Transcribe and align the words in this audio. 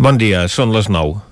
Bon 0.00 0.16
dia, 0.16 0.46
són 0.48 0.70
les 0.72 0.86
9. 0.88 1.29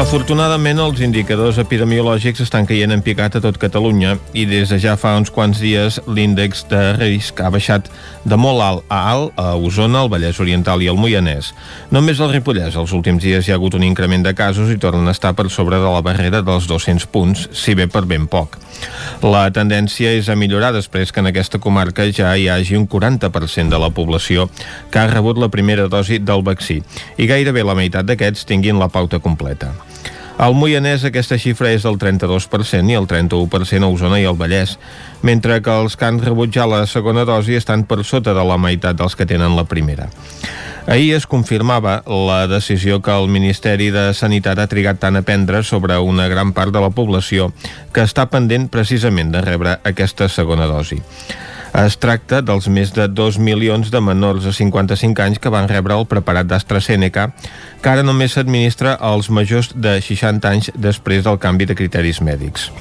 Afortunadament, 0.00 0.78
els 0.80 1.02
indicadors 1.04 1.58
epidemiològics 1.60 2.40
estan 2.40 2.64
caient 2.64 2.94
en 2.94 3.02
picat 3.04 3.34
a 3.36 3.40
tot 3.44 3.58
Catalunya 3.60 4.14
i 4.32 4.46
des 4.48 4.70
de 4.72 4.78
ja 4.80 4.94
fa 4.96 5.10
uns 5.18 5.28
quants 5.28 5.58
dies 5.60 5.98
l'índex 6.08 6.62
de 6.70 6.80
risc 6.96 7.42
ha 7.44 7.50
baixat 7.52 7.90
de 8.24 8.38
molt 8.40 8.64
alt 8.64 8.86
a 8.88 9.00
alt 9.10 9.36
a 9.36 9.50
Osona, 9.60 10.00
el 10.00 10.08
Vallès 10.08 10.40
Oriental 10.40 10.80
i 10.80 10.88
el 10.88 10.96
Moianès. 10.96 11.50
Només 11.92 12.16
al 12.16 12.32
Ripollès 12.32 12.78
els 12.80 12.94
últims 12.96 13.20
dies 13.20 13.44
hi 13.44 13.52
ha 13.52 13.58
hagut 13.60 13.76
un 13.76 13.84
increment 13.84 14.24
de 14.24 14.32
casos 14.32 14.72
i 14.72 14.78
tornen 14.80 15.04
a 15.04 15.12
estar 15.12 15.34
per 15.36 15.50
sobre 15.52 15.76
de 15.76 15.92
la 15.92 16.00
barrera 16.00 16.40
dels 16.48 16.70
200 16.70 17.04
punts, 17.12 17.44
si 17.52 17.76
bé 17.76 17.84
per 17.84 18.06
ben 18.08 18.24
poc. 18.24 18.56
La 19.20 19.44
tendència 19.52 20.16
és 20.16 20.32
a 20.32 20.38
millorar 20.38 20.72
després 20.72 21.12
que 21.12 21.20
en 21.20 21.28
aquesta 21.28 21.60
comarca 21.60 22.08
ja 22.08 22.32
hi 22.40 22.48
hagi 22.48 22.80
un 22.80 22.88
40% 22.88 23.68
de 23.68 23.84
la 23.84 23.92
població 23.92 24.48
que 24.88 25.04
ha 25.04 25.12
rebut 25.12 25.36
la 25.36 25.52
primera 25.52 25.90
dosi 25.92 26.22
del 26.24 26.40
vaccí 26.40 26.80
i 27.20 27.28
gairebé 27.28 27.68
la 27.68 27.76
meitat 27.76 28.08
d'aquests 28.08 28.48
tinguin 28.48 28.80
la 28.80 28.88
pauta 28.88 29.20
completa. 29.20 29.74
Al 30.40 30.54
Moianès 30.56 31.02
aquesta 31.04 31.36
xifra 31.36 31.68
és 31.76 31.82
del 31.84 31.98
32% 32.00 32.88
i 32.88 32.94
el 32.96 33.04
31% 33.04 33.84
a 33.84 33.90
Osona 33.92 34.22
i 34.22 34.24
al 34.24 34.38
Vallès, 34.40 34.78
mentre 35.20 35.58
que 35.60 35.74
els 35.82 35.98
que 36.00 36.06
han 36.08 36.20
rebut 36.22 36.54
ja 36.54 36.64
la 36.64 36.86
segona 36.88 37.26
dosi 37.28 37.58
estan 37.58 37.82
per 37.84 37.98
sota 38.08 38.32
de 38.32 38.44
la 38.48 38.56
meitat 38.56 38.96
dels 38.96 39.18
que 39.20 39.28
tenen 39.28 39.52
la 39.58 39.66
primera. 39.68 40.08
Ahir 40.88 41.12
es 41.18 41.26
confirmava 41.28 41.98
la 42.08 42.46
decisió 42.48 43.02
que 43.04 43.12
el 43.12 43.28
Ministeri 43.28 43.90
de 43.92 44.14
Sanitat 44.16 44.64
ha 44.64 44.68
trigat 44.72 45.02
tant 45.04 45.20
a 45.20 45.22
prendre 45.28 45.60
sobre 45.60 46.00
una 46.00 46.30
gran 46.32 46.54
part 46.56 46.72
de 46.72 46.80
la 46.80 46.88
població 46.88 47.52
que 47.92 48.08
està 48.08 48.30
pendent 48.32 48.70
precisament 48.72 49.36
de 49.36 49.44
rebre 49.44 49.76
aquesta 49.84 50.32
segona 50.32 50.64
dosi. 50.72 51.02
Es 51.70 51.94
tracta 52.02 52.40
dels 52.42 52.66
més 52.66 52.90
de 52.90 53.06
2 53.06 53.38
milions 53.38 53.92
de 53.94 54.00
menors 54.02 54.42
de 54.42 54.52
55 54.52 55.22
anys 55.22 55.38
que 55.38 55.52
van 55.54 55.68
rebre 55.70 55.94
el 55.94 56.06
preparat 56.10 56.48
d'AstraZeneca, 56.50 57.28
que 57.80 57.90
ara 57.90 58.02
només 58.02 58.34
s'administra 58.34 58.96
als 58.98 59.30
majors 59.30 59.70
de 59.74 60.00
60 60.02 60.50
anys 60.50 60.70
després 60.74 61.22
del 61.22 61.38
canvi 61.38 61.70
de 61.70 61.76
criteris 61.78 62.18
mèdics. 62.26 62.72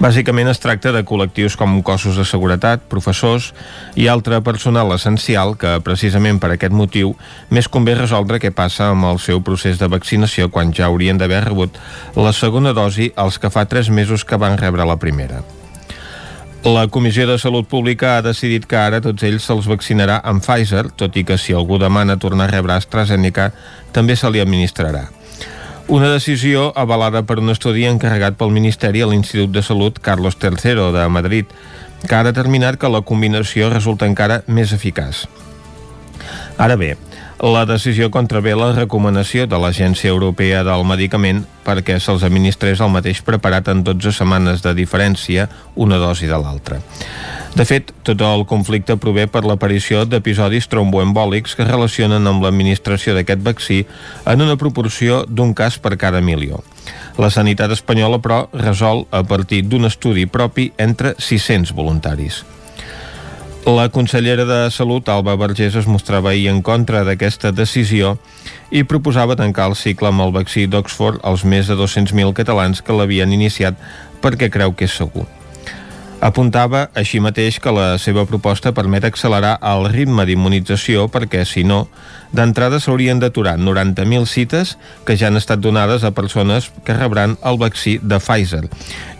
Bàsicament 0.00 0.48
es 0.48 0.58
tracta 0.58 0.90
de 0.96 1.04
col·lectius 1.04 1.54
com 1.60 1.78
cossos 1.84 2.16
de 2.16 2.24
seguretat, 2.24 2.88
professors 2.88 3.50
i 3.94 4.08
altre 4.08 4.40
personal 4.42 4.90
essencial 4.96 5.54
que, 5.60 5.76
precisament 5.84 6.40
per 6.40 6.54
aquest 6.54 6.74
motiu, 6.74 7.14
més 7.52 7.68
convé 7.68 7.94
resoldre 8.00 8.40
què 8.40 8.50
passa 8.50 8.88
amb 8.90 9.12
el 9.12 9.22
seu 9.22 9.44
procés 9.44 9.78
de 9.78 9.92
vaccinació 9.92 10.48
quan 10.50 10.72
ja 10.72 10.88
haurien 10.88 11.20
d'haver 11.20 11.44
rebut 11.46 11.78
la 12.16 12.32
segona 12.32 12.74
dosi 12.74 13.12
els 13.14 13.38
que 13.38 13.52
fa 13.52 13.68
3 13.68 13.94
mesos 13.94 14.24
que 14.24 14.40
van 14.40 14.58
rebre 14.58 14.88
la 14.88 14.98
primera. 14.98 15.44
La 16.64 16.88
Comissió 16.88 17.26
de 17.26 17.38
Salut 17.38 17.66
Pública 17.66 18.18
ha 18.18 18.22
decidit 18.22 18.66
que 18.68 18.76
ara 18.76 18.98
tots 19.00 19.24
ells 19.24 19.46
se'ls 19.48 19.64
vaccinarà 19.64 20.18
amb 20.28 20.42
Pfizer, 20.44 20.90
tot 20.92 21.14
i 21.16 21.22
que 21.24 21.38
si 21.40 21.54
algú 21.56 21.78
demana 21.80 22.18
tornar 22.20 22.50
a 22.50 22.52
rebre 22.52 22.74
AstraZeneca, 22.74 23.46
també 23.96 24.12
se 24.12 24.28
li 24.28 24.42
administrarà. 24.44 25.06
Una 25.88 26.10
decisió 26.12 26.66
avalada 26.76 27.22
per 27.24 27.38
un 27.40 27.48
estudi 27.48 27.86
encarregat 27.88 28.36
pel 28.36 28.52
Ministeri 28.52 29.00
a 29.00 29.08
l'Institut 29.08 29.54
de 29.56 29.62
Salut 29.64 30.02
Carlos 30.04 30.36
III 30.36 30.90
de 30.92 31.08
Madrid, 31.08 31.48
que 32.06 32.14
ha 32.14 32.26
determinat 32.28 32.76
que 32.76 32.92
la 32.92 33.00
combinació 33.08 33.72
resulta 33.72 34.04
encara 34.04 34.42
més 34.46 34.76
eficaç. 34.76 35.24
Ara 36.60 36.76
bé, 36.76 36.92
la 37.40 37.64
decisió 37.64 38.10
contravé 38.12 38.52
la 38.52 38.74
recomanació 38.76 39.46
de 39.48 39.56
l'Agència 39.56 40.10
Europea 40.12 40.60
del 40.66 40.82
Medicament 40.84 41.40
perquè 41.64 41.96
se'ls 41.96 42.24
administrés 42.26 42.82
el 42.84 42.92
mateix 42.92 43.22
preparat 43.24 43.70
en 43.72 43.80
12 43.84 44.12
setmanes 44.12 44.60
de 44.60 44.74
diferència 44.76 45.46
una 45.74 45.96
dosi 45.96 46.28
de 46.28 46.36
l'altra. 46.36 46.82
De 47.56 47.64
fet, 47.64 47.94
tot 48.04 48.20
el 48.20 48.44
conflicte 48.46 48.98
prové 49.00 49.24
per 49.26 49.46
l'aparició 49.48 50.04
d'episodis 50.04 50.68
tromboembòlics 50.68 51.56
que 51.56 51.64
relacionen 51.64 52.28
amb 52.28 52.44
l'administració 52.44 53.16
d'aquest 53.16 53.42
vaccí 53.42 53.80
en 54.28 54.44
una 54.44 54.60
proporció 54.60 55.24
d'un 55.26 55.56
cas 55.56 55.80
per 55.80 55.96
cada 55.96 56.20
milió. 56.20 56.60
La 57.16 57.32
sanitat 57.32 57.72
espanyola, 57.72 58.20
però, 58.20 58.44
resol 58.52 59.06
a 59.10 59.24
partir 59.24 59.64
d'un 59.64 59.88
estudi 59.88 60.28
propi 60.28 60.72
entre 60.76 61.16
600 61.18 61.72
voluntaris. 61.72 62.44
La 63.66 63.90
consellera 63.90 64.46
de 64.46 64.70
Salut, 64.70 65.08
Alba 65.08 65.36
Vergés, 65.36 65.74
es 65.76 65.86
mostrava 65.86 66.30
ahir 66.30 66.48
en 66.48 66.62
contra 66.64 67.02
d'aquesta 67.04 67.52
decisió 67.52 68.14
i 68.72 68.86
proposava 68.88 69.36
tancar 69.36 69.66
el 69.68 69.76
cicle 69.76 70.08
amb 70.08 70.24
el 70.24 70.32
vaccí 70.32 70.64
d'Oxford 70.64 71.20
als 71.28 71.44
més 71.44 71.68
de 71.68 71.76
200.000 71.76 72.32
catalans 72.32 72.80
que 72.80 72.96
l'havien 72.96 73.36
iniciat 73.36 73.76
perquè 74.24 74.48
creu 74.48 74.72
que 74.72 74.88
és 74.88 74.96
segur. 74.96 75.26
Apuntava 76.24 76.88
així 76.96 77.20
mateix 77.20 77.60
que 77.60 77.72
la 77.72 77.94
seva 78.00 78.26
proposta 78.28 78.72
permet 78.76 79.04
accelerar 79.08 79.54
el 79.64 79.86
ritme 79.92 80.24
d'immunització 80.28 81.06
perquè, 81.12 81.46
si 81.48 81.62
no, 81.64 81.86
d'entrada 82.32 82.80
s'haurien 82.80 83.20
d'aturar 83.20 83.58
90.000 83.60 84.28
cites 84.28 84.76
que 85.04 85.16
ja 85.16 85.28
han 85.28 85.40
estat 85.40 85.60
donades 85.60 86.04
a 86.04 86.12
persones 86.16 86.72
que 86.84 86.96
rebran 86.96 87.38
el 87.44 87.60
vaccí 87.60 87.98
de 88.02 88.20
Pfizer 88.20 88.66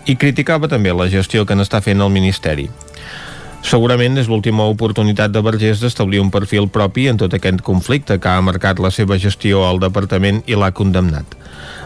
i 0.05 0.17
criticava 0.17 0.69
també 0.69 0.93
la 0.93 1.09
gestió 1.09 1.45
que 1.45 1.57
n'està 1.57 1.81
fent 1.81 2.01
el 2.01 2.13
Ministeri. 2.13 2.69
Segurament 3.61 4.17
és 4.17 4.27
l'última 4.27 4.65
oportunitat 4.67 5.31
de 5.31 5.41
Vergés 5.45 5.81
d'establir 5.81 6.19
un 6.21 6.31
perfil 6.33 6.65
propi 6.67 7.05
en 7.11 7.19
tot 7.21 7.33
aquest 7.37 7.61
conflicte 7.61 8.17
que 8.19 8.29
ha 8.29 8.41
marcat 8.41 8.81
la 8.81 8.89
seva 8.91 9.19
gestió 9.21 9.61
al 9.67 9.79
departament 9.79 10.41
i 10.49 10.57
l'ha 10.57 10.71
condemnat. 10.73 11.37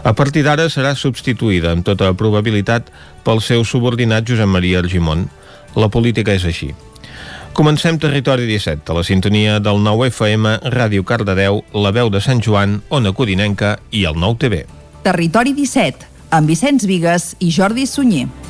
A 0.02 0.14
partir 0.16 0.42
d'ara 0.46 0.70
serà 0.72 0.94
substituïda, 0.96 1.74
amb 1.76 1.84
tota 1.84 2.12
probabilitat, 2.16 2.88
pel 3.24 3.42
seu 3.44 3.64
subordinat 3.64 4.24
Josep 4.28 4.48
Maria 4.48 4.80
Argimon. 4.80 5.28
La 5.76 5.90
política 5.92 6.32
és 6.32 6.48
així. 6.48 6.72
Comencem 7.56 7.98
Territori 8.00 8.48
17, 8.48 8.92
a 8.92 8.96
la 8.98 9.04
sintonia 9.04 9.60
del 9.60 9.82
9 9.84 10.10
FM, 10.10 10.56
Ràdio 10.72 11.04
Cardedeu, 11.04 11.62
La 11.72 11.92
Veu 11.92 12.10
de 12.12 12.20
Sant 12.20 12.42
Joan, 12.44 12.80
Ona 12.88 13.12
Codinenca 13.16 13.78
i 13.92 14.04
el 14.04 14.16
9 14.20 14.40
TV. 14.42 14.64
Territori 15.04 15.56
17, 15.56 16.08
amb 16.36 16.52
Vicenç 16.52 16.84
Vigues 16.84 17.34
i 17.40 17.52
Jordi 17.52 17.86
Sunyer. 17.88 18.45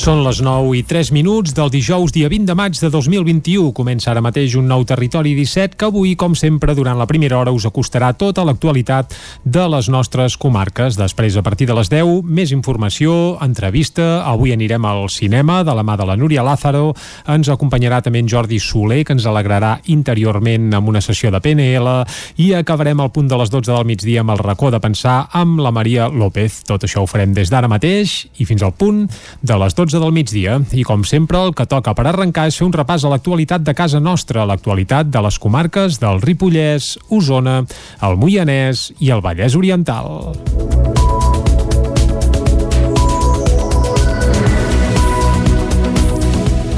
Són 0.00 0.22
les 0.24 0.38
9 0.40 0.78
i 0.78 0.80
3 0.88 1.10
minuts 1.12 1.52
del 1.52 1.68
dijous, 1.68 2.08
dia 2.14 2.30
20 2.32 2.46
de 2.48 2.54
maig 2.56 2.78
de 2.80 2.88
2021. 2.88 3.66
Comença 3.76 4.08
ara 4.08 4.22
mateix 4.24 4.54
un 4.56 4.64
nou 4.64 4.80
Territori 4.88 5.34
17 5.36 5.76
que 5.76 5.84
avui, 5.90 6.14
com 6.16 6.32
sempre, 6.32 6.72
durant 6.72 6.96
la 6.96 7.04
primera 7.04 7.36
hora 7.36 7.52
us 7.52 7.66
acostarà 7.68 8.08
tota 8.16 8.40
l'actualitat 8.48 9.12
de 9.44 9.66
les 9.68 9.90
nostres 9.92 10.38
comarques. 10.40 10.96
Després, 10.96 11.36
a 11.36 11.42
partir 11.44 11.68
de 11.68 11.76
les 11.76 11.90
10, 11.92 12.22
més 12.24 12.54
informació, 12.56 13.36
entrevista. 13.44 14.22
Avui 14.24 14.54
anirem 14.54 14.86
al 14.88 15.10
cinema 15.12 15.58
de 15.68 15.74
la 15.76 15.84
mà 15.84 15.98
de 16.00 16.06
la 16.08 16.16
Núria 16.16 16.46
Lázaro. 16.48 16.94
Ens 17.28 17.52
acompanyarà 17.52 18.00
també 18.00 18.24
en 18.24 18.32
Jordi 18.32 18.56
Soler, 18.56 19.02
que 19.04 19.12
ens 19.12 19.28
alegrarà 19.28 19.74
interiorment 19.92 20.72
amb 20.80 20.88
una 20.94 21.04
sessió 21.04 21.28
de 21.28 21.42
PNL. 21.44 21.92
I 22.40 22.54
acabarem 22.56 23.04
al 23.04 23.12
punt 23.12 23.28
de 23.28 23.36
les 23.36 23.52
12 23.52 23.68
del 23.68 23.84
migdia 23.92 24.24
amb 24.24 24.32
el 24.32 24.40
racó 24.40 24.72
de 24.72 24.80
pensar 24.80 25.26
amb 25.36 25.60
la 25.60 25.76
Maria 25.76 26.08
López. 26.08 26.62
Tot 26.64 26.88
això 26.88 27.04
ho 27.04 27.12
farem 27.12 27.36
des 27.36 27.52
d'ara 27.52 27.68
mateix 27.68 28.30
i 28.40 28.48
fins 28.48 28.64
al 28.64 28.72
punt 28.72 29.04
de 29.44 29.60
les 29.60 29.76
12 29.76 29.89
12 29.90 30.04
del 30.04 30.12
migdia. 30.12 30.60
I 30.70 30.84
com 30.86 31.02
sempre, 31.02 31.40
el 31.42 31.54
que 31.54 31.66
toca 31.66 31.94
per 31.98 32.06
arrencar 32.06 32.46
és 32.46 32.58
fer 32.60 32.68
un 32.68 32.74
repàs 32.76 33.02
a 33.02 33.10
l'actualitat 33.10 33.64
de 33.66 33.74
casa 33.74 33.98
nostra, 33.98 34.46
l'actualitat 34.46 35.10
de 35.10 35.22
les 35.24 35.38
comarques 35.42 35.98
del 35.98 36.22
Ripollès, 36.22 36.94
Osona, 37.10 37.64
el 38.06 38.18
Moianès 38.20 38.90
i 39.00 39.10
el 39.10 39.24
Vallès 39.24 39.58
Oriental. 39.58 40.30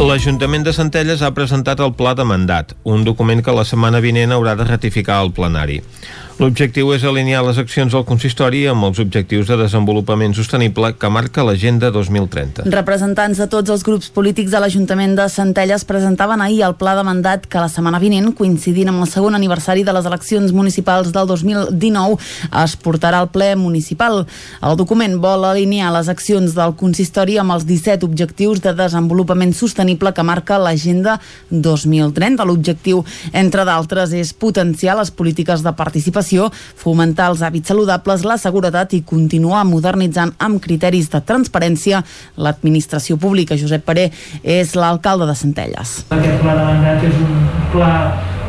L'Ajuntament 0.03 0.65
de 0.65 0.73
Centelles 0.75 1.21
ha 1.23 1.35
presentat 1.37 1.79
el 1.85 1.93
Pla 1.95 2.17
de 2.19 2.25
Mandat, 2.27 2.73
un 2.89 3.05
document 3.05 3.45
que 3.45 3.53
la 3.55 3.63
setmana 3.69 4.01
vinent 4.03 4.33
haurà 4.33 4.57
de 4.59 4.65
ratificar 4.67 5.21
el 5.23 5.31
plenari. 5.37 5.83
L'objectiu 6.41 6.89
és 6.95 7.03
alinear 7.05 7.43
les 7.45 7.59
accions 7.61 7.93
del 7.93 8.05
consistori 8.09 8.63
amb 8.71 8.87
els 8.87 8.99
objectius 9.03 9.51
de 9.51 9.57
desenvolupament 9.61 10.33
sostenible 10.33 10.95
que 10.97 11.11
marca 11.13 11.45
l'Agenda 11.45 11.91
2030. 11.93 12.65
Representants 12.73 13.43
de 13.43 13.47
tots 13.53 13.71
els 13.75 13.85
grups 13.85 14.09
polítics 14.15 14.55
de 14.55 14.63
l'Ajuntament 14.63 15.13
de 15.19 15.27
Centelles 15.29 15.85
presentaven 15.85 16.41
ahir 16.41 16.63
el 16.65 16.77
pla 16.81 16.95
de 16.97 17.05
mandat 17.05 17.45
que 17.45 17.61
la 17.61 17.69
setmana 17.69 18.01
vinent, 18.01 18.31
coincidint 18.39 18.89
amb 18.89 19.05
el 19.05 19.11
segon 19.13 19.37
aniversari 19.37 19.85
de 19.85 19.93
les 19.93 20.09
eleccions 20.09 20.55
municipals 20.57 21.13
del 21.13 21.29
2019, 21.29 22.17
es 22.63 22.77
portarà 22.81 23.21
al 23.21 23.29
ple 23.35 23.53
municipal. 23.61 24.25
El 24.65 24.81
document 24.81 25.19
vol 25.21 25.45
alinear 25.51 25.93
les 25.93 26.09
accions 26.09 26.57
del 26.57 26.75
consistori 26.81 27.37
amb 27.43 27.59
els 27.59 27.69
17 27.69 28.09
objectius 28.09 28.65
de 28.65 28.73
desenvolupament 28.79 29.53
sostenible 29.53 30.15
que 30.17 30.25
marca 30.25 30.57
l'Agenda 30.59 31.19
2030. 31.51 32.49
L'objectiu, 32.49 33.05
entre 33.37 33.69
d'altres, 33.69 34.17
és 34.17 34.33
potenciar 34.33 34.97
les 34.97 35.13
polítiques 35.13 35.61
de 35.63 35.77
participació 35.77 36.22
alimentació, 36.23 36.51
fomentar 36.77 37.31
els 37.31 37.43
hàbits 37.43 37.69
saludables, 37.69 38.25
la 38.25 38.39
seguretat 38.39 38.95
i 38.95 39.03
continuar 39.03 39.65
modernitzant 39.67 40.33
amb 40.39 40.61
criteris 40.63 41.11
de 41.11 41.21
transparència 41.21 42.03
l'administració 42.37 43.17
pública. 43.17 43.57
Josep 43.57 43.85
Paré 43.85 44.11
és 44.43 44.75
l'alcalde 44.75 45.27
de 45.27 45.35
Centelles. 45.35 46.05
Aquest 46.11 46.41
pla 46.43 46.55
de 46.55 46.65
mandat 46.65 47.03
és 47.05 47.17
un 47.19 47.49
pla 47.73 47.95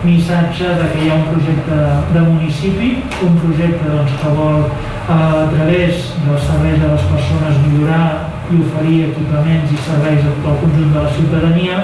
missatge 0.03 0.67
de 0.67 0.87
que 0.91 1.03
hi 1.03 1.09
ha 1.09 1.15
un 1.15 1.27
projecte 1.31 1.77
de 2.13 2.21
municipi, 2.21 2.89
un 3.23 3.37
projecte 3.39 3.87
doncs, 3.87 4.17
que 4.19 4.33
vol 4.35 4.65
eh, 4.67 5.13
a 5.13 5.47
través 5.53 6.09
dels 6.25 6.47
serveis 6.49 6.81
de 6.81 6.89
les 6.91 7.05
persones 7.13 7.61
millorar 7.67 8.29
i 8.51 8.59
oferir 8.59 8.97
equipaments 9.07 9.71
i 9.71 9.79
serveis 9.85 10.25
al 10.27 10.59
conjunt 10.59 10.91
de 10.91 10.99
la 10.99 11.13
ciutadania 11.15 11.79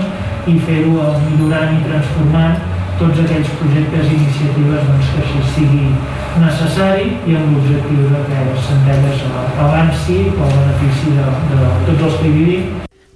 i 0.49 0.57
fer-ho 0.67 1.13
millorant 1.29 1.77
i 1.77 1.85
transformant 1.87 2.68
tots 2.99 3.21
aquells 3.23 3.51
projectes 3.61 4.09
i 4.09 4.17
iniciatives 4.17 4.83
doncs, 4.89 5.13
que 5.13 5.23
així 5.23 5.45
sigui 5.53 5.85
necessari 6.43 7.07
i 7.31 7.37
amb 7.39 7.55
l'objectiu 7.55 8.11
de 8.11 8.25
que 8.27 8.43
Centelles 8.67 9.25
avanci 9.63 10.19
pel 10.35 10.53
benefici 10.57 11.15
de, 11.15 11.31
de 11.53 11.71
tots 11.87 12.05
els 12.09 12.19
que 12.19 12.27
hi 12.27 12.35
vivim 12.35 12.69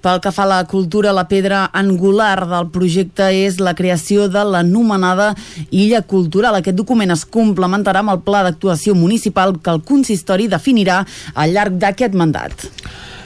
pel 0.04 0.20
que 0.20 0.34
fa 0.36 0.44
a 0.44 0.50
la 0.50 0.64
cultura, 0.68 1.14
la 1.16 1.30
pedra 1.30 1.62
angular 1.80 2.44
del 2.50 2.68
projecte 2.76 3.30
és 3.46 3.62
la 3.64 3.72
creació 3.78 4.26
de 4.28 4.42
l'anomenada 4.44 5.30
Illa 5.72 6.02
Cultural. 6.04 6.58
Aquest 6.60 6.76
document 6.76 7.16
es 7.16 7.24
complementarà 7.24 8.02
amb 8.04 8.12
el 8.12 8.20
pla 8.26 8.42
d'actuació 8.44 8.98
municipal 9.00 9.56
que 9.64 9.72
el 9.72 9.80
consistori 9.88 10.50
definirà 10.52 11.06
al 11.40 11.56
llarg 11.56 11.80
d'aquest 11.80 12.20
mandat. 12.20 12.68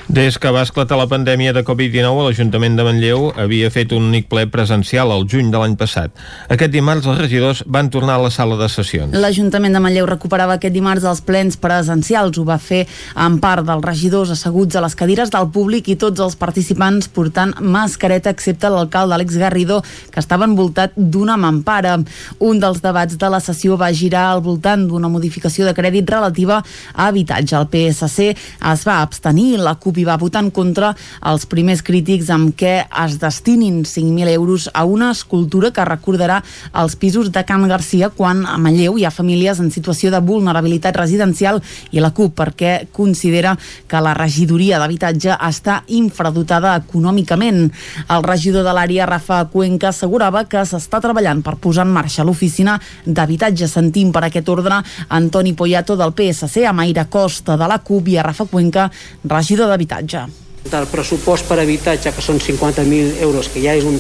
Des 0.07 0.38
que 0.39 0.48
va 0.56 0.62
esclatar 0.63 0.95
la 0.95 1.09
pandèmia 1.12 1.51
de 1.51 1.65
Covid-19, 1.68 2.21
l'Ajuntament 2.24 2.77
de 2.80 2.83
Manlleu 2.88 3.25
havia 3.36 3.68
fet 3.68 3.92
un 3.92 4.06
únic 4.07 4.30
ple 4.31 4.45
presencial 4.48 5.09
al 5.12 5.25
juny 5.27 5.50
de 5.51 5.59
l'any 5.59 5.74
passat. 5.75 6.13
Aquest 6.48 6.71
dimarts 6.71 7.09
els 7.12 7.18
regidors 7.19 7.59
van 7.68 7.89
tornar 7.92 8.15
a 8.15 8.21
la 8.24 8.30
sala 8.31 8.56
de 8.56 8.69
sessions. 8.71 9.12
L'Ajuntament 9.12 9.75
de 9.75 9.81
Manlleu 9.83 10.07
recuperava 10.07 10.56
aquest 10.56 10.71
dimarts 10.71 11.04
els 11.04 11.19
plens 11.27 11.59
presencials. 11.59 12.39
Ho 12.39 12.45
va 12.48 12.56
fer 12.56 12.86
en 13.19 13.36
part 13.44 13.68
dels 13.68 13.83
regidors 13.83 14.31
asseguts 14.31 14.80
a 14.80 14.86
les 14.86 14.95
cadires 14.95 15.33
del 15.33 15.50
públic 15.51 15.92
i 15.92 15.98
tots 16.00 16.24
els 16.24 16.39
participants 16.39 17.12
portant 17.12 17.51
mascareta, 17.60 18.31
excepte 18.31 18.71
l'alcalde 18.71 19.19
Àlex 19.19 19.36
Garrido, 19.44 19.81
que 20.13 20.24
estava 20.24 20.48
envoltat 20.48 20.95
d'una 20.95 21.36
mampara. 21.36 21.98
Un 22.39 22.63
dels 22.63 22.80
debats 22.80 23.19
de 23.19 23.33
la 23.36 23.44
sessió 23.44 23.75
va 23.75 23.92
girar 23.92 24.30
al 24.31 24.45
voltant 24.48 24.88
d'una 24.88 25.12
modificació 25.12 25.68
de 25.68 25.75
crèdit 25.75 26.07
relativa 26.15 26.63
a 26.95 27.12
habitatge. 27.12 27.60
El 27.60 27.68
PSC 27.75 28.31
es 28.31 28.88
va 28.88 29.01
abstenir, 29.03 29.57
la 29.60 29.75
CUP 29.75 29.96
hi 29.97 30.05
va 30.07 30.17
votar 30.17 30.44
en 30.45 30.51
contra 30.51 30.94
els 31.25 31.45
primers 31.49 31.83
crítics 31.85 32.29
amb 32.33 32.53
què 32.57 32.75
es 33.05 33.17
destinin 33.21 33.83
5.000 33.83 34.29
euros 34.33 34.69
a 34.73 34.85
una 34.85 35.11
escultura 35.11 35.71
que 35.71 35.85
recordarà 35.85 36.41
els 36.77 36.95
pisos 36.95 37.31
de 37.31 37.44
Can 37.47 37.67
Garcia 37.67 38.09
quan 38.09 38.45
a 38.45 38.57
Manlleu 38.61 38.97
hi 38.97 39.05
ha 39.07 39.11
famílies 39.13 39.59
en 39.63 39.71
situació 39.73 40.11
de 40.13 40.21
vulnerabilitat 40.21 40.95
residencial 40.97 41.61
i 41.91 42.03
la 42.03 42.11
CUP 42.15 42.35
perquè 42.38 42.73
considera 42.94 43.55
que 43.88 44.01
la 44.03 44.13
regidoria 44.17 44.79
d'habitatge 44.79 45.38
està 45.47 45.81
infradotada 45.88 46.75
econòmicament. 46.77 47.67
El 48.13 48.25
regidor 48.25 48.65
de 48.67 48.75
l'àrea, 48.75 49.07
Rafa 49.09 49.43
Cuenca, 49.51 49.89
assegurava 49.89 50.45
que 50.50 50.63
s'està 50.67 51.01
treballant 51.03 51.41
per 51.45 51.57
posar 51.61 51.88
en 51.88 51.93
marxa 51.95 52.25
l'oficina 52.27 52.77
d'habitatge. 53.05 53.67
Sentim 53.67 54.11
per 54.15 54.27
aquest 54.27 54.50
ordre 54.50 54.81
Antoni 55.09 55.53
Poyato 55.57 55.97
del 55.97 56.13
PSC, 56.13 56.65
a 56.67 56.75
Maira 56.75 57.07
Costa 57.09 57.57
de 57.57 57.67
la 57.67 57.79
CUP 57.79 58.13
i 58.13 58.17
a 58.17 58.25
Rafa 58.27 58.45
Cuenca, 58.45 58.89
regidor 59.23 59.71
d'habitatge 59.71 59.87
habitatge. 59.88 60.28
Del 60.68 60.88
pressupost 60.92 61.48
per 61.48 61.62
habitatge, 61.62 62.12
que 62.12 62.22
són 62.22 62.39
50.000 62.39 63.22
euros, 63.24 63.48
que 63.48 63.62
ja 63.63 63.74
és 63.78 63.86
un, 63.88 63.95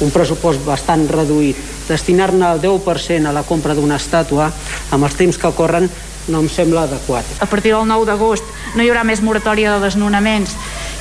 un 0.00 0.10
pressupost 0.10 0.62
bastant 0.64 1.06
reduït, 1.08 1.56
destinar-ne 1.88 2.54
el 2.54 2.60
10% 2.62 3.28
a 3.28 3.32
la 3.32 3.44
compra 3.44 3.74
d'una 3.74 3.98
estàtua, 4.00 4.48
amb 4.90 5.04
els 5.04 5.16
temps 5.16 5.36
que 5.36 5.52
corren, 5.52 5.90
no 6.28 6.42
em 6.42 6.48
sembla 6.50 6.86
adequat. 6.86 7.24
A 7.40 7.46
partir 7.46 7.72
del 7.74 7.86
9 7.88 8.06
d'agost 8.08 8.44
no 8.74 8.82
hi 8.82 8.90
haurà 8.90 9.04
més 9.06 9.22
moratòria 9.22 9.76
de 9.76 9.84
desnonaments. 9.86 10.56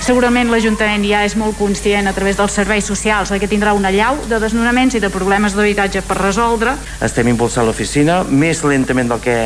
Segurament 0.06 0.51
l'Ajuntament 0.51 1.06
ja 1.07 1.24
és 1.25 1.36
molt 1.39 1.57
conscient 1.57 2.07
a 2.07 2.13
través 2.13 2.38
dels 2.38 2.54
serveis 2.54 2.86
socials 2.86 3.31
que 3.36 3.50
tindrà 3.50 3.74
una 3.74 3.92
llau 3.92 4.19
de 4.30 4.39
desnonaments 4.39 4.95
i 4.95 5.01
de 5.01 5.10
problemes 5.10 5.56
d'habitatge 5.57 6.04
per 6.06 6.19
resoldre. 6.19 6.75
Estem 7.01 7.31
impulsant 7.31 7.66
l'oficina 7.66 8.22
més 8.24 8.63
lentament 8.63 9.10
del 9.10 9.24
que, 9.24 9.38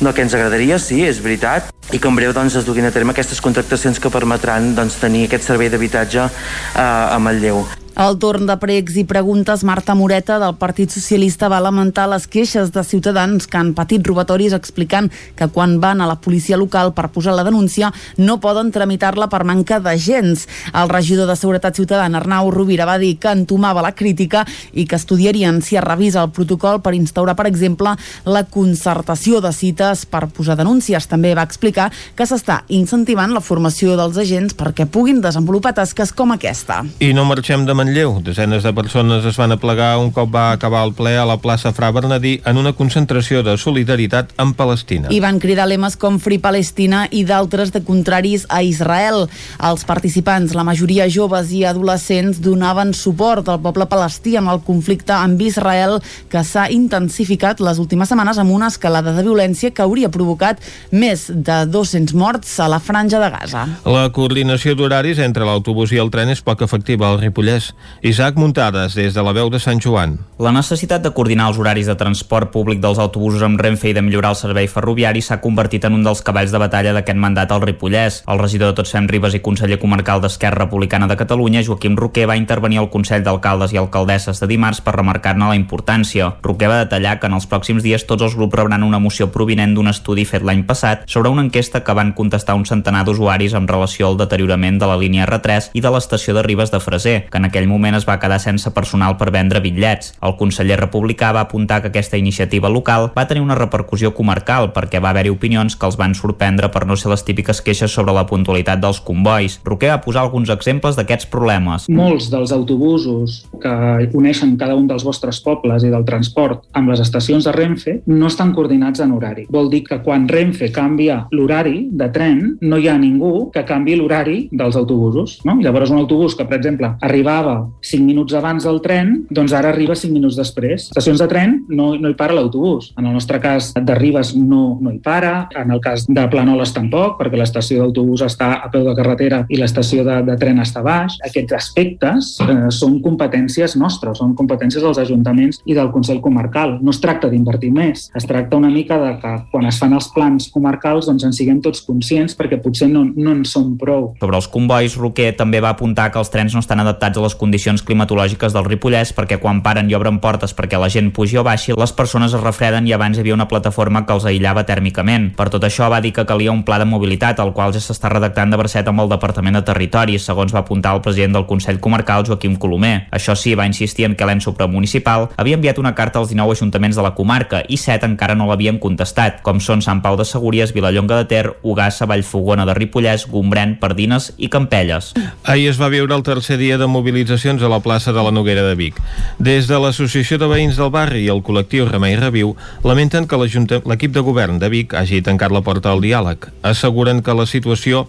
del 0.00 0.14
que 0.14 0.26
ens 0.26 0.34
agradaria, 0.34 0.78
sí, 0.82 1.04
és 1.06 1.22
veritat, 1.22 1.70
i 1.92 1.98
que 1.98 2.08
en 2.10 2.18
breu 2.18 2.34
doncs, 2.36 2.58
es 2.58 2.66
duguin 2.66 2.88
a 2.88 2.92
terme 2.92 3.14
aquestes 3.14 3.40
contractacions 3.40 4.00
que 4.02 4.12
permetran 4.12 4.74
doncs, 4.76 4.98
tenir 5.00 5.28
aquest 5.28 5.46
servei 5.48 5.70
d'habitatge 5.72 6.24
eh, 6.26 6.80
a 6.82 7.18
Manlleu. 7.22 7.64
Al 7.98 8.14
torn 8.22 8.46
de 8.46 8.54
pregs 8.62 8.94
i 8.94 9.02
preguntes, 9.02 9.64
Marta 9.66 9.96
Moreta 9.98 10.36
del 10.38 10.52
Partit 10.54 10.92
Socialista 10.94 11.48
va 11.50 11.58
lamentar 11.58 12.04
les 12.06 12.28
queixes 12.30 12.68
de 12.70 12.84
ciutadans 12.86 13.48
que 13.50 13.58
han 13.58 13.72
patit 13.74 14.06
robatoris 14.06 14.52
explicant 14.54 15.08
que 15.34 15.48
quan 15.50 15.80
van 15.82 15.98
a 15.98 16.06
la 16.06 16.20
policia 16.22 16.54
local 16.56 16.92
per 16.94 17.08
posar 17.10 17.34
la 17.34 17.42
denúncia 17.42 17.88
no 18.16 18.36
poden 18.38 18.70
tramitar-la 18.70 19.26
per 19.26 19.40
manca 19.42 19.80
d'agents. 19.82 20.44
El 20.78 20.92
regidor 20.92 21.26
de 21.26 21.34
Seguretat 21.34 21.74
Ciutadana, 21.74 22.20
Arnau 22.20 22.52
Rovira, 22.54 22.86
va 22.86 23.00
dir 23.02 23.16
que 23.18 23.32
entomava 23.34 23.82
la 23.82 23.96
crítica 23.98 24.44
i 24.70 24.86
que 24.86 24.94
estudiarien 24.94 25.58
si 25.58 25.74
es 25.74 25.82
revisa 25.82 26.22
el 26.22 26.30
protocol 26.30 26.78
per 26.78 26.94
instaurar, 26.94 27.34
per 27.34 27.48
exemple, 27.50 27.96
la 28.22 28.44
concertació 28.46 29.42
de 29.42 29.50
cites 29.50 30.06
per 30.06 30.28
posar 30.30 30.54
denúncies. 30.54 31.10
També 31.10 31.34
va 31.34 31.48
explicar 31.50 31.90
que 32.14 32.30
s'està 32.30 32.62
incentivant 32.68 33.34
la 33.34 33.42
formació 33.42 33.98
dels 33.98 34.22
agents 34.22 34.54
perquè 34.54 34.86
puguin 34.86 35.18
desenvolupar 35.20 35.74
tasques 35.82 36.14
com 36.14 36.38
aquesta. 36.38 36.84
I 37.02 37.10
no 37.10 37.26
marxem 37.26 37.66
de 37.66 37.87
Manlleu. 37.88 38.20
Desenes 38.20 38.62
de 38.62 38.72
persones 38.76 39.24
es 39.24 39.36
van 39.40 39.52
aplegar 39.54 39.96
un 39.98 40.10
cop 40.12 40.28
va 40.28 40.52
acabar 40.52 40.82
el 40.84 40.92
ple 40.92 41.14
a 41.16 41.24
la 41.24 41.38
plaça 41.40 41.72
Fra 41.72 41.88
Bernadí 41.90 42.34
en 42.44 42.58
una 42.60 42.74
concentració 42.76 43.40
de 43.42 43.54
solidaritat 43.56 44.34
amb 44.36 44.56
Palestina. 44.58 45.08
I 45.08 45.20
van 45.24 45.38
cridar 45.40 45.64
lemes 45.70 45.96
com 45.96 46.18
Free 46.20 46.38
Palestina 46.42 47.06
i 47.10 47.22
d'altres 47.24 47.72
de 47.72 47.80
contraris 47.80 48.44
a 48.52 48.60
Israel. 48.62 49.24
Els 49.64 49.86
participants, 49.88 50.52
la 50.52 50.66
majoria 50.68 51.06
joves 51.08 51.52
i 51.56 51.62
adolescents, 51.64 52.42
donaven 52.44 52.92
suport 52.92 53.48
al 53.48 53.62
poble 53.64 53.88
palestí 53.88 54.36
en 54.36 54.50
el 54.52 54.60
conflicte 54.66 55.16
amb 55.16 55.40
Israel 55.40 55.96
que 56.28 56.44
s'ha 56.44 56.68
intensificat 56.68 57.64
les 57.64 57.80
últimes 57.80 58.12
setmanes 58.12 58.36
amb 58.36 58.52
una 58.52 58.68
escalada 58.68 59.16
de 59.16 59.24
violència 59.24 59.72
que 59.72 59.86
hauria 59.86 60.12
provocat 60.12 60.60
més 60.92 61.28
de 61.32 61.62
200 61.72 62.12
morts 62.12 62.52
a 62.60 62.68
la 62.68 62.82
franja 62.84 63.22
de 63.22 63.32
Gaza. 63.32 63.64
La 63.88 64.10
coordinació 64.12 64.76
d'horaris 64.76 65.24
entre 65.24 65.48
l'autobús 65.48 65.96
i 65.96 66.02
el 66.02 66.12
tren 66.12 66.28
és 66.28 66.44
poc 66.44 66.66
efectiva 66.68 67.08
al 67.08 67.22
Ripollès. 67.24 67.72
Isaac 68.00 68.36
Muntades, 68.36 68.94
des 68.94 69.14
de 69.14 69.22
la 69.26 69.32
veu 69.34 69.48
de 69.50 69.58
Sant 69.58 69.80
Joan. 69.82 70.18
La 70.38 70.52
necessitat 70.54 71.02
de 71.02 71.10
coordinar 71.10 71.48
els 71.50 71.58
horaris 71.58 71.88
de 71.90 71.96
transport 71.98 72.52
públic 72.54 72.78
dels 72.78 73.00
autobusos 73.02 73.42
amb 73.42 73.58
Renfe 73.58 73.88
i 73.90 73.94
de 73.96 74.04
millorar 74.06 74.30
el 74.34 74.38
servei 74.38 74.68
ferroviari 74.70 75.18
s'ha 75.18 75.40
convertit 75.42 75.82
en 75.88 75.96
un 75.96 76.04
dels 76.06 76.22
cavalls 76.22 76.54
de 76.54 76.60
batalla 76.62 76.92
d'aquest 76.94 77.18
mandat 77.18 77.50
al 77.50 77.64
Ripollès. 77.64 78.20
El 78.30 78.38
regidor 78.38 78.70
de 78.70 78.78
Tots 78.78 78.94
Fem 78.94 79.08
Ribes 79.10 79.34
i 79.34 79.40
conseller 79.42 79.80
comarcal 79.82 80.22
d'Esquerra 80.22 80.62
Republicana 80.62 81.08
de 81.10 81.16
Catalunya, 81.18 81.64
Joaquim 81.66 81.96
Roquer, 81.98 82.28
va 82.30 82.38
intervenir 82.38 82.78
al 82.78 82.90
Consell 82.92 83.24
d'Alcaldes 83.26 83.74
i 83.74 83.80
Alcaldesses 83.82 84.38
de 84.38 84.46
dimarts 84.46 84.80
per 84.80 84.94
remarcar-ne 84.94 85.50
la 85.50 85.58
importància. 85.58 86.30
Roquer 86.46 86.70
va 86.70 86.84
detallar 86.84 87.18
que 87.18 87.26
en 87.26 87.34
els 87.34 87.48
pròxims 87.50 87.82
dies 87.82 88.06
tots 88.06 88.22
els 88.22 88.38
grups 88.38 88.54
rebran 88.60 88.86
una 88.86 89.02
moció 89.02 89.32
provinent 89.34 89.74
d'un 89.74 89.90
estudi 89.90 90.22
fet 90.24 90.46
l'any 90.46 90.62
passat 90.70 91.02
sobre 91.10 91.34
una 91.34 91.42
enquesta 91.42 91.82
que 91.82 91.98
van 91.98 92.14
contestar 92.14 92.54
un 92.54 92.64
centenar 92.64 93.02
d'usuaris 93.04 93.58
en 93.58 93.66
relació 93.66 94.06
al 94.06 94.22
deteriorament 94.22 94.78
de 94.78 94.86
la 94.86 94.96
línia 95.02 95.26
R3 95.26 95.72
i 95.74 95.82
de 95.82 95.90
l'estació 95.90 96.38
de 96.38 96.46
Ribes 96.46 96.70
de 96.70 96.78
Freser, 96.78 97.18
que 97.26 97.42
en 97.42 97.50
aquell 97.58 97.68
moment 97.68 97.96
es 97.98 98.06
va 98.06 98.18
quedar 98.22 98.38
sense 98.38 98.70
personal 98.70 99.16
per 99.18 99.32
vendre 99.34 99.60
bitllets. 99.60 100.12
El 100.22 100.36
conseller 100.38 100.78
republicà 100.78 101.32
va 101.34 101.42
apuntar 101.42 101.80
que 101.82 101.90
aquesta 101.90 102.18
iniciativa 102.20 102.70
local 102.70 103.10
va 103.16 103.26
tenir 103.26 103.42
una 103.42 103.56
repercussió 103.58 104.12
comarcal 104.14 104.70
perquè 104.76 105.00
va 105.02 105.10
haver-hi 105.10 105.32
opinions 105.34 105.74
que 105.74 105.86
els 105.88 105.98
van 105.98 106.14
sorprendre 106.14 106.70
per 106.70 106.84
no 106.86 106.96
ser 106.96 107.10
les 107.10 107.24
típiques 107.26 107.60
queixes 107.64 107.90
sobre 107.90 108.14
la 108.14 108.26
puntualitat 108.30 108.78
dels 108.80 109.00
convois. 109.02 109.58
Roquer 109.66 109.90
va 109.90 110.02
posar 110.04 110.22
alguns 110.22 110.52
exemples 110.54 110.96
d'aquests 110.98 111.26
problemes. 111.32 111.88
Molts 111.90 112.28
dels 112.30 112.52
autobusos 112.54 113.40
que 113.58 113.74
uneixen 114.14 114.54
cada 114.60 114.76
un 114.78 114.86
dels 114.86 115.06
vostres 115.06 115.42
pobles 115.42 115.82
i 115.82 115.90
del 115.90 116.06
transport 116.06 116.68
amb 116.78 116.92
les 116.92 117.02
estacions 117.02 117.48
de 117.48 117.54
Renfe 117.56 117.98
no 118.06 118.30
estan 118.30 118.54
coordinats 118.54 119.02
en 119.02 119.16
horari. 119.16 119.48
Vol 119.50 119.70
dir 119.72 119.82
que 119.88 120.00
quan 120.04 120.28
Renfe 120.30 120.70
canvia 120.74 121.24
l'horari 121.34 121.88
de 121.90 122.10
tren, 122.14 122.40
no 122.60 122.78
hi 122.78 122.86
ha 122.88 122.98
ningú 122.98 123.50
que 123.50 123.66
canvi 123.66 123.98
l'horari 123.98 124.38
dels 124.52 124.78
autobusos. 124.78 125.38
No? 125.48 125.58
Llavors 125.62 125.90
un 125.90 125.98
autobús 126.04 126.36
que, 126.38 126.46
per 126.46 126.60
exemple, 126.60 126.94
arribava 127.02 127.47
5 127.82 128.04
minuts 128.04 128.34
abans 128.38 128.66
del 128.66 128.80
tren, 128.84 129.14
doncs 129.30 129.54
ara 129.56 129.72
arriba 129.72 129.96
5 129.98 130.14
minuts 130.14 130.38
després. 130.38 130.88
Estacions 130.90 131.20
de 131.22 131.28
tren 131.30 131.56
no, 131.68 131.92
no 131.98 132.10
hi 132.10 132.16
para 132.18 132.36
l'autobús. 132.36 132.92
En 132.98 133.08
el 133.08 133.16
nostre 133.16 133.40
cas 133.42 133.72
de 133.74 133.98
Ribes 133.98 134.34
no, 134.36 134.78
no 134.80 134.92
hi 134.92 135.00
para, 135.04 135.48
en 135.58 135.72
el 135.74 135.82
cas 135.84 136.06
de 136.08 136.26
Planoles 136.30 136.72
tampoc, 136.76 137.18
perquè 137.20 137.40
l'estació 137.40 137.82
d'autobús 137.82 138.24
està 138.26 138.54
a 138.64 138.70
peu 138.72 138.86
de 138.86 138.94
carretera 138.98 139.44
i 139.48 139.60
l'estació 139.60 140.04
de, 140.06 140.20
de 140.26 140.36
tren 140.40 140.60
està 140.62 140.82
baix. 140.84 141.18
Aquests 141.26 141.56
aspectes 141.58 142.34
eh, 142.44 142.58
són 142.74 142.98
competències 143.04 143.76
nostres, 143.80 144.18
són 144.20 144.34
competències 144.38 144.84
dels 144.84 145.00
ajuntaments 145.02 145.62
i 145.68 145.76
del 145.78 145.92
Consell 145.94 146.22
Comarcal. 146.24 146.78
No 146.82 146.94
es 146.94 147.00
tracta 147.02 147.30
d'invertir 147.32 147.72
més, 147.74 148.08
es 148.16 148.28
tracta 148.28 148.58
una 148.58 148.70
mica 148.72 148.98
de 149.00 149.14
que 149.22 149.34
quan 149.52 149.68
es 149.68 149.78
fan 149.80 149.94
els 149.96 150.10
plans 150.14 150.48
comarcals 150.54 151.08
doncs 151.08 151.26
en 151.26 151.34
siguem 151.34 151.62
tots 151.64 151.82
conscients 151.86 152.36
perquè 152.38 152.60
potser 152.62 152.88
no, 152.90 153.04
no 153.08 153.34
en 153.34 153.44
som 153.48 153.74
prou. 153.80 154.12
Sobre 154.20 154.38
els 154.40 154.50
convois, 154.52 154.96
Roquer 154.98 155.32
també 155.38 155.62
va 155.64 155.72
apuntar 155.74 156.08
que 156.12 156.20
els 156.20 156.32
trens 156.32 156.54
no 156.54 156.62
estan 156.64 156.82
adaptats 156.82 157.18
a 157.18 157.24
les 157.24 157.36
condicions 157.38 157.82
climatològiques 157.86 158.52
del 158.52 158.66
Ripollès 158.66 159.14
perquè 159.16 159.38
quan 159.40 159.62
paren 159.64 159.88
i 159.90 159.96
obren 159.96 160.18
portes 160.20 160.54
perquè 160.54 160.80
la 160.80 160.90
gent 160.92 161.12
pugi 161.14 161.38
o 161.38 161.44
baixi, 161.46 161.72
les 161.78 161.94
persones 161.96 162.34
es 162.34 162.42
refreden 162.42 162.86
i 162.88 162.94
abans 162.96 163.16
hi 163.16 163.22
havia 163.22 163.36
una 163.36 163.48
plataforma 163.48 164.04
que 164.06 164.16
els 164.16 164.26
aïllava 164.28 164.66
tèrmicament. 164.68 165.30
Per 165.38 165.48
tot 165.54 165.64
això 165.64 165.88
va 165.90 166.02
dir 166.04 166.12
que 166.16 166.26
calia 166.26 166.52
un 166.52 166.64
pla 166.66 166.78
de 166.82 166.88
mobilitat, 166.88 167.40
el 167.40 167.54
qual 167.56 167.72
ja 167.72 167.82
s'està 167.82 168.10
redactant 168.12 168.50
de 168.50 168.60
Barcet 168.60 168.88
amb 168.90 169.04
el 169.04 169.12
Departament 169.14 169.58
de 169.58 169.64
Territori, 169.66 170.18
segons 170.18 170.54
va 170.54 170.64
apuntar 170.64 170.94
el 170.96 171.02
president 171.06 171.38
del 171.38 171.46
Consell 171.46 171.80
Comarcal, 171.80 172.26
Joaquim 172.26 172.56
Colomer. 172.60 173.08
Això 173.14 173.36
sí, 173.38 173.54
va 173.54 173.66
insistir 173.66 174.08
en 174.08 174.16
que 174.18 174.26
l'ens 174.28 174.44
supramunicipal 174.44 175.28
havia 175.36 175.58
enviat 175.58 175.78
una 175.78 175.94
carta 175.94 176.18
als 176.18 176.32
19 176.32 176.58
ajuntaments 176.58 176.96
de 176.96 177.04
la 177.06 177.14
comarca 177.14 177.62
i 177.68 177.78
7 177.78 178.06
encara 178.08 178.36
no 178.38 178.48
l'havien 178.48 178.78
contestat, 178.82 179.42
com 179.46 179.60
són 179.62 179.82
Sant 179.84 180.02
Pau 180.02 180.16
de 180.18 180.26
Segúries, 180.28 180.74
Vilallonga 180.74 181.22
de 181.22 181.28
Ter, 181.30 181.44
Ugassa, 181.62 182.06
Vallfogona 182.10 182.66
de 182.66 182.74
Ripollès, 182.76 183.28
Gombrèn, 183.30 183.78
Pardines 183.80 184.32
i 184.36 184.50
Campelles. 184.52 185.12
Ahir 185.44 185.68
es 185.70 185.80
va 185.80 185.90
viure 185.92 186.14
el 186.16 186.24
tercer 186.26 186.58
dia 186.58 186.78
de 186.78 186.88
mobilitzacions 187.28 187.62
a 187.62 187.68
la 187.68 187.80
plaça 187.80 188.12
de 188.12 188.22
la 188.22 188.30
Noguera 188.30 188.62
de 188.62 188.74
Vic. 188.74 188.96
Des 189.38 189.66
de 189.68 189.76
l'Associació 189.78 190.38
de 190.38 190.46
Veïns 190.48 190.78
del 190.78 190.90
Barri 190.90 191.26
i 191.26 191.28
el 191.28 191.42
col·lectiu 191.44 191.84
Remei 191.88 192.16
Reviu 192.16 192.54
lamenten 192.84 193.26
que 193.28 193.36
l'equip 193.36 194.12
de 194.12 194.22
govern 194.24 194.58
de 194.58 194.68
Vic 194.68 194.94
hagi 194.94 195.20
tancat 195.22 195.52
la 195.52 195.60
porta 195.60 195.92
al 195.92 196.00
diàleg. 196.00 196.48
Asseguren 196.62 197.20
que 197.22 197.34
la 197.34 197.44
situació 197.46 198.06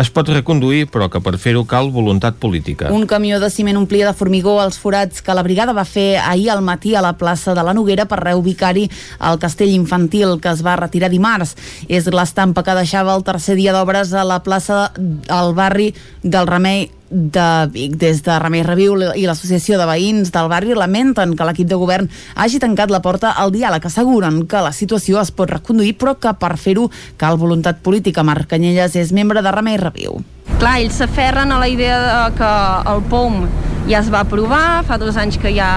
es 0.00 0.08
pot 0.08 0.28
reconduir, 0.28 0.86
però 0.88 1.10
que 1.12 1.20
per 1.20 1.36
fer-ho 1.36 1.66
cal 1.68 1.90
voluntat 1.92 2.38
política. 2.40 2.88
Un 2.92 3.06
camió 3.06 3.40
de 3.40 3.50
ciment 3.50 3.76
omplia 3.76 4.08
de 4.08 4.16
formigó 4.16 4.56
els 4.62 4.78
forats 4.80 5.20
que 5.20 5.36
la 5.36 5.44
brigada 5.44 5.76
va 5.76 5.84
fer 5.84 6.16
ahir 6.22 6.48
al 6.50 6.64
matí 6.64 6.94
a 6.94 7.04
la 7.04 7.12
plaça 7.20 7.52
de 7.54 7.62
la 7.62 7.74
Noguera 7.76 8.08
per 8.08 8.22
reubicar-hi 8.22 8.88
el 9.20 9.38
castell 9.38 9.74
infantil 9.74 10.38
que 10.40 10.48
es 10.48 10.64
va 10.64 10.78
retirar 10.80 11.12
dimarts. 11.12 11.56
És 11.88 12.08
l'estampa 12.08 12.64
que 12.64 12.78
deixava 12.80 13.12
el 13.12 13.28
tercer 13.28 13.58
dia 13.60 13.76
d'obres 13.76 14.16
a 14.16 14.24
la 14.24 14.40
plaça 14.42 14.88
al 15.28 15.52
barri 15.52 15.92
del 16.22 16.48
Remei 16.48 16.88
de 17.12 17.46
Vic. 17.72 17.96
Des 18.00 18.22
de 18.24 18.38
Remei 18.40 18.64
Reviu 18.66 18.96
i 18.96 19.26
l'Associació 19.28 19.78
de 19.78 19.86
Veïns 19.88 20.32
del 20.34 20.48
barri 20.50 20.74
lamenten 20.74 21.36
que 21.36 21.46
l'equip 21.46 21.68
de 21.68 21.78
govern 21.78 22.08
hagi 22.34 22.60
tancat 22.62 22.90
la 22.90 23.02
porta 23.04 23.34
al 23.36 23.52
diàleg. 23.54 23.84
Asseguren 23.86 24.42
que 24.48 24.64
la 24.64 24.72
situació 24.72 25.20
es 25.20 25.30
pot 25.30 25.50
reconduir, 25.50 25.94
però 26.00 26.16
que 26.18 26.32
per 26.34 26.56
fer-ho 26.56 26.88
cal 27.20 27.38
voluntat 27.38 27.82
política. 27.84 28.24
Marc 28.24 28.48
Canyelles 28.50 28.96
és 28.96 29.12
membre 29.12 29.42
de 29.44 29.52
Remei 29.52 29.78
Reviu. 29.80 30.22
Clar, 30.58 30.78
ells 30.80 30.98
s'aferren 31.00 31.52
a 31.52 31.58
la 31.60 31.68
idea 31.68 31.98
de 32.00 32.16
que 32.38 32.50
el 32.92 33.04
POM 33.10 33.44
ja 33.88 33.98
es 33.98 34.10
va 34.12 34.20
aprovar, 34.22 34.84
fa 34.86 34.98
dos 34.98 35.16
anys 35.18 35.38
que 35.42 35.50
ja, 35.54 35.70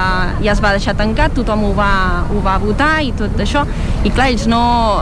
ja 0.43 0.53
es 0.53 0.61
va 0.61 0.75
deixar 0.75 0.93
tancat, 0.97 1.33
tothom 1.37 1.63
ho 1.69 1.73
va, 1.77 2.25
ho 2.29 2.41
va 2.45 2.57
votar 2.61 2.99
i 3.03 3.11
tot 3.17 3.33
això, 3.41 3.65
i 4.05 4.11
clar, 4.13 4.29
ells 4.29 4.45
no, 4.51 4.61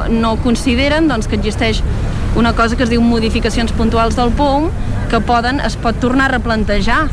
no 0.09 0.37
consideren 0.43 1.09
doncs, 1.11 1.27
que 1.27 1.39
existeix 1.39 1.83
una 2.35 2.55
cosa 2.55 2.75
que 2.75 2.83
es 2.83 2.89
diu 2.89 3.01
modificacions 3.01 3.71
puntuals 3.77 4.15
del 4.17 4.31
POM 4.33 4.71
que 5.09 5.19
poden, 5.21 5.59
es 5.61 5.75
pot 5.77 5.99
tornar 6.01 6.31
a 6.31 6.37
replantejar. 6.37 7.03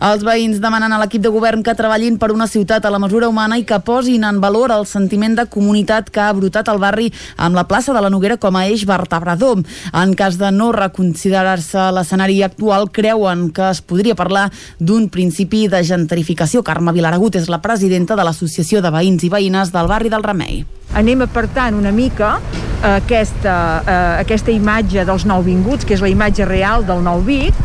Els 0.00 0.22
veïns 0.24 0.62
demanen 0.62 0.94
a 0.96 0.98
l'equip 1.02 1.20
de 1.20 1.28
govern 1.28 1.60
que 1.60 1.74
treballin 1.76 2.16
per 2.16 2.30
una 2.32 2.46
ciutat 2.48 2.86
a 2.88 2.92
la 2.92 3.00
mesura 3.02 3.28
humana 3.28 3.58
i 3.60 3.66
que 3.68 3.76
posin 3.84 4.24
en 4.24 4.38
valor 4.40 4.72
el 4.72 4.86
sentiment 4.88 5.36
de 5.36 5.44
comunitat 5.52 6.08
que 6.08 6.22
ha 6.24 6.30
brotat 6.32 6.72
al 6.72 6.80
barri 6.80 7.10
amb 7.36 7.58
la 7.58 7.66
plaça 7.68 7.92
de 7.92 8.00
la 8.00 8.08
Noguera 8.08 8.38
com 8.40 8.56
a 8.56 8.64
eix 8.70 8.86
vertebrador. 8.88 9.60
En 9.92 10.16
cas 10.16 10.40
de 10.40 10.48
no 10.56 10.72
reconsiderar-se 10.72 11.90
l'escenari 11.92 12.40
actual, 12.48 12.88
creuen 12.88 13.50
que 13.52 13.68
es 13.68 13.84
podria 13.84 14.16
parlar 14.16 14.48
d'un 14.78 15.10
principi 15.12 15.66
de 15.68 15.84
gentrificació. 15.84 16.64
Carme 16.64 16.96
Vilaragut 16.96 17.36
és 17.36 17.52
la 17.52 17.60
presidenta 17.60 18.16
de 18.16 18.24
l'Associació 18.24 18.80
de 18.80 18.96
Veïns 18.96 19.28
i 19.28 19.34
Veïnes 19.36 19.76
del 19.76 19.92
barri 19.92 20.08
del 20.08 20.24
Remei 20.24 20.64
anem 20.94 21.22
apartant 21.26 21.76
una 21.78 21.92
mica 21.94 22.36
eh, 22.82 22.96
aquesta, 22.96 23.56
eh, 23.84 24.20
aquesta 24.24 24.52
imatge 24.54 25.04
dels 25.06 25.26
nouvinguts, 25.28 25.86
que 25.86 25.94
és 25.96 26.02
la 26.04 26.10
imatge 26.10 26.46
real 26.48 26.86
del 26.88 27.04
nou 27.06 27.22
Vic, 27.26 27.56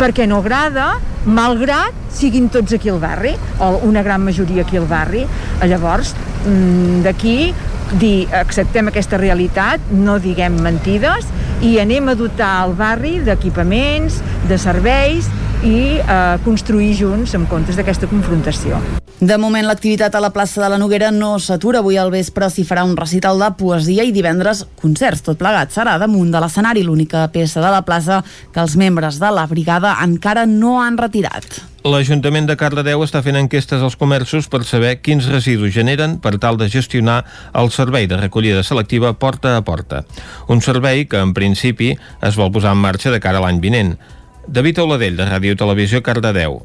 perquè 0.00 0.26
no 0.26 0.40
agrada, 0.42 0.94
malgrat 1.26 1.94
siguin 2.12 2.48
tots 2.52 2.74
aquí 2.74 2.90
al 2.90 3.00
barri, 3.02 3.34
o 3.62 3.76
una 3.88 4.02
gran 4.02 4.24
majoria 4.24 4.66
aquí 4.66 4.80
al 4.80 4.88
barri. 4.90 5.26
Llavors, 5.62 6.14
mm, 6.46 7.02
d'aquí 7.06 7.54
dir 8.00 8.28
acceptem 8.32 8.88
aquesta 8.88 9.18
realitat, 9.20 9.80
no 9.92 10.18
diguem 10.18 10.56
mentides 10.64 11.28
i 11.62 11.78
anem 11.78 12.08
a 12.08 12.14
dotar 12.16 12.64
el 12.66 12.72
barri 12.74 13.18
d'equipaments, 13.20 14.22
de 14.48 14.58
serveis 14.58 15.28
i 15.62 15.98
eh, 16.02 16.38
construir 16.44 16.92
junts 16.98 17.34
en 17.38 17.46
comptes 17.50 17.78
d'aquesta 17.78 18.08
confrontació. 18.10 18.78
De 19.22 19.36
moment, 19.38 19.62
l'activitat 19.62 20.14
a 20.18 20.20
la 20.22 20.32
plaça 20.34 20.58
de 20.58 20.68
la 20.72 20.78
Noguera 20.82 21.12
no 21.14 21.36
s'atura. 21.38 21.78
Avui 21.78 21.96
al 21.96 22.10
vespre 22.10 22.48
s'hi 22.50 22.64
farà 22.66 22.82
un 22.82 22.96
recital 22.98 23.38
de 23.38 23.52
poesia 23.54 24.02
i 24.02 24.10
divendres 24.10 24.64
concerts. 24.80 25.22
Tot 25.22 25.38
plegat 25.38 25.70
serà 25.70 25.94
damunt 26.02 26.32
de 26.34 26.40
l'escenari, 26.42 26.82
l'única 26.82 27.28
peça 27.30 27.62
de 27.62 27.70
la 27.70 27.84
plaça 27.86 28.24
que 28.52 28.58
els 28.58 28.74
membres 28.76 29.20
de 29.22 29.30
la 29.30 29.46
brigada 29.46 29.94
encara 30.02 30.42
no 30.46 30.80
han 30.82 30.98
retirat. 30.98 31.62
L'Ajuntament 31.82 32.46
de 32.46 32.54
Cardedeu 32.58 33.00
està 33.02 33.22
fent 33.26 33.38
enquestes 33.38 33.82
als 33.82 33.96
comerços 33.98 34.46
per 34.50 34.60
saber 34.66 34.96
quins 35.02 35.26
residus 35.30 35.72
generen 35.74 36.16
per 36.22 36.36
tal 36.42 36.58
de 36.58 36.68
gestionar 36.70 37.24
el 37.58 37.70
servei 37.74 38.06
de 38.10 38.18
recollida 38.20 38.62
selectiva 38.62 39.14
porta 39.18 39.56
a 39.56 39.62
porta. 39.66 40.02
Un 40.46 40.62
servei 40.62 41.06
que, 41.10 41.18
en 41.18 41.34
principi, 41.34 41.92
es 42.22 42.38
vol 42.38 42.50
posar 42.54 42.74
en 42.74 42.82
marxa 42.82 43.10
de 43.10 43.22
cara 43.22 43.42
a 43.42 43.46
l'any 43.46 43.62
vinent. 43.62 43.96
David 44.46 44.78
Oladell, 44.82 45.16
de 45.16 45.26
Ràdio 45.28 45.54
Televisió 45.56 46.02
Cardedeu. 46.02 46.60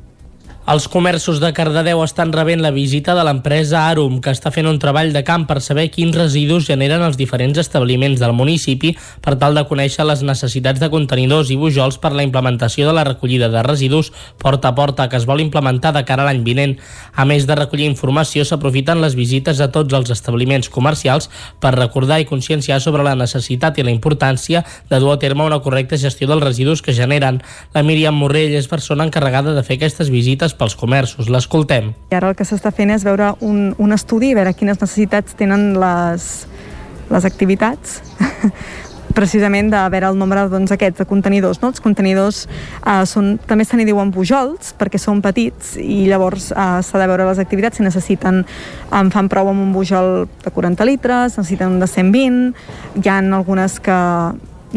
Els 0.68 0.90
comerços 0.92 1.38
de 1.40 1.48
Cardedeu 1.56 2.02
estan 2.04 2.34
rebent 2.36 2.60
la 2.60 2.74
visita 2.76 3.14
de 3.16 3.22
l'empresa 3.24 3.86
Arum, 3.88 4.18
que 4.20 4.34
està 4.36 4.52
fent 4.52 4.68
un 4.68 4.76
treball 4.84 5.14
de 5.16 5.22
camp 5.24 5.46
per 5.48 5.62
saber 5.64 5.86
quins 5.94 6.12
residus 6.12 6.66
generen 6.68 7.06
els 7.06 7.16
diferents 7.16 7.56
establiments 7.62 8.20
del 8.20 8.34
municipi 8.36 8.92
per 9.24 9.38
tal 9.40 9.56
de 9.56 9.64
conèixer 9.70 10.04
les 10.04 10.26
necessitats 10.28 10.84
de 10.84 10.90
contenidors 10.92 11.54
i 11.54 11.56
bujols 11.56 11.96
per 12.04 12.12
la 12.12 12.26
implementació 12.28 12.90
de 12.90 12.96
la 12.98 13.06
recollida 13.08 13.48
de 13.54 13.62
residus 13.64 14.10
porta 14.44 14.74
a 14.74 14.76
porta 14.76 15.06
que 15.08 15.16
es 15.16 15.28
vol 15.30 15.40
implementar 15.40 15.94
de 15.96 16.02
cara 16.04 16.26
a 16.26 16.28
l'any 16.28 16.44
vinent. 16.44 16.76
A 17.16 17.24
més 17.24 17.48
de 17.48 17.56
recollir 17.56 17.88
informació, 17.88 18.44
s'aprofiten 18.44 19.00
les 19.00 19.16
visites 19.16 19.64
a 19.64 19.70
tots 19.72 19.96
els 19.96 20.12
establiments 20.12 20.68
comercials 20.68 21.30
per 21.64 21.78
recordar 21.78 22.20
i 22.20 22.28
conscienciar 22.28 22.82
sobre 22.84 23.08
la 23.08 23.16
necessitat 23.16 23.80
i 23.80 23.88
la 23.88 23.96
importància 23.96 24.66
de 24.92 25.00
dur 25.00 25.16
a 25.16 25.18
terme 25.24 25.48
una 25.48 25.64
correcta 25.64 25.96
gestió 25.96 26.28
dels 26.28 26.44
residus 26.44 26.84
que 26.84 26.92
generen. 26.92 27.40
La 27.72 27.88
Míriam 27.88 28.20
Morrell 28.20 28.60
és 28.60 28.68
persona 28.68 29.08
encarregada 29.08 29.56
de 29.56 29.64
fer 29.64 29.80
aquestes 29.80 30.12
visites 30.12 30.57
pels 30.58 30.76
comerços. 30.78 31.30
L'escoltem. 31.32 31.94
I 32.12 32.18
ara 32.20 32.32
el 32.32 32.38
que 32.38 32.48
s'està 32.48 32.74
fent 32.76 32.92
és 32.96 33.06
veure 33.08 33.34
un, 33.46 33.72
un 33.78 33.96
estudi, 33.96 34.34
veure 34.38 34.56
quines 34.58 34.82
necessitats 34.82 35.38
tenen 35.38 35.74
les, 35.80 36.28
les 37.14 37.30
activitats 37.30 38.02
precisament 39.18 39.72
de 39.74 39.80
veure 39.90 40.12
el 40.12 40.18
nombre 40.20 40.44
doncs, 40.52 40.72
aquests 40.76 41.02
de 41.02 41.08
contenidors. 41.10 41.62
No? 41.64 41.72
Els 41.74 41.82
contenidors 41.84 42.44
eh, 42.48 43.04
són, 43.10 43.36
també 43.50 43.66
se 43.66 43.80
n'hi 43.80 43.88
diuen 43.88 44.12
pujols 44.14 44.76
perquè 44.78 45.02
són 45.02 45.24
petits 45.26 45.76
i 45.82 46.04
llavors 46.10 46.52
eh, 46.52 46.68
s'ha 46.86 47.02
de 47.02 47.08
veure 47.10 47.26
les 47.30 47.42
activitats 47.42 47.80
si 47.80 47.86
necessiten, 47.86 48.44
en 48.94 49.14
fan 49.14 49.32
prou 49.32 49.50
amb 49.54 49.64
un 49.64 49.74
pujol 49.76 50.28
de 50.44 50.54
40 50.54 50.86
litres, 50.90 51.40
necessiten 51.40 51.78
un 51.78 51.82
de 51.82 51.90
120, 51.90 52.54
hi 53.02 53.10
ha 53.10 53.18
algunes 53.40 53.80
que 53.82 53.98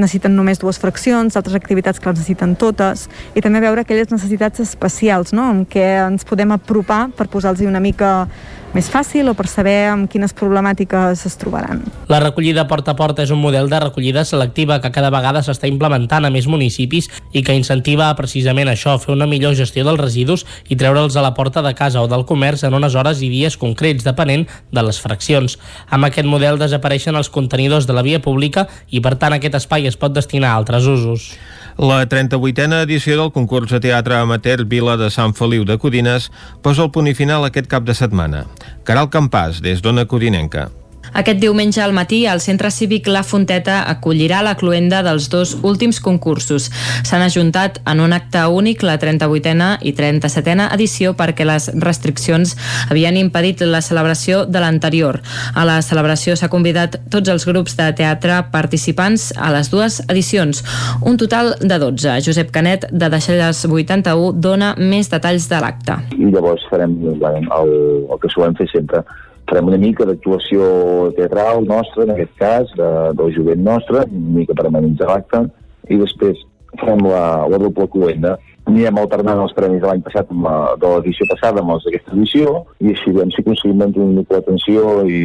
necessiten 0.01 0.35
només 0.37 0.61
dues 0.61 0.81
fraccions, 0.81 1.37
altres 1.37 1.57
activitats 1.59 2.01
que 2.01 2.11
les 2.11 2.19
necessiten 2.19 2.57
totes, 2.61 3.07
i 3.37 3.45
també 3.45 3.63
veure 3.63 3.85
aquelles 3.85 4.11
necessitats 4.13 4.65
especials, 4.65 5.35
no?, 5.37 5.51
amb 5.53 5.69
què 5.71 5.87
ens 6.07 6.27
podem 6.29 6.57
apropar 6.57 7.09
per 7.17 7.29
posar-los 7.31 7.63
una 7.69 7.81
mica 7.81 8.27
més 8.75 8.89
fàcil 8.91 9.29
o 9.31 9.35
per 9.35 9.49
saber 9.51 9.91
amb 9.91 10.09
quines 10.11 10.35
problemàtiques 10.37 11.25
es 11.27 11.37
trobaran. 11.41 11.83
La 12.11 12.21
recollida 12.23 12.67
porta 12.71 12.95
a 12.95 12.99
porta 12.99 13.25
és 13.25 13.33
un 13.35 13.41
model 13.43 13.71
de 13.71 13.81
recollida 13.83 14.25
selectiva 14.25 14.81
que 14.81 14.93
cada 14.95 15.11
vegada 15.11 15.43
s'està 15.43 15.69
implementant 15.71 16.27
a 16.27 16.31
més 16.31 16.47
municipis 16.51 17.11
i 17.33 17.43
que 17.47 17.57
incentiva 17.57 18.11
precisament 18.19 18.71
això, 18.71 18.97
fer 19.03 19.15
una 19.15 19.29
millor 19.31 19.57
gestió 19.59 19.85
dels 19.87 20.01
residus 20.01 20.47
i 20.69 20.79
treure'ls 20.79 21.17
a 21.17 21.25
la 21.25 21.35
porta 21.35 21.63
de 21.67 21.75
casa 21.75 22.03
o 22.03 22.09
del 22.11 22.27
comerç 22.27 22.65
en 22.69 22.77
unes 22.79 22.95
hores 22.95 23.23
i 23.23 23.31
dies 23.33 23.59
concrets, 23.61 24.07
depenent 24.07 24.47
de 24.71 24.87
les 24.87 25.01
fraccions. 25.03 25.59
Amb 25.91 26.07
aquest 26.07 26.29
model 26.29 26.59
desapareixen 26.61 27.19
els 27.19 27.31
contenidors 27.31 27.87
de 27.87 27.97
la 27.97 28.07
via 28.07 28.23
pública 28.23 28.69
i 28.91 29.03
per 29.03 29.17
tant 29.19 29.35
aquest 29.35 29.59
espai 29.63 29.91
es 29.91 29.99
pot 29.99 30.15
destinar 30.15 30.55
a 30.55 30.61
altres 30.63 30.87
usos. 30.87 31.33
La 31.81 32.03
38a 32.05 32.83
edició 32.85 33.15
del 33.17 33.31
concurs 33.33 33.71
de 33.73 33.79
teatre 33.81 34.19
amateur 34.19 34.67
Vila 34.69 34.99
de 35.01 35.07
Sant 35.15 35.33
Feliu 35.39 35.65
de 35.65 35.79
Codines 35.81 36.27
posa 36.61 36.85
el 36.85 36.91
punt 36.93 37.09
i 37.09 37.15
final 37.17 37.47
aquest 37.49 37.71
cap 37.73 37.87
de 37.89 37.97
setmana. 37.97 38.43
Caral 38.85 39.09
Campàs, 39.09 39.63
des 39.65 39.81
d'Ona 39.81 40.05
Codinenca. 40.05 40.67
Aquest 41.13 41.41
diumenge 41.43 41.83
al 41.83 41.93
matí, 41.93 42.25
el 42.27 42.41
Centre 42.41 42.71
Cívic 42.71 43.09
La 43.09 43.23
Fonteta 43.27 43.81
acollirà 43.91 44.43
la 44.47 44.55
cluenda 44.57 45.03
dels 45.03 45.29
dos 45.33 45.57
últims 45.63 46.01
concursos. 46.01 46.71
S'han 47.07 47.25
ajuntat 47.25 47.81
en 47.91 48.01
un 48.01 48.13
acte 48.13 48.43
únic 48.47 48.85
la 48.87 48.99
38a 49.01 49.71
i 49.83 49.93
37a 49.97 50.69
edició 50.75 51.15
perquè 51.19 51.47
les 51.49 51.71
restriccions 51.83 52.57
havien 52.91 53.17
impedit 53.19 53.63
la 53.67 53.83
celebració 53.83 54.45
de 54.47 54.63
l'anterior. 54.63 55.21
A 55.55 55.65
la 55.69 55.81
celebració 55.83 56.37
s'ha 56.37 56.51
convidat 56.53 57.01
tots 57.11 57.29
els 57.29 57.47
grups 57.49 57.77
de 57.79 57.91
teatre 57.97 58.43
participants 58.53 59.31
a 59.37 59.51
les 59.55 59.71
dues 59.73 60.01
edicions, 60.09 60.63
un 61.03 61.19
total 61.21 61.55
de 61.61 61.79
12. 61.79 62.21
Josep 62.27 62.53
Canet, 62.55 62.87
de 62.91 63.11
Deixalles 63.13 63.65
81, 63.67 64.33
dona 64.41 64.75
més 64.79 65.11
detalls 65.11 65.49
de 65.51 65.61
l'acte. 65.63 65.99
I 66.17 66.31
llavors 66.31 66.65
farem 66.71 66.97
el, 67.11 67.75
el 68.11 68.23
que 68.23 68.31
solem 68.33 68.57
fer 68.59 68.69
sempre, 68.73 69.03
farem 69.51 69.71
una 69.73 69.81
mica 69.83 70.07
d'actuació 70.07 71.11
teatral 71.17 71.67
nostra, 71.67 72.07
en 72.07 72.15
aquest 72.15 72.37
cas, 72.39 72.71
de, 72.79 72.91
del 73.19 73.35
jovent 73.35 73.67
nostre, 73.67 74.07
una 74.07 74.37
mica 74.39 74.57
per 74.57 74.69
amenitzar 74.69 75.11
l'acte, 75.11 75.43
i 75.91 75.99
després 75.99 76.39
farem 76.79 77.03
la, 77.11 77.25
la 77.51 77.59
doble 77.59 77.89
cluenda, 77.91 78.37
anirem 78.71 79.01
alternant 79.01 79.41
els 79.43 79.55
premis 79.57 79.81
de 79.83 79.89
l'any 79.89 80.03
passat 80.05 80.29
amb 80.31 80.45
la, 80.47 80.55
de 80.81 80.91
l'edició 80.93 81.27
passada 81.33 81.63
amb 81.63 81.75
els 81.75 81.87
d'aquesta 81.87 82.15
edició 82.15 82.53
i 82.79 82.93
així 82.93 83.15
veiem 83.17 83.33
si 83.35 83.43
aconseguim 83.43 83.81
mantenir 83.83 84.07
una 84.07 84.21
mica 84.21 84.37
l'atenció 84.37 84.85
i, 85.09 85.23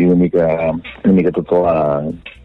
i 0.00 0.02
una 0.08 0.18
mica, 0.24 0.48
una 1.04 1.14
mica 1.20 1.34
tota 1.36 1.62
la, 1.66 1.76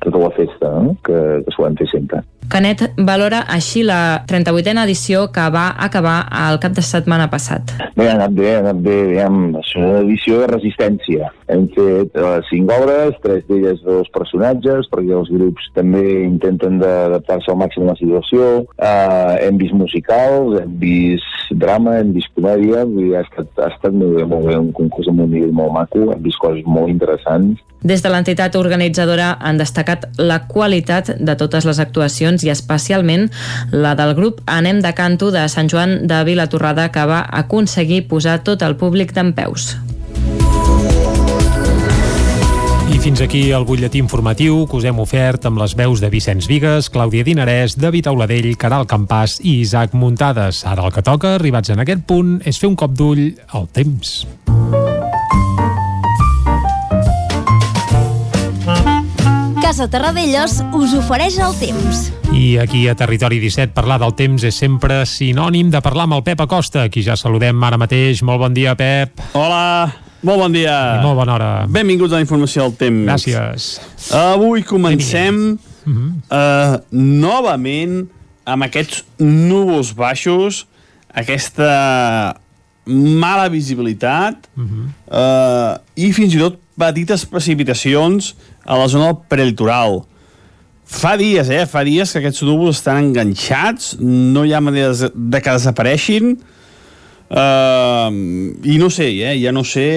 tota 0.06 0.22
la 0.25 0.32
festa 0.38 0.72
no? 0.86 0.96
que, 1.08 1.20
que 1.48 1.56
s'ho 1.56 1.66
hem 1.68 1.80
fer 1.80 1.90
sempre. 1.96 2.22
Canet 2.50 2.84
valora 2.98 3.44
així 3.50 3.84
la 3.86 4.24
38a 4.30 4.84
edició 4.84 5.28
que 5.34 5.46
va 5.54 5.70
acabar 5.86 6.18
el 6.44 6.60
cap 6.64 6.76
de 6.78 6.84
setmana 6.86 7.30
passat. 7.32 7.74
Bé, 7.96 8.08
ha 8.10 8.16
anat 8.18 8.36
bé, 8.38 8.50
ha 8.56 8.62
anat 8.64 8.82
bé, 8.86 8.98
diguem, 9.12 9.40
és 9.62 9.72
una 9.80 10.02
edició 10.04 10.42
de 10.42 10.50
resistència. 10.52 11.32
Hem 11.54 11.68
fet 11.76 12.16
uh, 12.20 12.40
cinc 12.50 12.72
obres, 12.74 13.18
tres 13.26 13.44
d'elles 13.50 13.82
dos 13.86 14.10
personatges, 14.16 14.90
perquè 14.94 15.14
els 15.18 15.32
grups 15.34 15.70
també 15.78 16.04
intenten 16.24 16.80
d'adaptar-se 16.82 17.52
al 17.54 17.60
màxim 17.62 17.88
a 17.88 17.92
la 17.94 18.00
situació. 18.00 18.50
Uh, 18.78 19.36
hem 19.42 19.60
vist 19.62 19.78
musicals, 19.78 20.58
hem 20.62 20.78
vist 20.82 21.54
drama, 21.60 22.00
hem 22.00 22.14
vist 22.16 22.32
comèdia, 22.38 22.86
dir, 22.90 23.12
ha 23.18 23.26
estat, 23.26 23.52
ha 23.60 23.70
estat 23.74 23.94
molt 23.94 24.18
bé, 24.18 24.26
molt 24.30 24.50
bé, 24.50 24.58
un 24.58 24.74
concurs 24.78 25.10
amb 25.12 25.26
un 25.26 25.32
nivell 25.34 25.54
molt 25.56 25.78
maco, 25.78 26.08
hem 26.14 26.26
vist 26.26 26.42
coses 26.42 26.66
molt 26.66 26.92
interessants. 26.94 27.62
Des 27.84 28.00
de 28.00 28.08
l'entitat 28.08 28.56
organitzadora 28.56 29.34
han 29.44 29.58
destacat 29.60 30.06
la 30.16 30.46
qualitat 30.48 31.18
de 31.20 31.34
totes 31.36 31.66
les 31.68 31.82
actuacions 31.84 32.33
i 32.42 32.50
especialment 32.50 33.30
la 33.70 33.94
del 33.94 34.16
grup 34.18 34.42
Anem 34.50 34.82
de 34.82 34.96
Canto 34.98 35.30
de 35.30 35.46
Sant 35.46 35.70
Joan 35.70 36.08
de 36.10 36.24
Vilatorrada 36.25 36.90
que 36.90 37.06
va 37.06 37.22
aconseguir 37.30 38.08
posar 38.10 38.40
tot 38.42 38.66
el 38.66 38.74
públic 38.82 39.13
d'en 39.13 39.36
peus. 39.38 39.75
I 42.94 43.00
fins 43.02 43.22
aquí 43.22 43.52
el 43.54 43.66
butlletí 43.66 44.02
informatiu 44.02 44.66
que 44.70 44.78
us 44.78 44.86
hem 44.86 45.00
ofert 45.02 45.48
amb 45.50 45.62
les 45.62 45.74
veus 45.78 46.02
de 46.04 46.12
Vicenç 46.13 46.50
Vigues, 46.50 46.92
Clàudia 46.94 47.25
Dinarès, 47.25 47.78
David 47.80 48.10
Auladell, 48.12 48.52
Caral 48.60 48.86
Campàs 48.90 49.40
i 49.42 49.60
Isaac 49.63 49.96
Muntades. 49.98 50.62
Ara 50.70 50.86
el 50.86 50.94
que 50.94 51.06
toca, 51.06 51.36
arribats 51.40 51.74
en 51.74 51.82
aquest 51.82 52.06
punt, 52.06 52.40
és 52.46 52.60
fer 52.62 52.70
un 52.70 52.78
cop 52.78 52.94
d'ull 52.98 53.32
al 53.54 53.70
temps. 53.74 54.24
Casa 59.74 59.88
Terradellos 59.89 60.60
us 60.77 60.92
ofereix 60.94 61.39
el 61.42 61.56
temps. 61.58 62.12
I 62.30 62.60
aquí 62.62 62.84
a 62.86 62.94
Territori 62.94 63.39
17 63.42 63.74
parlar 63.74 63.96
del 64.03 64.12
temps 64.13 64.44
és 64.46 64.60
sempre 64.62 65.00
sinònim 65.10 65.72
de 65.74 65.80
parlar 65.82 66.03
amb 66.06 66.13
el 66.20 66.22
Pep 66.27 66.44
Acosta, 66.46 66.84
qui 66.94 67.01
ja 67.01 67.15
saludem 67.18 67.58
ara 67.65 67.80
mateix. 67.82 68.22
Molt 68.22 68.38
bon 68.44 68.53
dia, 68.53 68.75
Pep. 68.77 69.18
Hola, 69.34 69.89
molt 70.22 70.44
bon 70.44 70.53
dia. 70.53 70.75
I 71.00 71.01
molt 71.01 71.18
bona 71.18 71.34
hora. 71.34 71.50
Benvinguts 71.65 72.13
a 72.13 72.20
la 72.20 72.22
informació 72.22 72.68
del 72.68 72.77
temps. 72.84 73.01
Gràcies. 73.10 73.72
Avui 74.13 74.62
comencem 74.62 75.42
uh, 75.58 76.77
novament 76.94 78.03
amb 78.46 78.70
aquests 78.70 79.01
núvols 79.25 79.96
baixos, 79.98 80.68
aquesta 81.10 82.38
mala 82.86 83.50
visibilitat 83.50 84.46
uh, 84.53 85.82
i 85.98 86.13
fins 86.13 86.38
i 86.38 86.46
tot 86.46 86.62
petites 86.77 87.25
precipitacions 87.30 88.34
a 88.65 88.79
la 88.79 88.88
zona 88.88 89.12
del 89.12 89.22
prelitoral. 89.29 90.01
Fa 90.84 91.15
dies, 91.17 91.50
eh? 91.50 91.63
Fa 91.70 91.84
dies 91.88 92.12
que 92.12 92.22
aquests 92.22 92.43
núvols 92.46 92.82
estan 92.82 93.10
enganxats, 93.10 93.96
no 94.00 94.43
hi 94.46 94.53
ha 94.53 94.62
manera 94.62 94.91
de 94.93 95.41
que 95.41 95.55
desapareixin, 95.55 96.36
uh, 97.32 98.10
i 98.67 98.77
no 98.82 98.89
sé, 98.93 99.10
eh? 99.24 99.34
Ja 99.41 99.53
no 99.55 99.63
sé 99.67 99.88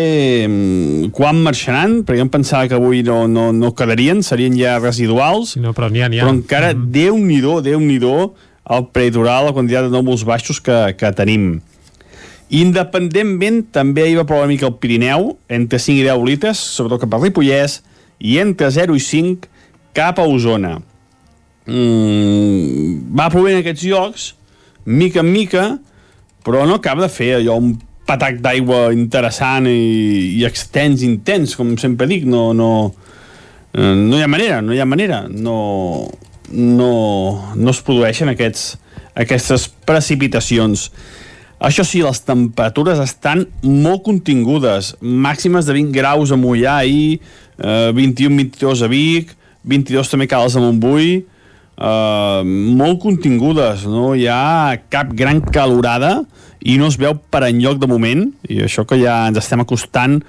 um, 0.47 1.11
quan 1.15 1.43
marxaran, 1.45 2.01
perquè 2.07 2.25
em 2.25 2.33
pensava 2.33 2.71
que 2.71 2.79
avui 2.79 3.03
no, 3.07 3.25
no, 3.29 3.51
no 3.53 3.75
quedarien, 3.77 4.23
serien 4.25 4.57
ja 4.59 4.79
residuals, 4.81 5.57
no, 5.61 5.75
però, 5.77 5.91
ha, 5.91 6.07
ha. 6.07 6.13
però 6.15 6.33
encara 6.33 6.73
mm. 6.73 6.91
déu-n'hi-do, 6.95 7.59
déu-n'hi-do, 7.67 8.19
el 8.77 8.87
prelitoral, 8.95 9.51
la 9.51 9.55
quantitat 9.55 9.91
de 9.91 9.95
núvols 9.95 10.25
baixos 10.27 10.63
que, 10.63 10.79
que 10.99 11.13
tenim. 11.19 11.59
Independentment, 12.57 13.65
també 13.75 14.07
hi 14.07 14.15
va 14.15 14.25
ploure 14.27 14.47
una 14.47 14.53
mica 14.53 14.69
el 14.71 14.79
Pirineu, 14.79 15.33
entre 15.51 15.83
5 15.83 15.99
i 15.99 16.07
10 16.07 16.25
litres, 16.27 16.63
sobretot 16.79 17.03
cap 17.05 17.19
al 17.19 17.27
Ripollès, 17.27 17.81
i 18.19 18.39
entre 18.43 18.71
0 18.73 18.97
i 18.97 19.03
5 19.03 19.49
cap 19.97 20.21
a 20.21 20.27
Osona. 20.29 20.77
Mm, 21.67 23.13
va 23.19 23.31
plovent 23.33 23.59
en 23.59 23.65
aquests 23.65 23.87
llocs, 23.89 24.29
mica 24.87 25.23
en 25.25 25.33
mica, 25.33 25.67
però 26.47 26.67
no 26.69 26.79
acaba 26.79 27.07
de 27.07 27.11
fer 27.13 27.33
allò 27.41 27.57
un 27.59 27.75
patac 28.07 28.39
d'aigua 28.39 28.93
interessant 28.95 29.67
i, 29.67 30.39
i 30.39 30.45
extens, 30.47 31.03
intens, 31.03 31.57
com 31.59 31.75
sempre 31.81 32.07
dic, 32.07 32.25
no, 32.31 32.53
no, 32.55 32.71
no 33.75 34.17
hi 34.17 34.23
ha 34.23 34.31
manera, 34.31 34.61
no 34.63 34.77
hi 34.77 34.81
ha 34.81 34.87
manera, 34.87 35.25
no, 35.29 35.59
no, 36.53 36.93
no 37.57 37.75
es 37.75 37.83
produeixen 37.83 38.31
aquests, 38.31 38.77
aquestes 39.19 39.67
precipitacions. 39.89 40.91
Això 41.57 41.87
sí, 41.89 42.03
les 42.05 42.19
temperatures 42.21 42.99
estan 43.01 43.47
molt 43.65 44.03
contingudes, 44.05 44.93
màximes 45.01 45.65
de 45.65 45.77
20 45.79 45.95
graus 45.95 46.33
a 46.33 46.37
Mollà 46.37 46.83
i 46.85 47.17
eh, 47.17 47.93
21-22 47.97 48.85
a 48.85 48.91
Vic, 48.93 49.33
22 49.65 50.13
també 50.13 50.27
cales 50.29 50.57
a 50.57 50.61
Montbui, 50.61 51.15
eh, 51.25 52.43
molt 52.45 53.01
contingudes, 53.01 53.87
no 53.89 54.13
hi 54.13 54.27
ha 54.29 54.77
cap 54.93 55.15
gran 55.17 55.41
calorada 55.41 56.19
i 56.61 56.77
no 56.77 56.91
es 56.93 57.01
veu 57.01 57.17
per 57.33 57.47
enlloc 57.49 57.81
de 57.81 57.89
moment, 57.89 58.29
i 58.53 58.61
això 58.67 58.85
que 58.85 59.01
ja 59.01 59.23
ens 59.31 59.41
estem 59.41 59.65
acostant 59.65 60.21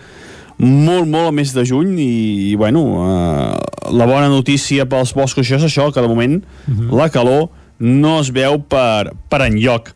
molt, 0.58 1.06
molt 1.06 1.28
al 1.28 1.36
mes 1.36 1.52
de 1.54 1.68
juny 1.68 1.92
i, 2.00 2.14
i 2.54 2.56
bueno, 2.56 2.86
eh, 3.04 3.92
la 4.00 4.08
bona 4.08 4.32
notícia 4.32 4.88
pels 4.88 5.12
boscos 5.12 5.44
això 5.44 5.60
és 5.60 5.68
això, 5.68 5.92
que 5.92 6.02
de 6.02 6.08
moment 6.08 6.40
uh 6.40 6.74
-huh. 6.74 6.98
la 6.98 7.12
calor 7.12 7.50
no 7.80 8.20
es 8.20 8.32
veu 8.34 8.58
per, 8.60 9.14
per 9.30 9.42
enlloc. 9.46 9.94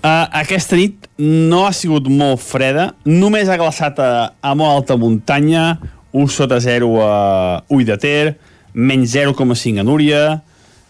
Uh, 0.00 0.24
aquesta 0.32 0.78
nit 0.78 1.10
no 1.20 1.66
ha 1.66 1.74
sigut 1.76 2.06
molt 2.08 2.40
freda, 2.40 2.86
només 3.04 3.50
ha 3.52 3.58
glaçat 3.60 3.98
a, 4.00 4.12
a 4.40 4.52
molt 4.56 4.78
alta 4.78 4.96
muntanya, 4.96 5.74
1 6.16 6.30
sota 6.32 6.56
0 6.64 6.88
a 7.04 7.10
Ull 7.68 7.84
de 7.84 7.98
Ter, 8.00 8.30
menys 8.72 9.12
0,5 9.12 9.82
a 9.82 9.84
Núria, 9.84 10.22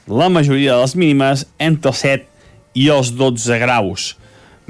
la 0.06 0.28
majoria 0.30 0.76
de 0.76 0.84
les 0.84 0.94
mínimes 0.94 1.42
entre 1.58 1.90
els 1.90 2.04
7 2.06 2.78
i 2.78 2.86
els 2.94 3.10
12 3.18 3.58
graus. 3.58 4.12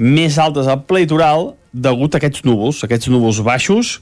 Més 0.01 0.39
altes 0.41 0.65
al 0.65 0.81
ple 0.89 1.03
litoral 1.05 1.51
degut 1.69 2.17
a 2.17 2.17
aquests 2.17 2.41
núvols, 2.41 2.81
aquests 2.81 3.13
núvols 3.13 3.43
baixos, 3.45 3.99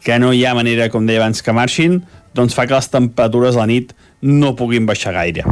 que 0.00 0.16
no 0.16 0.32
hi 0.32 0.46
ha 0.48 0.56
manera, 0.56 0.88
com 0.88 1.04
deia 1.04 1.20
abans, 1.20 1.44
que 1.44 1.52
marxin, 1.52 2.00
doncs 2.32 2.56
fa 2.56 2.64
que 2.64 2.72
les 2.72 2.88
temperatures 2.88 3.60
a 3.60 3.66
la 3.66 3.68
nit 3.68 3.92
no 4.24 4.56
puguin 4.56 4.88
baixar 4.88 5.12
gaire. 5.12 5.44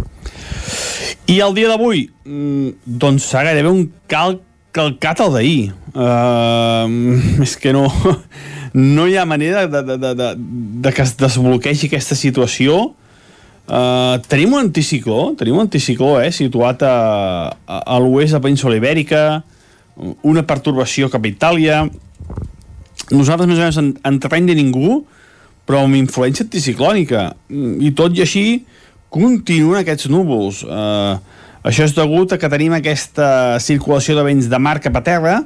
I 1.32 1.38
el 1.40 1.54
dia 1.56 1.68
d'avui, 1.70 2.10
mm, 2.28 2.96
doncs 3.00 3.30
s'ha 3.30 3.40
gairebé 3.46 3.70
un 3.70 3.86
cal 4.10 4.34
calcat 4.72 5.20
al 5.20 5.32
d'ahir. 5.32 5.72
Uh, 5.92 6.88
és 7.44 7.54
que 7.60 7.72
no, 7.72 7.86
no 8.96 9.06
hi 9.08 9.16
ha 9.16 9.24
manera 9.28 9.66
de, 9.66 9.80
de, 9.84 9.96
de, 10.00 10.12
de, 10.18 10.28
de 10.84 10.92
que 10.92 11.04
es 11.04 11.14
desbloquegi 11.20 11.88
aquesta 11.88 12.18
situació. 12.18 12.82
Uh, 13.62 14.18
tenim 14.28 14.52
un 14.56 14.66
anticicló, 14.66 15.30
tenim 15.38 15.56
un 15.56 15.64
anticicló 15.64 16.16
eh, 16.20 16.32
situat 16.34 16.82
a, 16.84 16.96
a, 17.64 17.80
a 17.80 18.00
l'oest 18.02 18.36
de 18.36 18.42
Península 18.42 18.76
Ibèrica, 18.76 19.22
una 20.28 20.44
pertorbació 20.48 21.08
cap 21.12 21.24
a 21.24 21.30
Itàlia. 21.32 21.82
Nosaltres 23.12 23.48
més 23.48 23.60
o 23.60 23.64
menys 23.64 23.80
en, 23.80 23.92
en 24.08 24.20
terreny 24.20 24.50
de 24.50 24.58
ningú, 24.58 25.02
però 25.68 25.84
amb 25.86 25.96
influència 25.96 26.44
anticiclònica. 26.44 27.30
I 27.52 27.92
tot 27.96 28.16
i 28.18 28.24
així, 28.24 28.46
continuen 29.12 29.82
aquests 29.82 30.08
núvols. 30.12 30.62
Uh, 30.66 31.18
això 31.62 31.86
és 31.86 31.94
degut 31.96 32.32
a 32.32 32.38
que 32.40 32.50
tenim 32.50 32.74
aquesta 32.76 33.58
circulació 33.62 34.16
de 34.18 34.24
vents 34.26 34.48
de 34.50 34.60
mar 34.62 34.78
cap 34.82 34.96
a 34.98 35.04
terra 35.06 35.36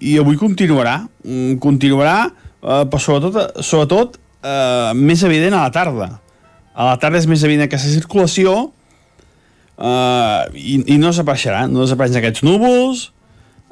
i 0.00 0.16
avui 0.20 0.38
continuarà. 0.40 1.00
Mm, 1.26 1.58
continuarà, 1.62 2.30
uh, 2.30 2.84
però 2.90 3.00
sobretot, 3.02 3.60
sobretot 3.62 4.16
uh, 4.16 4.92
més 4.96 5.24
evident 5.26 5.58
a 5.58 5.66
la 5.66 5.74
tarda. 5.74 6.08
A 6.74 6.92
la 6.92 7.00
tarda 7.02 7.20
és 7.20 7.28
més 7.30 7.42
evident 7.46 7.68
aquesta 7.68 7.90
circulació 7.92 8.54
uh, 8.64 10.40
i, 10.54 10.80
i 10.94 10.96
no 10.98 11.10
desapareixerà. 11.10 11.66
No 11.70 11.84
desapareixen 11.84 12.22
aquests 12.22 12.46
núvols, 12.46 13.10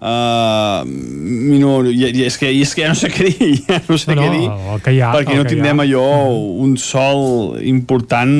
Uh, 0.02 0.82
no, 0.82 1.76
i, 1.86 2.08
i, 2.08 2.24
és 2.26 2.34
que, 2.34 2.48
i 2.50 2.64
és 2.64 2.72
que 2.74 2.82
ja 2.82 2.88
no 2.90 2.98
sé 2.98 3.06
què 3.06 3.28
dir, 3.28 3.50
ja 3.68 3.76
no 3.86 3.94
sé 4.02 4.16
no, 4.16 4.24
què 4.24 4.30
dir, 4.32 4.48
que 4.82 4.94
ha, 4.98 5.12
perquè 5.14 5.36
no 5.38 5.44
tindrem 5.46 5.78
allò, 5.84 6.08
un 6.58 6.72
sol 6.74 7.60
important 7.62 8.32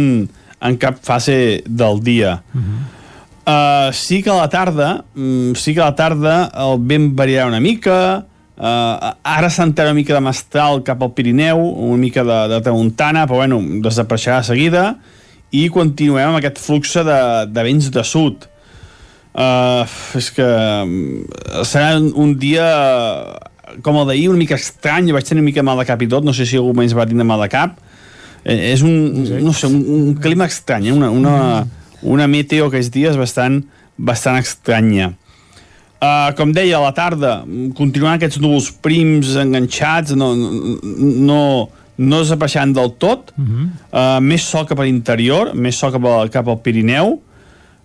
en 0.62 0.79
cap 0.79 0.98
fase 1.03 1.62
del 1.66 2.01
dia. 2.03 2.42
Uh 2.55 2.61
-huh. 2.61 3.88
uh, 3.88 3.92
sí 3.92 4.22
que 4.22 4.31
a 4.31 4.35
la 4.35 4.48
tarda, 4.48 5.05
um, 5.14 5.55
sí 5.55 5.75
que 5.75 5.81
a 5.81 5.90
la 5.90 5.94
tarda 5.94 6.51
el 6.55 6.79
vent 6.79 7.14
variarà 7.14 7.46
una 7.48 7.61
mica, 7.61 8.25
uh, 8.57 8.62
ara 9.22 9.51
s'entrarà 9.51 9.90
una 9.90 10.01
mica 10.01 10.14
de 10.14 10.20
mestral 10.20 10.83
cap 10.83 11.03
al 11.03 11.12
Pirineu, 11.12 11.59
una 11.59 11.96
mica 11.96 12.25
de, 12.25 12.48
de 12.55 12.61
tramuntana, 12.61 13.27
però 13.27 13.37
bueno, 13.37 13.61
desapareixerà 13.61 14.38
de 14.38 14.44
seguida, 14.44 14.96
i 15.51 15.68
continuem 15.68 16.29
amb 16.29 16.37
aquest 16.37 16.59
flux 16.59 16.94
de, 16.94 17.46
de 17.46 17.62
vents 17.62 17.90
de 17.90 18.05
sud. 18.05 18.48
Uh, 19.35 19.88
és 20.14 20.31
que 20.31 20.48
serà 21.64 21.96
un 22.14 22.38
dia 22.38 22.68
com 23.81 23.96
el 23.96 24.07
d'ahir, 24.11 24.29
una 24.29 24.38
mica 24.38 24.59
estrany, 24.59 25.09
vaig 25.14 25.25
tenir 25.25 25.40
una 25.40 25.48
mica 25.48 25.64
mal 25.64 25.79
de 25.81 25.87
cap 25.88 26.03
i 26.03 26.09
tot, 26.11 26.25
no 26.27 26.35
sé 26.37 26.44
si 26.48 26.59
algú 26.61 26.75
més 26.77 26.92
va 26.96 27.07
tenir 27.09 27.25
mal 27.25 27.40
de 27.40 27.48
cap, 27.53 27.79
eh, 28.44 28.72
és 28.72 28.83
un, 28.83 29.24
no 29.42 29.52
sé, 29.52 29.66
un, 29.66 29.83
un 29.96 30.14
clima 30.22 30.48
estrany, 30.50 30.88
eh? 30.88 30.92
una, 30.96 31.11
una, 31.11 31.35
una 32.02 32.28
meteo 32.31 32.68
aquests 32.68 32.92
dies 32.94 33.18
bastant, 33.18 33.62
bastant 33.96 34.40
estranya. 34.40 35.12
Uh, 36.02 36.33
com 36.35 36.50
deia, 36.50 36.81
a 36.81 36.83
la 36.83 36.90
tarda 36.96 37.37
continuaran 37.78 38.18
aquests 38.18 38.40
núvols 38.42 38.72
prims 38.83 39.37
enganxats, 39.38 40.16
no, 40.18 40.33
no, 40.35 41.42
no 41.94 42.22
desapareixen 42.24 42.72
del 42.74 42.90
tot, 42.98 43.31
uh 43.37 43.44
-huh. 43.44 43.68
uh, 43.92 44.18
més 44.20 44.42
sol 44.42 44.66
cap 44.66 44.81
a 44.81 44.83
l'interior, 44.83 45.55
més 45.55 45.78
sol 45.78 45.92
cap, 45.92 46.05
a, 46.05 46.26
cap 46.28 46.48
al 46.48 46.59
Pirineu, 46.59 47.20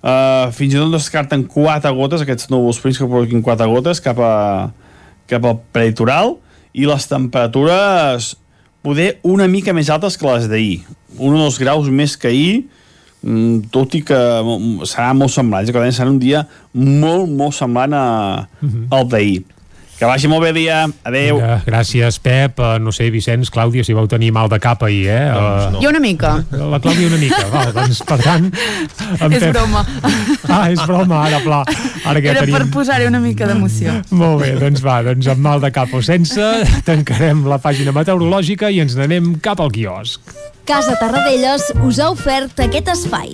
uh, 0.02 0.50
fins 0.52 0.74
i 0.74 0.78
tot 0.78 0.92
descarten 0.92 1.46
quatre 1.46 1.92
gotes, 1.92 2.22
aquests 2.22 2.50
núvols 2.50 2.80
prims 2.80 2.98
que 2.98 3.06
provoquin 3.06 3.44
quatre 3.44 3.68
gotes 3.68 4.02
cap, 4.02 4.18
a, 4.18 4.72
cap 5.28 5.46
al 5.46 5.60
prelitoral, 5.72 6.38
i 6.74 6.86
les 6.86 7.08
temperatures 7.08 8.36
poder 8.88 9.18
una 9.28 9.50
mica 9.52 9.76
més 9.76 9.92
altes 9.92 10.16
que 10.18 10.28
les 10.32 10.48
d'ahir, 10.48 10.82
un 11.20 11.36
o 11.36 11.44
dos 11.44 11.60
graus 11.60 11.92
més 11.92 12.16
que 12.18 12.32
ahir, 12.32 12.66
Mm, 13.26 13.72
tot 13.74 13.96
i 13.98 14.04
que 14.06 14.18
serà 14.86 15.10
molt 15.18 15.34
semblant, 15.34 15.66
que 15.66 15.86
serà 15.96 16.12
un 16.12 16.20
dia 16.22 16.44
molt, 16.74 17.32
molt 17.34 17.56
semblant 17.58 17.94
a, 17.98 18.48
uh 18.62 18.68
-huh. 18.68 18.86
al 18.92 19.08
d'ahir. 19.10 19.44
Que 19.98 20.06
vagi 20.06 20.30
molt 20.30 20.44
bé 20.46 20.52
dia. 20.54 20.84
Adéu. 21.02 21.40
Vinga, 21.40 21.56
gràcies, 21.66 22.20
Pep. 22.22 22.60
Uh, 22.62 22.76
no 22.78 22.92
sé, 22.94 23.08
Vicenç, 23.10 23.50
Clàudia, 23.54 23.82
si 23.82 23.96
vau 23.98 24.06
tenir 24.10 24.30
mal 24.36 24.50
de 24.52 24.60
cap 24.62 24.84
ahir, 24.86 25.08
eh? 25.10 25.24
Uh, 25.34 25.72
no. 25.74 25.82
Jo 25.82 25.90
una 25.90 26.02
mica. 26.04 26.36
La 26.54 26.78
Clàudia 26.84 27.10
una 27.10 27.18
mica. 27.18 27.42
Va, 27.50 27.64
doncs, 27.74 28.04
per 28.06 28.20
tant... 28.22 28.46
És 28.54 29.42
Pep... 29.42 29.50
broma. 29.56 29.82
Ah, 30.46 30.70
és 30.70 30.84
broma, 30.86 31.24
ara, 31.26 31.42
pla. 31.42 31.64
Ara 32.06 32.22
que 32.22 32.30
Era 32.30 32.46
tenim... 32.46 32.60
per 32.60 32.70
posar-hi 32.78 33.10
una 33.10 33.22
mica 33.24 33.50
d'emoció. 33.50 33.98
Molt 34.14 34.46
bé, 34.46 34.54
doncs 34.62 34.86
va, 34.86 35.02
doncs 35.08 35.34
amb 35.34 35.42
mal 35.50 35.66
de 35.66 35.74
cap 35.74 35.90
o 35.90 36.04
sense, 36.06 36.46
tancarem 36.88 37.48
la 37.50 37.58
pàgina 37.64 37.96
meteorològica 37.96 38.70
i 38.70 38.84
ens 38.86 38.98
n'anem 39.00 39.40
cap 39.42 39.66
al 39.66 39.74
quiosc. 39.74 40.22
Casa 40.68 40.98
Tarradellas 41.02 41.72
us 41.82 41.98
ha 42.04 42.12
ofert 42.14 42.68
aquest 42.70 42.94
espai. 42.94 43.34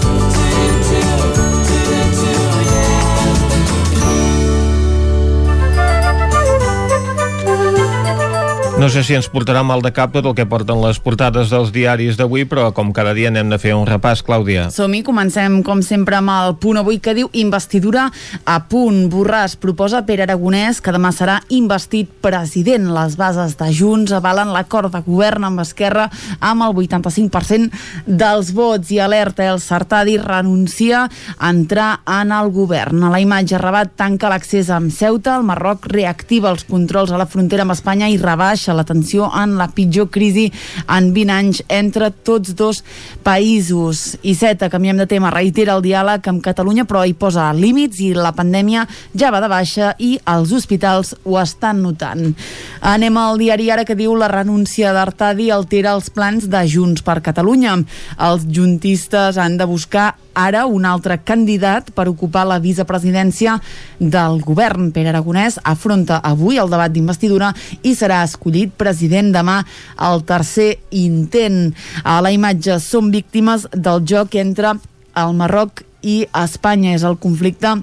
No 8.81 8.87
sé 8.89 9.03
si 9.05 9.13
ens 9.13 9.27
portarà 9.29 9.61
mal 9.61 9.83
de 9.85 9.91
cap 9.93 10.09
tot 10.09 10.25
el 10.25 10.33
que 10.33 10.47
porten 10.49 10.79
les 10.81 10.97
portades 10.97 11.51
dels 11.53 11.69
diaris 11.69 12.15
d'avui, 12.17 12.47
però 12.49 12.71
com 12.73 12.89
cada 12.97 13.11
dia 13.13 13.29
anem 13.29 13.51
de 13.53 13.59
fer 13.61 13.75
un 13.77 13.83
repàs, 13.85 14.23
Clàudia. 14.25 14.63
Som-hi, 14.73 15.03
comencem 15.05 15.59
com 15.61 15.83
sempre 15.85 16.17
amb 16.17 16.31
el 16.33 16.55
punt 16.57 16.79
avui 16.81 16.97
que 16.97 17.13
diu 17.13 17.29
investidura 17.37 18.07
a 18.41 18.55
punt. 18.71 19.03
Borràs 19.13 19.53
proposa 19.61 20.01
per 20.07 20.15
Aragonès 20.25 20.79
que 20.81 20.93
demà 20.95 21.11
serà 21.13 21.35
investit 21.53 22.09
president. 22.25 22.87
Les 22.95 23.19
bases 23.19 23.53
de 23.59 23.67
Junts 23.69 24.15
avalen 24.17 24.49
l'acord 24.49 24.89
de 24.89 25.03
govern 25.05 25.45
amb 25.51 25.61
Esquerra 25.61 26.07
amb 26.39 26.65
el 26.65 26.73
85% 26.73 27.69
dels 28.07 28.49
vots 28.57 28.89
i 28.89 28.97
alerta 28.97 29.45
el 29.45 29.61
Sartadi 29.61 30.17
renuncia 30.17 31.03
a 31.37 31.53
entrar 31.53 31.91
en 32.17 32.33
el 32.33 32.49
govern. 32.49 33.05
A 33.05 33.13
la 33.13 33.21
imatge 33.21 33.61
Rabat 33.61 33.93
tanca 34.01 34.33
l'accés 34.33 34.73
amb 34.73 34.89
Ceuta, 34.89 35.37
el 35.37 35.45
Marroc 35.45 35.85
reactiva 35.93 36.49
els 36.49 36.65
controls 36.65 37.13
a 37.13 37.21
la 37.21 37.29
frontera 37.29 37.69
amb 37.69 37.77
Espanya 37.77 38.09
i 38.09 38.17
rebaixa 38.17 38.70
baixa 38.71 38.77
la 38.77 38.85
tensió 38.87 39.29
en 39.35 39.57
la 39.57 39.67
pitjor 39.71 40.09
crisi 40.09 40.51
en 40.87 41.11
20 41.13 41.31
anys 41.31 41.61
entre 41.69 42.11
tots 42.11 42.55
dos 42.55 42.83
països. 43.23 44.17
I 44.23 44.35
Seta, 44.35 44.69
canviem 44.69 44.97
de 44.97 45.07
tema, 45.07 45.31
reitera 45.31 45.75
el 45.75 45.83
diàleg 45.83 46.27
amb 46.27 46.41
Catalunya, 46.43 46.85
però 46.85 47.03
hi 47.05 47.13
posa 47.13 47.51
límits 47.53 47.99
i 48.01 48.13
la 48.15 48.31
pandèmia 48.31 48.87
ja 49.13 49.31
va 49.31 49.41
de 49.41 49.49
baixa 49.51 49.93
i 49.99 50.17
els 50.25 50.51
hospitals 50.51 51.15
ho 51.23 51.37
estan 51.41 51.81
notant. 51.83 52.33
Anem 52.81 53.17
al 53.17 53.39
diari 53.41 53.69
ara 53.71 53.85
que 53.85 53.97
diu 53.97 54.15
la 54.15 54.31
renúncia 54.31 54.93
d'Artadi 54.93 55.51
altera 55.51 55.95
els 55.95 56.09
plans 56.09 56.47
de 56.47 56.63
Junts 56.67 57.03
per 57.03 57.21
Catalunya. 57.21 57.77
Els 58.19 58.47
juntistes 58.47 59.37
han 59.37 59.57
de 59.57 59.67
buscar 59.67 60.13
ara 60.33 60.65
un 60.65 60.85
altre 60.85 61.19
candidat 61.23 61.91
per 61.95 62.07
ocupar 62.09 62.45
la 62.47 62.59
vicepresidència 62.63 63.57
del 63.99 64.41
govern. 64.45 64.91
Pere 64.91 65.11
Aragonès 65.13 65.59
afronta 65.63 66.21
avui 66.23 66.59
el 66.61 66.71
debat 66.71 66.91
d'investidura 66.91 67.51
i 67.83 67.95
serà 67.95 68.23
escollit 68.25 68.73
president 68.77 69.31
demà 69.35 69.61
al 69.97 70.23
tercer 70.23 70.75
intent. 70.91 71.71
A 72.03 72.19
la 72.21 72.31
imatge 72.33 72.79
són 72.79 73.11
víctimes 73.11 73.67
del 73.71 74.05
joc 74.07 74.35
entre 74.35 74.75
el 75.15 75.33
Marroc 75.35 75.83
i 76.01 76.25
Espanya. 76.33 76.95
És 76.95 77.03
el 77.07 77.19
conflicte 77.21 77.81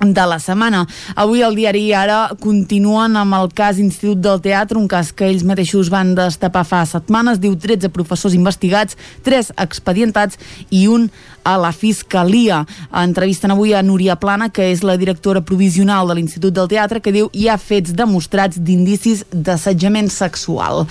de 0.00 0.26
la 0.28 0.38
setmana. 0.38 0.84
Avui 1.16 1.40
el 1.40 1.56
diari 1.56 1.86
Ara 1.96 2.28
continuen 2.40 3.16
amb 3.16 3.36
el 3.38 3.48
cas 3.56 3.78
Institut 3.80 4.20
del 4.20 4.42
Teatre, 4.44 4.76
un 4.76 4.88
cas 4.88 5.12
que 5.16 5.24
ells 5.30 5.44
mateixos 5.46 5.88
van 5.92 6.14
destapar 6.18 6.66
fa 6.68 6.82
setmanes. 6.84 7.40
Diu 7.40 7.56
13 7.56 7.88
professors 7.94 8.36
investigats, 8.36 8.98
3 9.24 9.54
expedientats 9.56 10.36
i 10.68 10.86
un 10.92 11.08
a 11.46 11.54
la 11.60 11.70
Fiscalia. 11.70 12.64
Entrevisten 12.90 13.54
avui 13.54 13.72
a 13.72 13.82
Núria 13.86 14.16
Plana, 14.18 14.48
que 14.50 14.66
és 14.72 14.82
la 14.82 14.96
directora 14.98 15.40
provisional 15.46 16.10
de 16.10 16.16
l'Institut 16.18 16.54
del 16.56 16.68
Teatre, 16.68 17.00
que 17.00 17.14
diu 17.14 17.30
hi 17.32 17.46
ha 17.46 17.56
fets 17.60 17.94
demostrats 17.94 18.58
d'indicis 18.58 19.22
d'assetjament 19.30 20.10
sexual. 20.10 20.84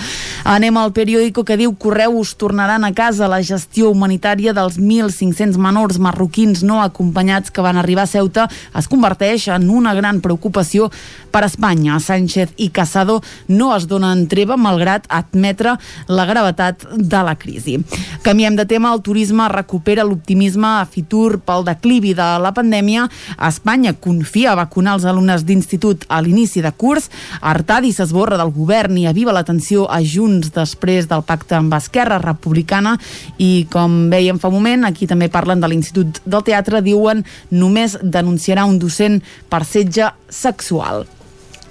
Anem 0.48 0.80
al 0.80 0.94
periòdico 0.96 1.44
que 1.44 1.60
diu 1.60 1.76
Correus 1.76 2.36
tornaran 2.39 2.88
a 2.88 2.94
casa 2.96 3.28
la 3.28 3.41
gestió 3.44 3.91
humanitària 3.91 4.54
dels 4.56 4.80
1.500 4.80 5.60
menors 5.60 6.00
marroquins 6.00 6.63
no 6.63 6.80
acompanyats 6.82 7.52
que 7.52 7.65
van 7.65 7.78
arribar 7.82 8.06
a 8.06 8.12
Ceuta 8.12 8.48
es 8.76 8.88
converteix 8.88 9.50
en 9.52 9.68
una 9.70 9.94
gran 9.98 10.22
preocupació 10.24 10.88
per 11.32 11.44
Espanya. 11.50 12.00
Sánchez 12.00 12.56
i 12.62 12.70
Casado 12.70 13.20
no 13.48 13.74
es 13.76 13.89
donen 13.91 14.26
treva 14.32 14.56
malgrat 14.56 15.10
admetre 15.10 15.76
la 16.08 16.26
gravetat 16.30 16.88
de 16.96 17.24
la 17.28 17.36
crisi. 17.36 17.80
Canviem 18.24 18.56
de 18.56 18.65
tema, 18.70 18.94
el 18.94 19.04
turisme 19.04 19.50
recupera 19.52 20.06
l'optimisme 20.08 20.44
a 20.53 20.86
Fitur 20.86 21.39
pel 21.39 21.63
declivi 21.65 22.13
de 22.13 22.27
la 22.39 22.51
pandèmia. 22.53 23.08
Espanya 23.47 23.93
confia 23.93 24.51
a 24.51 24.55
vacunar 24.55 24.95
els 24.95 25.05
alumnes 25.05 25.43
d'institut 25.43 26.05
a 26.08 26.21
l'inici 26.21 26.62
de 26.62 26.71
curs. 26.71 27.10
Artadi 27.41 27.91
s'esborra 27.91 28.38
del 28.38 28.51
govern 28.51 28.97
i 28.97 29.08
aviva 29.08 29.34
l'atenció 29.34 29.88
a 29.89 30.01
Junts 30.01 30.51
després 30.53 31.08
del 31.08 31.23
pacte 31.23 31.55
amb 31.55 31.73
Esquerra 31.73 32.19
Republicana 32.19 32.97
i 33.38 33.67
com 33.71 34.10
veiem 34.10 34.39
fa 34.39 34.49
un 34.49 34.60
moment, 34.60 34.86
aquí 34.86 35.08
també 35.08 35.29
parlen 35.29 35.60
de 35.60 35.67
l'Institut 35.67 36.21
del 36.25 36.43
Teatre, 36.43 36.81
diuen 36.81 37.25
només 37.51 37.97
denunciarà 38.01 38.65
un 38.65 38.79
docent 38.79 39.21
per 39.49 39.65
setge 39.65 40.12
sexual. 40.29 41.05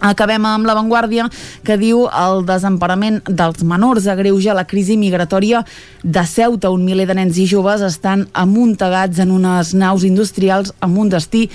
Acabem 0.05 0.45
amb 0.45 0.67
l'avantguàrdia 0.69 1.31
que 1.65 1.79
diu 1.81 2.03
el 2.13 2.43
desemparament 2.45 3.23
dels 3.25 3.63
menors 3.65 4.05
agreuja 4.13 4.53
la 4.53 4.67
crisi 4.69 4.99
migratòria 5.01 5.63
de 6.05 6.25
Ceuta. 6.29 6.69
Un 6.69 6.85
miler 6.85 7.07
de 7.09 7.17
nens 7.17 7.39
i 7.41 7.47
joves 7.49 7.81
estan 7.81 8.27
amuntegats 8.37 9.23
en 9.25 9.33
unes 9.33 9.73
naus 9.73 10.05
industrials 10.05 10.75
amb 10.85 11.01
un 11.01 11.09
destí 11.09 11.47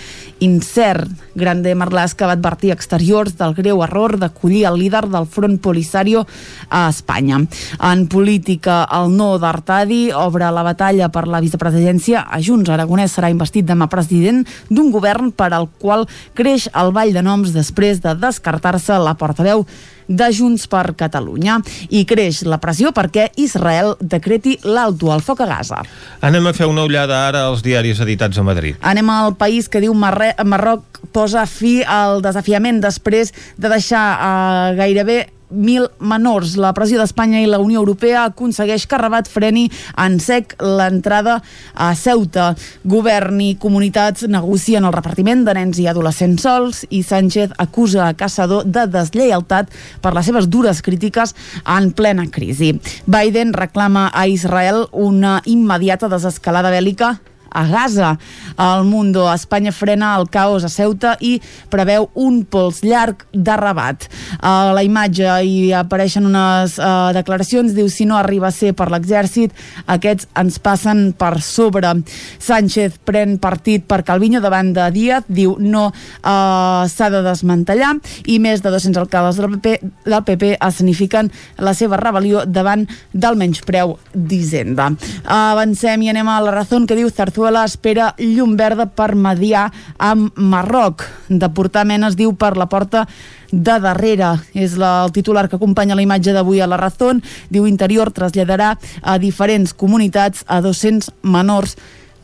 incert. 0.42 1.12
Grande 1.38 1.76
Marlaska 1.78 2.26
va 2.26 2.34
advertir 2.40 2.72
exteriors 2.74 3.36
del 3.38 3.54
greu 3.54 3.84
error 3.86 4.18
d'acollir 4.18 4.64
el 4.66 4.80
líder 4.82 5.06
del 5.14 5.30
front 5.30 5.60
Polisario 5.62 6.26
a 6.70 6.88
Espanya. 6.90 7.44
En 7.86 8.08
política, 8.10 8.82
el 8.98 9.14
no 9.14 9.30
d'Artadi 9.38 10.10
obre 10.10 10.50
la 10.50 10.66
batalla 10.66 11.12
per 11.14 11.28
la 11.30 11.44
vicepresidència 11.44 12.26
a 12.26 12.42
Junts. 12.42 12.74
Aragonès 12.74 13.14
serà 13.14 13.30
investit 13.30 13.70
demà 13.70 13.86
president 13.94 14.42
d'un 14.74 14.90
govern 14.90 15.30
per 15.30 15.54
al 15.54 15.70
qual 15.78 16.08
creix 16.34 16.66
el 16.74 16.92
ball 16.98 17.14
de 17.14 17.22
noms 17.22 17.54
després 17.54 18.02
de 18.02 18.18
descartar-se 18.40 18.96
la 19.04 19.18
portaveu 19.20 19.66
de 20.10 20.32
Junts 20.34 20.66
per 20.72 20.96
Catalunya. 20.98 21.60
I 21.94 22.06
creix 22.10 22.42
la 22.50 22.58
pressió 22.62 22.94
perquè 22.96 23.30
Israel 23.38 23.94
decreti 24.02 24.58
l'alto 24.64 25.12
al 25.14 25.22
foc 25.22 25.44
a 25.46 25.50
Gaza. 25.50 25.84
Anem 26.26 26.50
a 26.50 26.56
fer 26.58 26.70
una 26.72 26.88
ullada 26.88 27.28
ara 27.28 27.46
als 27.52 27.62
diaris 27.66 28.02
editats 28.02 28.40
a 28.40 28.46
Madrid. 28.48 28.80
Anem 28.82 29.10
al 29.14 29.36
país 29.38 29.70
que 29.70 29.84
diu 29.84 29.94
Marroc 29.94 31.04
posa 31.14 31.46
fi 31.50 31.80
al 31.86 32.24
desafiament 32.26 32.82
després 32.82 33.34
de 33.58 33.70
deixar 33.70 34.06
eh, 34.16 34.78
gairebé 34.80 35.20
1.000 35.50 35.90
menors. 36.00 36.56
La 36.60 36.72
pressió 36.78 37.00
d'Espanya 37.02 37.42
i 37.44 37.50
la 37.50 37.60
Unió 37.62 37.82
Europea 37.82 38.26
aconsegueix 38.30 38.86
que 38.90 39.00
Rabat 39.02 39.30
freni 39.30 39.68
en 39.98 40.20
sec 40.24 40.56
l'entrada 40.62 41.40
a 41.74 41.92
Ceuta. 41.96 42.52
Govern 42.84 43.42
i 43.44 43.54
comunitats 43.62 44.28
negocien 44.30 44.86
el 44.86 44.96
repartiment 44.96 45.46
de 45.48 45.56
nens 45.58 45.80
i 45.82 45.88
adolescents 45.90 46.46
sols 46.46 46.84
i 46.90 47.02
Sánchez 47.04 47.56
acusa 47.58 48.08
a 48.08 48.16
Caçador 48.18 48.66
de 48.66 48.86
deslleialtat 48.90 49.74
per 50.04 50.14
les 50.16 50.30
seves 50.30 50.50
dures 50.50 50.84
crítiques 50.86 51.36
en 51.66 51.92
plena 51.92 52.28
crisi. 52.32 52.76
Biden 53.06 53.54
reclama 53.54 54.10
a 54.14 54.28
Israel 54.28 54.86
una 54.92 55.40
immediata 55.46 56.10
desescalada 56.12 56.72
bèl·lica 56.74 57.18
a 57.52 57.66
Gaza. 57.68 58.18
El 58.58 58.86
Mundo, 58.86 59.28
Espanya 59.34 59.72
frena 59.72 60.16
el 60.18 60.30
caos 60.30 60.64
a 60.64 60.70
Ceuta 60.70 61.16
i 61.20 61.38
preveu 61.72 62.10
un 62.16 62.44
pols 62.46 62.82
llarg 62.84 63.26
de 63.34 63.56
Rabat. 63.58 64.08
A 64.40 64.72
la 64.76 64.84
imatge 64.86 65.28
hi 65.44 65.72
apareixen 65.76 66.28
unes 66.30 66.78
uh, 66.80 67.12
declaracions, 67.16 67.74
diu 67.76 67.90
si 67.92 68.08
no 68.10 68.18
arriba 68.18 68.50
a 68.50 68.56
ser 68.56 68.74
per 68.78 68.90
l'exèrcit, 68.92 69.54
aquests 69.88 70.30
ens 70.40 70.60
passen 70.64 71.10
per 71.18 71.40
sobre. 71.46 71.92
Sánchez 72.40 73.00
pren 73.08 73.38
partit 73.42 73.86
per 73.90 74.02
Calviño 74.08 74.42
davant 74.44 74.74
de 74.76 74.90
Díaz, 74.96 75.28
diu 75.28 75.56
no 75.60 75.90
uh, 75.90 76.86
s'ha 76.90 77.10
de 77.14 77.24
desmantellar 77.26 77.96
i 78.28 78.40
més 78.44 78.64
de 78.64 78.72
200 78.74 79.02
alcaldes 79.02 79.40
del 79.40 79.58
PP, 79.58 79.92
del 80.06 80.26
PP 80.28 80.54
escenifiquen 80.70 81.32
la 81.58 81.74
seva 81.78 82.00
rebel·lió 82.00 82.46
davant 82.48 82.86
del 83.14 83.40
menyspreu 83.40 83.98
d'Hisenda. 84.14 84.92
Avancem 85.26 86.04
i 86.06 86.12
anem 86.14 86.30
a 86.30 86.40
la 86.44 86.54
raó 86.56 86.86
que 86.86 86.96
diu 86.98 87.10
Zarzuela 87.10 87.39
espera 87.48 88.14
llum 88.18 88.56
verda 88.58 88.86
per 88.86 89.16
mediar 89.16 89.70
amb 89.98 90.36
Marroc. 90.36 91.06
De 91.30 91.50
portar 91.50 91.86
menes, 91.86 92.16
diu, 92.16 92.34
per 92.34 92.56
la 92.58 92.68
porta 92.68 93.06
de 93.52 93.80
darrere. 93.80 94.36
És 94.54 94.76
la, 94.78 95.06
el 95.06 95.14
titular 95.16 95.48
que 95.50 95.56
acompanya 95.56 95.96
la 95.96 96.04
imatge 96.04 96.34
d'avui 96.34 96.62
a 96.62 96.68
la 96.68 96.78
Razón. 96.78 97.24
Diu 97.50 97.68
Interior 97.68 98.12
traslladarà 98.12 98.76
a 99.02 99.18
diferents 99.18 99.74
comunitats 99.74 100.44
a 100.48 100.62
200 100.62 101.12
menors 101.24 101.78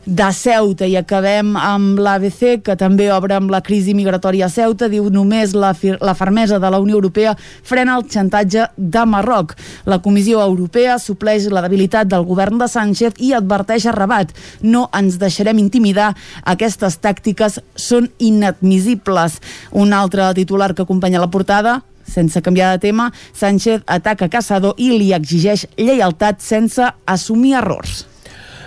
de 0.06 0.32
Ceuta. 0.32 0.86
I 0.86 0.96
acabem 0.96 1.56
amb 1.58 1.98
l'ABC 1.98 2.62
que 2.64 2.76
també 2.78 3.10
obre 3.12 3.36
amb 3.36 3.50
la 3.50 3.60
crisi 3.60 3.92
migratòria 3.94 4.46
a 4.46 4.52
Ceuta. 4.52 4.88
Diu 4.88 5.10
només 5.10 5.52
la, 5.52 5.74
la 6.00 6.14
fermesa 6.14 6.60
de 6.62 6.70
la 6.70 6.80
Unió 6.80 6.96
Europea 6.96 7.34
frena 7.36 7.98
el 7.98 8.06
xantatge 8.08 8.68
de 8.76 9.04
Marroc. 9.04 9.56
La 9.84 9.98
Comissió 10.02 10.40
Europea 10.40 10.96
supleix 11.02 11.50
la 11.50 11.64
debilitat 11.66 12.08
del 12.08 12.24
govern 12.24 12.62
de 12.62 12.70
Sánchez 12.70 13.18
i 13.18 13.34
adverteix 13.34 13.86
a 13.86 13.96
Rabat. 13.96 14.32
No 14.62 14.86
ens 14.96 15.18
deixarem 15.18 15.58
intimidar. 15.58 16.14
Aquestes 16.46 17.00
tàctiques 17.02 17.60
són 17.74 18.08
inadmissibles. 18.18 19.40
Un 19.72 19.92
altre 19.92 20.32
titular 20.38 20.72
que 20.74 20.86
acompanya 20.86 21.20
la 21.20 21.30
portada 21.30 21.82
sense 22.06 22.38
canviar 22.38 22.70
de 22.70 22.78
tema, 22.78 23.12
Sánchez 23.34 23.82
ataca 23.90 24.28
Casado 24.30 24.76
i 24.78 24.92
li 24.94 25.10
exigeix 25.12 25.66
lleialtat 25.76 26.38
sense 26.38 26.92
assumir 27.04 27.56
errors. 27.58 28.06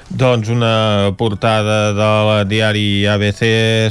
Doncs 0.10 0.50
una 0.50 1.14
portada 1.18 1.94
del 1.94 2.48
diari 2.50 3.06
ABC 3.06 3.44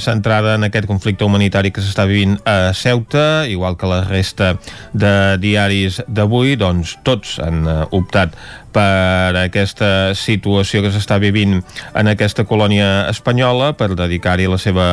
centrada 0.02 0.56
en 0.58 0.66
aquest 0.66 0.88
conflicte 0.90 1.22
humanitari 1.22 1.70
que 1.70 1.84
s'està 1.84 2.08
vivint 2.10 2.34
a 2.42 2.72
Ceuta, 2.74 3.46
igual 3.46 3.76
que 3.78 3.86
la 3.86 4.00
resta 4.02 4.56
de 4.92 5.12
diaris 5.38 6.00
d'avui, 6.10 6.56
doncs 6.58 6.96
tots 7.06 7.36
han 7.44 7.62
eh, 7.62 7.76
optat 7.94 8.34
per 8.78 9.34
aquesta 9.40 10.14
situació 10.14 10.84
que 10.84 10.92
s'està 10.94 11.18
vivint 11.18 11.56
en 11.98 12.10
aquesta 12.10 12.44
colònia 12.46 13.08
espanyola 13.10 13.72
per 13.78 13.90
dedicar-hi 13.98 14.46
la 14.50 14.58
seva 14.62 14.86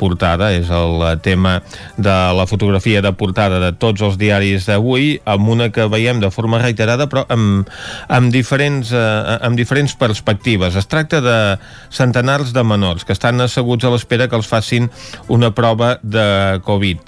portada. 0.00 0.50
És 0.52 0.68
el 0.74 1.00
tema 1.24 1.56
de 1.96 2.16
la 2.36 2.46
fotografia 2.50 3.00
de 3.04 3.14
portada 3.16 3.60
de 3.62 3.72
tots 3.72 4.04
els 4.04 4.18
diaris 4.20 4.68
d'avui, 4.68 5.14
amb 5.24 5.48
una 5.56 5.70
que 5.72 5.88
veiem 5.88 6.20
de 6.20 6.32
forma 6.34 6.60
reiterada, 6.60 7.08
però 7.08 7.24
amb, 7.32 7.70
amb, 8.08 8.32
diferents, 8.34 8.92
eh, 8.92 9.38
amb 9.40 9.56
diferents 9.56 9.96
perspectives. 9.96 10.76
Es 10.76 10.90
tracta 10.90 11.24
de 11.24 11.40
centenars 11.88 12.52
de 12.52 12.64
menors 12.64 13.06
que 13.06 13.16
estan 13.16 13.40
asseguts 13.40 13.88
a 13.88 13.94
l'espera 13.94 14.28
que 14.28 14.36
els 14.36 14.50
facin 14.50 14.90
una 15.28 15.54
prova 15.56 15.96
de 16.02 16.60
Covid 16.66 17.00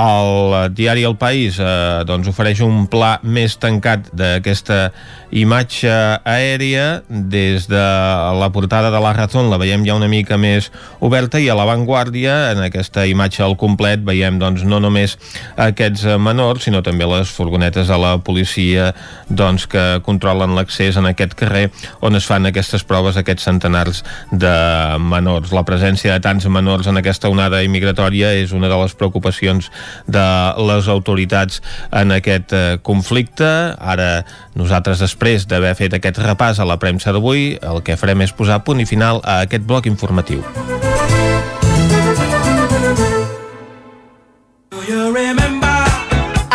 el 0.00 0.74
diari 0.74 1.04
El 1.04 1.16
País 1.20 1.58
eh, 1.60 1.66
doncs 2.08 2.30
ofereix 2.30 2.62
un 2.64 2.86
pla 2.90 3.18
més 3.22 3.56
tancat 3.60 4.08
d'aquesta 4.16 4.78
imatge 5.30 5.90
aèria 6.24 7.02
des 7.08 7.68
de 7.70 7.82
la 8.40 8.48
portada 8.52 8.90
de 8.90 9.00
la 9.00 9.12
Razón 9.14 9.50
la 9.50 9.58
veiem 9.60 9.84
ja 9.86 9.94
una 9.94 10.08
mica 10.10 10.36
més 10.40 10.70
oberta 11.00 11.38
i 11.38 11.48
a 11.48 11.54
l'avantguàrdia 11.54 12.50
en 12.54 12.62
aquesta 12.64 13.06
imatge 13.06 13.44
al 13.44 13.54
complet 13.60 14.02
veiem 14.02 14.40
doncs 14.42 14.64
no 14.66 14.80
només 14.82 15.16
aquests 15.54 16.06
menors 16.18 16.66
sinó 16.66 16.82
també 16.82 17.06
les 17.06 17.30
furgonetes 17.30 17.86
de 17.86 17.98
la 18.00 18.16
policia 18.18 18.90
doncs 19.28 19.68
que 19.70 20.00
controlen 20.02 20.56
l'accés 20.56 20.98
en 20.98 21.06
aquest 21.06 21.36
carrer 21.38 21.68
on 22.00 22.18
es 22.18 22.26
fan 22.26 22.50
aquestes 22.50 22.82
proves 22.82 23.16
aquests 23.20 23.46
centenars 23.46 24.02
de 24.32 24.54
menors. 24.98 25.54
La 25.54 25.64
presència 25.68 26.16
de 26.16 26.24
tants 26.24 26.46
menors 26.50 26.88
en 26.90 26.98
aquesta 26.98 27.30
onada 27.30 27.62
immigratòria 27.62 28.32
és 28.40 28.54
una 28.56 28.68
de 28.70 28.78
les 28.82 28.94
preocupacions 28.98 29.70
de 30.10 30.26
les 30.66 30.90
autoritats 30.90 31.62
en 31.94 32.16
aquest 32.18 32.54
eh, 32.56 32.78
conflicte. 32.82 33.48
Ara 33.78 34.24
nosaltres 34.58 34.98
després 34.98 35.19
després 35.20 35.44
d'haver 35.44 35.74
fet 35.76 35.92
aquest 35.92 36.16
repàs 36.24 36.62
a 36.62 36.64
la 36.64 36.78
premsa 36.80 37.12
d'avui, 37.12 37.58
el 37.60 37.82
que 37.84 37.98
farem 38.00 38.24
és 38.24 38.32
posar 38.32 38.62
punt 38.64 38.80
i 38.80 38.88
final 38.88 39.20
a 39.20 39.42
aquest 39.44 39.68
bloc 39.68 39.84
informatiu. 39.84 40.40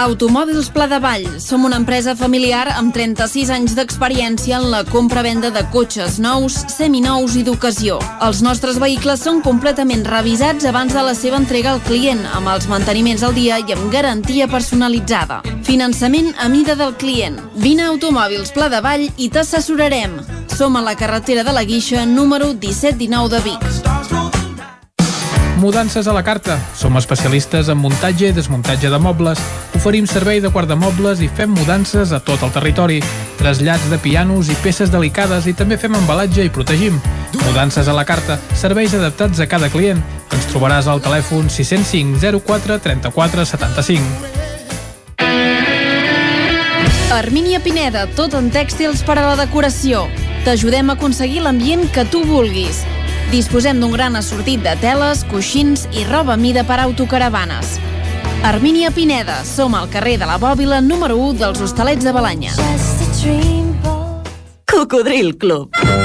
Automòbils 0.06 0.68
Pla 0.70 0.86
de 0.86 1.00
Vall. 1.02 1.26
Som 1.42 1.64
una 1.66 1.80
empresa 1.82 2.14
familiar 2.16 2.68
amb 2.78 2.94
36 2.94 3.50
anys 3.50 3.74
d'experiència 3.74 4.60
en 4.60 4.68
la 4.70 4.84
compra-venda 4.86 5.50
de 5.50 5.64
cotxes 5.74 6.20
nous, 6.22 6.60
seminous 6.70 7.34
i 7.40 7.42
d'ocasió. 7.48 7.98
Els 8.22 8.44
nostres 8.46 8.78
vehicles 8.78 9.24
són 9.26 9.42
completament 9.42 10.06
revisats 10.06 10.70
abans 10.70 10.94
de 10.94 11.02
la 11.08 11.16
seva 11.18 11.42
entrega 11.42 11.74
al 11.74 11.82
client, 11.90 12.22
amb 12.38 12.54
els 12.54 12.70
manteniments 12.70 13.26
al 13.26 13.34
dia 13.34 13.58
i 13.58 13.74
amb 13.74 13.90
garantia 13.90 14.46
personalitzada. 14.46 15.42
Finançament 15.66 16.36
a 16.38 16.52
mida 16.54 16.78
del 16.78 16.94
client. 17.02 17.42
Vine 17.58 17.88
a 17.88 17.92
Automòbils 17.96 18.54
Pla 18.54 18.70
de 18.70 18.86
Vall 18.86 19.10
i 19.18 19.34
t'assessorarem. 19.34 20.20
Som 20.54 20.78
a 20.78 20.86
la 20.86 20.94
carretera 20.94 21.42
de 21.44 21.52
la 21.52 21.66
Guixa, 21.66 22.06
número 22.06 22.54
1719 22.54 23.34
de 23.34 23.46
Vic. 23.50 24.35
Mudances 25.58 26.08
a 26.08 26.14
la 26.14 26.24
carta. 26.24 26.60
Som 26.76 26.98
especialistes 27.00 27.70
en 27.72 27.78
muntatge 27.80 28.28
i 28.28 28.36
desmuntatge 28.36 28.90
de 28.92 29.00
mobles. 29.00 29.40
Oferim 29.78 30.08
servei 30.08 30.42
de 30.44 30.52
guardamobles 30.52 31.22
i 31.24 31.30
fem 31.32 31.54
mudances 31.56 32.12
a 32.12 32.20
tot 32.20 32.44
el 32.44 32.52
territori. 32.52 33.00
Trasllats 33.40 33.88
de 33.90 33.98
pianos 34.04 34.50
i 34.52 34.58
peces 34.64 34.92
delicades 34.92 35.48
i 35.48 35.54
també 35.56 35.78
fem 35.80 35.96
embalatge 35.96 36.44
i 36.44 36.52
protegim. 36.52 37.00
Mudances 37.46 37.88
a 37.88 37.96
la 37.96 38.04
carta. 38.04 38.40
Serveis 38.54 38.94
adaptats 38.94 39.40
a 39.40 39.48
cada 39.48 39.72
client. 39.72 40.04
Ens 40.36 40.50
trobaràs 40.52 40.92
al 40.92 41.00
telèfon 41.00 41.48
605 41.50 42.20
04 42.44 42.80
34 42.84 43.46
75. 43.56 44.44
Armínia 47.16 47.62
Pineda, 47.64 48.10
tot 48.12 48.36
en 48.36 48.52
tèxtils 48.52 49.06
per 49.08 49.16
a 49.22 49.30
la 49.30 49.40
decoració. 49.40 50.04
T'ajudem 50.44 50.92
a 50.92 51.00
aconseguir 51.00 51.46
l'ambient 51.46 51.88
que 51.96 52.04
tu 52.12 52.26
vulguis. 52.28 52.84
Disposem 53.36 53.82
d'un 53.82 53.92
gran 53.92 54.14
assortit 54.16 54.62
de 54.64 54.72
teles, 54.80 55.26
coixins 55.28 55.82
i 55.92 56.06
roba 56.08 56.38
mida 56.40 56.64
per 56.64 56.78
autocaravanes. 56.80 57.74
Armínia 58.48 58.94
Pineda, 58.96 59.42
som 59.44 59.76
al 59.76 59.90
carrer 59.92 60.16
de 60.22 60.30
la 60.30 60.40
Bòbila 60.40 60.80
número 60.80 61.20
1 61.20 61.44
dels 61.44 61.60
Hostalets 61.60 62.08
de 62.08 62.16
Balanya. 62.16 62.56
Cocodril 64.72 65.36
Club. 65.36 66.05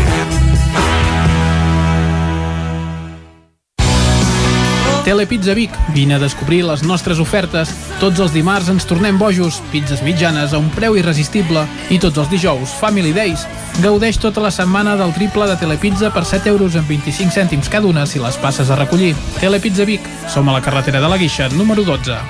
Telepizza 5.03 5.53
Vic. 5.53 5.71
Vine 5.93 6.15
a 6.15 6.19
descobrir 6.19 6.61
les 6.63 6.83
nostres 6.85 7.19
ofertes. 7.19 7.71
Tots 7.99 8.19
els 8.21 8.33
dimarts 8.35 8.69
ens 8.69 8.85
tornem 8.85 9.17
bojos, 9.17 9.57
pizzas 9.71 10.03
mitjanes 10.05 10.53
a 10.53 10.59
un 10.61 10.69
preu 10.75 10.97
irresistible. 10.99 11.63
I 11.89 11.97
tots 11.99 12.21
els 12.21 12.29
dijous, 12.29 12.75
Family 12.77 13.13
Days. 13.15 13.47
Gaudeix 13.81 14.19
tota 14.21 14.43
la 14.45 14.51
setmana 14.53 14.95
del 14.99 15.13
triple 15.17 15.47
de 15.49 15.57
Telepizza 15.57 16.11
per 16.13 16.25
7 16.25 16.53
euros 16.53 16.77
amb 16.77 16.87
25 16.89 17.33
cèntims 17.33 17.69
cada 17.69 17.89
una 17.89 18.05
si 18.05 18.21
les 18.21 18.37
passes 18.37 18.69
a 18.69 18.77
recollir. 18.77 19.15
Telepizza 19.39 19.89
Vic. 19.89 20.05
Som 20.29 20.49
a 20.49 20.57
la 20.59 20.61
carretera 20.61 21.01
de 21.01 21.09
la 21.09 21.17
Guixa, 21.17 21.49
número 21.57 21.83
12. 21.83 22.21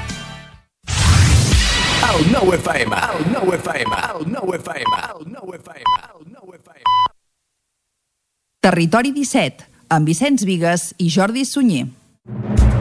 El 2.12 2.28
nou 2.32 2.54
FM, 2.56 2.96
el 2.96 3.32
nou 3.32 3.54
FM, 3.56 4.02
el 4.16 4.28
nou 4.32 4.56
FM, 4.56 5.00
el 5.12 5.32
nou 5.32 5.56
FM, 5.56 5.96
el 6.08 6.28
nou 6.32 6.54
FM. 6.56 7.00
Territori 8.62 9.12
17, 9.16 9.66
amb 9.90 10.08
Vicenç 10.08 10.46
Vigues 10.46 10.94
i 11.00 11.10
Jordi 11.10 11.44
Sunyer. 11.48 12.01
Thank 12.28 12.74
you. 12.76 12.81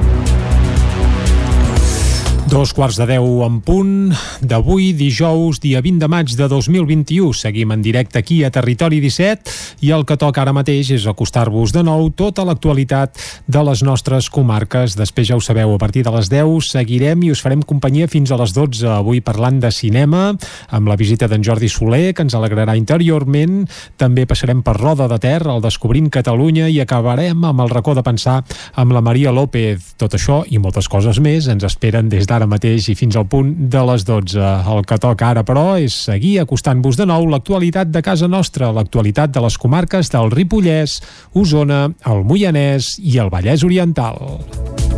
Dos 2.50 2.72
quarts 2.74 2.96
de 2.98 3.04
deu 3.06 3.44
en 3.46 3.60
punt 3.62 4.10
d'avui, 4.42 4.88
dijous, 4.98 5.60
dia 5.62 5.78
20 5.78 6.00
de 6.02 6.06
maig 6.10 6.32
de 6.34 6.48
2021. 6.50 7.30
Seguim 7.38 7.70
en 7.70 7.82
directe 7.82 8.18
aquí 8.18 8.40
a 8.42 8.50
Territori 8.50 8.98
17 8.98 9.86
i 9.86 9.92
el 9.94 10.02
que 10.02 10.16
toca 10.18 10.42
ara 10.42 10.50
mateix 10.50 10.90
és 10.96 11.06
acostar-vos 11.06 11.70
de 11.70 11.84
nou 11.86 12.08
tota 12.10 12.42
l'actualitat 12.42 13.14
de 13.46 13.62
les 13.62 13.84
nostres 13.86 14.26
comarques. 14.34 14.96
Després 14.98 15.28
ja 15.30 15.38
ho 15.38 15.44
sabeu, 15.44 15.76
a 15.76 15.78
partir 15.78 16.02
de 16.02 16.10
les 16.10 16.26
10 16.32 16.72
seguirem 16.72 17.22
i 17.22 17.30
us 17.30 17.38
farem 17.44 17.62
companyia 17.62 18.10
fins 18.10 18.34
a 18.34 18.40
les 18.40 18.50
12. 18.56 18.82
Avui 18.96 19.22
parlant 19.22 19.62
de 19.62 19.70
cinema, 19.70 20.34
amb 20.74 20.90
la 20.90 20.98
visita 20.98 21.30
d'en 21.30 21.46
Jordi 21.46 21.70
Soler, 21.70 22.10
que 22.18 22.26
ens 22.26 22.34
alegrarà 22.34 22.74
interiorment. 22.74 23.62
També 23.94 24.26
passarem 24.26 24.64
per 24.66 24.74
Roda 24.80 25.06
de 25.06 25.20
Ter, 25.22 25.46
el 25.46 25.62
Descobrint 25.62 26.10
Catalunya, 26.10 26.66
i 26.66 26.82
acabarem 26.82 27.46
amb 27.46 27.62
el 27.62 27.70
racó 27.70 27.94
de 27.94 28.02
pensar 28.02 28.40
amb 28.74 28.98
la 28.98 29.06
Maria 29.06 29.30
López. 29.30 29.94
Tot 30.02 30.18
això 30.18 30.42
i 30.50 30.58
moltes 30.58 30.90
coses 30.90 31.22
més 31.22 31.46
ens 31.46 31.70
esperen 31.70 32.10
des 32.10 32.26
d'ara 32.26 32.39
ara 32.40 32.48
mateix 32.48 32.88
i 32.88 32.96
fins 32.96 33.18
al 33.20 33.26
punt 33.30 33.52
de 33.72 33.82
les 33.90 34.06
12. 34.08 34.40
El 34.74 34.86
que 34.88 34.98
toca 35.02 35.30
ara, 35.30 35.44
però, 35.46 35.76
és 35.80 35.96
seguir 36.08 36.38
acostant-vos 36.42 36.96
de 36.96 37.06
nou 37.10 37.28
l'actualitat 37.30 37.92
de 37.92 38.02
casa 38.04 38.30
nostra, 38.30 38.72
l'actualitat 38.72 39.34
de 39.34 39.44
les 39.44 39.58
comarques 39.60 40.12
del 40.12 40.32
Ripollès, 40.32 41.00
Osona, 41.36 41.88
el 42.08 42.24
Moianès 42.24 42.96
i 43.04 43.20
el 43.20 43.32
Vallès 43.32 43.66
Oriental. 43.66 44.89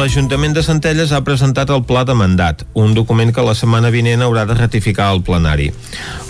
L'Ajuntament 0.00 0.54
de 0.56 0.62
Centelles 0.64 1.10
ha 1.12 1.18
presentat 1.20 1.68
el 1.74 1.82
Pla 1.84 2.06
de 2.08 2.14
Mandat, 2.16 2.62
un 2.72 2.94
document 2.96 3.34
que 3.36 3.42
la 3.44 3.52
setmana 3.52 3.90
vinent 3.92 4.22
haurà 4.24 4.46
de 4.48 4.54
ratificar 4.56 5.10
el 5.12 5.18
plenari. 5.20 5.66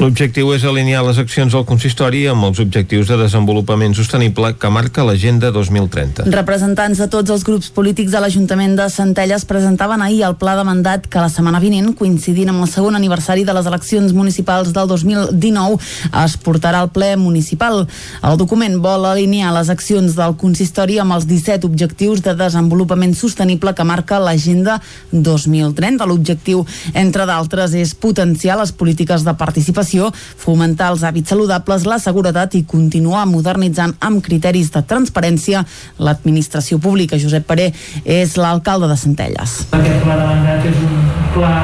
L'objectiu 0.01 0.49
és 0.57 0.65
alinear 0.67 1.05
les 1.07 1.21
accions 1.23 1.55
del 1.55 1.63
consistori 1.69 2.25
amb 2.27 2.49
els 2.49 2.59
objectius 2.65 3.07
de 3.07 3.19
desenvolupament 3.21 3.95
sostenible 3.95 4.51
que 4.59 4.71
marca 4.75 5.05
l'Agenda 5.07 5.53
2030. 5.55 6.27
Representants 6.35 6.99
de 6.99 7.07
tots 7.13 7.31
els 7.31 7.45
grups 7.47 7.69
polítics 7.77 8.11
de 8.11 8.25
l'Ajuntament 8.25 8.75
de 8.75 8.89
Centelles 8.91 9.47
presentaven 9.47 10.03
ahir 10.03 10.25
el 10.27 10.35
Pla 10.41 10.57
de 10.59 10.67
Mandat 10.67 11.07
que 11.07 11.23
la 11.23 11.31
setmana 11.31 11.63
vinent, 11.63 11.93
coincidint 11.95 12.51
amb 12.51 12.67
el 12.67 12.73
segon 12.75 12.99
aniversari 12.99 13.47
de 13.47 13.55
les 13.55 13.71
eleccions 13.71 14.11
municipals 14.19 14.75
del 14.75 14.91
2019, 14.91 15.79
es 16.25 16.37
portarà 16.43 16.83
al 16.83 16.91
ple 16.91 17.13
municipal. 17.23 17.85
El 18.19 18.43
document 18.43 18.81
vol 18.83 19.07
alinear 19.13 19.55
les 19.55 19.71
accions 19.71 20.19
del 20.19 20.35
consistori 20.43 20.99
amb 20.99 21.21
els 21.21 21.31
17 21.31 21.71
objectius 21.71 22.27
de 22.27 22.35
desenvolupament 22.35 23.15
sostenible 23.15 23.60
sostenible 23.61 23.75
que 23.75 23.85
marca 23.85 24.19
l'Agenda 24.19 24.81
2030. 25.13 26.07
L'objectiu, 26.07 26.65
entre 26.95 27.27
d'altres, 27.27 27.75
és 27.75 27.95
potenciar 27.95 28.59
les 28.59 28.73
polítiques 28.73 29.25
de 29.25 29.35
participació, 29.35 30.11
fomentar 30.13 30.91
els 30.93 31.03
hàbits 31.03 31.29
saludables, 31.31 31.87
la 31.87 31.99
seguretat 31.99 32.55
i 32.55 32.65
continuar 32.65 33.27
modernitzant 33.27 33.95
amb 34.01 34.23
criteris 34.23 34.71
de 34.73 34.83
transparència 34.83 35.65
l'administració 35.99 36.79
pública. 36.79 37.19
Josep 37.19 37.47
Paré 37.47 37.73
és 38.05 38.37
l'alcalde 38.37 38.89
de 38.89 38.97
Centelles. 38.97 39.67
Aquest 39.73 40.05
pla 40.05 40.17
de 40.17 40.27
mandat 40.27 40.67
és 40.67 40.77
un 40.81 41.09
pla 41.35 41.55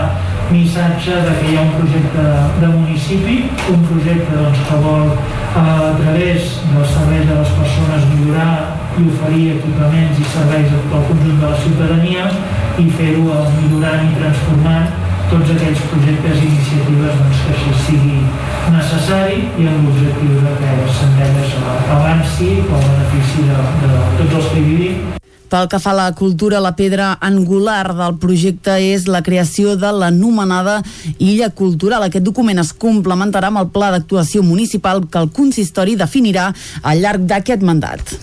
missatge 0.50 1.11
de 1.11 1.32
que 1.40 1.50
hi 1.50 1.56
ha 1.56 1.62
un 1.64 1.72
projecte 1.80 2.24
de 2.61 2.68
municipi, 2.70 3.38
un 3.72 3.82
projecte 3.88 4.37
doncs, 4.37 4.61
que 4.68 4.80
vol 4.85 5.09
eh, 5.11 5.59
a 5.59 5.94
través 5.98 6.59
dels 6.70 6.92
serveis 6.94 7.26
de 7.26 7.38
les 7.40 7.54
persones 7.59 8.11
millorar 8.14 8.86
i 9.00 9.09
oferir 9.12 9.48
equipaments 9.56 10.20
i 10.20 10.28
serveis 10.35 10.70
a 10.72 10.78
tot 10.85 10.94
el 10.98 11.09
conjunt 11.11 11.42
de 11.42 11.50
la 11.50 11.59
ciutadania 11.64 12.28
i 12.82 12.87
fer-ho 13.00 13.40
millorant 13.59 14.06
i 14.06 14.14
transformant 14.20 15.02
tots 15.30 15.52
aquells 15.56 15.82
projectes 15.90 16.40
i 16.40 16.48
iniciatives 16.52 17.20
doncs, 17.20 17.42
que 17.44 17.54
així 17.56 17.74
sigui 17.88 18.18
necessari 18.76 19.42
i 19.59 19.68
amb 19.72 19.88
l'objectiu 19.88 20.40
de 20.46 20.56
que 20.62 20.72
Centelles 21.00 21.59
avanci 21.98 22.50
pel 22.70 22.88
benefici 22.88 23.46
de, 23.50 23.61
de 23.85 23.92
tots 24.22 24.40
els 24.40 24.50
que 24.54 24.62
hi 24.62 24.66
vivim 24.72 25.25
pel 25.50 25.68
que 25.70 25.78
fa 25.82 25.92
a 25.92 25.96
la 25.96 26.12
cultura, 26.18 26.61
la 26.61 26.74
pedra 26.76 27.12
angular 27.20 27.94
del 27.96 28.16
projecte 28.22 28.76
és 28.82 29.06
la 29.06 29.22
creació 29.22 29.76
de 29.78 29.92
l'anomenada 29.94 30.80
Illa 31.18 31.50
Cultural. 31.50 32.04
Aquest 32.06 32.26
document 32.26 32.59
es 32.62 32.72
complementarà 32.74 33.50
amb 33.52 33.62
el 33.62 33.70
pla 33.74 33.92
d'actuació 33.94 34.42
municipal 34.42 35.04
que 35.11 35.22
el 35.22 35.30
consistori 35.30 35.96
definirà 35.96 36.50
al 36.82 37.02
llarg 37.02 37.26
d'aquest 37.30 37.62
mandat. 37.62 38.16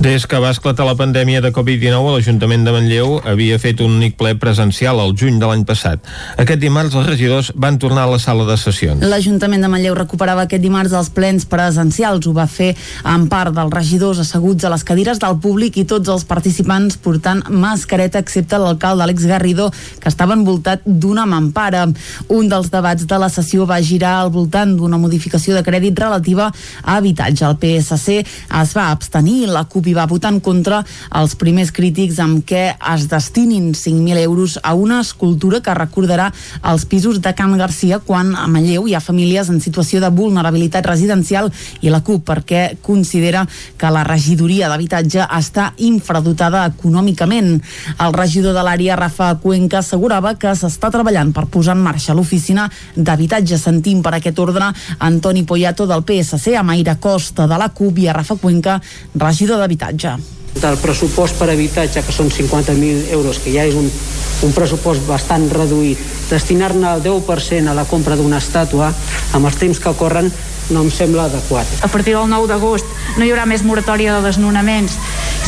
Des 0.00 0.24
que 0.26 0.38
va 0.40 0.52
esclatar 0.54 0.86
la 0.88 0.96
pandèmia 0.96 1.42
de 1.44 1.52
Covid-19, 1.52 2.14
l'Ajuntament 2.14 2.64
de 2.64 2.72
Manlleu 2.76 3.18
havia 3.24 3.58
fet 3.60 3.82
un 3.84 3.96
únic 3.98 4.16
ple 4.20 4.34
presencial 4.40 5.00
al 5.00 5.16
juny 5.16 5.40
de 5.40 5.48
l'any 5.48 5.64
passat. 5.68 6.04
Aquest 6.40 6.60
dimarts 6.62 6.96
els 6.96 7.08
regidors 7.08 7.50
van 7.54 7.78
tornar 7.80 8.06
a 8.06 8.12
la 8.14 8.20
sala 8.22 8.46
de 8.48 8.56
sessions. 8.60 9.04
L'Ajuntament 9.04 9.60
de 9.64 9.72
Manlleu 9.72 9.96
recuperava 9.98 10.46
aquest 10.46 10.64
dimarts 10.64 10.94
els 10.96 11.10
plens 11.12 11.44
presencials. 11.48 12.26
Ho 12.26 12.32
va 12.36 12.46
fer 12.48 12.72
en 13.04 13.28
part 13.32 13.52
dels 13.56 13.74
regidors 13.74 14.22
asseguts 14.22 14.64
a 14.64 14.72
les 14.72 14.84
cadires 14.84 15.20
del 15.20 15.36
públic 15.42 15.76
i 15.80 15.84
tots 15.88 16.08
els 16.08 16.24
participants 16.24 16.49
participants 16.50 16.96
portant 16.98 17.44
mascareta 17.46 18.18
excepte 18.18 18.58
l'alcalde 18.58 19.04
Àlex 19.04 19.22
Garrido 19.30 19.68
que 19.70 20.08
estava 20.10 20.34
envoltat 20.34 20.82
d'una 20.84 21.22
mampara. 21.26 21.84
Un 22.28 22.48
dels 22.50 22.70
debats 22.72 23.06
de 23.06 23.18
la 23.22 23.28
sessió 23.30 23.66
va 23.70 23.78
girar 23.80 24.16
al 24.18 24.32
voltant 24.34 24.72
d'una 24.74 24.98
modificació 24.98 25.54
de 25.54 25.62
crèdit 25.62 25.98
relativa 25.98 26.48
a 26.82 26.96
habitatge. 26.96 27.46
El 27.46 27.58
PSC 27.60 28.16
es 28.24 28.72
va 28.74 28.88
abstenir, 28.90 29.46
la 29.46 29.62
CUP 29.70 29.86
hi 29.86 29.94
va 29.94 30.08
votar 30.10 30.32
en 30.34 30.40
contra 30.40 30.80
els 31.20 31.36
primers 31.38 31.70
crítics 31.70 32.18
amb 32.18 32.42
què 32.42 32.74
es 32.94 33.06
destinin 33.06 33.70
5.000 33.70 34.18
euros 34.24 34.58
a 34.62 34.74
una 34.74 35.00
escultura 35.04 35.62
que 35.62 35.76
recordarà 35.78 36.32
els 36.72 36.84
pisos 36.84 37.20
de 37.22 37.34
Can 37.38 37.56
Garcia 37.60 38.00
quan 38.02 38.34
a 38.34 38.48
Manlleu 38.50 38.88
hi 38.88 38.96
ha 38.98 39.04
famílies 39.04 39.52
en 39.54 39.62
situació 39.62 40.02
de 40.02 40.10
vulnerabilitat 40.10 40.86
residencial 40.90 41.52
i 41.80 41.94
la 41.94 42.02
CUP 42.02 42.26
perquè 42.26 42.64
considera 42.82 43.46
que 43.78 43.94
la 43.94 44.02
regidoria 44.04 44.68
d'habitatge 44.68 45.30
està 45.30 45.70
infradotada 45.78 46.39
dotada 46.40 46.64
econòmicament. 46.72 47.60
El 48.00 48.14
regidor 48.16 48.54
de 48.56 48.64
l'àrea, 48.64 48.96
Rafa 48.96 49.34
Cuenca, 49.42 49.80
assegurava 49.80 50.34
que 50.40 50.54
s'està 50.56 50.88
treballant 50.90 51.34
per 51.36 51.46
posar 51.52 51.76
en 51.76 51.84
marxa 51.84 52.16
l'oficina 52.16 52.68
d'habitatge. 52.96 53.58
Sentim 53.60 54.00
per 54.02 54.14
aquest 54.16 54.38
ordre 54.40 54.72
Antoni 54.98 55.44
Poyato 55.44 55.86
del 55.86 56.02
PSC, 56.02 56.56
a 56.56 56.64
Maire 56.64 56.96
Costa 57.00 57.46
de 57.46 57.58
la 57.60 57.68
CUP 57.68 57.98
i 58.00 58.08
a 58.08 58.16
Rafa 58.16 58.36
Cuenca, 58.40 58.80
regidor 59.14 59.60
d'habitatge 59.60 60.18
del 60.50 60.76
pressupost 60.82 61.36
per 61.38 61.46
habitatge, 61.52 62.02
que 62.02 62.12
són 62.12 62.26
50.000 62.28 63.12
euros, 63.14 63.38
que 63.38 63.52
ja 63.54 63.62
és 63.64 63.76
un, 63.78 63.86
un 63.86 64.52
pressupost 64.52 65.04
bastant 65.06 65.46
reduït, 65.54 66.00
destinar-ne 66.28 66.90
el 66.90 67.04
10% 67.04 67.70
a 67.70 67.76
la 67.76 67.86
compra 67.88 68.16
d'una 68.18 68.40
estàtua, 68.42 68.90
amb 69.38 69.46
els 69.46 69.60
temps 69.62 69.78
que 69.78 69.94
corren, 69.94 70.26
no 70.70 70.84
em 70.86 70.90
sembla 70.90 71.26
adequat. 71.28 71.66
A 71.82 71.88
partir 71.88 72.14
del 72.16 72.28
9 72.30 72.48
d'agost 72.50 72.86
no 73.18 73.24
hi 73.24 73.32
haurà 73.32 73.46
més 73.46 73.64
moratòria 73.66 74.16
de 74.16 74.24
desnonaments. 74.28 74.96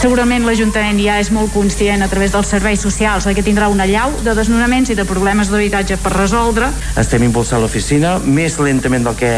Segurament 0.03 0.47
l'Ajuntament 0.47 0.99
ja 0.99 1.19
és 1.23 1.31
molt 1.31 1.53
conscient 1.55 2.03
a 2.03 2.11
través 2.11 2.35
dels 2.35 2.51
serveis 2.51 2.83
socials 2.83 3.29
que 3.33 3.45
tindrà 3.45 3.69
una 3.71 3.87
llau 3.87 4.13
de 4.25 4.35
desnonaments 4.35 4.91
i 4.91 4.99
de 4.99 5.07
problemes 5.09 5.51
d'habitatge 5.53 5.99
per 6.03 6.13
resoldre. 6.17 6.69
Estem 6.99 7.25
impulsant 7.29 7.63
l'oficina 7.63 8.19
més 8.19 8.59
lentament 8.59 9.07
del 9.07 9.17
que, 9.17 9.33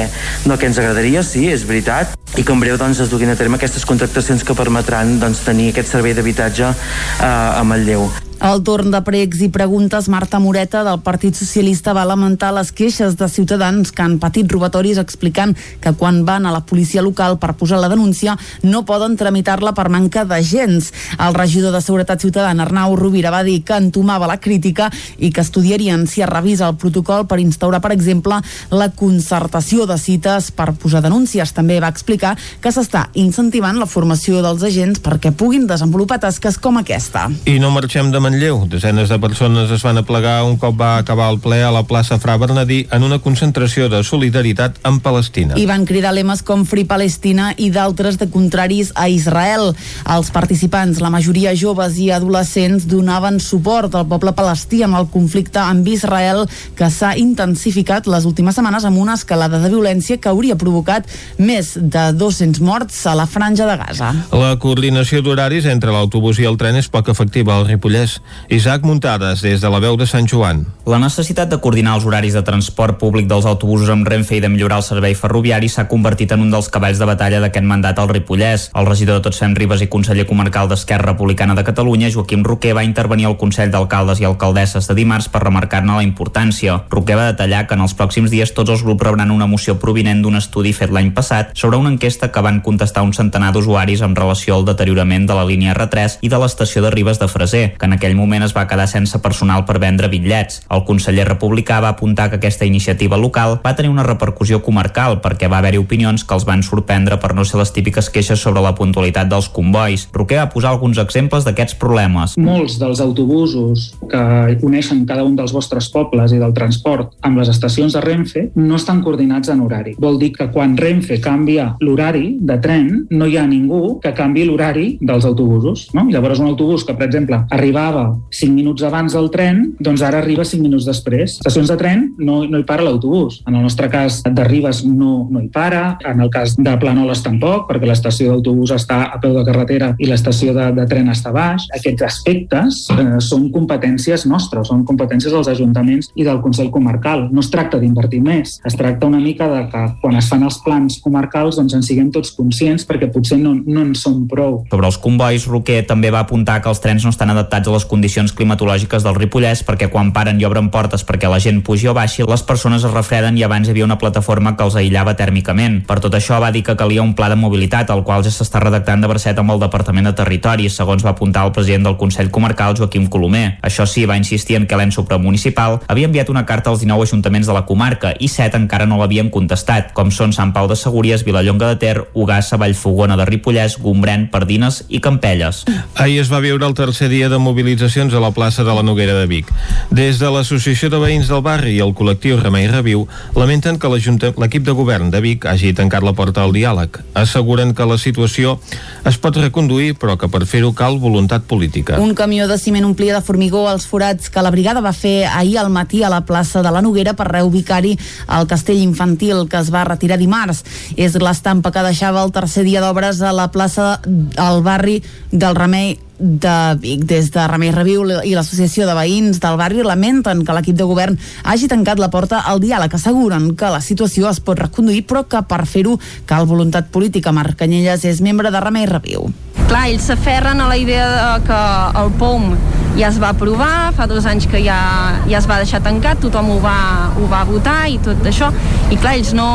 del 0.44 0.58
que 0.58 0.70
ens 0.70 0.80
agradaria, 0.80 1.22
sí, 1.22 1.46
és 1.52 1.66
veritat, 1.68 2.16
i 2.36 2.42
que 2.42 2.52
en 2.52 2.62
breu 2.64 2.78
doncs, 2.80 3.04
es 3.04 3.12
duguin 3.12 3.30
a 3.30 3.38
terme 3.38 3.60
aquestes 3.60 3.86
contractacions 3.86 4.44
que 4.44 4.56
permetran 4.56 5.18
doncs, 5.22 5.44
tenir 5.46 5.70
aquest 5.72 5.92
servei 5.94 6.16
d'habitatge 6.16 6.70
eh, 6.70 7.26
a 7.26 7.62
Manlleu. 7.62 8.08
Al 8.44 8.58
torn 8.60 8.90
de 8.92 8.98
pregs 9.00 9.40
i 9.40 9.46
preguntes, 9.48 10.04
Marta 10.12 10.36
Moreta 10.36 10.82
del 10.84 10.98
Partit 11.00 11.32
Socialista 11.32 11.94
va 11.96 12.02
lamentar 12.04 12.50
les 12.52 12.74
queixes 12.76 13.14
de 13.16 13.24
ciutadans 13.32 13.88
que 13.88 14.02
han 14.04 14.18
patit 14.20 14.50
robatoris 14.52 14.98
explicant 15.00 15.54
que 15.80 15.94
quan 15.96 16.18
van 16.28 16.44
a 16.44 16.52
la 16.52 16.60
policia 16.68 17.00
local 17.00 17.38
per 17.40 17.54
posar 17.56 17.78
la 17.80 17.88
denúncia 17.88 18.34
no 18.60 18.82
poden 18.84 19.16
tramitar-la 19.16 19.72
per 19.72 19.86
manca 19.88 20.26
d'agents. 20.28 20.90
El 21.16 21.32
regidor 21.32 21.72
de 21.72 21.80
Seguretat 21.80 22.20
Ciutadana, 22.20 22.66
Arnau 22.66 22.98
Rovira, 23.00 23.32
va 23.32 23.40
dir 23.48 23.62
que 23.64 23.78
entomava 23.80 24.28
la 24.28 24.36
crítica 24.36 24.90
i 25.16 25.32
que 25.32 25.40
estudiarien 25.40 26.04
si 26.04 26.20
es 26.20 26.28
revisa 26.28 26.68
el 26.68 26.76
protocol 26.76 27.24
per 27.24 27.40
instaurar, 27.40 27.80
per 27.80 27.94
exemple, 27.96 28.42
la 28.68 28.90
concertació 28.92 29.88
de 29.88 29.96
cites 29.96 30.50
per 30.52 30.74
posar 30.76 31.00
denúncies. 31.00 31.54
També 31.56 31.80
va 31.80 31.88
explicar 31.88 32.36
que 32.60 32.76
s'està 32.76 33.06
incentivant 33.14 33.80
la 33.80 33.88
formació 33.88 34.44
dels 34.44 34.68
agents 34.68 35.00
perquè 35.00 35.32
puguin 35.32 35.64
desenvolupar 35.66 36.20
tasques 36.28 36.60
com 36.60 36.76
aquesta. 36.84 37.30
I 37.48 37.56
no 37.56 37.72
marxem 37.72 38.12
de 38.12 38.33
Manlleu. 38.34 38.66
Desenes 38.66 39.08
de 39.08 39.18
persones 39.22 39.70
es 39.70 39.82
van 39.86 39.98
aplegar 40.00 40.42
un 40.42 40.56
cop 40.58 40.74
va 40.74 40.98
acabar 40.98 41.28
el 41.30 41.38
ple 41.38 41.60
a 41.62 41.70
la 41.70 41.84
plaça 41.86 42.18
Fra 42.18 42.34
Bernadí 42.36 42.80
en 42.90 43.04
una 43.06 43.20
concentració 43.22 43.86
de 43.88 44.00
solidaritat 44.02 44.80
amb 44.82 45.02
Palestina. 45.04 45.54
I 45.54 45.66
van 45.70 45.84
cridar 45.86 46.10
lemes 46.16 46.42
com 46.42 46.64
Free 46.66 46.88
Palestina 46.88 47.52
i 47.56 47.70
d'altres 47.70 48.18
de 48.18 48.26
contraris 48.26 48.90
a 48.98 49.06
Israel. 49.08 49.70
Els 50.10 50.32
participants, 50.34 50.98
la 51.04 51.12
majoria 51.14 51.54
joves 51.54 51.94
i 52.02 52.10
adolescents, 52.10 52.88
donaven 52.90 53.38
suport 53.38 53.94
al 53.94 54.08
poble 54.10 54.34
palestí 54.34 54.82
amb 54.82 54.98
el 54.98 55.06
conflicte 55.12 55.62
amb 55.62 55.86
Israel 55.86 56.44
que 56.74 56.90
s'ha 56.90 57.14
intensificat 57.20 58.10
les 58.10 58.26
últimes 58.26 58.58
setmanes 58.58 58.88
amb 58.88 58.98
una 58.98 59.14
escalada 59.14 59.62
de 59.62 59.70
violència 59.70 60.18
que 60.18 60.32
hauria 60.32 60.58
provocat 60.58 61.06
més 61.38 61.76
de 61.78 62.08
200 62.18 62.64
morts 62.66 62.98
a 63.06 63.14
la 63.14 63.28
franja 63.30 63.70
de 63.70 63.78
Gaza. 63.78 64.10
La 64.34 64.56
coordinació 64.58 65.22
d'horaris 65.22 65.70
entre 65.70 65.94
l'autobús 65.94 66.42
i 66.42 66.50
el 66.50 66.58
tren 66.58 66.82
és 66.82 66.90
poc 66.90 67.14
efectiva 67.14 67.54
al 67.54 67.68
Ripollès. 67.70 68.13
Isaac 68.48 68.84
Muntades, 68.84 69.42
des 69.42 69.60
de 69.60 69.70
la 69.70 69.80
veu 69.80 69.96
de 69.96 70.06
Sant 70.06 70.28
Joan. 70.28 70.64
La 70.86 70.98
necessitat 71.00 71.48
de 71.48 71.58
coordinar 71.64 71.94
els 71.96 72.04
horaris 72.04 72.34
de 72.36 72.42
transport 72.44 72.98
públic 73.00 73.28
dels 73.30 73.46
autobusos 73.48 73.88
amb 73.92 74.06
Renfe 74.08 74.36
i 74.36 74.40
de 74.44 74.50
millorar 74.52 74.82
el 74.82 74.86
servei 74.86 75.14
ferroviari 75.16 75.70
s'ha 75.72 75.86
convertit 75.88 76.32
en 76.32 76.42
un 76.44 76.50
dels 76.52 76.68
cavalls 76.68 77.00
de 77.00 77.08
batalla 77.08 77.40
d'aquest 77.40 77.64
mandat 77.64 77.98
al 77.98 78.10
Ripollès. 78.12 78.68
El 78.74 78.86
regidor 78.86 79.18
de 79.18 79.24
Tots 79.28 79.40
Fem 79.40 79.54
Ribes 79.56 79.84
i 79.84 79.88
conseller 79.92 80.26
comarcal 80.28 80.68
d'Esquerra 80.68 81.12
Republicana 81.12 81.54
de 81.56 81.64
Catalunya, 81.64 82.10
Joaquim 82.12 82.44
Roquer, 82.44 82.74
va 82.76 82.84
intervenir 82.84 83.26
al 83.30 83.38
Consell 83.40 83.72
d'Alcaldes 83.72 84.20
i 84.20 84.28
Alcaldesses 84.28 84.88
de 84.90 84.98
dimarts 84.98 85.30
per 85.32 85.42
remarcar-ne 85.44 85.96
la 85.96 86.04
importància. 86.06 86.82
Roquer 86.90 87.16
va 87.16 87.30
detallar 87.32 87.64
que 87.66 87.78
en 87.78 87.84
els 87.86 87.96
pròxims 87.96 88.30
dies 88.30 88.52
tots 88.52 88.74
els 88.74 88.84
grups 88.84 89.02
rebran 89.08 89.32
una 89.32 89.48
moció 89.48 89.78
provinent 89.80 90.22
d'un 90.22 90.36
estudi 90.36 90.74
fet 90.76 90.92
l'any 90.92 91.12
passat 91.16 91.54
sobre 91.54 91.80
una 91.80 91.92
enquesta 91.94 92.30
que 92.32 92.44
van 92.44 92.60
contestar 92.60 93.02
un 93.02 93.14
centenar 93.16 93.52
d'usuaris 93.54 94.02
amb 94.04 94.18
relació 94.18 94.58
al 94.58 94.68
deteriorament 94.68 95.26
de 95.26 95.36
la 95.38 95.46
línia 95.48 95.74
R3 95.74 96.18
i 96.22 96.28
de 96.28 96.40
l'estació 96.40 96.82
de 96.84 96.92
Ribes 96.92 97.18
de 97.18 97.28
Freser, 97.28 97.64
que 97.78 97.88
en 97.88 97.96
aquell 98.04 98.16
moment 98.18 98.44
es 98.44 98.52
va 98.52 98.66
quedar 98.68 98.84
sense 98.90 99.16
personal 99.24 99.64
per 99.64 99.78
vendre 99.80 100.10
bitllets. 100.12 100.60
El 100.74 100.82
conseller 100.84 101.24
republicà 101.24 101.78
va 101.80 101.94
apuntar 101.94 102.28
que 102.28 102.36
aquesta 102.36 102.66
iniciativa 102.68 103.16
local 103.16 103.56
va 103.64 103.74
tenir 103.76 103.90
una 103.90 104.04
repercussió 104.04 104.60
comarcal 104.62 105.22
perquè 105.24 105.48
va 105.48 105.62
haver-hi 105.62 105.80
opinions 105.80 106.24
que 106.24 106.36
els 106.36 106.44
van 106.44 106.62
sorprendre 106.62 107.16
per 107.22 107.32
no 107.34 107.46
ser 107.48 107.62
les 107.62 107.72
típiques 107.72 108.10
queixes 108.12 108.42
sobre 108.44 108.60
la 108.60 108.74
puntualitat 108.76 109.30
dels 109.30 109.48
convois. 109.48 110.08
Roquer 110.12 110.42
va 110.42 110.50
posar 110.52 110.74
alguns 110.74 111.00
exemples 111.00 111.46
d'aquests 111.48 111.78
problemes. 111.80 112.36
Molts 112.36 112.76
dels 112.82 113.00
autobusos 113.00 113.86
que 114.10 114.24
uneixen 114.66 115.06
cada 115.08 115.24
un 115.24 115.38
dels 115.38 115.54
vostres 115.56 115.88
pobles 115.88 116.34
i 116.36 116.42
del 116.42 116.52
transport 116.52 117.14
amb 117.24 117.40
les 117.40 117.48
estacions 117.48 117.96
de 117.96 118.04
Renfe 118.04 118.50
no 118.58 118.76
estan 118.76 119.00
coordinats 119.06 119.48
en 119.54 119.64
horari. 119.64 119.96
Vol 119.98 120.20
dir 120.20 120.34
que 120.36 120.50
quan 120.52 120.76
Renfe 120.76 121.20
canvia 121.24 121.70
l'horari 121.80 122.36
de 122.40 122.58
tren, 122.60 123.06
no 123.10 123.30
hi 123.30 123.38
ha 123.40 123.46
ningú 123.48 123.98
que 124.02 124.12
canvi 124.12 124.44
l'horari 124.44 124.86
dels 125.00 125.24
autobusos. 125.24 125.88
No? 125.96 126.04
Llavors 126.10 126.42
un 126.42 126.52
autobús 126.52 126.84
que, 126.84 126.96
per 126.98 127.08
exemple, 127.08 127.40
arribava 127.54 127.93
5 128.30 128.52
minuts 128.54 128.84
abans 128.86 129.14
del 129.16 129.30
tren, 129.32 129.62
doncs 129.80 130.02
ara 130.04 130.20
arriba 130.22 130.44
5 130.46 130.62
minuts 130.62 130.86
després. 130.88 131.38
Estacions 131.40 131.70
de 131.70 131.76
tren 131.80 132.06
no, 132.18 132.42
no 132.48 132.60
hi 132.60 132.66
para 132.66 132.84
l'autobús. 132.86 133.40
En 133.48 133.56
el 133.58 133.64
nostre 133.64 133.88
cas 133.92 134.20
de 134.24 134.44
Ribes 134.46 134.84
no, 134.86 135.26
no 135.30 135.42
hi 135.42 135.48
para, 135.52 135.96
en 136.04 136.20
el 136.24 136.30
cas 136.32 136.56
de 136.58 136.76
Planoles 136.80 137.22
tampoc, 137.24 137.68
perquè 137.70 137.88
l'estació 137.88 138.32
d'autobús 138.32 138.74
està 138.74 139.04
a 139.14 139.20
peu 139.22 139.34
de 139.36 139.44
carretera 139.46 139.92
i 139.98 140.08
l'estació 140.10 140.54
de, 140.56 140.70
de 140.76 140.86
tren 140.90 141.10
està 141.12 141.32
baix. 141.34 141.68
Aquests 141.76 142.06
aspectes 142.06 142.84
eh, 142.94 143.06
són 143.24 143.48
competències 143.54 144.26
nostres, 144.30 144.68
són 144.70 144.84
competències 144.88 145.32
dels 145.34 145.50
ajuntaments 145.52 146.10
i 146.14 146.26
del 146.26 146.40
Consell 146.44 146.72
Comarcal. 146.74 147.28
No 147.32 147.44
es 147.44 147.50
tracta 147.52 147.80
d'invertir 147.82 148.22
més, 148.24 148.58
es 148.64 148.78
tracta 148.78 149.08
una 149.10 149.22
mica 149.22 149.48
de 149.50 149.64
que 149.72 149.84
quan 150.02 150.18
es 150.18 150.28
fan 150.30 150.44
els 150.46 150.58
plans 150.64 150.98
comarcals 151.04 151.58
doncs 151.60 151.76
en 151.76 151.84
siguem 151.84 152.10
tots 152.14 152.32
conscients 152.36 152.86
perquè 152.88 153.10
potser 153.12 153.38
no, 153.40 153.54
no 153.54 153.84
en 153.84 153.94
som 153.98 154.24
prou. 154.30 154.62
Sobre 154.70 154.88
els 154.90 154.98
convois, 155.00 155.46
Roquer 155.50 155.82
també 155.88 156.10
va 156.14 156.24
apuntar 156.24 156.60
que 156.62 156.70
els 156.72 156.82
trens 156.82 157.04
no 157.04 157.12
estan 157.14 157.32
adaptats 157.34 157.70
a 157.70 157.74
les 157.74 157.83
condicions 157.90 158.32
climatològiques 158.36 159.04
del 159.04 159.16
Ripollès 159.18 159.64
perquè 159.66 159.90
quan 159.92 160.12
paren 160.16 160.40
i 160.40 160.46
obren 160.48 160.70
portes 160.74 161.04
perquè 161.06 161.30
la 161.30 161.40
gent 161.42 161.62
pugi 161.66 161.88
o 161.88 161.94
baixi, 161.96 162.24
les 162.28 162.42
persones 162.42 162.84
es 162.84 162.92
refreden 162.94 163.38
i 163.38 163.44
abans 163.46 163.68
hi 163.68 163.74
havia 163.74 163.86
una 163.86 163.98
plataforma 163.98 164.54
que 164.56 164.64
els 164.66 164.76
aïllava 164.80 165.16
tèrmicament. 165.18 165.82
Per 165.88 165.98
tot 166.04 166.14
això 166.16 166.40
va 166.42 166.50
dir 166.54 166.64
que 166.66 166.76
calia 166.76 167.02
un 167.02 167.14
pla 167.14 167.28
de 167.32 167.38
mobilitat, 167.40 167.90
el 167.90 168.04
qual 168.04 168.24
ja 168.24 168.32
s'està 168.34 168.62
redactant 168.62 169.02
de 169.04 169.10
bracet 169.10 169.38
amb 169.38 169.54
el 169.54 169.62
Departament 169.62 170.08
de 170.10 170.14
Territori, 170.18 170.68
segons 170.70 171.04
va 171.04 171.14
apuntar 171.14 171.44
el 171.46 171.52
president 171.52 171.88
del 171.88 171.98
Consell 172.00 172.30
Comarcal, 172.34 172.76
Joaquim 172.78 173.08
Colomer. 173.12 173.58
Això 173.62 173.86
sí, 173.86 174.06
va 174.06 174.18
insistir 174.20 174.56
en 174.58 174.66
que 174.66 174.78
l'EN 174.78 174.92
supramunicipal 174.94 175.80
havia 175.88 176.08
enviat 176.10 176.30
una 176.32 176.44
carta 176.46 176.70
als 176.70 176.80
19 176.84 177.08
ajuntaments 177.08 177.46
de 177.46 177.56
la 177.56 177.64
comarca 177.66 178.14
i 178.18 178.28
7 178.28 178.58
encara 178.60 178.86
no 178.86 178.98
l'havien 179.00 179.30
contestat, 179.30 179.92
com 179.96 180.10
són 180.14 180.32
Sant 180.32 180.52
Pau 180.56 180.68
de 180.70 180.76
Segúries, 180.78 181.24
Vilallonga 181.26 181.72
de 181.72 181.80
Ter, 181.82 181.96
Ugassa, 182.14 182.58
Vallfogona 182.60 183.16
de 183.20 183.26
Ripollès, 183.28 183.78
Gombrèn, 183.82 184.28
Pardines 184.30 184.84
i 184.88 185.00
Campelles. 185.04 185.64
Ahir 185.94 186.20
es 186.22 186.32
va 186.32 186.42
viure 186.44 186.66
el 186.66 186.74
tercer 186.74 187.10
dia 187.12 187.28
de 187.28 187.38
mobilitzacions 187.74 188.14
a 188.14 188.20
la 188.20 188.30
plaça 188.30 188.62
de 188.62 188.72
la 188.72 188.82
Noguera 188.82 189.14
de 189.18 189.26
Vic. 189.26 189.48
Des 189.90 190.18
de 190.20 190.28
l'Associació 190.30 190.88
de 190.90 190.98
Veïns 191.02 191.26
del 191.26 191.42
Barri 191.42 191.74
i 191.74 191.80
el 191.82 191.90
col·lectiu 191.90 192.38
Remei 192.38 192.68
Reviu 192.70 193.08
lamenten 193.34 193.80
que 193.82 193.90
l'equip 193.90 194.62
de 194.62 194.70
govern 194.72 195.10
de 195.10 195.20
Vic 195.20 195.46
hagi 195.46 195.72
tancat 195.74 196.04
la 196.06 196.12
porta 196.14 196.44
al 196.44 196.54
diàleg. 196.54 197.00
Asseguren 197.18 197.74
que 197.74 197.86
la 197.86 197.98
situació 197.98 198.60
es 199.04 199.18
pot 199.18 199.36
reconduir, 199.36 199.96
però 199.98 200.14
que 200.16 200.28
per 200.30 200.44
fer-ho 200.46 200.70
cal 200.72 201.00
voluntat 201.02 201.48
política. 201.50 201.98
Un 201.98 202.14
camió 202.14 202.46
de 202.46 202.58
ciment 202.58 202.86
omplia 202.86 203.18
de 203.18 203.24
formigó 203.26 203.66
els 203.72 203.88
forats 203.90 204.30
que 204.30 204.42
la 204.42 204.54
brigada 204.54 204.84
va 204.84 204.94
fer 204.94 205.26
ahir 205.26 205.58
al 205.58 205.72
matí 205.74 206.04
a 206.04 206.12
la 206.12 206.22
plaça 206.22 206.62
de 206.62 206.70
la 206.70 206.82
Noguera 206.82 207.16
per 207.18 207.26
reubicar-hi 207.32 207.98
el 208.38 208.46
castell 208.46 208.82
infantil 208.84 209.48
que 209.50 209.58
es 209.58 209.74
va 209.74 209.84
retirar 209.88 210.20
dimarts. 210.22 210.62
És 210.94 211.18
l'estampa 211.18 211.74
que 211.74 211.82
deixava 211.82 212.22
el 212.22 212.30
tercer 212.30 212.62
dia 212.62 212.84
d'obres 212.84 213.18
a 213.20 213.34
la 213.34 213.50
plaça 213.50 213.98
al 214.38 214.62
barri 214.62 215.00
del 215.32 215.58
Remei 215.58 215.96
de 216.18 216.54
Vic. 216.80 217.04
Des 217.04 217.30
de 217.34 217.46
Remei 217.50 217.72
Reviu 217.74 218.04
i 218.24 218.34
l'Associació 218.36 218.86
de 218.88 218.94
Veïns 218.96 219.40
del 219.42 219.58
barri 219.60 219.82
lamenten 219.84 220.44
que 220.44 220.56
l'equip 220.56 220.78
de 220.78 220.86
govern 220.88 221.18
hagi 221.42 221.68
tancat 221.68 222.00
la 222.02 222.10
porta 222.12 222.44
al 222.46 222.62
diàleg. 222.62 222.94
Asseguren 222.94 223.52
que 223.58 223.72
la 223.72 223.82
situació 223.84 224.30
es 224.30 224.40
pot 224.40 224.60
reconduir, 224.60 225.04
però 225.06 225.24
que 225.28 225.42
per 225.48 225.64
fer-ho 225.66 225.98
cal 226.26 226.46
voluntat 226.46 226.90
política. 226.94 227.32
Marc 227.34 227.58
Canyelles 227.60 228.04
és 228.04 228.22
membre 228.24 228.52
de 228.54 228.62
Remei 228.62 228.86
Reviu. 228.90 229.28
Clar, 229.68 229.88
ells 229.90 230.08
s'aferren 230.10 230.60
a 230.60 230.70
la 230.70 230.78
idea 230.78 231.06
de 231.10 231.46
que 231.46 231.60
el 232.02 232.12
POM 232.20 232.52
ja 232.98 233.08
es 233.08 233.18
va 233.20 233.32
aprovar, 233.34 233.92
fa 233.96 234.06
dos 234.10 234.26
anys 234.30 234.46
que 234.50 234.60
ja, 234.62 234.78
ja 235.26 235.38
es 235.40 235.48
va 235.50 235.58
deixar 235.62 235.82
tancat, 235.82 236.20
tothom 236.22 236.52
ho 236.54 236.58
va, 236.62 236.76
ho 237.18 237.26
va 237.30 237.42
votar 237.48 237.88
i 237.90 237.98
tot 238.02 238.22
això, 238.30 238.52
i 238.90 238.98
clar, 238.98 239.16
ells 239.18 239.34
no, 239.34 239.48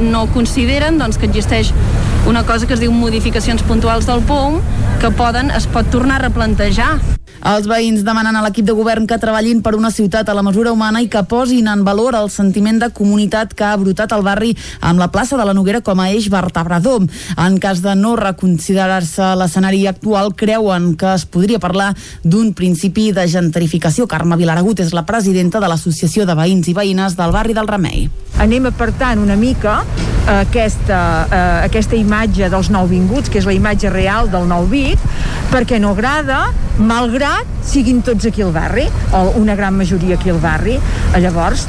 no 0.00 0.26
consideren 0.34 0.98
doncs, 1.02 1.20
que 1.20 1.28
existeix 1.28 1.74
una 2.26 2.42
cosa 2.48 2.66
que 2.66 2.74
es 2.74 2.82
diu 2.82 2.94
modificacions 2.94 3.62
puntuals 3.68 4.08
del 4.08 4.24
POM 4.26 4.60
que 5.02 5.12
poden, 5.14 5.52
es 5.54 5.68
pot 5.70 5.88
tornar 5.92 6.20
a 6.20 6.26
replantejar. 6.26 6.96
Els 7.46 7.68
veïns 7.70 8.00
demanen 8.02 8.34
a 8.34 8.40
l'equip 8.42 8.66
de 8.66 8.74
govern 8.74 9.04
que 9.06 9.20
treballin 9.22 9.60
per 9.62 9.76
una 9.76 9.92
ciutat 9.94 10.26
a 10.26 10.34
la 10.34 10.42
mesura 10.42 10.72
humana 10.74 10.98
i 10.98 11.06
que 11.06 11.20
posin 11.30 11.68
en 11.70 11.84
valor 11.86 12.16
el 12.18 12.26
sentiment 12.34 12.80
de 12.82 12.88
comunitat 12.90 13.52
que 13.54 13.62
ha 13.62 13.76
brotat 13.78 14.10
al 14.16 14.24
barri 14.26 14.50
amb 14.80 14.98
la 14.98 15.06
plaça 15.14 15.38
de 15.38 15.46
la 15.46 15.54
Noguera 15.54 15.78
com 15.86 16.02
a 16.02 16.08
eix 16.10 16.26
vertebrador. 16.32 17.06
En 17.38 17.60
cas 17.62 17.84
de 17.84 17.94
no 17.94 18.16
reconsiderar-se 18.18 19.28
l'escenari 19.38 19.84
actual, 19.86 20.32
creuen 20.34 20.96
que 20.98 21.12
es 21.12 21.22
podria 21.22 21.62
parlar 21.62 21.92
d'un 22.24 22.50
principi 22.50 23.12
de 23.14 23.28
gentrificació. 23.30 24.08
Carme 24.10 24.40
Vilaragut 24.40 24.82
és 24.82 24.90
la 24.96 25.06
presidenta 25.06 25.62
de 25.62 25.70
l'Associació 25.70 26.26
de 26.26 26.34
Veïns 26.34 26.66
i 26.66 26.74
Veïnes 26.74 27.14
del 27.14 27.30
barri 27.30 27.54
del 27.54 27.70
Remei. 27.70 28.08
Anem 28.42 28.66
apartant 28.72 29.22
una 29.22 29.38
mica 29.38 29.84
aquesta, 30.26 30.98
eh, 31.30 31.64
aquesta 31.70 31.94
imatge 31.94 32.50
dels 32.50 32.70
nouvinguts, 32.74 33.30
que 33.30 33.38
és 33.38 33.46
la 33.46 33.54
imatge 33.54 33.90
real 33.94 34.30
del 34.30 34.48
nou 34.50 34.66
Vic, 34.66 34.98
perquè 35.52 35.78
no 35.80 35.94
agrada, 35.94 36.48
malgrat 36.76 37.35
siguin 37.66 38.02
tots 38.06 38.26
aquí 38.28 38.42
al 38.42 38.52
barri, 38.54 38.86
o 39.12 39.38
una 39.40 39.56
gran 39.58 39.76
majoria 39.76 40.16
aquí 40.16 40.30
al 40.30 40.40
barri. 40.40 40.78
Llavors, 41.20 41.66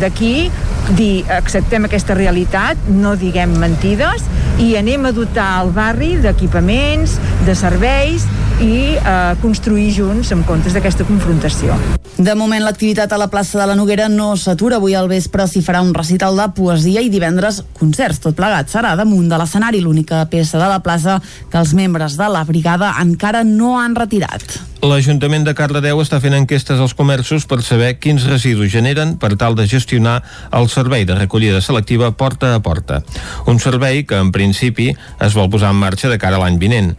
d'aquí 0.00 0.50
dir 0.96 1.24
acceptem 1.30 1.86
aquesta 1.86 2.16
realitat, 2.18 2.78
no 2.90 3.14
diguem 3.18 3.52
mentides 3.60 4.26
i 4.60 4.74
anem 4.76 5.06
a 5.08 5.12
dotar 5.16 5.50
el 5.62 5.70
barri 5.72 6.14
d'equipaments, 6.20 7.16
de 7.46 7.54
serveis 7.56 8.26
i 8.60 8.96
eh, 8.98 9.34
construir 9.40 9.88
junts 9.96 10.32
en 10.34 10.42
comptes 10.44 10.74
d'aquesta 10.76 11.06
confrontació. 11.08 11.76
De 12.20 12.34
moment, 12.36 12.60
l'activitat 12.60 13.12
a 13.14 13.18
la 13.20 13.30
plaça 13.32 13.56
de 13.56 13.68
la 13.70 13.76
Noguera 13.78 14.10
no 14.12 14.34
s'atura. 14.36 14.76
Avui 14.76 14.92
al 14.98 15.08
vespre 15.08 15.46
s'hi 15.48 15.62
farà 15.64 15.80
un 15.80 15.94
recital 15.96 16.36
de 16.36 16.50
poesia 16.56 17.00
i 17.00 17.08
divendres 17.08 17.62
concerts. 17.78 18.20
Tot 18.20 18.36
plegat 18.36 18.68
serà 18.68 18.92
damunt 18.98 19.30
de 19.30 19.40
l'escenari, 19.40 19.80
l'única 19.80 20.26
peça 20.28 20.60
de 20.60 20.68
la 20.68 20.82
plaça 20.84 21.16
que 21.22 21.56
els 21.62 21.72
membres 21.72 22.18
de 22.20 22.28
la 22.28 22.44
brigada 22.44 22.92
encara 23.00 23.46
no 23.48 23.78
han 23.80 23.96
retirat. 23.96 24.59
L'Ajuntament 24.80 25.44
de 25.44 25.52
Cardedeu 25.52 25.98
està 26.00 26.22
fent 26.24 26.32
enquestes 26.32 26.80
als 26.80 26.94
comerços 26.96 27.44
per 27.44 27.58
saber 27.60 27.90
quins 28.00 28.24
residus 28.24 28.72
generen 28.72 29.18
per 29.20 29.34
tal 29.36 29.56
de 29.58 29.66
gestionar 29.68 30.22
el 30.56 30.70
servei 30.72 31.04
de 31.04 31.18
recollida 31.18 31.60
selectiva 31.60 32.12
porta 32.16 32.54
a 32.54 32.62
porta. 32.64 33.02
Un 33.46 33.60
servei 33.60 34.06
que, 34.08 34.16
en 34.16 34.32
principi, 34.32 34.94
es 35.20 35.36
vol 35.36 35.50
posar 35.52 35.74
en 35.74 35.82
marxa 35.82 36.08
de 36.08 36.16
cara 36.22 36.40
a 36.40 36.44
l'any 36.44 36.56
vinent. 36.62 36.94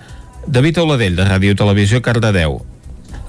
David 0.45 0.77
Oladell, 0.83 1.17
de 1.17 1.25
Ràdio 1.25 1.57
Televisió 1.57 2.01
Cardedeu. 2.05 2.61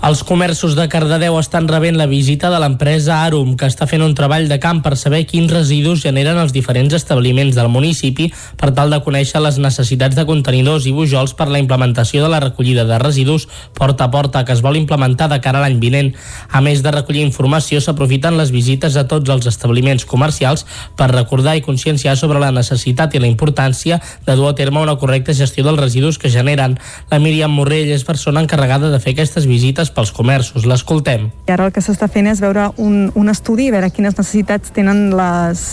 Els 0.03 0.25
comerços 0.27 0.73
de 0.75 0.89
Cardedeu 0.91 1.37
estan 1.39 1.69
rebent 1.71 1.95
la 1.95 2.09
visita 2.11 2.49
de 2.51 2.59
l'empresa 2.59 3.21
Arum, 3.23 3.53
que 3.55 3.69
està 3.71 3.87
fent 3.87 4.03
un 4.03 4.17
treball 4.19 4.49
de 4.51 4.57
camp 4.59 4.81
per 4.83 4.97
saber 4.99 5.21
quins 5.31 5.53
residus 5.55 6.01
generen 6.03 6.41
els 6.43 6.51
diferents 6.51 6.97
establiments 6.99 7.55
del 7.55 7.69
municipi 7.71 8.27
per 8.59 8.73
tal 8.75 8.91
de 8.91 8.99
conèixer 9.05 9.39
les 9.45 9.61
necessitats 9.63 10.19
de 10.19 10.25
contenidors 10.27 10.89
i 10.91 10.95
bujols 10.97 11.37
per 11.39 11.47
la 11.47 11.61
implementació 11.63 12.25
de 12.25 12.31
la 12.33 12.41
recollida 12.43 12.83
de 12.89 12.99
residus 12.99 13.47
porta 13.79 14.09
a 14.09 14.11
porta 14.11 14.43
que 14.43 14.57
es 14.57 14.65
vol 14.67 14.81
implementar 14.81 15.29
de 15.31 15.39
cara 15.39 15.61
a 15.61 15.63
l'any 15.69 15.79
vinent. 15.79 16.11
A 16.51 16.59
més 16.67 16.83
de 16.83 16.91
recollir 16.91 17.23
informació, 17.23 17.79
s'aprofiten 17.79 18.35
les 18.41 18.51
visites 18.51 18.99
a 18.99 19.07
tots 19.07 19.31
els 19.31 19.47
establiments 19.47 20.03
comercials 20.03 20.67
per 20.99 21.13
recordar 21.15 21.55
i 21.55 21.63
conscienciar 21.63 22.17
sobre 22.19 22.43
la 22.43 22.51
necessitat 22.51 23.15
i 23.15 23.23
la 23.23 23.31
importància 23.31 24.01
de 24.27 24.35
dur 24.35 24.51
a 24.51 24.59
terme 24.59 24.83
una 24.83 24.99
correcta 24.99 25.31
gestió 25.31 25.63
dels 25.63 25.79
residus 25.79 26.19
que 26.19 26.35
generen. 26.35 26.75
La 27.15 27.23
Míriam 27.23 27.55
Morrell 27.55 27.95
és 27.95 28.03
persona 28.03 28.43
encarregada 28.43 28.91
de 28.91 28.99
fer 28.99 29.15
aquestes 29.15 29.47
visites 29.47 29.92
pels 29.95 30.13
comerços. 30.15 30.67
L'escoltem. 30.69 31.31
I 31.49 31.55
ara 31.55 31.69
el 31.69 31.75
que 31.75 31.85
s'està 31.85 32.09
fent 32.11 32.29
és 32.31 32.43
veure 32.43 32.71
un, 32.83 33.09
un 33.19 33.33
estudi, 33.33 33.71
veure 33.75 33.91
quines 33.95 34.17
necessitats 34.19 34.75
tenen 34.75 35.11
les, 35.17 35.67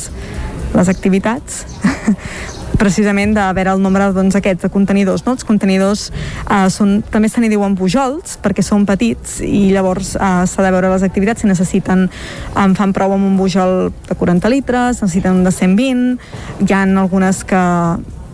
les 0.75 0.91
activitats 0.91 1.63
precisament 2.79 3.33
de 3.35 3.45
veure 3.55 3.73
el 3.75 3.81
nombre 3.83 4.07
doncs, 4.15 4.37
aquests 4.39 4.65
de 4.65 4.69
contenidors. 4.73 5.25
No? 5.25 5.35
Els 5.35 5.45
contenidors 5.47 6.07
eh, 6.11 6.67
són, 6.73 6.99
també 7.11 7.29
se 7.29 7.41
n'hi 7.41 7.51
diuen 7.51 7.75
pujols 7.79 8.37
perquè 8.43 8.63
són 8.65 8.85
petits 8.89 9.39
i 9.45 9.69
llavors 9.73 10.15
eh, 10.15 10.29
s'ha 10.49 10.65
de 10.65 10.71
veure 10.75 10.93
les 10.93 11.05
activitats 11.05 11.43
si 11.43 11.49
necessiten, 11.49 12.07
en 12.59 12.77
fan 12.79 12.95
prou 12.95 13.15
amb 13.15 13.27
un 13.27 13.35
pujol 13.39 13.91
de 14.07 14.15
40 14.15 14.53
litres, 14.53 15.03
necessiten 15.03 15.41
un 15.41 15.43
de 15.47 15.53
120, 15.55 16.31
hi 16.65 16.73
ha 16.73 16.85
algunes 17.03 17.43
que 17.47 17.65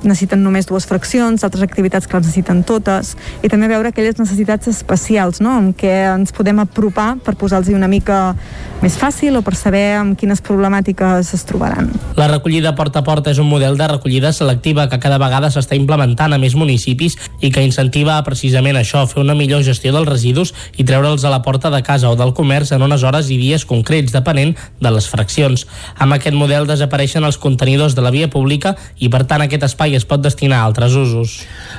necessiten 0.06 0.44
només 0.44 0.68
dues 0.70 0.86
fraccions, 0.88 1.44
altres 1.44 1.64
activitats 1.66 2.08
que 2.08 2.18
les 2.18 2.26
necessiten 2.28 2.64
totes, 2.68 3.16
i 3.44 3.52
també 3.52 3.70
veure 3.72 3.92
aquelles 3.92 4.18
necessitats 4.20 4.70
especials, 4.72 5.42
no? 5.42 5.54
amb 5.60 5.76
què 5.78 5.94
ens 6.14 6.34
podem 6.36 6.62
apropar 6.64 7.16
per 7.26 7.36
posar-los 7.40 7.74
una 7.76 7.90
mica 7.92 8.36
més 8.82 8.98
fàcil 9.00 9.38
o 9.40 9.42
per 9.46 9.56
saber 9.58 9.86
amb 9.98 10.18
quines 10.20 10.42
problemàtiques 10.46 11.34
es 11.34 11.46
trobaran. 11.48 11.90
La 12.20 12.28
recollida 12.30 12.76
porta 12.78 13.02
a 13.02 13.08
porta 13.08 13.32
és 13.34 13.40
un 13.42 13.50
model 13.50 13.78
de 13.80 13.88
recollida 13.90 14.32
selectiva 14.34 14.88
que 14.92 15.00
cada 15.02 15.18
vegada 15.22 15.50
s'està 15.54 15.78
implementant 15.78 16.34
a 16.36 16.40
més 16.42 16.56
municipis 16.56 17.18
i 17.42 17.52
que 17.52 17.64
incentiva 17.66 18.18
precisament 18.28 18.78
això, 18.80 19.06
fer 19.10 19.24
una 19.24 19.36
millor 19.38 19.64
gestió 19.66 19.94
dels 19.96 20.10
residus 20.10 20.54
i 20.78 20.86
treure'ls 20.86 21.26
a 21.26 21.34
la 21.34 21.42
porta 21.46 21.72
de 21.74 21.82
casa 21.84 22.12
o 22.12 22.20
del 22.20 22.34
comerç 22.38 22.74
en 22.76 22.86
unes 22.86 23.04
hores 23.04 23.32
i 23.34 23.40
dies 23.42 23.66
concrets, 23.66 24.14
depenent 24.14 24.56
de 24.82 24.92
les 24.94 25.10
fraccions. 25.10 25.66
Amb 25.98 26.18
aquest 26.18 26.38
model 26.38 26.68
desapareixen 26.70 27.26
els 27.26 27.40
contenidors 27.42 27.96
de 27.96 28.06
la 28.06 28.14
via 28.14 28.30
pública 28.30 28.76
i, 29.00 29.10
per 29.10 29.24
tant, 29.26 29.44
aquest 29.46 29.66
espai 29.68 29.95
es 29.98 30.08
pot 30.08 30.24
destinar 30.24 30.62
a 30.62 30.70
altres 30.70 30.96
usos. 31.00 31.38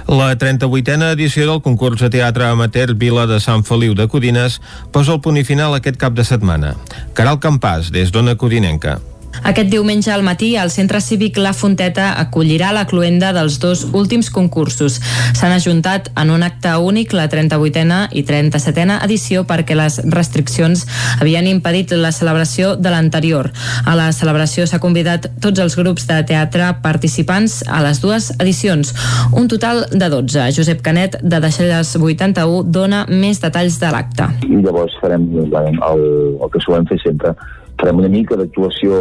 La 0.08 0.32
38a 0.38 1.12
edició 1.12 1.48
del 1.50 1.62
concurs 1.64 2.02
de 2.04 2.10
teatre 2.12 2.48
amateur 2.48 2.94
Vila 2.94 3.26
de 3.26 3.40
Sant 3.40 3.64
Feliu 3.66 3.94
de 3.94 4.08
Codines 4.08 4.60
posa 4.92 5.16
el 5.16 5.22
punt 5.24 5.40
i 5.40 5.44
final 5.44 5.76
aquest 5.76 6.00
cap 6.00 6.16
de 6.16 6.24
setmana. 6.24 6.76
Caral 7.14 7.40
Campàs, 7.42 7.92
des 7.94 8.12
d'Ona 8.14 8.36
Codinenca. 8.40 8.98
Aquest 9.44 9.70
diumenge 9.70 10.12
al 10.12 10.22
matí, 10.22 10.54
el 10.56 10.70
Centre 10.70 11.00
Cívic 11.00 11.36
La 11.38 11.52
Fonteta 11.52 12.12
acollirà 12.20 12.72
la 12.72 12.86
cluenda 12.86 13.32
dels 13.36 13.58
dos 13.60 13.84
últims 13.92 14.30
concursos. 14.30 15.00
S'han 15.36 15.52
ajuntat 15.52 16.10
en 16.16 16.30
un 16.30 16.42
acte 16.46 16.72
únic 16.76 17.12
la 17.16 17.28
38a 17.28 18.00
i 18.12 18.24
37a 18.26 19.00
edició 19.04 19.44
perquè 19.48 19.76
les 19.76 19.98
restriccions 20.12 20.86
havien 21.20 21.46
impedit 21.46 21.92
la 21.96 22.12
celebració 22.12 22.74
de 22.76 22.92
l'anterior. 22.92 23.50
A 23.84 23.96
la 23.98 24.10
celebració 24.12 24.66
s'ha 24.66 24.80
convidat 24.82 25.28
tots 25.42 25.60
els 25.62 25.76
grups 25.76 26.06
de 26.08 26.22
teatre 26.28 26.72
participants 26.82 27.62
a 27.66 27.82
les 27.84 28.00
dues 28.02 28.30
edicions, 28.38 28.94
un 29.32 29.48
total 29.48 29.84
de 29.92 30.08
12. 30.12 30.50
Josep 30.56 30.82
Canet, 30.82 31.18
de 31.22 31.40
Deixalles 31.42 31.94
81, 31.96 32.64
dona 32.72 33.04
més 33.08 33.40
detalls 33.42 33.78
de 33.82 33.92
l'acte. 33.92 34.28
I 34.46 34.62
llavors 34.64 34.96
farem 35.02 35.28
el, 35.42 35.54
el, 35.90 36.48
que 36.52 36.62
solem 36.64 36.86
fer 36.90 36.98
sempre, 37.02 37.34
farem 37.80 38.00
una 38.00 38.10
mica 38.12 38.38
d'actuació 38.38 38.96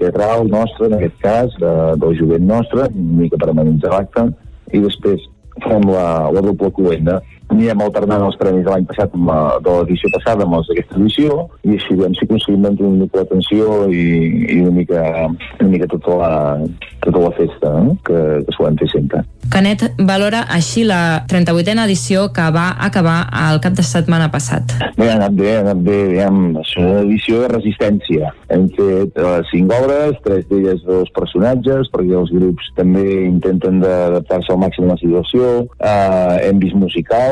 teatral 0.00 0.48
nostra, 0.52 0.88
en 0.88 0.98
aquest 0.98 1.18
cas, 1.22 1.56
de, 1.62 1.72
del 2.02 2.16
jovent 2.20 2.46
nostre, 2.48 2.88
una 2.92 3.22
mica 3.24 3.40
per 3.40 3.50
amenitzar 3.52 3.94
l'acte, 3.94 4.28
i 4.72 4.82
després 4.84 5.24
farem 5.64 5.88
la, 5.88 6.06
la 6.34 6.44
doble 6.44 6.70
cluenda. 6.76 7.18
Anirem 7.48 7.80
alternant 7.80 8.26
els 8.26 8.36
premis 8.40 8.66
de 8.66 8.72
l'any 8.72 8.84
passat 8.88 9.14
amb 9.16 9.30
la, 9.30 9.38
de 9.64 9.76
l'edició 9.78 10.10
passada 10.16 10.44
amb 10.44 10.58
els 10.58 10.68
d'aquesta 10.68 10.98
edició 11.00 11.38
i 11.64 11.78
així 11.78 11.96
veiem 11.96 12.16
si 12.18 12.28
aconseguim 12.28 12.66
mantenir 12.66 12.90
una 12.90 13.06
mica 13.06 13.22
l'atenció 13.22 13.80
i, 13.88 14.04
i 14.52 14.60
una 14.60 14.74
mica, 14.76 15.02
una 15.60 15.70
mica 15.72 15.88
tota 15.94 16.18
la, 16.20 16.32
tota 17.06 17.24
la 17.24 17.32
festa 17.40 17.74
eh? 17.80 17.96
que, 18.04 18.22
que 18.44 18.56
solem 18.58 18.78
fer 18.82 18.90
sempre. 18.92 19.24
Canet 19.48 19.80
valora 20.04 20.42
així 20.52 20.82
la 20.84 21.24
38a 21.30 21.86
edició 21.86 22.26
que 22.36 22.44
va 22.52 22.66
acabar 22.84 23.16
el 23.46 23.62
cap 23.64 23.72
de 23.78 23.84
setmana 23.86 24.28
passat. 24.28 24.74
Bé, 24.98 25.08
ha 25.08 25.14
anat 25.16 25.36
bé, 25.38 25.54
ha 25.56 25.62
anat 25.62 25.80
bé, 25.86 25.96
diguem, 26.10 26.40
és 26.60 26.72
una 26.76 26.98
edició 27.06 27.40
de 27.44 27.48
resistència. 27.54 28.32
Hem 28.52 28.66
fet 28.76 29.16
uh, 29.22 29.38
cinc 29.48 29.72
obres, 29.72 30.18
tres 30.26 30.44
d'elles 30.50 30.82
dos 30.84 31.08
personatges, 31.16 31.88
perquè 31.94 32.18
els 32.20 32.32
grups 32.34 32.68
també 32.76 33.06
intenten 33.24 33.80
d'adaptar-se 33.80 34.52
al 34.52 34.60
màxim 34.66 34.88
a 34.88 34.92
la 34.92 34.98
situació. 35.00 35.54
Uh, 35.78 36.36
hem 36.44 36.60
vist 36.60 36.76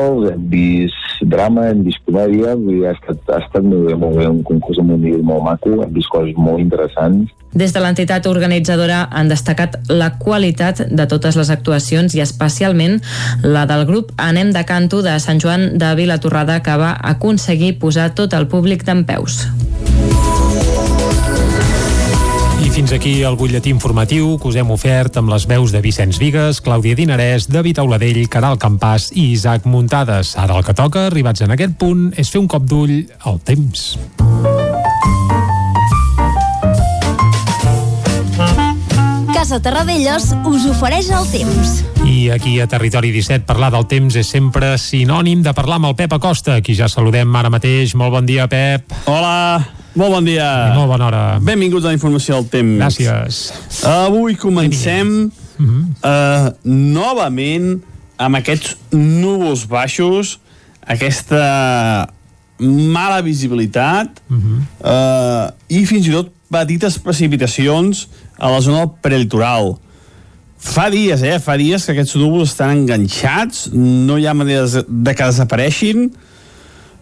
musicals, 0.07 0.31
hem 0.31 0.49
vist 0.49 0.93
drama, 1.21 1.67
hem 1.67 1.83
vist 1.83 1.99
comèdia, 2.05 2.55
dir, 2.55 2.85
ha 2.87 2.93
estat, 2.93 3.19
ha 3.29 3.39
estat 3.41 3.63
molt 3.63 3.87
bé, 3.87 3.95
molt 3.95 4.17
bé, 4.17 4.27
un 4.27 4.43
concurs 4.43 4.79
amb 4.79 4.93
un 4.95 5.01
nivell 5.01 5.23
molt 5.23 5.43
maco, 5.43 5.81
hem 5.83 5.93
vist 5.93 6.09
coses 6.09 6.35
molt 6.37 6.59
interessants. 6.59 7.33
Des 7.57 7.73
de 7.73 7.81
l'entitat 7.81 8.27
organitzadora 8.27 9.07
han 9.11 9.29
destacat 9.31 9.77
la 9.89 10.11
qualitat 10.19 10.83
de 10.91 11.07
totes 11.07 11.37
les 11.39 11.49
actuacions 11.49 12.13
i 12.15 12.21
especialment 12.21 12.99
la 13.43 13.65
del 13.65 13.85
grup 13.87 14.11
Anem 14.17 14.51
de 14.53 14.65
Canto 14.67 15.01
de 15.01 15.17
Sant 15.23 15.41
Joan 15.41 15.77
de 15.79 15.93
Vilatorrada 15.95 16.61
que 16.61 16.77
va 16.77 16.93
aconseguir 17.01 17.77
posar 17.79 18.13
tot 18.13 18.35
el 18.37 18.47
públic 18.51 18.85
d'en 18.85 19.05
peus. 19.07 19.45
Fins 22.77 22.91
aquí 22.93 23.23
el 23.25 23.33
butlletí 23.33 23.71
informatiu 23.73 24.35
que 24.37 24.51
us 24.51 24.55
hem 24.61 24.69
ofert 24.69 25.15
amb 25.17 25.31
les 25.33 25.47
veus 25.49 25.71
de 25.73 25.79
Vicenç 25.81 26.19
Vigues, 26.21 26.59
Clàudia 26.61 26.93
Dinarès, 26.93 27.47
David 27.49 27.79
Auladell, 27.81 28.19
Caral 28.29 28.59
Campàs 28.61 29.07
i 29.17 29.31
Isaac 29.31 29.65
Muntades. 29.65 30.35
Ara 30.37 30.59
el 30.59 30.61
que 30.61 30.75
toca, 30.77 31.07
arribats 31.09 31.41
en 31.41 31.55
aquest 31.55 31.73
punt, 31.81 32.11
és 32.21 32.29
fer 32.29 32.37
un 32.37 32.45
cop 32.45 32.67
d'ull 32.69 32.99
al 33.25 33.39
temps. 33.41 33.97
Casa 39.33 39.57
Terradellos 39.57 40.29
us 40.45 40.69
ofereix 40.69 41.09
el 41.17 41.25
temps. 41.33 41.79
I 42.05 42.29
aquí 42.29 42.59
a 42.61 42.69
Territori 42.69 43.09
17 43.09 43.49
parlar 43.49 43.71
del 43.73 43.89
temps 43.89 44.21
és 44.21 44.29
sempre 44.29 44.75
sinònim 44.77 45.41
de 45.41 45.57
parlar 45.57 45.81
amb 45.81 45.89
el 45.89 45.97
Pep 45.97 46.13
Acosta, 46.21 46.61
qui 46.61 46.77
ja 46.77 46.85
saludem 46.85 47.41
ara 47.41 47.49
mateix. 47.49 47.97
Molt 47.97 48.13
bon 48.19 48.29
dia, 48.29 48.45
Pep. 48.45 48.93
Hola, 49.09 49.65
molt 49.97 50.13
bon 50.13 50.27
dia. 50.27 50.47
I 50.71 50.77
molt 50.77 50.91
bona 50.93 51.09
hora. 51.09 51.23
Benvinguts 51.43 51.85
a 51.85 51.91
la 51.91 51.97
informació 51.97 52.37
del 52.39 52.49
temps. 52.53 52.77
Gràcies. 52.79 53.41
Avui 53.89 54.37
comencem 54.39 55.09
uh 55.25 55.65
-huh. 55.65 55.83
uh, 56.01 56.49
novament 56.63 57.81
amb 58.17 58.35
aquests 58.35 58.77
núvols 58.91 59.65
baixos, 59.69 60.39
aquesta 60.81 62.09
mala 62.93 63.21
visibilitat 63.21 64.21
uh 64.29 64.37
-huh. 64.37 64.59
uh, 64.81 65.51
i 65.67 65.85
fins 65.85 66.07
i 66.07 66.11
tot 66.11 66.31
petites 66.49 66.97
precipitacions 66.99 68.07
a 68.37 68.49
la 68.49 68.59
zona 68.59 68.77
del 68.85 68.91
prelitoral. 69.01 69.77
Fa 70.57 70.89
dies, 70.89 71.21
eh? 71.21 71.39
Fa 71.39 71.57
dies 71.57 71.85
que 71.85 71.91
aquests 71.91 72.15
núvols 72.15 72.49
estan 72.49 72.77
enganxats, 72.77 73.69
no 73.73 74.17
hi 74.17 74.25
ha 74.25 74.33
manera 74.33 74.65
de 74.87 75.13
que 75.13 75.23
desapareixin, 75.23 76.11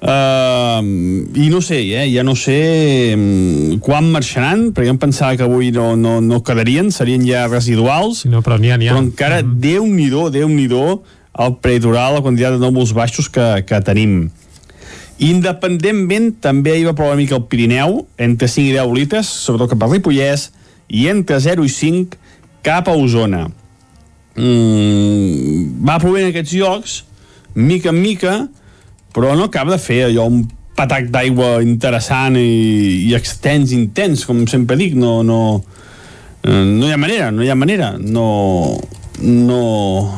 Uh, 0.06 0.86
i 1.34 1.48
no 1.50 1.64
sé, 1.66 1.80
eh? 1.98 2.04
ja 2.14 2.22
no 2.22 2.36
sé 2.38 3.16
um, 3.16 3.80
quan 3.82 4.06
marxaran, 4.14 4.68
perquè 4.76 4.92
em 4.94 5.00
pensava 5.02 5.34
que 5.34 5.46
avui 5.48 5.72
no, 5.74 5.96
no, 5.98 6.20
no 6.22 6.44
quedarien, 6.46 6.92
serien 6.94 7.24
ja 7.26 7.48
residuals. 7.50 8.22
No, 8.30 8.44
però 8.46 8.60
n'hi 8.62 8.70
ha, 8.70 8.78
n'hi 8.78 8.92
ha. 8.92 8.94
Però 8.94 9.02
encara, 9.02 9.40
mm. 9.42 9.56
Déu-n'hi-do, 9.64 10.28
Déu-n'hi-do, 10.36 10.84
el 11.42 11.56
prelitoral, 11.64 12.20
la 12.20 12.22
quantitat 12.22 12.60
de 12.60 12.62
núvols 12.62 12.94
baixos 12.94 13.32
que, 13.34 13.48
que 13.66 13.80
tenim. 13.88 14.28
Independentment, 15.26 16.36
també 16.44 16.76
hi 16.78 16.86
va 16.86 16.94
ploure 16.94 17.16
una 17.16 17.24
mica 17.24 17.40
el 17.40 17.48
Pirineu, 17.50 18.04
entre 18.22 18.50
5 18.52 18.68
i 18.68 18.76
10 18.76 18.94
litres, 18.94 19.32
sobretot 19.48 19.74
cap 19.74 19.88
al 19.88 19.96
Ripollès, 19.96 20.52
i 20.86 21.08
entre 21.10 21.40
0 21.42 21.66
i 21.66 21.72
5 21.72 22.20
cap 22.68 22.92
a 22.92 22.94
Osona. 22.94 23.48
Mm, 24.36 25.82
va 25.88 25.98
plovent 26.04 26.28
en 26.28 26.34
aquests 26.36 26.54
llocs, 26.60 27.00
mica 27.56 27.90
en 27.90 28.02
mica, 28.04 28.36
però 29.16 29.32
no 29.40 29.48
acaba 29.48 29.72
de 29.72 29.80
fer 29.80 30.04
allò 30.10 30.28
un 30.28 30.44
patac 30.76 31.08
d'aigua 31.08 31.62
interessant 31.64 32.36
i, 32.36 33.08
i 33.08 33.14
extens, 33.16 33.72
intens, 33.72 34.26
com 34.28 34.44
sempre 34.52 34.76
dic, 34.76 34.98
no, 35.00 35.22
no, 35.24 35.40
eh, 36.44 36.64
no 36.68 36.90
hi 36.90 36.92
ha 36.92 37.00
manera, 37.00 37.32
no 37.32 37.46
hi 37.46 37.50
ha 37.50 37.56
manera, 37.56 37.94
no, 37.96 38.28
no, 39.24 39.62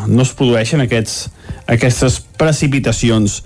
no 0.10 0.26
es 0.26 0.34
produeixen 0.34 0.82
aquests, 0.82 1.28
aquestes 1.70 2.24
precipitacions. 2.42 3.44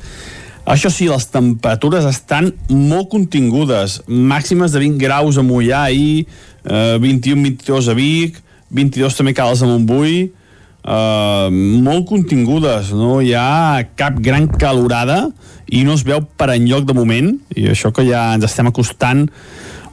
Això 0.71 0.91
sí, 0.93 1.09
les 1.11 1.27
temperatures 1.33 2.07
estan 2.07 2.53
molt 2.69 3.09
contingudes, 3.11 3.99
màximes 4.07 4.71
de 4.71 4.85
20 4.85 5.03
graus 5.03 5.35
a 5.35 5.43
Mollà 5.43 5.87
ahir, 5.89 6.29
eh, 6.63 6.95
21-22 7.01 7.91
a 7.91 7.97
Vic, 7.97 8.39
22 8.71 9.19
també 9.19 9.35
a 9.35 9.41
Cales 9.41 9.65
a 9.65 9.67
Montbui, 9.67 10.29
eh, 10.83 11.49
molt 11.51 12.07
contingudes, 12.09 12.91
no 12.97 13.19
hi 13.21 13.33
ha 13.37 13.83
cap 13.99 14.19
gran 14.19 14.47
calorada 14.47 15.27
i 15.71 15.83
no 15.87 15.95
es 15.95 16.05
veu 16.07 16.23
per 16.37 16.51
enlloc 16.55 16.87
de 16.87 16.95
moment, 16.97 17.33
i 17.55 17.69
això 17.71 17.93
que 17.95 18.05
ja 18.07 18.31
ens 18.35 18.47
estem 18.49 18.67
acostant 18.71 19.27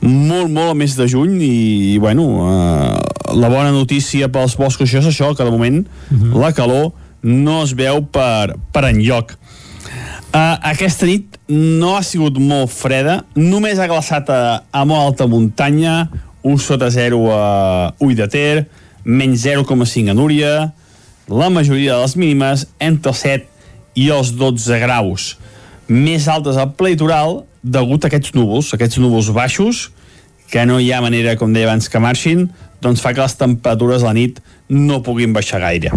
molt, 0.01 0.49
molt 0.51 0.71
al 0.71 0.79
mes 0.79 0.95
de 0.95 1.09
juny 1.11 1.39
i, 1.43 1.59
i 1.95 1.99
bueno, 2.03 2.29
eh, 2.47 3.35
la 3.39 3.51
bona 3.53 3.73
notícia 3.75 4.31
pels 4.33 4.57
boscos 4.59 4.89
això 4.89 5.03
és 5.03 5.11
això, 5.11 5.35
que 5.35 5.45
de 5.45 5.51
moment 5.51 5.85
uh 5.85 6.17
-huh. 6.17 6.41
la 6.41 6.53
calor 6.53 6.93
no 7.23 7.63
es 7.63 7.75
veu 7.75 8.03
per, 8.03 8.55
per 8.73 8.85
enlloc. 8.85 9.35
Uh, 10.29 10.61
aquesta 10.61 11.07
nit 11.07 11.39
no 11.49 11.97
ha 11.97 12.03
sigut 12.03 12.37
molt 12.39 12.69
freda, 12.71 13.25
només 13.35 13.79
ha 13.81 13.87
glaçat 13.89 14.29
a, 14.29 14.63
a 14.71 14.85
molt 14.85 15.01
alta 15.01 15.27
muntanya, 15.27 16.11
1 16.43 16.59
sota 16.59 16.91
0 16.91 17.23
a 17.33 17.95
Ull 18.05 18.15
de 18.15 18.27
Ter, 18.29 18.67
menys 19.05 19.47
0,5 19.47 20.11
a 20.11 20.15
Núria, 20.15 20.53
la 21.29 21.51
majoria 21.53 21.95
de 21.95 22.03
les 22.03 22.17
mínimes 22.17 22.67
entre 22.81 23.13
els 23.13 23.23
7 23.25 23.47
i 23.99 24.09
els 24.15 24.33
12 24.39 24.81
graus. 24.83 25.37
Més 25.89 26.29
altes 26.29 26.57
al 26.57 26.75
ple 26.77 26.95
litoral 26.95 27.43
degut 27.63 28.05
a 28.05 28.11
aquests 28.11 28.35
núvols, 28.37 28.73
aquests 28.75 29.01
núvols 29.03 29.31
baixos, 29.37 29.89
que 30.49 30.65
no 30.65 30.79
hi 30.81 30.91
ha 30.93 31.03
manera, 31.05 31.37
com 31.37 31.53
deia 31.53 31.69
abans, 31.69 31.89
que 31.89 32.01
marxin, 32.01 32.49
doncs 32.81 33.03
fa 33.05 33.13
que 33.13 33.25
les 33.25 33.37
temperatures 33.37 34.05
a 34.05 34.11
la 34.11 34.17
nit 34.17 34.41
no 34.69 35.03
puguin 35.05 35.35
baixar 35.37 35.61
gaire. 35.61 35.93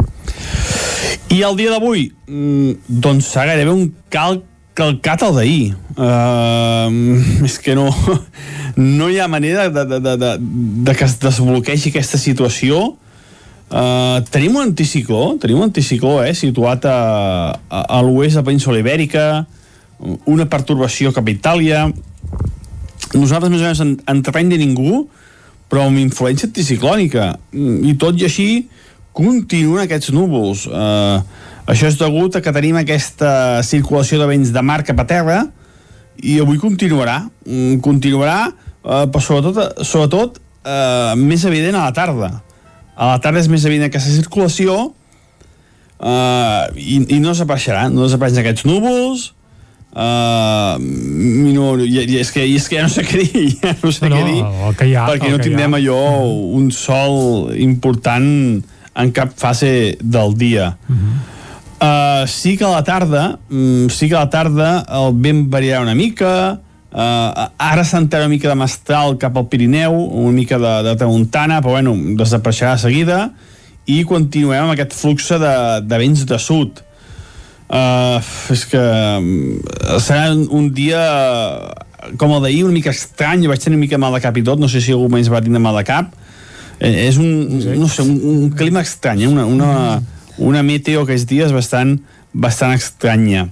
I 1.31 1.43
el 1.47 1.55
dia 1.55 1.71
d'avui, 1.71 2.09
mm, 2.27 2.97
doncs 3.01 3.31
s'ha 3.31 3.45
gairebé 3.47 3.71
un 3.71 3.91
cal 4.11 4.41
calcat 4.73 5.23
el 5.27 5.35
d'ahir. 5.35 5.73
Uh, 5.95 7.43
és 7.47 7.57
que 7.61 7.75
no, 7.75 7.89
no 8.75 9.09
hi 9.09 9.19
ha 9.19 9.27
manera 9.31 9.69
de, 9.69 9.85
de, 9.85 9.99
de, 9.99 10.17
de, 10.17 10.31
de 10.87 10.95
que 10.95 11.07
es 11.07 11.17
desbloquegi 11.21 11.91
aquesta 11.91 12.19
situació. 12.21 12.95
Uh, 13.71 14.19
tenim 14.27 14.57
un 14.57 14.65
anticicló, 14.65 15.37
tenim 15.39 15.61
un 15.61 15.69
anticicló 15.69 16.17
eh, 16.25 16.33
situat 16.35 16.83
a, 16.91 16.95
a, 17.55 17.83
a 17.95 17.99
l'oest 18.03 18.35
de 18.35 18.43
Península 18.43 18.81
Ibèrica, 18.81 19.45
una 20.27 20.47
pertorbació 20.51 21.13
cap 21.15 21.29
a 21.29 21.31
Itàlia. 21.31 21.85
Nosaltres 23.15 23.53
més 23.53 23.63
o 23.63 23.69
menys 23.69 23.83
en, 23.85 23.93
en 24.11 24.19
terreny 24.27 24.51
de 24.51 24.59
ningú, 24.59 25.05
però 25.71 25.85
amb 25.87 26.01
influència 26.03 26.49
anticiclònica. 26.49 27.29
I 27.55 27.95
tot 28.01 28.19
i 28.19 28.27
així 28.27 28.49
continuen 29.15 29.85
aquests 29.85 30.11
núvols. 30.15 30.65
Uh, 30.67 31.23
això 31.71 31.87
és 31.87 31.99
degut 32.01 32.35
a 32.35 32.43
que 32.43 32.51
tenim 32.51 32.75
aquesta 32.81 33.63
circulació 33.63 34.19
de 34.19 34.27
vents 34.33 34.51
de 34.51 34.67
mar 34.67 34.81
cap 34.83 34.99
a 34.99 35.07
terra 35.07 35.41
i 36.19 36.41
avui 36.43 36.59
continuarà. 36.59 37.21
Mm, 37.47 37.79
continuarà, 37.79 38.39
uh, 38.51 39.05
però 39.07 39.23
sobretot, 39.23 39.83
sobretot 39.87 40.43
uh, 40.43 41.15
més 41.15 41.47
evident 41.47 41.79
a 41.79 41.87
la 41.87 41.95
tarda 41.95 42.33
a 43.01 43.09
la 43.09 43.19
tarda 43.21 43.41
és 43.41 43.49
més 43.49 43.65
evident 43.65 43.89
aquesta 43.89 44.13
circulació 44.13 44.77
uh, 44.91 46.63
i, 46.77 46.99
i 47.01 47.19
no 47.21 47.31
desapareixerà 47.33 47.87
no 47.89 48.05
desapareixen 48.05 48.43
aquests 48.43 48.67
núvols 48.69 49.31
uh, 49.95 50.77
no, 50.77 51.71
i, 51.81 51.95
i, 52.03 52.19
és 52.21 52.33
que, 52.33 52.45
i 52.45 52.59
és 52.59 52.69
que 52.69 52.77
ja 52.77 52.85
no 52.85 52.93
sé 52.93 53.05
què 53.07 53.23
dir 53.23 53.47
ja 53.63 53.73
no 53.81 53.93
sé 53.95 54.11
no, 54.11 54.19
què 54.19 54.27
dir 54.29 54.45
que 54.77 54.91
hi 54.91 54.95
ha, 54.95 55.07
perquè 55.09 55.33
no 55.33 55.41
tindrem 55.41 55.79
allò 55.81 55.99
un 56.61 56.69
sol 56.75 57.51
important 57.57 58.29
en 59.01 59.11
cap 59.15 59.35
fase 59.39 59.97
del 60.01 60.37
dia 60.37 60.75
Uh 60.91 60.95
-huh. 60.95 61.19
Uh, 61.81 62.27
sí 62.29 62.57
que 62.57 62.63
a 62.63 62.69
la 62.69 62.83
tarda 62.83 63.39
um, 63.49 63.89
sí 63.89 64.07
que 64.07 64.13
a 64.13 64.19
la 64.19 64.29
tarda 64.29 64.85
el 64.85 65.15
vent 65.17 65.49
variarà 65.49 65.81
una 65.81 65.95
mica 65.95 66.59
uh, 66.91 67.47
ara 67.57 67.83
s'entra 67.87 68.21
una 68.23 68.31
mica 68.31 68.49
de 68.49 68.57
mestral 68.59 69.17
cap 69.21 69.37
al 69.37 69.47
Pirineu 69.51 69.95
una 69.95 70.35
mica 70.35 70.59
de, 70.61 70.75
de 70.89 70.95
tramuntana 70.99 71.61
però 71.63 71.77
bueno, 71.79 71.95
desapareixerà 72.19 72.75
de 72.77 72.85
seguida 72.85 73.19
i 73.89 74.03
continuem 74.07 74.67
amb 74.67 74.75
aquest 74.75 74.95
flux 74.95 75.31
de, 75.41 75.55
de 75.87 76.01
vents 76.03 76.25
de 76.29 76.39
sud 76.39 76.81
uh, 77.71 78.19
és 78.53 78.65
que 78.69 78.81
um, 79.17 79.59
serà 80.03 80.31
un, 80.31 80.69
dia 80.75 81.03
com 82.21 82.33
el 82.35 82.45
d'ahir 82.45 82.65
una 82.67 82.77
mica 82.77 82.93
estrany 82.93 83.47
vaig 83.49 83.63
tenir 83.63 83.77
una 83.77 83.85
mica 83.87 84.01
mal 84.01 84.15
de 84.17 84.23
cap 84.23 84.37
i 84.37 84.45
tot 84.45 84.61
no 84.61 84.69
sé 84.71 84.83
si 84.83 84.95
algú 84.95 85.09
més 85.11 85.31
va 85.31 85.43
tenir 85.43 85.61
mal 85.63 85.77
de 85.79 85.85
cap 85.87 86.13
eh, 86.79 87.07
és 87.07 87.19
un, 87.21 87.29
no 87.77 87.89
sé, 87.89 88.05
un, 88.05 88.17
un 88.45 88.49
clima 88.57 88.83
estrany 88.85 89.25
eh? 89.25 89.29
una, 89.29 89.45
una, 89.45 89.71
una 90.41 90.63
meteo 90.65 91.03
aquests 91.05 91.27
dies 91.29 91.53
bastant, 91.53 91.97
bastant 92.33 92.73
estranya. 92.75 93.47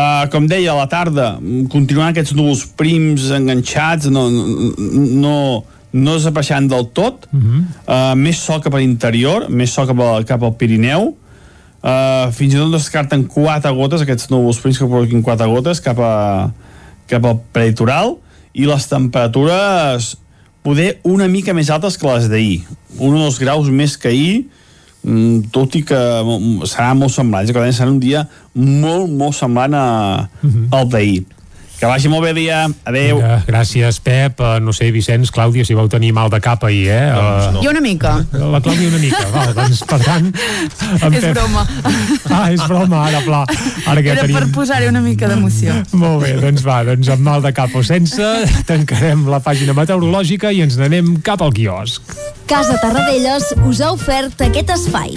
Uh, 0.00 0.28
com 0.30 0.46
deia, 0.46 0.70
a 0.72 0.78
la 0.78 0.86
tarda 0.88 1.34
mm, 1.40 1.66
continuaran 1.72 2.14
aquests 2.14 2.32
núvols 2.38 2.62
prims 2.78 3.26
enganxats, 3.34 4.06
no, 4.12 4.28
no, 4.30 4.68
no, 5.24 5.34
no 5.90 6.14
desapareixeran 6.14 6.68
del 6.70 6.86
tot, 6.96 7.26
uh 7.32 7.40
-huh. 7.40 7.62
uh, 7.86 8.14
més 8.14 8.38
sol 8.38 8.60
cap 8.62 8.74
a 8.74 8.78
l'interior, 8.78 9.48
més 9.50 9.72
sol 9.72 9.88
cap, 9.90 9.98
a, 10.00 10.22
cap 10.24 10.42
al 10.42 10.54
Pirineu, 10.54 11.10
uh, 11.82 12.30
fins 12.32 12.54
i 12.54 12.56
tot 12.56 12.72
descarten 12.72 13.26
quatre 13.26 13.72
gotes, 13.72 14.00
aquests 14.00 14.30
núvols 14.30 14.60
prims 14.62 14.78
que 14.78 14.86
provoquin 14.86 15.22
quatre 15.22 15.46
gotes 15.46 15.80
cap, 15.80 15.98
a, 15.98 16.52
cap 17.06 17.24
al 17.24 17.40
prelitoral, 17.52 18.18
i 18.52 18.66
les 18.66 18.86
temperatures 18.86 20.16
poder 20.62 21.00
una 21.02 21.28
mica 21.28 21.52
més 21.52 21.70
altes 21.70 21.96
que 21.96 22.06
les 22.06 22.28
d'ahir, 22.28 22.62
un 22.98 23.16
o 23.16 23.18
dos 23.18 23.38
graus 23.38 23.68
més 23.68 23.96
que 23.96 24.08
ahir, 24.08 24.46
tot 25.52 25.76
i 25.78 25.82
que 25.86 25.98
mm, 25.98 26.68
serà 26.68 26.92
molt 26.98 27.14
semblant, 27.14 27.48
que 27.48 27.72
serà 27.72 27.90
un 27.90 28.00
dia 28.02 28.26
molt, 28.54 29.08
molt 29.10 29.36
semblant 29.38 29.76
a, 29.76 29.84
al 30.76 30.90
d'ahir. 30.92 31.22
Que 31.80 31.88
vagi 31.88 32.10
molt 32.12 32.26
bé 32.26 32.34
dia. 32.36 32.66
Adéu. 32.84 33.16
Vinga, 33.16 33.38
gràcies, 33.46 33.96
Pep. 34.04 34.36
Uh, 34.36 34.58
no 34.60 34.74
sé, 34.76 34.90
Vicenç, 34.92 35.30
Clàudia, 35.32 35.64
si 35.64 35.72
vau 35.72 35.88
tenir 35.88 36.10
mal 36.12 36.28
de 36.28 36.36
cap 36.44 36.60
ahir, 36.68 36.90
eh? 36.92 37.06
Uh, 37.16 37.62
Jo 37.64 37.72
una 37.72 37.80
mica. 37.80 38.18
La 38.36 38.60
Clàudia 38.60 38.90
una 38.90 39.00
mica, 39.00 39.22
val, 39.32 39.54
doncs, 39.56 39.80
per 39.88 39.98
tant... 40.04 40.28
És 41.16 41.24
broma. 41.32 41.64
Ah, 42.30 42.52
és 42.52 42.60
broma, 42.62 43.00
ara, 43.08 43.18
pla. 43.24 43.40
Ara 43.90 44.02
que 44.04 44.12
Era 44.12 44.22
tenim... 44.22 44.36
per 44.36 44.50
posar-hi 44.54 44.86
una 44.90 45.00
mica 45.02 45.28
d'emoció. 45.30 45.74
Molt 45.98 46.22
bé, 46.22 46.34
doncs 46.38 46.62
va, 46.66 46.78
doncs 46.86 47.10
amb 47.10 47.24
mal 47.26 47.42
de 47.42 47.50
cap 47.56 47.74
o 47.74 47.82
sense, 47.86 48.28
tancarem 48.68 49.24
la 49.32 49.40
pàgina 49.42 49.74
meteorològica 49.76 50.52
i 50.54 50.62
ens 50.66 50.78
n'anem 50.78 51.16
cap 51.26 51.42
al 51.42 51.56
quiosc. 51.56 52.14
Casa 52.50 52.78
Tarradellas 52.84 53.54
us 53.64 53.82
ha 53.82 53.92
ofert 53.96 54.46
aquest 54.46 54.76
espai. 54.76 55.16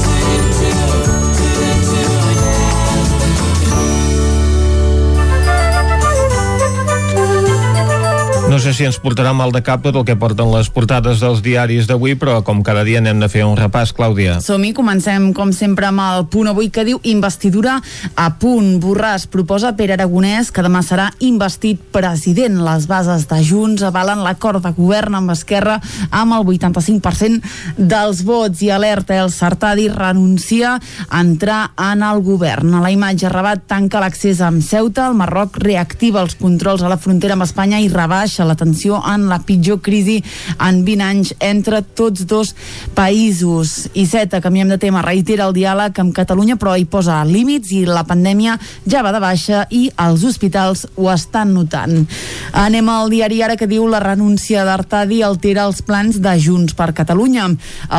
No 8.51 8.57
sé 8.59 8.73
si 8.75 8.83
ens 8.83 8.97
portarà 8.99 9.31
mal 9.31 9.53
de 9.55 9.61
cap 9.63 9.79
tot 9.79 9.95
el 9.95 10.03
que 10.03 10.17
porten 10.19 10.49
les 10.51 10.67
portades 10.75 11.21
dels 11.23 11.39
diaris 11.39 11.85
d'avui, 11.87 12.17
però 12.19 12.41
com 12.43 12.59
cada 12.67 12.81
dia 12.83 12.99
anem 12.99 13.21
de 13.23 13.29
fer 13.31 13.45
un 13.47 13.53
repàs, 13.55 13.93
Clàudia. 13.95 14.41
Som-hi, 14.43 14.73
comencem 14.75 15.29
com 15.31 15.53
sempre 15.55 15.87
amb 15.87 16.03
el 16.03 16.25
punt 16.27 16.49
avui 16.51 16.67
que 16.67 16.83
diu 16.83 16.99
investidura 17.07 17.77
a 18.19 18.25
punt. 18.41 18.73
Borràs 18.83 19.23
proposa 19.31 19.71
Pere 19.79 19.95
Aragonès 19.95 20.49
que 20.51 20.65
demà 20.65 20.81
serà 20.83 21.05
investit 21.23 21.79
president. 21.95 22.57
Les 22.65 22.89
bases 22.91 23.23
de 23.29 23.37
Junts 23.39 23.85
avalen 23.87 24.19
l'acord 24.25 24.59
de 24.59 24.73
govern 24.75 25.15
amb 25.21 25.31
Esquerra 25.31 25.77
amb 26.09 26.35
el 26.35 26.43
85% 26.43 27.79
dels 27.79 28.25
vots 28.27 28.65
i 28.67 28.73
alerta 28.75 29.15
el 29.15 29.31
Sartadi 29.31 29.87
renuncia 29.95 30.73
a 31.07 31.23
entrar 31.23 31.61
en 31.79 32.03
el 32.03 32.19
govern. 32.27 32.75
A 32.75 32.83
la 32.83 32.91
imatge 32.91 33.31
Rabat 33.31 33.63
tanca 33.71 34.03
l'accés 34.03 34.43
amb 34.43 34.59
Ceuta, 34.59 35.07
el 35.07 35.15
Marroc 35.23 35.63
reactiva 35.63 36.19
els 36.27 36.35
controls 36.35 36.83
a 36.83 36.91
la 36.91 36.99
frontera 36.99 37.39
amb 37.39 37.47
Espanya 37.47 37.79
i 37.79 37.87
rebaixa 37.87 38.40
baixa 38.41 38.45
la 38.45 38.55
tensió 38.55 39.01
en 39.05 39.27
la 39.29 39.39
pitjor 39.39 39.81
crisi 39.81 40.21
en 40.59 40.83
20 40.85 41.03
anys 41.03 41.33
entre 41.39 41.81
tots 41.81 42.25
dos 42.25 42.55
països. 42.95 43.89
I 43.93 44.05
Seta, 44.05 44.41
canviem 44.41 44.69
de 44.69 44.77
tema, 44.77 45.01
reitera 45.01 45.47
el 45.47 45.53
diàleg 45.53 45.97
amb 45.99 46.13
Catalunya, 46.13 46.57
però 46.57 46.75
hi 46.77 46.85
posa 46.85 47.21
límits 47.25 47.71
i 47.71 47.85
la 47.85 48.03
pandèmia 48.03 48.57
ja 48.85 49.03
va 49.03 49.13
de 49.13 49.21
baixa 49.21 49.65
i 49.69 49.89
els 49.97 50.23
hospitals 50.25 50.87
ho 50.95 51.09
estan 51.11 51.53
notant. 51.53 52.07
Anem 52.53 52.89
al 52.89 53.09
diari 53.11 53.41
ara 53.41 53.57
que 53.57 53.69
diu 53.69 53.87
la 53.87 54.01
renúncia 54.01 54.65
d'Artadi 54.65 55.21
altera 55.23 55.67
els 55.69 55.81
plans 55.81 56.19
de 56.21 56.35
Junts 56.39 56.73
per 56.73 56.93
Catalunya. 56.97 57.49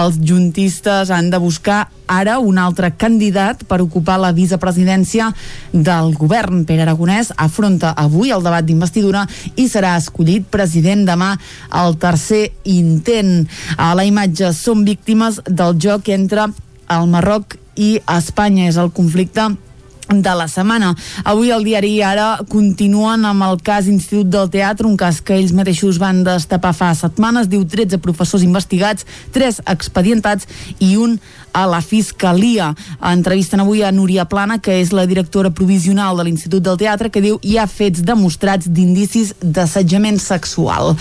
Els 0.02 0.18
juntistes 0.18 1.10
han 1.10 1.30
de 1.30 1.38
buscar 1.38 1.86
ara 2.12 2.38
un 2.38 2.58
altre 2.58 2.92
candidat 2.96 3.64
per 3.68 3.80
ocupar 3.80 4.18
la 4.20 4.32
vicepresidència 4.36 5.30
del 5.72 6.12
govern. 6.18 6.64
Pere 6.68 6.84
Aragonès 6.84 7.32
afronta 7.36 7.94
avui 7.96 8.32
el 8.34 8.44
debat 8.44 8.66
d'investidura 8.66 9.24
i 9.56 9.68
serà 9.70 9.94
escollit 9.96 10.31
president 10.40 11.04
demà 11.08 11.34
al 11.68 11.98
tercer 12.00 12.48
intent. 12.64 13.48
A 13.76 13.92
la 13.98 14.06
imatge 14.08 14.52
són 14.56 14.86
víctimes 14.88 15.42
del 15.48 15.76
joc 15.76 16.08
entre 16.08 16.48
el 16.92 17.10
Marroc 17.12 17.58
i 17.76 17.98
Espanya. 18.06 18.68
És 18.68 18.80
el 18.80 18.92
conflicte 18.94 19.50
de 20.08 20.34
la 20.36 20.48
setmana. 20.48 20.92
Avui 21.24 21.52
el 21.54 21.64
diari 21.64 21.94
Ara 22.04 22.42
continuen 22.50 23.24
amb 23.24 23.46
el 23.46 23.60
cas 23.64 23.86
Institut 23.88 24.28
del 24.32 24.50
Teatre, 24.52 24.86
un 24.88 24.98
cas 25.00 25.22
que 25.24 25.38
ells 25.38 25.54
mateixos 25.56 26.00
van 26.02 26.22
destapar 26.26 26.74
fa 26.76 26.90
setmanes, 26.98 27.48
diu 27.48 27.64
13 27.64 28.00
professors 28.02 28.44
investigats, 28.44 29.06
3 29.32 29.62
expedientats 29.72 30.48
i 30.80 30.96
un 31.00 31.16
a 31.52 31.66
la 31.66 31.80
Fiscalia. 31.82 32.72
Entrevisten 33.12 33.60
avui 33.60 33.82
a 33.82 33.92
Núria 33.92 34.24
Plana, 34.24 34.58
que 34.58 34.80
és 34.80 34.92
la 34.92 35.04
directora 35.06 35.50
provisional 35.52 36.16
de 36.16 36.24
l'Institut 36.26 36.64
del 36.64 36.78
Teatre, 36.80 37.10
que 37.12 37.22
diu 37.22 37.38
hi 37.42 37.58
ha 37.60 37.66
fets 37.68 38.02
demostrats 38.06 38.68
d'indicis 38.72 39.34
d'assetjament 39.42 40.18
sexual. 40.22 40.96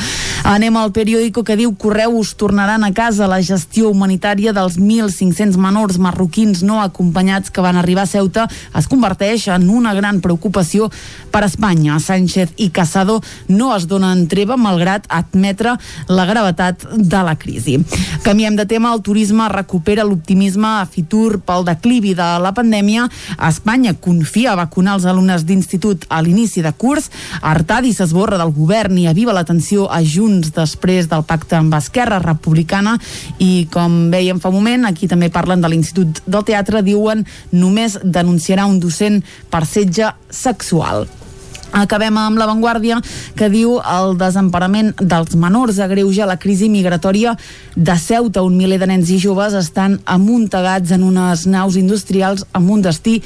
Anem 0.47 0.77
al 0.77 0.91
periòdico 0.91 1.45
que 1.47 1.55
diu 1.55 1.73
Correus 1.79 2.33
tornaran 2.35 2.83
a 2.83 2.91
casa 2.93 3.29
la 3.31 3.39
gestió 3.45 3.89
humanitària 3.89 4.53
dels 4.53 4.77
1.500 4.79 5.57
menors 5.61 5.99
marroquins 6.01 6.63
no 6.67 6.81
acompanyats 6.81 7.51
que 7.51 7.63
van 7.63 7.79
arribar 7.79 8.03
a 8.03 8.11
Ceuta 8.11 8.47
es 8.75 8.87
converteix 8.91 9.47
en 9.53 9.69
una 9.69 9.93
gran 9.93 10.19
preocupació 10.21 10.89
per 11.31 11.45
Espanya. 11.47 11.99
Sánchez 12.01 12.55
i 12.57 12.69
Casado 12.73 13.21
no 13.47 13.71
es 13.75 13.87
donen 13.87 14.27
treva 14.27 14.57
malgrat 14.57 15.07
admetre 15.07 15.77
la 16.09 16.25
gravetat 16.25 16.87
de 16.97 17.23
la 17.23 17.37
crisi. 17.39 17.77
Canviem 18.25 18.57
de 18.57 18.65
tema, 18.65 18.93
el 18.93 19.03
turisme 19.05 19.47
recupera 19.49 20.03
l'optimisme 20.03 20.40
a 20.49 20.85
Fitur 20.85 21.39
pel 21.45 21.63
declivi 21.65 22.13
de 22.15 22.39
la 22.41 22.51
pandèmia. 22.51 23.07
Espanya 23.47 23.93
confia 23.93 24.53
a 24.53 24.55
vacunar 24.55 24.95
els 24.95 25.05
alumnes 25.05 25.45
d'institut 25.45 26.05
a 26.09 26.21
l'inici 26.21 26.61
de 26.61 26.71
curs. 26.73 27.11
Artadi 27.41 27.93
s'esborra 27.93 28.37
del 28.37 28.51
govern 28.51 28.97
i 28.97 29.07
aviva 29.07 29.33
l'atenció 29.33 29.87
a 29.89 30.01
Junts 30.01 30.51
després 30.51 31.07
del 31.07 31.23
pacte 31.23 31.55
amb 31.55 31.73
Esquerra 31.73 32.19
Republicana 32.19 32.97
i 33.39 33.67
com 33.71 34.09
veiem 34.11 34.39
fa 34.39 34.49
un 34.49 34.55
moment, 34.55 34.85
aquí 34.85 35.07
també 35.07 35.29
parlen 35.29 35.61
de 35.61 35.69
l'Institut 35.69 36.23
del 36.25 36.43
Teatre, 36.43 36.81
diuen 36.81 37.25
només 37.51 37.99
denunciarà 38.03 38.65
un 38.65 38.79
docent 38.79 39.21
per 39.49 39.65
setge 39.65 40.13
sexual. 40.29 41.07
Acabem 41.71 42.17
amb 42.19 42.39
l'avantguàrdia 42.39 42.97
que 43.39 43.47
diu 43.51 43.77
el 43.79 44.17
desemparament 44.19 44.91
dels 44.99 45.37
menors 45.39 45.79
agreuja 45.79 46.27
la 46.27 46.35
crisi 46.39 46.67
migratòria 46.69 47.37
de 47.75 47.95
Ceuta. 47.95 48.43
Un 48.43 48.57
miler 48.59 48.79
de 48.81 48.89
nens 48.91 49.09
i 49.09 49.19
joves 49.21 49.55
estan 49.55 49.99
amuntegats 50.05 50.91
en 50.91 51.05
unes 51.07 51.45
naus 51.47 51.77
industrials 51.79 52.43
amb 52.51 52.75
un 52.75 52.83
destí 52.83 53.21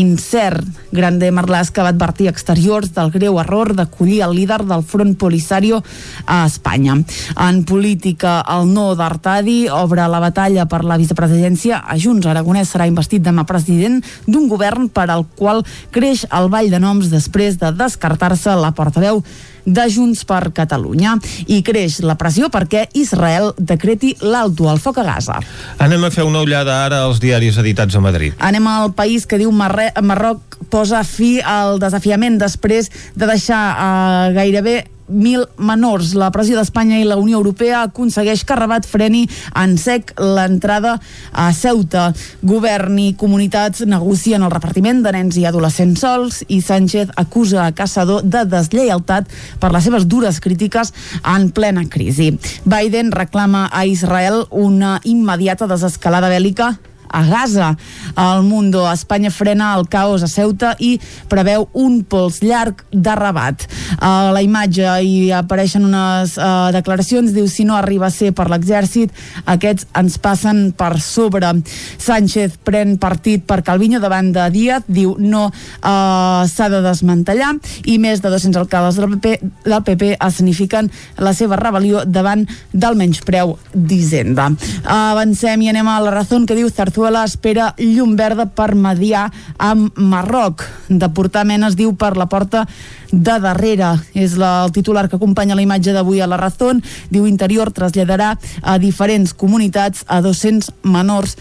incert. 0.00 0.64
Grande 0.92 1.30
Marlàs 1.30 1.70
que 1.70 1.84
va 1.84 1.92
advertir 1.94 2.28
exteriors 2.30 2.90
del 2.96 3.12
greu 3.14 3.38
error 3.42 3.72
d'acollir 3.78 4.20
el 4.26 4.34
líder 4.34 4.62
del 4.66 4.82
front 4.82 5.14
Polisario 5.18 5.82
a 6.26 6.44
Espanya. 6.46 6.96
En 7.38 7.62
política, 7.64 8.40
el 8.56 8.66
no 8.74 8.94
d'Artadi 8.98 9.68
obre 9.70 10.08
la 10.10 10.22
batalla 10.22 10.66
per 10.66 10.82
la 10.84 10.98
vicepresidència 10.98 11.82
a 11.86 11.98
Junts. 11.98 12.26
Aragonès 12.26 12.74
serà 12.74 12.88
investit 12.90 13.22
demà 13.22 13.46
president 13.46 14.00
d'un 14.26 14.48
govern 14.50 14.88
per 14.90 15.08
al 15.10 15.26
qual 15.38 15.62
creix 15.94 16.26
el 16.30 16.50
ball 16.50 16.70
de 16.70 16.82
noms 16.82 17.10
després 17.12 17.60
de 17.60 17.70
descartar-se 17.76 18.58
la 18.58 18.74
portaveu 18.74 19.22
de 19.64 19.86
Junts 19.92 20.24
per 20.28 20.52
Catalunya 20.56 21.16
i 21.48 21.60
creix 21.66 22.00
la 22.04 22.16
pressió 22.20 22.50
perquè 22.52 22.86
Israel 22.98 23.52
decreti 23.58 24.14
l'alto 24.20 24.68
al 24.70 24.80
foc 24.82 25.00
a 25.00 25.06
Gaza. 25.06 25.40
Anem 25.78 26.04
a 26.06 26.12
fer 26.14 26.26
una 26.28 26.42
ullada 26.44 26.80
ara 26.84 27.02
als 27.06 27.20
diaris 27.22 27.58
editats 27.60 27.96
a 27.96 28.04
Madrid. 28.04 28.36
Anem 28.38 28.66
al 28.70 28.94
país 28.96 29.26
que 29.26 29.38
diu 29.40 29.52
Marre 29.52 29.90
Marroc 30.02 30.58
posa 30.70 31.02
fi 31.04 31.38
al 31.40 31.80
desafiament 31.82 32.38
després 32.40 32.90
de 33.16 33.28
deixar 33.28 33.62
eh, 33.74 34.32
gairebé 34.36 34.78
mil 35.10 35.44
menors. 35.58 36.14
La 36.14 36.30
pressió 36.32 36.56
d'Espanya 36.58 37.00
i 37.00 37.06
la 37.06 37.18
Unió 37.20 37.38
Europea 37.38 37.82
aconsegueix 37.86 38.44
que 38.46 38.56
Rabat 38.56 38.86
freni 38.88 39.26
en 39.58 39.76
sec 39.78 40.14
l'entrada 40.18 40.96
a 41.32 41.50
Ceuta. 41.56 42.10
Govern 42.42 42.98
i 43.02 43.12
comunitats 43.18 43.84
negocien 43.86 44.42
el 44.46 44.54
repartiment 44.54 45.02
de 45.04 45.14
nens 45.16 45.38
i 45.40 45.46
adolescents 45.48 46.00
sols 46.00 46.42
i 46.48 46.60
Sánchez 46.64 47.14
acusa 47.20 47.64
a 47.66 47.72
Caçador 47.76 48.22
de 48.24 48.44
deslleialtat 48.48 49.30
per 49.60 49.72
les 49.74 49.86
seves 49.86 50.06
dures 50.08 50.40
crítiques 50.40 50.94
en 51.24 51.50
plena 51.54 51.84
crisi. 51.90 52.32
Biden 52.64 53.12
reclama 53.12 53.68
a 53.72 53.84
Israel 53.86 54.46
una 54.50 54.98
immediata 55.04 55.68
desescalada 55.70 56.30
bèl·lica 56.30 56.76
a 57.10 57.24
Gaza. 57.24 57.76
El 58.16 58.42
Mundo, 58.42 58.90
Espanya 58.90 59.30
frena 59.30 59.74
el 59.76 59.88
caos 59.88 60.22
a 60.22 60.28
Ceuta 60.28 60.74
i 60.78 60.94
preveu 61.28 61.68
un 61.74 62.00
pols 62.04 62.40
llarg 62.42 62.84
de 62.90 63.14
Rabat. 63.16 63.66
A 64.00 64.30
la 64.34 64.42
imatge 64.42 64.86
hi 65.04 65.30
apareixen 65.34 65.84
unes 65.86 66.36
uh, 66.38 66.70
declaracions, 66.74 67.34
diu 67.34 67.48
si 67.50 67.66
no 67.68 67.76
arriba 67.76 68.08
a 68.08 68.14
ser 68.14 68.32
per 68.36 68.48
l'exèrcit, 68.50 69.12
aquests 69.50 69.88
ens 69.98 70.18
passen 70.22 70.70
per 70.76 70.96
sobre. 71.02 71.50
Sánchez 72.00 72.58
pren 72.64 72.96
partit 73.00 73.44
per 73.48 73.62
Calviño 73.66 74.00
davant 74.00 74.30
de 74.34 74.46
Díaz, 74.54 74.86
diu 74.88 75.16
no 75.18 75.48
uh, 75.50 76.46
s'ha 76.46 76.70
de 76.72 76.82
desmantellar 76.84 77.54
i 77.90 77.98
més 78.02 78.22
de 78.22 78.30
200 78.32 78.60
alcaldes 78.60 79.00
del 79.00 79.16
PP, 79.16 79.52
del 79.66 79.84
PP 79.86 80.14
escenifiquen 80.20 80.90
la 81.18 81.34
seva 81.36 81.58
rebel·lió 81.60 82.04
davant 82.06 82.46
del 82.72 82.98
menyspreu 82.98 83.56
d'Hisenda. 83.74 84.50
Avancem 84.84 85.64
i 85.64 85.70
anem 85.72 85.88
a 85.88 85.98
la 86.04 86.14
raó 86.14 86.28
que 86.46 86.54
diu 86.54 86.68
Zarzuela 86.70 86.99
Venezuela 87.00 87.24
espera 87.24 87.66
llum 87.78 88.10
verda 88.12 88.44
per 88.44 88.74
mediar 88.76 89.30
amb 89.56 89.96
Marroc. 89.96 90.66
De 90.88 91.08
portar 91.08 91.46
menes 91.48 91.72
diu 91.78 91.94
per 91.96 92.10
la 92.20 92.26
porta 92.28 92.66
de 93.08 93.36
darrere. 93.40 93.94
És 94.12 94.34
la, 94.36 94.66
el 94.66 94.74
titular 94.76 95.06
que 95.08 95.16
acompanya 95.16 95.56
la 95.56 95.64
imatge 95.64 95.94
d'avui 95.96 96.20
a 96.20 96.28
la 96.28 96.36
Razón. 96.36 96.82
Diu 97.08 97.24
Interior 97.24 97.72
traslladarà 97.72 98.34
a 98.60 98.76
diferents 98.76 99.32
comunitats 99.32 100.04
a 100.08 100.20
200 100.20 100.74
menors 100.84 101.38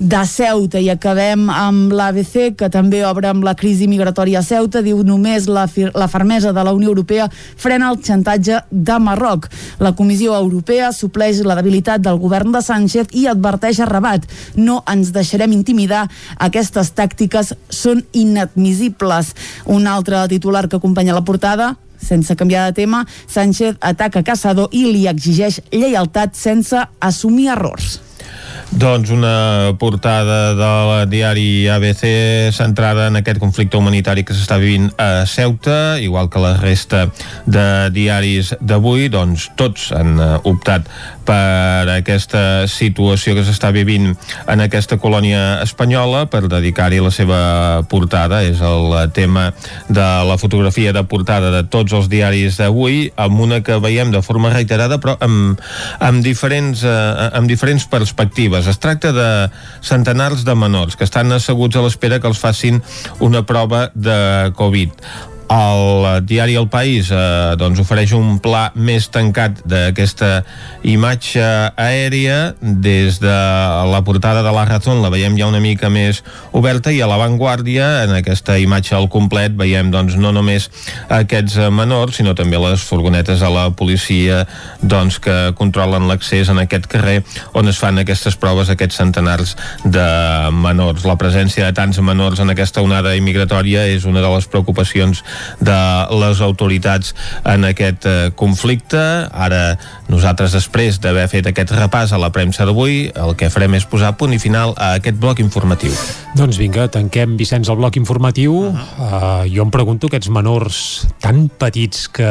de 0.00 0.24
Ceuta. 0.26 0.80
I 0.80 0.88
acabem 0.90 1.44
amb 1.52 1.92
l'ABC 1.92 2.56
que 2.58 2.70
també 2.72 3.04
obre 3.04 3.28
amb 3.28 3.44
la 3.44 3.54
crisi 3.54 3.86
migratòria 3.86 4.40
a 4.40 4.42
Ceuta. 4.42 4.82
Diu 4.82 5.02
només 5.04 5.46
la, 5.46 5.66
la 5.94 6.08
fermesa 6.08 6.54
de 6.56 6.64
la 6.64 6.72
Unió 6.74 6.88
Europea 6.88 7.28
frena 7.30 7.92
el 7.92 8.00
xantatge 8.02 8.62
de 8.70 8.98
Marroc. 8.98 9.50
La 9.78 9.92
Comissió 9.94 10.34
Europea 10.34 10.90
supleix 10.96 11.44
la 11.44 11.58
debilitat 11.60 12.02
del 12.02 12.18
govern 12.18 12.50
de 12.56 12.64
Sánchez 12.64 13.12
i 13.12 13.26
adverteix 13.30 13.80
a 13.80 13.88
Rabat. 13.90 14.26
No 14.56 14.80
ens 14.90 15.12
deixarem 15.12 15.52
intimidar. 15.52 16.08
Aquestes 16.40 16.94
tàctiques 16.96 17.54
són 17.68 18.02
inadmissibles. 18.16 19.34
Un 19.68 19.86
altre 19.86 20.24
titular 20.32 20.66
que 20.66 20.80
acompanya 20.80 21.14
la 21.14 21.24
portada 21.24 21.76
sense 22.00 22.32
canviar 22.32 22.64
de 22.64 22.72
tema, 22.72 23.06
Sánchez 23.28 23.76
ataca 23.84 24.24
Casado 24.24 24.70
i 24.72 24.86
li 24.88 25.04
exigeix 25.10 25.60
lleialtat 25.68 26.32
sense 26.32 26.86
assumir 26.98 27.50
errors. 27.52 28.00
Doncs 28.70 29.10
una 29.10 29.74
portada 29.80 30.54
del 30.54 31.08
diari 31.10 31.66
ABC 31.66 32.04
centrada 32.54 33.08
en 33.10 33.18
aquest 33.18 33.40
conflicte 33.42 33.74
humanitari 33.76 34.22
que 34.22 34.36
s'està 34.36 34.60
vivint 34.62 34.86
a 34.94 35.26
Ceuta, 35.26 35.98
igual 35.98 36.30
que 36.30 36.38
la 36.38 36.52
resta 36.60 37.08
de 37.50 37.64
diaris 37.90 38.54
d'avui, 38.62 39.08
doncs 39.10 39.48
tots 39.58 39.90
han 39.96 40.14
eh, 40.22 40.28
optat 40.46 40.86
per 41.30 41.86
aquesta 41.92 42.66
situació 42.70 43.36
que 43.36 43.44
s'està 43.46 43.70
vivint 43.74 44.08
en 44.50 44.62
aquesta 44.64 44.98
colònia 44.98 45.60
espanyola 45.62 46.24
per 46.32 46.48
dedicar-hi 46.50 46.98
la 47.02 47.12
seva 47.14 47.40
portada. 47.90 48.42
És 48.42 48.62
el 48.64 48.96
tema 49.14 49.50
de 49.88 50.08
la 50.26 50.38
fotografia 50.40 50.94
de 50.96 51.04
portada 51.06 51.52
de 51.54 51.62
tots 51.70 51.94
els 51.94 52.10
diaris 52.10 52.58
d'avui, 52.58 53.12
amb 53.14 53.44
una 53.46 53.60
que 53.62 53.78
veiem 53.82 54.10
de 54.10 54.24
forma 54.26 54.50
reiterada, 54.50 54.98
però 54.98 55.16
amb, 55.22 55.60
amb, 56.00 56.24
diferents, 56.26 56.82
eh, 56.82 57.30
amb 57.38 57.50
diferents 57.50 57.86
perspectives. 57.90 58.66
Es 58.66 58.82
tracta 58.82 59.14
de 59.14 59.30
centenars 59.86 60.42
de 60.44 60.56
menors 60.58 60.98
que 60.98 61.06
estan 61.06 61.30
asseguts 61.36 61.78
a 61.78 61.84
l'espera 61.86 62.18
que 62.18 62.30
els 62.30 62.42
facin 62.42 62.82
una 63.20 63.46
prova 63.46 63.90
de 63.94 64.50
Covid 64.58 65.38
El 65.50 66.24
diari 66.30 66.54
El 66.54 66.68
País 66.70 67.08
eh, 67.10 67.18
doncs 67.58 67.80
ofereix 67.82 68.12
un 68.14 68.36
pla 68.38 68.68
més 68.78 69.08
tancat 69.10 69.64
d'aquesta 69.66 70.44
imatge 70.86 71.42
aèria 71.74 72.52
des 72.62 73.18
de 73.18 73.34
la 73.90 74.00
portada 74.06 74.44
de 74.46 74.52
la 74.54 74.62
Razón 74.68 75.02
la 75.02 75.10
veiem 75.10 75.34
ja 75.34 75.48
una 75.50 75.58
mica 75.58 75.90
més 75.90 76.22
oberta 76.54 76.92
i 76.94 77.00
a 77.02 77.08
l'avantguàrdia 77.10 78.04
en 78.04 78.14
aquesta 78.20 78.60
imatge 78.62 78.94
al 78.94 79.08
complet 79.10 79.56
veiem 79.58 79.90
doncs 79.90 80.14
no 80.22 80.30
només 80.30 80.68
aquests 81.10 81.58
eh, 81.58 81.66
menors 81.74 82.20
sinó 82.20 82.36
també 82.38 82.60
les 82.62 82.86
furgonetes 82.86 83.42
de 83.42 83.50
la 83.50 83.66
policia 83.74 84.44
doncs 84.82 85.18
que 85.18 85.36
controlen 85.58 86.06
l'accés 86.06 86.54
en 86.54 86.62
aquest 86.62 86.86
carrer 86.86 87.24
on 87.58 87.66
es 87.66 87.82
fan 87.82 87.98
aquestes 87.98 88.38
proves 88.38 88.70
aquests 88.70 89.02
centenars 89.02 89.56
de 89.82 90.06
menors. 90.54 91.02
La 91.08 91.18
presència 91.18 91.66
de 91.66 91.74
tants 91.74 91.98
menors 92.04 92.38
en 92.38 92.54
aquesta 92.54 92.86
onada 92.86 93.16
immigratòria 93.18 93.88
és 93.90 94.06
una 94.06 94.22
de 94.22 94.30
les 94.30 94.46
preocupacions 94.46 95.24
de 95.60 95.80
les 96.20 96.40
autoritats 96.40 97.14
en 97.44 97.64
aquest 97.68 98.06
eh, 98.06 98.30
conflicte. 98.34 99.00
Ara 99.30 99.76
nosaltres, 100.10 100.52
després 100.56 100.98
d'haver 101.02 101.28
fet 101.30 101.46
aquest 101.50 101.72
repàs 101.76 102.12
a 102.12 102.18
la 102.20 102.32
premsa 102.34 102.66
d'avui, 102.66 103.10
el 103.14 103.36
que 103.38 103.50
farem 103.52 103.76
és 103.78 103.86
posar 103.88 104.16
punt 104.18 104.34
i 104.34 104.40
final 104.42 104.74
a 104.76 104.94
aquest 104.98 105.18
bloc 105.20 105.40
informatiu. 105.42 105.94
Doncs 106.38 106.58
vinga, 106.60 106.86
tanquem, 106.92 107.36
Vicenç, 107.38 107.70
el 107.70 107.78
bloc 107.78 107.96
informatiu. 107.96 108.54
Uh 108.54 108.74
-huh. 108.74 109.44
uh, 109.44 109.56
jo 109.56 109.62
em 109.62 109.70
pregunto 109.70 110.06
aquests 110.06 110.28
menors 110.28 111.06
tan 111.20 111.48
petits 111.48 112.08
que, 112.08 112.30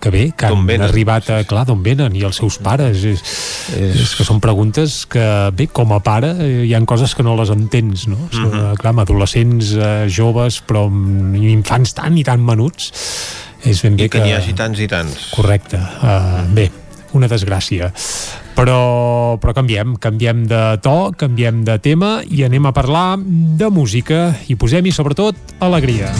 que 0.00 0.10
bé, 0.10 0.32
que 0.36 0.46
han 0.46 0.66
venen? 0.66 0.88
arribat 0.88 1.30
a... 1.30 1.44
Clar, 1.44 1.64
d'on 1.66 1.82
venen? 1.82 2.14
I 2.16 2.24
els 2.24 2.36
seus 2.36 2.58
pares? 2.58 3.04
És, 3.04 3.22
és... 3.76 4.00
és 4.00 4.14
que 4.16 4.24
són 4.24 4.40
preguntes 4.40 5.06
que, 5.06 5.50
bé, 5.54 5.66
com 5.66 5.92
a 5.92 6.00
pare, 6.00 6.34
eh, 6.38 6.64
hi 6.66 6.74
han 6.74 6.86
coses 6.86 7.14
que 7.14 7.22
no 7.22 7.36
les 7.36 7.50
entens, 7.50 8.06
no? 8.06 8.16
Uh 8.16 8.38
-huh. 8.38 8.76
Clar, 8.76 8.90
amb 8.90 9.00
adolescents 9.00 9.72
uh, 9.74 10.08
joves, 10.08 10.62
però 10.66 10.86
amb 10.86 11.36
infants 11.36 11.94
tan 11.94 12.18
i 12.18 12.24
tan 12.24 12.37
menuts, 12.44 12.92
és 13.66 13.80
ben 13.82 13.96
bé 13.98 14.06
I 14.06 14.12
que 14.12 14.22
n'hi 14.22 14.34
hagi 14.36 14.54
tants 14.58 14.80
i 14.80 14.88
tants. 14.90 15.30
Correcte. 15.34 15.80
Uh, 16.02 16.44
bé, 16.54 16.68
una 17.18 17.28
desgràcia. 17.30 17.90
Però, 18.58 19.38
però 19.38 19.54
canviem, 19.54 19.94
canviem 20.02 20.42
de 20.50 20.62
to, 20.82 21.12
canviem 21.18 21.62
de 21.66 21.78
tema 21.82 22.18
i 22.26 22.42
anem 22.46 22.66
a 22.66 22.74
parlar 22.74 23.18
de 23.22 23.70
música 23.70 24.32
i 24.50 24.58
posem-hi 24.58 24.92
sobretot 24.94 25.38
alegria. 25.62 26.10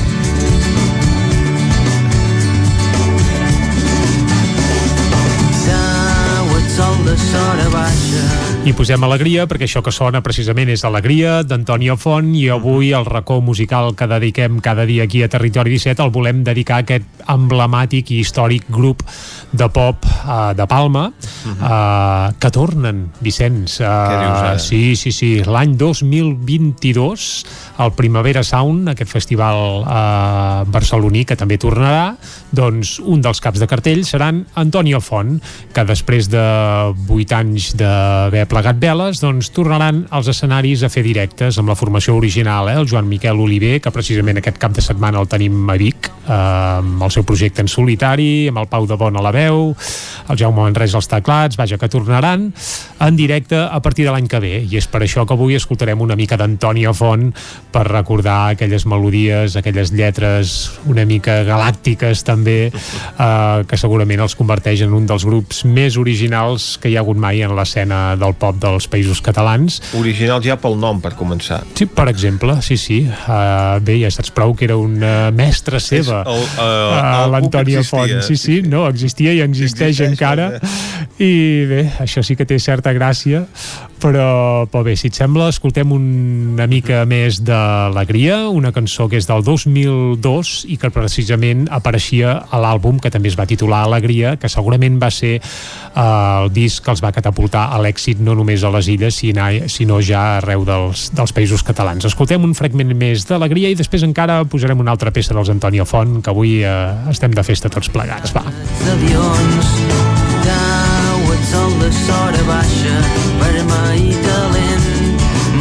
Cau 5.67 6.55
el 6.55 6.69
sol 6.77 7.03
de 7.09 7.19
sora 7.27 7.69
baixa 7.75 8.28
I 8.69 8.75
posem 8.77 9.01
alegria 9.01 9.47
perquè 9.49 9.65
això 9.65 9.81
que 9.81 9.93
sona 9.97 10.21
precisament 10.21 10.69
és 10.69 10.83
Alegria 10.85 11.39
d'Antònia 11.41 11.95
Font. 11.97 12.27
I 12.37 12.51
avui 12.53 12.91
el 12.93 13.07
racó 13.09 13.39
musical 13.41 13.95
que 13.97 14.05
dediquem 14.11 14.59
cada 14.61 14.85
dia 14.85 15.07
aquí 15.09 15.23
a 15.25 15.29
Territori 15.33 15.73
17 15.73 16.05
el 16.05 16.13
volem 16.13 16.43
dedicar 16.45 16.83
a 16.83 16.85
aquest 16.85 17.23
emblemàtic 17.33 18.13
i 18.13 18.19
històric 18.21 18.69
grup 18.69 19.07
de 19.53 19.69
pop 19.73 20.05
uh, 20.05 20.53
de 20.57 20.67
Palma 20.69 21.09
uh, 21.09 22.33
que 22.39 22.51
tornen, 22.53 23.07
Vicenç. 23.25 23.79
Uh, 23.81 23.89
dius 24.13 24.41
ara? 24.43 24.59
sí, 24.61 24.97
sí, 24.97 25.13
sí. 25.15 25.31
L'any 25.47 25.77
2022 25.81 27.29
el 27.79 27.93
Primavera 27.97 28.43
Sound, 28.45 28.91
aquest 28.93 29.11
festival 29.11 29.83
uh, 29.83 30.67
barceloní 30.69 31.25
que 31.29 31.37
també 31.39 31.59
tornarà, 31.61 32.13
doncs 32.53 32.99
un 33.01 33.23
dels 33.25 33.41
caps 33.45 33.61
de 33.63 33.69
cartell 33.71 34.05
seran 34.09 34.43
Antònia 34.59 35.01
Font, 35.05 35.39
que 35.75 35.85
després 35.89 36.29
de 36.33 36.45
8 37.09 37.37
anys 37.39 37.71
d'haver 37.79 38.45
plegat 38.51 38.81
veles, 38.83 39.23
doncs 39.23 39.53
tornaran 39.55 40.05
als 40.11 40.31
escenaris 40.33 40.85
a 40.85 40.93
fer 40.93 41.05
directes 41.07 41.59
amb 41.61 41.73
la 41.73 41.79
formació 41.79 42.17
original, 42.19 42.69
eh? 42.69 42.79
el 42.81 42.89
Joan 42.89 43.09
Miquel 43.09 43.41
Oliver, 43.41 43.79
que 43.81 43.95
precisament 43.95 44.41
aquest 44.43 44.61
cap 44.61 44.75
de 44.77 44.85
setmana 44.85 45.23
el 45.23 45.31
tenim 45.31 45.69
a 45.71 45.79
Vic, 45.81 46.11
eh, 46.27 46.33
amb 46.33 47.03
el 47.05 47.15
seu 47.15 47.25
projecte 47.29 47.65
en 47.65 47.71
solitari, 47.71 48.49
amb 48.51 48.65
el 48.65 48.71
Pau 48.71 48.87
de 48.89 48.99
Bon 48.99 49.17
a 49.17 49.25
la 49.25 49.35
veu, 49.39 49.73
el 50.29 50.41
Jaume 50.41 50.65
Manresa 50.65 50.99
als 50.99 51.09
teclats, 51.11 51.59
vaja, 51.59 51.79
que 51.79 51.89
tornaran 51.89 52.51
en 53.01 53.17
directe 53.17 53.57
a 53.59 53.81
partir 53.83 54.07
de 54.07 54.13
l'any 54.13 54.29
que 54.29 54.41
ve, 54.43 54.55
i 54.67 54.79
és 54.79 54.89
per 54.91 55.03
això 55.05 55.25
que 55.27 55.37
avui 55.37 55.57
escoltarem 55.59 56.01
una 56.03 56.17
mica 56.19 56.39
d'Antònia 56.41 56.93
Font 56.97 57.31
per 57.73 57.85
recordar 57.89 58.55
aquelles 58.55 58.87
melodies, 58.89 59.57
aquelles 59.59 59.93
lletres 59.95 60.57
una 60.91 61.05
mica 61.09 61.41
galàctiques 61.47 62.25
també, 62.27 62.59
eh, 62.69 63.65
que 63.69 63.79
segurament 63.81 64.25
els 64.25 64.37
converteix 64.39 64.83
en 64.87 64.95
un 64.97 65.07
dels 65.09 65.25
grups 65.29 65.65
més 65.69 65.97
originals 66.01 66.77
que 66.83 66.91
hi 66.91 66.97
ha 66.97 67.05
hagut 67.05 67.19
mai 67.21 67.43
en 67.47 67.55
l'escena 67.57 68.17
del 68.19 68.35
pop 68.39 68.59
dels 68.61 68.89
països 68.91 69.23
catalans. 69.25 69.81
Original 69.99 70.43
ja 70.45 70.59
pel 70.61 70.79
nom, 70.81 71.01
per 71.05 71.15
començar. 71.19 71.63
Sí, 71.79 71.87
per 71.87 72.09
exemple, 72.11 72.59
sí, 72.65 72.79
sí. 72.81 73.01
Uh, 73.09 73.79
bé, 73.85 73.99
ja 74.03 74.11
saps 74.15 74.33
prou 74.35 74.55
que 74.59 74.67
era 74.69 74.79
una 74.81 75.31
mestra 75.35 75.81
seva, 75.83 76.25
uh, 76.27 77.31
l'Antònia 77.33 77.85
Font. 77.87 78.19
Sí, 78.27 78.37
sí, 78.41 78.61
no, 78.67 78.87
existia 78.89 79.28
i 79.35 79.43
existeix, 79.45 80.01
Existeix, 80.01 80.13
encara. 80.13 80.49
eh? 80.57 80.97
I 81.19 81.33
bé, 81.67 81.83
això 82.05 82.23
sí 82.23 82.37
que 82.39 82.47
té 82.47 82.59
certa 82.63 82.93
gràcia, 82.95 83.43
però, 83.99 84.67
però 84.71 84.85
bé, 84.87 84.95
si 84.99 85.09
et 85.11 85.17
sembla, 85.19 85.49
escoltem 85.51 85.91
una 85.95 86.67
mica 86.71 87.03
més 87.11 87.41
d'alegria, 87.43 88.45
una 88.55 88.71
cançó 88.73 89.09
que 89.11 89.19
és 89.19 89.27
del 89.27 89.43
2002 89.43 90.53
i 90.71 90.77
que 90.79 90.91
precisament 90.95 91.67
apareixia 91.75 92.37
a 92.47 92.61
l'àlbum 92.63 93.01
que 93.03 93.11
també 93.11 93.33
es 93.33 93.39
va 93.39 93.49
titular 93.51 93.83
Alegria, 93.89 94.37
que 94.39 94.51
segurament 94.53 95.01
va 95.03 95.11
ser 95.15 95.35
eh, 95.39 95.43
el 95.99 96.53
disc 96.55 96.85
que 96.85 96.95
els 96.95 97.03
va 97.03 97.11
catapultar 97.15 97.67
a 97.75 97.83
l'èxit 97.83 98.23
no 98.23 98.37
només 98.39 98.63
a 98.63 98.71
les 98.75 98.89
illes, 98.95 99.19
sinó, 99.19 99.99
ja 100.05 100.23
arreu 100.39 100.63
dels, 100.69 101.09
dels 101.19 101.35
països 101.35 101.67
catalans. 101.67 102.07
Escoltem 102.07 102.47
un 102.47 102.55
fragment 102.55 102.95
més 102.99 103.27
d'alegria 103.27 103.73
i 103.73 103.79
després 103.79 104.07
encara 104.07 104.45
posarem 104.47 104.79
una 104.79 104.95
altra 104.95 105.11
peça 105.11 105.35
dels 105.35 105.51
Antònia 105.51 105.87
Font, 105.89 106.21
que 106.23 106.31
avui 106.31 106.61
eh, 106.63 106.77
estem 107.11 107.35
de 107.35 107.43
festa 107.43 107.73
tots 107.73 107.91
plegats. 107.91 108.35
Va. 108.37 108.47
els 108.47 109.18
avions 109.19 109.69
cau 110.45 111.19
el 111.35 111.43
sol 111.51 111.73
de 111.83 111.91
sora 111.93 112.43
baixa 112.49 112.97
vermell 113.41 114.05
i 114.11 114.15
talent 114.27 114.87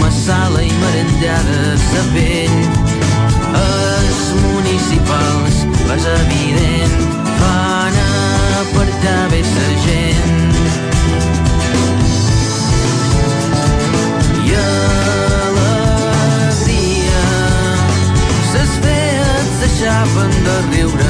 massala 0.01 0.61
i 0.63 0.71
merendada 0.83 1.61
sapent 1.85 2.59
els 3.61 4.21
municipals 4.43 5.55
és 5.97 6.05
evident 6.13 6.95
fan 7.41 7.95
apartar 8.61 9.23
bé 9.33 9.41
sa 9.53 9.67
gent 9.85 10.37
i 14.45 14.49
alegria 14.63 15.95
fees 18.85 19.49
deixaven 19.63 20.31
de 20.49 20.57
riure 20.71 21.06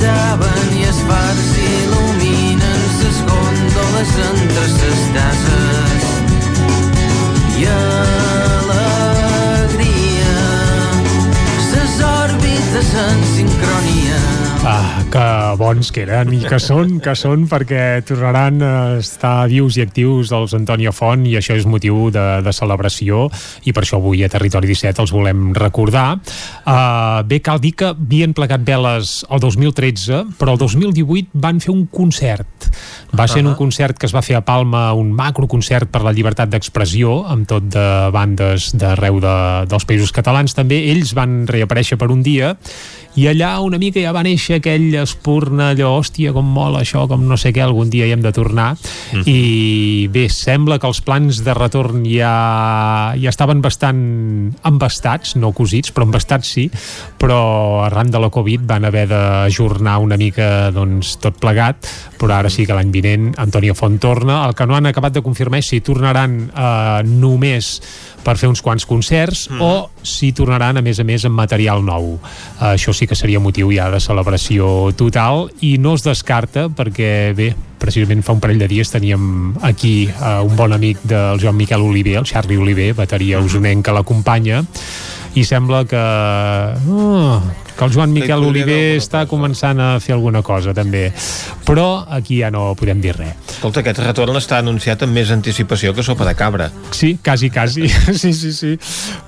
dies 0.00 0.08
s'ataven 0.08 0.72
i 0.76 0.84
els 0.88 1.00
fars 1.08 1.48
il·luminen 1.60 2.80
ses 3.00 3.18
gòndoles 3.28 4.12
entre 4.26 4.64
ses 4.74 5.00
tases 5.16 6.02
i 7.60 7.62
alegria 7.74 8.86
ses 11.70 11.92
òrbites 12.00 12.90
en 13.06 13.18
sincronia 13.34 13.69
Ah, 13.69 13.69
que 15.08 15.54
bons 15.56 15.88
que 15.94 16.02
eren 16.04 16.32
i 16.34 16.40
que 16.44 16.58
són, 16.60 16.98
que 17.02 17.14
són 17.18 17.46
perquè 17.48 18.02
tornaran 18.06 18.60
a 18.62 18.72
estar 19.00 19.48
vius 19.50 19.78
i 19.78 19.84
actius 19.84 20.32
els 20.36 20.52
Antònia 20.56 20.92
Font 20.92 21.22
i 21.28 21.36
això 21.38 21.56
és 21.58 21.66
motiu 21.68 22.10
de, 22.12 22.24
de 22.44 22.52
celebració 22.54 23.24
i 23.64 23.72
per 23.72 23.84
això 23.84 24.00
avui 24.00 24.20
a 24.26 24.30
Territori 24.32 24.68
17 24.70 25.02
els 25.04 25.12
volem 25.14 25.50
recordar. 25.56 26.18
Uh, 26.64 27.22
bé, 27.26 27.40
cal 27.44 27.62
dir 27.62 27.72
que 27.78 27.90
havien 27.94 28.34
plegat 28.36 28.64
veles 28.66 29.20
el 29.30 29.42
2013, 29.42 30.22
però 30.40 30.54
el 30.56 30.60
2018 30.62 31.40
van 31.40 31.62
fer 31.64 31.72
un 31.72 31.86
concert. 31.86 32.70
Va 33.16 33.26
ser 33.30 33.40
en 33.42 33.50
un 33.50 33.58
concert 33.58 33.98
que 33.98 34.06
es 34.06 34.14
va 34.14 34.22
fer 34.22 34.36
a 34.38 34.44
Palma, 34.46 34.90
un 34.94 35.10
macroconcert 35.16 35.90
per 35.90 36.04
la 36.06 36.14
llibertat 36.14 36.50
d'expressió, 36.52 37.20
amb 37.30 37.48
tot 37.50 37.66
de 37.72 37.86
bandes 38.14 38.70
d'arreu 38.78 39.18
de, 39.22 39.36
dels 39.70 39.86
països 39.88 40.14
catalans 40.14 40.54
també. 40.54 40.84
Ells 40.92 41.14
van 41.18 41.44
reaparèixer 41.50 41.98
per 41.98 42.12
un 42.14 42.22
dia 42.26 42.54
i 43.18 43.26
allà 43.26 43.56
una 43.58 43.78
mica 43.82 43.98
ja 43.98 44.12
va 44.14 44.22
néixer 44.22 44.60
aquell 44.60 44.89
espurna 44.98 45.70
allò, 45.70 45.92
hòstia, 45.98 46.32
com 46.34 46.44
mola 46.44 46.80
això, 46.82 47.06
com 47.08 47.22
no 47.28 47.36
sé 47.38 47.52
què, 47.54 47.62
algun 47.62 47.90
dia 47.90 48.06
hi 48.06 48.12
hem 48.12 48.22
de 48.22 48.32
tornar 48.32 48.76
Mhm. 49.12 49.22
i 49.26 50.08
bé, 50.10 50.28
sembla 50.28 50.78
que 50.78 50.86
els 50.86 51.00
plans 51.00 51.44
de 51.44 51.54
retorn 51.54 52.04
ja, 52.04 53.14
ja 53.14 53.30
estaven 53.30 53.62
bastant 53.62 54.54
embastats, 54.64 55.36
no 55.36 55.52
cosits, 55.52 55.92
però 55.94 56.02
embastats 56.04 56.48
sí, 56.48 56.70
però 57.18 57.84
arran 57.84 58.10
de 58.10 58.18
la 58.18 58.30
Covid 58.30 58.66
van 58.66 58.84
haver 58.84 59.06
d'ajornar 59.08 59.98
una 59.98 60.16
mica 60.16 60.70
doncs, 60.74 61.16
tot 61.20 61.38
plegat, 61.40 61.86
però 62.18 62.34
ara 62.38 62.50
sí 62.50 62.66
que 62.66 62.74
l'any 62.74 62.90
vinent 62.90 63.34
Antònia 63.38 63.74
Font 63.74 63.98
torna, 63.98 64.44
el 64.46 64.54
que 64.54 64.66
no 64.66 64.76
han 64.76 64.86
acabat 64.86 65.14
de 65.14 65.22
confirmar 65.22 65.58
és 65.62 65.70
si 65.70 65.80
tornaran 65.80 66.50
eh, 66.50 67.02
només 67.04 67.80
per 68.24 68.36
fer 68.40 68.50
uns 68.50 68.62
quants 68.62 68.86
concerts 68.86 69.46
mm. 69.50 69.60
o 69.60 69.90
si 70.02 70.32
tornaran 70.36 70.80
a 70.80 70.84
més 70.84 71.00
a 71.00 71.06
més 71.08 71.24
amb 71.24 71.36
material 71.38 71.82
nou 71.84 72.14
uh, 72.16 72.72
això 72.72 72.94
sí 72.96 73.08
que 73.08 73.18
seria 73.18 73.40
motiu 73.40 73.72
ja 73.74 73.88
de 73.90 74.00
celebració 74.00 74.90
total 74.96 75.48
i 75.66 75.76
no 75.78 75.94
es 75.98 76.04
descarta 76.06 76.68
perquè 76.68 77.32
bé, 77.36 77.50
precisament 77.80 78.22
fa 78.22 78.36
un 78.36 78.42
parell 78.42 78.60
de 78.60 78.68
dies 78.70 78.92
teníem 78.92 79.54
aquí 79.66 80.10
uh, 80.10 80.40
un 80.44 80.56
bon 80.56 80.72
amic 80.76 81.00
del 81.08 81.40
Joan 81.40 81.56
Miquel 81.56 81.80
Oliver, 81.80 82.18
el 82.20 82.28
Charlie 82.28 82.60
Oliver, 82.60 82.92
bateria 82.94 83.38
Mhm. 83.40 83.46
usonenc 83.46 83.84
que 83.84 83.92
l'acompanya 83.92 84.64
i 85.34 85.44
sembla 85.44 85.84
que... 85.86 86.04
Uh, 86.90 87.40
que 87.80 87.86
el 87.86 87.92
Joan 87.94 88.12
Miquel 88.12 88.42
Oliver 88.44 88.98
està 88.98 89.22
començant 89.24 89.78
a 89.80 89.94
fer 90.04 90.12
alguna 90.12 90.42
cosa 90.44 90.74
també. 90.76 91.06
Però 91.64 92.04
aquí 92.12 92.42
ja 92.42 92.50
no 92.52 92.74
podem 92.76 93.00
dir 93.00 93.14
res. 93.16 93.38
Escolta, 93.54 93.80
aquest 93.80 94.02
retorn 94.04 94.36
està 94.36 94.58
anunciat 94.60 95.00
amb 95.06 95.16
més 95.16 95.30
anticipació 95.32 95.94
que 95.96 96.04
sopa 96.04 96.26
de 96.28 96.34
cabra. 96.36 96.68
Sí, 96.92 97.16
quasi, 97.24 97.48
quasi. 97.50 97.88
Sí, 98.20 98.32
sí, 98.34 98.50
sí. 98.52 98.74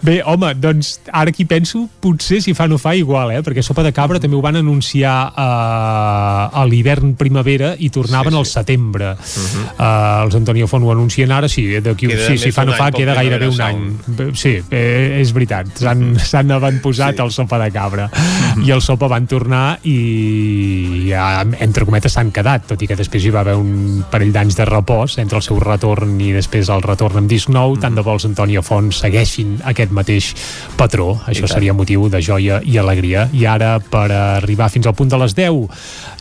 Bé, 0.05 0.18
home, 0.26 0.50
doncs 0.61 0.98
ara 1.09 1.30
aquí 1.32 1.46
penso 1.48 1.86
potser 2.03 2.42
si 2.44 2.53
fa 2.53 2.66
no 2.68 2.76
fa 2.82 2.92
igual, 2.98 3.30
eh? 3.32 3.40
perquè 3.46 3.62
sopa 3.64 3.84
de 3.86 3.92
cabra 3.94 4.20
també 4.20 4.36
ho 4.36 4.42
van 4.44 4.59
anunciar 4.59 5.14
uh, 5.30 6.61
a 6.61 6.64
l'hivern-primavera 6.68 7.72
i 7.78 7.88
tornaven 7.94 8.32
sí, 8.32 8.36
sí. 8.36 8.40
al 8.40 8.50
setembre. 8.50 9.12
Uh 9.12 9.46
-huh. 9.46 9.64
uh, 9.78 10.24
els 10.26 10.34
Antonio 10.34 10.66
Font 10.68 10.84
ho 10.84 10.92
anuncien 10.92 11.32
ara 11.32 11.48
sí, 11.48 11.80
d'aquí 11.80 12.11
sí, 12.11 12.36
si 12.38 12.53
fa 12.53 12.64
no 12.64 12.72
fa 12.72 12.90
queda 12.90 13.14
gairebé 13.14 13.48
un 13.48 13.61
any. 13.61 13.80
Sí, 14.34 14.59
eh, 14.70 15.20
és 15.20 15.32
veritat 15.32 15.66
s'han 15.78 16.50
avantposat 16.50 17.16
sí. 17.16 17.22
el 17.22 17.30
sopa 17.30 17.59
de 17.62 17.70
cabra 17.70 18.11
i 18.62 18.70
el 18.70 18.82
Sopa 18.84 19.09
van 19.11 19.26
tornar 19.26 19.78
i 19.88 21.09
ja, 21.09 21.43
entre 21.64 21.86
cometes 21.88 22.14
s'han 22.16 22.30
quedat 22.34 22.66
tot 22.70 22.82
i 22.82 22.88
que 22.90 22.97
després 22.99 23.24
hi 23.24 23.32
va 23.34 23.43
haver 23.43 23.57
un 23.59 24.03
parell 24.11 24.32
d'anys 24.34 24.59
de 24.59 24.66
repòs 24.68 25.18
entre 25.22 25.40
el 25.40 25.45
seu 25.45 25.59
retorn 25.62 26.18
i 26.20 26.32
després 26.34 26.70
el 26.72 26.84
retorn 26.84 27.22
amb 27.22 27.30
disc 27.30 27.49
nou, 27.49 27.72
mm 27.72 27.76
-hmm. 27.76 27.80
tant 27.80 27.95
de 27.95 28.03
vols 28.03 28.24
Antonio 28.24 28.62
Font 28.62 28.93
segueixin 28.93 29.59
aquest 29.64 29.90
mateix 29.90 30.34
patró. 30.76 31.18
Això 31.26 31.47
seria 31.47 31.72
motiu 31.72 32.09
de 32.09 32.20
joia 32.20 32.61
i 32.64 32.78
alegria. 32.78 33.28
I 33.32 33.47
ara 33.47 33.80
per 33.80 34.11
arribar 34.12 34.70
fins 34.70 34.86
al 34.86 34.95
punt 34.95 35.11
de 35.11 35.18
les 35.18 35.34
10 35.34 35.68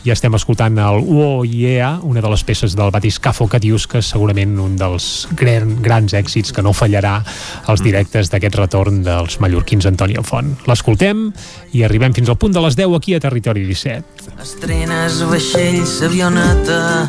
ja 0.02 0.16
estem 0.16 0.34
escoltant 0.34 0.78
el 0.82 1.04
Uo 1.06 1.44
Iea, 1.46 1.98
una 2.02 2.20
de 2.20 2.30
les 2.32 2.42
peces 2.44 2.74
del 2.76 2.90
Batiscafo 2.90 3.46
que 3.48 3.60
dius 3.62 3.86
que 3.86 4.00
és 4.02 4.10
segurament 4.14 4.56
un 4.58 4.74
dels 4.80 5.28
gran, 5.38 5.76
grans 5.82 6.14
èxits 6.18 6.52
que 6.54 6.64
no 6.64 6.74
fallarà 6.74 7.20
als 7.22 7.80
mm. 7.80 7.84
directes 7.86 8.32
d'aquest 8.32 8.58
retorn 8.58 9.02
dels 9.06 9.38
mallorquins 9.42 9.86
Antonio 9.86 10.24
Font. 10.26 10.56
L'escoltem 10.66 11.28
i 11.72 11.84
arribem 11.86 12.14
fins 12.16 12.32
al 12.32 12.38
punt 12.38 12.54
de 12.54 12.62
les 12.66 12.78
10 12.78 12.96
aquí 12.98 13.14
a 13.14 13.22
Territori 13.22 13.64
17. 13.68 14.32
Estrenes 14.42 15.22
vaixells, 15.30 15.98
avioneta 16.06 17.08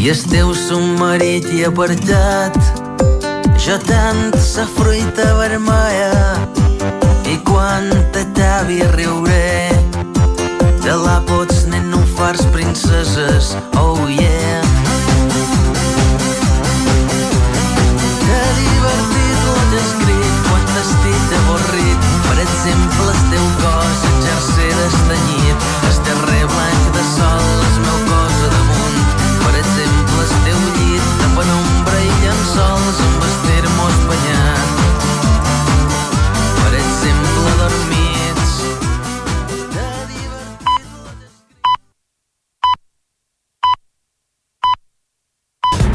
i 0.00 0.10
el 0.10 0.22
teu 0.32 0.54
submarit 0.56 1.46
i 1.54 1.66
apartat 1.68 2.56
jo 3.60 3.76
tant 3.84 4.32
sa 4.40 4.64
fruita 4.64 5.26
vermella 5.36 6.38
i 7.28 7.36
quan 7.46 7.90
te 8.14 8.24
t'avi 8.34 8.80
riuré 8.96 9.68
te 10.80 10.96
la 10.96 11.20
pots 11.28 11.66
nen 11.70 11.79
no 12.20 12.26
fars 12.26 12.44
princeses 12.46 13.56
oh 13.74 14.06
yeah 14.08 14.39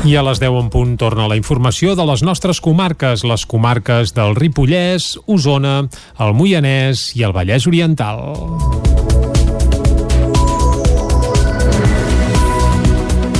I 0.05 0.11
a 0.19 0.21
les 0.21 0.37
10 0.37 0.53
en 0.59 0.67
punt 0.69 0.91
torna 1.01 1.25
la 1.25 1.33
informació 1.33 1.95
de 1.97 2.03
les 2.05 2.21
nostres 2.21 2.59
comarques, 2.61 3.23
les 3.25 3.45
comarques 3.49 4.11
del 4.13 4.35
Ripollès, 4.37 5.15
Osona, 5.25 5.87
el 6.21 6.35
Moianès 6.37 7.07
i 7.17 7.23
el 7.25 7.33
Vallès 7.33 7.65
Oriental. 7.65 8.21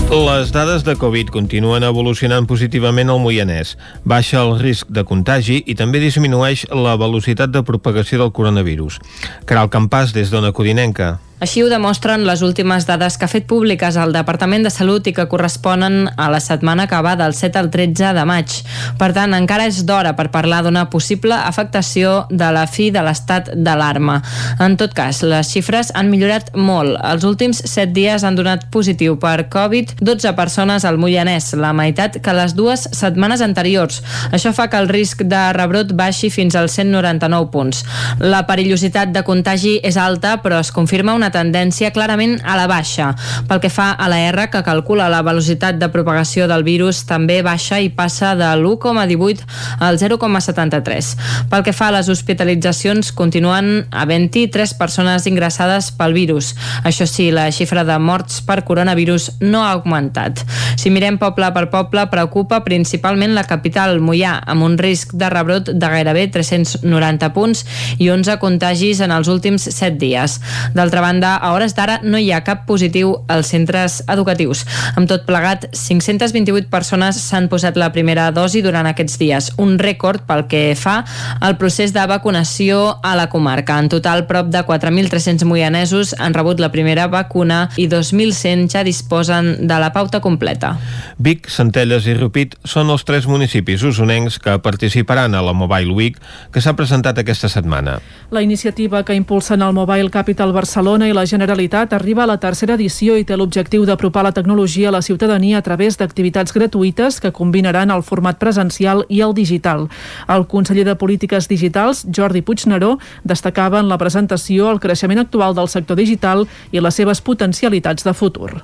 Les 0.10 0.50
dades 0.56 0.82
de 0.88 0.98
Covid 0.98 1.30
continuen 1.30 1.86
evolucionant 1.86 2.50
positivament 2.50 3.14
al 3.14 3.22
Moianès. 3.22 3.76
Baixa 4.02 4.42
el 4.42 4.58
risc 4.58 4.90
de 4.90 5.06
contagi 5.06 5.62
i 5.70 5.78
també 5.78 6.02
disminueix 6.02 6.66
la 6.74 6.98
velocitat 6.98 7.54
de 7.54 7.62
propagació 7.62 8.24
del 8.24 8.34
coronavirus. 8.34 8.98
Caral 9.46 9.70
Campàs, 9.70 10.18
des 10.18 10.34
d'Ona 10.34 10.50
Codinenca. 10.50 11.20
Així 11.44 11.60
ho 11.60 11.68
demostren 11.68 12.24
les 12.24 12.40
últimes 12.48 12.86
dades 12.88 13.18
que 13.20 13.26
ha 13.28 13.32
fet 13.32 13.44
públiques 13.50 13.98
el 14.00 14.14
Departament 14.16 14.64
de 14.64 14.70
Salut 14.72 15.04
i 15.10 15.12
que 15.14 15.26
corresponen 15.28 16.06
a 16.16 16.30
la 16.32 16.40
setmana 16.40 16.86
que 16.88 17.02
va 17.04 17.18
del 17.20 17.34
7 17.36 17.60
al 17.60 17.68
13 17.74 18.14
de 18.16 18.24
maig. 18.24 18.54
Per 18.96 19.10
tant, 19.12 19.36
encara 19.36 19.66
és 19.68 19.82
d'hora 19.84 20.14
per 20.16 20.30
parlar 20.32 20.62
d'una 20.64 20.86
possible 20.94 21.36
afectació 21.36 22.14
de 22.30 22.48
la 22.56 22.64
fi 22.72 22.88
de 22.96 23.04
l'estat 23.04 23.52
d'alarma. 23.52 24.22
En 24.64 24.78
tot 24.80 24.96
cas, 24.96 25.20
les 25.28 25.52
xifres 25.52 25.92
han 25.94 26.08
millorat 26.14 26.54
molt. 26.56 26.96
Els 27.04 27.28
últims 27.28 27.60
7 27.68 27.92
dies 27.92 28.24
han 28.24 28.40
donat 28.40 28.70
positiu 28.72 29.20
per 29.20 29.50
Covid 29.52 29.92
12 30.00 30.32
persones 30.40 30.88
al 30.88 31.02
Moianès, 31.04 31.52
la 31.60 31.74
meitat 31.76 32.22
que 32.24 32.38
les 32.38 32.56
dues 32.56 32.88
setmanes 32.96 33.44
anteriors. 33.44 34.00
Això 34.32 34.56
fa 34.56 34.70
que 34.72 34.80
el 34.80 34.88
risc 34.88 35.28
de 35.28 35.44
rebrot 35.60 35.92
baixi 36.00 36.32
fins 36.32 36.56
als 36.56 36.80
199 36.80 37.52
punts. 37.52 37.84
La 38.24 38.46
perillositat 38.48 39.12
de 39.12 39.28
contagi 39.28 39.78
és 39.84 40.00
alta, 40.00 40.38
però 40.40 40.64
es 40.64 40.72
confirma 40.72 41.12
una 41.14 41.25
tendència 41.32 41.92
clarament 41.96 42.38
a 42.44 42.58
la 42.60 42.68
baixa. 42.68 43.14
Pel 43.48 43.62
que 43.64 43.72
fa 43.74 43.92
a 43.92 44.10
la 44.12 44.20
R, 44.28 44.50
que 44.52 44.64
calcula 44.66 45.10
la 45.10 45.22
velocitat 45.26 45.80
de 45.80 45.90
propagació 45.94 46.48
del 46.52 46.66
virus, 46.68 47.06
també 47.08 47.42
baixa 47.46 47.80
i 47.80 47.90
passa 47.90 48.34
de 48.36 48.48
l'1,18 48.58 49.46
al 49.80 50.00
0,73. 50.02 51.14
Pel 51.52 51.64
que 51.66 51.74
fa 51.74 51.90
a 51.90 51.96
les 51.98 52.10
hospitalitzacions, 52.12 53.12
continuen 53.16 53.88
havent-hi 53.92 54.48
3 54.52 54.76
persones 54.80 55.26
ingressades 55.30 55.92
pel 55.96 56.14
virus. 56.14 56.54
Això 56.84 57.08
sí, 57.10 57.32
la 57.32 57.48
xifra 57.56 57.84
de 57.88 57.98
morts 58.00 58.42
per 58.46 58.64
coronavirus 58.68 59.32
no 59.42 59.64
ha 59.64 59.72
augmentat. 59.78 60.44
Si 60.76 60.92
mirem 60.92 61.18
poble 61.22 61.50
per 61.56 61.70
poble, 61.72 62.06
preocupa 62.12 62.64
principalment 62.66 63.34
la 63.36 63.46
capital, 63.48 64.00
Mollà, 64.04 64.36
amb 64.46 64.66
un 64.66 64.78
risc 64.78 65.14
de 65.16 65.30
rebrot 65.32 65.72
de 65.72 65.88
gairebé 65.90 66.28
390 66.34 67.32
punts 67.36 67.64
i 67.98 68.10
11 68.12 68.38
contagis 68.42 69.00
en 69.02 69.12
els 69.16 69.30
últims 69.32 69.64
7 69.72 69.96
dies. 69.98 70.40
D'altra 70.76 71.02
banda, 71.02 71.15
a 71.24 71.54
hores 71.54 71.76
d'ara 71.76 72.00
no 72.04 72.18
hi 72.18 72.32
ha 72.32 72.44
cap 72.44 72.66
positiu 72.68 73.14
als 73.28 73.52
centres 73.54 74.02
educatius. 74.12 74.66
Amb 74.96 75.08
tot 75.10 75.26
plegat, 75.28 75.70
528 75.72 76.70
persones 76.70 77.20
s'han 77.22 77.48
posat 77.50 77.78
la 77.78 77.92
primera 77.96 78.32
dosi 78.36 78.62
durant 78.66 78.88
aquests 78.90 79.18
dies, 79.22 79.52
un 79.62 79.78
rècord 79.80 80.26
pel 80.28 80.46
que 80.52 80.64
fa 80.76 81.04
al 81.40 81.58
procés 81.62 81.94
de 81.94 82.06
vacunació 82.10 82.98
a 83.04 83.16
la 83.16 83.30
comarca. 83.30 83.80
En 83.80 83.90
total, 83.90 84.26
prop 84.28 84.50
de 84.52 84.64
4.300 84.66 85.46
moianesos 85.46 86.16
han 86.20 86.34
rebut 86.34 86.60
la 86.60 86.72
primera 86.74 87.08
vacuna 87.08 87.70
i 87.78 87.88
2.100 87.92 88.68
ja 88.72 88.84
disposen 88.84 89.68
de 89.68 89.80
la 89.80 89.92
pauta 89.94 90.22
completa. 90.22 90.76
Vic, 91.18 91.50
Centelles 91.50 92.08
i 92.10 92.16
Rupit 92.18 92.56
són 92.68 92.90
els 92.94 93.06
tres 93.08 93.30
municipis 93.30 93.84
usonencs 93.86 94.40
que 94.42 94.58
participaran 94.60 95.36
a 95.36 95.44
la 95.46 95.54
Mobile 95.54 95.94
Week 95.94 96.20
que 96.52 96.62
s'ha 96.64 96.76
presentat 96.76 97.20
aquesta 97.22 97.50
setmana. 97.52 98.00
La 98.32 98.42
iniciativa 98.42 99.04
que 99.06 99.16
impulsen 99.16 99.62
el 99.62 99.74
Mobile 99.74 100.10
Capital 100.10 100.54
Barcelona 100.54 101.05
i 101.08 101.14
la 101.14 101.26
Generalitat 101.26 101.94
arriba 101.94 102.24
a 102.24 102.30
la 102.30 102.38
tercera 102.42 102.76
edició 102.76 103.16
i 103.18 103.24
té 103.24 103.38
l'objectiu 103.38 103.86
d'apropar 103.86 104.24
la 104.26 104.34
tecnologia 104.36 104.90
a 104.90 104.94
la 104.96 105.02
ciutadania 105.02 105.58
a 105.60 105.66
través 105.66 105.98
d'activitats 105.98 106.54
gratuïtes 106.56 107.20
que 107.22 107.32
combinaran 107.32 107.92
el 107.92 108.04
format 108.04 108.40
presencial 108.42 109.06
i 109.10 109.22
el 109.22 109.34
digital. 109.34 109.88
El 110.28 110.48
conseller 110.48 110.86
de 110.86 110.96
Polítiques 110.96 111.48
Digitals, 111.48 112.06
Jordi 112.10 112.42
Puigneró, 112.42 112.98
destacava 113.24 113.80
en 113.80 113.90
la 113.90 113.98
presentació 113.98 114.72
el 114.72 114.80
creixement 114.80 115.24
actual 115.24 115.56
del 115.56 115.70
sector 115.70 115.98
digital 115.98 116.48
i 116.72 116.82
les 116.82 116.96
seves 116.96 117.22
potencialitats 117.22 118.04
de 118.04 118.14
futur. 118.14 118.64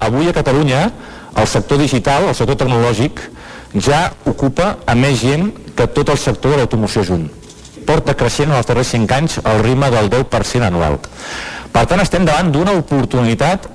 Avui 0.00 0.28
a 0.28 0.34
Catalunya 0.34 0.90
el 1.36 1.46
sector 1.46 1.78
digital, 1.78 2.28
el 2.28 2.34
sector 2.34 2.58
tecnològic, 2.60 3.20
ja 3.80 4.10
ocupa 4.28 4.76
a 4.86 4.94
més 4.94 5.22
gent 5.22 5.48
que 5.76 5.86
tot 5.88 6.12
el 6.12 6.20
sector 6.20 6.52
de 6.52 6.60
l'automoció 6.60 7.04
junt. 7.08 7.30
Porta 7.86 8.14
creixent 8.14 8.50
en 8.50 8.58
els 8.58 8.68
darrers 8.68 8.92
5 8.94 9.16
anys 9.16 9.38
al 9.42 9.62
ritme 9.64 9.88
del 9.90 10.10
10% 10.12 10.68
anual. 10.68 11.00
Per 11.72 11.86
tant, 11.88 12.02
estem 12.04 12.26
davant 12.28 12.50
d'una 12.52 12.74
oportunitat 12.76 13.68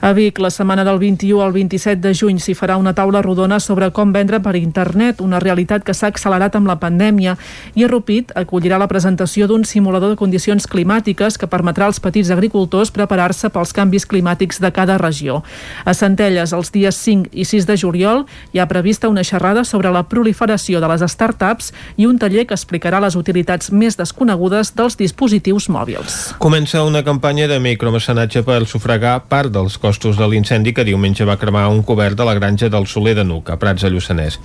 a 0.00 0.14
Vic, 0.14 0.38
la 0.38 0.48
setmana 0.48 0.82
del 0.82 0.98
21 0.98 1.42
al 1.44 1.52
27 1.52 2.00
de 2.00 2.14
juny 2.16 2.38
s'hi 2.40 2.54
farà 2.56 2.78
una 2.80 2.94
taula 2.96 3.20
rodona 3.20 3.58
sobre 3.60 3.90
com 3.92 4.14
vendre 4.14 4.38
per 4.40 4.54
internet, 4.56 5.20
una 5.20 5.38
realitat 5.42 5.84
que 5.84 5.92
s'ha 5.92 6.08
accelerat 6.08 6.54
amb 6.56 6.70
la 6.70 6.78
pandèmia, 6.80 7.34
i 7.76 7.84
a 7.84 7.88
Rupit 7.90 8.32
acollirà 8.32 8.78
la 8.80 8.88
presentació 8.88 9.44
d'un 9.46 9.66
simulador 9.68 10.14
de 10.14 10.16
condicions 10.16 10.64
climàtiques 10.64 11.36
que 11.36 11.48
permetrà 11.52 11.84
als 11.84 12.00
petits 12.00 12.30
agricultors 12.32 12.88
preparar-se 12.96 13.50
pels 13.52 13.74
canvis 13.76 14.08
climàtics 14.08 14.62
de 14.64 14.70
cada 14.72 14.96
regió. 14.96 15.42
A 15.84 15.92
Centelles, 15.92 16.56
els 16.56 16.72
dies 16.72 16.96
5 16.96 17.28
i 17.36 17.44
6 17.44 17.68
de 17.68 17.76
juliol, 17.76 18.24
hi 18.54 18.64
ha 18.64 18.68
prevista 18.72 19.12
una 19.12 19.24
xerrada 19.24 19.66
sobre 19.68 19.92
la 19.92 20.06
proliferació 20.08 20.80
de 20.80 20.88
les 20.94 21.04
startups 21.12 21.74
i 22.00 22.08
un 22.08 22.16
taller 22.16 22.46
que 22.46 22.56
explicarà 22.56 23.02
les 23.04 23.20
utilitats 23.20 23.68
més 23.68 24.00
desconegudes 24.00 24.72
dels 24.72 24.96
dispositius 24.96 25.68
mòbils. 25.68 26.32
Comença 26.40 26.88
una 26.88 27.04
campanya 27.04 27.52
de 27.52 27.60
micromecenatge 27.60 28.46
per 28.48 28.64
sufragar 28.64 29.18
part 29.28 29.52
dels 29.52 29.76
costos 29.76 29.89
costos 29.90 30.16
de 30.16 30.26
l'incendi 30.30 30.70
que 30.70 30.84
diumenge 30.86 31.24
va 31.26 31.34
cremar 31.34 31.64
un 31.66 31.80
cobert 31.82 32.14
de 32.14 32.22
la 32.22 32.36
granja 32.38 32.68
del 32.70 32.86
Soler 32.86 33.16
de 33.18 33.24
Nuc, 33.26 33.48
a 33.50 33.56
Prats 33.58 33.82
de 33.82 33.88
Lluçanès. 33.90 34.36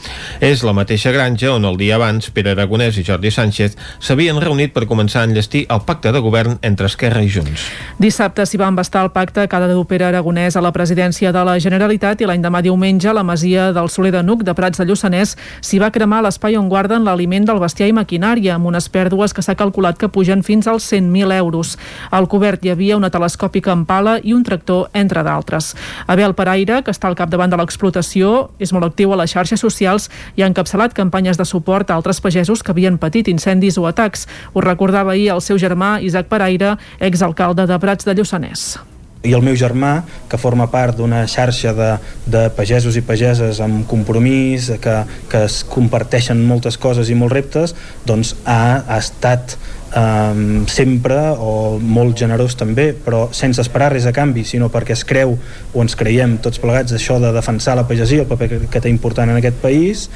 És 0.41 0.63
la 0.65 0.71
mateixa 0.73 1.11
granja 1.13 1.51
on 1.53 1.67
el 1.69 1.75
dia 1.77 1.99
abans 1.99 2.31
Pere 2.33 2.55
Aragonès 2.55 2.97
i 2.97 3.03
Jordi 3.05 3.29
Sánchez 3.29 3.75
s'havien 4.01 4.39
reunit 4.41 4.73
per 4.73 4.87
començar 4.89 5.21
a 5.21 5.29
enllestir 5.29 5.67
el 5.69 5.83
pacte 5.85 6.09
de 6.15 6.21
govern 6.25 6.57
entre 6.65 6.89
Esquerra 6.89 7.21
i 7.21 7.29
Junts. 7.29 7.67
Dissabte 8.01 8.47
s'hi 8.49 8.57
va 8.57 8.71
embastar 8.73 9.03
el 9.05 9.11
pacte 9.13 9.45
que 9.45 9.59
ha 9.59 9.83
Pere 9.85 10.07
Aragonès 10.07 10.57
a 10.57 10.63
la 10.65 10.71
presidència 10.73 11.31
de 11.31 11.43
la 11.45 11.59
Generalitat 11.61 12.21
i 12.21 12.25
l'any 12.25 12.41
demà 12.41 12.63
diumenge 12.65 13.13
la 13.13 13.23
masia 13.23 13.69
del 13.71 13.91
Soler 13.93 14.15
de 14.17 14.23
Nuc 14.25 14.41
de 14.41 14.57
Prats 14.57 14.81
de 14.81 14.89
Lluçanès 14.89 15.35
s'hi 15.61 15.77
va 15.77 15.91
cremar 15.93 16.23
l'espai 16.25 16.57
on 16.57 16.71
guarden 16.73 17.05
l'aliment 17.05 17.45
del 17.45 17.61
bestiar 17.61 17.91
i 17.91 17.93
maquinària 17.93 18.55
amb 18.57 18.65
unes 18.73 18.89
pèrdues 18.89 19.37
que 19.37 19.45
s'ha 19.45 19.53
calculat 19.53 20.01
que 20.01 20.09
pugen 20.09 20.41
fins 20.41 20.65
als 20.65 20.89
100.000 20.91 21.37
euros. 21.37 21.77
Al 22.09 22.25
cobert 22.33 22.65
hi 22.65 22.73
havia 22.73 22.97
una 22.97 23.13
telescòpica 23.13 23.77
en 23.77 23.85
pala 23.85 24.17
i 24.23 24.33
un 24.33 24.41
tractor, 24.41 24.89
entre 24.93 25.21
d'altres. 25.21 25.34
Abel 26.07 26.33
Paraire, 26.33 26.81
que 26.83 26.93
està 26.93 27.09
al 27.09 27.17
capdavant 27.19 27.51
de 27.51 27.59
l'explotació, 27.59 28.49
és 28.59 28.73
molt 28.73 28.85
actiu 28.85 29.13
a 29.13 29.19
les 29.19 29.31
xarxes 29.31 29.59
socials 29.59 30.09
i 30.35 30.43
ha 30.43 30.49
encapçalat 30.49 30.93
campanyes 30.93 31.37
de 31.37 31.45
suport 31.45 31.89
a 31.91 31.95
altres 31.95 32.21
pagesos 32.21 32.63
que 32.63 32.71
havien 32.71 32.97
patit 32.97 33.27
incendis 33.27 33.77
o 33.77 33.87
atacs. 33.89 34.27
Ho 34.53 34.61
recordava 34.61 35.11
ahir 35.11 35.31
el 35.35 35.41
seu 35.41 35.57
germà 35.57 35.99
Isaac 36.01 36.27
Paraire, 36.27 36.77
exalcalde 36.99 37.67
de 37.67 37.79
Prats 37.79 38.05
de 38.05 38.15
Lluçanès 38.15 38.75
i 39.25 39.33
el 39.33 39.41
meu 39.41 39.55
germà, 39.57 40.03
que 40.29 40.37
forma 40.37 40.67
part 40.71 40.97
d'una 40.97 41.23
xarxa 41.29 41.73
de, 41.73 41.89
de 42.29 42.45
pagesos 42.55 42.97
i 42.97 43.03
pageses 43.05 43.59
amb 43.63 43.85
compromís, 43.89 44.69
que, 44.81 44.95
que 45.31 45.45
es 45.47 45.63
comparteixen 45.69 46.43
moltes 46.45 46.77
coses 46.81 47.09
i 47.09 47.17
molts 47.17 47.33
reptes, 47.33 47.75
doncs 48.05 48.35
ha, 48.45 48.85
ha 48.85 48.99
estat 49.01 49.57
um, 49.95 50.65
sempre 50.67 51.17
o 51.37 51.77
molt 51.81 52.17
generós 52.19 52.55
també, 52.57 52.89
però 52.93 53.25
sense 53.35 53.61
esperar 53.61 53.91
res 53.93 54.07
a 54.09 54.13
canvi, 54.15 54.45
sinó 54.47 54.69
perquè 54.73 54.95
es 54.95 55.05
creu 55.07 55.35
o 55.37 55.83
ens 55.83 55.95
creiem 55.99 56.37
tots 56.43 56.61
plegats 56.63 56.95
això 56.95 57.19
de 57.21 57.31
defensar 57.35 57.75
la 57.77 57.85
pagesia, 57.87 58.25
el 58.25 58.29
paper 58.31 58.49
que, 58.51 58.59
que 58.71 58.81
té 58.81 58.91
important 58.91 59.31
en 59.31 59.39
aquest 59.39 59.61
país 59.63 60.07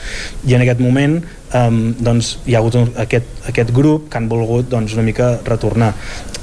i 0.47 0.57
en 0.57 0.65
aquest 0.65 0.84
moment 0.84 1.20
um, 1.53 1.80
doncs, 1.99 2.38
hi 2.45 2.57
ha 2.57 2.63
hagut 2.63 2.80
un, 2.80 2.91
aquest, 3.05 3.32
aquest 3.51 3.74
grup 3.76 4.09
que 4.09 4.20
han 4.20 4.30
volgut 4.32 4.70
doncs, 4.72 4.97
una 4.97 5.05
mica 5.05 5.38
retornar. 5.47 5.93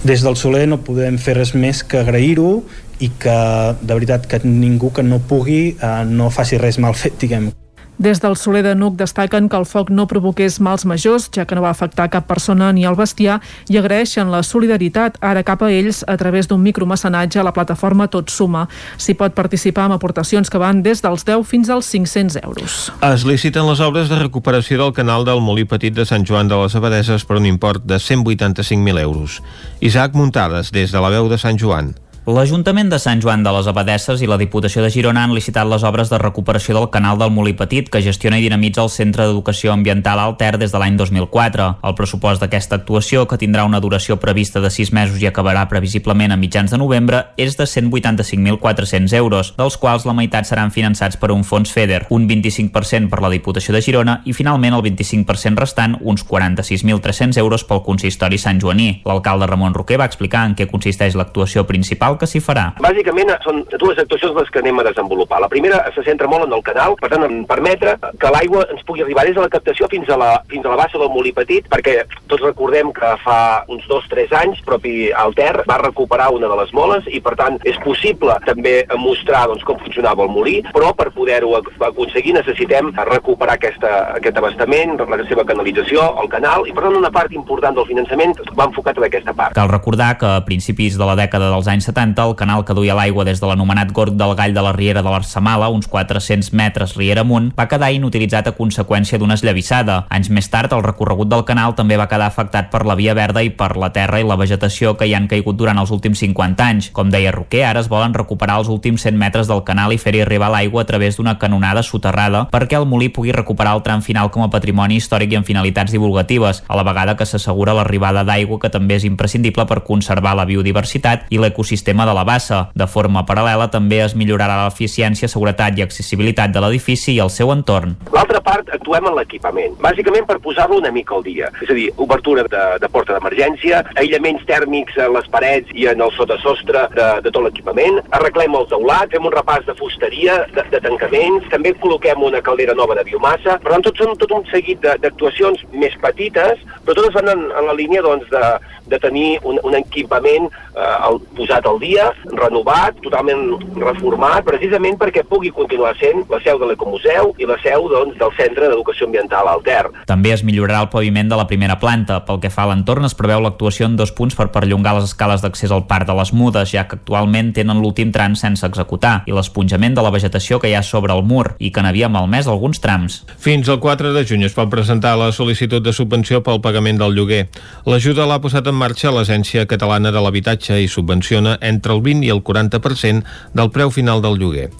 Des 0.06 0.22
del 0.22 0.38
Soler 0.38 0.66
no 0.70 0.82
podem 0.86 1.18
fer 1.18 1.36
res 1.40 1.54
més 1.56 1.82
que 1.84 2.02
agrair-ho 2.04 2.60
i 3.02 3.10
que 3.20 3.36
de 3.82 3.92
veritat 3.92 4.26
que 4.30 4.40
ningú 4.46 4.92
que 4.94 5.04
no 5.04 5.20
pugui 5.20 5.76
uh, 5.76 6.02
no 6.08 6.32
faci 6.32 6.60
res 6.60 6.80
mal 6.80 6.96
fet, 6.96 7.18
diguem. 7.20 7.52
Des 7.98 8.20
del 8.20 8.36
Soler 8.36 8.62
de 8.62 8.74
Nuc 8.76 8.96
destaquen 9.00 9.48
que 9.48 9.56
el 9.56 9.64
foc 9.64 9.88
no 9.88 10.04
provoqués 10.06 10.58
mals 10.60 10.84
majors, 10.84 11.30
ja 11.32 11.46
que 11.48 11.56
no 11.56 11.62
va 11.64 11.70
afectar 11.72 12.10
cap 12.12 12.26
persona 12.28 12.68
ni 12.76 12.84
el 12.84 12.96
bestiar, 12.98 13.38
i 13.72 13.78
agraeixen 13.80 14.28
la 14.30 14.42
solidaritat 14.44 15.16
ara 15.24 15.42
cap 15.46 15.64
a 15.64 15.70
ells 15.72 16.02
a 16.06 16.18
través 16.20 16.48
d'un 16.48 16.60
micromecenatge 16.60 17.40
a 17.40 17.46
la 17.46 17.54
plataforma 17.56 18.08
Tot 18.12 18.28
Suma. 18.30 18.66
S'hi 19.00 19.16
pot 19.16 19.32
participar 19.32 19.86
amb 19.86 19.96
aportacions 19.96 20.52
que 20.52 20.60
van 20.60 20.82
des 20.84 21.00
dels 21.00 21.24
10 21.24 21.48
fins 21.48 21.72
als 21.72 21.88
500 21.88 22.42
euros. 22.44 22.92
Es 23.00 23.24
liciten 23.24 23.66
les 23.66 23.80
obres 23.80 24.12
de 24.12 24.20
recuperació 24.20 24.82
del 24.82 24.92
canal 24.92 25.24
del 25.24 25.40
Molí 25.40 25.64
Petit 25.64 25.96
de 25.96 26.04
Sant 26.04 26.28
Joan 26.28 26.52
de 26.52 26.60
les 26.60 26.76
Abadeses 26.76 27.24
per 27.24 27.40
un 27.40 27.46
import 27.48 27.84
de 27.84 27.96
185.000 27.96 29.00
euros. 29.00 29.40
Isaac 29.80 30.12
Muntades, 30.14 30.70
des 30.72 30.92
de 30.92 31.00
la 31.00 31.08
veu 31.08 31.30
de 31.32 31.40
Sant 31.40 31.56
Joan. 31.56 31.94
L'Ajuntament 32.26 32.88
de 32.90 32.98
Sant 32.98 33.20
Joan 33.22 33.44
de 33.46 33.50
les 33.54 33.68
Abadesses 33.70 34.18
i 34.18 34.26
la 34.26 34.34
Diputació 34.34 34.82
de 34.82 34.88
Girona 34.90 35.22
han 35.22 35.30
licitat 35.30 35.68
les 35.70 35.84
obres 35.86 36.08
de 36.10 36.18
recuperació 36.18 36.74
del 36.74 36.88
canal 36.90 37.20
del 37.20 37.30
Molí 37.30 37.52
Petit 37.54 37.86
que 37.86 38.00
gestiona 38.02 38.40
i 38.40 38.42
dinamitza 38.42 38.82
el 38.82 38.90
Centre 38.90 39.28
d'Educació 39.28 39.70
Ambiental 39.70 40.18
Alter 40.18 40.58
des 40.58 40.74
de 40.74 40.80
l'any 40.82 40.96
2004. 40.98 41.68
El 41.86 41.94
pressupost 41.94 42.42
d'aquesta 42.42 42.80
actuació, 42.80 43.28
que 43.30 43.38
tindrà 43.38 43.62
una 43.62 43.78
duració 43.78 44.16
prevista 44.18 44.58
de 44.58 44.72
6 44.74 44.90
mesos 44.90 45.22
i 45.22 45.28
acabarà 45.30 45.62
previsiblement 45.70 46.34
a 46.34 46.40
mitjans 46.40 46.74
de 46.74 46.80
novembre, 46.82 47.20
és 47.36 47.54
de 47.54 47.62
185.400 47.62 49.14
euros, 49.14 49.52
dels 49.54 49.78
quals 49.78 50.08
la 50.10 50.16
meitat 50.18 50.50
seran 50.50 50.74
finançats 50.74 51.14
per 51.22 51.30
un 51.30 51.46
fons 51.46 51.70
FEDER, 51.70 52.08
un 52.10 52.26
25% 52.26 53.06
per 53.06 53.22
la 53.22 53.30
Diputació 53.30 53.76
de 53.78 53.84
Girona 53.86 54.18
i 54.26 54.34
finalment 54.34 54.74
el 54.74 54.82
25% 54.82 55.62
restant, 55.62 55.94
uns 56.02 56.26
46.300 56.26 57.38
euros 57.38 57.62
pel 57.62 57.86
consistori 57.86 58.42
Sant 58.42 58.58
Joaní. 58.58 59.04
L'alcalde 59.06 59.46
Ramon 59.46 59.78
Roquer 59.78 60.02
va 60.02 60.10
explicar 60.10 60.42
en 60.50 60.58
què 60.58 60.66
consisteix 60.66 61.14
l'actuació 61.14 61.68
principal 61.70 62.15
que 62.20 62.28
s'hi 62.28 62.42
farà. 62.44 62.68
Bàsicament 62.82 63.32
són 63.44 63.62
dues 63.78 63.98
actuacions 64.02 64.36
les 64.36 64.50
que 64.52 64.62
anem 64.62 64.80
a 64.80 64.86
desenvolupar. 64.88 65.40
La 65.42 65.50
primera 65.52 65.82
se 65.94 66.04
centra 66.06 66.28
molt 66.30 66.46
en 66.46 66.54
el 66.56 66.64
canal, 66.66 66.96
per 67.00 67.10
tant, 67.12 67.24
en 67.26 67.44
permetre 67.48 67.96
que 68.20 68.32
l'aigua 68.32 68.66
ens 68.72 68.84
pugui 68.86 69.04
arribar 69.04 69.26
des 69.26 69.36
de 69.36 69.44
la 69.44 69.52
captació 69.52 69.88
fins 69.92 70.10
a 70.10 70.18
la, 70.20 70.30
fins 70.50 70.66
a 70.66 70.72
la 70.72 70.80
bassa 70.80 71.00
del 71.00 71.12
molí 71.12 71.32
petit, 71.36 71.66
perquè 71.72 71.98
tots 72.30 72.44
recordem 72.44 72.92
que 72.96 73.12
fa 73.24 73.38
uns 73.72 73.86
dos 73.90 74.06
o 74.06 74.12
tres 74.12 74.32
anys, 74.36 74.60
propi 74.66 75.10
Alter 75.16 75.64
va 75.68 75.80
recuperar 75.82 76.28
una 76.34 76.48
de 76.50 76.58
les 76.60 76.72
moles 76.76 77.06
i, 77.10 77.20
per 77.24 77.34
tant, 77.38 77.58
és 77.66 77.78
possible 77.84 78.36
també 78.46 78.76
mostrar 79.00 79.46
doncs, 79.50 79.64
com 79.66 79.78
funcionava 79.82 80.26
el 80.26 80.32
molí, 80.32 80.60
però 80.74 80.92
per 80.96 81.10
poder-ho 81.14 81.56
aconseguir 81.58 82.36
necessitem 82.36 82.92
recuperar 83.08 83.56
aquesta, 83.56 83.92
aquest 84.20 84.38
abastament, 84.38 84.96
la 85.00 85.18
seva 85.28 85.46
canalització, 85.48 86.04
el 86.22 86.30
canal, 86.32 86.66
i 86.68 86.74
per 86.76 86.86
tant 86.86 86.98
una 87.00 87.12
part 87.14 87.34
important 87.34 87.76
del 87.76 87.88
finançament 87.88 88.36
va 88.58 88.68
enfocat 88.68 89.00
en 89.00 89.08
aquesta 89.08 89.34
part. 89.36 89.56
Cal 89.56 89.72
recordar 89.72 90.14
que 90.20 90.28
a 90.36 90.44
principis 90.46 90.98
de 90.98 91.08
la 91.08 91.16
dècada 91.18 91.50
dels 91.52 91.68
anys 91.72 91.88
70 91.90 92.05
60, 92.06 92.22
el 92.22 92.36
canal 92.36 92.64
que 92.64 92.74
duia 92.74 92.94
l'aigua 92.94 93.24
des 93.24 93.40
de 93.40 93.46
l'anomenat 93.46 93.90
Gorg 93.92 94.14
del 94.14 94.34
Gall 94.36 94.54
de 94.54 94.62
la 94.62 94.72
Riera 94.72 95.02
de 95.02 95.10
l'Arsamala, 95.10 95.68
uns 95.68 95.88
400 95.88 96.52
metres 96.52 96.94
riera 96.96 97.22
amunt, 97.22 97.52
va 97.58 97.66
quedar 97.68 97.92
inutilitzat 97.92 98.46
a 98.46 98.54
conseqüència 98.56 99.18
d'una 99.18 99.34
esllavissada. 99.34 100.04
Anys 100.10 100.30
més 100.30 100.48
tard, 100.50 100.72
el 100.72 100.84
recorregut 100.84 101.28
del 101.28 101.44
canal 101.44 101.74
també 101.74 101.96
va 101.96 102.08
quedar 102.08 102.28
afectat 102.30 102.70
per 102.70 102.84
la 102.86 102.94
via 102.94 103.14
verda 103.14 103.42
i 103.42 103.50
per 103.50 103.76
la 103.76 103.90
terra 103.92 104.20
i 104.20 104.26
la 104.26 104.36
vegetació 104.36 104.96
que 104.96 105.06
hi 105.06 105.14
han 105.14 105.26
caigut 105.28 105.56
durant 105.56 105.78
els 105.78 105.90
últims 105.90 106.22
50 106.22 106.64
anys. 106.64 106.90
Com 106.92 107.10
deia 107.10 107.32
Roquer, 107.34 107.64
ara 107.66 107.82
es 107.82 107.90
volen 107.90 108.14
recuperar 108.14 108.58
els 108.60 108.68
últims 108.68 109.02
100 109.02 109.18
metres 109.18 109.50
del 109.50 109.64
canal 109.64 109.92
i 109.92 109.98
fer-hi 109.98 110.22
arribar 110.22 110.50
l'aigua 110.52 110.82
a 110.82 110.86
través 110.86 111.16
d'una 111.16 111.38
canonada 111.38 111.82
soterrada 111.82 112.46
perquè 112.52 112.78
el 112.78 112.86
molí 112.86 113.08
pugui 113.08 113.32
recuperar 113.34 113.74
el 113.76 113.82
tram 113.82 114.02
final 114.02 114.30
com 114.30 114.44
a 114.44 114.50
patrimoni 114.52 115.00
històric 115.00 115.32
i 115.32 115.40
amb 115.40 115.46
finalitats 115.46 115.92
divulgatives, 115.92 116.62
a 116.68 116.76
la 116.76 116.84
vegada 116.86 117.16
que 117.16 117.26
s'assegura 117.26 117.74
l'arribada 117.74 118.24
d'aigua 118.24 118.60
que 118.62 118.70
també 118.70 118.96
és 119.00 119.04
imprescindible 119.08 119.66
per 119.66 119.82
conservar 119.84 120.36
la 120.36 120.46
biodiversitat 120.48 121.26
i 121.30 121.40
l'ecosistema 121.40 121.95
sistema 121.96 122.06
de 122.06 122.14
la 122.14 122.24
bassa. 122.24 122.70
De 122.74 122.86
forma 122.86 123.24
paral·lela 123.24 123.70
també 123.72 124.02
es 124.04 124.14
millorarà 124.14 124.66
l'eficiència, 124.66 125.28
seguretat 125.28 125.78
i 125.78 125.82
accessibilitat 125.82 126.52
de 126.52 126.60
l'edifici 126.60 127.14
i 127.14 127.20
el 127.20 127.30
seu 127.30 127.50
entorn. 127.52 127.96
L'altra 128.12 128.40
part 128.44 128.68
actuem 128.68 129.06
en 129.08 129.16
l'equipament, 129.16 129.76
bàsicament 129.80 130.26
per 130.28 130.38
posar-lo 130.44 130.76
una 130.76 130.92
mica 130.92 131.14
al 131.16 131.24
dia. 131.24 131.48
És 131.62 131.70
a 131.70 131.74
dir, 131.74 131.88
obertura 131.96 132.44
de, 132.44 132.64
de 132.82 132.88
porta 132.92 133.16
d'emergència, 133.16 133.82
aïllaments 133.96 134.44
tèrmics 134.46 134.98
en 134.98 135.14
les 135.16 135.28
parets 135.32 135.72
i 135.72 135.88
en 135.88 136.02
el 136.04 136.12
sotasostre 136.18 136.84
de, 136.94 137.08
de 137.24 137.32
tot 137.32 137.46
l'equipament, 137.46 138.02
arreglem 138.18 138.58
el 138.60 138.68
teulat, 138.68 139.08
fem 139.14 139.24
un 139.24 139.32
repàs 139.34 139.64
de 139.64 139.76
fusteria, 139.80 140.42
de, 140.52 140.66
de 140.74 140.82
tancaments, 140.84 141.48
també 141.54 141.72
col·loquem 141.80 142.28
una 142.28 142.42
caldera 142.44 142.76
nova 142.76 142.98
de 142.98 143.06
biomassa. 143.08 143.56
Per 143.64 143.72
tant, 143.72 143.86
tot 143.88 144.04
són 144.04 144.16
tot 144.20 144.36
un 144.36 144.44
seguit 144.52 144.84
d'actuacions 144.84 145.64
més 145.72 145.96
petites, 146.02 146.60
però 146.84 146.98
totes 147.00 147.16
van 147.16 147.32
en, 147.32 147.48
en 147.56 147.70
la 147.70 147.78
línia 147.78 148.04
doncs, 148.04 148.28
de, 148.28 148.44
de 148.92 149.00
tenir 149.00 149.38
un, 149.48 149.58
un 149.64 149.74
equipament 149.78 150.50
eh, 150.76 150.96
el, 151.08 151.20
posat 151.38 151.66
al 151.76 151.80
dia, 151.80 152.12
renovat, 152.32 152.96
totalment 153.04 153.56
reformat, 153.76 154.44
precisament 154.46 154.96
perquè 155.00 155.24
pugui 155.28 155.50
continuar 155.52 155.94
sent 156.00 156.24
la 156.30 156.40
seu 156.44 156.58
de 156.60 156.68
l'Ecomuseu 156.70 157.34
i 157.38 157.48
la 157.48 157.58
seu 157.62 157.88
doncs, 157.90 158.16
del 158.16 158.32
Centre 158.36 158.68
d'Educació 158.68 159.06
Ambiental 159.06 159.48
Alter. 159.50 159.90
També 160.08 160.32
es 160.32 160.44
millorarà 160.46 160.82
el 160.86 160.90
paviment 160.92 161.28
de 161.28 161.36
la 161.36 161.46
primera 161.46 161.78
planta. 161.80 162.22
Pel 162.26 162.40
que 162.40 162.50
fa 162.52 162.64
a 162.64 162.70
l'entorn, 162.70 163.04
es 163.04 163.16
preveu 163.18 163.42
l'actuació 163.44 163.90
en 163.90 163.96
dos 163.96 164.12
punts 164.16 164.36
per 164.38 164.48
perllongar 164.54 164.94
les 164.96 165.10
escales 165.10 165.44
d'accés 165.44 165.74
al 165.74 165.86
Parc 165.90 166.08
de 166.08 166.16
les 166.16 166.32
Mudes, 166.32 166.72
ja 166.72 166.86
que 166.88 166.96
actualment 166.96 167.52
tenen 167.56 167.82
l'últim 167.82 168.12
tram 168.14 168.36
sense 168.38 168.66
executar, 168.66 169.20
i 169.26 169.34
l'esponjament 169.36 169.96
de 169.96 170.04
la 170.06 170.14
vegetació 170.14 170.60
que 170.62 170.70
hi 170.70 170.76
ha 170.78 170.84
sobre 170.86 171.14
el 171.14 171.24
mur 171.26 171.56
i 171.58 171.72
que 171.72 171.84
n'havia 171.84 172.08
malmès 172.08 172.48
alguns 172.48 172.80
trams. 172.80 173.22
Fins 173.42 173.68
al 173.68 173.80
4 173.82 174.14
de 174.14 174.24
juny 174.24 174.46
es 174.48 174.56
pot 174.56 174.70
presentar 174.72 175.16
la 175.18 175.32
sol·licitud 175.34 175.84
de 175.84 175.92
subvenció 175.92 176.42
pel 176.46 176.62
pagament 176.64 177.02
del 177.02 177.16
lloguer. 177.16 177.46
L'ajuda 177.86 178.26
l'ha 178.26 178.40
posat 178.42 178.66
en 178.70 178.76
en 178.76 178.80
marxa 178.80 179.08
l'Agència 179.08 179.64
Catalana 179.64 180.10
de 180.12 180.20
l'Habitatge 180.20 180.76
i 180.84 180.88
subvenciona 180.92 181.54
entre 181.68 181.94
el 181.94 182.02
20 182.02 182.26
i 182.26 182.32
el 182.34 182.42
40% 182.44 183.24
del 183.54 183.72
preu 183.74 183.90
final 183.94 184.22
del 184.22 184.38
lloguer. 184.40 184.70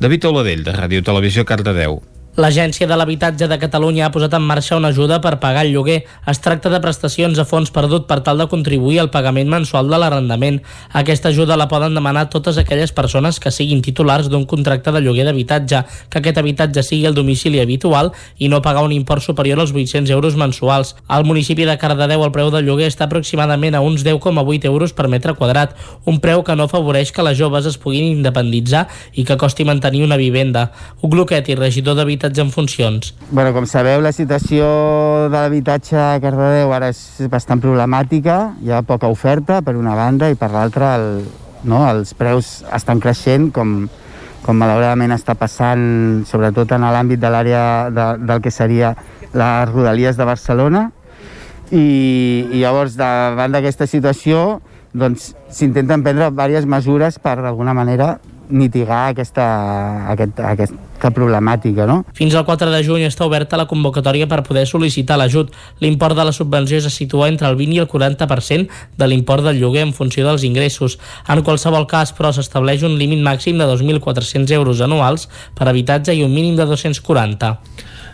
David 0.00 0.30
Oladell, 0.30 0.64
de 0.64 0.72
Ràdio 0.72 1.04
Televisió, 1.04 1.44
Cardedeu. 1.44 2.00
L'Agència 2.38 2.86
de 2.86 2.94
l'Habitatge 2.94 3.48
de 3.50 3.56
Catalunya 3.58 4.04
ha 4.06 4.12
posat 4.14 4.36
en 4.36 4.44
marxa 4.46 4.76
una 4.78 4.92
ajuda 4.94 5.16
per 5.20 5.40
pagar 5.42 5.64
el 5.66 5.72
lloguer. 5.74 6.04
Es 6.30 6.38
tracta 6.38 6.70
de 6.70 6.78
prestacions 6.78 7.38
a 7.42 7.44
fons 7.44 7.72
perdut 7.74 8.04
per 8.06 8.20
tal 8.22 8.38
de 8.38 8.46
contribuir 8.46 9.00
al 9.02 9.08
pagament 9.10 9.48
mensual 9.50 9.90
de 9.90 9.98
l'arrendament. 9.98 10.60
Aquesta 10.94 11.32
ajuda 11.34 11.56
la 11.58 11.66
poden 11.66 11.98
demanar 11.98 12.28
totes 12.30 12.56
aquelles 12.56 12.92
persones 12.94 13.40
que 13.42 13.50
siguin 13.50 13.82
titulars 13.82 14.28
d'un 14.30 14.46
contracte 14.46 14.92
de 14.94 15.00
lloguer 15.02 15.24
d'habitatge, 15.26 15.80
que 16.08 16.20
aquest 16.22 16.38
habitatge 16.38 16.84
sigui 16.86 17.08
el 17.10 17.16
domicili 17.18 17.58
habitual 17.58 18.12
i 18.38 18.46
no 18.46 18.62
pagar 18.62 18.86
un 18.86 18.94
import 18.94 19.26
superior 19.26 19.58
als 19.58 19.74
800 19.74 20.14
euros 20.14 20.38
mensuals. 20.38 20.94
Al 21.08 21.26
municipi 21.26 21.66
de 21.66 21.76
Cardedeu 21.82 22.22
el 22.22 22.30
preu 22.30 22.54
del 22.54 22.64
lloguer 22.64 22.92
està 22.92 23.10
aproximadament 23.10 23.74
a 23.74 23.82
uns 23.82 24.06
10,8 24.06 24.70
euros 24.70 24.94
per 24.94 25.08
metre 25.08 25.34
quadrat, 25.34 25.74
un 26.06 26.22
preu 26.22 26.46
que 26.46 26.54
no 26.54 26.70
afavoreix 26.70 27.10
que 27.10 27.26
les 27.26 27.36
joves 27.42 27.66
es 27.66 27.76
puguin 27.76 28.06
independitzar 28.06 28.86
i 29.18 29.26
que 29.26 29.36
costi 29.36 29.66
mantenir 29.66 30.06
una 30.06 30.20
vivenda. 30.20 30.70
Ugloquet 31.02 31.50
i 31.50 31.58
regidor 31.58 31.98
d'habitatge 31.98 32.19
habitatge 32.20 32.40
en 32.42 32.50
funcions. 32.52 33.14
Bueno, 33.30 33.52
com 33.54 33.64
sabeu, 33.66 34.00
la 34.02 34.12
situació 34.12 34.66
de 35.30 35.36
l'habitatge 35.36 35.96
a 35.96 36.20
Cardedeu 36.20 36.72
ara 36.72 36.90
és 36.92 37.00
bastant 37.32 37.60
problemàtica. 37.60 38.56
Hi 38.60 38.70
ha 38.70 38.82
poca 38.82 39.08
oferta, 39.08 39.62
per 39.62 39.76
una 39.76 39.94
banda, 39.96 40.28
i 40.28 40.36
per 40.36 40.50
l'altra 40.52 40.96
el, 40.98 41.24
no? 41.64 41.86
els 41.88 42.12
preus 42.14 42.60
estan 42.76 43.00
creixent 43.00 43.50
com, 43.52 43.88
com 44.44 44.56
malauradament 44.56 45.16
està 45.16 45.34
passant 45.34 46.24
sobretot 46.28 46.72
en 46.76 46.84
l'àmbit 46.84 47.20
de 47.20 47.30
l'àrea 47.30 47.64
de, 47.90 48.06
del 48.26 48.42
que 48.44 48.50
seria 48.52 48.94
les 49.32 49.70
rodalies 49.70 50.16
de 50.18 50.26
Barcelona 50.26 50.90
i, 51.70 52.48
i 52.50 52.60
llavors 52.60 52.96
davant 52.98 53.52
d'aquesta 53.54 53.86
situació 53.86 54.60
doncs 54.92 55.36
s'intenten 55.54 56.02
prendre 56.02 56.32
diverses 56.32 56.66
mesures 56.66 57.20
per 57.22 57.36
d'alguna 57.38 57.76
manera 57.76 58.16
mitigar 58.50 59.08
aquesta, 59.10 59.46
aquest, 60.12 60.40
aquesta 60.40 61.10
problemàtica. 61.14 61.86
No? 61.88 62.02
Fins 62.16 62.34
al 62.36 62.46
4 62.48 62.70
de 62.72 62.82
juny 62.86 63.06
està 63.08 63.26
oberta 63.26 63.58
la 63.60 63.68
convocatòria 63.70 64.28
per 64.30 64.42
poder 64.46 64.66
sol·licitar 64.68 65.18
l'ajut. 65.20 65.52
L'import 65.80 66.18
de 66.18 66.26
la 66.28 66.34
subvenció 66.36 66.80
se 66.80 66.92
situa 66.92 67.30
entre 67.32 67.48
el 67.48 67.56
20 67.60 67.78
i 67.78 67.82
el 67.84 67.88
40% 67.88 68.82
de 69.00 69.08
l'import 69.08 69.46
del 69.46 69.60
lloguer 69.60 69.86
en 69.88 69.94
funció 69.96 70.26
dels 70.26 70.44
ingressos. 70.44 70.98
En 71.28 71.44
qualsevol 71.46 71.86
cas, 71.90 72.14
però, 72.16 72.32
s'estableix 72.34 72.84
un 72.86 72.98
límit 73.00 73.22
màxim 73.24 73.58
de 73.58 73.68
2.400 73.70 74.52
euros 74.58 74.80
anuals 74.84 75.28
per 75.56 75.68
habitatge 75.68 76.14
i 76.14 76.24
un 76.26 76.34
mínim 76.34 76.56
de 76.56 76.68
240. 76.68 77.56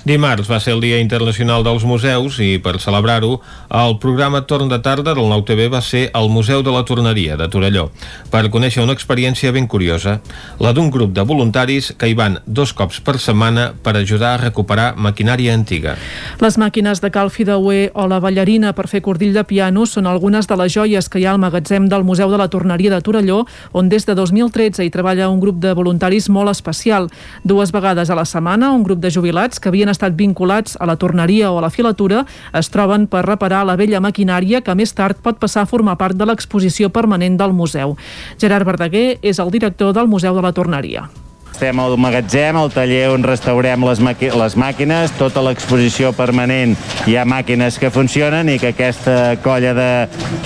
Dimarts 0.07 0.47
va 0.47 0.61
ser 0.63 0.77
el 0.77 0.81
Dia 0.85 1.01
Internacional 1.03 1.65
dels 1.67 1.83
Museus 1.83 2.37
i, 2.39 2.61
per 2.63 2.77
celebrar-ho, 2.79 3.41
el 3.75 3.97
programa 3.99 4.45
Torn 4.47 4.69
de 4.71 4.77
Tarda 4.79 5.17
del 5.19 5.27
Nou 5.27 5.41
TV 5.43 5.65
va 5.67 5.81
ser 5.83 6.05
al 6.15 6.29
Museu 6.31 6.61
de 6.63 6.71
la 6.71 6.85
Torneria 6.87 7.35
de 7.35 7.49
Torelló 7.51 7.89
per 8.31 8.45
conèixer 8.55 8.85
una 8.85 8.95
experiència 8.95 9.51
ben 9.51 9.67
curiosa, 9.67 10.21
la 10.63 10.71
d'un 10.77 10.93
grup 10.95 11.11
de 11.11 11.25
voluntaris 11.27 11.89
que 11.99 12.07
hi 12.07 12.15
van 12.15 12.37
dos 12.47 12.71
cops 12.71 13.01
per 13.03 13.17
setmana 13.19 13.73
per 13.83 13.97
ajudar 13.99 14.37
a 14.37 14.43
recuperar 14.45 14.93
maquinària 14.95 15.57
antiga. 15.59 15.97
Les 16.39 16.55
màquines 16.55 17.03
de 17.03 17.11
cal 17.11 17.33
fideuer 17.35 17.91
o 17.99 18.07
la 18.07 18.21
ballarina 18.23 18.77
per 18.79 18.87
fer 18.87 19.03
cordill 19.03 19.35
de 19.35 19.43
piano 19.43 19.89
són 19.91 20.07
algunes 20.07 20.47
de 20.47 20.61
les 20.63 20.71
joies 20.71 21.11
que 21.11 21.19
hi 21.19 21.27
ha 21.27 21.35
al 21.35 21.43
magatzem 21.43 21.91
del 21.91 22.07
Museu 22.07 22.31
de 22.31 22.39
la 22.39 22.47
Torneria 22.47 22.95
de 22.95 23.03
Torelló, 23.03 23.41
on 23.75 23.91
des 23.91 24.07
de 24.07 24.15
2013 24.15 24.87
hi 24.87 24.95
treballa 24.95 25.33
un 25.35 25.43
grup 25.43 25.59
de 25.59 25.75
voluntaris 25.75 26.31
molt 26.31 26.55
especial. 26.55 27.11
Dues 27.43 27.75
vegades 27.75 28.07
a 28.07 28.15
la 28.15 28.29
setmana, 28.29 28.71
un 28.71 28.87
grup 28.87 29.03
de 29.03 29.11
jubilats 29.11 29.59
que 29.59 29.75
havien 29.75 29.96
estat 29.97 30.17
vinculats 30.17 30.77
a 30.79 30.87
la 30.87 30.99
torneria 31.01 31.51
o 31.51 31.59
a 31.59 31.65
la 31.65 31.73
filatura 31.73 32.25
es 32.53 32.71
troben 32.71 33.09
per 33.11 33.25
reparar 33.27 33.65
la 33.67 33.77
vella 33.81 34.03
maquinària 34.05 34.63
que 34.63 34.77
més 34.79 34.95
tard 34.95 35.19
pot 35.25 35.41
passar 35.43 35.65
a 35.65 35.71
formar 35.71 35.97
part 35.99 36.17
de 36.17 36.29
l'exposició 36.29 36.93
permanent 36.93 37.41
del 37.41 37.57
museu. 37.57 37.97
Gerard 38.41 38.69
Verdaguer 38.69 39.17
és 39.23 39.41
el 39.41 39.51
director 39.51 39.95
del 39.97 40.07
Museu 40.07 40.37
de 40.37 40.45
la 40.45 40.53
Torneria. 40.53 41.09
Estem 41.57 41.79
al 41.81 41.95
magatzem, 41.97 42.57
al 42.61 42.69
taller 42.69 43.07
on 43.09 43.23
restaurem 43.25 43.87
les, 43.89 44.03
les 44.37 44.57
màquines, 44.61 45.15
tota 45.17 45.41
l'exposició 45.41 46.11
permanent 46.13 46.75
hi 47.09 47.17
ha 47.17 47.25
màquines 47.25 47.79
que 47.81 47.89
funcionen 47.95 48.51
i 48.53 48.59
que 48.61 48.75
aquesta 48.75 49.39
colla 49.41 49.73
de 49.73 49.89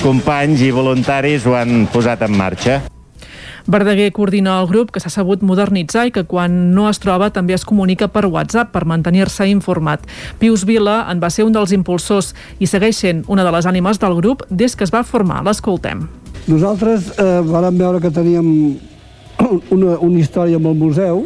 companys 0.04 0.62
i 0.62 0.70
voluntaris 0.70 1.50
ho 1.50 1.58
han 1.58 1.88
posat 1.90 2.22
en 2.28 2.38
marxa. 2.38 2.78
Verdaguer 3.70 4.10
coordina 4.10 4.56
el 4.58 4.66
grup 4.66 4.88
que 4.90 4.98
s'ha 4.98 5.12
sabut 5.14 5.44
modernitzar 5.46 6.08
i 6.08 6.10
que 6.10 6.24
quan 6.26 6.72
no 6.74 6.88
es 6.90 6.98
troba 6.98 7.28
també 7.30 7.54
es 7.54 7.62
comunica 7.62 8.08
per 8.10 8.24
WhatsApp 8.26 8.72
per 8.74 8.82
mantenir-se 8.82 9.46
informat. 9.46 10.02
Pius 10.40 10.64
Vila 10.66 11.04
en 11.12 11.20
va 11.22 11.30
ser 11.30 11.46
un 11.46 11.54
dels 11.54 11.70
impulsors 11.76 12.32
i 12.58 12.66
segueix 12.66 12.98
sent 12.98 13.22
una 13.30 13.44
de 13.46 13.52
les 13.54 13.68
ànimes 13.70 14.00
del 14.02 14.16
grup 14.18 14.42
des 14.50 14.74
que 14.74 14.82
es 14.82 14.90
va 14.90 15.04
formar. 15.06 15.44
L'escoltem. 15.46 16.08
Nosaltres 16.50 17.12
eh, 17.14 17.28
vàrem 17.46 17.78
veure 17.78 18.00
que 18.02 18.10
teníem 18.10 18.48
una, 19.76 20.00
una 20.00 20.18
història 20.18 20.58
amb 20.58 20.66
el 20.72 20.74
museu 20.80 21.22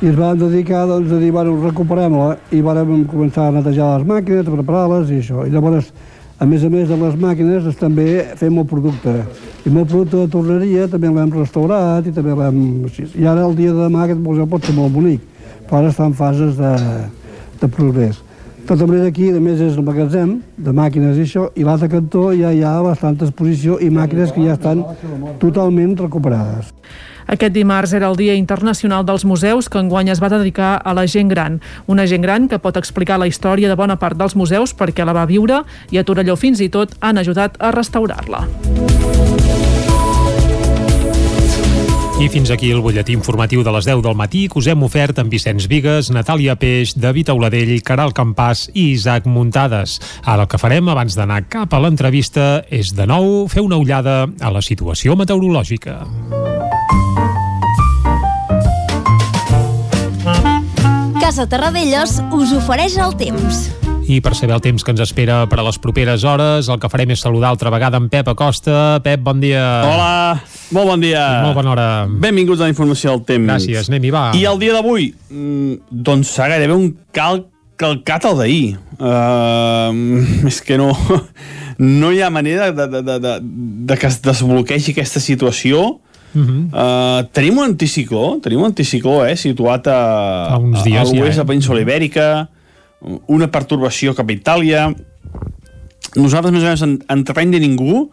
i 0.00 0.12
ens 0.12 0.20
vam 0.20 0.38
dedicar 0.38 0.86
doncs, 0.86 1.10
a 1.10 1.18
dir, 1.18 1.32
bueno, 1.34 1.58
recuperem-la 1.64 2.36
i 2.54 2.62
vam 2.62 3.02
començar 3.10 3.48
a 3.48 3.56
netejar 3.58 3.96
les 3.96 4.06
màquines, 4.06 4.46
a 4.46 4.54
preparar-les 4.60 5.10
i 5.10 5.18
això. 5.24 5.42
I 5.42 5.50
llavors 5.50 5.90
a 6.40 6.46
més 6.48 6.62
a 6.64 6.70
més 6.72 6.88
de 6.88 6.96
les 6.96 7.16
màquines, 7.20 7.66
també 7.76 8.06
fem 8.40 8.56
el 8.62 8.64
producte. 8.68 9.12
I 9.60 9.68
el 9.68 9.84
producte 9.84 10.16
de 10.16 10.28
torneria 10.32 10.86
també 10.88 11.10
l'hem 11.12 11.34
restaurat 11.36 12.06
i 12.08 12.12
també 12.16 12.32
l'hem... 12.38 12.62
I 12.88 13.26
ara 13.28 13.44
el 13.44 13.52
dia 13.58 13.74
de 13.74 13.82
demà 13.84 14.06
aquest 14.06 14.22
museu 14.24 14.48
pot 14.48 14.64
ser 14.64 14.72
molt 14.78 14.94
bonic, 14.94 15.20
però 15.68 15.82
ara 15.82 15.90
està 15.92 16.06
en 16.08 16.16
fases 16.16 16.56
de, 16.56 16.72
de 17.60 17.68
progrés. 17.68 18.22
De 18.60 18.64
tota 18.70 18.88
manera 18.88 19.10
aquí, 19.12 19.28
a 19.28 19.40
més, 19.42 19.60
és 19.60 19.76
el 19.76 19.84
magatzem 19.84 20.38
de 20.56 20.72
màquines 20.80 21.20
i 21.20 21.26
això, 21.28 21.46
i 21.60 21.66
l'altre 21.66 21.90
cantó 21.92 22.30
ja 22.32 22.54
hi 22.56 22.64
ha 22.64 22.72
bastanta 22.86 23.28
exposició 23.28 23.76
i 23.76 23.90
màquines 23.92 24.32
que 24.32 24.44
ja 24.46 24.56
estan 24.56 24.80
totalment 25.42 25.96
recuperades. 26.00 26.72
Aquest 27.30 27.54
dimarts 27.54 27.92
era 27.94 28.08
el 28.10 28.16
Dia 28.18 28.34
Internacional 28.34 29.04
dels 29.06 29.24
Museus 29.24 29.68
que 29.70 29.78
enguany 29.78 30.10
es 30.10 30.18
va 30.22 30.32
dedicar 30.32 30.72
a 30.82 30.94
la 30.98 31.06
gent 31.06 31.30
gran. 31.30 31.60
Una 31.86 32.06
gent 32.10 32.26
gran 32.26 32.48
que 32.50 32.58
pot 32.58 32.76
explicar 32.76 33.20
la 33.22 33.28
història 33.30 33.70
de 33.70 33.78
bona 33.78 34.00
part 34.02 34.18
dels 34.18 34.34
museus 34.34 34.74
perquè 34.74 35.06
la 35.06 35.14
va 35.14 35.28
viure 35.30 35.62
i 35.94 36.00
a 36.00 36.04
Torelló 36.04 36.34
fins 36.34 36.58
i 36.58 36.68
tot 36.74 36.98
han 36.98 37.22
ajudat 37.22 37.54
a 37.62 37.70
restaurar-la. 37.70 38.48
I 42.20 42.26
fins 42.28 42.50
aquí 42.52 42.68
el 42.68 42.82
butlletí 42.84 43.14
informatiu 43.16 43.62
de 43.64 43.72
les 43.72 43.86
10 43.88 44.02
del 44.04 44.18
matí 44.18 44.42
que 44.50 44.58
us 44.60 44.66
hem 44.68 44.82
ofert 44.84 45.22
amb 45.22 45.32
Vicenç 45.32 45.64
Vigues, 45.70 46.10
Natàlia 46.12 46.52
Peix, 46.60 46.92
David 46.92 47.30
Auladell, 47.32 47.72
Caral 47.80 48.12
Campàs 48.12 48.66
i 48.74 48.90
Isaac 48.90 49.24
Muntades. 49.24 49.96
Ara 50.26 50.44
el 50.44 50.50
que 50.50 50.60
farem 50.60 50.90
abans 50.92 51.16
d'anar 51.16 51.46
cap 51.48 51.72
a 51.72 51.80
l'entrevista 51.80 52.66
és 52.68 52.92
de 52.92 53.08
nou 53.08 53.46
fer 53.48 53.64
una 53.64 53.80
ullada 53.80 54.26
a 54.28 54.52
la 54.52 54.60
situació 54.60 55.16
meteorològica. 55.16 56.02
Casa 61.30 61.44
Terradellos 61.46 62.16
us 62.34 62.50
ofereix 62.58 62.96
el 62.98 63.12
temps. 63.14 63.58
I 64.10 64.16
per 64.18 64.32
saber 64.34 64.56
el 64.56 64.62
temps 64.64 64.82
que 64.82 64.90
ens 64.90 64.98
espera 65.04 65.44
per 65.46 65.60
a 65.60 65.62
les 65.62 65.76
properes 65.78 66.24
hores, 66.26 66.66
el 66.66 66.80
que 66.82 66.90
farem 66.90 67.12
és 67.14 67.22
saludar 67.22 67.52
altra 67.52 67.70
vegada 67.70 68.00
en 68.02 68.08
Pep 68.10 68.32
Acosta. 68.32 68.98
Pep, 69.04 69.22
bon 69.22 69.38
dia. 69.38 69.62
Hola, 69.86 70.08
molt 70.74 70.90
bon 70.90 71.04
dia. 71.06 71.22
I 71.22 71.44
molt 71.44 71.60
bona 71.60 71.70
hora. 71.76 71.86
Benvinguts 72.10 72.58
a 72.58 72.66
la 72.66 72.72
informació 72.74 73.14
del 73.14 73.22
temps. 73.28 73.46
Gràcies, 73.46 73.92
anem-hi, 73.92 74.10
va. 74.10 74.24
I 74.34 74.42
el 74.50 74.58
dia 74.58 74.74
d'avui, 74.74 75.06
mm, 75.30 76.02
doncs 76.10 76.34
serà 76.34 76.56
gairebé 76.56 76.74
un 76.74 76.90
cal 77.14 77.44
calcat 77.78 78.26
al 78.26 78.42
d'ahir. 78.42 78.74
Uh, 78.98 79.94
és 80.50 80.58
que 80.66 80.82
no, 80.82 80.90
no 81.78 82.10
hi 82.10 82.24
ha 82.26 82.34
manera 82.34 82.72
de, 82.74 82.90
de, 82.90 83.04
de, 83.06 83.20
de, 83.22 83.38
de 83.86 84.02
que 84.02 84.10
es 84.10 84.18
desbloquegi 84.26 84.98
aquesta 84.98 85.22
situació 85.22 86.00
Uh 86.34 86.40
-huh. 86.40 86.62
uh, 86.70 87.28
tenim 87.32 87.58
un 87.58 87.64
anticicló, 87.64 88.38
tenim 88.40 88.60
un 88.60 88.66
anticicló 88.66 89.24
eh, 89.26 89.36
situat 89.36 89.86
a, 89.86 90.00
a, 90.54 90.58
dies, 90.84 91.08
a 91.08 91.12
l'oest 91.12 91.34
ja, 91.34 91.42
eh? 91.42 91.44
de 91.44 91.44
Península 91.44 91.80
Ibèrica, 91.80 92.48
una 93.26 93.48
pertorbació 93.48 94.14
cap 94.14 94.28
a 94.28 94.32
Itàlia. 94.32 94.94
Nosaltres 96.16 96.52
més 96.52 96.62
o 96.62 96.66
menys 96.66 96.82
en, 96.82 96.98
en 97.08 97.24
terreny 97.24 97.50
de 97.50 97.60
ningú, 97.60 98.10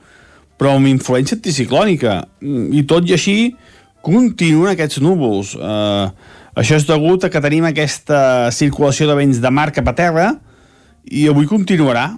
però 0.57 0.75
amb 0.75 0.87
influència 0.87 1.37
anticiclònica. 1.37 2.23
I 2.41 2.83
tot 2.89 3.07
i 3.09 3.13
així 3.13 3.55
continuen 4.01 4.71
aquests 4.71 5.01
núvols. 5.03 5.53
Uh, 5.55 6.09
això 6.57 6.75
és 6.75 6.87
degut 6.87 7.23
a 7.23 7.29
que 7.29 7.41
tenim 7.41 7.65
aquesta 7.65 8.49
circulació 8.51 9.07
de 9.07 9.15
vents 9.15 9.41
de 9.43 9.51
mar 9.51 9.71
cap 9.75 9.87
a 9.87 9.95
terra 9.97 10.27
i 11.05 11.27
avui 11.27 11.45
continuarà. 11.45 12.17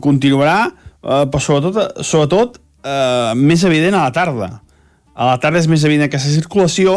Continuarà, 0.00 0.68
uh, 0.68 1.24
però 1.30 1.40
sobretot, 1.40 2.02
sobretot 2.04 2.58
uh, 2.58 3.36
més 3.38 3.64
evident 3.64 3.94
a 3.94 4.08
la 4.08 4.12
tarda 4.12 4.50
a 5.18 5.32
la 5.32 5.38
tarda 5.42 5.58
és 5.58 5.66
més 5.70 5.82
evident 5.86 6.06
aquesta 6.06 6.30
circulació 6.30 6.92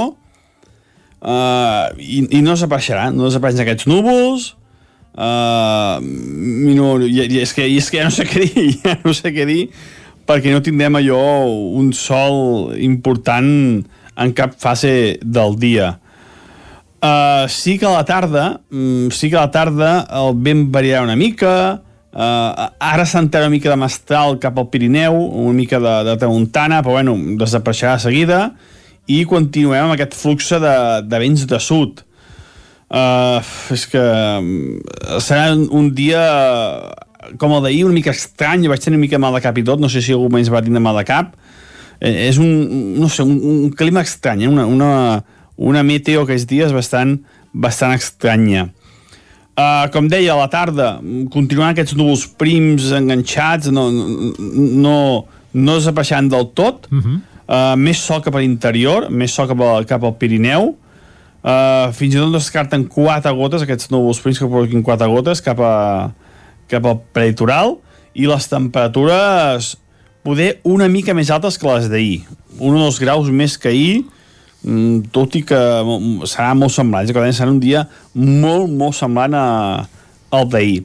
uh, 1.26 1.86
i, 1.98 2.22
i 2.30 2.42
no 2.46 2.54
desapareixerà, 2.54 3.10
no 3.14 3.26
desapareixen 3.26 3.66
aquests 3.66 3.88
núvols, 3.90 4.52
uh, 5.18 5.98
no, 6.02 6.92
i, 7.02 7.18
i, 7.26 7.42
és 7.42 7.56
que, 7.58 7.66
i 7.66 7.80
és 7.82 7.90
que 7.90 7.98
ja 7.98 8.06
no 8.06 8.14
sé 8.14 8.28
què 8.32 8.46
dir, 8.46 8.68
ja 8.84 9.00
no 9.02 9.16
sé 9.18 9.34
què 9.34 9.48
dir, 9.50 9.64
perquè 10.30 10.54
no 10.54 10.62
tindrem 10.62 11.00
allò 11.02 11.24
un 11.82 11.90
sol 11.98 12.76
important 12.78 13.50
en 14.22 14.34
cap 14.38 14.54
fase 14.62 15.18
del 15.24 15.58
dia. 15.58 15.96
Uh, 17.02 17.50
sí 17.50 17.80
que 17.82 17.90
a 17.90 17.96
la 17.96 18.06
tarda, 18.06 18.60
um, 18.70 19.10
sí 19.10 19.32
que 19.32 19.40
a 19.40 19.48
la 19.48 19.54
tarda 19.54 20.04
el 20.22 20.36
vent 20.46 20.68
variarà 20.70 21.02
una 21.08 21.18
mica, 21.18 21.82
Uh, 22.12 22.68
ara 22.84 23.06
s'entera 23.08 23.48
una 23.48 23.54
mica 23.54 23.72
de 23.72 23.80
mestral 23.80 24.36
cap 24.44 24.58
al 24.60 24.68
Pirineu, 24.72 25.16
una 25.16 25.56
mica 25.56 25.80
de, 25.80 25.94
de 26.10 26.16
tramuntana, 26.20 26.82
però 26.84 26.98
bueno, 26.98 27.16
desapareixerà 27.40 27.96
de 27.96 28.06
seguida, 28.06 28.40
i 29.08 29.24
continuem 29.28 29.88
amb 29.88 29.96
aquest 29.96 30.18
flux 30.20 30.52
de, 30.60 30.76
de 31.08 31.22
vents 31.24 31.46
de 31.48 31.60
sud. 31.64 32.04
Uh, 32.92 33.40
és 33.72 33.86
que 33.88 34.02
mm, 34.04 35.22
serà 35.24 35.54
un 35.56 35.94
dia 35.96 36.26
com 37.40 37.54
el 37.56 37.64
d'ahir, 37.64 37.86
una 37.86 37.96
mica 37.96 38.14
estrany, 38.14 38.66
vaig 38.70 38.82
tenir 38.84 38.98
una 38.98 39.06
mica 39.06 39.20
mal 39.22 39.36
de 39.38 39.42
cap 39.44 39.58
i 39.58 39.64
tot, 39.66 39.82
no 39.82 39.90
sé 39.92 40.02
si 40.04 40.16
algú 40.16 40.30
més 40.34 40.52
va 40.52 40.64
tenir 40.66 40.82
mal 40.84 40.98
de 41.00 41.06
cap. 41.08 41.36
Eh, 42.02 42.28
és 42.28 42.40
un, 42.42 42.50
no 43.00 43.10
sé, 43.14 43.24
un, 43.24 43.38
un 43.68 43.72
clima 43.78 44.04
estrany, 44.06 44.46
eh? 44.46 44.52
una, 44.52 44.66
una, 44.66 44.92
una 45.58 45.84
meteo 45.86 46.26
aquests 46.26 46.50
dies 46.50 46.74
bastant, 46.76 47.20
bastant 47.54 47.94
estranya. 47.96 48.70
Uh, 49.62 49.90
com 49.92 50.08
deia, 50.08 50.32
a 50.34 50.40
la 50.40 50.48
tarda 50.50 50.94
continuaran 51.34 51.76
aquests 51.76 51.96
núvols 52.00 52.24
prims 52.40 52.92
enganxats, 52.96 53.68
no, 53.74 53.90
no, 53.92 54.96
no 55.52 55.76
desapareixant 55.76 56.30
del 56.32 56.48
tot, 56.58 56.88
uh 56.90 57.02
-huh. 57.02 57.18
uh, 57.46 57.76
més 57.76 58.00
sol 58.00 58.22
cap 58.24 58.36
a 58.36 58.40
l'interior, 58.40 59.10
més 59.10 59.34
sol 59.34 59.48
cap, 59.48 59.60
a, 59.60 59.84
cap 59.84 60.04
al 60.04 60.16
Pirineu, 60.16 60.76
uh, 61.44 61.92
fins 61.92 62.16
i 62.16 62.18
tot 62.18 62.32
descarten 62.34 62.88
quatre 62.88 63.34
gotes, 63.34 63.62
aquests 63.62 63.92
núvols 63.92 64.22
prims 64.22 64.40
que 64.40 64.48
provoquin 64.48 64.84
quatre 64.84 65.08
gotes 65.08 65.42
cap, 65.42 65.60
a, 65.60 66.12
cap 66.68 66.86
al 66.86 67.02
prelitoral, 67.12 67.78
i 68.14 68.26
les 68.28 68.48
temperatures 68.48 69.78
poder 70.24 70.60
una 70.64 70.88
mica 70.88 71.14
més 71.14 71.30
altes 71.30 71.58
que 71.58 71.68
les 71.68 71.90
d'ahir. 71.90 72.24
un 72.60 72.76
o 72.76 72.80
dos 72.80 73.00
graus 73.00 73.30
més 73.30 73.58
que 73.58 73.70
ahir, 73.70 74.06
tot 74.62 75.36
i 75.40 75.42
que 75.48 75.58
mm, 75.58 76.28
serà 76.30 76.54
molt 76.58 76.74
semblant. 76.76 77.10
Serà 77.10 77.50
un 77.50 77.62
dia 77.62 77.86
molt, 78.14 78.70
molt 78.70 78.98
semblant 78.98 79.38
a, 79.38 79.46
al 80.32 80.50
d'ahir. 80.52 80.84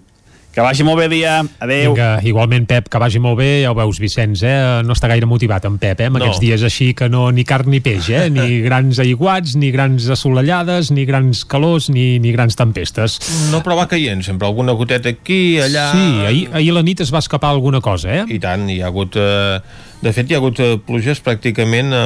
Que 0.56 0.64
vagi 0.64 0.86
molt 0.88 0.96
bé 0.96 1.10
dia. 1.12 1.42
Adéu. 1.60 1.92
Vinga, 1.92 2.14
igualment, 2.24 2.64
Pep, 2.64 2.86
que 2.88 2.96
vagi 2.96 3.20
molt 3.20 3.36
bé. 3.36 3.48
Ja 3.60 3.74
ho 3.74 3.76
veus, 3.76 3.98
Vicenç, 4.00 4.40
eh? 4.40 4.54
no 4.88 4.94
està 4.96 5.10
gaire 5.10 5.28
motivat 5.28 5.66
en 5.68 5.74
Pep, 5.76 6.00
eh? 6.00 6.06
amb 6.08 6.16
No. 6.16 6.22
aquests 6.24 6.40
dies 6.40 6.62
així 6.64 6.94
que 6.96 7.10
no 7.12 7.26
ni 7.28 7.44
carn 7.44 7.68
ni 7.68 7.82
peix, 7.84 8.08
eh? 8.08 8.30
ni 8.32 8.62
grans 8.66 8.96
aiguats, 9.04 9.52
ni 9.60 9.68
grans 9.74 10.08
assolellades, 10.08 10.88
ni 10.96 11.04
grans 11.04 11.44
calors, 11.44 11.90
ni, 11.92 12.14
ni 12.24 12.32
grans 12.32 12.56
tempestes. 12.56 13.18
No, 13.52 13.60
però 13.60 13.76
va 13.76 13.84
caient 13.90 14.24
sempre, 14.24 14.48
alguna 14.48 14.72
goteta 14.72 15.12
aquí, 15.12 15.58
allà... 15.60 15.90
Sí, 15.92 16.06
ahir, 16.24 16.46
ahir 16.56 16.72
la 16.72 16.82
nit 16.88 17.04
es 17.04 17.12
va 17.12 17.20
escapar 17.20 17.52
alguna 17.52 17.82
cosa, 17.84 18.22
eh? 18.22 18.24
I 18.24 18.40
tant, 18.40 18.64
hi 18.72 18.80
ha 18.80 18.88
hagut... 18.88 19.20
Eh, 19.20 19.60
de 19.96 20.12
fet, 20.12 20.28
hi 20.28 20.36
ha 20.36 20.40
hagut 20.40 20.58
eh, 20.60 20.74
pluges 20.86 21.20
pràcticament 21.24 21.92
a, 21.96 22.00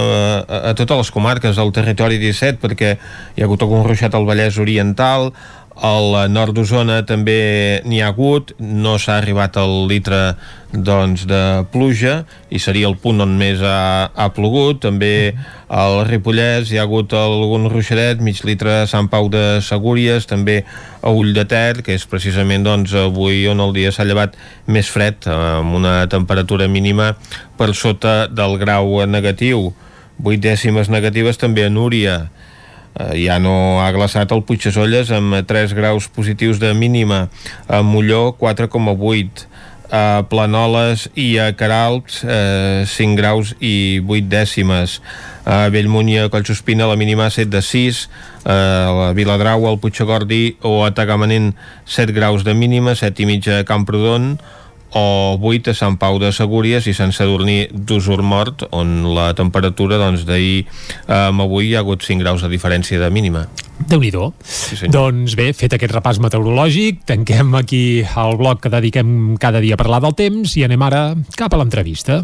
a, 0.47 0.59
a 0.71 0.75
totes 0.79 1.01
les 1.05 1.11
comarques 1.15 1.59
del 1.59 1.73
territori 1.75 2.19
17, 2.23 2.59
perquè 2.63 2.93
hi 2.97 3.43
ha 3.43 3.47
hagut 3.49 3.63
algun 3.67 3.83
ruixat 3.87 4.15
al 4.15 4.27
Vallès 4.29 4.59
Oriental, 4.63 5.31
al 5.81 6.29
nord 6.29 6.53
d'Osona 6.53 7.01
també 7.09 7.81
n'hi 7.89 8.03
ha 8.03 8.11
hagut, 8.13 8.53
no 8.61 8.99
s'ha 9.01 9.17
arribat 9.17 9.57
al 9.57 9.87
litre 9.89 10.19
doncs, 10.71 11.25
de 11.27 11.65
pluja 11.73 12.27
i 12.53 12.61
seria 12.61 12.89
el 12.91 12.99
punt 13.01 13.25
on 13.25 13.33
més 13.41 13.63
ha, 13.65 14.11
ha 14.13 14.29
plogut. 14.37 14.83
També 14.85 15.33
al 15.73 16.05
Ripollès 16.09 16.71
hi 16.71 16.79
ha 16.79 16.85
hagut 16.85 17.15
algun 17.17 17.71
ruixadet, 17.73 18.21
mig 18.21 18.43
litre 18.45 18.83
a 18.83 18.89
Sant 18.91 19.09
Pau 19.09 19.31
de 19.33 19.61
Segúries, 19.65 20.29
també 20.29 20.61
a 21.01 21.13
Ull 21.17 21.33
de 21.35 21.47
Ter, 21.49 21.81
que 21.87 21.97
és 21.97 22.05
precisament 22.05 22.67
doncs, 22.67 22.93
avui 22.95 23.47
on 23.49 23.65
el 23.65 23.73
dia 23.77 23.93
s'ha 23.93 24.05
llevat 24.05 24.37
més 24.69 24.91
fred 24.93 25.25
amb 25.33 25.81
una 25.81 26.05
temperatura 26.13 26.69
mínima 26.69 27.15
per 27.57 27.73
sota 27.75 28.27
del 28.29 28.59
grau 28.61 29.01
negatiu. 29.09 29.71
8 30.21 30.37
dècimes 30.45 30.91
negatives 30.93 31.41
també 31.41 31.65
a 31.65 31.73
Núria 31.73 32.27
ja 33.15 33.39
no 33.39 33.81
ha 33.81 33.91
glaçat 33.95 34.33
el 34.35 34.43
Puigdesolles 34.45 35.13
amb 35.15 35.41
3 35.47 35.75
graus 35.79 36.09
positius 36.11 36.59
de 36.61 36.73
mínima 36.75 37.29
a 37.69 37.83
Molló 37.87 38.35
4,8 38.39 39.47
a 39.91 40.23
Planoles 40.31 41.09
i 41.19 41.35
a 41.43 41.51
Caralps 41.59 42.23
eh, 42.23 42.85
5 42.87 43.19
graus 43.19 43.55
i 43.59 44.01
8 44.07 44.31
dècimes. 44.31 45.01
A 45.51 45.67
Bellmunt 45.73 46.11
i 46.13 46.19
a 46.21 46.29
Collsospina 46.31 46.87
la 46.87 46.99
mínima 47.01 47.31
7 47.31 47.51
de 47.51 47.63
6 47.65 48.05
a 48.45 48.57
la 48.95 49.09
Viladrau, 49.17 49.67
al 49.67 49.81
Puigdegordi 49.83 50.57
o 50.63 50.85
a 50.87 50.93
Tagamanent 50.95 51.55
7 51.87 52.15
graus 52.15 52.47
de 52.47 52.55
mínima 52.55 52.95
7 52.95 53.25
i 53.25 53.27
mitja 53.27 53.59
a 53.61 53.67
Camprodon 53.67 54.37
o 54.97 55.39
8 55.39 55.71
a 55.71 55.75
Sant 55.77 55.99
Pau 56.01 56.19
de 56.19 56.33
Segúries 56.35 56.87
i 56.91 56.95
Sant 56.97 57.15
Sadurní 57.15 57.69
d'Usur 57.73 58.21
Mort 58.23 58.67
on 58.75 59.15
la 59.15 59.31
temperatura 59.39 60.01
doncs, 60.01 60.27
d'ahir 60.29 60.65
eh, 60.65 61.29
amb 61.29 61.47
avui 61.47 61.71
hi 61.71 61.75
ha 61.77 61.85
hagut 61.85 62.03
5 62.07 62.23
graus 62.23 62.43
de 62.43 62.51
diferència 62.53 63.01
de 63.01 63.11
mínima 63.11 63.47
déu 63.89 64.01
nhi 64.03 64.11
sí, 64.45 64.77
Doncs 64.93 65.35
bé, 65.39 65.51
fet 65.57 65.73
aquest 65.77 65.95
repàs 65.95 66.21
meteorològic, 66.21 67.05
tanquem 67.09 67.55
aquí 67.57 68.03
el 68.05 68.37
bloc 68.41 68.61
que 68.65 68.73
dediquem 68.73 69.37
cada 69.41 69.61
dia 69.61 69.79
a 69.79 69.81
parlar 69.81 70.03
del 70.05 70.17
temps 70.19 70.57
i 70.57 70.67
anem 70.67 70.83
ara 70.83 71.03
cap 71.37 71.55
a 71.55 71.61
l'entrevista. 71.61 72.23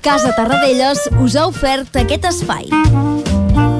Casa 0.00 0.32
Tarradellas 0.36 1.06
us 1.20 1.36
ha 1.36 1.46
ofert 1.46 2.00
aquest 2.00 2.26
espai. 2.32 3.79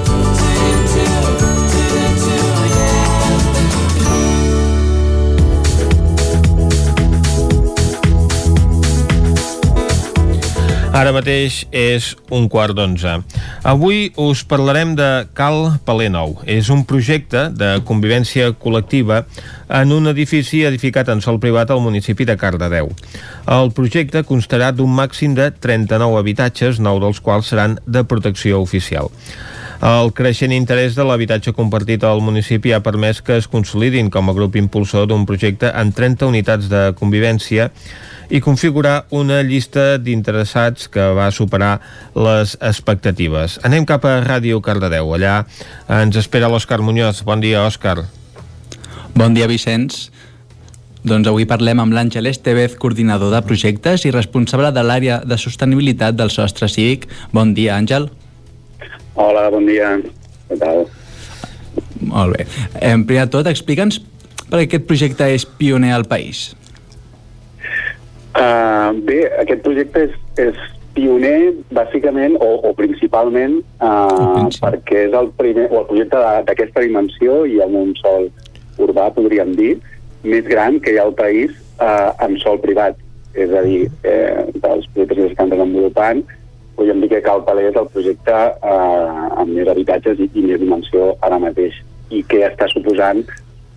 Ara 10.91 11.13
mateix 11.15 11.61
és 11.71 12.09
un 12.35 12.49
quart 12.51 12.75
d'onze. 12.75 13.13
Avui 13.63 14.09
us 14.19 14.41
parlarem 14.43 14.91
de 14.99 15.07
Cal 15.37 15.77
Paler 15.87 16.09
Nou. 16.11 16.33
És 16.43 16.67
un 16.73 16.81
projecte 16.83 17.45
de 17.55 17.69
convivència 17.87 18.49
col·lectiva 18.59 19.21
en 19.71 19.93
un 19.95 20.11
edifici 20.11 20.65
edificat 20.67 21.07
en 21.13 21.23
sol 21.23 21.39
privat 21.39 21.71
al 21.71 21.79
municipi 21.79 22.27
de 22.27 22.35
Cardedeu. 22.35 22.91
El 23.47 23.71
projecte 23.71 24.25
constarà 24.27 24.73
d'un 24.75 24.91
màxim 24.91 25.31
de 25.37 25.47
39 25.63 26.19
habitatges, 26.19 26.83
9 26.83 27.05
dels 27.07 27.23
quals 27.23 27.53
seran 27.53 27.79
de 27.87 28.03
protecció 28.03 28.59
oficial. 28.59 29.07
El 29.81 30.11
creixent 30.13 30.51
interès 30.51 30.93
de 30.99 31.07
l'habitatge 31.07 31.55
compartit 31.57 32.03
al 32.03 32.19
municipi 32.21 32.75
ha 32.75 32.83
permès 32.83 33.23
que 33.25 33.39
es 33.39 33.47
consolidin 33.47 34.11
com 34.11 34.27
a 34.29 34.35
grup 34.37 34.59
impulsor 34.59 35.07
d'un 35.07 35.23
projecte 35.25 35.71
amb 35.71 35.95
30 35.95 36.27
unitats 36.27 36.67
de 36.69 36.89
convivència 36.99 37.71
i 38.31 38.39
configurar 38.39 39.05
una 39.11 39.41
llista 39.43 39.97
d'interessats 39.99 40.87
que 40.91 41.03
va 41.17 41.27
superar 41.35 41.73
les 42.15 42.55
expectatives. 42.63 43.59
Anem 43.67 43.85
cap 43.85 44.07
a 44.07 44.15
Ràdio 44.23 44.61
Cardedeu. 44.63 45.11
Allà 45.17 45.41
ens 45.91 46.15
espera 46.15 46.49
l'Òscar 46.49 46.79
Muñoz. 46.79 47.25
Bon 47.27 47.43
dia, 47.43 47.65
Òscar. 47.67 48.05
Bon 49.13 49.35
dia, 49.35 49.49
Vicenç. 49.51 50.07
Doncs 51.03 51.27
avui 51.27 51.47
parlem 51.49 51.81
amb 51.81 51.95
l'Àngel 51.97 52.29
Estevez, 52.29 52.77
coordinador 52.79 53.33
de 53.33 53.41
projectes 53.43 54.05
i 54.05 54.13
responsable 54.15 54.71
de 54.71 54.83
l'àrea 54.85 55.19
de 55.25 55.37
sostenibilitat 55.37 56.15
del 56.15 56.31
sostre 56.31 56.69
cívic. 56.71 57.09
Bon 57.33 57.51
dia, 57.57 57.75
Àngel. 57.75 58.07
Hola, 59.19 59.49
bon 59.51 59.67
dia. 59.67 59.97
Què 60.47 60.59
tal? 60.61 60.85
Molt 62.07 62.37
bé. 62.37 62.47
En 62.79 63.03
primer 63.09 63.27
de 63.27 63.35
tot, 63.35 63.51
explica'ns 63.51 63.99
per 64.47 64.61
què 64.61 64.69
aquest 64.69 64.87
projecte 64.87 65.27
és 65.35 65.43
pioner 65.45 65.91
al 65.95 66.07
país. 66.07 66.51
Uh, 68.31 68.95
bé, 69.03 69.25
aquest 69.41 69.63
projecte 69.65 70.05
és, 70.07 70.13
és 70.39 70.59
pioner, 70.95 71.51
bàsicament, 71.75 72.37
o, 72.39 72.51
o 72.67 72.71
principalment, 72.77 73.57
uh, 73.83 74.47
perquè 74.63 75.07
és 75.09 75.15
el 75.17 75.31
primer, 75.39 75.67
o 75.71 75.81
el 75.81 75.87
projecte 75.89 76.21
d'aquesta 76.47 76.83
dimensió 76.85 77.41
i 77.47 77.59
amb 77.63 77.75
un 77.81 77.93
sol 77.99 78.29
urbà, 78.81 79.09
podríem 79.15 79.51
dir, 79.57 79.73
més 80.23 80.47
gran 80.47 80.79
que 80.79 80.93
hi 80.93 80.99
ha 80.99 81.07
al 81.09 81.15
país 81.17 81.51
uh, 81.81 82.11
en 82.23 82.37
sol 82.43 82.61
privat. 82.63 82.99
És 83.31 83.51
a 83.55 83.61
dir, 83.63 83.85
eh, 84.03 84.43
dels 84.59 84.87
projectes 84.91 85.15
que 85.15 85.27
s'estan 85.29 85.51
desenvolupant, 85.53 86.19
podríem 86.75 86.99
dir 86.99 87.07
que 87.13 87.21
Cal 87.23 87.45
Paler 87.47 87.69
és 87.69 87.77
el 87.79 87.87
projecte 87.93 88.33
eh, 88.35 89.13
amb 89.39 89.53
més 89.55 89.69
habitatges 89.71 90.19
i, 90.19 90.27
i 90.35 90.43
més 90.49 90.59
dimensió 90.59 91.13
ara 91.23 91.39
mateix. 91.39 91.77
I 92.11 92.25
què 92.27 92.41
està 92.49 92.67
suposant 92.67 93.23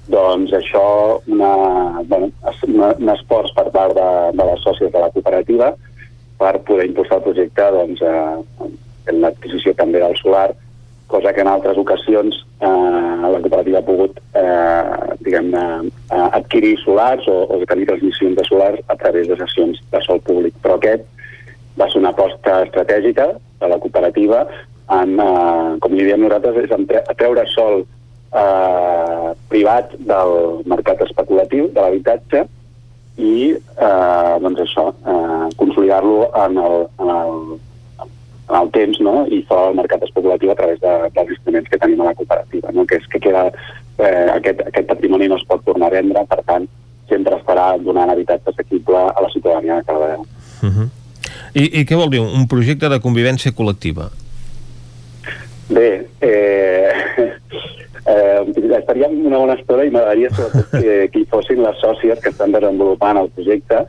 doncs 0.09 0.53
això, 0.53 0.85
una, 1.27 2.03
bueno, 2.09 2.31
un 2.69 3.13
esforç 3.15 3.55
per 3.57 3.71
part 3.73 3.95
de, 3.97 4.09
de 4.37 4.49
les 4.51 4.65
sòcies 4.67 4.93
de 4.93 5.01
la 5.01 5.11
cooperativa 5.15 5.73
per 6.39 6.59
poder 6.67 6.89
impulsar 6.91 7.21
el 7.21 7.27
projecte 7.29 7.71
doncs, 7.73 8.03
eh, 8.03 8.69
en 9.13 9.21
l'adquisició 9.23 9.75
també 9.79 10.03
del 10.03 10.17
solar, 10.21 10.51
cosa 11.09 11.33
que 11.33 11.41
en 11.45 11.49
altres 11.49 11.79
ocasions 11.79 12.37
eh, 12.61 12.69
la 13.33 13.41
cooperativa 13.41 13.81
ha 13.81 13.87
pogut 13.87 14.21
eh, 14.37 15.15
diguem-ne 15.25 15.65
eh, 15.89 16.29
adquirir 16.41 16.77
solars 16.83 17.29
o, 17.29 17.45
o 17.49 17.61
tenir 17.69 17.89
transmissions 17.89 18.37
de 18.39 18.47
solars 18.49 18.81
a 18.89 18.97
través 19.01 19.29
de 19.29 19.39
sessions 19.41 19.81
de 19.93 20.05
sol 20.05 20.21
públic. 20.25 20.57
Però 20.65 20.79
aquest 20.79 21.05
va 21.81 21.89
ser 21.91 22.01
una 22.01 22.13
aposta 22.15 22.63
estratègica 22.67 23.29
de 23.61 23.69
la 23.73 23.81
cooperativa 23.83 24.45
en, 24.93 25.19
eh, 25.21 25.77
com 25.81 25.97
li 25.97 26.09
diem 26.09 26.25
nosaltres, 26.25 26.65
és 26.65 27.15
treure 27.17 27.47
sol 27.53 27.85
eh, 28.35 29.31
privat 29.49 29.95
del 29.99 30.63
mercat 30.67 31.03
especulatiu 31.07 31.69
de 31.73 31.81
l'habitatge 31.81 32.45
i 33.17 33.35
eh, 33.55 34.35
doncs 34.43 34.65
això, 34.65 34.89
eh, 34.91 35.47
consolidar-lo 35.61 36.31
en 36.45 36.59
el, 36.59 36.79
en, 36.99 37.13
el, 37.15 38.09
en 38.49 38.57
el 38.61 38.71
temps 38.75 39.01
no? 39.07 39.17
i 39.31 39.45
fora 39.49 39.69
del 39.69 39.79
mercat 39.83 40.03
especulatiu 40.07 40.51
a 40.51 40.59
través 40.59 40.81
de, 40.83 40.95
dels 41.15 41.37
instruments 41.37 41.71
que 41.71 41.79
tenim 41.79 42.03
a 42.03 42.11
la 42.11 42.17
cooperativa, 42.19 42.75
no? 42.75 42.87
que 42.91 42.99
és 42.99 43.07
que 43.13 43.23
queda, 43.23 43.47
eh, 43.99 44.27
aquest, 44.35 44.67
aquest 44.67 44.91
patrimoni 44.91 45.31
no 45.31 45.39
es 45.39 45.47
pot 45.47 45.63
tornar 45.69 45.93
a 45.93 45.97
vendre, 46.01 46.27
per 46.27 46.43
tant, 46.49 46.67
sempre 47.09 47.39
estarà 47.39 47.75
donant 47.79 48.11
habitatge 48.11 48.51
assequible 48.51 48.99
a 48.99 49.23
la 49.23 49.31
ciutadania 49.31 49.81
de 49.81 49.93
vegada. 49.93 50.19
Uh 50.65 50.71
-huh. 50.75 50.89
I, 51.55 51.81
I 51.81 51.85
què 51.87 51.95
vol 51.95 52.11
dir? 52.11 52.21
Un 52.21 52.49
projecte 52.49 52.89
de 52.89 52.99
convivència 52.99 53.53
col·lectiva? 53.55 54.11
Bé, 55.69 56.07
eh, 56.21 56.93
eh, 58.07 58.41
estaríem 58.79 59.27
una 59.27 59.39
bona 59.39 59.57
estona 59.57 59.87
i 59.87 59.93
m'agradaria 59.93 60.33
sobretot 60.35 60.75
que, 60.77 60.97
que 61.13 61.23
hi 61.23 61.29
fossin 61.31 61.63
les 61.65 61.79
sòcies 61.81 62.21
que 62.21 62.33
estan 62.35 62.53
desenvolupant 62.53 63.21
el 63.21 63.31
projecte. 63.37 63.85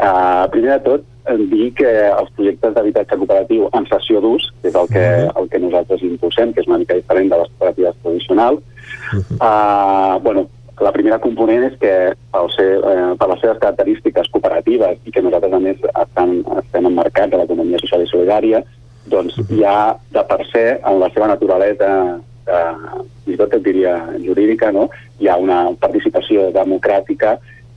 Eh, 0.00 0.44
primer 0.54 0.76
de 0.76 0.84
tot, 0.86 1.08
eh, 1.26 1.36
dir 1.50 1.72
que 1.74 1.90
els 2.10 2.30
projectes 2.36 2.76
d'habitatge 2.76 3.18
cooperatiu 3.18 3.66
en 3.74 3.90
sessió 3.90 4.22
d'ús, 4.22 4.46
que 4.62 4.70
és 4.70 4.78
el 4.78 4.88
que, 4.94 5.04
el 5.42 5.50
que 5.50 5.62
nosaltres 5.66 6.06
impulsem, 6.06 6.54
que 6.54 6.62
és 6.62 6.70
una 6.70 6.78
mica 6.84 6.96
diferent 7.00 7.28
de 7.32 7.42
les 7.42 7.52
cooperatives 7.52 8.00
tradicionals, 8.04 8.62
uh, 9.40 10.18
bueno, 10.22 10.46
la 10.80 10.92
primera 10.92 11.18
component 11.20 11.66
és 11.66 11.74
que 11.80 11.92
pel 12.32 12.48
ser, 12.54 12.68
eh, 12.78 13.12
per 13.20 13.26
les 13.28 13.40
seves 13.42 13.58
característiques 13.60 14.30
cooperatives 14.32 14.96
i 15.04 15.12
que 15.12 15.22
nosaltres 15.22 15.52
a 15.52 15.60
més 15.60 15.82
estan, 15.90 16.38
estem 16.62 16.88
emmarcats 16.88 17.36
a 17.36 17.40
l'economia 17.42 17.80
social 17.82 18.04
i 18.06 18.08
solidària, 18.08 18.62
doncs 19.06 19.38
ha 19.64 19.96
de 20.12 20.24
per 20.28 20.40
ser 20.50 20.80
en 20.84 21.00
la 21.00 21.08
seva 21.14 21.30
naturalesa 21.30 21.90
eh, 22.46 22.74
fins 23.24 23.34
i 23.34 23.38
tot 23.40 23.54
et 23.56 23.64
diria 23.64 23.94
jurídica, 24.24 24.72
no? 24.72 24.88
hi 25.20 25.28
ha 25.28 25.38
una 25.40 25.62
participació 25.80 26.50
democràtica 26.54 27.36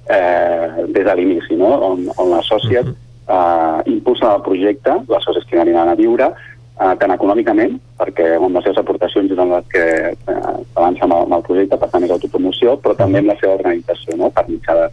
eh, 0.09 0.87
des 0.89 1.05
de 1.05 1.15
l'inici, 1.15 1.55
no? 1.59 1.71
on, 1.91 2.07
on 2.17 2.33
les 2.35 2.49
sòcies 2.49 2.89
eh, 2.89 3.77
impulsen 3.93 4.31
el 4.31 4.43
projecte, 4.47 4.97
les 5.09 5.29
sòcies 5.29 5.47
que 5.49 5.61
aniran 5.61 5.91
a 5.91 5.97
viure, 5.99 6.31
eh, 6.33 6.93
tant 6.99 7.15
econòmicament, 7.15 7.79
perquè 7.99 8.33
amb 8.37 8.57
les 8.57 8.67
seves 8.67 8.81
aportacions 8.81 9.31
és 9.31 9.39
en 9.39 9.55
les 9.55 9.71
que 9.73 9.85
eh, 10.11 10.37
avança 10.75 11.07
amb, 11.07 11.13
el, 11.13 11.25
amb 11.27 11.39
el 11.39 11.47
projecte, 11.47 11.79
per 11.79 11.91
tant 11.93 12.07
és 12.07 12.13
autopromoció, 12.15 12.77
però 12.83 12.97
també 12.99 13.23
amb 13.23 13.33
la 13.33 13.39
seva 13.41 13.57
organització, 13.59 14.17
no? 14.19 14.31
per 14.33 14.47
mitjà 14.49 14.77
de, 14.81 14.91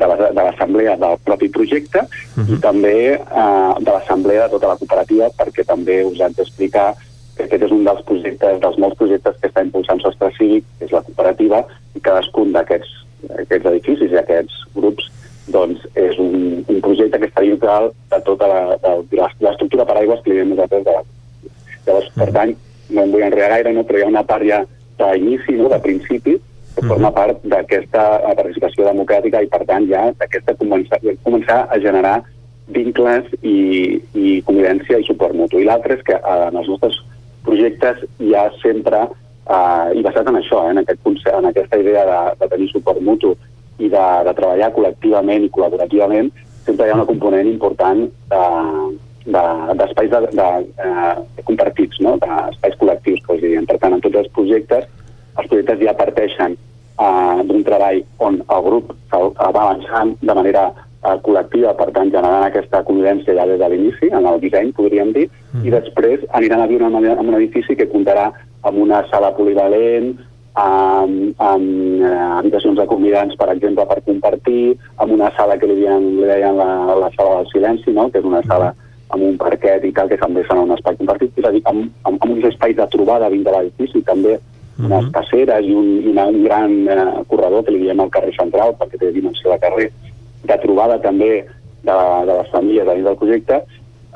de 0.00 0.06
la- 0.10 0.30
de 0.38 0.42
l'assemblea 0.46 0.96
del 0.96 1.16
propi 1.24 1.48
projecte 1.48 2.00
uh 2.00 2.42
-huh. 2.42 2.56
i 2.56 2.60
també 2.60 2.96
eh, 3.14 3.72
de 3.86 3.90
l'assemblea 3.92 4.44
de 4.46 4.50
tota 4.56 4.68
la 4.72 4.76
cooperativa, 4.80 5.28
perquè 5.38 5.64
també 5.66 6.02
us 6.04 6.20
haig 6.20 6.34
d'explicar 6.36 6.94
que 7.36 7.44
aquest 7.44 7.62
és 7.62 7.70
un 7.70 7.84
dels 7.84 8.02
projectes, 8.08 8.60
dels 8.60 8.78
molts 8.78 8.96
projectes 8.96 9.34
que 9.40 9.48
està 9.48 9.62
impulsant 9.64 10.00
Sostre 10.00 10.30
Cívic, 10.38 10.64
que 10.78 10.84
és 10.86 10.90
la 10.92 11.02
cooperativa, 11.02 11.64
i 11.94 12.00
cadascun 12.00 12.52
d'aquests 12.52 12.88
aquests 13.42 13.66
edificis 13.66 14.10
i 14.12 14.16
aquests 14.16 14.52
grups 14.74 15.04
doncs 15.48 15.80
és 15.94 16.18
un, 16.18 16.64
un 16.68 16.80
projecte 16.80 17.18
que 17.18 17.26
està 17.26 17.40
dintre 17.42 17.68
de 18.10 18.20
tota 18.24 18.46
la- 18.46 18.76
de, 18.82 19.16
la- 19.16 19.30
l'estructura 19.40 19.84
paraigües 19.84 20.20
que 20.22 20.30
li 20.30 20.36
diem 20.36 20.48
nosaltres 20.50 20.84
de 20.84 20.90
la 20.90 21.02
Llavors, 21.86 22.10
per 22.14 22.30
tant, 22.32 22.54
no 22.90 23.02
em 23.02 23.10
vull 23.10 23.22
enredar 23.22 23.48
gaire, 23.50 23.72
no? 23.72 23.82
però 23.84 23.98
hi 23.98 24.02
ha 24.02 24.06
una 24.08 24.22
part 24.22 24.44
ja 24.46 24.64
d'inici, 24.98 25.52
no? 25.56 25.68
de 25.68 25.78
principi, 25.78 26.38
que 26.80 26.88
forma 26.88 27.10
part 27.14 27.40
d'aquesta 27.44 28.02
eh, 28.18 28.34
participació 28.38 28.86
democràtica 28.88 29.42
i, 29.44 29.48
per 29.52 29.62
tant, 29.68 29.86
ja 29.90 30.08
d'aquesta 30.18 30.54
començar, 30.60 30.98
començar 31.24 31.62
a 31.70 31.78
generar 31.82 32.18
vincles 32.70 33.26
i, 33.42 33.98
i 34.14 34.36
convivència 34.46 34.98
i 35.00 35.06
suport 35.06 35.34
mutu. 35.34 35.58
I 35.60 35.66
l'altre 35.68 35.96
és 35.98 36.04
que 36.06 36.14
eh, 36.16 36.36
en 36.48 36.56
els 36.56 36.68
nostres 36.70 36.98
projectes 37.44 38.02
hi 38.20 38.34
ha 38.36 38.48
sempre, 38.62 39.04
eh, 39.50 39.86
i 39.98 40.04
basat 40.06 40.28
en 40.30 40.38
això, 40.40 40.64
eh, 40.66 40.70
en, 40.74 40.82
aquest, 40.84 41.06
en 41.34 41.48
aquesta 41.50 41.80
idea 41.80 42.04
de, 42.06 42.20
de 42.42 42.48
tenir 42.54 42.68
suport 42.70 43.00
mutu 43.02 43.34
i 43.80 43.88
de, 43.88 44.06
de 44.28 44.34
treballar 44.36 44.72
col·lectivament 44.76 45.46
i 45.46 45.50
col·laborativament, 45.52 46.30
sempre 46.66 46.86
hi 46.86 46.92
ha 46.92 46.98
una 47.00 47.08
component 47.08 47.48
important 47.48 48.06
de, 48.30 48.44
de- 49.26 49.76
d'espais 49.80 50.10
de, 50.12 50.20
de, 50.30 50.30
de, 50.36 50.48
eh, 50.86 51.44
compartits, 51.48 52.00
no? 52.04 52.16
d'espais 52.22 52.76
col·lectius, 52.80 53.22
que 53.26 53.36
us 53.38 53.40
dirien. 53.42 53.66
Per 53.66 53.78
tant, 53.80 53.96
en 53.96 54.02
tots 54.04 54.20
els 54.22 54.28
projectes, 54.36 54.84
els 55.40 55.48
projectes 55.48 55.80
ja 55.82 55.96
parteixen 55.96 56.58
eh, 57.00 57.42
d'un 57.48 57.64
treball 57.64 58.02
on 58.18 58.40
el 58.44 58.62
grup 58.68 58.94
va 59.12 59.50
avançant 59.50 60.14
de 60.20 60.34
manera 60.34 60.64
eh, 60.70 61.16
col·lectiva, 61.24 61.74
per 61.78 61.90
tant, 61.96 62.10
generant 62.12 62.44
aquesta 62.46 62.82
convivència 62.84 63.34
ja 63.34 63.46
des 63.48 63.58
de 63.58 63.68
l'inici, 63.72 64.10
en 64.12 64.26
el 64.26 64.40
disseny, 64.40 64.72
podríem 64.76 65.12
dir, 65.16 65.28
i 65.64 65.70
després 65.72 66.20
aniran 66.32 66.60
a 66.60 66.66
viure 66.70 66.86
en, 66.86 66.94
una- 66.94 67.16
en 67.18 67.28
un 67.28 67.34
edifici 67.40 67.76
que 67.76 67.88
comptarà 67.88 68.30
amb 68.62 68.76
una 68.78 69.00
sala 69.10 69.32
polivalent, 69.36 70.12
amb, 70.60 71.32
amb 71.38 72.02
eh, 72.02 72.12
habitacions 72.40 72.76
de 72.76 72.86
convidants, 72.86 73.36
per 73.38 73.48
exemple, 73.54 73.86
per 73.86 74.02
compartir, 74.04 74.76
amb 74.98 75.12
una 75.16 75.30
sala 75.36 75.56
que 75.58 75.66
li 75.70 75.76
deien, 75.80 76.04
li 76.18 76.26
deien 76.28 76.56
la, 76.58 76.68
la 76.98 77.10
sala 77.16 77.38
del 77.38 77.48
silenci, 77.52 77.92
no? 77.96 78.10
que 78.10 78.18
és 78.18 78.24
una 78.28 78.42
sala 78.46 78.74
amb 79.10 79.24
un 79.26 79.36
parquet 79.38 79.82
i 79.88 79.92
tal, 79.92 80.08
que 80.10 80.18
també 80.20 80.42
serà 80.46 80.60
un 80.62 80.70
espai 80.76 80.94
compartit, 80.98 81.32
és 81.38 81.44
a 81.48 81.50
dir, 81.54 81.62
amb, 81.66 81.88
amb, 82.04 82.18
amb 82.22 82.32
uns 82.36 82.44
espais 82.52 82.76
de 82.76 82.86
trobada 82.92 83.30
dins 83.32 83.44
de 83.46 83.50
l'edifici, 83.56 84.02
també 84.06 84.36
unes 84.86 85.10
caceres 85.14 85.66
i 85.66 85.74
un, 85.76 85.90
i 86.00 86.12
una, 86.12 86.26
un 86.30 86.44
gran 86.44 86.76
eh, 86.88 87.24
corredor 87.28 87.64
que 87.66 87.74
li 87.74 87.84
diem 87.84 88.00
al 88.00 88.12
carrer 88.14 88.32
central, 88.36 88.74
perquè 88.78 89.00
té 89.00 89.12
dimensió 89.14 89.52
de 89.52 89.58
carrer, 89.62 89.90
de 90.46 90.56
trobada 90.62 90.98
també 91.02 91.30
de, 91.40 91.98
de 92.28 92.32
les 92.32 92.50
famílies 92.54 92.88
dins 92.88 93.06
del 93.08 93.18
projecte, 93.20 93.60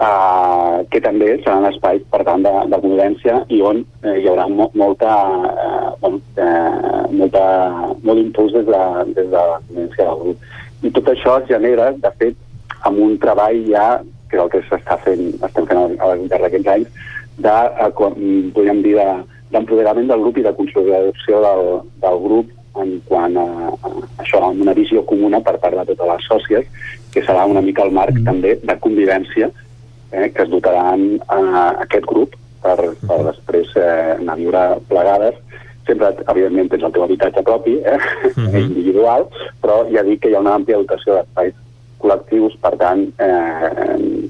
eh, 0.01 0.87
que 0.91 1.03
també 1.05 1.31
seran 1.43 1.69
espais, 1.71 2.03
per 2.13 2.23
tant, 2.27 2.45
de, 2.47 2.55
de 2.73 2.81
convivència 2.83 3.41
i 3.49 3.61
on 3.65 3.83
eh, 4.03 4.17
hi 4.21 4.29
haurà 4.31 4.49
mo 4.51 4.71
molta, 4.75 5.13
eh, 5.51 5.93
bueno, 6.01 6.21
eh, 6.37 7.05
molta, 7.13 7.45
molt 8.03 8.23
impuls 8.23 8.57
des 8.57 8.67
de, 8.71 8.83
des 9.13 9.31
de 9.31 9.37
la 9.37 9.61
convivència 9.69 10.09
del 10.09 10.25
grup. 10.25 10.51
I 10.85 10.93
tot 10.97 11.13
això 11.15 11.39
es 11.41 11.49
genera, 11.49 11.93
de 11.97 12.13
fet, 12.21 12.41
amb 12.85 13.01
un 13.01 13.17
treball 13.21 13.63
ja, 13.71 13.89
que 14.29 14.37
és 14.37 14.43
el 14.43 14.51
que 14.53 14.65
s'està 14.69 14.99
fent, 15.05 15.31
estem 15.47 15.69
fent 15.69 15.81
al 15.81 15.95
llarg 16.27 16.49
d'aquests 16.49 16.75
anys, 16.75 17.07
de, 17.45 17.55
eh, 17.55 17.91
podríem 17.97 18.83
dir, 18.85 18.99
de, 18.99 19.09
d'empoderament 19.55 20.11
del 20.11 20.23
grup 20.27 20.39
i 20.39 20.47
de 20.47 20.55
consolidació 20.59 21.41
del, 21.47 21.65
del 22.05 22.23
grup 22.27 22.53
en 22.83 22.97
quant 23.09 23.37
a, 23.39 23.47
a 23.71 23.91
això, 24.23 24.41
amb 24.43 24.63
una 24.65 24.75
visió 24.75 25.05
comuna 25.07 25.41
per 25.47 25.57
part 25.63 25.79
de 25.79 25.87
totes 25.93 26.11
les 26.11 26.27
sòcies, 26.31 26.89
que 27.15 27.23
serà 27.23 27.45
una 27.47 27.63
mica 27.63 27.85
el 27.87 27.95
marc 27.95 28.17
mm. 28.19 28.27
també 28.27 28.57
de 28.63 28.79
convivència 28.83 29.51
eh, 30.15 30.31
que 30.35 30.43
es 30.43 30.51
dotaran 30.51 31.07
a 31.29 31.69
aquest 31.87 32.07
grup 32.11 32.35
per, 32.65 32.77
per 33.07 33.21
després 33.29 33.75
eh, 33.79 34.15
anar 34.19 34.37
a 34.37 34.41
viure 34.41 34.63
plegades. 34.91 35.41
Sempre, 35.85 36.15
evidentment, 36.33 36.71
tens 36.73 36.87
el 36.87 36.95
teu 36.95 37.05
habitatge 37.05 37.43
propi, 37.45 37.75
eh, 37.85 37.99
mm 38.31 38.47
-hmm. 38.47 38.63
individual, 38.69 39.29
però 39.61 39.85
ja 39.93 40.03
dic 40.03 40.23
que 40.23 40.31
hi 40.31 40.35
ha 40.35 40.41
una 40.41 40.57
àmplia 40.57 40.81
dotació 40.81 41.15
d'espais 41.15 41.55
col·lectius, 42.05 42.59
per 42.63 42.75
tant, 42.81 43.07
eh, 43.25 43.71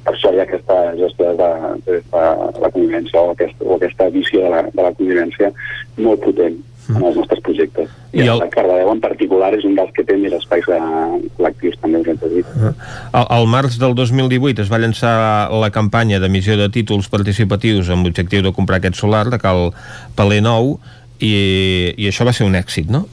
per 0.04 0.14
això 0.14 0.30
hi 0.32 0.40
ha 0.40 0.46
aquesta 0.46 0.76
gestió 0.98 1.32
de, 1.40 1.50
de, 1.86 1.98
de 2.12 2.26
la 2.62 2.70
convivència 2.70 3.22
o, 3.22 3.32
aquest, 3.34 3.58
o 3.64 3.78
aquesta 3.78 4.08
visió 4.14 4.44
de 4.46 4.52
la, 4.54 4.62
de 4.70 4.86
la 4.86 4.94
convivència 4.94 5.50
molt 5.98 6.22
potent 6.24 6.60
en 6.92 7.00
els 7.00 7.16
nostres 7.16 7.40
projectes. 7.40 7.88
I, 8.12 8.20
I 8.20 8.28
el... 8.28 8.42
el 8.44 8.50
Cardedeu 8.52 8.90
en 8.92 9.00
particular 9.00 9.50
és 9.56 9.64
un 9.64 9.76
dels 9.78 9.92
que 9.96 10.04
té 10.06 10.16
més 10.20 10.34
espais 10.36 10.66
eh, 10.68 10.80
col·lectius, 11.38 11.78
també 11.80 12.02
us 12.02 12.10
hem 12.12 12.20
de 12.20 12.30
dir. 12.34 12.44
Al, 12.52 13.26
al 13.38 13.48
març 13.50 13.78
del 13.80 13.96
2018 13.98 14.66
es 14.66 14.72
va 14.72 14.80
llançar 14.82 15.14
la 15.54 15.72
campanya 15.74 16.20
d'emissió 16.22 16.58
de 16.60 16.68
títols 16.74 17.08
participatius 17.12 17.90
amb 17.90 18.06
l'objectiu 18.06 18.44
de 18.44 18.52
comprar 18.54 18.82
aquest 18.82 19.00
solar 19.00 19.26
de 19.32 19.40
Cal 19.42 19.70
Paler 20.18 20.42
Nou 20.44 20.76
i, 21.18 21.34
i 21.96 22.10
això 22.10 22.28
va 22.28 22.36
ser 22.36 22.46
un 22.46 22.58
èxit, 22.60 22.92
no? 22.92 23.06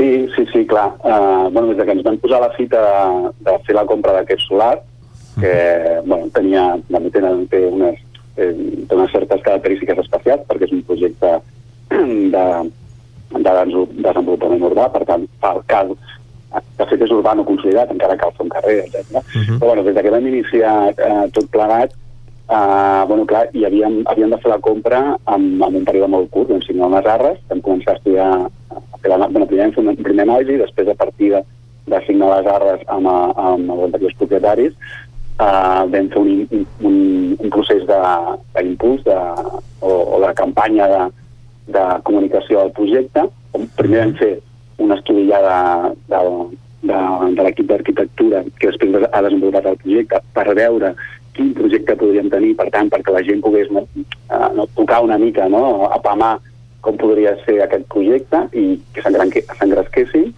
Sí, 0.00 0.28
sí, 0.34 0.46
sí, 0.50 0.66
clar. 0.66 0.94
Uh, 1.04 1.50
bueno, 1.52 1.68
des 1.68 1.76
de 1.76 1.84
que 1.84 1.92
ens 1.92 2.04
vam 2.06 2.16
posar 2.16 2.40
la 2.40 2.54
fita 2.56 2.80
de, 2.80 3.32
de 3.44 3.56
fer 3.66 3.74
la 3.76 3.84
compra 3.84 4.14
d'aquest 4.16 4.46
solar, 4.46 4.78
que 5.36 5.52
bueno, 6.06 6.30
tenia, 6.32 6.62
també 6.88 7.10
tenen, 7.12 7.42
té, 7.52 7.60
unes, 7.68 7.98
eh, 8.40 8.48
té 8.88 8.96
unes 8.96 9.12
certes 9.12 9.42
característiques 9.44 10.00
especials, 10.00 10.46
perquè 10.48 10.70
és 10.70 10.72
un 10.72 10.80
projecte 10.88 11.34
de, 12.34 12.46
de 13.44 13.54
desenvolupament 14.08 14.64
urbà, 14.70 14.88
per 14.94 15.04
tant, 15.10 15.28
fa 15.44 15.52
el 15.58 15.62
cas 15.68 15.92
de 16.80 16.88
fet 16.88 17.04
és 17.04 17.12
urbà 17.12 17.36
no 17.36 17.44
consolidat, 17.46 17.92
encara 17.92 18.16
cal 18.18 18.32
fer 18.38 18.46
un 18.46 18.54
carrer, 18.56 18.78
etc. 18.86 19.04
Uh 19.20 19.20
-huh. 19.20 19.58
Però 19.60 19.68
bueno, 19.68 19.84
des 19.84 19.94
de 19.94 20.02
que 20.02 20.16
vam 20.16 20.26
iniciar 20.26 20.94
eh, 20.96 21.26
tot 21.36 21.50
plegat, 21.52 21.92
eh, 22.50 23.04
bueno, 23.08 23.24
clar, 23.30 23.46
i 23.54 23.64
havíem, 23.64 24.00
havíem 24.10 24.30
de 24.34 24.38
fer 24.42 24.50
la 24.52 24.58
compra 24.64 25.00
amb, 25.24 25.62
amb 25.62 25.76
un 25.80 25.84
període 25.86 26.08
molt 26.10 26.30
curt, 26.34 26.50
vam 26.50 26.62
signar 26.66 26.88
unes 26.90 27.06
arres, 27.06 27.38
vam 27.50 27.62
començar 27.66 27.94
a 27.94 27.98
estudiar, 28.00 28.30
a 28.74 28.98
fer 29.02 29.12
la, 29.14 29.28
bueno, 29.28 29.46
primer 29.46 29.68
vam 29.68 29.76
fer 29.76 29.86
un 29.86 30.02
primer 30.04 30.26
anàlisi, 30.26 30.58
després 30.60 30.90
a 30.92 30.98
partir 30.98 31.30
de, 31.36 31.42
de 31.90 32.02
signar 32.06 32.32
les 32.36 32.50
arres 32.52 32.82
amb, 32.88 33.08
a- 33.08 33.32
amb 33.54 33.70
els 33.76 33.86
anteriors 33.88 34.18
propietaris, 34.18 34.74
eh, 35.40 35.82
vam 35.94 36.10
fer 36.12 36.20
un, 36.24 36.32
un, 36.50 36.66
un, 37.38 37.50
procés 37.54 37.86
d'impuls 37.88 39.06
o, 39.08 39.90
o 39.90 40.20
de 40.26 40.32
campanya 40.38 40.86
de, 40.92 41.02
de 41.76 41.84
comunicació 42.06 42.60
del 42.64 42.74
projecte. 42.76 43.26
Primer 43.78 44.04
vam 44.04 44.16
fer 44.20 44.34
un 44.80 44.92
estudi 44.94 45.26
ja 45.28 45.40
de, 45.44 45.94
de, 46.12 46.20
de, 46.88 46.98
de 47.36 47.44
l'equip 47.46 47.66
d'arquitectura 47.68 48.42
que 48.58 48.70
després 48.70 49.08
ha 49.12 49.22
desenvolupat 49.26 49.66
el 49.72 49.80
projecte 49.82 50.20
per 50.36 50.46
veure 50.56 50.94
quin 51.36 51.52
projecte 51.56 51.96
podríem 51.96 52.30
tenir, 52.32 52.54
per 52.58 52.68
tant, 52.74 52.90
perquè 52.92 53.14
la 53.14 53.24
gent 53.26 53.42
pogués 53.44 53.70
no, 53.74 53.86
eh, 53.96 54.48
no, 54.56 54.66
tocar 54.76 55.02
una 55.06 55.18
mica, 55.18 55.48
no, 55.48 55.88
apamar 55.90 56.38
com 56.80 56.96
podria 56.96 57.34
ser 57.44 57.58
aquest 57.60 57.84
projecte 57.92 58.38
i 58.56 58.78
que 58.96 59.02
s'engresquessin 59.04 60.30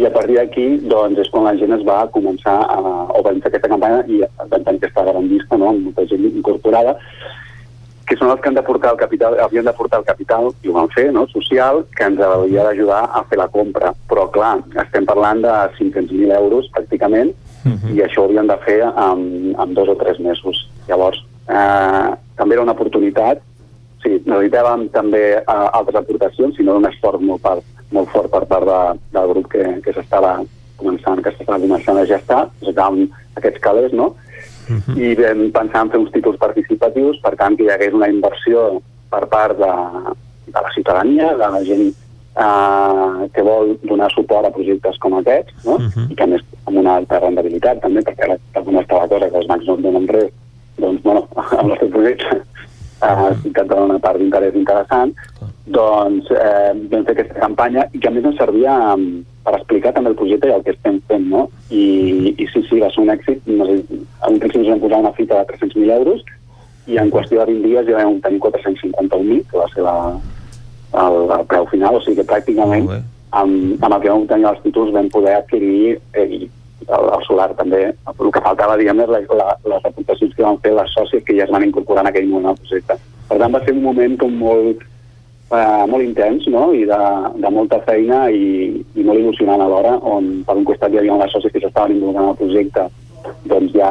i 0.00 0.06
a 0.08 0.12
partir 0.14 0.38
d'aquí 0.38 0.66
doncs, 0.88 1.20
és 1.20 1.28
quan 1.28 1.44
la 1.44 1.56
gent 1.60 1.76
es 1.76 1.84
va 1.84 2.06
començar 2.14 2.56
a, 2.56 2.78
o 3.12 3.20
vam 3.26 3.40
fer 3.44 3.52
aquesta 3.52 3.68
campanya 3.68 4.00
i 4.08 4.22
vam 4.24 4.64
tenir 4.64 4.80
aquesta 4.80 5.04
gran 5.04 5.28
vista 5.28 5.60
no, 5.60 5.74
amb 5.74 5.90
molta 5.90 6.06
gent 6.08 6.24
incorporada 6.30 6.96
que 8.08 8.16
són 8.20 8.30
els 8.30 8.40
que 8.40 8.50
han 8.50 8.56
de 8.56 8.64
portar 8.64 8.92
el 8.92 9.00
capital, 9.00 9.36
havien 9.40 9.64
de 9.64 9.72
portar 9.76 10.00
el 10.02 10.04
capital, 10.04 10.50
i 10.62 10.68
ho 10.68 10.74
van 10.76 10.90
fer, 10.92 11.06
no?, 11.12 11.24
social, 11.30 11.84
que 11.96 12.04
ens 12.04 12.20
havia 12.20 12.66
d'ajudar 12.66 13.00
a 13.16 13.22
fer 13.30 13.38
la 13.40 13.48
compra. 13.48 13.94
Però, 14.10 14.26
clar, 14.34 14.58
estem 14.82 15.06
parlant 15.08 15.40
de 15.44 15.54
500.000 15.78 16.34
euros, 16.36 16.68
pràcticament, 16.74 17.32
i 17.94 18.02
això 18.04 18.22
ho 18.22 18.28
havíem 18.28 18.48
de 18.50 18.56
fer 18.64 18.80
en, 18.84 19.54
en 19.58 19.74
dos 19.74 19.88
o 19.88 19.96
tres 19.96 20.18
mesos. 20.20 20.68
Llavors, 20.88 21.20
eh, 21.48 22.10
també 22.36 22.56
era 22.56 22.64
una 22.64 22.74
oportunitat, 22.76 23.40
sí, 24.02 24.18
necessitàvem 24.26 24.88
també 24.94 25.22
eh, 25.38 25.44
altres 25.48 26.00
aportacions, 26.02 26.56
sinó 26.56 26.76
un 26.80 26.88
esforç 26.90 27.22
molt, 27.24 27.42
part, 27.42 27.64
molt 27.92 28.12
fort 28.12 28.30
per 28.32 28.44
part 28.50 28.68
de, 28.68 28.80
del 29.16 29.32
grup 29.32 29.48
que, 29.54 29.64
que 29.84 29.96
s'estava 29.96 30.36
començant, 30.76 31.22
que 31.22 31.32
s'estava 31.32 31.62
començant 31.62 31.98
a 32.00 32.06
gestar, 32.10 32.44
necessitàvem 32.60 33.08
aquests 33.40 33.64
calés, 33.64 33.92
no? 33.92 34.14
Uh 34.64 34.80
-huh. 34.80 34.96
I 34.96 35.14
vam 35.14 35.50
pensar 35.52 35.82
en 35.84 35.90
fer 35.90 36.00
uns 36.00 36.12
títols 36.12 36.38
participatius, 36.38 37.20
per 37.20 37.36
tant, 37.36 37.56
que 37.56 37.64
hi 37.64 37.70
hagués 37.70 37.92
una 37.92 38.08
inversió 38.08 38.80
per 39.10 39.26
part 39.28 39.58
de, 39.58 39.72
de 40.46 40.60
la 40.60 40.70
ciutadania, 40.74 41.32
de 41.36 41.48
la 41.56 41.62
gent 41.64 41.92
eh, 42.36 43.28
que 43.34 43.42
vol 43.42 43.76
donar 43.82 44.10
suport 44.12 44.46
a 44.46 44.54
projectes 44.54 44.98
com 44.98 45.18
aquests, 45.18 45.54
no? 45.64 45.76
Uh 45.76 45.90
-huh. 45.90 46.10
i 46.10 46.14
que 46.14 46.26
més 46.26 46.42
amb 46.64 46.78
una 46.78 46.96
alta 46.96 47.20
rendibilitat 47.20 47.80
també, 47.80 48.00
perquè 48.00 48.24
ara 48.24 48.64
com 48.64 48.74
està 48.78 49.00
la 49.00 49.08
cosa, 49.08 49.30
que 49.30 49.38
els 49.38 49.46
bancs 49.46 49.66
no 49.66 49.76
donen 49.76 50.08
res, 50.08 50.32
doncs, 50.78 51.02
bueno, 51.02 51.28
el 51.60 51.68
nostre 51.68 51.88
projecte 51.88 52.42
eh, 53.02 53.34
sí 53.42 53.52
que 53.52 53.64
té 53.64 53.74
una 53.74 53.98
part 53.98 54.18
d'interès 54.18 54.54
interessant, 54.54 55.14
doncs 55.66 56.30
eh, 56.30 56.72
vam 56.90 57.04
fer 57.04 57.14
aquesta 57.16 57.40
campanya 57.40 57.86
i 57.92 57.98
que 58.00 58.08
a 58.08 58.14
més 58.14 58.24
ens 58.24 58.36
servia 58.40 58.74
um, 58.94 59.24
per 59.44 59.56
explicar 59.58 59.92
també 59.94 60.12
el 60.12 60.18
projecte 60.20 60.48
i 60.48 60.54
el 60.56 60.64
que 60.64 60.74
estem 60.76 61.00
fent, 61.08 61.26
no? 61.32 61.48
I, 61.70 62.34
i 62.36 62.46
sí, 62.52 62.64
sí, 62.68 62.80
va 62.80 62.90
ser 62.92 63.04
un 63.04 63.12
èxit. 63.12 63.44
No 63.46 63.66
sé, 63.68 63.80
a 64.20 64.30
un 64.30 64.40
principi 64.42 64.64
ens 64.64 64.72
vam 64.74 64.84
posar 64.84 65.02
una 65.04 65.12
fita 65.18 65.40
de 65.40 65.56
300.000 65.56 65.92
euros 65.98 66.24
i 66.86 66.98
en 67.00 67.10
qüestió 67.12 67.40
de 67.40 67.52
20 67.52 67.68
dies 67.68 67.86
ja 67.88 68.00
vam 68.02 68.20
tenir 68.24 68.40
451.000, 68.44 69.44
que 69.50 69.60
va 69.60 69.68
ser 69.72 69.84
la, 69.86 69.96
el, 71.02 71.18
el 71.38 71.46
preu 71.50 71.66
final, 71.72 71.98
o 71.98 72.02
sigui 72.04 72.20
que 72.20 72.28
pràcticament 72.30 72.88
amb, 73.34 73.82
amb 73.82 73.94
el 73.96 74.00
que 74.02 74.12
vam 74.12 74.26
tenir 74.30 74.48
els 74.50 74.62
títols 74.64 74.92
vam 74.94 75.10
poder 75.12 75.36
adquirir 75.38 75.96
eh, 76.14 76.26
i 76.26 76.40
el, 76.86 77.10
el 77.16 77.22
solar 77.26 77.50
també. 77.58 77.82
El 78.12 78.32
que 78.32 78.42
faltava, 78.44 78.78
diguem, 78.80 79.02
és 79.04 79.12
la, 79.12 79.20
la, 79.40 79.50
les 79.74 79.86
aportacions 79.90 80.34
que 80.36 80.46
van 80.46 80.60
fer 80.64 80.74
les 80.76 80.96
sòcies 80.96 81.24
que 81.26 81.36
ja 81.38 81.46
es 81.48 81.54
van 81.54 81.66
incorporar 81.66 82.04
en 82.04 82.12
aquell 82.12 82.28
moment 82.30 82.52
al 82.52 82.60
projecte. 82.60 82.98
Per 83.28 83.38
tant, 83.40 83.54
va 83.54 83.62
ser 83.64 83.74
un 83.74 83.82
moment 83.84 84.18
com 84.20 84.34
molt, 84.38 84.84
eh, 85.50 85.84
molt 85.90 86.04
intens 86.04 86.46
no? 86.52 86.66
i 86.76 86.84
de, 86.88 87.00
de 87.40 87.54
molta 87.54 87.80
feina 87.88 88.26
i, 88.30 88.84
i 88.94 89.06
molt 89.06 89.22
il·lusionant 89.22 89.64
alhora, 89.64 89.96
on 90.16 90.44
per 90.46 90.58
un 90.60 90.68
costat 90.68 90.92
hi 90.92 91.00
havia 91.00 91.18
les 91.22 91.34
sòcies 91.34 91.54
que 91.54 91.64
s'estaven 91.64 91.96
involucrant 91.96 92.32
al 92.32 92.38
projecte 92.40 92.88
doncs 93.48 93.72
ja 93.72 93.88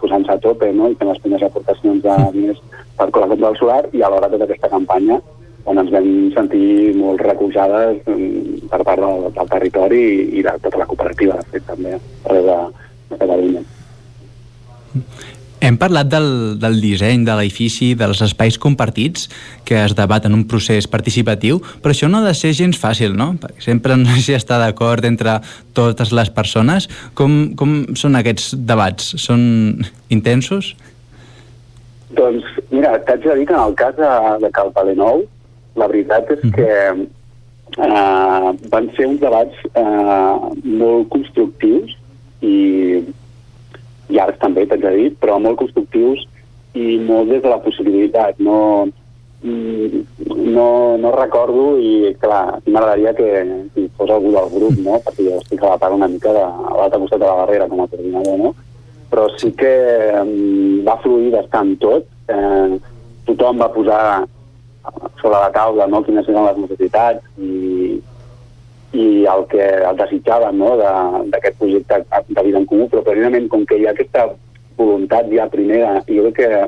posant-se 0.00 0.34
a 0.34 0.40
tope 0.44 0.68
no? 0.76 0.90
i 0.92 0.96
fent 0.98 1.08
les 1.08 1.20
primeres 1.24 1.46
aportacions 1.46 2.02
de 2.04 2.16
diners 2.36 2.60
per 2.98 3.08
la 3.08 3.14
compra 3.14 3.48
del 3.48 3.56
solar 3.60 3.80
i 3.92 4.02
alhora 4.04 4.28
tota 4.32 4.48
aquesta 4.48 4.70
campanya 4.72 5.20
on 5.64 5.80
ens 5.80 5.92
vam 5.92 6.08
sentir 6.34 6.94
molt 6.98 7.22
recolzades 7.24 8.02
mm, 8.06 8.68
per 8.72 8.82
part 8.84 9.00
del, 9.00 9.28
del 9.36 9.52
territori 9.52 10.00
i, 10.00 10.26
i 10.40 10.44
de 10.44 10.56
tota 10.64 10.82
la 10.82 10.88
cooperativa, 10.90 11.38
de 11.40 11.54
fet, 11.54 11.64
també, 11.68 11.96
arreu 12.24 12.50
de, 12.50 12.58
de 13.12 13.20
Catalunya. 13.22 13.64
Hem 15.64 15.78
parlat 15.80 16.10
del, 16.12 16.26
del 16.60 16.74
disseny 16.82 17.22
de 17.24 17.34
l'edifici, 17.38 17.94
dels 17.96 18.20
espais 18.26 18.58
compartits 18.60 19.30
que 19.64 19.78
es 19.80 19.94
debat 19.96 20.26
en 20.28 20.34
un 20.36 20.42
procés 20.44 20.84
participatiu, 20.90 21.62
però 21.80 21.94
això 21.94 22.10
no 22.10 22.20
ha 22.20 22.26
de 22.26 22.34
ser 22.36 22.52
gens 22.52 22.76
fàcil, 22.76 23.14
no? 23.16 23.30
Perquè 23.40 23.64
sempre 23.64 23.96
no 23.96 24.12
sé 24.12 24.20
si 24.26 24.36
està 24.36 24.58
d'acord 24.60 25.06
entre 25.08 25.38
totes 25.72 26.12
les 26.12 26.28
persones. 26.28 26.90
Com, 27.16 27.54
com 27.56 27.78
són 27.96 28.20
aquests 28.20 28.52
debats? 28.68 29.14
Són 29.24 29.40
intensos? 30.12 30.74
Doncs, 32.14 32.44
mira, 32.68 32.98
t'haig 33.06 33.24
de 33.24 33.38
dir 33.40 33.48
que 33.48 33.56
en 33.56 33.64
el 33.64 33.78
cas 33.80 33.96
de, 33.96 34.10
de 34.44 34.52
Cal 34.52 34.68
Palenou, 34.76 35.24
la 35.74 35.88
veritat 35.90 36.30
és 36.36 36.42
que 36.54 36.70
eh, 37.78 38.50
van 38.72 38.90
ser 38.96 39.08
uns 39.10 39.20
debats 39.22 39.66
eh, 39.74 40.36
molt 40.64 41.08
constructius 41.12 41.96
i, 42.44 43.02
i 44.10 44.20
ara 44.20 44.36
també 44.40 44.66
t'haig 44.66 44.84
de 44.84 44.92
dir, 44.98 45.08
però 45.20 45.38
molt 45.42 45.58
constructius 45.62 46.26
i 46.74 46.98
molt 46.98 47.30
des 47.30 47.42
de 47.42 47.50
la 47.50 47.60
possibilitat. 47.62 48.38
No, 48.42 48.86
mm, 49.42 50.04
no, 50.54 50.68
no 51.00 51.14
recordo 51.14 51.74
i, 51.78 52.12
clar, 52.22 52.60
m'agradaria 52.66 53.14
que 53.18 53.30
si 53.74 53.88
fos 53.96 54.10
algú 54.10 54.34
del 54.34 54.50
grup, 54.54 54.78
no? 54.82 55.00
perquè 55.06 55.28
jo 55.28 55.40
estic 55.40 55.62
a 55.62 55.74
la 55.74 55.80
part 55.82 55.96
una 55.96 56.10
mica 56.10 56.34
de, 56.34 56.44
a 56.44 56.78
l'altre 56.78 57.02
costat 57.02 57.22
de 57.22 57.30
la 57.30 57.40
barrera 57.42 57.68
com 57.70 57.82
a 57.82 57.88
coordinador, 57.90 58.38
no? 58.42 58.54
però 59.14 59.28
sí 59.38 59.52
que 59.54 59.74
um, 60.18 60.82
va 60.86 60.98
fluir 61.02 61.30
bastant 61.34 61.76
tot. 61.82 62.08
Eh, 62.34 62.78
tothom 63.28 63.60
va 63.60 63.70
posar 63.72 64.00
sobre 65.20 65.38
la 65.38 65.50
taula 65.54 65.86
no? 65.88 66.02
quines 66.04 66.28
eren 66.28 66.46
les 66.46 66.60
necessitats 66.64 67.24
i, 67.38 67.98
i 68.94 69.06
el 69.30 69.46
que 69.50 69.64
el 69.88 69.98
desitjaven 70.00 70.58
no? 70.60 70.74
d'aquest 70.78 71.54
de, 71.54 71.58
projecte 71.60 72.00
de 72.28 72.46
vida 72.46 72.60
en 72.60 72.66
comú, 72.70 72.88
però 72.92 73.04
precisament 73.06 73.48
com 73.52 73.64
que 73.66 73.80
hi 73.80 73.86
ha 73.88 73.94
aquesta 73.94 74.28
voluntat 74.78 75.30
ja 75.32 75.48
primera, 75.50 75.96
jo 76.08 76.26
crec 76.28 76.40
que 76.40 76.64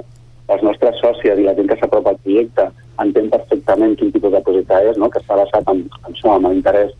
els 0.55 0.63
nostres 0.63 1.01
sòcies 1.03 1.41
i 1.41 1.47
la 1.47 1.57
gent 1.59 1.69
que 1.71 1.79
s'apropa 1.81 2.15
al 2.15 2.23
projecte 2.23 2.69
entén 3.03 3.29
perfectament 3.33 3.97
quin 3.99 4.13
tipus 4.15 4.33
de 4.33 4.41
projecte 4.47 4.79
és, 4.93 4.97
no? 5.01 5.11
que 5.11 5.21
està 5.21 5.37
basat 5.39 5.69
en, 5.73 5.85
en, 5.85 6.13
això, 6.13 6.37
en 6.37 6.49
l'interès 6.49 6.95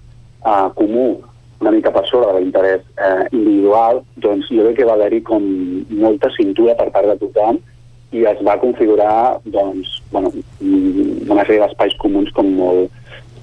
uh, 0.45 0.69
comú 0.77 1.15
una 1.61 1.73
mica 1.73 1.93
per 1.95 2.03
sobre 2.05 2.35
de 2.35 2.41
l'interès 2.43 2.83
eh, 3.01 3.23
individual, 3.33 4.03
doncs 4.21 4.51
jo 4.53 4.67
crec 4.67 4.75
que 4.77 4.89
va 4.89 4.93
haver-hi 4.99 5.23
com 5.25 5.47
molta 6.03 6.29
cintura 6.35 6.75
per 6.77 6.91
part 6.93 7.09
de 7.09 7.17
tothom 7.23 7.63
i 8.15 8.25
es 8.29 8.41
va 8.47 8.59
configurar 8.63 9.39
doncs, 9.45 9.97
bueno, 10.13 10.31
una 10.63 11.45
sèrie 11.45 11.63
d'espais 11.63 11.97
comuns 12.03 12.31
com 12.37 12.49
molt, 12.59 12.93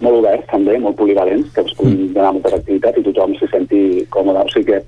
molt 0.04 0.20
oberts 0.22 0.48
també, 0.52 0.78
molt 0.80 0.98
polivalents, 1.00 1.50
que 1.56 1.66
es 1.66 1.74
puguin 1.78 2.14
donar 2.16 2.34
moltes 2.38 2.56
activitats 2.60 3.00
i 3.00 3.06
tothom 3.08 3.36
s'hi 3.38 3.50
senti 3.52 3.82
còmode. 4.14 4.46
O 4.46 4.54
sigui 4.54 4.72
que 4.72 4.80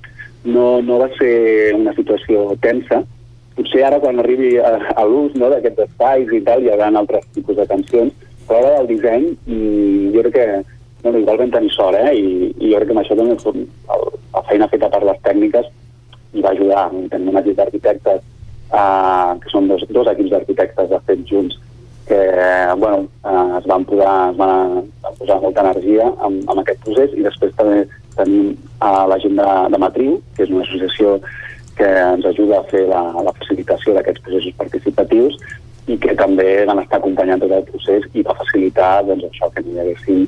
no, 0.48 0.80
no 0.82 1.00
va 1.02 1.10
ser 1.18 1.74
una 1.76 1.94
situació 1.96 2.54
tensa. 2.64 3.02
Potser 3.56 3.84
ara 3.86 4.00
quan 4.00 4.20
arribi 4.20 4.56
a, 4.60 4.76
a 4.96 5.04
l'ús 5.08 5.36
no, 5.36 5.50
d'aquests 5.52 5.86
espais 5.86 6.32
i 6.32 6.42
tal 6.44 6.64
hi 6.64 6.72
haurà 6.72 6.90
altres 6.92 7.24
tipus 7.36 7.56
de 7.60 7.68
tensions, 7.68 8.12
però 8.48 8.60
ara 8.62 8.82
el 8.82 8.90
disseny 8.90 9.30
mm, 9.32 10.12
jo 10.14 10.24
crec 10.26 10.36
que 10.36 10.48
bueno, 11.02 11.20
igual 11.22 11.38
vam 11.38 11.52
tenir 11.54 11.72
sort, 11.72 11.96
eh? 11.96 12.12
I, 12.16 12.52
i 12.58 12.72
jo 12.72 12.80
crec 12.80 12.90
que 12.90 12.96
amb 12.96 13.02
això 13.02 13.16
també 13.16 13.36
el, 13.36 14.06
la 14.34 14.42
feina 14.48 14.68
feta 14.72 14.90
per 14.92 15.02
les 15.06 15.20
tècniques 15.24 15.68
i 16.36 16.44
va 16.44 16.52
ajudar. 16.52 16.88
Tenim 17.12 17.32
un 17.32 17.40
equip 17.40 17.60
d'arquitectes 17.60 18.24
eh, 18.72 19.30
que 19.42 19.52
són 19.52 19.68
dos, 19.68 19.84
dos 19.90 20.10
equips 20.12 20.34
d'arquitectes 20.34 20.90
de 20.90 21.00
fet 21.06 21.24
junts 21.30 21.58
que 22.06 22.18
bueno, 22.78 23.08
eh, 23.24 23.58
es 23.58 23.66
van 23.66 23.84
posar, 23.84 24.30
es 24.30 24.36
van, 24.38 24.84
van 25.02 25.16
posar 25.18 25.40
molta 25.42 25.64
energia 25.66 26.06
en, 26.26 26.38
en 26.46 26.62
aquest 26.62 26.82
procés 26.84 27.14
i 27.18 27.26
després 27.26 27.54
també 27.58 27.82
tenim 28.16 28.52
eh, 28.54 29.04
la 29.10 29.18
gent 29.22 29.36
de, 29.40 29.48
de 29.74 29.80
Matriu, 29.82 30.20
que 30.36 30.46
és 30.46 30.52
una 30.54 30.62
associació 30.62 31.18
que 31.76 31.88
ens 32.00 32.24
ajuda 32.24 32.60
a 32.60 32.66
fer 32.70 32.86
la, 32.88 33.02
la 33.26 33.34
facilitació 33.36 33.96
d'aquests 33.96 34.22
processos 34.24 34.58
participatius 34.60 35.36
i 35.92 35.98
que 36.02 36.14
també 36.18 36.64
van 36.66 36.80
estar 36.82 36.98
acompanyant 37.00 37.42
tot 37.42 37.52
el 37.54 37.66
procés 37.68 38.06
i 38.14 38.24
va 38.26 38.38
facilitar 38.38 39.02
doncs, 39.06 39.26
això 39.28 39.50
que 39.54 39.66
no 39.66 39.74
hi 39.74 39.82
haguessin 39.82 40.22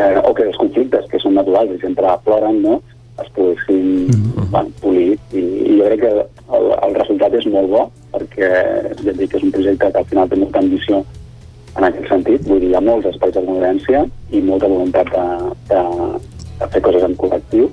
eh, 0.00 0.16
o 0.24 0.32
que 0.34 0.48
els 0.48 0.58
conflictes 0.60 1.06
que 1.12 1.20
són 1.22 1.38
naturals 1.38 1.76
i 1.76 1.80
sempre 1.84 2.16
ploren, 2.24 2.62
no? 2.64 2.80
es 3.22 3.30
poguessin 3.36 4.06
mm 4.06 4.10
-hmm. 4.10 4.50
bueno, 4.50 4.70
polir 4.80 5.18
i, 5.32 5.38
i 5.40 5.78
jo 5.78 5.84
crec 5.86 6.00
que 6.00 6.12
el, 6.56 6.70
el 6.86 6.96
resultat 6.96 7.34
és 7.38 7.46
molt 7.52 7.70
bo 7.72 7.84
perquè 8.14 8.50
ja 9.04 9.14
dic 9.14 9.32
que 9.32 9.40
és 9.40 9.46
un 9.46 9.54
projecte 9.54 9.90
que 9.92 10.02
al 10.02 10.08
final 10.10 10.30
té 10.30 10.38
molta 10.40 10.62
ambició 10.64 11.02
en 11.76 11.86
aquest 11.86 12.08
sentit, 12.10 12.46
vull 12.48 12.62
dir, 12.62 12.72
hi 12.72 12.78
ha 12.78 12.82
molts 12.82 13.06
espais 13.12 13.34
de 13.36 13.44
convivència 13.44 14.02
i 14.34 14.40
molta 14.42 14.70
voluntat 14.70 15.12
de, 15.14 15.26
de, 15.70 15.82
de 16.58 16.68
fer 16.72 16.82
coses 16.84 17.04
en 17.06 17.14
col·lectiu. 17.18 17.70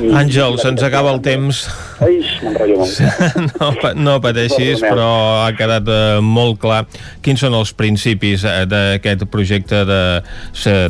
I, 0.00 0.10
Àngel, 0.16 0.56
se'ns 0.62 0.82
acaba 0.86 1.12
el 1.12 1.20
temps. 1.24 1.62
Ai, 2.00 2.20
m'enrotllo 2.44 2.78
molt. 2.80 3.50
no, 3.50 3.70
no 3.98 4.16
pateixis, 4.24 4.80
però 4.84 5.10
ha 5.42 5.50
quedat 5.58 5.90
uh, 5.90 6.22
molt 6.24 6.60
clar 6.62 6.84
quins 7.24 7.42
són 7.44 7.56
els 7.58 7.74
principis 7.76 8.46
uh, 8.48 8.62
d'aquest 8.70 9.26
projecte 9.32 9.82
de, 9.88 10.00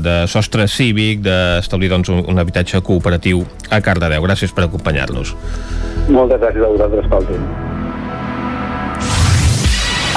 de 0.04 0.16
sostre 0.30 0.68
cívic, 0.70 1.24
d'establir 1.26 1.90
doncs, 1.92 2.12
un 2.12 2.42
habitatge 2.42 2.82
cooperatiu 2.86 3.44
a 3.70 3.82
Cardedeu. 3.84 4.24
Gràcies 4.28 4.54
per 4.54 4.68
acompanyar-nos. 4.68 5.34
Moltes 6.10 6.42
gràcies 6.42 6.64
a 6.64 6.74
vosaltres 6.76 7.10
pel 7.10 7.30
temps. 7.34 7.79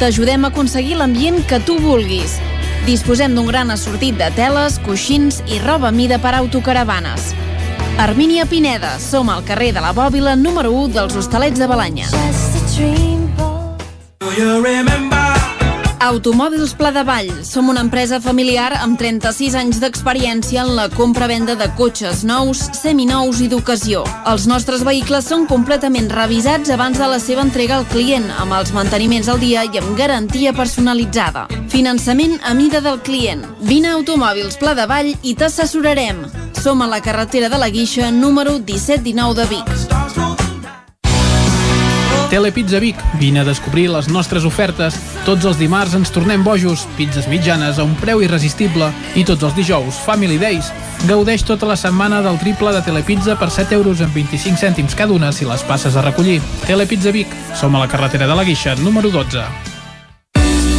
T'ajudem 0.00 0.44
a 0.44 0.50
aconseguir 0.50 0.96
l'ambient 0.98 1.38
que 1.46 1.60
tu 1.62 1.78
vulguis. 1.78 2.38
Disposem 2.84 3.34
d'un 3.34 3.46
gran 3.46 3.70
assortit 3.70 4.18
de 4.18 4.26
teles, 4.36 4.80
coixins 4.84 5.40
i 5.48 5.60
roba 5.62 5.92
mida 5.94 6.18
per 6.18 6.34
autocaravanes. 6.34 7.32
Armínia 7.98 8.44
Pineda, 8.44 8.98
som 8.98 9.30
al 9.30 9.44
carrer 9.46 9.70
de 9.72 9.80
la 9.80 9.94
Bòbila 9.94 10.34
número 10.36 10.74
1 10.74 10.92
dels 10.98 11.16
Hostalets 11.16 11.62
de 11.62 11.70
Balanya. 11.70 12.10
Automòbils 16.04 16.74
Pla 16.76 16.90
de 16.92 17.02
Vall. 17.02 17.30
Som 17.48 17.70
una 17.72 17.80
empresa 17.80 18.18
familiar 18.20 18.74
amb 18.76 18.98
36 19.00 19.54
anys 19.56 19.78
d'experiència 19.80 20.60
en 20.60 20.74
la 20.76 20.90
compra-venda 20.92 21.54
de 21.56 21.70
cotxes 21.78 22.20
nous, 22.28 22.60
seminous 22.76 23.40
i 23.40 23.48
d'ocasió. 23.48 24.02
Els 24.28 24.44
nostres 24.50 24.84
vehicles 24.84 25.24
són 25.30 25.46
completament 25.48 26.10
revisats 26.12 26.74
abans 26.74 27.00
de 27.00 27.08
la 27.08 27.18
seva 27.22 27.40
entrega 27.46 27.78
al 27.78 27.88
client, 27.88 28.28
amb 28.36 28.52
els 28.58 28.74
manteniments 28.76 29.32
al 29.32 29.40
dia 29.40 29.64
i 29.64 29.80
amb 29.80 29.96
garantia 29.96 30.52
personalitzada. 30.52 31.46
Finançament 31.72 32.36
a 32.44 32.52
mida 32.52 32.84
del 32.84 33.00
client. 33.00 33.46
Vine 33.64 33.94
a 33.94 33.96
Automòbils 33.96 34.60
Pla 34.60 34.76
de 34.76 34.84
Vall 34.90 35.14
i 35.22 35.34
t'assessorarem. 35.34 36.26
Som 36.60 36.84
a 36.84 36.90
la 36.90 37.00
carretera 37.00 37.48
de 37.48 37.58
la 37.58 37.72
Guixa, 37.72 38.12
número 38.12 38.58
1719 38.60 39.40
de 39.40 39.50
Vic. 39.56 40.33
Telepizza 42.30 42.78
Vic. 42.80 42.96
Vine 43.20 43.40
a 43.40 43.44
descobrir 43.44 43.88
les 43.90 44.08
nostres 44.08 44.44
ofertes. 44.44 44.96
Tots 45.26 45.44
els 45.48 45.58
dimarts 45.60 45.94
ens 45.98 46.12
tornem 46.14 46.44
bojos, 46.44 46.86
pizzas 46.98 47.28
mitjanes 47.30 47.78
a 47.78 47.84
un 47.86 47.94
preu 48.00 48.22
irresistible 48.24 48.90
i 49.14 49.24
tots 49.24 49.44
els 49.44 49.54
dijous, 49.56 50.00
Family 50.06 50.38
Days. 50.40 50.72
Gaudeix 51.08 51.44
tota 51.44 51.68
la 51.68 51.76
setmana 51.76 52.22
del 52.24 52.40
triple 52.40 52.72
de 52.74 52.82
Telepizza 52.86 53.36
per 53.40 53.50
7 53.50 53.76
euros 53.76 54.02
amb 54.04 54.16
25 54.16 54.60
cèntims 54.60 54.96
cada 54.98 55.12
una 55.12 55.32
si 55.32 55.46
les 55.48 55.62
passes 55.68 55.96
a 55.96 56.06
recollir. 56.06 56.40
Telepizza 56.66 57.12
Vic. 57.14 57.30
Som 57.54 57.76
a 57.76 57.84
la 57.84 57.92
carretera 57.92 58.26
de 58.26 58.34
la 58.34 58.48
Guixa, 58.48 58.74
número 58.80 59.10
12. 59.10 59.73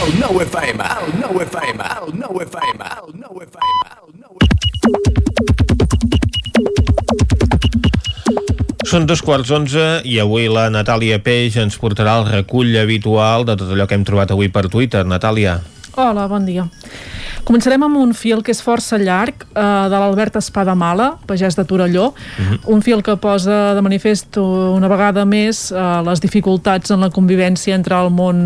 El 0.00 0.14
nou 0.16 0.38
FM, 0.40 0.80
el 0.80 1.10
nou 1.20 1.40
FM, 1.44 1.84
el 1.84 2.14
nou 2.16 2.38
FM, 2.40 2.86
el 3.02 3.10
nou 3.20 3.42
FM, 3.44 3.80
el 3.98 4.08
nou 4.22 4.32
Són 8.88 9.04
dos 9.04 9.20
quarts 9.20 9.52
onze 9.52 9.84
i 10.08 10.16
avui 10.22 10.48
la 10.48 10.70
Natàlia 10.72 11.20
Peix 11.20 11.58
ens 11.60 11.76
portarà 11.76 12.16
el 12.22 12.30
recull 12.30 12.72
habitual 12.80 13.44
de 13.44 13.58
tot 13.60 13.68
allò 13.74 13.84
que 13.84 13.98
hem 13.98 14.06
trobat 14.08 14.32
avui 14.32 14.48
per 14.48 14.72
Twitter. 14.72 15.04
Natàlia. 15.04 15.60
Hola, 16.00 16.24
bon 16.32 16.48
dia. 16.48 16.64
Començarem 17.44 17.82
amb 17.82 17.96
un 18.00 18.12
fil 18.16 18.42
que 18.44 18.52
és 18.54 18.60
força 18.62 18.98
llarg, 19.00 19.46
eh, 19.48 19.62
de 19.90 19.96
l'Albert 19.96 20.36
Espadamala, 20.40 21.18
pagès 21.26 21.56
de 21.56 21.64
Torelló, 21.64 22.12
un 22.66 22.82
fil 22.82 23.02
que 23.02 23.16
posa 23.16 23.74
de 23.74 23.82
manifest 23.82 24.36
una 24.40 24.88
vegada 24.88 25.24
més 25.24 25.70
eh, 25.72 26.02
les 26.06 26.20
dificultats 26.20 26.90
en 26.90 27.00
la 27.00 27.10
convivència 27.10 27.74
entre 27.74 27.98
el 27.98 28.10
món 28.10 28.40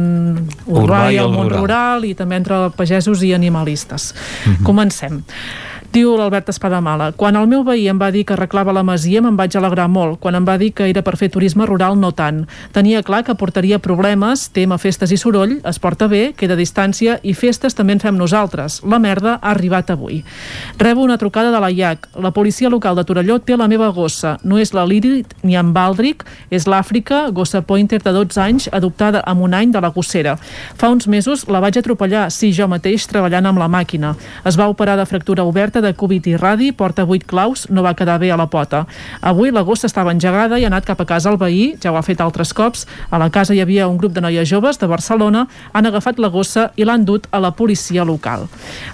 urbà, 0.67 1.11
i 1.13 1.19
el, 1.19 1.31
món 1.33 1.49
rural. 1.51 1.61
rural 1.61 2.05
i 2.09 2.15
també 2.15 2.37
entre 2.37 2.71
pagesos 2.77 3.23
i 3.23 3.35
animalistes. 3.35 4.13
Comencem. 4.65 5.23
Diu 5.95 6.17
l'Albert 6.19 6.49
Espadamala, 6.51 7.13
quan 7.15 7.37
el 7.39 7.45
meu 7.47 7.61
veí 7.63 7.85
em 7.87 7.99
va 8.03 8.09
dir 8.11 8.25
que 8.27 8.33
arreglava 8.35 8.73
la 8.75 8.83
masia 8.83 9.21
me'n 9.23 9.37
vaig 9.39 9.55
alegrar 9.55 9.85
molt, 9.87 10.17
quan 10.19 10.35
em 10.35 10.43
va 10.43 10.57
dir 10.59 10.73
que 10.75 10.89
era 10.91 11.05
per 11.07 11.13
fer 11.15 11.29
turisme 11.31 11.69
rural 11.71 11.95
no 11.95 12.09
tant. 12.11 12.41
Tenia 12.75 13.05
clar 13.07 13.21
que 13.23 13.37
portaria 13.39 13.79
problemes, 13.79 14.49
tema 14.51 14.75
festes 14.83 15.13
i 15.15 15.19
soroll, 15.23 15.61
es 15.63 15.79
porta 15.79 16.09
bé, 16.11 16.33
queda 16.35 16.57
distància 16.59 17.21
i 17.23 17.31
festes 17.39 17.79
també 17.79 17.95
en 17.95 18.03
fem 18.03 18.19
nosaltres. 18.19 18.81
La 18.83 18.99
merda 18.99 19.37
ha 19.37 19.53
arribat 19.53 19.93
avui. 19.95 20.25
Rebo 20.81 21.05
una 21.05 21.15
trucada 21.17 21.53
de 21.55 21.61
la 21.63 21.71
IAC. 21.71 22.09
La 22.27 22.35
policia 22.35 22.73
local 22.75 22.99
de 22.99 23.07
Torelló 23.07 23.39
té 23.39 23.55
la 23.55 23.71
meva 23.71 23.93
gossa. 23.95 24.35
No 24.43 24.59
és 24.59 24.75
la 24.75 24.83
Lírit 24.91 25.37
ni 25.45 25.55
en 25.55 25.71
Baldric, 25.79 26.27
és 26.51 26.67
l'Àfrica, 26.67 27.29
gossa 27.31 27.63
pointer 27.63 28.03
de 28.03 28.17
12 28.19 28.43
anys, 28.43 28.69
adoptada 28.73 29.23
amb 29.23 29.47
un 29.47 29.55
any 29.55 29.71
de 29.71 29.79
la 29.79 29.95
gossera. 29.95 30.35
Fa 30.75 30.91
uns 30.91 31.07
mesos 31.07 31.47
la 31.47 31.63
vaig 31.63 31.79
atropellar, 31.79 32.27
sí, 32.35 32.51
jo 32.51 32.67
mateix, 32.67 33.07
treballant 33.07 33.47
amb 33.47 33.63
la 33.63 33.71
màquina. 33.71 34.17
Es 34.43 34.59
va 34.59 34.67
operar 34.75 34.99
de 34.99 35.07
fractura 35.07 35.47
oberta 35.47 35.84
de 35.85 35.93
cúbit 35.95 36.27
i 36.27 36.37
radi, 36.41 36.73
porta 36.73 37.05
8 37.05 37.29
claus, 37.29 37.67
no 37.71 37.85
va 37.85 37.95
quedar 37.95 38.19
bé 38.19 38.33
a 38.33 38.39
la 38.41 38.49
pota. 38.51 38.85
Avui 39.21 39.53
la 39.53 39.63
gossa 39.63 39.87
estava 39.87 40.13
engegada 40.15 40.59
i 40.59 40.65
ha 40.65 40.71
anat 40.73 40.89
cap 40.89 41.01
a 41.01 41.07
casa 41.07 41.31
al 41.31 41.39
veí, 41.39 41.75
ja 41.83 41.93
ho 41.93 41.99
ha 42.01 42.03
fet 42.03 42.23
altres 42.25 42.55
cops. 42.57 42.87
A 43.11 43.21
la 43.21 43.31
casa 43.31 43.55
hi 43.55 43.61
havia 43.61 43.89
un 43.89 43.99
grup 44.01 44.15
de 44.17 44.25
noies 44.25 44.49
joves 44.49 44.81
de 44.81 44.89
Barcelona, 44.91 45.47
han 45.73 45.87
agafat 45.87 46.19
la 46.19 46.33
gossa 46.33 46.71
i 46.77 46.87
l'han 46.89 47.05
dut 47.05 47.29
a 47.31 47.41
la 47.45 47.53
policia 47.53 48.05
local. 48.05 48.49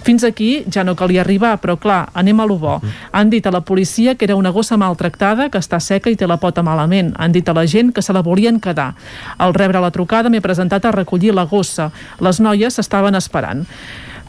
Fins 0.05 0.25
aquí 0.27 0.65
ja 0.67 0.85
no 0.85 0.97
calia 0.99 1.23
arribar, 1.23 1.57
però 1.63 1.79
clar, 1.79 2.09
anem 2.15 2.41
a 2.41 2.47
lo 2.47 2.59
bo. 2.59 2.81
Han 3.13 3.31
dit 3.31 3.47
a 3.47 3.55
la 3.55 3.63
policia 3.63 4.17
que 4.17 4.27
era 4.27 4.37
una 4.37 4.51
gossa 4.51 4.77
maltractada, 4.77 5.49
que 5.51 5.63
està 5.63 5.81
seca 5.81 6.11
i 6.11 6.17
té 6.17 6.27
la 6.27 6.41
pota 6.43 6.65
malament. 6.67 7.15
Han 7.17 7.33
dit 7.33 7.49
a 7.49 7.57
la 7.57 7.67
gent 7.67 7.95
que 7.95 8.03
se 8.03 8.13
la 8.13 8.23
volien 8.27 8.61
quedar. 8.61 8.93
Al 9.39 9.55
rebre 9.55 9.81
la 9.81 9.91
trucada 9.95 10.31
m'he 10.31 10.43
presentat 10.45 10.85
a 10.85 10.95
recollir 10.95 11.35
la 11.35 11.47
gossa. 11.47 11.91
Les 12.21 12.41
noies 12.41 12.75
s'estaven 12.75 13.15
esperant. 13.15 13.67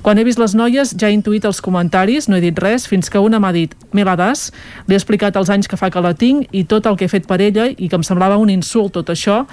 Quan 0.01 0.17
he 0.17 0.23
vist 0.25 0.39
les 0.41 0.55
noies 0.57 0.95
ja 0.97 1.11
he 1.11 1.13
intuït 1.13 1.43
els 1.45 1.59
comentaris, 1.61 2.25
no 2.25 2.33
he 2.33 2.41
dit 2.41 2.57
res, 2.57 2.87
fins 2.89 3.11
que 3.13 3.21
una 3.21 3.37
m'ha 3.37 3.51
dit 3.53 3.75
«Me 3.93 4.01
la 4.01 4.15
das?» 4.17 4.47
Li 4.87 4.95
he 4.95 4.97
explicat 4.97 5.35
els 5.37 5.51
anys 5.53 5.69
que 5.69 5.77
fa 5.77 5.91
que 5.93 6.01
la 6.01 6.15
tinc 6.17 6.49
i 6.57 6.63
tot 6.65 6.89
el 6.89 6.97
que 6.97 7.05
he 7.05 7.11
fet 7.11 7.27
per 7.29 7.37
ella 7.37 7.67
i 7.69 7.85
que 7.85 7.99
em 7.99 8.05
semblava 8.07 8.39
un 8.41 8.49
insult 8.49 8.95
tot 8.97 9.13
això 9.13 9.43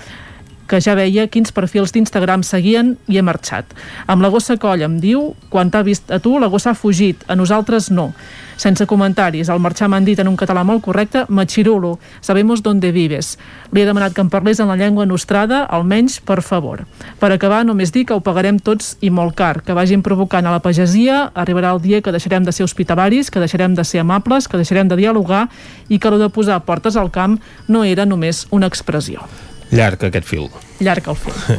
que 0.68 0.80
ja 0.84 0.94
veia 0.98 1.26
quins 1.32 1.54
perfils 1.56 1.94
d'Instagram 1.94 2.44
seguien 2.46 2.96
i 3.08 3.18
he 3.18 3.24
marxat. 3.24 3.72
Amb 4.06 4.22
la 4.22 4.30
gossa 4.30 4.58
coll 4.60 4.84
em 4.84 4.98
diu, 5.00 5.32
quan 5.48 5.72
t'ha 5.72 5.82
vist 5.86 6.12
a 6.12 6.20
tu, 6.22 6.36
la 6.38 6.50
gossa 6.52 6.74
ha 6.74 6.78
fugit, 6.78 7.24
a 7.26 7.36
nosaltres 7.38 7.90
no. 7.90 8.12
Sense 8.58 8.88
comentaris, 8.90 9.48
al 9.48 9.60
marxar 9.62 9.86
m'han 9.86 10.02
dit 10.02 10.18
en 10.18 10.26
un 10.26 10.36
català 10.36 10.64
molt 10.66 10.82
correcte, 10.82 11.22
machirulo, 11.30 11.92
sabemos 12.20 12.62
dónde 12.62 12.90
vives. 12.90 13.36
Li 13.70 13.84
he 13.84 13.86
demanat 13.86 14.16
que 14.16 14.20
em 14.24 14.30
parlés 14.32 14.58
en 14.58 14.66
la 14.66 14.76
llengua 14.76 15.06
nostrada, 15.06 15.62
almenys 15.62 16.18
per 16.18 16.40
favor. 16.42 16.82
Per 17.22 17.30
acabar, 17.30 17.62
només 17.64 17.94
dir 17.94 18.04
que 18.04 18.16
ho 18.16 18.24
pagarem 18.24 18.58
tots 18.58 18.96
i 19.00 19.12
molt 19.14 19.38
car, 19.38 19.62
que 19.62 19.76
vagin 19.78 20.02
provocant 20.02 20.46
a 20.46 20.54
la 20.56 20.62
pagesia, 20.64 21.28
arribarà 21.38 21.70
el 21.70 21.82
dia 21.86 22.02
que 22.02 22.12
deixarem 22.12 22.42
de 22.42 22.52
ser 22.52 22.66
hospitalaris, 22.66 23.30
que 23.30 23.40
deixarem 23.40 23.78
de 23.78 23.84
ser 23.86 24.02
amables, 24.02 24.48
que 24.50 24.58
deixarem 24.58 24.90
de 24.90 24.98
dialogar 24.98 25.46
i 25.88 26.02
que 26.02 26.10
lo 26.10 26.18
de 26.18 26.28
posar 26.28 26.64
portes 26.66 26.98
al 26.98 27.12
camp 27.14 27.38
no 27.68 27.84
era 27.84 28.10
només 28.10 28.48
una 28.50 28.66
expressió. 28.66 29.22
Llarg 29.70 30.08
aquest 30.08 30.28
fil. 30.28 30.48
Llarg 30.80 31.08
el 31.08 31.18
fil. 31.18 31.58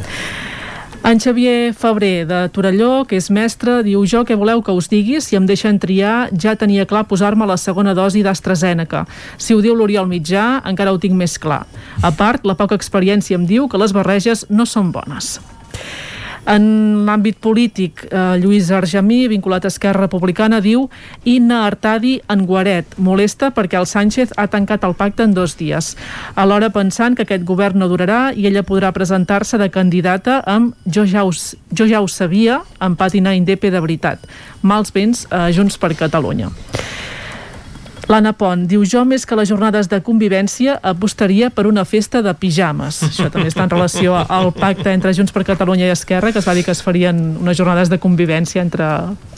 En 1.02 1.18
Xavier 1.18 1.72
Febrer, 1.72 2.26
de 2.28 2.48
Torelló, 2.52 3.06
que 3.08 3.16
és 3.16 3.30
mestre, 3.32 3.78
diu 3.86 4.02
jo 4.04 4.20
què 4.28 4.36
voleu 4.36 4.60
que 4.60 4.74
us 4.76 4.90
digui, 4.92 5.16
si 5.24 5.38
em 5.38 5.46
deixen 5.48 5.78
triar, 5.80 6.28
ja 6.36 6.52
tenia 6.60 6.84
clar 6.84 7.06
posar-me 7.08 7.46
la 7.48 7.56
segona 7.56 7.94
dosi 7.96 8.20
d'AstraZeneca. 8.20 9.06
Si 9.40 9.56
ho 9.56 9.62
diu 9.64 9.72
l'Oriol 9.74 10.10
Mitjà, 10.10 10.60
encara 10.68 10.92
ho 10.92 11.00
tinc 11.00 11.16
més 11.16 11.38
clar. 11.40 11.62
A 12.04 12.12
part, 12.12 12.44
la 12.44 12.58
poca 12.58 12.76
experiència 12.76 13.40
em 13.40 13.48
diu 13.48 13.64
que 13.64 13.80
les 13.80 13.96
barreges 13.96 14.44
no 14.52 14.68
són 14.68 14.92
bones. 14.92 15.38
En 16.48 17.04
l'àmbit 17.04 17.36
polític, 17.36 18.06
eh, 18.08 18.38
Lluís 18.40 18.70
Argemí, 18.70 19.28
vinculat 19.28 19.64
a 19.64 19.68
Esquerra 19.68 20.00
Republicana, 20.00 20.60
diu 20.60 20.88
Inna 21.24 21.66
Artadi 21.66 22.20
en 22.28 22.46
Guaret. 22.46 22.96
Molesta 22.96 23.50
perquè 23.50 23.78
el 23.78 23.86
Sánchez 23.86 24.32
ha 24.36 24.46
tancat 24.46 24.84
el 24.84 24.94
pacte 24.94 25.22
en 25.22 25.34
dos 25.34 25.56
dies. 25.56 25.96
Alhora 26.34 26.70
pensant 26.70 27.16
que 27.16 27.22
aquest 27.22 27.44
govern 27.44 27.78
no 27.78 27.88
durarà 27.88 28.32
i 28.34 28.46
ella 28.46 28.62
podrà 28.62 28.92
presentar-se 28.92 29.58
de 29.58 29.70
candidata 29.70 30.42
amb 30.46 30.74
Jo 30.86 31.04
ja 31.06 31.24
ho, 31.24 31.30
jo 31.72 31.86
ja 31.86 32.00
ho 32.00 32.08
sabia, 32.08 32.62
amb 32.78 32.98
pàtina 32.98 33.34
indepe 33.36 33.70
de 33.70 33.80
veritat. 33.80 34.18
Mals 34.62 34.92
vents 34.92 35.26
a 35.30 35.50
Junts 35.52 35.76
per 35.78 35.94
Catalunya. 35.94 36.50
L'Anna 38.10 38.32
Pont 38.34 38.64
diu, 38.66 38.82
jo 38.88 39.04
més 39.06 39.22
que 39.28 39.36
les 39.38 39.46
jornades 39.48 39.86
de 39.88 40.00
convivència 40.02 40.80
apostaria 40.82 41.46
per 41.54 41.68
una 41.70 41.84
festa 41.86 42.22
de 42.26 42.32
pijames. 42.34 43.02
Això 43.08 43.28
també 43.30 43.48
està 43.52 43.62
en 43.68 43.70
relació 43.70 44.16
al 44.18 44.50
pacte 44.56 44.90
entre 44.90 45.14
Junts 45.14 45.30
per 45.32 45.44
Catalunya 45.46 45.86
i 45.86 45.94
Esquerra, 45.94 46.32
que 46.34 46.42
es 46.42 46.48
va 46.48 46.54
dir 46.58 46.64
que 46.66 46.74
es 46.74 46.82
farien 46.82 47.20
unes 47.38 47.56
jornades 47.60 47.88
de 47.92 48.00
convivència 48.02 48.62
entre 48.64 48.88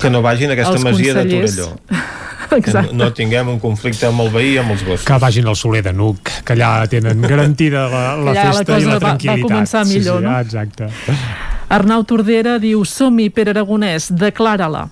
Que 0.01 0.09
no 0.11 0.23
vagin 0.24 0.51
a 0.51 0.57
aquesta 0.57 0.78
masia 0.81 1.15
de. 1.20 1.28
Torelló. 1.36 1.69
Que 2.53 2.69
no, 2.74 2.82
no 2.93 3.07
tinguem 3.16 3.49
un 3.49 3.57
conflicte 3.62 4.05
amb 4.11 4.20
el 4.20 4.28
veí 4.28 4.51
i 4.53 4.59
amb 4.61 4.74
els 4.74 4.82
gossos. 4.85 5.07
Que 5.09 5.16
vagin 5.16 5.47
al 5.49 5.57
Soler 5.57 5.81
de 5.86 5.93
Nuc, 5.97 6.28
que 6.44 6.53
allà 6.53 6.82
tenen 6.93 7.23
garantida 7.24 7.86
la, 7.89 8.03
la 8.20 8.35
allà 8.35 8.43
la 8.44 8.59
festa 8.59 8.77
i 8.77 8.85
la 8.85 8.90
va- 8.90 8.99
va 8.99 9.01
tranquil·litat. 9.07 9.47
començar 9.47 9.85
millor, 9.89 10.19
sí, 10.20 10.27
sí, 10.27 10.28
no? 10.28 10.35
Exacte. 10.43 10.90
Arnau 11.73 12.05
Tordera 12.05 12.59
diu 12.61 12.85
Som-hi, 12.85 13.31
Pere 13.32 13.55
Aragonès, 13.55 14.11
declara-la. 14.12 14.82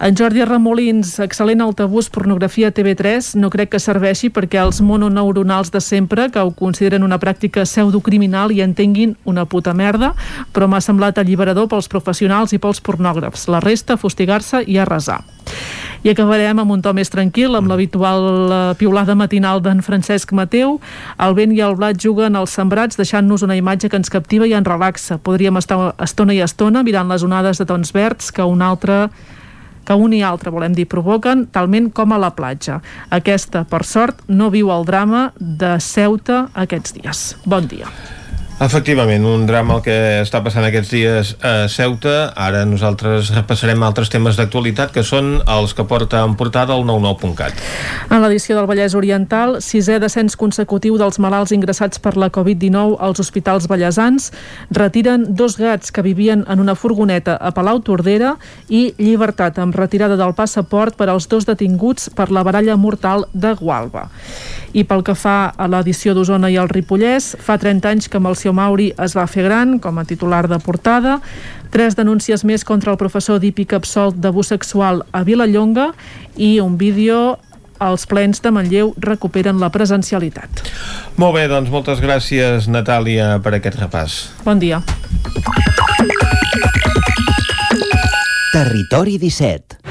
En 0.00 0.16
Jordi 0.16 0.40
Ramolins, 0.48 1.18
excel·lent 1.20 1.60
altavús 1.60 2.08
pornografia 2.10 2.70
a 2.70 2.72
TV3, 2.72 3.34
no 3.36 3.50
crec 3.52 3.74
que 3.74 3.80
serveixi 3.82 4.30
perquè 4.32 4.62
els 4.62 4.80
mononeuronals 4.80 5.70
de 5.70 5.82
sempre, 5.84 6.30
que 6.32 6.40
ho 6.40 6.54
consideren 6.56 7.04
una 7.04 7.20
pràctica 7.20 7.66
pseudocriminal 7.68 8.54
i 8.56 8.62
entenguin 8.64 9.18
una 9.28 9.44
puta 9.44 9.74
merda, 9.76 10.14
però 10.56 10.66
m'ha 10.66 10.80
semblat 10.80 11.20
alliberador 11.20 11.68
pels 11.68 11.90
professionals 11.92 12.56
i 12.56 12.58
pels 12.58 12.80
pornògrafs. 12.80 13.50
La 13.52 13.60
resta, 13.60 13.98
fustigar-se 14.00 14.64
i 14.66 14.78
arrasar. 14.80 15.20
I 16.02 16.10
acabarem 16.10 16.58
amb 16.58 16.72
un 16.74 16.80
to 16.82 16.90
més 16.96 17.12
tranquil, 17.12 17.52
amb 17.54 17.68
l'habitual 17.70 18.24
eh, 18.24 18.62
piulada 18.80 19.14
matinal 19.14 19.60
d'en 19.62 19.84
Francesc 19.86 20.32
Mateu. 20.34 20.80
El 21.22 21.36
vent 21.36 21.52
i 21.54 21.60
el 21.62 21.76
blat 21.78 22.00
juguen 22.00 22.34
als 22.34 22.56
sembrats, 22.58 22.98
deixant-nos 22.98 23.44
una 23.46 23.54
imatge 23.60 23.92
que 23.92 24.00
ens 24.00 24.10
captiva 24.10 24.48
i 24.48 24.56
ens 24.58 24.66
relaxa. 24.66 25.20
Podríem 25.22 25.60
estar 25.60 25.92
estona 26.02 26.34
i 26.34 26.42
estona 26.42 26.82
mirant 26.82 27.12
les 27.12 27.22
onades 27.22 27.62
de 27.62 27.68
tons 27.70 27.94
verds 27.94 28.32
que 28.34 28.42
un 28.42 28.66
altre 28.66 29.04
que 29.84 29.98
un 29.98 30.14
i 30.14 30.22
altre, 30.22 30.52
volem 30.54 30.74
dir, 30.76 30.88
provoquen, 30.90 31.46
talment 31.52 31.90
com 31.94 32.12
a 32.12 32.20
la 32.22 32.32
platja. 32.36 32.80
Aquesta, 33.10 33.66
per 33.68 33.84
sort, 33.88 34.24
no 34.28 34.50
viu 34.54 34.72
el 34.74 34.88
drama 34.88 35.30
de 35.38 35.76
Ceuta 35.82 36.46
aquests 36.54 36.98
dies. 36.98 37.24
Bon 37.46 37.66
dia. 37.68 37.90
Efectivament, 38.62 39.24
un 39.26 39.42
drama 39.42 39.74
el 39.74 39.80
que 39.82 39.94
està 40.22 40.38
passant 40.44 40.62
aquests 40.62 40.90
dies 40.94 41.30
a 41.42 41.66
Ceuta. 41.66 42.28
Ara 42.38 42.60
nosaltres 42.62 43.32
repassarem 43.34 43.82
altres 43.82 44.12
temes 44.12 44.36
d'actualitat 44.38 44.92
que 44.94 45.02
són 45.02 45.40
els 45.50 45.74
que 45.74 45.82
porta 45.90 46.20
en 46.22 46.36
portada 46.38 46.76
el 46.78 46.86
99.cat. 46.86 47.58
En 48.06 48.22
l'edició 48.22 48.54
del 48.54 48.68
Vallès 48.70 48.94
Oriental, 48.94 49.56
sisè 49.66 49.98
descens 49.98 50.38
consecutiu 50.38 50.94
dels 51.00 51.18
malalts 51.18 51.50
ingressats 51.56 51.98
per 51.98 52.14
la 52.14 52.30
Covid-19 52.30 53.00
als 53.02 53.24
hospitals 53.24 53.66
ballesans, 53.66 54.30
retiren 54.70 55.26
dos 55.34 55.58
gats 55.58 55.90
que 55.90 56.06
vivien 56.06 56.46
en 56.46 56.62
una 56.62 56.78
furgoneta 56.78 57.34
a 57.42 57.50
Palau 57.50 57.82
Tordera 57.82 58.36
i 58.70 58.92
llibertat 59.02 59.58
amb 59.58 59.74
retirada 59.74 60.14
del 60.20 60.36
passaport 60.38 60.94
per 60.94 61.10
als 61.10 61.26
dos 61.26 61.50
detinguts 61.50 62.12
per 62.14 62.30
la 62.30 62.46
baralla 62.46 62.78
mortal 62.78 63.26
de 63.34 63.56
Gualba. 63.58 64.06
I 64.72 64.86
pel 64.88 65.02
que 65.04 65.18
fa 65.18 65.50
a 65.50 65.66
l'edició 65.68 66.14
d'Osona 66.14 66.48
i 66.48 66.54
el 66.56 66.70
Ripollès, 66.70 67.34
fa 67.42 67.58
30 67.60 67.90
anys 67.90 68.06
que 68.08 68.22
Melcior 68.52 68.68
Mauri 68.68 68.92
es 69.00 69.16
va 69.16 69.26
fer 69.26 69.44
gran 69.44 69.78
com 69.78 69.98
a 69.98 70.04
titular 70.04 70.48
de 70.48 70.58
portada, 70.60 71.20
tres 71.72 71.96
denúncies 71.96 72.44
més 72.44 72.64
contra 72.64 72.92
el 72.92 72.98
professor 72.98 73.40
d'hípic 73.40 73.72
absolt 73.72 74.16
d'abús 74.16 74.52
sexual 74.52 75.02
a 75.12 75.24
Vilallonga 75.24 75.92
i 76.36 76.60
un 76.60 76.76
vídeo 76.76 77.38
els 77.82 78.06
plens 78.06 78.40
de 78.42 78.52
Manlleu 78.52 78.94
recuperen 79.00 79.58
la 79.58 79.70
presencialitat. 79.70 80.62
Molt 81.16 81.34
bé, 81.34 81.48
doncs 81.50 81.70
moltes 81.70 82.00
gràcies, 82.00 82.68
Natàlia, 82.68 83.40
per 83.42 83.56
aquest 83.56 83.80
repàs. 83.80 84.20
Bon 84.44 84.58
dia. 84.58 84.82
Territori 88.52 89.18
17 89.18 89.81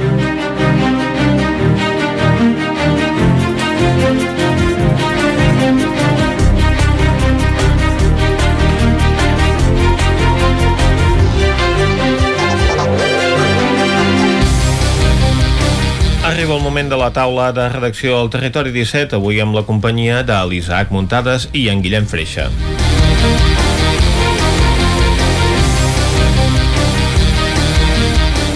Arriba 16.51 16.67
el 16.67 16.69
moment 16.69 16.89
de 16.89 16.97
la 16.97 17.13
taula 17.15 17.53
de 17.55 17.69
redacció 17.69 18.17
al 18.19 18.29
Territori 18.29 18.73
17, 18.75 19.15
avui 19.15 19.37
amb 19.39 19.55
la 19.55 19.61
companyia 19.63 20.17
de 20.27 20.35
l'Isaac 20.51 20.91
Muntades 20.91 21.45
i 21.55 21.69
en 21.71 21.79
Guillem 21.79 22.03
Freixa. 22.11 22.49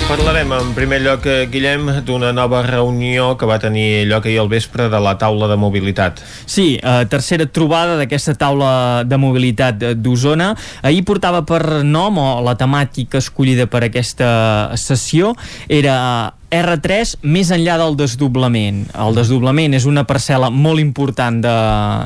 Parlarem 0.09 0.51
en 0.57 0.76
primer 0.76 0.99
lloc, 1.01 1.23
eh, 1.26 1.47
Guillem, 1.47 1.88
d'una 2.05 2.34
nova 2.35 2.61
reunió 2.67 3.38
que 3.39 3.47
va 3.47 3.61
tenir 3.63 4.05
lloc 4.11 4.27
ahir 4.27 4.41
al 4.43 4.51
vespre 4.51 4.89
de 4.91 4.99
la 4.99 5.17
taula 5.17 5.47
de 5.47 5.55
mobilitat. 5.55 6.19
Sí, 6.45 6.77
eh, 6.84 7.05
tercera 7.09 7.47
trobada 7.47 7.95
d'aquesta 7.95 8.35
taula 8.35 9.03
de 9.07 9.17
mobilitat 9.17 9.81
eh, 9.81 9.95
d'Osona. 9.95 10.51
Ahir 10.84 11.05
portava 11.07 11.45
per 11.47 11.84
nom, 11.84 12.19
o 12.19 12.41
la 12.43 12.57
temàtica 12.59 13.23
escollida 13.23 13.65
per 13.72 13.85
aquesta 13.88 14.76
sessió, 14.76 15.34
era 15.69 16.35
R3 16.53 17.15
més 17.26 17.49
enllà 17.53 17.77
del 17.81 17.95
desdoblament. 17.97 18.84
El 18.93 19.17
desdoblament 19.17 19.73
és 19.77 19.88
una 19.89 20.05
parcel·la 20.07 20.51
molt 20.53 20.81
important 20.81 21.39
de, 21.41 21.55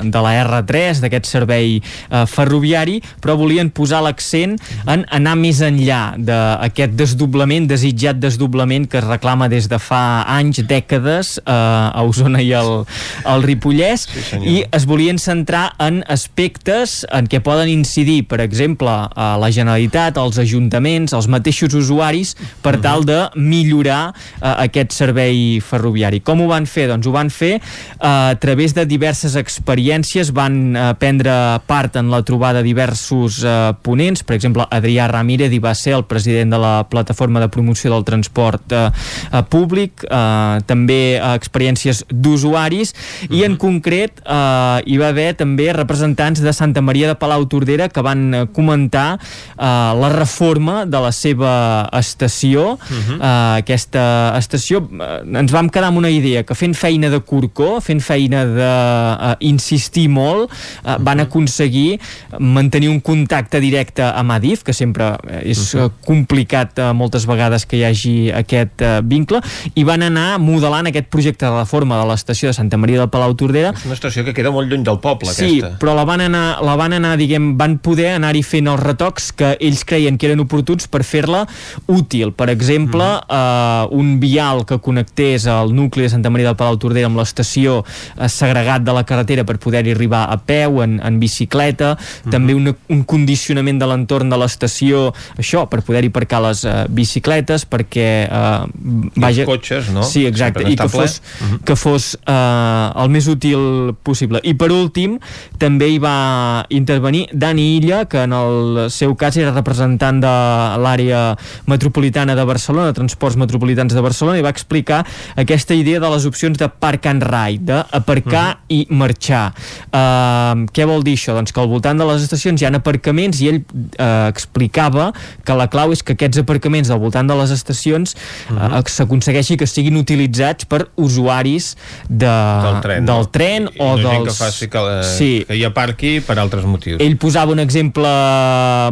de 0.10 0.24
la 0.24 0.34
R3, 0.44 1.02
d'aquest 1.04 1.28
servei 1.30 1.78
eh, 1.80 2.24
ferroviari, 2.30 3.00
però 3.22 3.36
volien 3.40 3.72
posar 3.76 4.02
l'accent 4.06 4.56
en 4.90 5.06
anar 5.16 5.36
més 5.40 5.62
enllà 5.66 6.16
d'aquest 6.18 6.96
desdoblament, 7.00 7.68
desitjat 7.70 8.20
desdoblament 8.22 8.88
que 8.90 9.02
es 9.02 9.08
reclama 9.08 9.50
des 9.52 9.70
de 9.72 9.80
fa 9.82 10.24
anys, 10.38 10.64
dècades, 10.70 11.36
eh, 11.44 11.52
a 11.52 12.04
Osona 12.08 12.42
i 12.44 12.54
al, 12.56 12.86
al 13.30 13.46
Ripollès, 13.46 14.08
senyor. 14.32 14.48
i 14.48 14.64
es 14.76 14.88
volien 14.90 15.20
centrar 15.22 15.74
en 15.84 16.02
aspectes 16.08 17.04
en 17.12 17.28
què 17.30 17.44
poden 17.44 17.70
incidir, 17.72 18.24
per 18.30 18.42
exemple, 18.44 18.90
a 18.90 19.30
la 19.42 19.52
Generalitat, 19.54 20.18
als 20.18 20.40
ajuntaments, 20.42 21.14
als 21.14 21.30
mateixos 21.32 21.76
usuaris, 21.76 22.36
per 22.64 22.78
tal 22.82 23.06
de 23.08 23.22
millorar 23.36 24.14
eh, 24.42 24.54
aquest 24.66 24.94
servei 24.96 25.60
ferroviari. 25.64 26.22
Com 26.26 26.44
ho 26.44 26.50
van 26.52 26.68
fer? 26.70 26.88
Doncs 26.92 27.08
ho 27.08 27.14
van 27.16 27.32
fer 27.34 27.56
eh, 27.58 27.62
a 28.02 28.36
través 28.40 28.74
de 28.76 28.86
diverses 28.86 29.36
experiències, 29.40 30.32
van 30.36 30.76
eh, 30.76 30.86
prendre 31.00 31.34
part 31.70 31.98
en 32.00 32.10
la 32.12 32.22
trobada 32.24 32.64
diversos 32.66 33.42
eh, 33.44 33.58
ponents, 33.84 34.24
per 34.24 34.38
exemple, 34.38 34.66
Adrià 34.70 35.10
Ramírez 35.12 35.54
hi 35.54 35.62
va 35.64 35.74
ser 35.78 35.96
el 35.98 36.06
president 36.10 36.54
de 36.54 36.60
la 36.62 36.74
plataforma 36.90 37.42
de 37.44 37.50
promoció 37.50 37.94
del 37.94 38.06
transport 38.08 38.72
eh, 38.72 38.86
eh, 38.90 39.44
públic, 39.50 40.06
eh, 40.06 40.60
també 40.70 41.00
eh, 41.18 41.24
experiències 41.34 42.04
d'usuaris, 42.10 42.94
i 43.30 43.44
en 43.48 43.58
concret 43.62 44.22
eh, 44.24 44.80
hi 44.86 45.00
va 45.02 45.12
haver 45.14 45.32
també 45.40 45.70
representants 45.76 46.44
de 46.44 46.54
Santa 46.56 46.84
Maria 46.86 47.12
de 47.12 47.18
Palau 47.20 47.46
Tordera 47.50 47.90
que 47.90 48.04
van 48.06 48.26
eh, 48.34 48.46
comentar 48.56 49.08
eh, 49.20 49.66
la 50.04 50.12
reforma 50.14 50.86
de 50.86 51.04
la 51.04 51.12
seva 51.16 51.54
estació, 52.00 52.76
uh 52.80 52.98
eh, 53.20 53.28
aquesta 53.60 54.02
estació 54.40 54.82
eh, 54.88 55.40
ens 55.42 55.54
vam 55.54 55.70
quedar 55.70 55.90
amb 55.92 56.02
una 56.02 56.12
idea 56.14 56.44
que 56.48 56.56
fent 56.58 56.76
feina 56.78 57.10
de 57.12 57.20
corcó, 57.26 57.80
fent 57.84 58.02
feina 58.04 58.44
de 58.48 58.70
eh, 58.70 59.36
insistir 59.50 60.08
molt, 60.10 60.52
eh, 60.84 60.98
van 61.00 61.20
aconseguir 61.26 62.00
mantenir 62.40 62.90
un 62.90 63.00
contacte 63.02 63.60
directe 63.64 64.04
amb 64.06 64.32
Adif, 64.36 64.64
que 64.64 64.74
sempre 64.74 65.12
eh, 65.28 65.42
és 65.54 65.64
eh, 65.76 65.88
complicat 66.06 66.80
eh, 66.80 66.92
moltes 66.94 67.26
vegades 67.30 67.66
que 67.70 67.80
hi 67.80 67.86
hagi 67.88 68.16
aquest 68.36 68.82
eh, 68.86 68.96
vincle, 69.04 69.42
i 69.76 69.86
van 69.88 70.04
anar 70.06 70.40
modelant 70.42 70.90
aquest 70.90 71.10
projecte 71.12 71.46
de 71.48 71.54
reforma 71.56 72.00
de 72.02 72.08
l'estació 72.12 72.50
de 72.50 72.58
Santa 72.58 72.78
Maria 72.78 73.04
del 73.04 73.12
Palau 73.14 73.36
Tordera 73.40 73.74
És 73.76 73.86
una 73.88 73.98
estació 73.98 74.24
que 74.28 74.34
queda 74.38 74.52
molt 74.56 74.70
lluny 74.72 74.84
del 74.88 75.00
poble, 75.04 75.32
Sí, 75.34 75.60
aquesta. 75.60 75.78
però 75.82 75.96
la 75.98 76.06
van 76.08 76.24
anar, 76.26 76.46
la 76.66 76.76
van 76.80 76.96
anar 76.98 77.16
diguem, 77.20 77.52
van 77.60 77.78
poder 77.84 78.14
anar-hi 78.18 78.44
fent 78.44 78.68
els 78.72 78.82
retocs 78.84 79.32
que 79.36 79.54
ells 79.60 79.84
creien 79.88 80.18
que 80.20 80.30
eren 80.30 80.42
oportuns 80.44 80.88
per 80.92 81.04
fer-la 81.08 81.46
útil. 81.92 82.34
Per 82.38 82.50
exemple, 82.52 83.06
eh, 83.30 83.86
un 83.96 84.09
vial 84.18 84.66
que 84.66 84.80
connectés 84.82 85.46
el 85.46 85.76
nucli 85.76 86.08
de 86.08 86.10
Santa 86.10 86.32
Maria 86.34 86.50
del 86.50 86.58
Palau 86.58 86.80
Tordera 86.82 87.10
amb 87.10 87.20
l'estació 87.22 87.84
eh, 87.84 88.30
segregat 88.32 88.86
de 88.88 88.96
la 88.96 89.06
carretera 89.06 89.46
per 89.46 89.60
poder-hi 89.62 89.94
arribar 89.94 90.26
a 90.34 90.40
peu, 90.42 90.82
en, 90.82 90.98
en 91.06 91.20
bicicleta, 91.22 91.94
també 92.32 92.56
un, 92.58 92.74
un 92.90 93.04
condicionament 93.06 93.80
de 93.82 93.90
l'entorn 93.90 94.32
de 94.32 94.40
l'estació, 94.40 95.10
això, 95.38 95.66
per 95.70 95.84
poder-hi 95.86 96.10
aparcar 96.10 96.42
les 96.48 96.64
eh, 96.66 96.76
bicicletes, 96.90 97.68
perquè 97.70 98.10
eh, 98.26 99.14
vaja... 99.20 99.46
cotxes, 99.50 99.92
no? 99.94 100.04
Sí, 100.08 100.26
exacte, 100.30 100.66
i 100.66 100.74
que 100.74 100.80
està 100.80 100.90
ple. 100.90 101.06
fos, 101.06 101.62
que 101.66 101.78
fos 101.80 102.10
eh, 102.24 103.02
el 103.04 103.14
més 103.14 103.30
útil 103.32 103.94
possible. 104.04 104.42
I 104.44 104.56
per 104.60 104.72
últim, 104.74 105.18
també 105.62 105.92
hi 105.94 106.00
va 106.02 106.66
intervenir 106.74 107.28
Dani 107.34 107.68
Illa, 107.78 108.04
que 108.10 108.24
en 108.26 108.34
el 108.36 108.88
seu 108.94 109.16
cas 109.20 109.38
era 109.40 109.54
representant 109.56 110.22
de 110.24 110.36
l'àrea 110.82 111.24
metropolitana 111.70 112.36
de 112.38 112.46
Barcelona, 112.48 112.96
Transports 112.96 113.38
Metropolitans 113.40 113.94
de 113.94 113.99
de 114.00 114.06
Barcelona 114.06 114.40
i 114.40 114.46
va 114.46 114.54
explicar 114.54 115.04
aquesta 115.40 115.76
idea 115.78 116.00
de 116.00 116.10
les 116.16 116.26
opcions 116.30 116.58
de 116.60 116.70
park 116.70 117.10
and 117.12 117.26
ride, 117.28 117.66
d'aparcar 117.70 118.48
uh 118.48 118.56
-huh. 118.56 118.80
i 118.80 118.88
marxar. 118.90 119.54
Uh, 119.92 120.66
què 120.74 120.86
vol 120.88 121.04
dir 121.04 121.16
això? 121.18 121.36
Doncs 121.36 121.52
que 121.52 121.62
al 121.62 121.68
voltant 121.68 121.98
de 122.00 122.06
les 122.06 122.24
estacions 122.24 122.62
hi 122.62 122.66
ha 122.66 122.72
aparcaments 122.76 123.42
i 123.42 123.50
ell 123.50 123.62
uh, 124.00 124.28
explicava 124.28 125.12
que 125.44 125.54
la 125.54 125.68
clau 125.68 125.92
és 125.92 126.04
que 126.04 126.14
aquests 126.14 126.40
aparcaments 126.40 126.90
al 126.90 127.00
voltant 127.00 127.28
de 127.28 127.36
les 127.36 127.52
estacions 127.52 128.16
uh 128.50 128.56
-huh. 128.56 128.80
uh, 128.80 128.84
s'aconsegueixi 128.86 129.58
que 129.58 129.68
siguin 129.68 129.98
utilitzats 129.98 130.66
per 130.66 130.88
usuaris 130.96 131.76
de, 132.08 132.26
del 132.26 132.82
tren, 132.82 133.06
del 133.06 133.30
tren 133.30 133.68
o 133.78 133.98
i 133.98 134.04
no 134.04 134.10
dels... 134.10 134.28
que 134.28 134.46
faci 134.46 134.68
que, 134.68 134.78
la, 134.78 135.04
sí. 135.04 135.46
que 135.48 135.56
hi 135.56 135.66
aparqui 135.66 136.22
per 136.22 136.40
altres 136.40 136.66
motius. 136.66 137.02
Ell 137.02 137.18
posava 137.18 137.52
un 137.52 137.60
exemple 137.60 138.10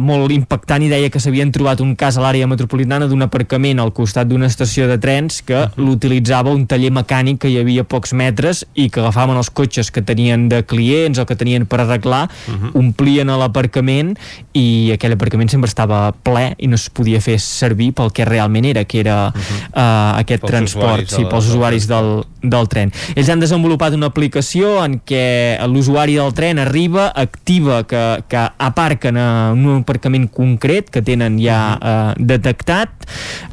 molt 0.00 0.32
impactant 0.34 0.82
i 0.82 0.90
deia 0.90 1.10
que 1.10 1.20
s'havien 1.22 1.52
trobat 1.54 1.80
un 1.80 1.94
cas 1.96 2.18
a 2.18 2.24
l'àrea 2.24 2.46
metropolitana 2.50 3.08
d'un 3.08 3.22
aparcament 3.26 3.80
al 3.80 3.92
costat 3.96 4.28
d'una 4.28 4.46
estació 4.46 4.88
de 4.90 4.97
trens 4.98 5.42
que 5.42 5.54
uh 5.54 5.68
-huh. 5.68 5.84
l'utilitzava 5.84 6.50
un 6.50 6.66
taller 6.66 6.90
mecànic 6.90 7.38
que 7.38 7.48
hi 7.48 7.58
havia 7.58 7.84
pocs 7.84 8.12
metres 8.12 8.66
i 8.74 8.88
que 8.90 9.00
agafaven 9.00 9.36
els 9.36 9.50
cotxes 9.50 9.90
que 9.90 10.02
tenien 10.02 10.48
de 10.48 10.64
clients 10.64 11.18
o 11.18 11.26
que 11.26 11.36
tenien 11.36 11.66
per 11.66 11.80
arreglar, 11.80 12.28
uh 12.48 12.54
-huh. 12.54 12.70
omplien 12.74 13.28
a 13.30 13.36
l'aparcament 13.36 14.18
i 14.52 14.90
aquell 14.92 15.12
aparcament 15.12 15.50
sempre 15.50 15.68
estava 15.68 16.12
ple 16.12 16.54
i 16.58 16.66
no 16.66 16.74
es 16.74 16.90
podia 16.90 17.20
fer 17.20 17.38
servir 17.38 17.92
pel 17.92 18.12
que 18.12 18.24
realment 18.24 18.64
era, 18.64 18.84
que 18.84 19.00
era 19.00 19.28
uh 19.28 19.32
-huh. 19.34 20.14
uh, 20.14 20.18
aquest 20.18 20.40
Pels 20.40 20.50
transport, 20.50 21.02
usuaris 21.02 21.10
sí, 21.10 21.22
de- 21.22 21.28
pels 21.28 21.46
del 21.46 21.58
usuaris 21.58 21.86
del, 21.88 22.24
del 22.42 22.68
tren. 22.68 22.92
Ells 23.14 23.28
han 23.28 23.40
desenvolupat 23.40 23.94
una 23.94 24.06
aplicació 24.06 24.84
en 24.84 25.00
què 25.06 25.58
l'usuari 25.68 26.16
del 26.18 26.32
tren 26.34 26.58
arriba, 26.62 27.08
activa 27.14 27.82
que, 27.86 28.22
que 28.28 28.44
aparquen 28.58 29.18
a 29.18 29.28
un 29.52 29.80
aparcament 29.80 30.28
concret 30.30 30.90
que 30.90 31.02
tenen 31.02 31.38
ja 31.42 31.60
eh, 31.78 32.14
detectat, 32.18 32.90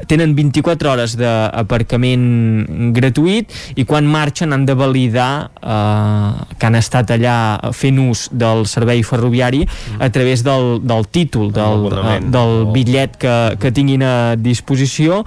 tenen 0.07 0.35
24 0.37 0.91
hores 0.91 1.17
d'aparcament 1.35 2.91
gratuït 2.95 3.51
i 3.75 3.85
quan 3.87 4.07
marxen 4.09 4.53
han 4.55 4.65
de 4.67 4.75
validar 4.77 5.29
eh, 5.61 6.45
que 6.57 6.69
han 6.69 6.79
estat 6.79 7.15
allà 7.15 7.37
fent 7.75 7.99
ús 8.05 8.27
del 8.31 8.65
servei 8.69 9.03
ferroviari 9.03 9.65
a 9.99 10.09
través 10.09 10.43
del, 10.45 10.79
del 10.83 11.07
títol, 11.07 11.51
del, 11.55 11.85
l'abonament. 11.85 12.27
eh, 12.29 12.33
del 12.35 12.55
bitllet 12.75 13.19
que, 13.21 13.35
que 13.61 13.73
tinguin 13.75 14.05
a 14.05 14.15
disposició 14.39 15.23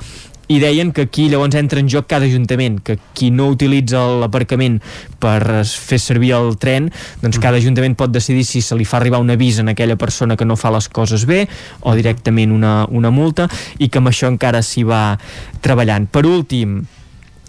i 0.49 0.59
deien 0.61 0.93
que 0.93 1.07
aquí 1.07 1.29
llavors 1.29 1.57
entra 1.61 1.81
en 1.81 1.89
joc 1.93 2.09
cada 2.09 2.27
ajuntament, 2.27 2.81
que 2.85 2.99
qui 3.15 3.31
no 3.31 3.51
utilitza 3.53 4.01
l'aparcament 4.23 4.81
per 5.20 5.65
fer 5.69 6.01
servir 6.01 6.33
el 6.39 6.57
tren, 6.61 6.89
doncs 7.23 7.41
cada 7.43 7.61
ajuntament 7.61 7.97
pot 7.99 8.12
decidir 8.12 8.47
si 8.49 8.62
se 8.65 8.77
li 8.79 8.89
fa 8.89 8.99
arribar 9.01 9.20
un 9.20 9.31
avís 9.35 9.61
a 9.61 9.66
aquella 9.69 9.99
persona 10.01 10.37
que 10.37 10.49
no 10.49 10.57
fa 10.57 10.73
les 10.75 10.89
coses 10.89 11.27
bé 11.29 11.45
o 11.81 11.95
directament 11.95 12.53
una, 12.53 12.87
una 12.89 13.12
multa 13.12 13.49
i 13.79 13.89
que 13.89 14.01
amb 14.01 14.09
això 14.09 14.31
encara 14.33 14.62
s'hi 14.65 14.87
va 14.89 15.19
treballant. 15.61 16.09
Per 16.09 16.25
últim, 16.25 16.81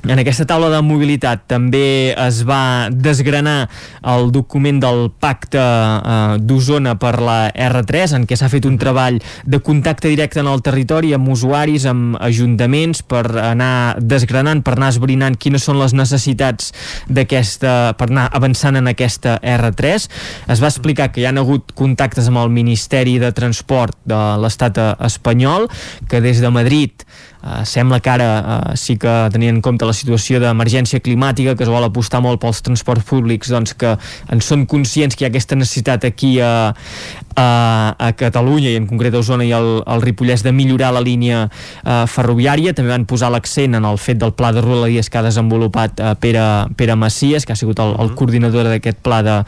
en 0.07 0.19
aquesta 0.21 0.45
taula 0.47 0.69
de 0.71 0.79
mobilitat 0.85 1.41
també 1.51 2.13
es 2.13 2.39
va 2.47 2.87
desgranar 2.87 3.67
el 4.07 4.29
document 4.31 4.79
del 4.79 5.09
pacte 5.11 5.59
eh, 5.59 6.37
d'Osona 6.39 6.95
per 7.01 7.17
la 7.19 7.39
R3 7.51 8.15
en 8.15 8.27
què 8.29 8.37
s'ha 8.39 8.47
fet 8.51 8.67
un 8.69 8.77
treball 8.79 9.19
de 9.43 9.59
contacte 9.59 10.07
directe 10.07 10.39
en 10.39 10.47
el 10.47 10.63
territori 10.63 11.11
amb 11.15 11.27
usuaris, 11.33 11.85
amb 11.89 12.15
ajuntaments 12.15 13.03
per 13.03 13.25
anar 13.43 13.99
desgranant, 13.99 14.63
per 14.63 14.77
anar 14.77 14.93
esbrinant 14.95 15.35
quines 15.35 15.67
són 15.67 15.81
les 15.81 15.95
necessitats 15.97 16.71
d'aquesta 17.11 17.95
per 17.99 18.07
anar 18.07 18.29
avançant 18.39 18.79
en 18.79 18.87
aquesta 18.87 19.35
R3 19.43 20.07
es 20.47 20.63
va 20.63 20.71
explicar 20.71 21.09
que 21.11 21.25
hi 21.25 21.27
han 21.27 21.41
hagut 21.41 21.75
contactes 21.75 22.31
amb 22.31 22.39
el 22.39 22.53
Ministeri 22.55 23.17
de 23.19 23.33
Transport 23.35 23.99
de 24.07 24.21
l'estat 24.39 24.79
espanyol 24.79 25.67
que 26.07 26.23
des 26.23 26.39
de 26.39 26.53
Madrid 26.55 27.03
Uh, 27.39 27.61
sembla 27.63 28.01
que 28.03 28.11
ara 28.11 28.25
uh, 28.39 28.73
sí 28.75 28.97
que 28.99 29.11
tenint 29.31 29.53
en 29.55 29.61
compte 29.63 29.87
la 29.87 29.93
situació 29.95 30.41
d'emergència 30.43 30.99
climàtica 30.99 31.53
que 31.55 31.63
es 31.63 31.69
vol 31.71 31.85
apostar 31.87 32.19
molt 32.19 32.41
pels 32.43 32.59
transports 32.65 33.05
públics 33.07 33.47
doncs 33.53 33.77
que 33.79 33.93
en 34.27 34.43
són 34.43 34.65
conscients 34.67 35.15
que 35.15 35.23
hi 35.23 35.27
ha 35.27 35.31
aquesta 35.31 35.55
necessitat 35.55 36.03
aquí 36.09 36.33
a, 36.43 36.73
a, 37.39 37.47
a 37.95 38.09
Catalunya 38.19 38.73
i 38.73 38.79
en 38.81 38.89
concret 38.89 39.15
a 39.15 39.21
Osona 39.23 39.47
i 39.47 39.53
al, 39.55 39.69
al 39.87 40.03
Ripollès 40.03 40.43
de 40.43 40.51
millorar 40.51 40.91
la 40.95 41.03
línia 41.05 41.45
uh, 41.47 42.03
ferroviària. 42.11 42.75
També 42.75 42.91
van 42.91 43.07
posar 43.07 43.31
l'accent 43.31 43.79
en 43.79 43.87
el 43.87 44.01
fet 44.03 44.19
del 44.19 44.35
pla 44.35 44.51
de 44.55 44.65
Rodalies 44.65 45.07
que 45.07 45.21
ha 45.21 45.23
desenvolupat 45.23 46.03
uh, 46.03 46.11
Pere, 46.19 46.43
Pere 46.75 46.99
Macias 46.99 47.47
que 47.47 47.55
ha 47.55 47.59
sigut 47.59 47.79
el, 47.79 47.95
el 48.03 48.11
coordinador 48.19 48.67
d'aquest 48.67 48.99
pla 49.05 49.23
de, 49.23 49.39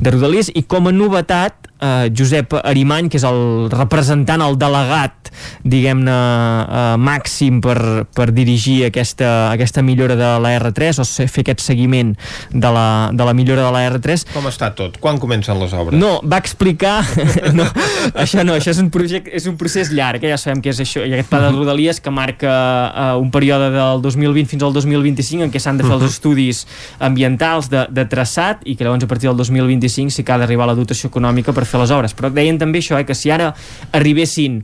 de 0.00 0.16
Rodalies. 0.16 0.48
I 0.56 0.64
com 0.64 0.88
a 0.88 0.96
novetat 0.96 1.63
eh, 1.80 2.10
Josep 2.16 2.54
Arimany, 2.62 3.08
que 3.10 3.18
és 3.20 3.24
el 3.28 3.70
representant, 3.72 4.42
el 4.44 4.58
delegat, 4.60 5.30
diguem-ne, 5.64 6.14
eh, 6.14 6.96
màxim 7.00 7.60
per, 7.64 8.06
per 8.14 8.28
dirigir 8.34 8.84
aquesta, 8.88 9.50
aquesta 9.52 9.82
millora 9.82 10.16
de 10.18 10.30
la 10.42 10.54
R3 10.60 11.00
o 11.02 11.06
se- 11.08 11.26
fer 11.28 11.42
aquest 11.44 11.60
seguiment 11.64 12.14
de 12.52 12.70
la, 12.70 13.10
de 13.12 13.24
la 13.26 13.34
millora 13.34 13.64
de 13.66 13.72
la 13.74 13.84
R3. 13.90 14.26
Com 14.34 14.46
està 14.50 14.70
tot? 14.76 14.98
Quan 15.02 15.18
comencen 15.22 15.58
les 15.60 15.72
obres? 15.74 15.98
No, 15.98 16.20
va 16.22 16.38
explicar... 16.42 17.00
no, 17.58 17.66
això 18.14 18.44
no, 18.46 18.54
això 18.58 18.70
és 18.74 18.80
un, 18.82 18.90
projecte, 18.94 19.32
és 19.34 19.46
un 19.50 19.56
procés 19.60 19.90
llarg, 19.94 20.22
eh? 20.24 20.32
ja 20.34 20.38
sabem 20.40 20.62
que 20.64 20.70
és 20.74 20.80
això. 20.84 21.02
Ha 21.04 21.10
aquest 21.10 21.30
pla 21.32 21.42
de 21.46 21.52
Rodalies 21.54 22.00
que 22.04 22.12
marca 22.14 22.52
uh, 22.54 23.20
un 23.20 23.30
període 23.34 23.70
del 23.74 24.02
2020 24.04 24.50
fins 24.54 24.62
al 24.66 24.72
2025 24.76 25.48
en 25.48 25.52
què 25.54 25.60
s'han 25.62 25.80
de 25.80 25.86
fer 25.86 25.96
els 25.96 26.06
estudis 26.08 26.64
ambientals 27.02 27.68
de, 27.72 27.84
de 27.90 28.04
traçat 28.10 28.62
i 28.64 28.76
que 28.76 28.84
llavors 28.86 29.04
a 29.04 29.10
partir 29.10 29.28
del 29.30 29.36
2025 29.40 30.12
sí 30.14 30.24
que 30.24 30.32
ha 30.34 30.38
d'arribar 30.40 30.68
la 30.70 30.76
dotació 30.78 31.10
econòmica 31.10 31.52
per 31.56 31.63
fer 31.68 31.80
les 31.82 31.92
obres. 31.94 32.14
Però 32.16 32.30
deien 32.32 32.58
també 32.60 32.82
això, 32.82 32.98
eh, 33.00 33.06
que 33.08 33.16
si 33.16 33.32
ara 33.34 33.52
arribessin 33.92 34.62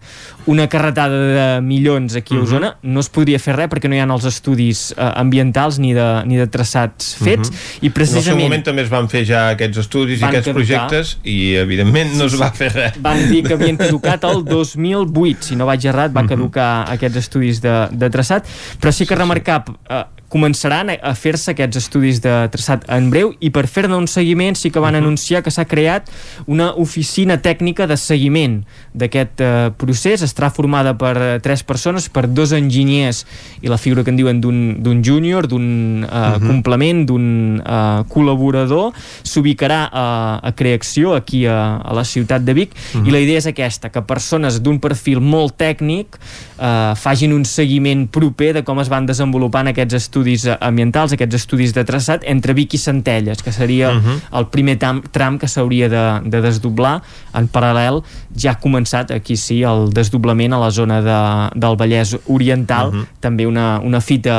una 0.51 0.67
carretada 0.73 1.15
de 1.15 1.61
milions 1.63 2.17
aquí 2.19 2.35
a 2.35 2.41
Osona, 2.43 2.73
no 2.83 3.01
es 3.05 3.09
podria 3.13 3.39
fer 3.39 3.55
res 3.55 3.69
perquè 3.71 3.89
no 3.91 3.95
hi 3.95 4.01
ha 4.03 4.09
els 4.11 4.27
estudis 4.27 4.89
uh, 4.97 5.13
ambientals 5.21 5.79
ni 5.79 5.93
de, 5.95 6.07
ni 6.27 6.41
de 6.41 6.49
traçats 6.51 7.13
fets. 7.21 7.51
Mhm. 7.51 7.57
i 7.87 7.87
En 7.87 7.91
el 7.91 7.93
seu 7.93 7.95
precisament 8.01 8.43
moment 8.49 8.65
també 8.67 8.83
es 8.83 8.91
van 8.91 9.09
fer 9.13 9.23
ja 9.29 9.45
aquests 9.55 9.79
estudis 9.85 10.21
i 10.21 10.25
aquests 10.27 10.51
caducar. 10.51 10.59
projectes 10.89 11.17
i 11.25 11.55
evidentment 11.61 12.17
no 12.19 12.27
Sí, 12.29 12.35
es 12.35 12.41
va 12.43 12.51
fer 12.57 12.73
res. 12.75 12.99
van 13.03 13.23
dir 13.31 13.45
que 13.47 13.55
havien 13.55 13.77
caducat 13.79 14.25
el 14.25 14.43
2008 14.45 15.51
si 15.53 15.57
no 15.57 15.67
vaig 15.71 15.85
errat 15.87 16.15
va 16.17 16.27
caducar 16.27 16.71
aquests 16.91 17.17
estudis 17.27 17.61
de, 17.63 17.75
de 17.93 18.11
traçat. 18.11 18.47
Però 18.81 18.91
sí 18.93 19.07
que 19.07 19.15
remarcar 19.15 19.63
eh, 19.89 20.05
començaran 20.31 20.93
a 20.95 21.11
fer-se 21.19 21.51
aquests 21.51 21.77
estudis 21.81 22.21
de 22.23 22.33
traçat 22.55 22.85
en 22.95 23.09
breu 23.11 23.33
i 23.43 23.51
per 23.51 23.65
fer-ne 23.67 23.97
un 23.99 24.07
seguiment 24.07 24.55
sí 24.55 24.71
que 24.71 24.79
van 24.83 24.95
anunciar 24.95 25.43
que 25.43 25.51
s'ha 25.51 25.65
creat 25.67 26.07
una 26.47 26.69
oficina 26.79 27.41
tècnica 27.43 27.89
de 27.91 27.97
seguiment 27.99 28.61
d'aquest 28.95 29.43
eh, 29.43 29.71
procés 29.77 30.23
estarà 30.41 30.51
formada 30.51 30.95
per 30.97 31.17
eh, 31.21 31.39
tres 31.45 31.63
persones 31.63 32.09
per 32.09 32.27
dos 32.29 32.53
enginyers 32.57 33.25
i 33.61 33.69
la 33.69 33.77
figura 33.77 34.03
que 34.05 34.11
en 34.11 34.17
diuen 34.17 34.41
d'un 34.41 34.81
d'un 34.81 35.03
júnior, 35.05 35.47
d'un 35.47 36.07
eh, 36.07 36.39
complement 36.41 37.05
d'un 37.05 37.61
eh, 37.61 38.05
col·laborador 38.09 38.95
s'ubicarà 39.23 39.83
a, 39.93 40.05
a 40.41 40.53
Creacció 40.57 41.15
aquí 41.15 41.45
a, 41.47 41.77
a 41.77 41.93
la 41.95 42.05
ciutat 42.05 42.43
de 42.45 42.55
Vic. 42.57 42.73
I 43.05 43.11
la 43.13 43.21
idea 43.21 43.39
és 43.39 43.47
aquesta, 43.51 43.91
que 43.93 44.01
persones 44.03 44.61
d'un 44.63 44.81
perfil 44.81 45.21
molt 45.21 45.59
tècnic 45.61 46.17
eh, 46.17 46.95
fagin 46.97 47.35
un 47.37 47.45
seguiment 47.45 48.07
proper 48.09 48.55
de 48.57 48.65
com 48.65 48.81
es 48.81 48.89
van 48.89 49.07
desenvolupant 49.07 49.69
aquests 49.71 49.99
estudis 50.01 50.47
ambientals, 50.61 51.13
aquests 51.13 51.43
estudis 51.43 51.75
de 51.77 51.85
traçat 51.85 52.25
entre 52.25 52.57
Vic 52.57 52.75
i 52.75 52.81
Centelles, 52.81 53.43
que 53.43 53.53
seria 53.53 53.91
Mhm. 53.91 54.21
el 54.39 54.47
primer 54.49 54.79
tam, 54.79 55.03
tram 55.11 55.39
que 55.39 55.49
s'hauria 55.49 55.89
de, 55.89 56.05
de 56.31 56.41
desdoblar 56.41 57.03
en 57.35 57.49
paral·lel 57.49 58.03
ja 58.37 58.53
ha 58.53 58.61
començat 58.61 59.11
aquí 59.11 59.37
sí 59.37 59.63
el 59.67 59.91
desdoblament 59.93 60.20
a 60.57 60.61
la 60.63 60.71
zona 60.71 61.01
de, 61.05 61.21
del 61.61 61.79
Vallès 61.81 62.17
Oriental. 62.29 62.93
També 63.21 63.47
una, 63.47 63.79
una 63.85 64.01
fita 64.01 64.37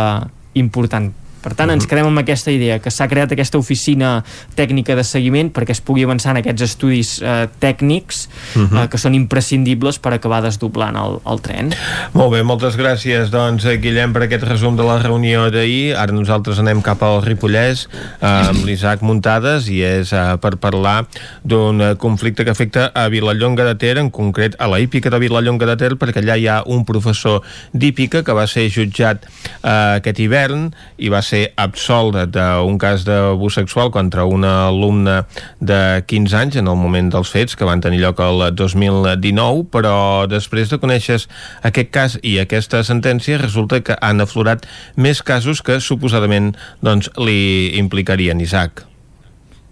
important 0.53 1.11
per 1.41 1.53
tant, 1.57 1.71
ens 1.73 1.87
quedem 1.89 2.07
amb 2.07 2.21
aquesta 2.21 2.53
idea, 2.53 2.79
que 2.81 2.91
s'ha 2.93 3.07
creat 3.11 3.33
aquesta 3.33 3.59
oficina 3.59 4.19
tècnica 4.57 4.95
de 4.97 5.05
seguiment 5.07 5.49
perquè 5.53 5.75
es 5.75 5.81
pugui 5.83 6.05
avançar 6.05 6.35
en 6.35 6.41
aquests 6.41 6.65
estudis 6.67 7.13
eh, 7.21 7.47
tècnics 7.61 8.23
eh, 8.59 8.85
que 8.91 8.99
són 9.01 9.15
imprescindibles 9.17 9.97
per 10.01 10.13
acabar 10.15 10.41
desdoblant 10.45 10.97
el, 11.01 11.17
el 11.31 11.41
tren. 11.43 11.71
Molt 12.13 12.33
bé, 12.35 12.43
moltes 12.47 12.77
gràcies, 12.79 13.31
doncs, 13.33 13.65
eh, 13.65 13.77
Guillem, 13.81 14.13
per 14.13 14.25
aquest 14.27 14.45
resum 14.47 14.77
de 14.77 14.85
la 14.87 14.99
reunió 15.01 15.47
d'ahir. 15.53 15.95
Ara 15.99 16.15
nosaltres 16.15 16.61
anem 16.61 16.83
cap 16.85 17.01
al 17.07 17.21
Ripollès 17.25 17.87
eh, 17.87 18.27
amb 18.27 18.65
l'Isaac 18.67 19.05
Muntades 19.05 19.69
i 19.71 19.81
és 19.87 20.13
eh, 20.13 20.25
per 20.41 20.55
parlar 20.61 21.01
d'un 21.47 21.81
eh, 21.81 21.91
conflicte 22.01 22.45
que 22.45 22.53
afecta 22.53 22.89
a 22.93 23.07
Vilallonga 23.13 23.65
de 23.67 23.75
Ter, 23.81 23.95
en 24.01 24.11
concret 24.13 24.55
a 24.59 24.69
la 24.71 24.81
hípica 24.83 25.09
de 25.09 25.21
Vilallonga 25.23 25.69
de 25.73 25.77
Ter, 25.79 25.93
perquè 25.97 26.21
allà 26.21 26.37
hi 26.37 26.47
ha 26.51 26.61
un 26.69 26.85
professor 26.85 27.41
d'hípica 27.73 28.21
que 28.27 28.35
va 28.37 28.45
ser 28.49 28.67
jutjat 28.69 29.25
eh, 29.25 29.97
aquest 30.01 30.21
hivern 30.21 30.69
i 31.01 31.09
va 31.09 31.23
ser 31.25 31.30
absolt 31.55 32.17
d'un 32.33 32.77
cas 32.81 33.05
d'abús 33.07 33.55
sexual 33.59 33.91
contra 33.91 34.25
una 34.25 34.67
alumna 34.67 35.25
de 35.59 36.03
15 36.07 36.37
anys 36.37 36.59
en 36.61 36.67
el 36.67 36.77
moment 36.79 37.11
dels 37.13 37.31
fets 37.31 37.55
que 37.55 37.67
van 37.67 37.81
tenir 37.81 38.01
lloc 38.03 38.19
el 38.23 38.43
2019, 38.55 39.65
però 39.71 40.27
després 40.29 40.69
de 40.71 40.79
conèixer 40.81 41.21
aquest 41.67 41.91
cas 41.91 42.19
i 42.21 42.37
aquesta 42.41 42.83
sentència 42.83 43.41
resulta 43.41 43.81
que 43.81 43.97
han 44.01 44.21
aflorat 44.21 44.67
més 44.95 45.23
casos 45.23 45.63
que 45.65 45.79
suposadament 45.79 46.53
doncs, 46.81 47.11
li 47.17 47.77
implicarien 47.79 48.41
Isaac. 48.41 48.85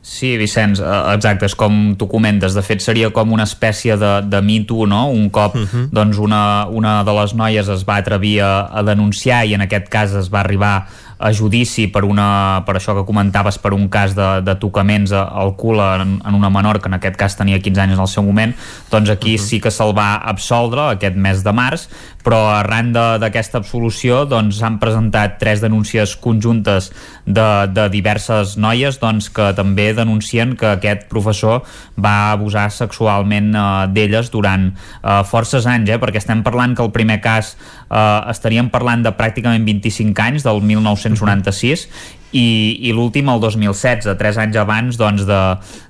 Sí, 0.09 0.37
Vicenç, 0.39 0.79
eh, 0.79 1.13
exacte, 1.13 1.45
és 1.45 1.53
com 1.55 1.93
tu 1.99 2.07
comentes. 2.09 2.55
De 2.55 2.63
fet, 2.65 2.81
seria 2.81 3.11
com 3.13 3.33
una 3.35 3.45
espècie 3.45 3.97
de, 3.99 4.13
de 4.25 4.39
Me 4.41 4.61
Too, 4.65 4.87
no? 4.89 5.03
Un 5.11 5.29
cop 5.29 5.55
uh 5.55 5.61
-huh. 5.61 5.89
doncs 5.91 6.17
una, 6.17 6.65
una 6.67 7.03
de 7.03 7.13
les 7.13 7.35
noies 7.35 7.67
es 7.67 7.83
va 7.83 7.97
atrevir 7.97 8.41
a, 8.41 8.69
a 8.71 8.83
denunciar 8.83 9.45
i 9.45 9.53
en 9.53 9.61
aquest 9.61 9.89
cas 9.89 10.13
es 10.13 10.33
va 10.33 10.39
arribar 10.39 10.87
a 11.19 11.31
judici 11.35 11.87
per, 11.91 12.05
una, 12.07 12.63
per 12.65 12.77
això 12.79 12.95
que 12.95 13.05
comentaves, 13.05 13.59
per 13.59 13.73
un 13.75 13.89
cas 13.91 14.15
de, 14.15 14.29
de 14.41 14.55
tocaments 14.59 15.11
al 15.11 15.53
cul 15.59 15.81
en, 15.83 16.17
en 16.23 16.37
una 16.37 16.49
menor, 16.49 16.79
que 16.79 16.87
en 16.87 16.95
aquest 16.95 17.19
cas 17.19 17.35
tenia 17.35 17.59
15 17.59 17.83
anys 17.83 17.97
en 17.97 18.03
el 18.05 18.11
seu 18.11 18.23
moment, 18.23 18.55
doncs 18.89 19.11
aquí 19.11 19.35
uh 19.35 19.39
-huh. 19.39 19.47
sí 19.47 19.59
que 19.59 19.71
se'l 19.71 19.91
va 19.97 20.15
absoldre 20.15 20.89
aquest 20.89 21.15
mes 21.15 21.43
de 21.43 21.51
març, 21.51 21.89
però 22.23 22.39
arran 22.51 22.91
d'aquesta 22.93 23.59
absolució 23.61 24.25
doncs 24.29 24.59
s'han 24.59 24.79
presentat 24.81 25.37
tres 25.39 25.61
denúncies 25.63 26.15
conjuntes 26.19 26.91
de, 27.25 27.47
de 27.71 27.87
diverses 27.89 28.57
noies 28.57 28.99
doncs, 28.99 29.29
que 29.29 29.53
també 29.57 29.93
denuncien 29.93 30.55
que 30.59 30.73
aquest 30.75 31.07
professor 31.11 31.63
va 31.97 32.31
abusar 32.31 32.67
sexualment 32.71 33.53
eh, 33.55 33.87
d'elles 33.95 34.31
durant 34.31 34.69
eh, 34.69 35.23
forces 35.23 35.65
anys, 35.69 35.89
eh, 35.89 35.99
perquè 36.01 36.21
estem 36.21 36.43
parlant 36.43 36.75
que 36.75 36.83
el 36.83 36.91
primer 36.91 37.19
cas 37.23 37.55
eh, 37.89 38.21
estaríem 38.29 38.69
parlant 38.69 39.03
de 39.05 39.13
pràcticament 39.15 39.65
25 39.65 40.25
anys, 40.25 40.43
del 40.43 40.61
1996, 41.09 41.87
i, 42.29 42.77
i 42.85 42.93
l'últim 42.93 43.29
el 43.31 43.41
2016, 43.41 44.05
tres 44.19 44.37
anys 44.37 44.57
abans 44.61 44.97
doncs, 44.99 45.25
de, 45.25 45.41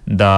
de, 0.07 0.33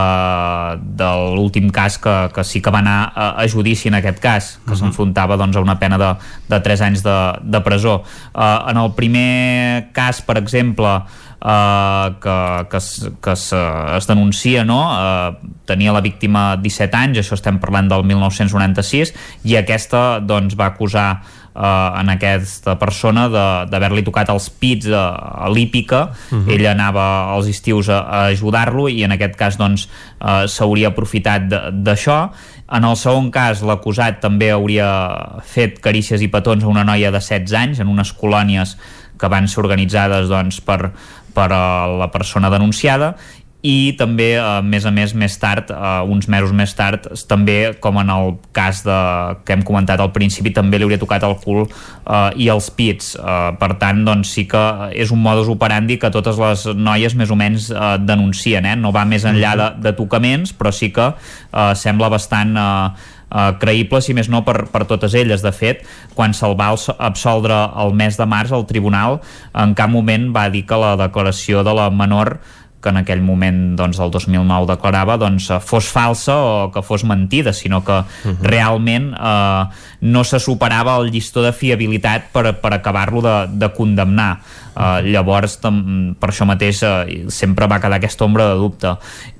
de 0.98 1.10
l'últim 1.36 1.70
cas 1.74 1.99
que, 2.02 2.16
que 2.34 2.45
sí 2.48 2.62
que 2.64 2.74
va 2.74 2.82
anar 2.82 2.98
a, 3.14 3.28
a 3.44 3.48
judici 3.52 3.91
en 3.91 3.99
aquest 3.99 4.20
cas, 4.20 4.58
que 4.66 4.72
uh 4.72 4.74
-huh. 4.74 4.80
s'enfrontava 4.80 5.38
doncs, 5.38 5.56
a 5.58 5.62
una 5.62 5.78
pena 5.78 5.98
de, 5.98 6.16
de 6.49 6.60
3 6.60 6.82
anys 6.82 7.03
de, 7.03 7.18
de 7.44 7.62
presó. 7.62 8.03
Uh, 8.34 8.70
en 8.70 8.78
el 8.78 8.94
primer 8.94 9.91
cas, 9.94 10.22
per 10.22 10.38
exemple, 10.38 11.02
Uh, 11.41 12.20
que, 12.22 12.68
que, 12.70 12.78
que 13.20 13.32
es, 13.32 13.53
es 13.98 14.08
denuncia 14.08 14.64
no? 14.64 14.94
uh, 14.94 15.34
tenia 15.66 15.91
la 15.91 15.99
víctima 15.99 16.56
17 16.56 16.94
anys 16.95 17.18
això 17.18 17.34
estem 17.34 17.58
parlant 17.58 17.90
del 17.90 18.03
1996 18.06 19.10
i 19.49 19.56
aquesta 19.58 20.20
doncs, 20.20 20.53
va 20.53 20.68
acusar 20.68 21.24
eh, 21.56 21.99
en 22.02 22.10
aquesta 22.14 22.78
persona 22.80 23.28
d'haver-li 23.69 24.03
tocat 24.07 24.32
els 24.34 24.49
pits 24.49 24.88
a, 24.91 25.06
a 25.45 25.49
l'hípica. 25.49 26.10
Uh 26.32 26.38
-huh. 26.38 26.53
ella 26.53 26.72
anava 26.72 27.34
als 27.34 27.48
estius 27.48 27.90
a, 27.90 27.99
a 27.99 28.26
ajudar-lo 28.28 28.88
i 28.90 29.03
en 29.03 29.11
aquest 29.11 29.36
cas 29.36 29.57
doncs 29.57 29.88
eh, 30.19 30.48
s'hauria 30.48 30.88
aprofitat 30.90 31.41
d'això. 31.72 32.30
En 32.72 32.84
el 32.84 32.95
segon 32.95 33.32
cas, 33.32 33.61
l'acusat 33.61 34.22
també 34.22 34.52
hauria 34.52 35.41
fet 35.44 35.80
carícies 35.80 36.22
i 36.22 36.28
petons 36.28 36.64
a 36.64 36.68
una 36.68 36.84
noia 36.84 37.11
de 37.11 37.19
16 37.19 37.53
anys 37.53 37.80
en 37.80 37.88
unes 37.88 38.14
colònies 38.14 38.78
que 39.19 39.28
van 39.28 39.48
ser 39.48 39.60
organitzades 39.61 40.30
doncs, 40.30 40.61
per, 40.61 40.91
per 41.34 41.52
a 41.52 41.88
la 41.88 42.10
persona 42.11 42.49
denunciada 42.49 43.15
i 43.62 43.94
també, 43.94 44.34
a 44.42 44.58
eh, 44.58 44.66
més 44.66 44.86
a 44.90 44.92
més, 44.94 45.14
més 45.14 45.36
tard, 45.38 45.70
uh, 45.70 46.02
uns 46.10 46.26
mesos 46.32 46.54
més 46.56 46.74
tard, 46.74 47.06
també, 47.30 47.76
com 47.82 48.00
en 48.02 48.10
el 48.10 48.34
cas 48.58 48.82
de, 48.86 48.98
que 49.46 49.54
hem 49.54 49.62
comentat 49.66 50.02
al 50.02 50.10
principi, 50.16 50.54
també 50.56 50.80
li 50.80 50.88
hauria 50.88 51.02
tocat 51.02 51.26
el 51.28 51.38
cul 51.44 51.62
uh, 51.68 52.32
i 52.34 52.50
els 52.50 52.72
pits. 52.74 53.14
Uh, 53.20 53.54
per 53.62 53.76
tant, 53.82 54.02
doncs 54.08 54.34
sí 54.34 54.48
que 54.50 54.64
és 54.98 55.14
un 55.14 55.22
modus 55.22 55.52
operandi 55.54 56.00
que 56.02 56.10
totes 56.14 56.42
les 56.42 56.66
noies 56.74 57.16
més 57.18 57.30
o 57.30 57.38
menys 57.38 57.70
uh, 57.70 57.96
denuncien, 58.02 58.66
eh? 58.66 58.76
no 58.76 58.94
va 58.96 59.06
més 59.06 59.30
enllà 59.30 59.56
de, 59.60 59.72
de 59.86 59.96
tocaments, 59.98 60.58
però 60.58 60.74
sí 60.74 60.90
que 60.94 61.12
uh, 61.14 61.72
sembla 61.78 62.10
bastant... 62.14 62.58
Uh, 62.58 63.18
Uh, 63.32 63.54
creïble, 63.56 64.02
si 64.04 64.12
més 64.12 64.28
no 64.28 64.42
per, 64.44 64.66
per 64.74 64.82
totes 64.84 65.14
elles. 65.16 65.40
De 65.40 65.54
fet, 65.56 65.86
quan 66.18 66.34
se'l 66.36 66.52
va 66.60 66.74
absoldre 67.00 67.62
el 67.80 67.94
mes 67.96 68.18
de 68.20 68.26
març, 68.28 68.52
el 68.52 68.66
tribunal 68.68 69.22
en 69.56 69.72
cap 69.72 69.88
moment 69.88 70.26
va 70.36 70.50
dir 70.52 70.66
que 70.68 70.76
la 70.76 70.98
declaració 71.00 71.64
de 71.64 71.72
la 71.78 71.88
menor 71.96 72.42
que 72.82 72.90
en 72.90 72.98
aquell 73.02 73.22
moment 73.22 73.76
doncs, 73.78 73.99
el 74.02 74.12
2009 74.12 74.68
declarava 74.74 75.18
doncs, 75.22 75.49
eh, 75.52 75.60
fos 75.62 75.88
falsa 75.94 76.36
o 76.36 76.72
que 76.74 76.82
fos 76.82 77.06
mentida, 77.06 77.53
sinó 77.53 77.84
que 77.84 77.91
uh 77.91 78.03
mhm. 78.03 78.32
-huh. 78.32 78.41
realment 78.41 79.14
eh, 79.14 79.64
no 80.02 80.24
se 80.24 80.40
superava 80.40 80.98
el 80.98 81.12
llistó 81.12 81.41
de 81.41 81.53
fiabilitat 81.53 82.32
per, 82.34 82.60
per 82.60 82.74
acabar-lo 82.74 83.22
de, 83.22 83.48
de 83.53 83.70
condemnar. 83.74 84.40
Uh, 84.72 85.03
llavors 85.03 85.58
tam, 85.60 86.16
per 86.16 86.30
això 86.32 86.45
mateix 86.48 86.80
uh, 86.88 87.03
sempre 87.28 87.68
va 87.68 87.82
quedar 87.84 87.98
aquesta 87.99 88.24
ombra 88.24 88.45
de 88.53 88.56
dubte 88.56 88.94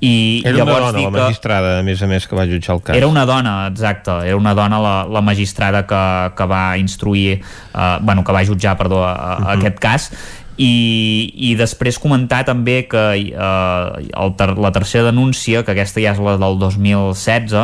i 0.04 0.42
era 0.44 0.58
llavors 0.58 0.90
una 0.90 0.92
dona 0.92 1.06
la 1.08 1.24
magistrada 1.24 1.70
a 1.80 1.86
més 1.88 2.02
a 2.04 2.10
més 2.12 2.28
que 2.28 2.36
va 2.36 2.44
jutjar 2.50 2.76
el 2.76 2.82
cas 2.84 2.98
era 3.00 3.08
una 3.08 3.24
dona, 3.24 3.54
exacte, 3.70 4.12
era 4.28 4.36
una 4.36 4.52
dona 4.54 4.82
la, 4.84 4.92
la 5.08 5.22
magistrada 5.24 5.86
que, 5.88 6.02
que 6.36 6.50
va 6.52 6.76
instruir 6.76 7.40
uh, 7.40 8.04
bueno, 8.04 8.26
que 8.28 8.36
va 8.36 8.44
jutjar 8.44 8.76
perdó, 8.76 9.06
a, 9.08 9.14
a 9.14 9.38
uh 9.38 9.46
-huh. 9.46 9.56
aquest 9.56 9.80
cas 9.80 10.12
i, 10.62 11.32
i 11.50 11.54
després 11.58 11.98
comentar 12.02 12.44
també 12.46 12.84
que 12.90 13.02
eh, 13.18 14.12
el 14.22 14.34
ter 14.38 14.52
la 14.62 14.72
tercera 14.76 15.08
denúncia, 15.10 15.64
que 15.66 15.74
aquesta 15.74 16.04
ja 16.04 16.14
és 16.14 16.22
la 16.22 16.36
del 16.42 16.60
2016, 16.62 17.56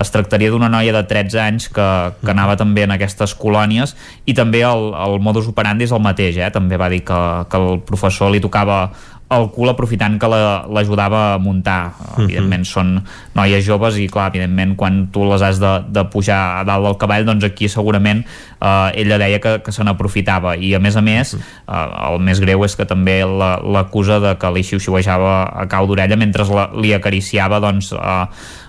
es 0.00 0.10
tractaria 0.10 0.50
d'una 0.50 0.70
noia 0.72 0.94
de 0.96 1.04
13 1.06 1.40
anys 1.44 1.68
que, 1.70 1.86
que 2.24 2.32
anava 2.32 2.56
també 2.58 2.86
en 2.86 2.96
aquestes 2.96 3.36
colònies 3.38 3.94
i 4.26 4.34
també 4.34 4.64
el, 4.66 4.90
el 4.96 5.20
modus 5.22 5.50
operandi 5.52 5.86
és 5.86 5.94
el 5.94 6.02
mateix, 6.02 6.40
eh? 6.40 6.50
també 6.50 6.80
va 6.80 6.90
dir 6.90 7.04
que, 7.06 7.20
que 7.50 7.60
el 7.60 7.82
professor 7.86 8.32
li 8.34 8.42
tocava 8.42 8.88
el 9.30 9.46
cul 9.54 9.70
aprofitant 9.70 10.18
que 10.18 10.28
l'ajudava 10.28 11.34
a 11.34 11.38
muntar. 11.38 11.92
Mhm. 11.94 12.24
Evidentment 12.24 12.64
són 12.66 12.88
noies 13.34 13.64
joves 13.64 13.96
i 13.96 14.08
clar, 14.10 14.28
evidentment 14.30 14.74
quan 14.76 15.06
tu 15.12 15.24
les 15.24 15.42
has 15.42 15.60
de, 15.62 15.72
de 15.88 16.04
pujar 16.10 16.60
a 16.60 16.64
dalt 16.66 16.84
del 16.84 16.98
cavall 16.98 17.26
doncs 17.28 17.46
aquí 17.46 17.68
segurament 17.68 18.24
eh, 18.24 18.90
ella 19.00 19.18
deia 19.22 19.38
que, 19.38 19.60
que 19.62 19.72
se 19.72 19.84
n'aprofitava 19.86 20.56
i 20.56 20.74
a 20.74 20.80
més 20.82 20.96
a 20.96 21.02
més 21.04 21.34
mhm. 21.34 21.42
eh, 21.68 22.10
el 22.10 22.18
més 22.26 22.42
greu 22.42 22.64
és 22.66 22.74
que 22.76 22.86
també 22.88 23.20
l'acusa 23.24 24.18
la, 24.18 24.30
de 24.30 24.34
que 24.40 24.50
li 24.54 24.64
xiu-xiuejava 24.66 25.36
a 25.62 25.66
cau 25.70 25.86
d'orella 25.86 26.18
mentre 26.18 26.48
la, 26.50 26.66
li 26.74 26.92
acariciava 26.96 27.60
doncs 27.62 27.92
eh, 27.94 28.24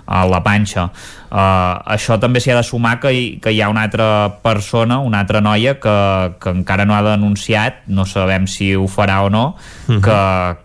a 0.06 0.26
la 0.26 0.42
panxa. 0.44 0.90
Uh, 1.32 1.80
això 1.96 2.18
també 2.20 2.42
s'hi 2.44 2.52
ha 2.52 2.58
de 2.60 2.64
sumar 2.68 2.98
que 3.00 3.12
hi, 3.16 3.26
que 3.40 3.54
hi 3.56 3.62
ha 3.62 3.70
una 3.72 3.86
altra 3.88 4.08
persona, 4.44 5.00
una 5.00 5.22
altra 5.24 5.42
noia 5.42 5.78
que, 5.80 5.98
que 6.42 6.54
encara 6.58 6.86
no 6.86 6.96
ha 6.98 7.04
denunciat, 7.06 7.86
no 7.88 8.06
sabem 8.06 8.48
si 8.48 8.74
ho 8.76 8.88
farà 8.92 9.22
o 9.24 9.30
no, 9.30 9.56
uh 9.88 9.96
-huh. 9.96 10.02
que, 10.02 10.20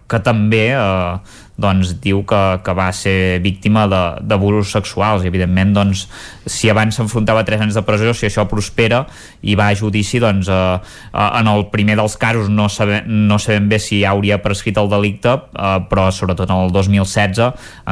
que 0.09 0.21
també 0.21 0.75
uh, 0.75 1.21
doncs, 1.57 1.95
diu 2.05 2.21
que, 2.29 2.41
que 2.65 2.75
va 2.77 2.91
ser 2.93 3.41
víctima 3.45 3.87
d'abusos 3.89 4.75
sexuals 4.77 5.25
i 5.25 5.31
evidentment 5.31 5.73
doncs, 5.77 6.05
si 6.47 6.69
abans 6.71 6.97
s'enfrontava 6.97 7.43
a 7.43 7.49
3 7.49 7.65
anys 7.67 7.79
de 7.79 7.83
presó, 7.87 8.13
si 8.15 8.29
això 8.29 8.45
prospera 8.49 9.05
i 9.43 9.57
va 9.59 9.71
a 9.73 9.79
judici, 9.79 10.21
doncs 10.23 10.51
eh, 10.53 10.59
eh, 10.77 11.31
en 11.41 11.51
el 11.51 11.67
primer 11.73 11.97
dels 11.99 12.19
casos 12.21 12.51
no 12.53 12.69
sabem, 12.73 13.09
no 13.29 13.41
sabem 13.43 13.71
bé 13.73 13.81
si 13.83 14.03
ja 14.03 14.13
hauria 14.13 14.39
prescrit 14.45 14.77
el 14.81 14.93
delicte 14.93 15.33
eh, 15.33 15.79
però 15.89 16.11
sobretot 16.13 16.53
en 16.53 16.67
el 16.67 16.73
2016 16.77 17.43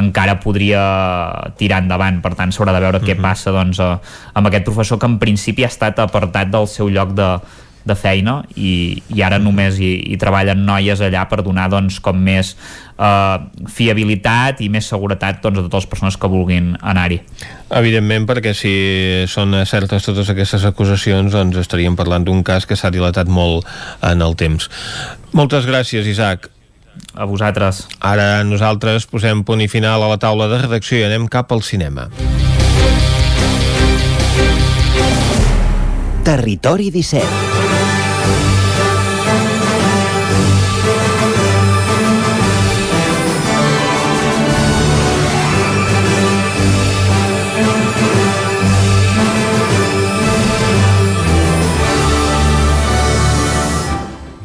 encara 0.01 0.39
podria 0.45 0.85
tirar 1.59 1.83
endavant 1.85 2.21
per 2.25 2.35
tant 2.39 2.53
s'haurà 2.53 2.77
de 2.77 2.85
veure 2.85 2.99
uh 2.99 3.03
-huh. 3.03 3.09
què 3.09 3.17
mhm. 3.17 3.23
passa 3.23 3.51
doncs, 3.51 3.81
eh, 3.81 3.97
amb 4.35 4.47
aquest 4.47 4.65
professor 4.65 4.99
que 4.99 5.07
en 5.07 5.19
principi 5.19 5.65
ha 5.65 5.73
estat 5.73 5.99
apartat 5.99 6.51
del 6.51 6.69
seu 6.69 6.89
lloc 6.89 7.15
de, 7.15 7.41
de 7.85 7.95
feina 7.99 8.39
i, 8.57 9.03
i 9.13 9.23
ara 9.25 9.39
només 9.41 9.77
hi, 9.81 9.93
hi 10.09 10.17
treballen 10.21 10.65
noies 10.67 11.03
allà 11.05 11.27
per 11.29 11.43
donar 11.45 11.69
doncs, 11.73 12.01
com 12.05 12.17
més 12.17 12.55
eh, 12.55 13.37
fiabilitat 13.71 14.63
i 14.65 14.71
més 14.73 14.89
seguretat 14.89 15.43
doncs, 15.45 15.61
a 15.61 15.67
totes 15.67 15.85
les 15.85 15.91
persones 15.93 16.19
que 16.21 16.31
vulguin 16.33 16.73
anar-hi. 16.81 17.21
Evidentment, 17.75 18.27
perquè 18.31 18.55
si 18.57 18.75
són 19.31 19.57
certes 19.69 20.09
totes 20.09 20.33
aquestes 20.33 20.65
acusacions, 20.69 21.33
doncs 21.35 21.61
estaríem 21.61 21.97
parlant 21.99 22.25
d'un 22.25 22.43
cas 22.47 22.67
que 22.67 22.79
s'ha 22.79 22.93
dilatat 22.95 23.29
molt 23.29 23.69
en 24.03 24.25
el 24.25 24.37
temps. 24.41 24.71
Moltes 25.37 25.69
gràcies, 25.69 26.09
Isaac. 26.09 26.49
A 27.15 27.27
vosaltres. 27.27 27.85
Ara 28.01 28.45
nosaltres 28.47 29.09
posem 29.11 29.43
punt 29.47 29.65
i 29.65 29.69
final 29.69 30.03
a 30.03 30.13
la 30.13 30.21
taula 30.23 30.47
de 30.51 30.63
redacció 30.63 31.01
i 31.01 31.09
anem 31.09 31.27
cap 31.29 31.53
al 31.53 31.65
cinema. 31.67 32.09
Territori 36.25 36.89
17 36.89 37.54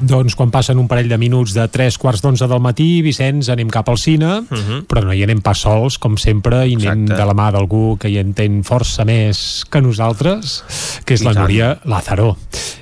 Doncs 0.10 0.34
quan 0.34 0.50
passen 0.50 0.80
un 0.82 0.88
parell 0.90 1.10
de 1.12 1.18
minuts 1.22 1.54
de 1.54 1.68
3 1.70 1.98
quarts 2.02 2.24
d'onze 2.24 2.48
del 2.50 2.62
matí, 2.64 2.88
Vicenç, 3.06 3.52
anem 3.54 3.70
cap 3.70 3.90
al 3.90 3.98
cine, 3.98 4.40
uh 4.40 4.42
mhm. 4.42 4.64
-huh. 4.70 4.86
però 4.88 5.04
no 5.06 5.14
hi 5.14 5.24
anem 5.24 5.42
pas 5.42 5.60
sols, 5.60 5.98
com 5.98 6.18
sempre, 6.18 6.68
i 6.68 6.76
anem 6.76 7.04
Exacte. 7.04 7.22
de 7.22 7.26
la 7.26 7.34
mà 7.34 7.52
d'algú 7.52 7.98
que 7.98 8.10
hi 8.10 8.18
entén 8.18 8.64
força 8.64 9.06
més 9.06 9.66
que 9.70 9.82
nosaltres, 9.82 10.64
que 11.06 11.14
és 11.14 11.22
I 11.22 11.26
la 11.26 11.34
tant. 11.34 11.44
Núria 11.44 11.80
Lázaro. 11.86 12.38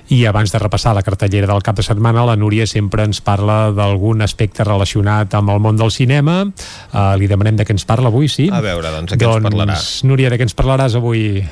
I 0.10 0.26
abans 0.26 0.52
de 0.52 0.60
repassar 0.60 0.96
la 0.96 1.04
cartellera 1.04 1.48
del 1.48 1.62
cap 1.64 1.76
de 1.76 1.84
setmana, 1.84 2.26
la 2.26 2.36
Núria 2.36 2.66
sempre 2.66 3.04
ens 3.04 3.20
parla 3.20 3.72
d'algun 3.72 4.22
aspecte 4.22 4.64
relacionat 4.64 5.34
amb 5.34 5.50
el 5.50 5.60
món 5.60 5.76
del 5.76 5.92
cinema. 5.92 6.46
Uh, 6.94 7.18
li 7.20 7.28
demanem 7.28 7.58
de 7.58 7.66
què 7.66 7.72
ens 7.72 7.84
parla 7.84 8.08
avui, 8.08 8.30
sí? 8.30 8.50
A 8.52 8.62
veure, 8.62 8.90
doncs, 8.90 9.12
de 9.12 9.18
què 9.18 9.26
doncs, 9.26 9.36
ens 9.36 9.44
parlarà? 9.44 9.78
Núria, 10.04 10.30
de 10.30 10.38
què 10.38 10.44
ens 10.44 10.56
parlaràs 10.56 10.96
avui? 10.96 11.44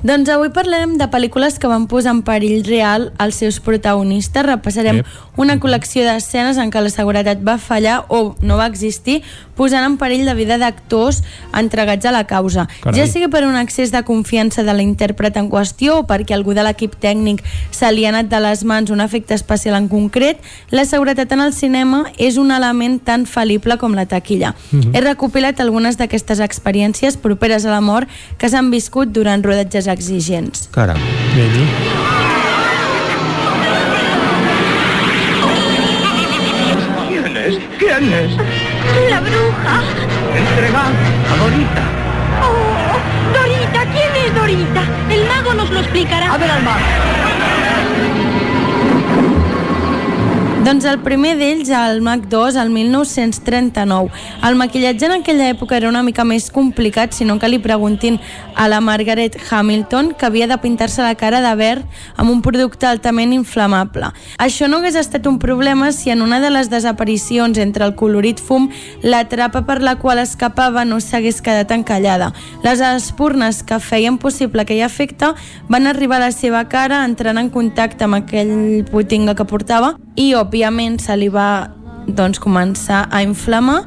Doncs 0.00 0.30
avui 0.32 0.48
parlarem 0.48 0.94
de 0.96 1.04
pel·lícules 1.12 1.58
que 1.60 1.68
van 1.68 1.84
posar 1.84 2.14
en 2.14 2.22
perill 2.24 2.62
real 2.64 3.10
els 3.20 3.36
seus 3.42 3.58
protagonistes. 3.60 4.46
Repassarem 4.46 5.02
una 5.36 5.58
col·lecció 5.60 6.06
d'escenes 6.06 6.56
en 6.56 6.72
què 6.72 6.80
la 6.80 6.92
seguretat 6.92 7.42
va 7.44 7.58
fallar 7.60 8.06
o 8.08 8.34
no 8.40 8.56
va 8.56 8.68
existir, 8.70 9.18
posant 9.60 9.84
en 9.84 9.98
perill 10.00 10.24
la 10.24 10.32
vida 10.38 10.56
d'actors 10.56 11.20
entregats 11.56 12.08
a 12.08 12.14
la 12.14 12.22
causa. 12.24 12.64
Carai. 12.80 12.96
Ja 12.96 13.06
sigui 13.12 13.28
per 13.28 13.42
un 13.44 13.58
excés 13.60 13.92
de 13.92 14.00
confiança 14.08 14.64
de 14.64 14.72
l'intèrpret 14.72 15.36
en 15.36 15.50
qüestió 15.52 15.98
o 16.00 16.06
perquè 16.08 16.32
algú 16.32 16.56
de 16.56 16.64
l'equip 16.64 16.96
tècnic 17.00 17.44
se 17.68 17.92
li 17.92 18.06
ha 18.06 18.14
anat 18.14 18.32
de 18.32 18.40
les 18.40 18.64
mans 18.64 18.88
un 18.88 19.04
efecte 19.04 19.36
especial 19.36 19.76
en 19.76 19.90
concret, 19.92 20.40
la 20.72 20.86
seguretat 20.88 21.36
en 21.36 21.44
el 21.44 21.52
cinema 21.52 22.06
és 22.16 22.40
un 22.40 22.54
element 22.56 22.96
tan 23.04 23.28
fal·lible 23.28 23.76
com 23.76 23.92
la 23.92 24.06
taquilla. 24.08 24.54
Mhm. 24.72 24.96
He 24.96 25.04
recopilat 25.04 25.60
algunes 25.60 26.00
d'aquestes 26.00 26.40
experiències 26.40 27.20
properes 27.20 27.66
a 27.66 27.70
la 27.70 27.82
mort 27.84 28.08
que 28.38 28.48
s'han 28.48 28.70
viscut 28.72 29.12
durant 29.12 29.44
rodatges 29.44 29.89
exigents. 29.92 30.68
Caram. 30.72 30.98
¿Quién 37.08 37.36
es? 37.36 37.58
¿Quién 37.78 38.12
es? 38.12 38.30
La 39.10 39.20
bruja. 39.20 39.82
Entrega 40.36 40.82
a 40.86 41.36
Dorita. 41.36 41.82
Oh, 42.42 43.38
Dorita, 43.38 43.80
¿quién 43.92 44.26
es 44.26 44.34
Dorita? 44.34 44.82
El 45.10 45.26
mago 45.26 45.54
nos 45.54 45.70
lo 45.70 45.80
explicará. 45.80 46.32
A 46.32 46.38
ver 46.38 46.50
al 46.50 46.62
mago. 46.62 46.80
Doncs 50.60 50.84
el 50.84 50.98
primer 51.00 51.38
d'ells, 51.38 51.70
el 51.72 52.02
Mac 52.04 52.26
2, 52.28 52.56
el 52.60 52.68
1939. 52.68 54.10
El 54.44 54.56
maquillatge 54.60 55.06
en 55.06 55.14
aquella 55.14 55.46
època 55.48 55.78
era 55.78 55.88
una 55.88 56.02
mica 56.04 56.20
més 56.28 56.50
complicat, 56.52 57.14
sinó 57.16 57.38
que 57.40 57.48
li 57.48 57.56
preguntin 57.64 58.18
a 58.54 58.66
la 58.68 58.82
Margaret 58.84 59.38
Hamilton 59.40 60.10
que 60.12 60.26
havia 60.28 60.46
de 60.50 60.58
pintar-se 60.60 61.00
la 61.00 61.14
cara 61.16 61.40
de 61.40 61.54
verd 61.56 61.86
amb 62.20 62.28
un 62.28 62.42
producte 62.44 62.84
altament 62.84 63.32
inflamable. 63.32 64.10
Això 64.36 64.68
no 64.68 64.82
hagués 64.82 64.98
estat 65.00 65.24
un 65.30 65.38
problema 65.40 65.92
si 65.96 66.12
en 66.12 66.20
una 66.20 66.42
de 66.44 66.52
les 66.52 66.68
desaparicions 66.68 67.56
entre 67.56 67.88
el 67.88 67.96
colorit 67.96 68.36
fum 68.36 68.68
la 69.00 69.24
trapa 69.32 69.64
per 69.64 69.80
la 69.80 69.96
qual 69.96 70.20
escapava 70.20 70.84
no 70.84 71.00
s'hagués 71.00 71.40
quedat 71.40 71.72
encallada. 71.72 72.34
Les 72.62 72.84
espurnes 72.84 73.62
que 73.64 73.80
feien 73.80 74.20
possible 74.20 74.68
aquell 74.68 74.84
efecte 74.84 75.32
van 75.72 75.88
arribar 75.88 76.20
a 76.20 76.26
la 76.28 76.32
seva 76.36 76.66
cara 76.68 77.00
entrant 77.08 77.40
en 77.40 77.48
contacte 77.48 78.04
amb 78.04 78.20
aquell 78.20 78.84
putinga 78.92 79.34
que 79.34 79.48
portava 79.48 79.96
i 80.16 80.32
òbviament 80.34 80.98
se 81.02 81.16
li 81.16 81.28
va 81.28 81.70
doncs, 82.06 82.40
començar 82.42 83.06
a 83.10 83.22
inflamar 83.22 83.84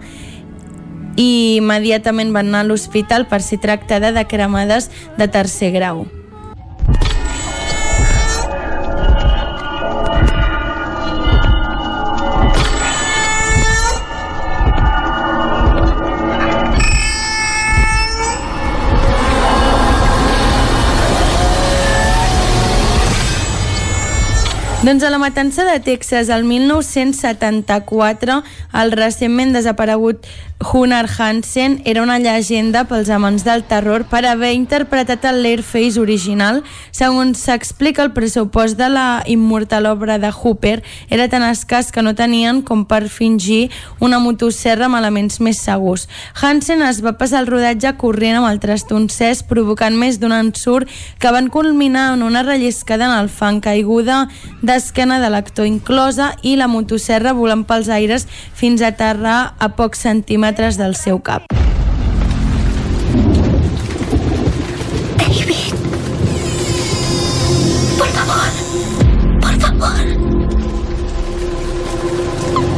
i 1.19 1.59
immediatament 1.59 2.33
van 2.33 2.49
anar 2.49 2.63
a 2.63 2.69
l'hospital 2.69 3.27
per 3.29 3.41
ser 3.45 3.59
tractada 3.61 4.11
de 4.15 4.25
cremades 4.25 4.89
de 5.17 5.27
tercer 5.27 5.71
grau. 5.75 6.05
Doncs 24.84 25.03
a 25.07 25.10
la 25.10 25.18
matança 25.18 25.64
de 25.64 25.80
Texas, 25.80 26.27
el 26.27 26.43
1974, 26.43 28.41
el 28.81 28.91
recentment 28.91 29.55
desaparegut 29.55 30.27
Gunnar 30.64 31.10
Hansen 31.18 31.81
era 31.84 32.03
una 32.03 32.19
llegenda 32.19 32.85
pels 32.88 33.10
amants 33.11 33.43
del 33.43 33.65
terror 33.68 34.05
per 34.07 34.23
haver 34.26 34.53
interpretat 34.55 35.26
el 35.27 35.41
Leatherface 35.43 35.99
original. 35.99 36.61
Segons 36.95 37.41
s'explica, 37.45 38.03
el 38.03 38.14
pressupost 38.15 38.77
de 38.80 38.88
la 38.89 39.23
immortal 39.27 39.85
obra 39.89 40.18
de 40.19 40.31
Hooper 40.31 40.81
era 41.10 41.27
tan 41.27 41.43
escàs 41.43 41.91
que 41.91 42.03
no 42.03 42.15
tenien 42.15 42.61
com 42.64 42.85
per 42.88 43.10
fingir 43.11 43.69
una 43.99 44.22
motosserra 44.23 44.88
amb 44.88 44.99
elements 45.01 45.41
més 45.43 45.60
segurs. 45.60 46.07
Hansen 46.39 46.84
es 46.88 47.03
va 47.03 47.18
passar 47.19 47.43
el 47.43 47.51
rodatge 47.51 47.95
corrent 47.99 48.39
amb 48.39 48.51
el 48.51 48.61
trastoncès, 48.64 49.43
provocant 49.43 49.97
més 49.99 50.19
d'un 50.19 50.35
ensurt 50.35 50.88
que 51.19 51.31
van 51.31 51.51
culminar 51.51 52.14
en 52.14 52.23
una 52.23 52.43
relliscada 52.43 53.11
en 53.11 53.18
el 53.19 53.30
fang 53.30 53.60
caiguda 53.64 54.27
d'esquena 54.73 55.19
de 55.21 55.29
l'actor 55.29 55.67
inclosa 55.69 56.33
i 56.41 56.55
la 56.57 56.67
motosserra 56.67 57.33
volant 57.37 57.63
pels 57.69 57.89
aires 57.93 58.27
fins 58.57 58.81
a 58.81 58.89
aterrar 58.93 59.53
a 59.59 59.69
pocs 59.77 60.01
centímetres 60.07 60.79
del 60.81 60.97
seu 60.97 61.21
cap. 61.21 61.45
David. 65.21 65.73
Favor. 68.13 68.51
Favor. 69.61 70.05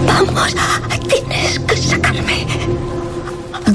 Vamos. 0.05 0.74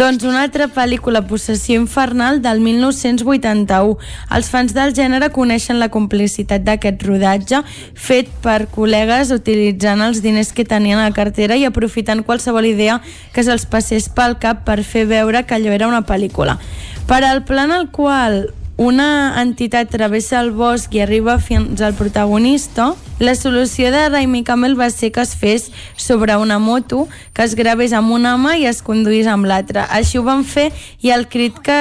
Doncs 0.01 0.24
una 0.24 0.40
altra 0.40 0.64
pel·lícula, 0.72 1.27
Possessió 1.28 1.77
infernal, 1.77 2.39
del 2.40 2.62
1981. 2.64 3.98
Els 4.32 4.47
fans 4.48 4.72
del 4.72 4.94
gènere 4.97 5.27
coneixen 5.35 5.77
la 5.77 5.90
complicitat 5.93 6.62
d'aquest 6.64 7.05
rodatge, 7.05 7.60
fet 7.93 8.31
per 8.40 8.62
col·legues 8.72 9.28
utilitzant 9.36 10.01
els 10.06 10.22
diners 10.24 10.55
que 10.56 10.64
tenien 10.64 11.02
a 11.02 11.10
la 11.10 11.16
cartera 11.18 11.59
i 11.60 11.66
aprofitant 11.68 12.22
qualsevol 12.24 12.70
idea 12.70 12.97
que 13.35 13.44
se'ls 13.44 13.68
passés 13.68 14.09
pel 14.09 14.39
cap 14.40 14.64
per 14.64 14.78
fer 14.89 15.05
veure 15.10 15.44
que 15.44 15.59
allò 15.59 15.77
era 15.77 15.90
una 15.93 16.01
pel·lícula. 16.09 16.56
Per 17.05 17.20
al 17.20 17.44
plan 17.44 17.68
al 17.68 17.90
qual 17.93 18.47
una 18.81 19.36
entitat 19.43 19.90
travessa 19.93 20.39
el 20.40 20.55
bosc 20.57 20.94
i 20.97 21.02
arriba 21.05 21.35
fins 21.36 21.82
al 21.85 21.93
protagonista, 21.98 22.94
la 23.20 23.35
solució 23.36 23.90
de 23.93 24.07
Raimi 24.09 24.40
Camel 24.40 24.73
va 24.78 24.89
ser 24.89 25.11
que 25.12 25.20
es 25.20 25.35
fes 25.36 25.66
sobre 26.01 26.39
una 26.40 26.57
moto, 26.59 27.02
que 27.36 27.44
es 27.44 27.59
gravés 27.59 27.93
amb 27.93 28.15
una 28.16 28.39
mà 28.40 28.55
i 28.57 28.65
es 28.65 28.81
conduís 28.81 29.28
amb 29.28 29.44
l'altra. 29.44 29.85
Així 29.93 30.16
ho 30.16 30.24
van 30.24 30.47
fer 30.48 30.70
i 31.05 31.12
el 31.12 31.28
crit 31.28 31.61
que 31.61 31.77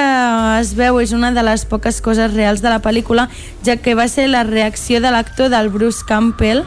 es 0.60 0.74
veu 0.76 1.00
és 1.00 1.16
una 1.16 1.32
de 1.32 1.40
les 1.48 1.64
poques 1.64 2.02
coses 2.04 2.34
reals 2.36 2.60
de 2.60 2.68
la 2.68 2.82
pel·lícula, 2.84 3.30
ja 3.64 3.80
que 3.80 3.96
va 3.96 4.04
ser 4.04 4.28
la 4.28 4.44
reacció 4.44 5.00
de 5.00 5.16
l'actor 5.16 5.48
del 5.48 5.72
Bruce 5.72 6.04
Campbell 6.04 6.66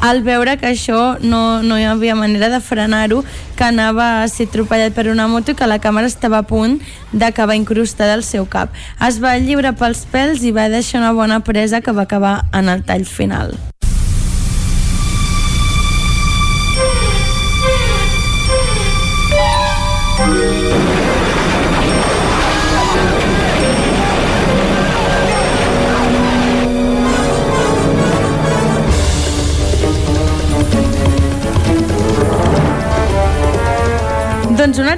al 0.00 0.22
veure 0.22 0.56
que 0.58 0.70
això 0.72 1.18
no, 1.20 1.62
no 1.62 1.78
hi 1.78 1.84
havia 1.84 2.16
manera 2.16 2.48
de 2.48 2.60
frenar-ho, 2.60 3.22
que 3.56 3.66
anava 3.68 4.22
a 4.22 4.28
ser 4.28 4.48
atropellat 4.48 4.96
per 4.96 5.08
una 5.12 5.28
moto 5.28 5.52
i 5.52 5.58
que 5.58 5.68
la 5.68 5.80
càmera 5.80 6.08
estava 6.08 6.40
a 6.40 6.48
punt 6.48 6.78
d'acabar 7.12 7.58
incrustada 7.58 8.16
al 8.16 8.24
seu 8.24 8.48
cap. 8.48 8.72
Es 9.06 9.20
va 9.22 9.36
lliurar 9.38 9.76
pels 9.76 10.06
pèls 10.12 10.44
i 10.44 10.54
va 10.56 10.70
deixar 10.72 11.04
una 11.04 11.12
bona 11.12 11.42
presa 11.44 11.84
que 11.84 11.92
va 11.92 12.08
acabar 12.08 12.40
en 12.52 12.72
el 12.72 12.84
tall 12.84 13.04
final. 13.04 13.56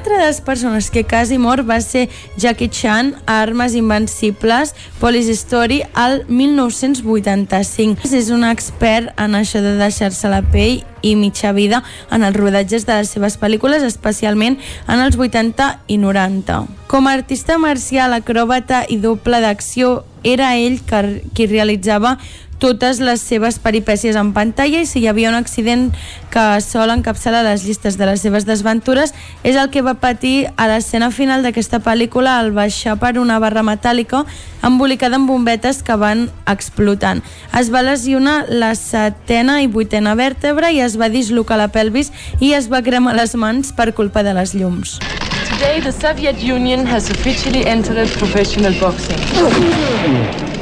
Altra 0.02 0.18
de 0.18 0.26
les 0.26 0.40
persones 0.40 0.90
que 0.90 1.04
quasi 1.04 1.38
mor 1.38 1.62
va 1.62 1.80
ser 1.80 2.08
Jackie 2.36 2.68
Chan 2.68 3.14
a 3.24 3.40
Armes 3.40 3.76
Invencibles, 3.76 4.74
Police 4.98 5.30
Story, 5.30 5.84
al 5.94 6.24
1985. 6.26 8.02
És 8.10 8.30
un 8.34 8.42
expert 8.42 9.14
en 9.14 9.38
això 9.38 9.62
de 9.62 9.76
deixar-se 9.78 10.26
la 10.26 10.42
pell 10.42 10.82
i 11.06 11.14
mitja 11.14 11.52
vida 11.54 11.84
en 12.10 12.26
els 12.26 12.34
rodatges 12.34 12.82
de 12.82 12.98
les 12.98 13.14
seves 13.14 13.38
pel·lícules, 13.38 13.86
especialment 13.86 14.58
en 14.88 14.98
els 14.98 15.14
80 15.14 15.70
i 15.86 16.02
90. 16.02 16.64
Com 16.90 17.06
a 17.06 17.14
artista 17.14 17.60
marcial, 17.62 18.10
acròbata 18.18 18.82
i 18.90 18.98
doble 18.98 19.38
d'acció, 19.38 20.00
era 20.26 20.56
ell 20.58 20.80
que, 20.82 21.22
qui 21.34 21.46
realitzava 21.46 22.18
totes 22.62 23.00
les 23.02 23.20
seves 23.20 23.58
peripècies 23.58 24.14
en 24.18 24.30
pantalla 24.36 24.82
i 24.82 24.86
si 24.86 25.00
hi 25.02 25.08
havia 25.10 25.32
un 25.32 25.38
accident 25.38 25.88
que 26.30 26.44
sol 26.62 26.92
encapçalar 26.94 27.42
les 27.48 27.64
llistes 27.66 27.98
de 27.98 28.06
les 28.06 28.22
seves 28.22 28.46
desventures 28.46 29.10
és 29.42 29.58
el 29.58 29.70
que 29.74 29.82
va 29.82 29.96
patir 29.98 30.46
a 30.54 30.68
l'escena 30.70 31.10
final 31.10 31.42
d'aquesta 31.42 31.82
pel·lícula 31.82 32.38
al 32.38 32.52
baixar 32.54 32.94
per 33.02 33.16
una 33.18 33.40
barra 33.42 33.66
metàl·lica 33.66 34.22
embolicada 34.62 35.18
amb 35.18 35.26
bombetes 35.26 35.82
que 35.82 35.98
van 35.98 36.28
explotant. 36.46 37.24
Es 37.58 37.72
va 37.74 37.82
lesionar 37.82 38.46
la 38.48 38.76
setena 38.78 39.58
i 39.62 39.66
vuitena 39.66 40.14
vèrtebra 40.14 40.70
i 40.70 40.78
es 40.86 40.94
va 41.00 41.10
dislocar 41.10 41.58
la 41.58 41.72
pelvis 41.74 42.12
i 42.38 42.54
es 42.54 42.70
va 42.70 42.84
cremar 42.86 43.18
les 43.18 43.34
mans 43.34 43.74
per 43.74 43.90
culpa 43.92 44.22
de 44.22 44.38
les 44.38 44.54
llums. 44.54 45.00
Today, 45.50 45.80
the 45.80 45.92
Soviet 45.92 46.38
Union 46.38 46.86
has 46.86 47.10
officially 47.10 47.66
entered 47.66 48.08
professional 48.18 48.74
boxing. 48.78 50.61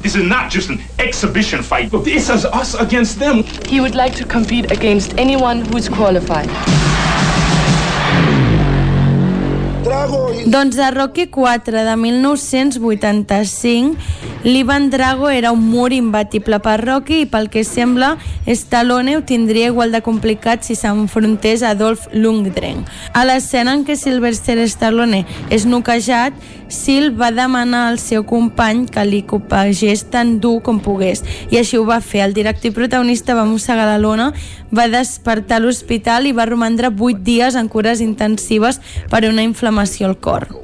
This 0.00 0.16
is 0.16 0.24
not 0.24 0.50
just 0.50 0.70
an 0.70 0.80
exhibition 0.98 1.62
fight. 1.62 1.90
This 1.90 2.30
is 2.30 2.44
us 2.44 2.74
against 2.74 3.18
them. 3.18 3.42
He 3.66 3.80
would 3.80 3.94
like 3.94 4.14
to 4.16 4.24
compete 4.24 4.70
against 4.70 5.18
anyone 5.18 5.62
who 5.62 5.76
is 5.76 5.88
qualified. 5.88 6.48
Doncs 10.46 10.78
a 10.78 10.90
Rocky 10.90 11.28
4 11.28 11.84
de 11.84 11.96
1985, 11.96 13.96
l'Ivan 14.44 14.90
Drago 14.90 15.30
era 15.30 15.52
un 15.52 15.70
mur 15.70 15.92
imbatible 15.92 16.58
per 16.60 16.84
Rocky 16.84 17.22
i 17.24 17.26
pel 17.26 17.48
que 17.48 17.64
sembla 17.64 18.18
Stallone 18.44 19.16
ho 19.16 19.22
tindria 19.24 19.70
igual 19.72 19.92
de 19.92 20.02
complicat 20.04 20.64
si 20.66 20.74
s'enfrontés 20.76 21.62
a 21.64 21.74
Dolph 21.74 22.12
Lundgren. 22.12 22.84
A 23.14 23.24
l'escena 23.24 23.72
en 23.72 23.86
què 23.88 23.96
Sylvester 23.96 24.58
Stallone 24.68 25.24
és 25.48 25.64
noquejat, 25.64 26.36
Sil 26.68 27.12
va 27.16 27.30
demanar 27.30 27.88
al 27.88 27.98
seu 28.02 28.24
company 28.26 28.86
que 28.90 29.04
li 29.06 29.22
copegés 29.28 30.04
tan 30.10 30.38
dur 30.40 30.60
com 30.64 30.80
pogués 30.82 31.22
i 31.52 31.60
així 31.60 31.78
ho 31.78 31.84
va 31.88 32.00
fer. 32.04 32.24
El 32.24 32.36
director 32.36 32.72
i 32.72 32.74
protagonista 32.74 33.36
va 33.36 33.46
mossegar 33.48 33.86
la 33.88 34.00
lona, 34.00 34.32
va 34.74 34.88
despertar 34.90 35.60
a 35.60 35.64
l'hospital 35.64 36.26
i 36.26 36.34
va 36.36 36.48
romandre 36.50 36.90
8 36.90 37.22
dies 37.24 37.54
en 37.54 37.70
cures 37.70 38.02
intensives 38.04 38.80
per 39.10 39.24
una 39.30 39.46
inflamació 39.46 40.10
al 40.10 40.18
cor. 40.18 40.63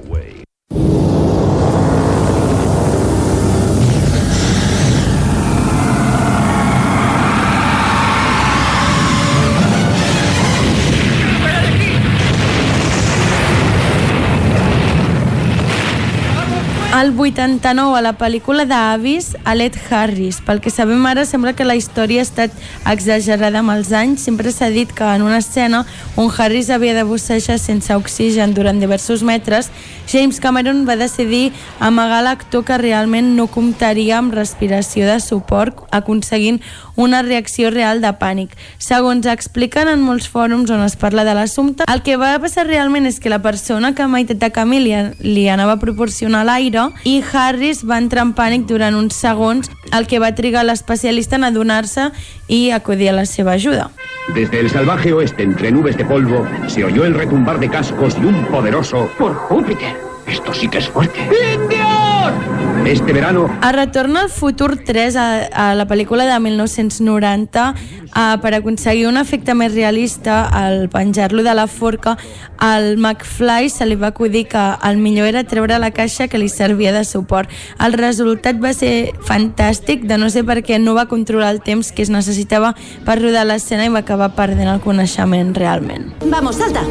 Al 17.01 17.14
89, 17.16 17.97
a 17.97 18.02
la 18.05 18.10
pel·lícula 18.20 18.66
d'Avis, 18.68 19.31
Alet 19.48 19.78
Harris. 19.89 20.43
Pel 20.44 20.59
que 20.60 20.68
sabem 20.68 21.06
ara, 21.09 21.22
sembla 21.24 21.55
que 21.56 21.64
la 21.64 21.72
història 21.78 22.20
ha 22.20 22.27
estat 22.27 22.52
exagerada 22.93 23.62
amb 23.62 23.72
els 23.72 23.89
anys. 23.97 24.27
Sempre 24.28 24.52
s'ha 24.52 24.68
dit 24.68 24.93
que 24.93 25.09
en 25.09 25.24
una 25.24 25.39
escena 25.40 25.86
on 26.20 26.28
Harris 26.28 26.68
havia 26.68 26.93
de 26.93 27.06
bussejar 27.09 27.56
sense 27.56 27.97
oxigen 27.97 28.52
durant 28.52 28.85
diversos 28.85 29.24
metres, 29.24 29.70
James 30.10 30.40
Cameron 30.40 30.85
va 30.89 30.98
decidir 31.01 31.52
amagar 31.78 32.20
l'actor 32.27 32.66
que 32.68 32.77
realment 32.77 33.32
no 33.36 33.47
comptaria 33.47 34.18
amb 34.18 34.35
respiració 34.35 35.06
de 35.09 35.20
suport, 35.24 35.81
aconseguint 35.94 36.60
una 36.97 37.22
reacció 37.22 37.70
real 37.70 38.02
de 38.02 38.10
pànic. 38.18 38.52
Segons 38.82 39.24
expliquen 39.31 39.89
en 39.89 40.02
molts 40.05 40.28
fòrums 40.28 40.68
on 40.74 40.82
es 40.85 40.98
parla 41.01 41.24
de 41.24 41.32
l'assumpte, 41.39 41.86
el 41.89 42.02
que 42.05 42.18
va 42.20 42.35
passar 42.43 42.66
realment 42.66 43.06
és 43.06 43.20
que 43.22 43.32
la 43.32 43.40
persona 43.40 43.94
que 43.94 44.09
Maite 44.10 44.36
Takami 44.36 44.82
li, 44.82 44.97
li 45.22 45.48
anava 45.48 45.78
a 45.78 45.81
proporcionar 45.81 46.44
l'aire 46.44 46.90
i 47.05 47.23
Harris 47.33 47.85
va 47.89 47.99
entrar 47.99 48.25
en 48.27 48.35
pànic 48.35 48.67
durant 48.69 48.97
uns 48.97 49.17
segons, 49.17 49.71
el 49.97 50.07
que 50.07 50.21
va 50.23 50.35
trigar 50.35 50.65
l'especialista 50.65 51.37
en 51.37 51.49
adonar-se 51.49 52.11
i 52.49 52.71
acudir 52.71 53.11
a 53.11 53.17
la 53.21 53.27
seva 53.27 53.53
ajuda. 53.53 53.91
Desde 54.35 54.61
el 54.61 54.71
salvaje 54.71 55.12
oeste, 55.12 55.43
entre 55.43 55.73
nubes 55.73 55.97
de 55.97 56.05
polvo, 56.05 56.47
se 56.69 56.85
oyó 56.85 57.05
el 57.05 57.15
retumbar 57.15 57.59
de 57.59 57.69
cascos 57.69 58.17
y 58.21 58.25
un 58.27 58.45
poderoso... 58.47 59.11
¡Por 59.19 59.35
Júpiter! 59.35 59.97
Esto 60.27 60.55
sí 60.55 60.69
que 60.69 60.79
es 60.79 60.89
fuerte. 60.89 61.19
¡Indios! 61.55 62.60
Este 62.86 63.12
verano... 63.12 63.48
A 63.61 63.73
Retorn 63.73 64.16
al 64.16 64.31
futur 64.31 64.78
3, 64.85 65.16
a, 65.16 65.44
a 65.52 65.74
la 65.74 65.86
pel·lícula 65.86 66.24
de 66.27 66.39
1990, 66.40 67.74
a, 68.12 68.39
per 68.43 68.55
aconseguir 68.57 69.07
un 69.07 69.19
efecte 69.20 69.55
més 69.55 69.74
realista, 69.74 70.43
al 70.48 70.89
penjar-lo 70.90 71.44
de 71.47 71.55
la 71.55 71.66
forca, 71.69 72.16
al 72.59 72.97
McFly 72.97 73.70
se 73.70 73.86
li 73.86 73.97
va 74.01 74.11
acudir 74.11 74.47
que 74.48 74.65
el 74.85 74.98
millor 74.98 75.28
era 75.28 75.44
treure 75.44 75.78
la 75.78 75.93
caixa 75.93 76.27
que 76.28 76.40
li 76.40 76.48
servia 76.48 76.93
de 76.93 77.05
suport. 77.05 77.51
El 77.78 77.94
resultat 77.94 78.59
va 78.62 78.73
ser 78.74 79.12
fantàstic, 79.28 80.07
de 80.09 80.19
no 80.19 80.31
sé 80.31 80.43
per 80.44 80.61
què 80.66 80.81
no 80.81 80.97
va 80.97 81.07
controlar 81.07 81.52
el 81.55 81.62
temps 81.62 81.93
que 81.93 82.02
es 82.02 82.11
necessitava 82.11 82.74
per 83.07 83.20
rodar 83.20 83.47
l'escena 83.47 83.86
i 83.86 83.93
va 83.93 84.02
acabar 84.02 84.32
perdent 84.35 84.73
el 84.73 84.82
coneixement 84.82 85.55
realment. 85.55 86.11
Vamos, 86.27 86.57
salta. 86.57 86.82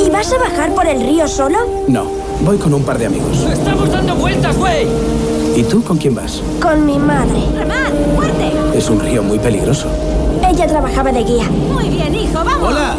¿Y 0.00 0.10
vas 0.10 0.32
a 0.32 0.38
bajar 0.38 0.72
por 0.74 0.86
el 0.86 1.00
río 1.02 1.28
solo? 1.28 1.84
No, 1.88 2.08
voy 2.42 2.58
con 2.58 2.74
un 2.74 2.82
par 2.82 2.98
de 2.98 3.06
amigos. 3.06 3.46
¡Estamos 3.50 3.90
dando 3.90 4.14
vueltas, 4.16 4.56
güey! 4.56 4.86
¿Y 5.56 5.62
tú 5.64 5.82
con 5.82 5.96
quién 5.96 6.14
vas? 6.14 6.42
Con 6.60 6.84
mi 6.84 6.98
madre. 6.98 7.40
¡Remad! 7.56 7.92
¡Fuerte! 8.16 8.52
Es 8.74 8.90
un 8.90 9.00
río 9.00 9.22
muy 9.22 9.38
peligroso. 9.38 9.88
Ella 10.48 10.66
trabajaba 10.66 11.12
de 11.12 11.22
guía. 11.22 11.48
Muy 11.72 11.88
bien, 11.88 12.14
hijo, 12.14 12.34
vamos. 12.44 12.72
Hola. 12.72 12.96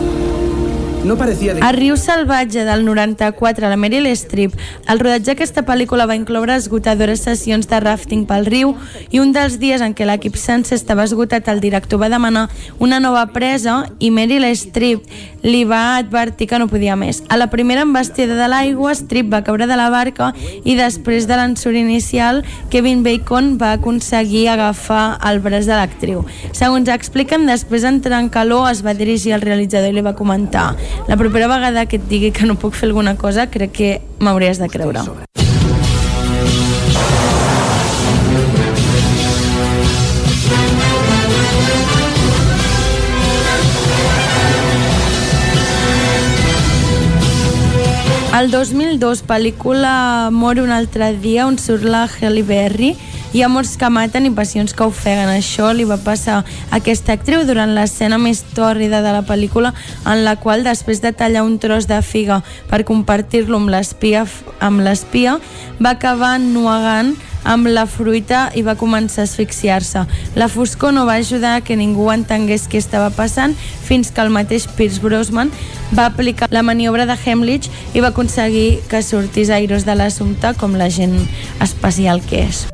No 1.05 1.17
parecía 1.17 1.53
de... 1.53 1.61
A 1.61 1.71
Riu 1.71 1.97
Salvatge 1.97 2.65
del 2.65 2.83
94, 2.83 3.69
la 3.69 3.77
Meryl 3.77 4.07
Streep, 4.07 4.53
el 4.89 4.99
rodatge 4.99 5.35
d'aquesta 5.35 5.61
pel·lícula 5.67 6.07
va 6.09 6.15
incloure 6.17 6.55
esgotadores 6.57 7.21
sessions 7.27 7.69
de 7.69 7.79
rafting 7.83 8.23
pel 8.25 8.47
riu 8.49 8.73
i 9.13 9.21
un 9.21 9.29
dels 9.35 9.59
dies 9.61 9.83
en 9.85 9.93
què 9.93 10.07
l'equip 10.09 10.33
sense 10.39 10.73
estava 10.73 11.05
esgotat 11.05 11.45
el 11.53 11.61
director 11.61 12.01
va 12.01 12.09
demanar 12.09 12.47
una 12.81 12.99
nova 12.99 13.27
presa 13.35 13.83
i 13.99 14.09
Meryl 14.09 14.47
Streep 14.57 15.05
li 15.45 15.61
va 15.69 15.97
advertir 15.99 16.47
que 16.49 16.57
no 16.57 16.67
podia 16.67 16.95
més. 16.97 17.21
A 17.29 17.37
la 17.37 17.51
primera 17.53 17.85
embestida 17.85 18.33
de 18.33 18.49
l'aigua, 18.49 18.95
Streep 18.97 19.29
va 19.29 19.43
caure 19.45 19.69
de 19.69 19.77
la 19.77 19.91
barca 19.93 20.31
i 20.63 20.73
després 20.73 21.29
de 21.29 21.37
l'ensurt 21.37 21.77
inicial, 21.77 22.41
Kevin 22.73 23.03
Bacon 23.05 23.59
va 23.61 23.75
aconseguir 23.77 24.47
agafar 24.49 25.19
el 25.29 25.39
braç 25.45 25.69
de 25.69 25.77
l'actriu. 25.77 26.25
Segons 26.49 26.89
expliquen, 26.89 27.45
després 27.45 27.85
d'entrar 27.85 28.23
en 28.23 28.31
calor 28.33 28.71
es 28.71 28.81
va 28.81 28.97
dirigir 28.97 29.35
al 29.35 29.45
realitzador 29.45 29.93
i 29.93 29.99
li 29.99 30.05
va 30.05 30.17
comentar 30.17 30.73
la 31.07 31.17
propera 31.17 31.47
vegada 31.47 31.85
que 31.85 31.97
et 32.01 32.09
digui 32.09 32.31
que 32.31 32.45
no 32.45 32.57
puc 32.59 32.75
fer 32.75 32.89
alguna 32.89 33.15
cosa, 33.15 33.49
crec 33.51 33.71
que 33.71 33.95
m'hauries 34.19 34.59
de 34.59 34.69
creure. 34.69 35.05
El 48.35 48.49
2002, 48.51 49.21
pel·lícula 49.23 50.27
Mor 50.29 50.59
un 50.59 50.71
altre 50.75 51.13
dia, 51.23 51.45
on 51.47 51.55
surt 51.55 51.85
la 51.87 52.01
Halle 52.03 52.41
Berry, 52.43 52.89
hi 53.31 53.43
ha 53.45 53.47
morts 53.47 53.77
que 53.79 53.87
maten 53.87 54.25
i 54.27 54.31
passions 54.35 54.73
que 54.75 54.83
ofeguen. 54.83 55.29
Això 55.31 55.69
li 55.71 55.85
va 55.87 55.95
passar 56.03 56.41
a 56.41 56.75
aquesta 56.75 57.15
actriu 57.15 57.45
durant 57.47 57.71
l'escena 57.77 58.19
més 58.19 58.41
tòrrida 58.57 58.99
de 59.05 59.13
la 59.15 59.21
pel·lícula, 59.23 59.71
en 60.03 60.25
la 60.27 60.35
qual, 60.35 60.65
després 60.67 60.99
de 60.99 61.13
tallar 61.15 61.45
un 61.47 61.55
tros 61.63 61.87
de 61.87 62.01
figa 62.03 62.41
per 62.67 62.83
compartir-lo 62.83 63.55
amb 63.55 63.71
l'espia, 63.71 64.25
amb 64.59 64.83
l'espia, 64.83 65.37
va 65.79 65.95
acabar 65.95 66.35
nuegant 66.43 67.15
amb 67.45 67.69
la 67.71 67.85
fruita 67.85 68.49
i 68.57 68.65
va 68.65 68.75
començar 68.75 69.23
a 69.23 69.29
asfixiar-se. 69.29 70.03
La 70.35 70.49
foscor 70.51 70.93
no 70.93 71.05
va 71.07 71.19
ajudar 71.21 71.61
que 71.63 71.77
ningú 71.79 72.09
entengués 72.11 72.67
què 72.67 72.81
estava 72.81 73.11
passant 73.15 73.55
fins 73.85 74.11
que 74.11 74.25
el 74.25 74.33
mateix 74.33 74.67
Pierce 74.75 74.99
Brosnan 74.99 75.53
va 75.95 76.09
aplicar 76.09 76.51
la 76.51 76.65
maniobra 76.65 77.05
de 77.05 77.15
Hemlich 77.15 77.69
i 77.93 78.01
va 78.01 78.11
aconseguir 78.11 78.81
que 78.89 79.03
sortís 79.05 79.53
aires 79.53 79.85
de 79.85 79.95
l'assumpte 79.95 80.55
com 80.59 80.75
la 80.75 80.89
gent 80.89 81.19
especial 81.61 82.25
que 82.25 82.47
és. 82.49 82.65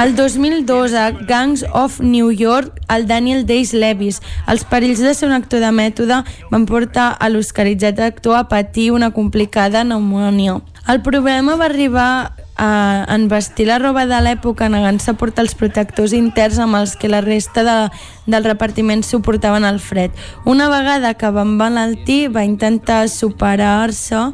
El 0.00 0.16
2002, 0.16 0.94
a 0.94 1.10
Gangs 1.10 1.62
of 1.74 2.00
New 2.00 2.30
York, 2.30 2.80
el 2.88 3.06
Daniel 3.06 3.44
Days-Levis. 3.44 4.22
Els 4.48 4.62
perills 4.64 5.02
de 5.04 5.12
ser 5.12 5.26
un 5.28 5.34
actor 5.36 5.60
de 5.60 5.68
mètode 5.76 6.22
van 6.48 6.64
portar 6.64 7.10
a 7.20 7.28
l'oscaritzat 7.28 8.00
actor 8.00 8.38
a 8.38 8.46
patir 8.48 8.94
una 8.96 9.10
complicada 9.12 9.82
pneumònia. 9.84 10.54
El 10.88 11.02
problema 11.04 11.58
va 11.60 11.66
arribar 11.68 12.32
a 12.56 12.70
envestir 13.12 13.66
la 13.68 13.76
roba 13.78 14.06
de 14.08 14.22
l'època 14.24 14.70
negant-se 14.72 15.12
a 15.12 15.18
portar 15.20 15.44
els 15.44 15.52
protectors 15.52 16.14
interns 16.16 16.56
amb 16.64 16.80
els 16.80 16.96
que 16.96 17.12
la 17.12 17.20
resta 17.20 17.60
de, 17.68 17.76
del 18.24 18.48
repartiment 18.48 19.04
suportaven 19.04 19.68
el 19.68 19.82
fred. 19.84 20.16
Una 20.48 20.70
vegada 20.72 21.12
que 21.12 21.28
va 21.28 21.44
emmalaltir 21.44 22.30
va 22.32 22.48
intentar 22.48 23.10
superar-se 23.12 24.30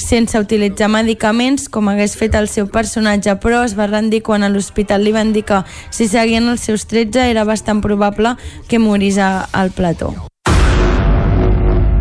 sense 0.00 0.38
utilitzar 0.38 0.88
medicaments 0.88 1.68
com 1.68 1.88
hagués 1.88 2.16
fet 2.16 2.34
el 2.34 2.48
seu 2.48 2.66
personatge, 2.68 3.36
però 3.42 3.62
es 3.64 3.76
va 3.78 3.86
rendir 3.86 4.22
quan 4.22 4.42
a 4.42 4.48
l'hospital 4.48 5.04
li 5.04 5.12
van 5.12 5.32
dir 5.32 5.44
que 5.44 5.62
si 5.90 6.08
seguien 6.08 6.48
els 6.48 6.60
seus 6.60 6.86
13 6.86 7.30
era 7.30 7.44
bastant 7.44 7.80
probable 7.84 8.34
que 8.68 8.78
morís 8.78 9.18
a- 9.18 9.48
al 9.52 9.70
plató. 9.70 10.14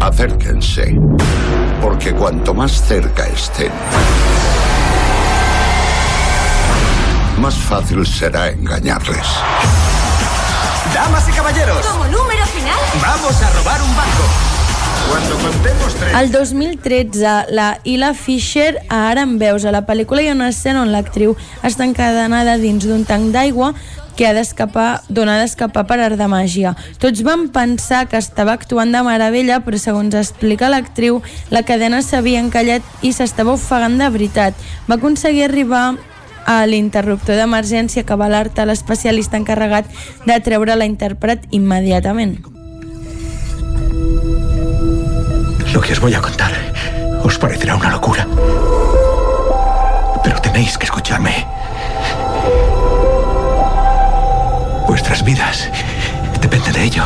Acérquense, 0.01 0.95
porque 1.81 2.13
cuanto 2.13 2.53
más 2.53 2.81
cerca 2.87 3.27
estén, 3.27 3.71
más 7.39 7.55
fácil 7.55 8.05
será 8.05 8.49
engañarles. 8.49 9.27
Damas 10.93 11.27
y 11.29 11.31
caballeros, 11.31 11.85
Como 11.85 12.05
número 12.05 12.45
final, 12.47 12.77
vamos 13.01 13.41
a 13.43 13.49
robar 13.51 13.81
un 13.81 13.95
banco. 13.95 14.48
El 16.19 16.31
2013, 16.31 17.45
la 17.51 17.79
Ila 17.83 18.13
Fisher 18.13 18.79
a 18.89 19.09
Ara 19.09 19.21
en 19.21 19.37
veus. 19.39 19.63
A 19.63 19.71
la 19.71 19.85
pel·lícula 19.87 20.23
hi 20.23 20.27
ha 20.27 20.35
una 20.35 20.49
escena 20.49 20.81
on 20.81 20.91
l'actriu 20.91 21.35
està 21.63 21.85
encadenada 21.85 22.57
dins 22.59 22.83
d'un 22.83 23.05
tanc 23.07 23.31
d'aigua 23.31 23.71
que 24.19 24.27
ha 24.27 24.33
d'escapar, 24.35 25.05
d'on 25.07 25.29
ha 25.31 25.37
d'escapar 25.39 25.85
per 25.87 25.99
art 26.03 26.19
de 26.19 26.27
màgia. 26.27 26.73
Tots 26.99 27.23
van 27.23 27.47
pensar 27.55 28.03
que 28.11 28.19
estava 28.19 28.57
actuant 28.57 28.91
de 28.91 28.99
meravella, 29.05 29.61
però 29.63 29.79
segons 29.79 30.17
explica 30.19 30.67
l'actriu, 30.67 31.21
la 31.55 31.63
cadena 31.63 32.01
s'havia 32.03 32.43
encallat 32.43 32.83
i 32.99 33.13
s'estava 33.15 33.55
ofegant 33.55 33.95
de 34.01 34.11
veritat. 34.11 34.59
Va 34.91 34.99
aconseguir 34.99 35.47
arribar 35.47 35.93
a 36.43 36.59
l'interruptor 36.67 37.39
d'emergència 37.39 38.03
que 38.03 38.19
va 38.19 38.27
alertar 38.27 38.67
l'especialista 38.67 39.39
encarregat 39.39 39.87
de 40.25 40.39
treure 40.43 40.75
la 40.75 40.89
intèrpret 40.89 41.47
immediatament. 41.55 42.41
Lo 45.73 45.81
que 45.81 45.93
os 45.93 45.99
voy 45.99 46.13
a 46.13 46.21
contar 46.21 46.51
os 47.23 47.37
parecerá 47.37 47.75
una 47.75 47.91
locura. 47.91 48.25
Pero 50.23 50.41
tenéis 50.41 50.77
que 50.77 50.85
escucharme. 50.85 51.45
Vuestras 54.87 55.23
vidas 55.23 55.69
dependen 56.41 56.73
de 56.73 56.83
ello. 56.83 57.03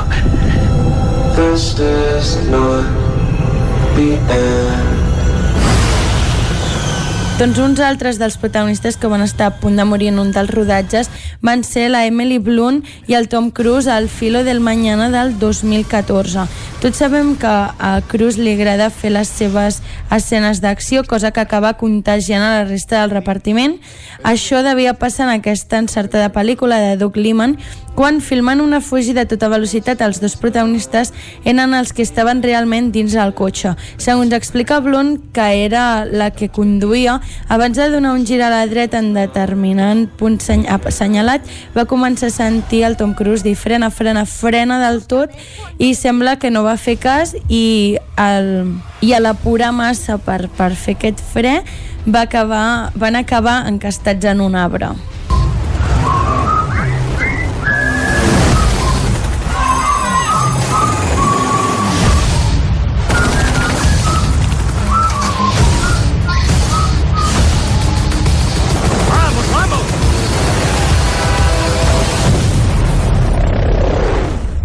Doncs 7.34 7.58
uns 7.58 7.80
altres 7.82 8.20
dels 8.22 8.36
protagonistes 8.38 8.94
que 9.02 9.10
van 9.10 9.24
estar 9.26 9.48
a 9.48 9.54
punt 9.58 9.74
de 9.80 9.84
morir 9.90 10.12
en 10.12 10.20
un 10.22 10.30
dels 10.32 10.52
rodatges 10.54 11.08
van 11.42 11.64
ser 11.66 11.88
la 11.90 12.04
Emily 12.06 12.38
Blunt 12.38 12.84
i 13.10 13.16
el 13.18 13.26
Tom 13.28 13.50
Cruise 13.50 13.90
al 13.90 14.06
Filo 14.08 14.44
del 14.46 14.60
Mañana 14.62 15.10
del 15.10 15.34
2014. 15.42 16.46
Tots 16.80 17.02
sabem 17.02 17.34
que 17.36 17.50
a 17.50 18.02
Cruise 18.08 18.38
li 18.38 18.54
agrada 18.54 18.92
fer 18.94 19.16
les 19.16 19.34
seves 19.34 19.82
escenes 20.14 20.62
d'acció, 20.62 21.02
cosa 21.10 21.32
que 21.32 21.42
acaba 21.42 21.74
contagiant 21.74 22.46
a 22.46 22.54
la 22.60 22.70
resta 22.70 23.02
del 23.02 23.16
repartiment. 23.18 23.80
Això 24.22 24.62
devia 24.62 24.94
passar 24.94 25.26
en 25.26 25.40
aquesta 25.40 25.82
encertada 25.82 26.30
pel·lícula 26.38 26.78
de 26.78 26.98
Doug 27.02 27.18
Liman, 27.18 27.58
quan 27.96 28.22
filmant 28.22 28.62
una 28.62 28.82
fugida 28.82 29.24
a 29.24 29.30
tota 29.30 29.50
velocitat 29.52 30.02
els 30.02 30.20
dos 30.22 30.36
protagonistes 30.40 31.14
eren 31.46 31.76
els 31.78 31.94
que 31.94 32.04
estaven 32.06 32.42
realment 32.44 32.92
dins 32.94 33.14
del 33.14 33.34
cotxe. 33.38 33.76
Segons 34.02 34.34
explica 34.34 34.80
Blunt, 34.82 35.20
que 35.34 35.46
era 35.66 36.06
la 36.06 36.32
que 36.34 36.50
conduïa, 36.50 37.20
abans 37.48 37.78
de 37.78 37.90
donar 37.94 38.16
un 38.18 38.26
gir 38.26 38.42
a 38.42 38.50
la 38.54 38.66
dreta 38.68 39.00
en 39.00 39.14
determinant 39.14 40.08
punt 40.18 40.40
seny 40.42 40.66
assenyalat, 40.74 41.46
va 41.78 41.88
començar 41.90 42.32
a 42.32 42.36
sentir 42.36 42.84
el 42.88 42.98
Tom 42.98 43.14
Cruise 43.14 43.46
dir 43.46 43.56
frena, 43.56 43.92
frena, 43.94 44.26
frena 44.26 44.82
del 44.84 45.04
tot 45.06 45.32
i 45.78 45.94
sembla 45.96 46.38
que 46.42 46.52
no 46.52 46.66
va 46.66 46.78
fer 46.78 46.98
cas 46.98 47.36
i, 47.48 47.98
el, 48.18 48.74
i 49.02 49.14
a 49.14 49.22
l'apurar 49.22 49.74
massa 49.76 50.18
per, 50.18 50.48
per 50.58 50.74
fer 50.76 50.98
aquest 50.98 51.22
fre 51.34 51.60
va 52.08 52.26
acabar, 52.26 52.92
van 52.96 53.16
acabar 53.16 53.64
encastats 53.70 54.26
en 54.34 54.42
un 54.42 54.56
arbre. 54.60 54.92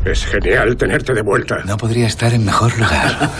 Es 0.08 0.24
genial 0.24 0.74
tenerte 0.78 1.12
de 1.12 1.20
vuelta. 1.20 1.58
No 1.66 1.76
podría 1.76 2.06
estar 2.06 2.32
en 2.32 2.42
mejor 2.42 2.72
lugar. 2.78 3.30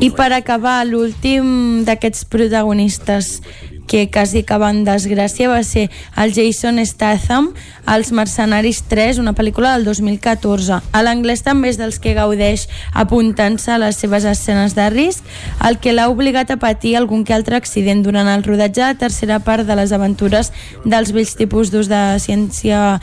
I 0.00 0.08
per 0.16 0.32
acabar, 0.32 0.78
l'últim 0.88 1.84
d'aquests 1.84 2.24
protagonistes 2.32 3.42
que 3.88 4.10
quasi 4.12 4.44
acaba 4.44 4.68
en 4.70 4.84
desgràcia 4.86 5.48
va 5.50 5.64
ser 5.66 5.88
el 6.14 6.34
Jason 6.36 6.78
Statham, 6.86 7.50
Els 7.88 8.12
Mercenaris 8.12 8.82
3, 8.86 9.18
una 9.18 9.32
pel·lícula 9.34 9.72
del 9.74 9.88
2014. 9.88 10.82
A 10.92 11.02
l'anglès 11.02 11.42
també 11.42 11.72
és 11.72 11.80
dels 11.80 11.96
que 11.98 12.12
gaudeix 12.14 12.68
apuntant-se 12.92 13.72
a 13.72 13.80
les 13.80 13.96
seves 13.96 14.28
escenes 14.28 14.76
de 14.76 14.90
risc, 14.92 15.24
el 15.64 15.80
que 15.82 15.96
l'ha 15.96 16.10
obligat 16.12 16.52
a 16.52 16.60
patir 16.60 16.94
algun 17.00 17.24
que 17.24 17.34
altre 17.34 17.56
accident 17.56 18.04
durant 18.04 18.28
el 18.28 18.44
rodatge 18.44 18.84
de 18.84 18.92
la 18.92 19.00
tercera 19.00 19.40
part 19.40 19.66
de 19.66 19.74
les 19.80 19.96
aventures 19.96 20.52
dels 20.84 21.10
vells 21.16 21.34
tipus 21.40 21.72
d'ús 21.72 21.88
de 21.88 22.04
ciència 22.22 23.00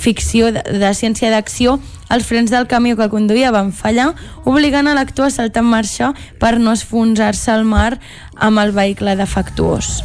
ficció 0.00 0.50
de, 0.54 0.62
de 0.62 0.92
ciència 0.94 1.30
d'acció, 1.30 1.78
els 2.10 2.26
frens 2.26 2.50
del 2.50 2.66
camió 2.70 2.96
que 2.98 3.10
conduïa 3.12 3.52
van 3.54 3.74
fallar, 3.76 4.10
obligant 4.44 4.90
a 4.90 4.96
l'actor 4.98 5.28
a 5.28 5.34
saltar 5.34 5.64
en 5.64 5.70
marxa 5.74 6.14
per 6.42 6.56
no 6.58 6.74
esfonsar-se 6.74 7.52
al 7.54 7.68
mar 7.68 7.92
amb 8.34 8.62
el 8.64 8.74
vehicle 8.76 9.18
defectuós. 9.20 10.00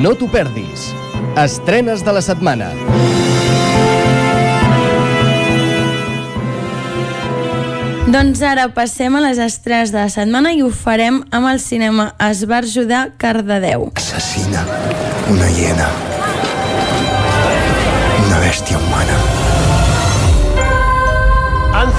No 0.00 0.14
t'ho 0.16 0.30
perdis. 0.32 0.86
Estrenes 1.36 2.00
de 2.00 2.12
la 2.16 2.22
setmana. 2.24 2.70
Doncs 8.08 8.40
ara 8.40 8.64
passem 8.72 9.18
a 9.18 9.20
les 9.26 9.38
estrenes 9.44 9.92
de 9.92 10.00
la 10.00 10.08
setmana 10.08 10.54
i 10.56 10.64
ho 10.64 10.70
farem 10.72 11.20
amb 11.36 11.50
el 11.52 11.60
cinema 11.60 12.14
Esbarjo 12.30 12.86
de 12.88 13.02
Cardedeu. 13.20 13.90
Asesina 14.00 14.64
una 15.28 15.50
hiena. 15.52 15.90
Una 18.24 18.40
bestia 18.46 18.80
humana. 18.80 19.20
Han 21.76 21.92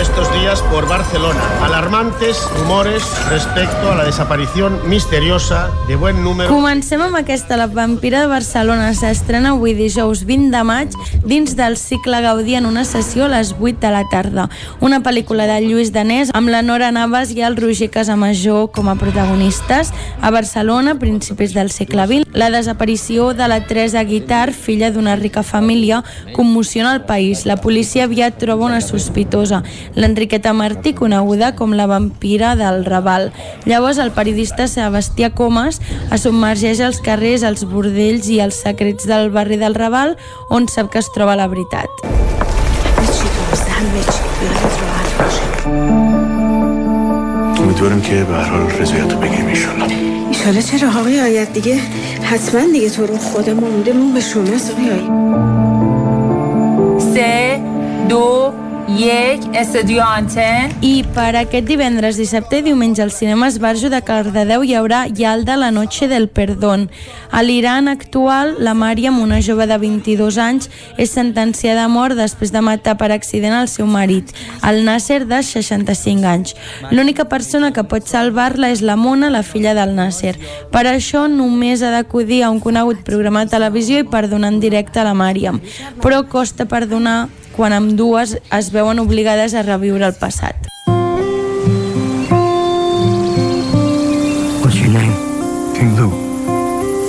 estos 0.00 0.32
días 0.32 0.62
por 0.62 0.88
Barcelona 0.88 1.40
alarmantes 1.62 2.48
rumores 2.56 3.04
respecto 3.28 3.92
a 3.92 3.96
la 3.96 4.04
desaparición 4.04 4.88
misteriosa 4.88 5.70
de 5.88 5.96
buen 5.96 6.24
número. 6.24 6.48
Comencem 6.48 7.02
amb 7.02 7.16
aquesta, 7.16 7.58
La 7.58 7.66
vampira 7.66 8.22
de 8.22 8.26
Barcelona. 8.26 8.94
S'estrena 8.96 9.52
avui 9.52 9.74
dijous 9.76 10.24
20 10.24 10.56
de 10.56 10.62
maig 10.64 10.96
dins 11.26 11.52
del 11.56 11.76
cicle 11.76 12.22
Gaudí 12.24 12.54
en 12.56 12.64
una 12.64 12.86
sessió 12.88 13.26
a 13.26 13.28
les 13.28 13.52
8 13.60 13.76
de 13.80 13.90
la 13.92 14.04
tarda. 14.08 14.48
Una 14.80 15.02
pel·lícula 15.04 15.44
de 15.44 15.60
Lluís 15.66 15.92
Danés 15.92 16.32
amb 16.32 16.48
la 16.48 16.62
Nora 16.62 16.90
Navas 16.96 17.34
i 17.36 17.44
el 17.44 17.58
Roger 17.60 17.90
Casamajor 17.90 18.70
com 18.72 18.88
a 18.88 18.96
protagonistes. 18.96 19.92
A 20.22 20.30
Barcelona, 20.30 20.92
a 20.92 20.98
principis 20.98 21.52
del 21.52 21.70
segle 21.70 22.06
XX, 22.06 22.32
la 22.32 22.48
desaparició 22.48 23.34
de 23.34 23.48
la 23.48 23.66
Teresa 23.66 24.02
Guitar, 24.04 24.54
filla 24.54 24.90
d'una 24.90 25.16
rica 25.16 25.42
família, 25.42 26.02
commociona 26.32 26.94
el 26.94 27.02
país. 27.04 27.44
La 27.44 27.58
policia 27.60 28.04
aviat 28.04 28.38
troba 28.40 28.64
una 28.66 28.80
sospitosa, 28.80 29.62
l'Enriqueta 29.95 30.53
Martí, 30.53 30.93
coneguda 30.93 31.55
com 31.55 31.73
la 31.73 31.87
vampira 31.87 32.55
del 32.55 32.85
Raval. 32.85 33.31
Llavors 33.65 33.97
el 33.97 34.11
periodista 34.11 34.67
Sebastià 34.67 35.31
Comas 35.33 35.81
es 36.11 36.25
submergeix 36.25 36.81
als 36.81 37.01
carrers, 37.01 37.43
als 37.43 37.65
bordells 37.69 38.29
i 38.29 38.41
als 38.41 38.61
secrets 38.65 39.07
del 39.09 39.31
barri 39.31 39.57
del 39.61 39.75
Raval, 39.75 40.17
on 40.49 40.67
sap 40.67 40.91
que 40.91 40.99
es 40.99 41.11
troba 41.13 41.35
la 41.35 41.47
veritat. 41.47 41.89
امیدوارم 47.65 48.01
که 48.01 48.23
به 48.23 48.33
هر 48.33 48.43
حال 48.43 48.69
رضایت 48.69 49.13
رو 49.13 49.19
بگیریم 49.19 49.47
ایشالله 49.47 49.85
ایشالا 50.29 50.61
چرا 50.61 50.89
آقای 50.99 51.21
آید 51.21 51.53
دیگه 51.53 51.79
حتما 52.23 52.61
دیگه 52.71 52.89
تو 52.89 53.05
رو 53.05 53.17
خودمون 53.17 53.71
مونده 53.71 53.93
مون 53.93 54.13
به 54.13 54.19
شماست 54.19 54.71
آقای 54.71 54.89
آید 54.89 55.09
سه 57.13 57.59
دو 58.09 58.53
IEC, 58.98 59.54
Estudio 59.54 60.02
Anten. 60.02 60.72
I 60.82 61.04
per 61.14 61.36
aquest 61.38 61.68
divendres, 61.68 62.16
dissabte 62.18 62.58
i 62.58 62.64
diumenge 62.66 63.02
al 63.04 63.12
cinema 63.14 63.46
Esbarjo 63.46 63.88
de 63.92 64.00
Cardedeu 64.02 64.64
hi 64.66 64.74
haurà 64.74 65.04
Yalda 65.06 65.54
la 65.56 65.70
noche 65.70 66.08
del 66.10 66.28
perdón. 66.28 66.88
A 67.30 67.42
l'Iran 67.42 67.88
actual, 67.88 68.56
la 68.58 68.74
Màriam, 68.74 69.20
una 69.22 69.40
jove 69.40 69.68
de 69.70 69.78
22 69.78 70.38
anys, 70.42 70.70
és 70.98 71.14
sentenciada 71.14 71.84
a 71.86 71.88
mort 71.92 72.18
després 72.18 72.50
de 72.50 72.62
matar 72.66 72.96
per 72.98 73.12
accident 73.14 73.54
el 73.54 73.68
seu 73.70 73.86
marit, 73.86 74.34
el 74.66 74.82
Nasser, 74.84 75.22
de 75.30 75.42
65 75.42 76.26
anys. 76.26 76.56
L'única 76.90 77.28
persona 77.30 77.70
que 77.72 77.86
pot 77.86 78.10
salvar-la 78.10 78.72
és 78.74 78.82
la 78.82 78.98
Mona, 78.98 79.30
la 79.30 79.44
filla 79.46 79.74
del 79.78 79.94
Nasser. 79.94 80.34
Per 80.74 80.86
això 80.90 81.28
només 81.30 81.82
ha 81.82 81.94
d'acudir 81.94 82.42
a 82.42 82.50
un 82.50 82.60
conegut 82.60 83.04
programa 83.06 83.44
de 83.44 83.54
televisió 83.54 84.00
i 84.02 84.08
perdonar 84.08 84.50
en 84.50 84.60
directe 84.60 84.98
a 84.98 85.06
la 85.06 85.14
Mària. 85.14 85.54
Però 86.02 86.24
costa 86.28 86.66
perdonar 86.66 87.28
quan 87.60 87.74
amb 87.76 87.90
dues 87.92 88.30
es 88.56 88.68
veuen 88.72 89.02
obligades 89.02 89.52
a 89.52 89.60
reviure 89.66 90.06
el 90.06 90.14
passat. 90.16 90.56
What's 94.62 94.80
your 94.80 94.88
name? 94.94 95.12
King 95.76 95.92
Lou. 95.98 96.08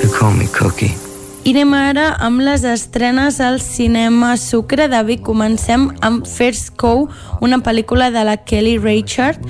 They 0.01 0.11
call 0.11 0.35
me 0.35 0.47
Cookie. 0.51 1.10
I 1.41 1.55
anem 1.55 1.71
ara 1.73 2.03
amb 2.21 2.43
les 2.45 2.61
estrenes 2.69 3.39
al 3.41 3.57
cinema 3.65 4.35
Sucre 4.37 4.85
de 4.87 4.99
Vic. 5.07 5.23
Comencem 5.25 5.87
amb 6.05 6.27
First 6.29 6.75
Cow, 6.77 7.07
una 7.41 7.57
pel·lícula 7.65 8.11
de 8.13 8.21
la 8.27 8.35
Kelly 8.37 8.77
Reichardt 8.77 9.41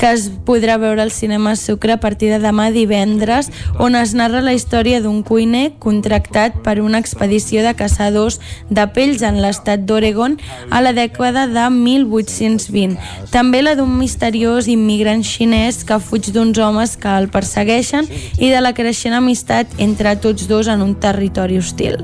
que 0.00 0.08
es 0.14 0.30
podrà 0.46 0.78
veure 0.80 1.02
al 1.02 1.10
cinema 1.12 1.56
Sucre 1.60 1.92
a 1.92 2.00
partir 2.00 2.30
de 2.32 2.38
demà 2.40 2.70
divendres, 2.72 3.50
on 3.76 3.98
es 3.98 4.14
narra 4.16 4.40
la 4.40 4.54
història 4.56 5.02
d'un 5.04 5.18
cuiner 5.26 5.74
contractat 5.82 6.54
per 6.64 6.78
una 6.80 7.02
expedició 7.02 7.60
de 7.66 7.74
caçadors 7.76 8.38
de 8.70 8.86
pells 8.94 9.20
en 9.26 9.42
l'estat 9.42 9.82
d'Oregon 9.84 10.38
a 10.70 10.80
la 10.80 10.94
dècada 10.96 11.44
de 11.50 11.66
1820. 11.74 12.96
També 13.34 13.60
la 13.60 13.74
d'un 13.76 13.92
misteriós 13.98 14.70
immigrant 14.72 15.20
xinès 15.26 15.82
que 15.84 16.00
fuig 16.00 16.30
d'uns 16.32 16.56
homes 16.56 16.96
que 16.96 17.12
el 17.18 17.28
persegueixen 17.28 18.08
i 18.38 18.48
de 18.48 18.64
la 18.64 18.72
creixent 18.72 19.18
amistat 19.18 19.76
entre 19.76 20.16
tots 20.16 20.48
dos 20.48 20.70
en 20.72 20.80
un 20.80 20.94
territori 20.96 21.39
hostil. 21.48 21.96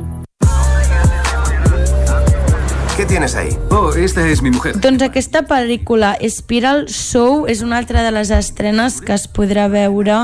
¿Qué 2.96 3.04
tienes 3.04 3.34
ahí? 3.34 3.50
Oh, 3.70 3.92
esta 3.92 4.26
es 4.26 4.40
mi 4.40 4.50
mujer. 4.50 4.72
Doncs 4.80 5.02
aquesta 5.04 5.42
pel·lícula 5.44 6.14
Spiral 6.32 6.86
Show 6.88 7.44
és 7.44 7.60
una 7.60 7.76
altra 7.76 8.00
de 8.00 8.08
les 8.16 8.30
estrenes 8.32 9.02
que 9.04 9.12
es 9.12 9.26
podrà 9.28 9.66
veure 9.68 10.22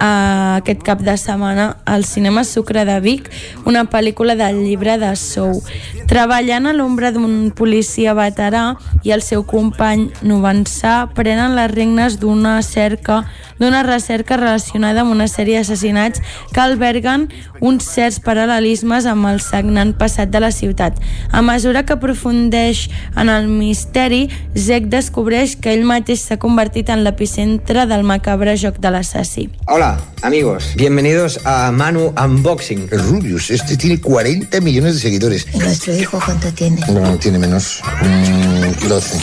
uh, 0.00 0.58
aquest 0.58 0.82
cap 0.86 1.02
de 1.04 1.16
setmana 1.18 1.76
al 1.84 2.04
cinema 2.04 2.44
Sucre 2.44 2.84
de 2.84 2.98
Vic, 3.00 3.30
una 3.66 3.84
pel·lícula 3.90 4.36
del 4.36 4.62
llibre 4.64 4.98
de 4.98 5.14
Sou. 5.16 5.62
Treballant 6.10 6.68
a 6.68 6.74
l'ombra 6.76 7.12
d'un 7.14 7.50
policia 7.56 8.14
veterà 8.14 8.74
i 9.04 9.14
el 9.14 9.22
seu 9.24 9.44
company 9.48 10.10
Novençà 10.22 11.08
prenen 11.14 11.56
les 11.56 11.70
regnes 11.72 12.18
d'una 12.20 12.60
cerca 12.62 13.24
d'una 13.58 13.82
recerca 13.82 14.36
relacionada 14.36 15.02
amb 15.02 15.12
una 15.14 15.26
sèrie 15.30 15.58
d'assassinats 15.58 16.22
que 16.52 16.62
alberguen 16.62 17.28
uns 17.64 17.86
certs 17.86 18.20
paral·lelismes 18.24 19.06
amb 19.10 19.28
el 19.30 19.40
sagnant 19.42 19.94
passat 19.98 20.32
de 20.32 20.42
la 20.42 20.50
ciutat. 20.54 20.98
A 21.30 21.42
mesura 21.42 21.84
que 21.84 21.94
aprofundeix 21.94 22.88
en 23.16 23.30
el 23.32 23.48
misteri, 23.48 24.26
Zek 24.58 24.88
descobreix 24.92 25.56
que 25.56 25.72
ell 25.74 25.86
mateix 25.86 26.24
s'ha 26.26 26.40
convertit 26.40 26.90
en 26.90 27.04
l'epicentre 27.06 27.86
del 27.90 28.04
macabre 28.06 28.56
joc 28.60 28.80
de 28.82 28.90
l'assassí. 28.90 29.48
Hola, 29.68 29.83
amigos. 30.22 30.72
Bienvenidos 30.76 31.40
a 31.44 31.70
Manu 31.70 32.12
Unboxing. 32.22 32.88
Rubius, 32.90 33.50
este 33.50 33.76
tiene 33.76 34.00
40 34.00 34.60
millones 34.60 34.94
de 34.94 35.00
seguidores. 35.00 35.46
¿Y 35.52 35.58
nuestro 35.58 35.94
hijo 35.94 36.20
cuánto 36.24 36.52
tiene? 36.52 36.80
No, 36.88 37.18
tiene 37.18 37.38
menos. 37.38 37.80
Mm, 38.02 38.88
12. 38.88 39.18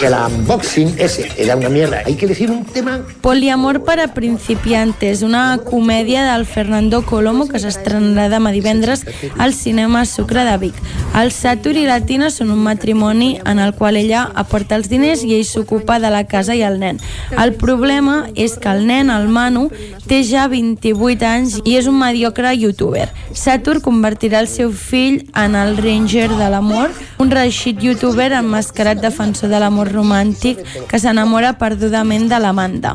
Que 0.00 0.06
el 0.06 0.14
unboxing 0.14 0.94
ese 0.98 1.30
era 1.36 1.56
una 1.56 1.68
mierda. 1.68 2.02
Hay 2.06 2.14
que 2.14 2.24
elegir 2.24 2.50
un 2.50 2.64
tema. 2.64 3.02
Poliamor 3.20 3.84
para 3.84 4.14
principiantes, 4.14 5.22
una 5.22 5.58
comèdia 5.58 6.24
del 6.32 6.46
Fernando 6.46 7.02
Colomo 7.04 7.46
que 7.48 7.60
s'estrenarà 7.60 8.30
demà 8.32 8.50
divendres 8.50 9.04
al 9.38 9.52
cinema 9.52 10.04
Sucre 10.08 10.44
de 10.48 10.56
Vic. 10.58 10.78
El 11.14 11.30
Satur 11.32 11.76
i 11.76 11.84
la 11.86 12.00
Tina 12.00 12.30
són 12.32 12.50
un 12.50 12.62
matrimoni 12.64 13.38
en 13.44 13.60
el 13.60 13.74
qual 13.76 14.00
ella 14.00 14.24
aporta 14.34 14.74
els 14.80 14.88
diners 14.88 15.22
i 15.22 15.36
ell 15.36 15.44
s'ocupa 15.44 16.00
de 16.00 16.10
la 16.10 16.24
casa 16.24 16.56
i 16.56 16.64
el 16.64 16.80
nen. 16.80 16.98
El 17.36 17.54
problema 17.54 18.24
és 18.34 18.56
que 18.58 18.72
el 18.72 18.86
nen, 18.88 19.12
el 19.12 19.28
Manu, 19.28 19.68
té 20.08 20.22
ja 20.24 20.48
28 20.48 21.28
anys 21.28 21.60
i 21.64 21.76
és 21.78 21.86
un 21.86 22.00
mediocre 22.00 22.56
youtuber. 22.56 23.10
Satur 23.32 23.78
convertirà 23.84 24.40
el 24.40 24.48
seu 24.48 24.72
fill 24.72 25.22
en 25.36 25.54
el 25.54 25.76
Ranger 25.76 26.32
de 26.34 26.50
l'amor, 26.50 26.90
un 27.20 27.30
reeixit 27.30 27.80
youtuber 27.84 28.32
emmascarat 28.32 29.00
defensor 29.04 29.52
de 29.52 29.60
l'amor 29.60 29.73
romàntic 29.82 30.60
que 30.86 31.00
s'enamora 31.02 31.56
perdudament 31.58 32.28
de 32.30 32.38
l'Amanda. 32.38 32.94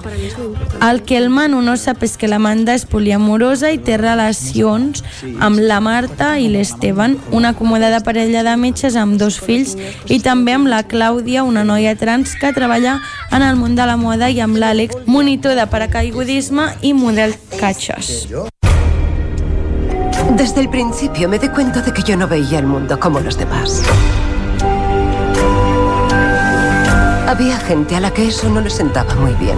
El 0.80 1.02
que 1.04 1.18
el 1.20 1.28
Manu 1.30 1.60
no 1.62 1.76
sap 1.76 2.06
és 2.08 2.16
que 2.16 2.30
l'Amanda 2.32 2.72
és 2.78 2.86
poliamorosa 2.88 3.74
i 3.76 3.82
té 3.84 3.98
relacions 4.00 5.04
amb 5.44 5.60
la 5.60 5.82
Marta 5.84 6.38
i 6.40 6.48
l'Esteban, 6.48 7.18
una 7.36 7.52
acomodada 7.52 8.00
parella 8.06 8.46
de 8.48 8.56
metges 8.56 8.96
amb 8.96 9.20
dos 9.20 9.42
fills, 9.44 9.76
i 10.08 10.22
també 10.24 10.56
amb 10.56 10.72
la 10.72 10.86
Clàudia, 10.88 11.44
una 11.44 11.66
noia 11.68 11.98
trans 12.00 12.38
que 12.40 12.54
treballa 12.56 13.00
en 13.36 13.44
el 13.44 13.60
món 13.60 13.76
de 13.76 13.90
la 13.90 13.98
moda, 14.00 14.30
i 14.32 14.40
amb 14.40 14.56
l'Àlex, 14.56 15.04
monitor 15.06 15.60
de 15.60 15.68
paracaigudisme 15.68 16.70
i 16.82 16.94
model 16.94 17.36
catxes. 17.60 18.30
Desde 20.38 20.62
el 20.62 20.70
principio 20.70 21.28
me 21.28 21.40
di 21.40 21.50
cuenta 21.50 21.82
de 21.82 21.92
que 21.92 22.04
yo 22.04 22.16
no 22.16 22.28
veía 22.28 22.60
el 22.60 22.66
mundo 22.66 23.00
como 23.00 23.20
los 23.20 23.38
demás. 23.38 23.84
Había 27.30 27.60
gente 27.60 27.96
a 27.96 28.00
la 28.00 28.12
que 28.12 28.28
eso 28.28 28.50
no 28.50 28.60
le 28.60 28.72
sentaba 28.72 29.14
muy 29.14 29.36
bien. 29.36 29.56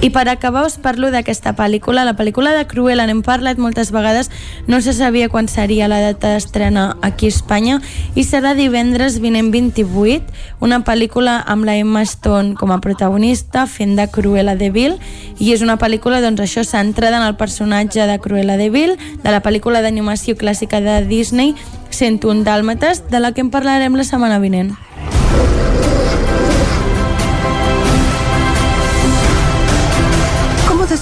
I 0.00 0.10
per 0.10 0.28
acabar 0.28 0.66
us 0.66 0.74
parlo 0.76 1.12
d'aquesta 1.14 1.52
pel·lícula. 1.54 2.02
La 2.02 2.16
pel·lícula 2.18 2.50
de 2.50 2.64
Cruella 2.66 3.04
n'hem 3.06 3.20
parlat 3.22 3.60
moltes 3.62 3.92
vegades, 3.94 4.26
no 4.66 4.80
se 4.82 4.90
sabia 4.92 5.28
quan 5.30 5.46
seria 5.46 5.86
la 5.86 6.00
data 6.02 6.32
d'estrena 6.34 6.96
aquí 7.06 7.30
a 7.30 7.32
Espanya 7.32 7.76
i 8.18 8.24
serà 8.26 8.56
divendres 8.58 9.20
vinent 9.22 9.52
28, 9.54 10.34
una 10.58 10.80
pel·lícula 10.82 11.36
amb 11.46 11.64
la 11.64 11.76
Emma 11.78 12.02
Stone 12.02 12.58
com 12.58 12.74
a 12.74 12.80
protagonista 12.82 13.68
fent 13.70 13.94
de 13.94 14.08
Cruella 14.10 14.56
de 14.58 14.72
Vil 14.74 14.98
i 15.38 15.52
és 15.54 15.62
una 15.62 15.78
pel·lícula 15.78 16.18
doncs 16.20 16.42
això 16.42 16.66
centrada 16.66 17.22
en 17.22 17.28
el 17.28 17.38
personatge 17.38 18.02
de 18.10 18.18
Cruella 18.18 18.58
de 18.58 18.66
Vil 18.74 18.98
de 18.98 19.30
la 19.30 19.44
pel·lícula 19.46 19.78
d'animació 19.80 20.34
clàssica 20.34 20.82
de 20.82 21.04
Disney 21.06 21.54
101 21.94 22.42
Dàlmates 22.42 23.06
de 23.14 23.22
la 23.22 23.30
que 23.30 23.46
en 23.46 23.54
parlarem 23.54 23.94
la 23.94 24.04
setmana 24.04 24.42
vinent. 24.42 24.74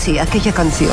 ¿Cómo 0.05 0.13
decía 0.13 0.25
aquella 0.25 0.53
canción? 0.53 0.93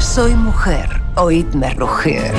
Soy 0.00 0.34
mujer, 0.34 0.88
oídme 1.14 1.70
rugir. 1.74 2.32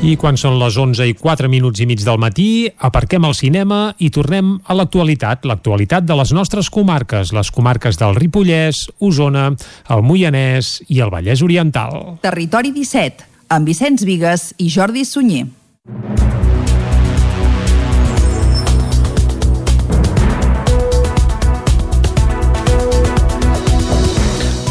I 0.00 0.16
quan 0.16 0.40
són 0.40 0.56
les 0.56 0.80
11 0.80 1.04
i 1.04 1.12
4 1.12 1.52
minuts 1.52 1.84
i 1.84 1.86
mig 1.90 2.00
del 2.00 2.16
matí, 2.16 2.70
aparquem 2.80 3.28
el 3.28 3.36
cinema 3.36 3.92
i 4.00 4.08
tornem 4.08 4.56
a 4.64 4.78
l'actualitat, 4.80 5.44
l'actualitat 5.44 6.08
de 6.08 6.16
les 6.16 6.32
nostres 6.32 6.72
comarques, 6.72 7.34
les 7.36 7.52
comarques 7.52 8.00
del 8.00 8.16
Ripollès, 8.16 8.86
Osona, 9.04 9.50
el 9.92 10.00
Moianès 10.00 10.78
i 10.88 11.04
el 11.04 11.12
Vallès 11.12 11.44
Oriental. 11.44 12.16
Territori 12.24 12.72
17, 12.72 13.28
amb 13.52 13.68
Vicenç 13.68 14.08
Vigues 14.08 14.54
i 14.56 14.72
Jordi 14.72 15.04
Sunyer. 15.04 15.59
Thank 15.86 16.44
you. 16.44 16.49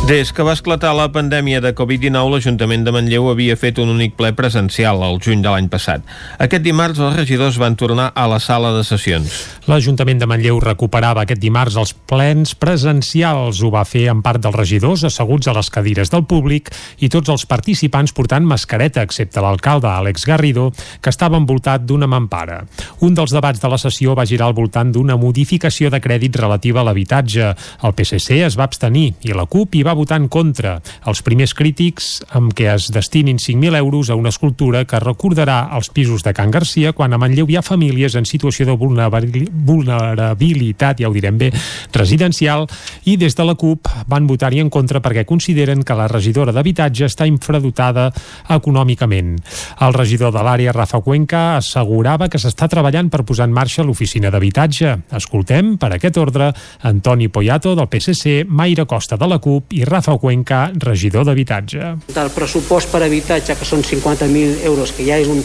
Des 0.09 0.31
que 0.33 0.41
va 0.41 0.55
esclatar 0.55 0.89
la 0.97 1.11
pandèmia 1.13 1.59
de 1.61 1.69
Covid-19, 1.77 2.31
l'Ajuntament 2.33 2.81
de 2.81 2.89
Manlleu 2.89 3.27
havia 3.29 3.53
fet 3.53 3.77
un 3.77 3.91
únic 3.93 4.15
ple 4.17 4.31
presencial 4.33 5.03
al 5.05 5.19
juny 5.21 5.43
de 5.45 5.51
l'any 5.53 5.67
passat. 5.69 6.01
Aquest 6.41 6.63
dimarts 6.65 6.97
els 6.97 7.13
regidors 7.13 7.59
van 7.61 7.75
tornar 7.77 8.07
a 8.17 8.23
la 8.25 8.39
sala 8.41 8.71
de 8.73 8.81
sessions. 8.87 9.29
L'Ajuntament 9.69 10.17
de 10.17 10.25
Manlleu 10.25 10.57
recuperava 10.63 11.21
aquest 11.21 11.43
dimarts 11.43 11.77
els 11.77 11.93
plens 12.09 12.55
presencials. 12.57 13.59
Ho 13.61 13.69
va 13.69 13.83
fer 13.85 14.07
en 14.09 14.23
part 14.25 14.41
dels 14.41 14.57
regidors 14.57 15.03
asseguts 15.05 15.45
a 15.45 15.53
les 15.53 15.69
cadires 15.69 16.09
del 16.09 16.25
públic 16.25 16.73
i 17.05 17.11
tots 17.13 17.29
els 17.29 17.45
participants 17.45 18.15
portant 18.17 18.49
mascareta, 18.49 19.05
excepte 19.05 19.45
l'alcalde 19.45 19.91
Àlex 19.93 20.25
Garrido, 20.25 20.71
que 21.05 21.13
estava 21.13 21.37
envoltat 21.37 21.85
d'una 21.85 22.09
mampara. 22.09 22.63
Un 23.05 23.13
dels 23.13 23.37
debats 23.37 23.61
de 23.61 23.69
la 23.69 23.77
sessió 23.77 24.17
va 24.17 24.25
girar 24.25 24.49
al 24.49 24.57
voltant 24.57 24.89
d'una 24.89 25.21
modificació 25.21 25.93
de 25.93 26.01
crèdit 26.01 26.41
relativa 26.41 26.81
a 26.81 26.89
l'habitatge. 26.89 27.53
El 27.85 27.93
PSC 27.93 28.41
es 28.49 28.57
va 28.57 28.65
abstenir 28.65 29.11
i 29.21 29.37
la 29.37 29.45
CUP 29.45 29.77
hi 29.77 29.85
va 29.85 29.98
votar 29.99 30.19
en 30.21 30.29
contra. 30.31 30.77
Els 31.05 31.21
primers 31.25 31.53
crítics 31.53 32.09
amb 32.35 32.53
què 32.55 32.69
es 32.73 32.89
destinin 32.95 33.37
5.000 33.37 33.75
euros 33.77 34.09
a 34.09 34.15
una 34.15 34.31
escultura 34.31 34.85
que 34.87 34.99
recordarà 35.03 35.59
els 35.75 35.91
pisos 35.91 36.23
de 36.23 36.33
Can 36.33 36.51
Garcia 36.55 36.93
quan 36.95 37.13
a 37.13 37.19
Manlleu 37.19 37.49
hi 37.49 37.59
ha 37.59 37.65
famílies 37.65 38.15
en 38.15 38.25
situació 38.29 38.65
de 38.65 38.77
vulnerabili- 38.79 39.49
vulnerabilitat, 39.51 41.01
ja 41.03 41.09
ho 41.09 41.13
direm 41.15 41.37
bé, 41.37 41.51
residencial 41.93 42.67
i 43.05 43.17
des 43.19 43.35
de 43.35 43.45
la 43.45 43.55
CUP 43.59 43.89
van 44.07 44.27
votar-hi 44.29 44.61
en 44.63 44.69
contra 44.71 45.01
perquè 45.03 45.25
consideren 45.27 45.83
que 45.83 45.97
la 45.97 46.07
regidora 46.07 46.53
d'habitatge 46.55 47.07
està 47.09 47.27
infradotada 47.27 48.09
econòmicament. 48.49 49.35
El 49.81 49.93
regidor 49.95 50.33
de 50.35 50.43
l'àrea, 50.45 50.73
Rafa 50.75 51.01
Cuenca, 51.03 51.57
assegurava 51.57 52.29
que 52.29 52.39
s'està 52.41 52.69
treballant 52.71 53.09
per 53.09 53.25
posar 53.27 53.49
en 53.49 53.55
marxa 53.55 53.83
l'oficina 53.83 54.31
d'habitatge. 54.31 54.95
Escoltem, 55.19 55.75
per 55.81 55.91
aquest 55.95 56.17
ordre, 56.21 56.51
Antoni 56.87 57.27
Poyato, 57.27 57.75
del 57.75 57.89
PSC, 57.89 58.45
Mayra 58.47 58.85
Costa, 58.85 59.17
de 59.17 59.27
la 59.27 59.39
CUP, 59.39 59.73
i 59.73 59.85
Rafa 59.89 60.17
Cuenca, 60.21 60.69
regidor 60.77 61.25
d'habitatge. 61.25 61.95
del 62.13 62.29
pressupost 62.35 62.91
per 62.91 63.03
habitatge, 63.03 63.55
que 63.57 63.65
són 63.65 63.81
50.000 63.83 64.63
euros, 64.63 64.93
que 64.93 65.05
ja 65.05 65.17
és 65.17 65.27
un, 65.27 65.41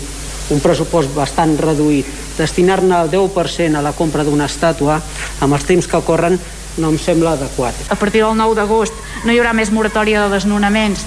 un 0.50 0.60
pressupost 0.60 1.14
bastant 1.16 1.56
reduït, 1.58 2.06
destinar-ne 2.38 3.00
el 3.02 3.10
10% 3.10 3.78
a 3.78 3.82
la 3.82 3.92
compra 3.92 4.24
d'una 4.24 4.46
estàtua, 4.50 5.00
amb 5.40 5.54
els 5.54 5.64
temps 5.64 5.88
que 5.88 6.02
corren, 6.04 6.38
no 6.78 6.90
em 6.90 6.98
sembla 6.98 7.34
adequat. 7.38 7.74
A 7.88 7.96
partir 7.98 8.22
del 8.24 8.36
9 8.36 8.56
d'agost 8.58 8.94
no 9.24 9.32
hi 9.32 9.38
haurà 9.40 9.54
més 9.56 9.70
moratòria 9.72 10.24
de 10.24 10.32
desnonaments. 10.34 11.04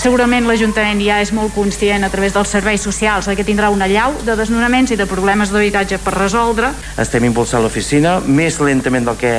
Segurament 0.00 0.46
l'Ajuntament 0.48 1.02
ja 1.04 1.18
és 1.20 1.32
molt 1.36 1.52
conscient 1.54 2.06
a 2.06 2.10
través 2.12 2.32
dels 2.32 2.48
serveis 2.48 2.80
socials 2.80 3.28
que 3.36 3.44
tindrà 3.44 3.68
una 3.70 3.88
llau 3.90 4.14
de 4.24 4.36
desnonaments 4.38 4.94
i 4.94 4.96
de 4.96 5.06
problemes 5.06 5.52
d'habitatge 5.52 6.00
per 6.00 6.14
resoldre. 6.16 6.72
Estem 6.98 7.26
impulsant 7.28 7.62
l'oficina 7.62 8.18
més 8.24 8.60
lentament 8.60 9.10
del 9.10 9.18
que, 9.20 9.34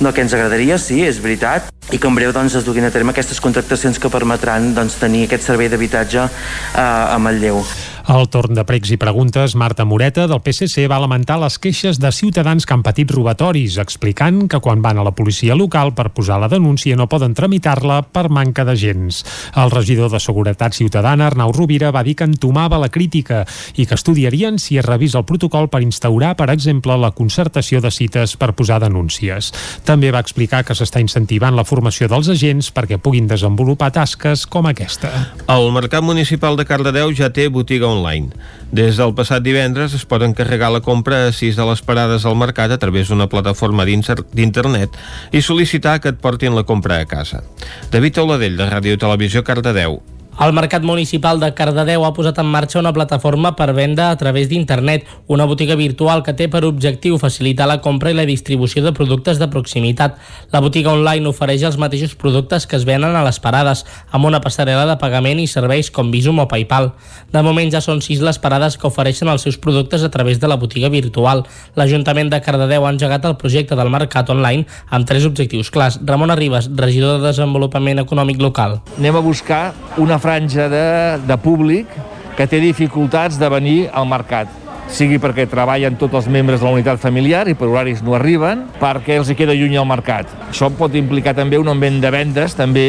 del 0.00 0.14
que 0.14 0.24
ens 0.24 0.36
agradaria, 0.36 0.78
sí, 0.80 1.02
és 1.04 1.20
veritat, 1.20 1.68
i 1.92 2.00
que 2.00 2.08
en 2.08 2.16
breu 2.16 2.32
doncs, 2.34 2.56
es 2.56 2.64
duguin 2.66 2.88
a 2.88 2.94
terme 2.94 3.12
aquestes 3.12 3.42
contractacions 3.44 4.00
que 4.00 4.10
permetran 4.10 4.72
doncs, 4.74 4.96
tenir 5.02 5.26
aquest 5.26 5.46
servei 5.46 5.68
d'habitatge 5.68 6.24
eh, 6.24 6.80
a 6.80 7.18
Manlleu. 7.20 7.62
Al 8.06 8.28
torn 8.30 8.54
de 8.54 8.62
pregs 8.62 8.92
i 8.94 8.96
preguntes, 9.02 9.56
Marta 9.58 9.82
Moreta, 9.82 10.28
del 10.30 10.38
PSC, 10.38 10.84
va 10.86 11.00
lamentar 11.02 11.40
les 11.42 11.56
queixes 11.58 11.98
de 11.98 12.12
ciutadans 12.14 12.62
que 12.62 12.70
han 12.76 12.84
patit 12.86 13.10
robatoris, 13.10 13.80
explicant 13.82 14.44
que 14.46 14.60
quan 14.62 14.78
van 14.78 15.00
a 15.02 15.06
la 15.06 15.10
policia 15.10 15.56
local 15.58 15.90
per 15.90 16.12
posar 16.14 16.36
la 16.38 16.46
denúncia 16.46 16.94
no 16.94 17.08
poden 17.10 17.34
tramitar-la 17.34 18.04
per 18.14 18.28
manca 18.30 18.62
d'agents. 18.62 19.24
El 19.58 19.72
regidor 19.74 20.12
de 20.12 20.20
Seguretat 20.22 20.76
Ciutadana, 20.78 21.26
Arnau 21.26 21.50
Rovira, 21.50 21.90
va 21.90 22.04
dir 22.06 22.14
que 22.14 22.28
entomava 22.30 22.78
la 22.78 22.92
crítica 22.94 23.40
i 23.74 23.88
que 23.90 23.98
estudiarien 23.98 24.62
si 24.62 24.78
es 24.78 24.86
revisa 24.86 25.18
el 25.18 25.26
protocol 25.26 25.66
per 25.66 25.82
instaurar, 25.82 26.36
per 26.38 26.52
exemple, 26.54 26.94
la 26.94 27.10
concertació 27.10 27.82
de 27.82 27.90
cites 27.90 28.36
per 28.38 28.52
posar 28.54 28.78
denúncies. 28.86 29.50
També 29.82 30.14
va 30.14 30.22
explicar 30.22 30.62
que 30.62 30.78
s'està 30.78 31.02
incentivant 31.02 31.58
la 31.58 31.66
formació 31.66 32.06
dels 32.06 32.30
agents 32.30 32.70
perquè 32.70 33.02
puguin 33.02 33.26
desenvolupar 33.26 33.90
tasques 33.98 34.46
com 34.46 34.70
aquesta. 34.70 35.10
El 35.50 35.72
Mercat 35.74 36.06
Municipal 36.06 36.54
de 36.54 36.70
Cardedeu 36.70 37.10
ja 37.10 37.34
té 37.34 37.50
botiga 37.50 37.95
online. 37.96 38.30
Des 38.76 38.98
del 39.00 39.14
passat 39.16 39.44
divendres 39.44 39.94
es 39.96 40.04
pot 40.08 40.24
encarregar 40.26 40.72
la 40.74 40.82
compra 40.84 41.26
a 41.26 41.32
sis 41.32 41.56
de 41.56 41.66
les 41.68 41.82
parades 41.86 42.26
al 42.26 42.36
mercat 42.38 42.74
a 42.74 42.80
través 42.82 43.08
d'una 43.08 43.28
plataforma 43.32 43.86
d'internet 43.86 44.98
i 45.32 45.42
sol·licitar 45.42 45.98
que 46.00 46.12
et 46.14 46.20
portin 46.20 46.56
la 46.56 46.66
compra 46.68 47.00
a 47.00 47.08
casa. 47.08 47.44
David 47.92 48.22
Auladell, 48.22 48.58
de 48.58 48.68
Ràdio 48.68 48.98
Televisió 49.00 49.44
Cardedeu. 49.46 50.02
El 50.38 50.52
Mercat 50.52 50.82
Municipal 50.84 51.38
de 51.40 51.48
Cardedeu 51.56 52.02
ha 52.04 52.10
posat 52.12 52.36
en 52.42 52.48
marxa 52.52 52.76
una 52.76 52.90
plataforma 52.92 53.54
per 53.56 53.70
venda 53.72 54.10
a 54.10 54.16
través 54.20 54.50
d'internet, 54.50 55.06
una 55.32 55.46
botiga 55.48 55.78
virtual 55.80 56.20
que 56.22 56.34
té 56.36 56.44
per 56.52 56.60
objectiu 56.68 57.16
facilitar 57.16 57.64
la 57.70 57.78
compra 57.80 58.10
i 58.12 58.16
la 58.18 58.26
distribució 58.28 58.82
de 58.84 58.92
productes 58.92 59.40
de 59.40 59.48
proximitat. 59.48 60.18
La 60.52 60.60
botiga 60.60 60.92
online 60.92 61.24
ofereix 61.30 61.64
els 61.64 61.78
mateixos 61.80 62.12
productes 62.20 62.66
que 62.68 62.76
es 62.76 62.84
venen 62.84 63.16
a 63.16 63.22
les 63.24 63.38
parades, 63.40 63.86
amb 64.12 64.28
una 64.28 64.42
passarel·la 64.44 64.84
de 64.90 64.98
pagament 65.00 65.40
i 65.40 65.46
serveis 65.48 65.88
com 65.88 66.10
Visum 66.12 66.44
o 66.44 66.46
PayPal. 66.52 66.90
De 67.32 67.40
moment 67.40 67.72
ja 67.72 67.80
són 67.80 68.04
sis 68.04 68.20
les 68.20 68.36
parades 68.36 68.76
que 68.76 68.90
ofereixen 68.90 69.32
els 69.32 69.48
seus 69.48 69.56
productes 69.56 70.04
a 70.04 70.12
través 70.12 70.36
de 70.36 70.52
la 70.52 70.60
botiga 70.60 70.92
virtual. 70.92 71.46
L'Ajuntament 71.80 72.28
de 72.28 72.42
Cardedeu 72.44 72.84
ha 72.84 72.92
engegat 72.92 73.24
el 73.24 73.38
projecte 73.40 73.72
del 73.72 73.88
mercat 73.88 74.28
online 74.36 74.68
amb 74.90 75.08
tres 75.08 75.24
objectius 75.24 75.72
clars. 75.72 75.96
Ramon 76.04 76.36
Arribas, 76.36 76.68
regidor 76.76 77.22
de 77.22 77.30
Desenvolupament 77.30 78.04
Econòmic 78.04 78.44
Local. 78.44 78.82
Anem 78.98 79.16
a 79.16 79.24
buscar 79.24 79.72
una 79.96 80.20
franja 80.26 80.66
de, 80.72 80.86
de 81.22 81.36
públic 81.38 81.90
que 82.36 82.50
té 82.50 82.58
dificultats 82.58 83.38
de 83.38 83.50
venir 83.52 83.80
al 83.94 84.08
mercat 84.10 84.50
sigui 84.90 85.18
perquè 85.18 85.48
treballen 85.50 85.96
tots 85.98 86.14
els 86.14 86.28
membres 86.30 86.60
de 86.60 86.66
la 86.66 86.74
unitat 86.76 87.00
familiar 87.02 87.44
i 87.50 87.56
per 87.58 87.66
horaris 87.66 88.02
no 88.06 88.14
arriben, 88.14 88.64
perquè 88.80 89.16
els 89.18 89.30
hi 89.30 89.36
queda 89.38 89.54
lluny 89.56 89.74
al 89.78 89.86
mercat. 89.88 90.30
Això 90.50 90.70
pot 90.70 90.94
implicar 90.94 91.34
també 91.34 91.58
un 91.58 91.68
augment 91.72 91.98
de 92.02 92.12
vendes 92.14 92.54
també 92.54 92.86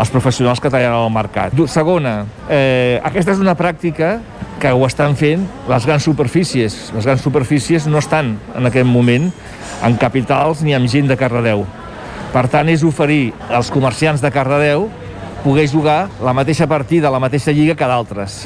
als 0.00 0.10
professionals 0.10 0.60
que 0.60 0.70
treballen 0.70 0.96
al 0.96 1.12
mercat. 1.14 1.54
Segona, 1.70 2.24
eh, 2.48 3.00
aquesta 3.04 3.34
és 3.36 3.42
una 3.42 3.54
pràctica 3.54 4.18
que 4.60 4.72
ho 4.72 4.86
estan 4.86 5.14
fent 5.16 5.46
les 5.68 5.86
grans 5.86 6.02
superfícies. 6.02 6.90
Les 6.94 7.06
grans 7.06 7.22
superfícies 7.22 7.86
no 7.86 7.98
estan 7.98 8.36
en 8.56 8.66
aquest 8.66 8.86
moment 8.86 9.30
en 9.86 9.96
capitals 9.96 10.64
ni 10.66 10.74
amb 10.74 10.90
gent 10.90 11.08
de 11.08 11.16
Cardedeu. 11.16 11.64
Per 12.30 12.46
tant, 12.48 12.68
és 12.68 12.82
oferir 12.86 13.32
als 13.50 13.70
comerciants 13.74 14.20
de 14.22 14.30
Cardedeu 14.30 14.88
poder 15.44 15.68
jugar 15.68 16.08
la 16.22 16.34
mateixa 16.36 16.66
partida, 16.66 17.10
la 17.10 17.20
mateixa 17.22 17.52
lliga 17.52 17.74
que 17.74 17.86
d'altres 17.88 18.44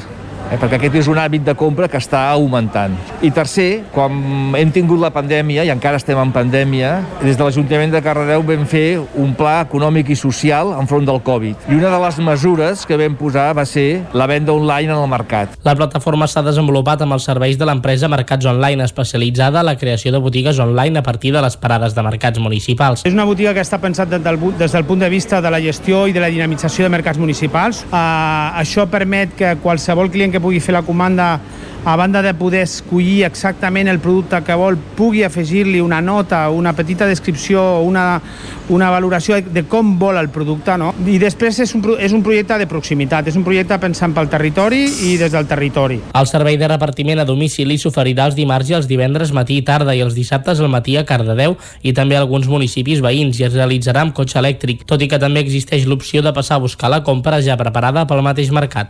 eh, 0.51 0.57
perquè 0.59 0.79
aquest 0.79 0.99
és 1.01 1.09
un 1.11 1.19
hàbit 1.21 1.45
de 1.45 1.55
compra 1.57 1.89
que 1.91 1.99
està 2.01 2.25
augmentant. 2.33 2.95
I 3.25 3.31
tercer, 3.35 3.85
quan 3.93 4.53
hem 4.57 4.71
tingut 4.75 5.01
la 5.01 5.11
pandèmia, 5.15 5.65
i 5.65 5.71
encara 5.73 5.99
estem 6.01 6.19
en 6.21 6.33
pandèmia, 6.35 6.97
des 7.23 7.37
de 7.37 7.43
l'Ajuntament 7.43 7.93
de 7.93 8.01
Cardedeu 8.05 8.43
vam 8.45 8.65
fer 8.69 8.99
un 9.21 9.33
pla 9.37 9.57
econòmic 9.65 10.11
i 10.13 10.19
social 10.19 10.73
enfront 10.79 11.07
del 11.07 11.21
Covid. 11.25 11.69
I 11.69 11.79
una 11.79 11.91
de 11.93 12.01
les 12.05 12.19
mesures 12.29 12.85
que 12.85 12.99
vam 12.99 13.17
posar 13.19 13.51
va 13.57 13.65
ser 13.65 14.03
la 14.13 14.27
venda 14.29 14.53
online 14.53 14.91
en 14.91 14.97
el 14.99 15.09
mercat. 15.11 15.55
La 15.65 15.75
plataforma 15.77 16.27
s'ha 16.27 16.43
desenvolupat 16.45 17.01
amb 17.05 17.17
els 17.17 17.25
serveis 17.27 17.57
de 17.57 17.67
l'empresa 17.67 18.09
Mercats 18.11 18.45
Online, 18.45 18.83
especialitzada 18.85 19.61
en 19.61 19.69
la 19.71 19.77
creació 19.77 20.11
de 20.11 20.21
botigues 20.21 20.59
online 20.59 20.99
a 20.99 21.03
partir 21.03 21.33
de 21.33 21.41
les 21.41 21.57
parades 21.57 21.95
de 21.95 22.03
mercats 22.05 22.39
municipals. 22.39 23.05
És 23.05 23.15
una 23.15 23.25
botiga 23.25 23.53
que 23.55 23.63
està 23.63 23.79
pensat 23.81 24.09
des 24.11 24.23
del, 24.23 24.39
des 24.59 24.71
del 24.71 24.85
punt 24.85 25.01
de 25.01 25.09
vista 25.09 25.41
de 25.41 25.51
la 25.51 25.61
gestió 25.61 26.05
i 26.07 26.13
de 26.13 26.21
la 26.23 26.29
dinamització 26.31 26.85
de 26.85 26.93
mercats 26.93 27.19
municipals. 27.21 27.83
Uh, 27.89 28.53
això 28.61 28.85
permet 28.91 29.33
que 29.37 29.55
qualsevol 29.63 30.11
client 30.13 30.34
que 30.35 30.43
fer 30.63 30.75
la 30.75 30.83
comanda 30.83 31.39
a 31.85 31.95
banda 31.95 32.21
de 32.21 32.33
poder 32.33 32.63
escollir 32.65 33.23
exactament 33.27 33.87
el 33.87 33.99
producte 34.01 34.41
que 34.43 34.55
vol, 34.57 34.75
pugui 34.97 35.21
afegir-li 35.23 35.79
una 35.81 36.01
nota, 36.01 36.49
una 36.49 36.73
petita 36.73 37.05
descripció, 37.05 37.61
una, 37.85 38.19
una 38.73 38.89
valoració 38.89 39.37
de, 39.45 39.63
com 39.69 39.93
vol 40.01 40.17
el 40.17 40.31
producte, 40.33 40.73
no? 40.81 40.91
I 41.05 41.19
després 41.21 41.59
és 41.61 41.75
un, 41.77 41.83
és 42.01 42.15
un 42.17 42.23
projecte 42.25 42.57
de 42.57 42.65
proximitat, 42.67 43.29
és 43.29 43.37
un 43.37 43.45
projecte 43.45 43.77
pensant 43.83 44.15
pel 44.17 44.31
territori 44.33 44.81
i 45.05 45.13
des 45.21 45.31
del 45.35 45.45
territori. 45.45 45.99
El 46.17 46.29
servei 46.29 46.57
de 46.57 46.71
repartiment 46.71 47.21
a 47.21 47.27
domicili 47.29 47.77
s'oferirà 47.77 48.25
els 48.31 48.39
dimarts 48.39 48.73
i 48.73 48.77
els 48.79 48.89
divendres 48.89 49.33
matí 49.35 49.59
i 49.61 49.65
tarda 49.67 49.93
i 49.93 50.01
els 50.01 50.17
dissabtes 50.17 50.59
al 50.59 50.73
matí 50.73 50.97
a 50.97 51.05
Cardedeu 51.05 51.53
i 51.85 51.93
també 51.93 52.17
a 52.17 52.23
alguns 52.25 52.49
municipis 52.49 53.03
veïns 53.05 53.37
i 53.39 53.45
es 53.45 53.53
realitzarà 53.53 54.01
amb 54.01 54.17
cotxe 54.17 54.41
elèctric, 54.41 54.87
tot 54.89 55.05
i 55.05 55.11
que 55.11 55.21
també 55.21 55.45
existeix 55.45 55.85
l'opció 55.85 56.25
de 56.25 56.33
passar 56.33 56.57
a 56.57 56.65
buscar 56.65 56.89
la 56.89 57.03
compra 57.05 57.43
ja 57.45 57.59
preparada 57.61 58.07
pel 58.09 58.25
mateix 58.25 58.49
mercat. 58.49 58.89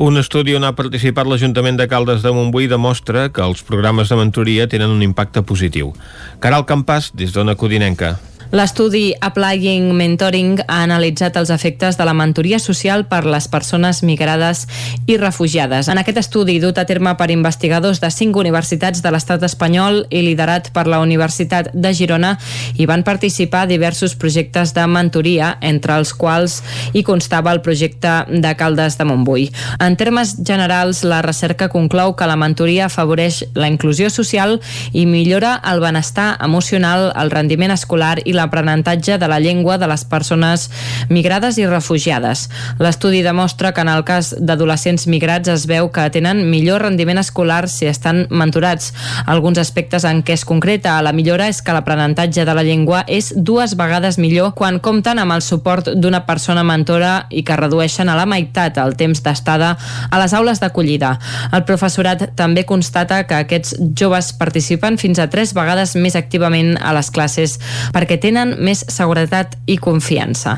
Un 0.00 0.16
estudi 0.16 0.56
on 0.56 0.64
ha 0.64 0.72
participat 0.72 1.28
l'Ajuntament 1.28 1.76
de 1.76 1.88
Caldes 1.90 2.24
de 2.24 2.29
Montbui 2.36 2.70
demostra 2.70 3.28
que 3.34 3.44
els 3.44 3.64
programes 3.66 4.08
de 4.08 4.18
mentoria 4.20 4.68
tenen 4.70 4.92
un 4.94 5.02
impacte 5.02 5.42
positiu. 5.42 5.94
Caral 6.40 6.66
Campàs, 6.68 7.10
des 7.14 7.34
d'Ona 7.34 7.56
Codinenca. 7.58 8.16
L'estudi 8.50 9.12
Applying 9.14 9.92
Mentoring 9.94 10.56
ha 10.64 10.80
analitzat 10.82 11.36
els 11.38 11.52
efectes 11.54 11.94
de 11.94 12.02
la 12.02 12.14
mentoria 12.18 12.58
social 12.58 13.04
per 13.06 13.20
les 13.22 13.46
persones 13.46 14.00
migrades 14.02 14.64
i 15.06 15.14
refugiades. 15.20 15.86
En 15.86 16.00
aquest 16.00 16.18
estudi, 16.18 16.56
dut 16.58 16.80
a 16.82 16.84
terme 16.84 17.12
per 17.14 17.28
investigadors 17.30 18.00
de 18.02 18.10
cinc 18.10 18.34
universitats 18.40 19.04
de 19.04 19.12
l'estat 19.14 19.44
espanyol 19.46 20.00
i 20.10 20.24
liderat 20.26 20.72
per 20.74 20.88
la 20.90 20.98
Universitat 20.98 21.68
de 21.70 21.92
Girona, 21.94 22.32
hi 22.74 22.88
van 22.90 23.04
participar 23.06 23.68
diversos 23.70 24.16
projectes 24.18 24.74
de 24.74 24.88
mentoria, 24.90 25.52
entre 25.60 25.94
els 26.02 26.10
quals 26.10 26.58
hi 26.92 27.04
constava 27.06 27.54
el 27.54 27.62
projecte 27.62 28.16
de 28.34 28.54
Caldes 28.58 28.98
de 28.98 29.06
Montbui. 29.06 29.46
En 29.78 29.94
termes 29.94 30.34
generals, 30.42 31.04
la 31.06 31.22
recerca 31.22 31.70
conclou 31.70 32.16
que 32.18 32.26
la 32.26 32.38
mentoria 32.40 32.88
afavoreix 32.90 33.44
la 33.54 33.70
inclusió 33.70 34.10
social 34.10 34.58
i 34.90 35.06
millora 35.06 35.54
el 35.70 35.78
benestar 35.78 36.32
emocional, 36.42 37.12
el 37.14 37.30
rendiment 37.30 37.78
escolar 37.78 38.18
i 38.24 38.34
la 38.34 38.39
l'aprenentatge 38.40 39.18
de 39.20 39.28
la 39.28 39.40
llengua 39.40 39.78
de 39.78 39.88
les 39.90 40.04
persones 40.08 40.68
migrades 41.08 41.58
i 41.58 41.66
refugiades. 41.68 42.48
L'estudi 42.80 43.22
demostra 43.22 43.72
que 43.72 43.84
en 43.84 43.92
el 43.92 44.04
cas 44.08 44.32
d'adolescents 44.38 45.06
migrats 45.10 45.50
es 45.52 45.66
veu 45.68 45.90
que 45.92 46.08
tenen 46.10 46.42
millor 46.50 46.82
rendiment 46.86 47.20
escolar 47.20 47.68
si 47.68 47.86
estan 47.90 48.26
mentorats. 48.30 48.92
Alguns 49.26 49.60
aspectes 49.60 50.04
en 50.08 50.22
què 50.24 50.34
es 50.38 50.46
concreta 50.48 50.96
la 51.02 51.12
millora 51.12 51.48
és 51.50 51.60
que 51.62 51.74
l'aprenentatge 51.76 52.44
de 52.46 52.54
la 52.56 52.64
llengua 52.64 53.04
és 53.06 53.32
dues 53.36 53.76
vegades 53.76 54.18
millor 54.18 54.54
quan 54.56 54.80
compten 54.80 55.20
amb 55.20 55.36
el 55.36 55.44
suport 55.44 55.92
d'una 55.94 56.24
persona 56.26 56.64
mentora 56.64 57.26
i 57.30 57.44
que 57.44 57.58
redueixen 57.58 58.08
a 58.08 58.16
la 58.16 58.26
meitat 58.28 58.78
el 58.80 58.96
temps 58.96 59.22
d'estada 59.22 59.74
a 60.10 60.22
les 60.22 60.34
aules 60.36 60.60
d'acollida. 60.62 61.16
El 61.52 61.64
professorat 61.68 62.30
també 62.38 62.64
constata 62.64 63.24
que 63.28 63.42
aquests 63.44 63.76
joves 63.98 64.32
participen 64.38 64.98
fins 64.98 65.18
a 65.18 65.28
tres 65.30 65.52
vegades 65.56 65.96
més 65.96 66.16
activament 66.16 66.76
a 66.80 66.94
les 66.96 67.10
classes 67.10 67.58
perquè 67.94 68.16
tenen 68.20 68.29
tenen 68.30 68.54
més 68.62 68.84
seguretat 68.88 69.56
i 69.70 69.76
confiança. 69.82 70.56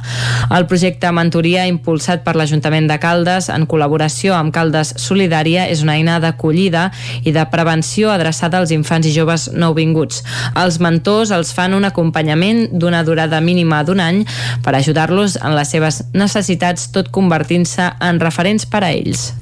El 0.53 0.67
projecte 0.71 1.11
Mentoria, 1.15 1.65
impulsat 1.71 2.23
per 2.27 2.37
l'Ajuntament 2.37 2.89
de 2.91 2.99
Caldes 3.03 3.49
en 3.53 3.67
col·laboració 3.71 4.37
amb 4.37 4.53
Caldes 4.55 4.93
Solidària, 5.01 5.67
és 5.73 5.83
una 5.85 5.97
eina 5.97 6.19
d'acollida 6.23 6.91
i 7.25 7.33
de 7.35 7.45
prevenció 7.53 8.13
adreçada 8.13 8.61
als 8.61 8.75
infants 8.75 9.09
i 9.09 9.15
joves 9.15 9.49
nouvinguts. 9.57 10.23
Els 10.61 10.79
mentors 10.85 11.33
els 11.33 11.53
fan 11.57 11.77
un 11.79 11.89
acompanyament 11.89 12.67
d'una 12.73 13.03
durada 13.09 13.41
mínima 13.41 13.83
d'un 13.87 14.03
any 14.05 14.25
per 14.65 14.77
ajudar-los 14.77 15.39
en 15.41 15.57
les 15.57 15.73
seves 15.73 16.03
necessitats, 16.13 16.91
tot 16.93 17.09
convertint-se 17.15 17.93
en 18.01 18.21
referents 18.21 18.69
per 18.69 18.85
a 18.85 18.93
ells. 18.93 19.33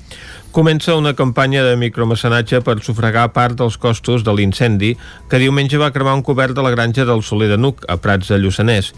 Comença 0.51 0.97
una 0.97 1.15
campanya 1.15 1.63
de 1.63 1.77
micromecenatge 1.79 2.59
per 2.67 2.81
sufragar 2.83 3.29
part 3.31 3.55
dels 3.55 3.77
costos 3.79 4.25
de 4.27 4.33
l'incendi 4.35 4.97
que 5.31 5.39
diumenge 5.39 5.79
va 5.79 5.93
cremar 5.95 6.17
un 6.19 6.25
cobert 6.27 6.57
de 6.59 6.65
la 6.67 6.73
granja 6.75 7.05
del 7.07 7.23
Soler 7.23 7.47
de 7.53 7.59
Nuc, 7.59 7.85
a 7.87 7.95
Prats 8.03 8.33
de 8.33 8.39
Lluçanès. 8.43 8.89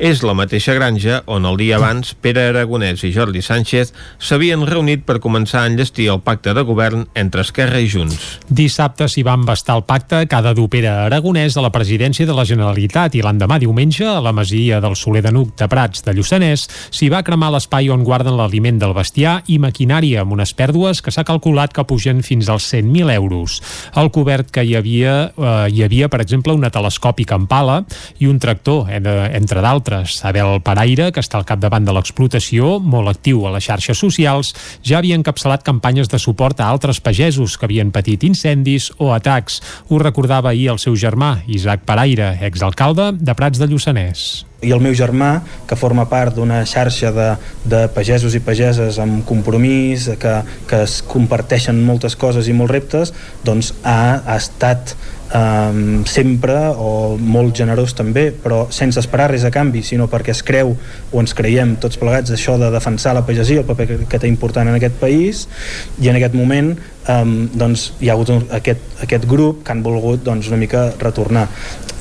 És 0.00 0.22
la 0.24 0.32
mateixa 0.32 0.72
granja 0.72 1.18
on 1.28 1.44
el 1.44 1.58
dia 1.60 1.76
abans 1.76 2.14
Pere 2.16 2.46
Aragonès 2.48 3.04
i 3.04 3.10
Jordi 3.12 3.42
Sánchez 3.44 3.92
s'havien 4.16 4.64
reunit 4.64 5.04
per 5.04 5.18
començar 5.20 5.60
a 5.60 5.68
enllestir 5.68 6.06
el 6.08 6.22
pacte 6.24 6.54
de 6.56 6.64
govern 6.64 7.04
entre 7.12 7.44
Esquerra 7.44 7.84
i 7.84 7.92
Junts. 7.92 8.40
Dissabte 8.48 9.04
s'hi 9.04 9.26
va 9.28 9.36
embastar 9.36 9.76
el 9.76 9.84
pacte 9.84 10.22
que 10.24 10.40
ha 10.40 10.56
dur 10.56 10.70
Pere 10.72 10.88
Aragonès 10.88 11.58
a 11.60 11.66
la 11.66 11.72
presidència 11.74 12.24
de 12.24 12.32
la 12.32 12.46
Generalitat 12.48 13.12
i 13.12 13.20
l'endemà 13.20 13.60
diumenge 13.60 14.08
a 14.08 14.24
la 14.24 14.32
masia 14.32 14.80
del 14.80 14.96
Soler 14.96 15.22
de 15.28 15.34
Nuc 15.36 15.52
de 15.60 15.68
Prats 15.68 16.00
de 16.08 16.16
Lluçanès 16.16 16.64
s'hi 16.88 17.12
va 17.12 17.22
cremar 17.28 17.52
l'espai 17.52 17.92
on 17.92 18.08
guarden 18.08 18.40
l'aliment 18.40 18.80
del 18.80 18.96
bestiar 18.96 19.42
i 19.52 19.60
maquinària 19.60 20.24
amb 20.24 20.32
unes 20.40 20.56
pèrdues 20.56 20.93
immobles 20.94 21.02
que 21.02 21.10
s'ha 21.10 21.24
calculat 21.24 21.72
que 21.72 21.84
pugen 21.84 22.22
fins 22.22 22.48
als 22.48 22.72
100.000 22.72 23.12
euros. 23.14 23.60
Al 23.94 24.10
cobert 24.10 24.50
que 24.50 24.64
hi 24.64 24.74
havia, 24.76 25.32
eh, 25.36 25.68
hi 25.70 25.82
havia, 25.82 26.08
per 26.08 26.20
exemple, 26.20 26.52
una 26.52 26.70
telescòpica 26.70 27.34
en 27.36 27.46
pala 27.46 27.84
i 28.18 28.26
un 28.26 28.38
tractor, 28.38 28.90
entre 28.90 29.60
d'altres. 29.60 30.24
Abel 30.24 30.60
Paraire, 30.62 31.10
que 31.12 31.20
està 31.20 31.38
al 31.38 31.44
capdavant 31.44 31.84
de 31.84 31.92
l'explotació, 31.92 32.78
molt 32.80 33.08
actiu 33.08 33.46
a 33.46 33.52
les 33.52 33.64
xarxes 33.64 33.98
socials, 33.98 34.54
ja 34.82 34.98
havia 34.98 35.16
encapçalat 35.16 35.64
campanyes 35.64 36.08
de 36.08 36.18
suport 36.18 36.60
a 36.60 36.68
altres 36.68 37.00
pagesos 37.00 37.58
que 37.58 37.66
havien 37.66 37.90
patit 37.90 38.22
incendis 38.24 38.92
o 38.98 39.12
atacs. 39.12 39.60
Ho 39.88 39.98
recordava 39.98 40.50
ahir 40.50 40.70
el 40.70 40.78
seu 40.78 40.94
germà, 40.94 41.42
Isaac 41.46 41.84
Paraire, 41.84 42.38
exalcalde 42.42 43.12
de 43.18 43.34
Prats 43.34 43.58
de 43.58 43.66
Lluçanès 43.66 44.44
i 44.62 44.72
el 44.72 44.80
meu 44.80 44.94
germà, 44.96 45.42
que 45.68 45.76
forma 45.76 46.06
part 46.08 46.36
d'una 46.36 46.62
xarxa 46.68 47.10
de, 47.14 47.28
de 47.68 47.82
pagesos 47.94 48.36
i 48.36 48.42
pageses 48.44 48.98
amb 49.02 49.24
compromís, 49.28 50.08
que, 50.20 50.36
que 50.70 50.84
es 50.86 51.00
comparteixen 51.10 51.82
moltes 51.84 52.16
coses 52.16 52.48
i 52.48 52.56
molts 52.56 52.72
reptes, 52.72 53.14
doncs 53.44 53.74
ha, 53.82 54.22
ha 54.24 54.38
estat 54.38 54.94
um, 55.32 56.04
sempre 56.08 56.56
o 56.76 57.16
molt 57.20 57.56
generós 57.56 57.94
també, 57.96 58.28
però 58.30 58.64
sense 58.74 59.00
esperar 59.00 59.30
res 59.32 59.44
a 59.46 59.52
canvi, 59.54 59.84
sinó 59.86 60.08
perquè 60.10 60.34
es 60.34 60.42
creu 60.46 60.74
o 60.74 61.22
ens 61.22 61.34
creiem 61.36 61.76
tots 61.80 62.00
plegats 62.00 62.34
això 62.34 62.58
de 62.60 62.70
defensar 62.74 63.14
la 63.16 63.24
pagesia, 63.26 63.62
el 63.62 63.68
paper 63.68 63.88
que, 63.90 63.98
que 64.10 64.20
té 64.20 64.30
important 64.30 64.68
en 64.68 64.78
aquest 64.78 65.00
país, 65.00 65.46
i 66.02 66.10
en 66.12 66.20
aquest 66.20 66.36
moment 66.36 66.74
um, 67.08 67.34
doncs, 67.54 67.92
hi 68.00 68.10
ha 68.10 68.16
hagut 68.18 68.34
un, 68.34 68.46
aquest, 68.54 68.84
aquest 69.06 69.28
grup 69.30 69.64
que 69.64 69.74
han 69.74 69.82
volgut 69.86 70.24
doncs, 70.26 70.50
una 70.52 70.60
mica 70.60 70.90
retornar 71.00 71.48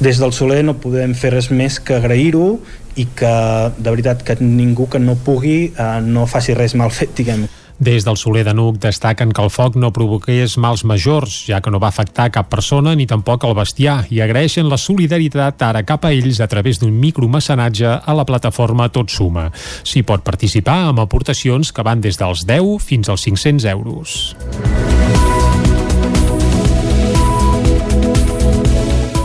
des 0.03 0.19
del 0.19 0.33
Soler 0.33 0.63
no 0.65 0.79
podem 0.81 1.13
fer 1.15 1.33
res 1.35 1.51
més 1.53 1.79
que 1.79 1.95
agrair-ho 1.99 2.57
i 2.99 3.07
que 3.17 3.33
de 3.77 3.89
veritat 3.89 4.23
que 4.25 4.37
ningú 4.41 4.87
que 4.89 4.99
no 5.01 5.15
pugui 5.15 5.57
eh, 5.71 5.99
no 6.05 6.27
faci 6.29 6.53
res 6.57 6.75
mal 6.77 6.91
fet, 6.93 7.13
diguem. 7.17 7.47
Des 7.79 8.05
del 8.05 8.17
Soler 8.17 8.43
de 8.45 8.53
Nuc 8.53 8.77
destaquen 8.81 9.31
que 9.33 9.41
el 9.41 9.49
foc 9.49 9.75
no 9.79 9.91
provoqués 9.95 10.57
mals 10.61 10.83
majors, 10.85 11.43
ja 11.49 11.59
que 11.61 11.71
no 11.73 11.81
va 11.81 11.89
afectar 11.89 12.29
cap 12.31 12.49
persona 12.51 12.93
ni 12.95 13.07
tampoc 13.09 13.43
el 13.47 13.55
bestiar, 13.57 14.03
i 14.13 14.21
agraeixen 14.21 14.69
la 14.69 14.77
solidaritat 14.77 15.61
ara 15.65 15.83
cap 15.83 16.05
a 16.05 16.13
ells 16.13 16.39
a 16.39 16.47
través 16.47 16.79
d'un 16.79 16.93
micromecenatge 16.93 17.97
a 18.05 18.13
la 18.13 18.25
plataforma 18.29 18.89
Tot 18.93 19.09
Suma. 19.09 19.49
S'hi 19.83 20.03
pot 20.03 20.23
participar 20.23 20.79
amb 20.89 21.03
aportacions 21.03 21.73
que 21.73 21.83
van 21.85 22.01
des 22.01 22.19
dels 22.21 22.45
10 22.45 22.77
fins 22.83 23.09
als 23.09 23.25
500 23.25 23.65
euros. 23.73 24.35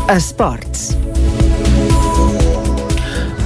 Esports. 0.09 1.08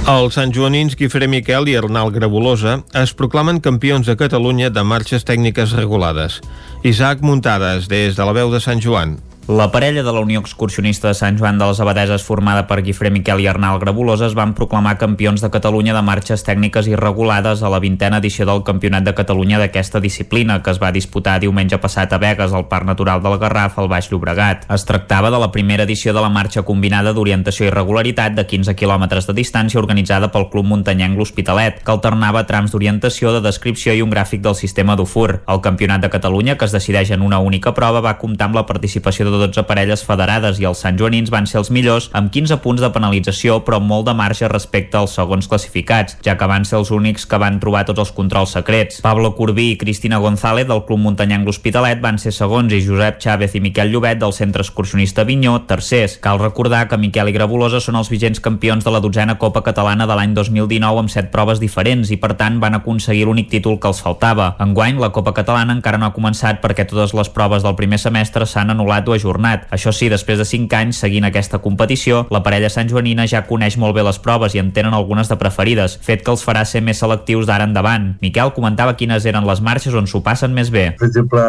Els 0.03 0.35
santjoanins 0.35 0.97
Guifré 0.99 1.29
Miquel 1.31 1.69
i 1.71 1.77
Arnal 1.79 2.09
Grabolosa 2.11 2.73
es 2.99 3.13
proclamen 3.15 3.61
campions 3.63 4.09
de 4.09 4.17
Catalunya 4.19 4.67
de 4.67 4.83
marxes 4.83 5.23
tècniques 5.23 5.71
regulades. 5.79 6.41
Isaac 6.83 7.23
Muntades, 7.23 7.87
des 7.87 8.17
de 8.17 8.25
la 8.27 8.33
veu 8.35 8.51
de 8.51 8.59
Sant 8.59 8.83
Joan. 8.83 9.15
La 9.49 9.71
parella 9.73 10.03
de 10.03 10.11
la 10.13 10.21
Unió 10.21 10.39
Excursionista 10.39 11.09
de 11.09 11.13
Sant 11.13 11.37
Joan 11.37 11.57
de 11.59 11.65
les 11.67 11.79
Abadeses 11.83 12.23
formada 12.23 12.61
per 12.63 12.77
Guifré 12.81 13.09
Miquel 13.11 13.41
i 13.43 13.47
Arnal 13.51 13.75
Grabolosa 13.81 14.29
es 14.29 14.35
van 14.39 14.53
proclamar 14.55 14.93
campions 14.97 15.41
de 15.43 15.49
Catalunya 15.51 15.91
de 15.91 15.99
marxes 16.01 16.45
tècniques 16.47 16.87
irregulades 16.87 17.59
a 17.59 17.67
la 17.67 17.81
vintena 17.83 18.21
edició 18.23 18.45
del 18.47 18.63
Campionat 18.63 19.03
de 19.03 19.13
Catalunya 19.13 19.59
d'aquesta 19.59 19.99
disciplina 19.99 20.61
que 20.63 20.71
es 20.71 20.79
va 20.79 20.93
disputar 20.95 21.41
diumenge 21.43 21.75
passat 21.75 22.13
a 22.15 22.19
Vegas 22.23 22.53
al 22.53 22.69
Parc 22.71 22.87
Natural 22.87 23.19
del 23.19 23.35
Garraf 23.41 23.81
al 23.83 23.89
Baix 23.91 24.07
Llobregat. 24.13 24.63
Es 24.71 24.87
tractava 24.87 25.27
de 25.29 25.43
la 25.43 25.51
primera 25.51 25.83
edició 25.83 26.13
de 26.15 26.23
la 26.23 26.31
marxa 26.31 26.63
combinada 26.63 27.11
d'orientació 27.11 27.67
i 27.67 27.75
regularitat 27.75 28.39
de 28.39 28.47
15 28.47 28.77
quilòmetres 28.79 29.27
de 29.27 29.35
distància 29.35 29.83
organitzada 29.83 30.31
pel 30.31 30.47
Club 30.55 30.71
Muntanyenc 30.71 31.19
L'Hospitalet, 31.19 31.83
que 31.83 31.91
alternava 31.91 32.45
trams 32.47 32.71
d'orientació, 32.71 33.35
de 33.35 33.43
descripció 33.43 33.91
i 33.91 34.07
un 34.07 34.15
gràfic 34.15 34.39
del 34.39 34.55
sistema 34.55 34.95
d'UFUR. 34.95 35.41
El 35.51 35.59
Campionat 35.59 36.07
de 36.07 36.13
Catalunya, 36.15 36.55
que 36.55 36.63
es 36.63 36.79
decideix 36.79 37.11
en 37.11 37.27
una 37.27 37.43
única 37.43 37.75
prova, 37.75 37.99
va 37.99 38.17
comptar 38.23 38.47
amb 38.47 38.61
la 38.61 38.65
participació 38.65 39.27
de 39.27 39.32
de 39.33 39.41
12 39.47 39.65
parelles 39.67 40.05
federades 40.05 40.61
i 40.61 40.67
els 40.69 40.83
santjoanins 40.85 41.31
van 41.33 41.47
ser 41.49 41.59
els 41.61 41.71
millors 41.73 42.09
amb 42.13 42.31
15 42.33 42.59
punts 42.63 42.81
de 42.83 42.91
penalització 42.93 43.59
però 43.65 43.81
molt 43.81 44.07
de 44.07 44.13
marge 44.17 44.47
respecte 44.51 44.99
als 44.99 45.15
segons 45.17 45.49
classificats, 45.49 46.17
ja 46.25 46.37
que 46.37 46.49
van 46.49 46.65
ser 46.65 46.77
els 46.79 46.91
únics 46.93 47.25
que 47.29 47.39
van 47.41 47.59
trobar 47.63 47.85
tots 47.87 48.03
els 48.05 48.13
controls 48.15 48.55
secrets. 48.57 49.01
Pablo 49.01 49.33
Corbí 49.35 49.71
i 49.73 49.77
Cristina 49.81 50.19
González 50.21 50.67
del 50.69 50.83
Club 50.87 51.01
Muntanyenc 51.03 51.47
L'Hospitalet 51.47 52.01
van 52.03 52.19
ser 52.21 52.33
segons 52.35 52.73
i 52.73 52.81
Josep 52.85 53.19
Chávez 53.23 53.55
i 53.57 53.63
Miquel 53.63 53.91
Llobet 53.91 54.21
del 54.21 54.33
Centre 54.33 54.63
Excursionista 54.63 55.25
Vinyó 55.27 55.59
tercers. 55.67 56.17
Cal 56.23 56.39
recordar 56.41 56.87
que 56.89 56.99
Miquel 57.01 57.31
i 57.31 57.35
Grabolosa 57.35 57.81
són 57.83 57.97
els 57.99 58.11
vigents 58.11 58.41
campions 58.43 58.85
de 58.85 58.93
la 58.93 59.01
dotzena 59.03 59.37
Copa 59.41 59.63
Catalana 59.65 60.07
de 60.09 60.17
l'any 60.17 60.35
2019 60.37 61.03
amb 61.03 61.11
set 61.11 61.31
proves 61.33 61.61
diferents 61.63 62.11
i 62.13 62.19
per 62.21 62.33
tant 62.39 62.59
van 62.61 62.77
aconseguir 62.77 63.25
l'únic 63.27 63.49
títol 63.51 63.79
que 63.79 63.89
els 63.91 64.01
faltava. 64.03 64.53
Enguany 64.63 64.99
la 65.01 65.11
Copa 65.15 65.33
Catalana 65.35 65.75
encara 65.77 65.99
no 65.99 66.09
ha 66.09 66.15
començat 66.15 66.61
perquè 66.63 66.87
totes 66.89 67.15
les 67.17 67.31
proves 67.33 67.65
del 67.65 67.77
primer 67.79 67.99
semestre 68.01 68.47
s'han 68.49 68.73
anul·lat 68.73 69.07
o 69.09 69.17
ajornat. 69.23 69.65
Això 69.71 69.93
sí, 69.95 70.09
després 70.11 70.37
de 70.37 70.45
5 70.45 70.75
anys 70.75 70.99
seguint 71.05 71.23
aquesta 71.23 71.61
competició, 71.63 72.25
la 72.29 72.43
parella 72.43 72.69
santjoanina 72.69 73.25
ja 73.31 73.45
coneix 73.47 73.79
molt 73.79 73.95
bé 73.95 74.03
les 74.03 74.19
proves 74.19 74.53
i 74.53 74.61
en 74.61 74.73
tenen 74.75 74.93
algunes 74.93 75.31
de 75.31 75.39
preferides, 75.39 75.97
fet 76.03 76.23
que 76.23 76.35
els 76.35 76.43
farà 76.43 76.65
ser 76.67 76.83
més 76.83 76.99
selectius 76.99 77.47
d'ara 77.47 77.69
endavant. 77.69 78.13
Miquel 78.21 78.53
comentava 78.53 78.97
quines 78.99 79.25
eren 79.25 79.47
les 79.47 79.63
marxes 79.63 79.95
on 79.95 80.07
s'ho 80.07 80.21
passen 80.21 80.53
més 80.53 80.69
bé. 80.69 80.91
Per 80.99 81.07
exemple, 81.07 81.41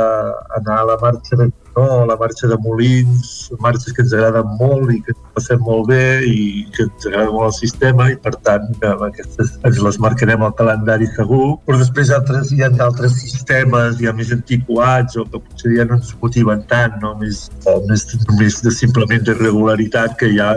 anar 0.61 0.81
a 0.81 0.89
la 0.95 0.99
marxa 1.03 1.37
de 1.37 1.51
no? 1.77 2.07
la 2.07 2.17
marxa 2.17 2.49
de 2.49 2.57
Molins, 2.65 3.51
marxes 3.61 3.93
que 3.93 4.03
ens 4.05 4.15
agraden 4.17 4.57
molt 4.61 4.93
i 4.95 5.01
que 5.05 5.15
passem 5.37 5.61
molt 5.67 5.89
bé 5.91 6.23
i 6.29 6.65
que 6.75 6.87
ens 6.87 7.09
agrada 7.11 7.35
molt 7.35 7.51
el 7.51 7.57
sistema 7.59 8.09
i 8.13 8.17
per 8.25 8.35
tant 8.47 8.67
aquestes 9.09 9.55
ens 9.65 9.81
les 9.87 10.01
marcarem 10.03 10.43
al 10.47 10.55
calendari 10.59 11.09
segur, 11.17 11.59
però 11.67 11.81
després 11.81 12.13
altres 12.15 12.53
hi 12.55 12.63
ha 12.65 12.71
d'altres 12.73 13.17
sistemes 13.21 14.01
ja 14.03 14.15
més 14.17 14.33
antiquats 14.35 15.21
o 15.21 15.27
que 15.29 15.41
potser 15.41 15.77
ja 15.79 15.89
no 15.91 15.99
ens 16.01 16.15
motiven 16.23 16.65
tant, 16.71 16.99
no? 17.03 17.15
més, 17.21 17.47
més, 17.89 18.07
més 18.41 18.61
de 18.65 18.75
simplement 18.75 19.25
de 19.25 19.39
regularitat 19.39 20.19
que 20.21 20.33
ja 20.35 20.53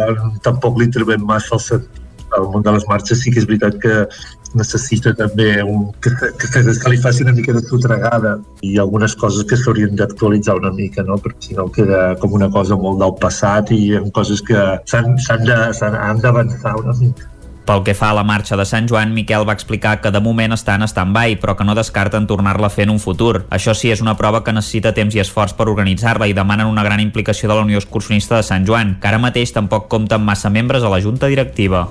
tampoc 0.45 0.81
li 0.81 0.91
trobem 0.94 1.23
massa 1.27 1.57
el 1.57 1.65
sentit 1.69 2.03
el 2.37 2.49
món 2.51 2.65
de 2.65 2.73
les 2.75 2.85
marxes 2.89 3.21
sí 3.23 3.31
que 3.31 3.39
és 3.41 3.47
veritat 3.49 3.77
que 3.83 3.95
necessita 4.57 5.13
també 5.17 5.61
un, 5.63 5.87
que, 6.03 6.11
que, 6.11 6.49
que, 6.53 6.91
li 6.91 6.99
faci 7.03 7.25
una 7.25 7.35
mica 7.37 7.55
de 7.55 7.61
sotregada 7.65 8.37
i 8.65 8.77
algunes 8.81 9.15
coses 9.19 9.47
que 9.47 9.59
s'haurien 9.59 9.95
d'actualitzar 9.99 10.57
una 10.59 10.71
mica, 10.75 11.05
no? 11.07 11.19
perquè 11.21 11.49
si 11.49 11.57
no 11.59 11.67
queda 11.73 12.15
com 12.21 12.35
una 12.39 12.49
cosa 12.51 12.79
molt 12.79 13.01
del 13.03 13.15
passat 13.21 13.71
i 13.75 13.81
en 13.99 14.11
coses 14.15 14.43
que 14.43 14.67
s'han 14.89 15.17
d'avançar 16.21 16.77
una 16.83 16.95
mica. 16.99 17.31
Pel 17.68 17.81
que 17.84 17.91
fa 17.99 18.14
a 18.14 18.15
la 18.15 18.23
marxa 18.23 18.56
de 18.56 18.64
Sant 18.64 18.85
Joan, 18.88 19.11
Miquel 19.11 19.44
va 19.48 19.52
explicar 19.57 19.98
que 19.99 20.11
de 20.15 20.22
moment 20.23 20.56
està 20.56 20.77
en 20.80 20.88
stand-by, 20.88 21.35
però 21.41 21.57
que 21.60 21.65
no 21.68 21.76
descarten 21.76 22.23
tornar-la 22.30 22.69
a 22.69 22.72
fer 22.72 22.85
en 22.88 22.94
un 22.95 23.02
futur. 23.03 23.44
Això 23.52 23.76
sí, 23.76 23.91
és 23.91 23.99
una 23.99 24.15
prova 24.15 24.39
que 24.45 24.56
necessita 24.56 24.95
temps 24.95 25.18
i 25.18 25.19
esforç 25.19 25.52
per 25.57 25.68
organitzar-la 25.68 26.31
i 26.31 26.38
demanen 26.38 26.72
una 26.72 26.88
gran 26.88 27.03
implicació 27.03 27.52
de 27.52 27.57
la 27.60 27.68
Unió 27.68 27.84
Excursionista 27.84 28.39
de 28.39 28.48
Sant 28.48 28.64
Joan, 28.64 28.95
que 29.02 29.11
ara 29.11 29.19
mateix 29.19 29.52
tampoc 29.52 29.91
compta 29.91 30.15
amb 30.15 30.31
massa 30.31 30.49
membres 30.49 30.88
a 30.88 30.94
la 30.95 31.03
Junta 31.03 31.27
Directiva. 31.27 31.89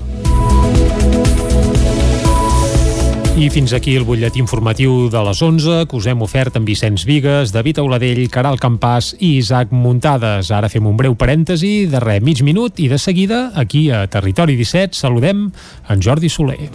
I 3.36 3.50
fins 3.52 3.74
aquí 3.76 3.92
el 4.00 4.06
butlletí 4.08 4.40
informatiu 4.40 5.10
de 5.12 5.20
les 5.26 5.42
11 5.44 5.82
que 5.90 5.98
us 5.98 6.06
hem 6.08 6.22
ofert 6.24 6.54
amb 6.56 6.64
Vicenç 6.64 7.04
Vigues, 7.04 7.52
David 7.52 7.82
Auladell, 7.82 8.22
Caral 8.32 8.56
Campàs 8.56 9.10
i 9.20 9.34
Isaac 9.42 9.74
Muntades. 9.76 10.48
Ara 10.56 10.70
fem 10.72 10.88
un 10.88 10.96
breu 10.96 11.12
parèntesi 11.20 11.84
de 11.92 12.00
res, 12.00 12.24
mig 12.24 12.40
minut 12.40 12.80
i 12.80 12.88
de 12.88 12.96
seguida, 12.96 13.50
aquí 13.54 13.90
a 13.92 14.06
Territori 14.08 14.56
17, 14.56 14.96
saludem 14.96 15.50
en 15.52 16.00
Jordi 16.00 16.32
Soler. 16.32 16.70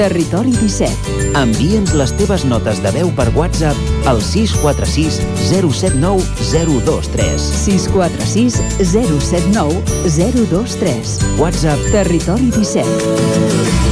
Territori 0.00 0.56
17. 0.56 1.36
Envia'ns 1.36 1.92
les 2.00 2.16
teves 2.16 2.48
notes 2.48 2.80
de 2.80 2.96
veu 2.96 3.12
per 3.12 3.28
WhatsApp 3.36 4.08
al 4.08 4.24
646 4.24 5.20
079 5.52 6.24
023. 6.48 7.48
646 7.60 8.56
079 8.80 9.84
023. 10.16 11.18
WhatsApp 11.36 11.90
Territori 11.92 12.48
17. 12.56 13.91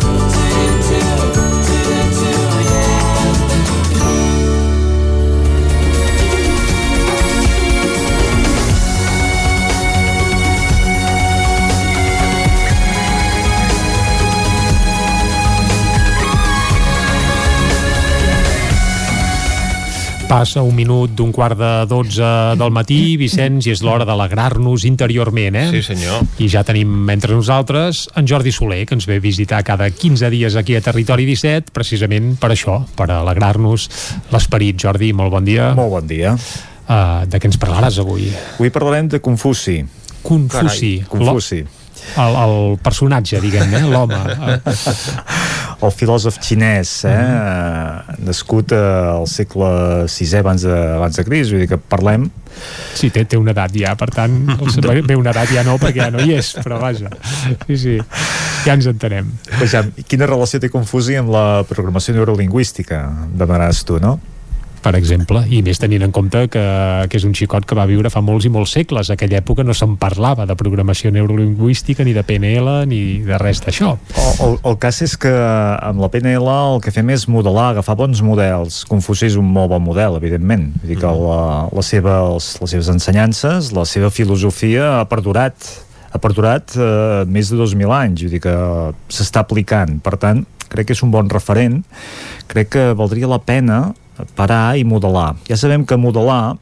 Passa 20.31 20.61
un 20.63 20.71
minut 20.71 21.11
d'un 21.11 21.33
quart 21.35 21.57
de 21.59 21.69
dotze 21.91 22.23
del 22.55 22.71
matí, 22.71 23.17
Vicenç, 23.19 23.65
i 23.67 23.73
és 23.73 23.81
l'hora 23.83 24.05
d'alegrar-nos 24.07 24.85
interiorment, 24.87 25.57
eh? 25.59 25.65
Sí, 25.73 25.81
senyor. 25.83 26.21
I 26.39 26.47
ja 26.53 26.61
tenim 26.63 27.09
entre 27.11 27.35
nosaltres 27.35 28.05
en 28.15 28.29
Jordi 28.31 28.53
Soler, 28.55 28.85
que 28.87 28.95
ens 28.95 29.09
ve 29.09 29.17
visitar 29.19 29.59
cada 29.67 29.89
15 29.91 30.29
dies 30.31 30.55
aquí 30.55 30.77
a 30.79 30.81
Territori 30.85 31.27
17, 31.27 31.75
precisament 31.75 32.37
per 32.39 32.53
això, 32.55 32.77
per 32.95 33.09
alegrar-nos 33.11 33.89
l'esperit. 34.31 34.79
Jordi, 34.79 35.11
molt 35.11 35.35
bon 35.35 35.43
dia. 35.43 35.73
Molt 35.75 35.91
bon 35.97 36.07
dia. 36.07 36.31
uh, 36.31 37.27
de 37.27 37.35
què 37.35 37.51
ens 37.51 37.59
parlaràs 37.59 37.99
avui? 37.99 38.31
Avui 38.55 38.71
parlarem 38.71 39.11
de 39.11 39.19
Confuci. 39.19 39.81
Confuci. 40.23 40.95
Carai, 41.03 41.09
Confuci. 41.11 41.59
El, 42.15 42.35
el 42.39 42.77
personatge, 42.81 43.43
diguem, 43.43 43.75
eh? 43.75 43.83
l'home. 43.83 44.17
el 45.87 45.93
filòsof 45.95 46.37
xinès, 46.43 46.91
eh? 47.09 47.15
Mm. 47.15 48.25
nascut 48.27 48.73
al 48.77 49.27
segle 49.29 49.71
VI 50.05 50.27
abans 50.39 50.65
de, 50.67 50.77
abans 50.97 51.17
de 51.17 51.25
Cris, 51.27 51.51
vull 51.53 51.63
dir 51.63 51.69
que 51.71 51.79
parlem... 51.79 52.29
Sí, 52.97 53.09
té, 53.13 53.23
té 53.25 53.39
una 53.39 53.53
edat 53.55 53.73
ja, 53.79 53.93
per 53.97 54.09
tant, 54.13 54.35
bé, 55.07 55.15
una 55.17 55.33
edat 55.33 55.53
ja 55.55 55.63
no, 55.67 55.77
perquè 55.81 56.03
ja 56.03 56.09
no 56.13 56.21
hi 56.21 56.35
és, 56.37 56.51
però 56.61 56.81
vaja, 56.81 57.09
sí, 57.67 57.77
sí, 57.79 57.95
ja 58.65 58.75
ens 58.75 58.89
entenem. 58.91 59.31
Vejam, 59.61 59.93
quina 60.07 60.29
relació 60.29 60.61
té 60.61 60.69
Confusi 60.73 61.17
amb 61.19 61.33
la 61.33 61.45
programació 61.69 62.17
neurolingüística, 62.17 63.05
demanaràs 63.39 63.85
tu, 63.87 64.01
no? 64.03 64.19
Per 64.81 64.95
exemple, 64.97 65.43
i 65.53 65.61
més 65.65 65.79
tenint 65.81 66.03
en 66.05 66.13
compte 66.15 66.47
que, 66.51 66.63
que 67.09 67.19
és 67.19 67.25
un 67.27 67.35
xicot 67.37 67.65
que 67.67 67.77
va 67.77 67.85
viure 67.89 68.09
fa 68.13 68.23
molts 68.25 68.47
i 68.47 68.51
molts 68.53 68.73
segles. 68.75 69.11
A 69.11 69.17
aquella 69.17 69.39
època 69.41 69.65
no 69.65 69.75
se'n 69.77 69.93
parlava 70.01 70.47
de 70.49 70.57
programació 70.57 71.11
neurolingüística, 71.13 72.05
ni 72.07 72.15
de 72.17 72.23
PNL, 72.25 72.73
ni 72.89 73.01
de 73.27 73.37
res 73.41 73.61
d'això. 73.61 73.93
El, 74.15 74.31
el, 74.47 74.57
el 74.71 74.79
cas 74.81 75.01
és 75.05 75.13
que 75.21 75.31
amb 75.31 76.01
la 76.01 76.09
PNL 76.13 76.49
el 76.51 76.81
que 76.83 76.93
fem 76.93 77.13
és 77.13 77.27
modelar, 77.31 77.71
agafar 77.75 77.97
bons 77.99 78.23
models. 78.25 78.81
Confuci 78.89 79.29
és 79.29 79.37
un 79.39 79.47
molt 79.53 79.71
bon 79.75 79.85
model, 79.85 80.17
evidentment. 80.19 80.71
Vull 80.81 80.95
dir 80.95 80.99
que 81.01 81.07
mm. 81.07 81.29
la, 81.29 81.69
la 81.69 81.85
seva, 81.85 82.17
les, 82.33 82.51
les 82.63 82.75
seves 82.75 82.91
ensenyances, 82.95 83.71
la 83.77 83.85
seva 83.89 84.11
filosofia 84.13 84.97
ha 84.99 85.07
perdurat 85.11 85.71
ha 86.11 86.19
perdurat 86.19 86.73
eh, 86.75 87.23
més 87.23 87.47
de 87.47 87.55
2.000 87.55 87.93
anys, 87.95 88.25
vull 88.25 88.33
dir 88.33 88.41
que 88.43 88.55
s'està 89.13 89.45
aplicant. 89.45 89.95
Per 90.03 90.17
tant, 90.19 90.43
crec 90.71 90.89
que 90.89 90.97
és 90.97 91.03
un 91.05 91.11
bon 91.13 91.29
referent. 91.31 91.81
Crec 92.51 92.73
que 92.75 92.85
valdria 92.99 93.29
la 93.31 93.39
pena 93.39 93.79
parar 94.35 94.75
i 94.77 94.83
modelar. 94.87 95.35
Ja 95.49 95.57
sabem 95.59 95.85
que 95.87 95.97
modelar 95.97 96.57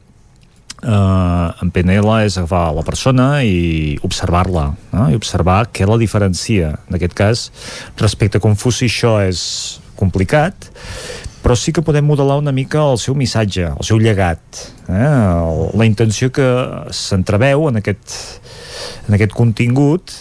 eh, 0.83 1.63
en 1.63 1.71
PNL 1.71 2.19
és 2.25 2.37
agafar 2.37 2.69
la 2.75 2.83
persona 2.87 3.29
i 3.43 3.97
observar-la 4.05 4.69
no? 4.93 5.07
i 5.11 5.17
observar 5.17 5.65
què 5.73 5.87
la 5.89 5.99
diferencia 6.01 6.75
en 6.87 6.99
aquest 6.99 7.15
cas 7.17 7.47
respecte 7.99 8.39
a 8.39 8.43
Confuci 8.43 8.87
això 8.89 9.17
és 9.25 9.41
complicat 9.99 10.69
però 11.43 11.55
sí 11.55 11.71
que 11.75 11.83
podem 11.85 12.07
modelar 12.07 12.39
una 12.39 12.51
mica 12.55 12.81
el 12.83 12.99
seu 12.99 13.15
missatge, 13.15 13.69
el 13.71 13.87
seu 13.87 13.99
llegat 13.99 14.63
eh? 14.87 15.11
la 15.75 15.87
intenció 15.87 16.31
que 16.35 16.47
s'entreveu 16.95 17.69
en 17.69 17.79
aquest, 17.83 18.15
en 19.07 19.19
aquest 19.19 19.35
contingut 19.35 20.15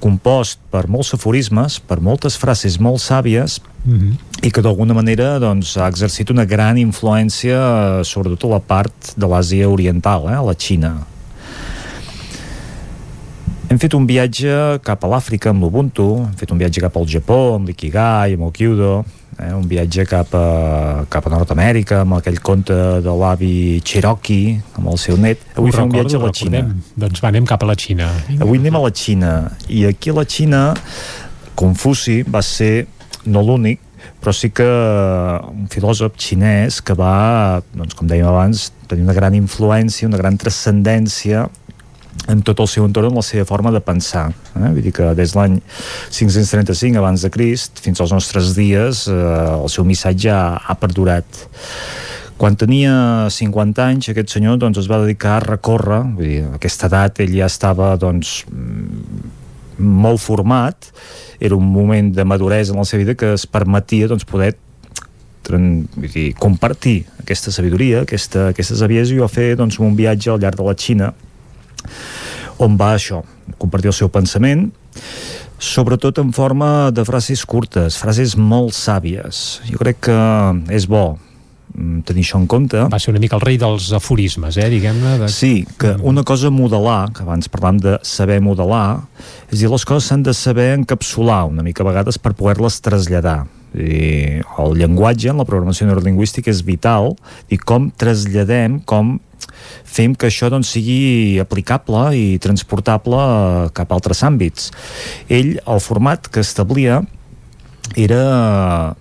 compost 0.00 0.60
per 0.70 0.86
molts 0.90 1.12
aforismes, 1.16 1.78
per 1.80 2.00
moltes 2.00 2.38
frases 2.38 2.78
molt 2.78 3.02
sàvies, 3.02 3.58
mm 3.84 3.98
-hmm. 3.98 4.12
i 4.42 4.50
que 4.50 4.62
d'alguna 4.62 4.94
manera 4.94 5.38
doncs, 5.38 5.76
ha 5.76 5.88
exercit 5.88 6.30
una 6.30 6.44
gran 6.44 6.76
influència 6.76 8.00
eh, 8.00 8.04
sobretot 8.04 8.44
a 8.44 8.54
la 8.54 8.60
part 8.60 9.14
de 9.16 9.26
l'Àsia 9.26 9.68
Oriental, 9.68 10.28
eh, 10.28 10.34
a 10.34 10.42
la 10.42 10.54
Xina. 10.54 11.06
Hem 13.68 13.78
fet 13.78 13.92
un 13.92 14.06
viatge 14.06 14.80
cap 14.82 15.04
a 15.04 15.08
l'Àfrica 15.08 15.50
amb 15.50 15.62
l'Ubuntu, 15.62 16.16
hem 16.16 16.36
fet 16.36 16.50
un 16.50 16.58
viatge 16.58 16.80
cap 16.80 16.96
al 16.96 17.06
Japó 17.06 17.54
amb 17.54 17.66
l'Ikigai, 17.68 18.32
amb 18.32 18.42
el 18.42 18.52
Kyudo, 18.52 19.04
eh, 19.38 19.52
un 19.54 19.66
viatge 19.70 20.04
cap 20.08 20.34
a, 20.36 21.04
cap 21.10 21.26
a 21.26 21.32
Nord-Amèrica 21.32 22.02
amb 22.04 22.18
aquell 22.18 22.40
conte 22.44 22.76
de 23.04 23.16
l'avi 23.22 23.80
Cherokee 23.86 24.58
amb 24.78 24.92
el 24.92 25.00
seu 25.00 25.18
net. 25.20 25.42
Avui 25.56 25.74
fem 25.74 25.88
un 25.88 25.96
viatge 25.96 26.18
a 26.18 26.22
la 26.22 26.32
Xina. 26.34 26.62
doncs 26.96 27.24
va, 27.24 27.32
anem 27.32 27.48
cap 27.48 27.64
a 27.64 27.70
la 27.70 27.76
Xina. 27.78 28.10
Avui 28.38 28.62
anem 28.62 28.78
a 28.78 28.84
la 28.86 28.94
Xina. 28.94 29.34
I 29.68 29.86
aquí 29.90 30.14
a 30.14 30.18
la 30.20 30.26
Xina 30.28 30.62
Confuci 31.58 32.22
va 32.22 32.42
ser 32.44 32.86
no 33.26 33.42
l'únic 33.42 33.84
però 34.18 34.32
sí 34.34 34.50
que 34.54 34.66
un 34.66 35.68
filòsof 35.70 36.16
xinès 36.18 36.80
que 36.82 36.94
va, 36.98 37.60
doncs, 37.74 37.94
com 37.98 38.08
dèiem 38.10 38.26
abans, 38.30 38.68
tenir 38.90 39.04
una 39.06 39.14
gran 39.14 39.36
influència, 39.38 40.08
una 40.08 40.18
gran 40.20 40.38
transcendència 40.40 41.46
en 42.26 42.42
tot 42.44 42.60
el 42.60 42.68
seu 42.68 42.84
entorn, 42.84 43.12
en 43.12 43.20
la 43.20 43.24
seva 43.24 43.46
forma 43.48 43.70
de 43.74 43.80
pensar. 43.84 44.28
Eh? 44.56 44.66
Vull 44.66 44.82
dir 44.84 44.92
que 44.96 45.14
des 45.18 45.32
de 45.32 45.38
l'any 45.38 45.56
535 46.10 46.98
abans 47.00 47.24
de 47.24 47.30
Crist 47.32 47.80
fins 47.84 48.02
als 48.02 48.12
nostres 48.12 48.54
dies 48.58 49.06
eh, 49.08 49.16
el 49.62 49.70
seu 49.72 49.86
missatge 49.88 50.32
ha, 50.34 50.58
ha 50.58 50.78
perdurat. 50.80 51.46
Quan 52.38 52.54
tenia 52.54 52.92
50 53.34 53.82
anys, 53.82 54.12
aquest 54.12 54.30
senyor 54.30 54.60
doncs, 54.62 54.78
es 54.78 54.86
va 54.90 55.00
dedicar 55.02 55.38
a 55.38 55.44
recórrer, 55.46 56.04
vull 56.14 56.28
dir, 56.28 56.42
a 56.46 56.54
aquesta 56.58 56.86
edat 56.86 57.18
ell 57.24 57.34
ja 57.34 57.48
estava 57.50 57.96
doncs, 57.98 58.44
molt 59.78 60.22
format 60.22 60.90
era 61.38 61.54
un 61.54 61.66
moment 61.70 62.10
de 62.14 62.24
maduresa 62.26 62.72
en 62.74 62.80
la 62.80 62.86
seva 62.86 63.04
vida 63.04 63.14
que 63.18 63.32
es 63.34 63.46
permetia 63.46 64.08
doncs, 64.10 64.26
poder 64.26 64.56
vull 65.48 66.10
dir, 66.12 66.32
compartir 66.36 67.06
aquesta 67.22 67.52
sabidoria, 67.54 68.02
aquesta, 68.04 68.50
aquesta 68.52 68.76
saviesa 68.76 69.14
i 69.14 69.22
va 69.22 69.30
fer 69.32 69.54
doncs, 69.56 69.78
un 69.80 69.96
viatge 69.96 70.30
al 70.30 70.42
llarg 70.42 70.58
de 70.58 70.66
la 70.66 70.76
Xina 70.76 71.12
on 72.58 72.76
va 72.80 72.94
això, 72.96 73.22
compartir 73.58 73.92
el 73.92 73.96
seu 73.96 74.10
pensament 74.12 74.68
sobretot 75.58 76.20
en 76.22 76.30
forma 76.32 76.90
de 76.94 77.02
frases 77.02 77.42
curtes, 77.46 77.96
frases 77.98 78.36
molt 78.38 78.76
sàvies. 78.78 79.58
Jo 79.66 79.80
crec 79.80 80.04
que 80.06 80.18
és 80.74 80.86
bo 80.86 81.16
Mm, 81.78 82.00
tenir 82.08 82.24
això 82.24 82.40
en 82.40 82.46
compte. 82.50 82.80
Va 82.90 82.98
ser 82.98 83.12
una 83.12 83.20
mica 83.22 83.36
el 83.36 83.44
rei 83.44 83.58
dels 83.60 83.90
aforismes, 83.94 84.56
eh, 84.56 84.68
diguem-ne. 84.72 85.18
De... 85.20 85.28
Sí, 85.28 85.66
que 85.78 85.94
una 86.02 86.24
cosa 86.24 86.50
modelar, 86.50 87.12
que 87.12 87.22
abans 87.22 87.50
parlàvem 87.52 87.80
de 87.84 87.98
saber 88.02 88.40
modelar, 88.42 89.04
és 89.52 89.60
dir, 89.60 89.70
les 89.70 89.84
coses 89.84 90.08
s'han 90.08 90.24
de 90.26 90.34
saber 90.34 90.72
encapsular 90.78 91.44
una 91.46 91.62
mica 91.62 91.84
a 91.84 91.90
vegades 91.90 92.18
per 92.18 92.34
poder-les 92.38 92.80
traslladar. 92.82 93.44
I 93.76 94.40
el 94.58 94.76
llenguatge 94.80 95.32
en 95.32 95.40
la 95.40 95.46
programació 95.48 95.88
neurolingüística 95.88 96.50
és 96.50 96.62
vital 96.64 97.14
i 97.52 97.58
com 97.60 97.90
traslladem, 97.90 98.80
com 98.88 99.18
fem 99.84 100.14
que 100.16 100.28
això 100.28 100.48
doncs, 100.52 100.72
sigui 100.74 101.38
aplicable 101.42 102.08
i 102.16 102.26
transportable 102.42 103.18
cap 103.76 103.90
a 103.90 103.98
altres 103.98 104.22
àmbits. 104.26 104.70
Ell, 105.28 105.58
el 105.60 105.82
format 105.84 106.30
que 106.32 106.44
establia 106.44 107.02
era 107.96 108.94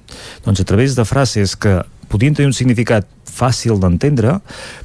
doncs, 0.45 0.59
a 0.59 0.67
través 0.67 0.95
de 0.95 1.05
frases 1.05 1.55
que 1.55 1.79
podien 2.07 2.35
tenir 2.35 2.51
un 2.51 2.55
significat 2.55 3.07
fàcil 3.37 3.79
d'entendre, 3.81 4.39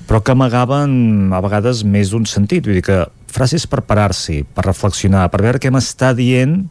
però 0.09 0.21
que 0.21 0.35
amagaven 0.35 1.33
a 1.33 1.41
vegades 1.45 1.85
més 1.89 2.13
d'un 2.13 2.27
sentit. 2.29 2.67
Vull 2.67 2.81
dir 2.81 2.87
que 2.87 3.01
frases 3.33 3.65
per 3.71 3.85
parar-s'hi, 3.89 4.43
per 4.45 4.67
reflexionar, 4.67 5.29
per 5.33 5.41
veure 5.45 5.63
què 5.63 5.73
m'està 5.73 6.13
dient 6.19 6.67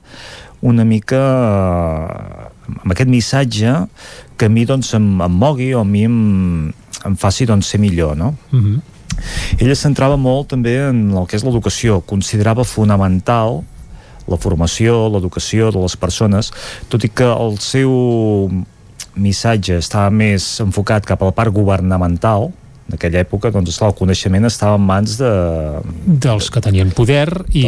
una 0.61 0.85
mica 0.85 1.19
eh, 1.19 2.80
amb 2.81 2.93
aquest 2.93 3.09
missatge 3.09 3.73
que 4.38 4.48
a 4.48 4.49
mi 4.49 4.65
doncs, 4.65 4.93
em, 4.98 5.07
em 5.22 5.35
mogui 5.43 5.73
o 5.73 5.81
a 5.81 5.88
mi 5.88 6.06
em, 6.07 6.72
em 7.06 7.17
faci 7.17 7.45
doncs, 7.49 7.73
ser 7.73 7.81
millor, 7.81 8.15
no? 8.17 8.35
Uh 8.51 8.57
mhm. 8.57 8.75
-huh. 8.75 8.81
Ella 9.59 9.75
centrava 9.75 10.15
molt 10.17 10.48
també 10.48 10.90
en 10.90 11.11
el 11.11 11.27
que 11.27 11.35
és 11.35 11.43
l'educació, 11.43 12.01
considerava 12.01 12.64
fonamental 12.64 13.61
la 14.27 14.38
formació, 14.38 15.09
l'educació 15.09 15.72
de 15.72 15.80
les 15.80 15.95
persones, 15.95 16.51
tot 16.90 17.03
i 17.03 17.09
que 17.09 17.27
el 17.27 17.57
seu 17.59 17.91
missatge 19.15 19.77
estava 19.77 20.09
més 20.09 20.59
enfocat 20.64 21.06
cap 21.06 21.22
a 21.22 21.25
la 21.25 21.31
part 21.31 21.53
governamental 21.53 22.51
en 22.91 22.98
aquella 22.98 23.22
època, 23.23 23.51
doncs 23.51 23.80
el 23.81 23.93
coneixement 23.95 24.45
estava 24.45 24.75
en 24.75 24.85
mans 24.88 25.17
de... 25.19 25.31
Dels 26.06 26.49
que 26.51 26.61
tenien 26.64 26.91
poder 26.91 27.27
i, 27.53 27.64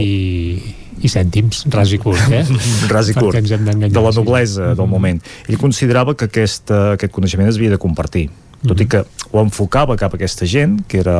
i 1.01 1.09
cèntims, 1.11 1.63
ras 1.73 1.93
i 1.95 1.99
curt, 2.01 2.23
eh? 2.31 2.43
ras 2.93 3.09
i 3.09 3.17
curt, 3.17 3.39
de 3.41 4.03
la 4.03 4.13
noblesa 4.15 4.71
sí. 4.71 4.77
del 4.79 4.89
moment. 4.89 5.21
Ell 5.47 5.59
considerava 5.61 6.15
que 6.17 6.29
aquest, 6.29 6.73
aquest 6.93 7.13
coneixement 7.15 7.49
es 7.49 7.57
havia 7.59 7.73
de 7.73 7.81
compartir, 7.81 8.27
tot 8.63 8.79
i 8.79 8.87
que 8.87 9.03
ho 9.31 9.41
enfocava 9.41 9.97
cap 9.99 10.13
a 10.13 10.19
aquesta 10.19 10.47
gent, 10.49 10.79
que 10.87 11.01
era 11.03 11.17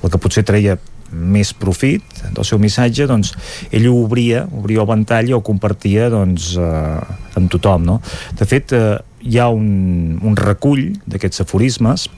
la 0.00 0.10
que 0.10 0.20
potser 0.20 0.46
treia 0.46 0.78
més 1.10 1.50
profit 1.58 2.22
del 2.30 2.46
seu 2.46 2.60
missatge, 2.62 3.06
doncs 3.10 3.32
ell 3.74 3.88
ho 3.90 3.96
obria, 4.04 4.44
obria 4.56 4.82
el 4.82 4.88
ventall 4.88 5.30
i 5.30 5.34
ho 5.34 5.42
compartia 5.42 6.08
doncs, 6.12 6.52
eh, 6.58 7.38
amb 7.38 7.50
tothom. 7.50 7.86
No? 7.86 7.98
De 8.38 8.46
fet, 8.46 8.72
eh, 8.72 8.96
hi 9.26 9.38
ha 9.38 9.50
un, 9.52 10.18
un 10.22 10.38
recull 10.38 10.86
d'aquests 11.10 11.44
aforismes 11.44 12.08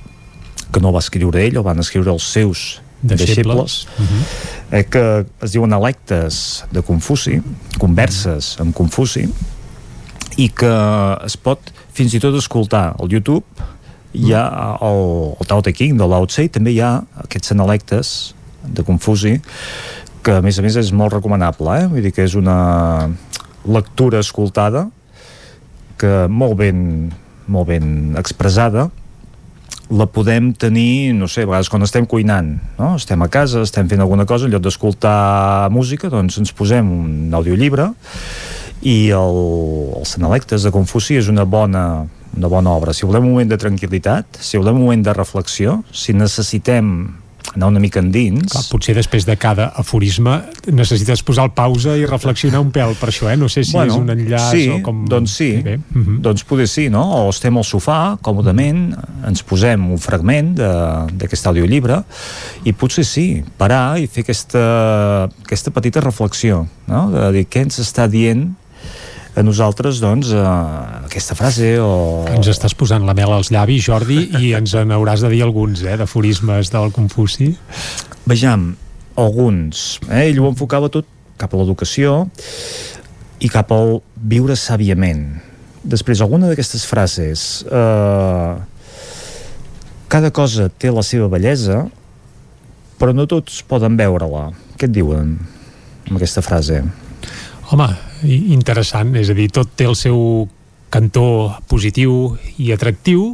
que 0.73 0.81
no 0.81 0.93
va 0.93 1.03
escriure 1.05 1.43
ell, 1.43 1.59
el 1.59 1.67
van 1.67 1.81
escriure 1.83 2.13
els 2.13 2.29
seus 2.37 2.81
deixebles, 3.03 3.87
uh 3.99 4.05
-huh. 4.05 4.79
eh, 4.79 4.85
que 4.89 5.27
es 5.43 5.53
diuen 5.53 5.73
electes 5.73 6.65
de 6.71 6.83
Confuci, 6.83 7.43
converses 7.79 8.57
amb 8.61 8.75
Confuci, 8.75 9.29
i 10.37 10.49
que 10.49 10.75
es 11.25 11.37
pot 11.37 11.59
fins 11.93 12.15
i 12.15 12.21
tot 12.21 12.35
escoltar 12.35 12.95
al 12.99 13.09
YouTube. 13.09 13.45
Hi 14.13 14.33
ha 14.33 14.77
el, 14.81 15.35
el 15.41 15.47
Tao 15.47 15.63
Te 15.63 15.73
King 15.73 15.97
de 15.97 16.07
Lao 16.07 16.27
Tse, 16.27 16.49
també 16.49 16.71
hi 16.71 16.81
ha 16.81 17.03
aquests 17.25 17.53
analectes 17.53 18.35
de 18.63 18.83
Confuci 18.83 19.41
que 20.23 20.39
a 20.39 20.43
més 20.43 20.59
a 20.59 20.63
més 20.63 20.77
és 20.79 20.93
molt 20.95 21.13
recomanable 21.17 21.77
eh? 21.81 21.87
vull 21.91 22.05
dir 22.05 22.13
que 22.15 22.23
és 22.23 22.37
una 22.39 23.11
lectura 23.67 24.23
escoltada 24.23 24.87
que 25.99 26.27
molt 26.31 26.57
ben, 26.59 27.13
molt 27.51 27.69
ben 27.71 28.15
expressada 28.19 28.89
la 29.93 30.07
podem 30.09 30.53
tenir, 30.57 31.13
no 31.15 31.29
sé, 31.29 31.45
a 31.45 31.51
vegades 31.51 31.69
quan 31.69 31.85
estem 31.85 32.07
cuinant, 32.09 32.55
no? 32.79 32.95
estem 32.97 33.21
a 33.23 33.29
casa, 33.33 33.63
estem 33.67 33.91
fent 33.91 34.01
alguna 34.01 34.25
cosa, 34.29 34.49
en 34.49 34.55
lloc 34.55 34.65
d'escoltar 34.65 35.69
música, 35.75 36.11
doncs 36.13 36.39
ens 36.41 36.55
posem 36.57 36.89
un 36.89 37.37
audiollibre 37.37 37.91
i 38.83 39.13
el, 39.15 39.41
els 40.01 40.17
analectes 40.19 40.65
de 40.65 40.73
Confuci 40.75 41.21
és 41.21 41.29
una 41.31 41.45
bona 41.45 42.09
una 42.33 42.49
bona 42.49 42.71
obra, 42.73 42.95
si 42.97 43.05
volem 43.05 43.27
un 43.27 43.35
moment 43.35 43.51
de 43.51 43.59
tranquil·litat, 43.61 44.39
si 44.41 44.57
volem 44.57 44.79
un 44.79 44.87
moment 44.87 45.03
de 45.05 45.13
reflexió, 45.13 45.83
si 45.93 46.15
necessitem 46.17 46.89
anar 47.55 47.69
una 47.69 47.81
mica 47.83 48.01
endins... 48.01 48.53
Clar, 48.53 48.63
potser 48.71 48.95
després 48.97 49.27
de 49.29 49.37
cada 49.41 49.69
aforisme 49.77 50.39
necessites 50.73 51.23
posar 51.27 51.45
el 51.49 51.53
pausa 51.57 51.97
i 52.01 52.07
reflexionar 52.09 52.61
un 52.65 52.71
pèl 52.73 52.95
per 53.01 53.11
això, 53.13 53.29
eh? 53.33 53.37
No 53.37 53.49
sé 53.53 53.65
si 53.65 53.77
bueno, 53.77 53.95
és 53.95 54.01
un 54.01 54.11
enllaç 54.15 54.49
sí, 54.57 54.69
o 54.73 54.79
com... 54.85 55.05
Doncs 55.09 55.37
sí, 55.37 55.51
Bé. 55.65 55.77
-hmm. 55.79 56.21
doncs 56.25 56.45
poder 56.45 56.69
sí, 56.69 56.89
no? 56.91 57.03
O 57.27 57.31
estem 57.31 57.57
al 57.57 57.65
sofà, 57.65 58.17
còmodament, 58.23 58.95
ens 59.29 59.43
posem 59.43 59.91
un 59.91 59.99
fragment 59.99 60.55
de- 60.57 61.07
d'aquest 61.19 61.47
audiollibre 61.47 62.03
i 62.65 62.73
potser 62.73 63.05
sí, 63.05 63.45
parar 63.59 63.99
i 64.01 64.07
fer 64.07 64.23
aquesta, 64.25 65.25
aquesta 65.45 65.71
petita 65.71 66.01
reflexió, 66.01 66.67
no? 66.87 67.11
De 67.11 67.33
dir 67.33 67.47
què 67.47 67.63
ens 67.63 67.79
està 67.79 68.09
dient 68.09 68.55
a 69.35 69.43
nosaltres, 69.43 70.01
doncs, 70.03 70.33
eh, 70.37 70.45
aquesta 71.09 71.37
frase 71.39 71.75
o... 71.81 72.25
Ens 72.29 72.51
estàs 72.53 72.75
posant 72.77 73.07
la 73.09 73.15
mel 73.17 73.33
als 73.33 73.53
llavis, 73.53 73.87
Jordi, 73.87 74.19
i 74.43 74.53
ens 74.59 74.75
en 74.77 74.93
hauràs 74.93 75.25
de 75.25 75.31
dir 75.33 75.43
alguns, 75.47 75.85
eh, 75.87 75.97
d'aforismes 76.01 76.73
del 76.73 76.93
Confuci. 76.93 77.53
Vejam, 78.29 78.73
alguns. 79.17 80.03
Eh? 80.11 80.29
Ell 80.29 80.43
ho 80.43 80.51
enfocava 80.53 80.93
tot 80.93 81.09
cap 81.41 81.55
a 81.55 81.63
l'educació 81.63 82.27
i 83.43 83.49
cap 83.51 83.73
al 83.75 84.01
viure 84.17 84.57
sàviament. 84.59 85.25
Després, 85.83 86.21
alguna 86.21 86.53
d'aquestes 86.53 86.85
frases... 86.89 87.65
Eh, 87.71 88.69
cada 90.13 90.29
cosa 90.29 90.67
té 90.69 90.91
la 90.93 91.01
seva 91.01 91.25
bellesa, 91.33 91.87
però 93.01 93.15
no 93.17 93.25
tots 93.25 93.63
poden 93.65 93.97
veure-la. 93.97 94.51
Què 94.77 94.85
et 94.85 94.93
diuen 94.93 95.39
amb 95.41 96.19
aquesta 96.19 96.43
frase? 96.45 96.83
Home, 97.73 97.87
interessant, 98.25 99.15
és 99.17 99.31
a 99.31 99.37
dir, 99.37 99.49
tot 99.51 99.73
té 99.77 99.87
el 99.89 99.97
seu 99.99 100.49
cantó 100.93 101.57
positiu 101.71 102.37
i 102.61 102.73
atractiu, 102.75 103.33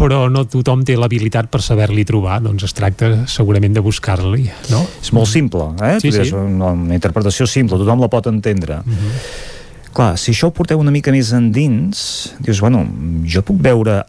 però 0.00 0.24
no 0.32 0.46
tothom 0.48 0.80
té 0.88 0.96
l'habilitat 0.96 1.50
per 1.52 1.60
saber-li 1.60 2.06
trobar, 2.08 2.38
doncs 2.40 2.64
es 2.64 2.72
tracta 2.76 3.26
segurament 3.28 3.74
de 3.76 3.82
buscar-li, 3.84 4.46
no? 4.72 4.80
És 5.02 5.12
molt 5.12 5.28
simple, 5.28 5.74
eh? 5.84 5.98
Sí, 6.00 6.12
sí. 6.14 6.30
Una, 6.32 6.72
una 6.72 6.96
interpretació 6.96 7.44
simple, 7.46 7.76
tothom 7.82 8.00
la 8.00 8.08
pot 8.08 8.30
entendre. 8.32 8.80
Uh 8.80 8.94
-huh. 8.94 9.18
Clar, 9.92 10.16
si 10.16 10.30
això 10.32 10.48
ho 10.48 10.54
porteu 10.54 10.78
una 10.78 10.90
mica 10.90 11.12
més 11.12 11.32
endins, 11.32 12.32
dius, 12.38 12.60
bueno, 12.60 12.86
jo 13.26 13.42
puc 13.42 13.60
veure 13.60 14.04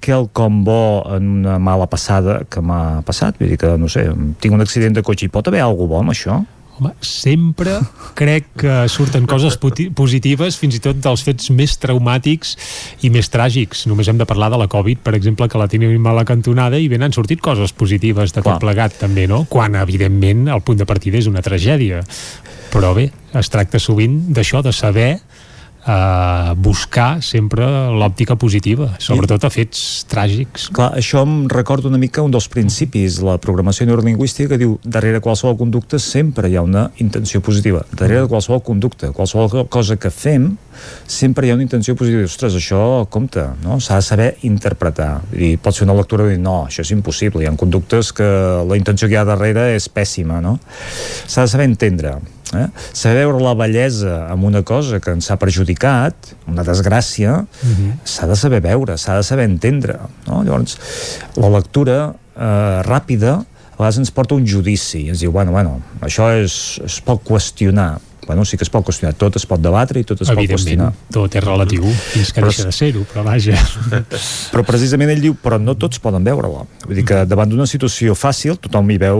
quelcom 0.00 0.64
bo 0.64 1.04
en 1.16 1.28
una 1.28 1.58
mala 1.58 1.86
passada 1.86 2.40
que 2.50 2.60
m'ha 2.60 3.02
passat, 3.06 3.38
vull 3.38 3.48
dir 3.48 3.58
que, 3.60 3.76
no 3.78 3.88
sé, 3.88 4.08
tinc 4.40 4.54
un 4.54 4.60
accident 4.60 4.96
de 4.96 5.02
cotxe, 5.02 5.26
hi 5.26 5.28
pot 5.28 5.46
haver 5.48 5.60
alguna 5.60 5.88
bo 5.88 5.98
amb 6.00 6.10
això? 6.10 6.44
Home, 6.80 6.94
sempre 7.04 7.74
crec 8.16 8.46
que 8.56 8.74
surten 8.88 9.26
coses 9.28 9.58
positives 9.60 10.56
fins 10.56 10.78
i 10.78 10.80
tot 10.80 10.96
dels 11.04 11.20
fets 11.26 11.50
més 11.52 11.74
traumàtics 11.76 12.54
i 13.04 13.10
més 13.12 13.28
tràgics. 13.28 13.84
Només 13.90 14.08
hem 14.08 14.16
de 14.16 14.26
parlar 14.28 14.48
de 14.54 14.60
la 14.62 14.68
Covid, 14.72 15.02
per 15.04 15.12
exemple, 15.18 15.48
que 15.48 15.60
la 15.60 15.68
tenim 15.68 16.06
a 16.08 16.14
la 16.16 16.24
cantonada 16.24 16.80
i 16.80 16.88
ben 16.88 17.04
han 17.04 17.12
sortit 17.12 17.42
coses 17.44 17.76
positives 17.76 18.32
de 18.32 18.40
tot 18.40 18.62
plegat 18.64 18.96
també, 19.02 19.26
no? 19.28 19.44
Quan, 19.52 19.76
evidentment, 19.76 20.48
el 20.48 20.64
punt 20.64 20.80
de 20.80 20.88
partida 20.88 21.20
és 21.20 21.28
una 21.28 21.44
tragèdia. 21.44 22.00
Però 22.72 22.94
bé, 22.96 23.10
es 23.36 23.52
tracta 23.52 23.80
sovint 23.82 24.30
d'això, 24.32 24.62
de 24.64 24.72
saber 24.72 25.10
eh, 25.86 26.54
buscar 26.56 27.22
sempre 27.24 27.64
l'òptica 27.94 28.36
positiva, 28.40 28.92
sobretot 29.02 29.44
a 29.46 29.50
fets 29.52 30.04
tràgics. 30.10 30.68
Clar, 30.74 30.92
això 31.00 31.24
em 31.26 31.46
recorda 31.50 31.90
una 31.90 32.00
mica 32.00 32.24
un 32.24 32.32
dels 32.34 32.48
principis 32.52 33.20
la 33.24 33.38
programació 33.42 33.86
neurolingüística 33.88 34.58
diu 34.60 34.78
darrere 34.84 35.22
qualsevol 35.24 35.56
conducta 35.60 36.00
sempre 36.00 36.50
hi 36.50 36.56
ha 36.56 36.64
una 36.66 36.88
intenció 36.98 37.40
positiva. 37.44 37.84
Darrere 37.92 38.28
qualsevol 38.30 38.62
conducta, 38.66 39.12
qualsevol 39.16 39.66
cosa 39.68 39.96
que 40.00 40.10
fem, 40.10 40.50
sempre 41.06 41.46
hi 41.46 41.52
ha 41.52 41.58
una 41.58 41.66
intenció 41.66 41.96
positiva. 41.96 42.24
Ostres, 42.28 42.56
això 42.58 43.06
compte, 43.10 43.44
no? 43.64 43.78
S'ha 43.80 44.00
de 44.00 44.06
saber 44.06 44.30
interpretar. 44.48 45.12
I 45.32 45.56
pot 45.60 45.76
ser 45.76 45.86
una 45.88 45.96
lectura 45.98 46.26
de 46.26 46.36
dir, 46.36 46.42
no, 46.42 46.64
això 46.66 46.84
és 46.84 46.92
impossible. 46.94 47.44
Hi 47.44 47.50
ha 47.50 47.56
conductes 47.60 48.12
que 48.16 48.28
la 48.66 48.78
intenció 48.78 49.08
que 49.08 49.16
hi 49.16 49.20
ha 49.20 49.28
darrere 49.28 49.70
és 49.76 49.88
pèssima, 49.92 50.40
no? 50.44 50.58
S'ha 51.26 51.46
de 51.46 51.54
saber 51.54 51.68
entendre. 51.68 52.18
Eh? 52.56 52.66
Saber 52.92 53.24
veure 53.24 53.42
la 53.44 53.54
bellesa 53.54 54.24
en 54.32 54.44
una 54.44 54.62
cosa 54.66 54.98
que 55.02 55.12
ens 55.14 55.30
ha 55.30 55.38
perjudicat, 55.38 56.32
una 56.50 56.64
desgràcia, 56.66 57.44
s'ha 58.04 58.26
de 58.26 58.36
saber 58.38 58.60
veure, 58.64 58.96
s'ha 58.98 59.20
de 59.20 59.26
saber 59.26 59.46
entendre. 59.46 59.98
No? 60.26 60.42
Llavors, 60.46 60.78
la 61.38 61.50
lectura 61.54 61.98
eh, 62.10 62.82
ràpida 62.88 63.38
a 63.40 63.78
vegades 63.78 64.00
ens 64.02 64.10
porta 64.12 64.34
un 64.34 64.46
judici, 64.46 65.06
ens 65.08 65.22
diu, 65.22 65.32
bueno, 65.32 65.54
bueno, 65.56 65.78
això 66.04 66.28
és, 66.36 66.80
es 66.84 67.00
pot 67.06 67.22
qüestionar. 67.24 67.94
Bueno, 68.30 68.44
sí 68.46 68.54
que 68.54 68.62
es 68.62 68.70
pot 68.70 68.84
qüestionar, 68.86 69.16
tot 69.18 69.34
es 69.40 69.42
pot 69.50 69.58
debatre 69.58 69.98
i 69.98 70.06
tot 70.06 70.20
es 70.22 70.28
pot 70.30 70.46
qüestionar. 70.46 70.92
Tot 71.10 71.34
és 71.34 71.42
relatiu, 71.42 71.82
fins 72.12 72.30
que 72.30 72.38
Però 72.38 72.52
deixa 72.52 72.68
de 72.68 72.74
ser-ho, 72.76 73.02
però 73.10 73.24
vaja. 73.26 73.56
Però 74.52 74.62
precisament 74.68 75.10
ell 75.10 75.24
diu, 75.24 75.34
però 75.34 75.58
no 75.58 75.74
tots 75.74 75.98
poden 75.98 76.22
veure-la. 76.22 76.62
Vull 76.84 77.00
dir 77.00 77.04
que 77.08 77.24
davant 77.26 77.50
d'una 77.50 77.66
situació 77.66 78.14
fàcil 78.14 78.54
tothom 78.62 78.86
hi 78.94 79.00
veu 79.02 79.18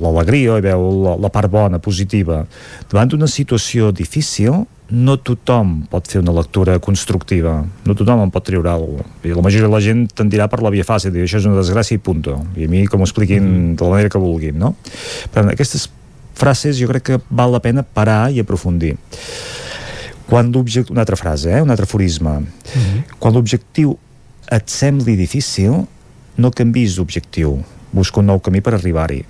l'alegria, 0.00 0.56
hi 0.56 0.64
veu 0.70 0.88
la, 1.04 1.18
la 1.20 1.32
part 1.34 1.52
bona, 1.52 1.82
positiva. 1.84 2.40
Davant 2.88 3.12
d'una 3.12 3.28
situació 3.28 3.92
difícil, 3.92 4.64
no 4.88 5.18
tothom 5.20 5.82
pot 5.92 6.08
fer 6.08 6.22
una 6.22 6.32
lectura 6.32 6.78
constructiva, 6.80 7.58
no 7.84 7.96
tothom 7.96 8.24
en 8.24 8.32
pot 8.32 8.48
treure 8.48 8.72
alguna 8.72 9.04
cosa. 9.04 9.36
La 9.36 9.44
majoria 9.44 9.68
de 9.68 9.74
la 9.74 9.82
gent 9.84 10.06
tendirà 10.16 10.48
per 10.48 10.62
la 10.64 10.72
via 10.72 10.86
fàcil, 10.88 11.12
dir 11.12 11.26
això 11.26 11.42
és 11.42 11.50
una 11.50 11.60
desgràcia 11.60 11.98
i 11.98 12.00
punto. 12.00 12.38
I 12.56 12.64
a 12.64 12.72
mi 12.72 12.86
que 12.88 12.96
m'ho 12.96 13.04
expliquin 13.04 13.76
de 13.76 13.84
la 13.84 13.92
manera 13.92 14.12
que 14.12 14.22
vulguin, 14.22 14.56
no? 14.56 14.74
Per 15.28 15.42
tant, 15.42 15.52
aquestes 15.52 15.90
frases 16.38 16.78
jo 16.78 16.88
crec 16.90 17.06
que 17.10 17.20
val 17.30 17.52
la 17.54 17.62
pena 17.64 17.82
parar 17.82 18.28
i 18.30 18.42
aprofundir. 18.42 18.94
Quan 20.28 20.52
l'objectiu... 20.52 20.92
Una 20.94 21.04
altra 21.06 21.16
frase, 21.16 21.50
eh? 21.56 21.62
un 21.64 21.72
altre 21.72 21.88
aforisme. 21.88 22.34
Quan 23.18 23.34
l'objectiu 23.34 23.96
et 24.52 24.68
sembli 24.72 25.16
difícil, 25.16 25.82
no 26.38 26.52
canvis 26.54 26.98
d'objectiu. 26.98 27.56
Busca 27.92 28.20
un 28.20 28.28
nou 28.30 28.40
camí 28.44 28.60
per 28.64 28.76
arribar-hi. 28.76 29.22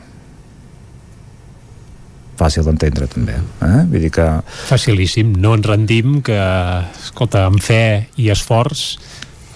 Fàcil 2.38 2.66
d'entendre, 2.66 3.08
també. 3.10 3.38
Eh? 3.66 3.84
Vull 3.90 4.04
dir 4.06 4.12
que... 4.14 4.26
Facilíssim, 4.68 5.32
no 5.42 5.56
ens 5.58 5.66
rendim 5.66 6.20
que, 6.26 6.38
escolta, 7.06 7.46
amb 7.48 7.62
fe 7.62 8.08
i 8.18 8.28
esforç 8.34 8.92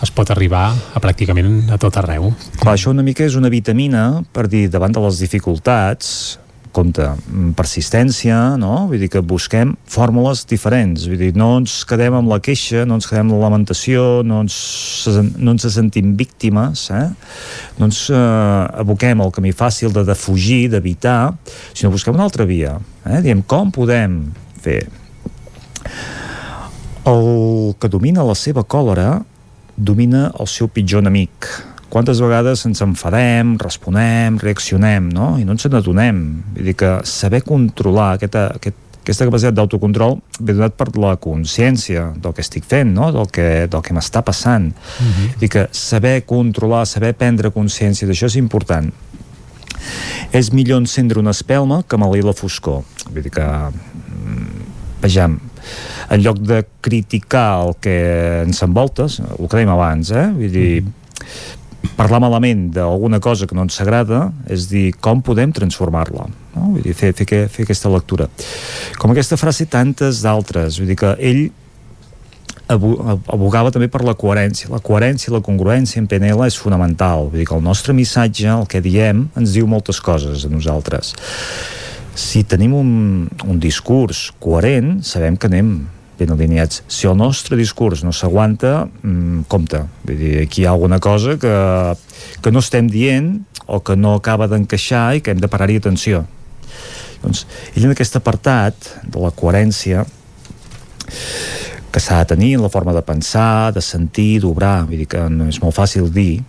es 0.02 0.10
pot 0.10 0.32
arribar 0.34 0.72
a 0.74 1.00
pràcticament 1.02 1.70
a 1.70 1.78
tot 1.78 1.94
arreu. 2.00 2.32
Clar, 2.58 2.74
això 2.74 2.90
una 2.90 3.04
mica 3.06 3.22
és 3.22 3.36
una 3.38 3.50
vitamina 3.52 4.24
per 4.34 4.48
dir, 4.50 4.66
davant 4.70 4.94
de 4.94 5.02
les 5.04 5.20
dificultats, 5.22 6.40
compte, 6.72 7.04
mm, 7.04 7.52
persistència, 7.58 8.56
no? 8.60 8.88
Vull 8.88 9.00
dir 9.02 9.08
que 9.12 9.20
busquem 9.20 9.74
fórmules 9.86 10.44
diferents, 10.48 11.06
vull 11.06 11.20
dir, 11.20 11.32
no 11.36 11.58
ens 11.60 11.82
quedem 11.88 12.14
amb 12.14 12.28
la 12.32 12.40
queixa, 12.40 12.86
no 12.88 12.96
ens 12.98 13.06
quedem 13.06 13.28
amb 13.28 13.36
la 13.36 13.48
lamentació, 13.48 14.22
no 14.24 14.40
ens, 14.42 14.56
no 15.36 15.52
ens 15.52 15.66
sentim 15.74 16.14
víctimes, 16.16 16.88
eh? 16.90 17.08
No 17.78 17.90
ens 17.90 18.08
eh, 18.10 18.80
aboquem 18.82 19.20
al 19.20 19.32
camí 19.32 19.52
fàcil 19.52 19.92
de 19.92 20.04
defugir, 20.08 20.70
d'evitar, 20.72 21.34
sinó 21.72 21.92
busquem 21.92 22.14
una 22.14 22.24
altra 22.24 22.48
via, 22.48 22.78
eh? 23.04 23.20
Diem, 23.24 23.42
com 23.42 23.70
podem 23.70 24.24
fer? 24.62 24.86
El 27.04 27.74
que 27.82 27.90
domina 27.90 28.24
la 28.24 28.34
seva 28.38 28.62
còlera 28.62 29.22
domina 29.76 30.30
el 30.38 30.46
seu 30.46 30.68
pitjor 30.68 31.02
enemic. 31.02 31.71
Quantes 31.92 32.22
vegades 32.24 32.62
ens 32.64 32.80
enfadem, 32.80 33.58
responem, 33.60 34.38
reaccionem, 34.40 35.10
no? 35.12 35.34
I 35.36 35.44
no 35.44 35.52
ens 35.52 35.66
n'adonem. 35.68 36.22
Vull 36.54 36.70
dir 36.70 36.72
que 36.80 36.92
saber 37.04 37.42
controlar 37.44 38.14
aquesta, 38.16 38.46
aquest, 38.56 38.78
aquesta 39.02 39.26
capacitat 39.28 39.58
d'autocontrol 39.58 40.16
ve 40.40 40.54
donat 40.56 40.78
per 40.78 40.86
la 40.96 41.10
consciència 41.20 42.06
del 42.16 42.32
que 42.32 42.40
estic 42.40 42.64
fent, 42.70 42.94
no? 42.96 43.10
del 43.12 43.28
que, 43.28 43.66
del 43.68 43.84
que 43.84 43.92
m'està 43.92 44.22
passant. 44.24 44.70
Uh 44.72 45.04
-huh. 45.04 45.26
Dir 45.40 45.50
que 45.50 45.66
saber 45.70 46.24
controlar, 46.24 46.86
saber 46.86 47.12
prendre 47.12 47.50
consciència 47.50 48.08
d'això 48.08 48.24
és 48.24 48.36
important. 48.36 48.88
És 50.32 50.50
millor 50.50 50.80
encendre 50.80 51.20
una 51.20 51.30
espelma 51.36 51.82
que 51.82 51.98
maleir 51.98 52.24
la 52.24 52.32
foscor. 52.32 52.84
Vull 53.12 53.22
dir 53.22 53.30
que 53.30 53.44
mm, 53.44 54.64
vejam, 55.02 55.40
en 56.08 56.22
lloc 56.22 56.38
de 56.38 56.64
criticar 56.80 57.66
el 57.66 57.74
que 57.80 58.42
ens 58.46 58.62
envolta, 58.62 59.02
el 59.02 59.48
que 59.48 59.56
dèiem 59.56 59.68
abans, 59.68 60.10
eh? 60.10 60.30
vull 60.32 60.50
dir, 60.50 60.84
parlar 61.96 62.20
malament 62.22 62.68
d'alguna 62.74 63.20
cosa 63.20 63.46
que 63.46 63.56
no 63.58 63.64
ens 63.66 63.80
agrada 63.82 64.28
és 64.50 64.68
dir 64.70 64.92
com 65.02 65.22
podem 65.24 65.52
transformar-la 65.54 66.28
no? 66.28 66.68
vull 66.74 66.82
dir, 66.84 66.94
fer, 66.94 67.12
fer, 67.16 67.46
fer 67.50 67.66
aquesta 67.66 67.90
lectura. 67.92 68.28
Com 69.00 69.12
aquesta 69.12 69.38
frase 69.40 69.66
tantes 69.70 70.22
d'altres. 70.24 70.78
Vull 70.80 70.92
dir 70.92 70.98
que 71.00 71.14
ell 71.18 71.42
abogava 72.72 73.72
també 73.72 73.88
per 73.92 74.02
la 74.06 74.14
coherència. 74.18 74.70
La 74.72 74.80
coherència 74.84 75.30
i 75.30 75.34
la 75.34 75.42
congruència 75.44 76.00
en 76.00 76.08
PNL 76.08 76.46
és 76.46 76.58
fonamental. 76.58 77.28
Vull 77.30 77.42
dir 77.42 77.48
que 77.48 77.56
el 77.56 77.64
nostre 77.64 77.94
missatge, 77.96 78.48
el 78.48 78.68
que 78.70 78.82
diem 78.84 79.26
ens 79.38 79.56
diu 79.56 79.68
moltes 79.70 80.00
coses 80.00 80.46
a 80.46 80.52
nosaltres. 80.52 81.14
Si 82.18 82.44
tenim 82.44 82.74
un, 82.76 82.92
un 83.48 83.60
discurs 83.60 84.30
coherent 84.40 84.98
sabem 85.06 85.36
que 85.36 85.48
anem 85.48 85.74
ben 86.22 86.32
alineats. 86.34 86.82
Si 86.88 87.08
el 87.10 87.16
nostre 87.18 87.58
discurs 87.60 88.04
no 88.06 88.14
s'aguanta, 88.16 88.86
mmm, 89.02 89.44
compte. 89.52 89.82
Vull 90.06 90.18
dir, 90.18 90.34
aquí 90.46 90.62
hi 90.62 90.68
ha 90.68 90.72
alguna 90.74 91.00
cosa 91.02 91.36
que, 91.42 91.56
que 92.42 92.54
no 92.54 92.62
estem 92.62 92.88
dient 92.90 93.34
o 93.66 93.82
que 93.84 93.96
no 93.96 94.16
acaba 94.18 94.48
d'encaixar 94.50 95.08
i 95.16 95.22
que 95.24 95.34
hem 95.34 95.42
de 95.42 95.50
parar-hi 95.50 95.80
atenció. 95.82 96.24
Doncs, 97.22 97.46
ell 97.76 97.86
en 97.86 97.94
aquest 97.94 98.16
apartat 98.18 98.88
de 99.06 99.22
la 99.22 99.30
coherència 99.34 100.06
que 101.92 102.00
s'ha 102.00 102.22
de 102.22 102.30
tenir 102.32 102.54
en 102.56 102.64
la 102.64 102.70
forma 102.72 102.94
de 102.96 103.02
pensar, 103.04 103.72
de 103.76 103.82
sentir, 103.84 104.40
d'obrar, 104.42 104.86
vull 104.88 105.02
dir 105.04 105.10
que 105.12 105.26
no 105.30 105.46
és 105.52 105.60
molt 105.62 105.76
fàcil 105.76 106.08
dir, 106.12 106.40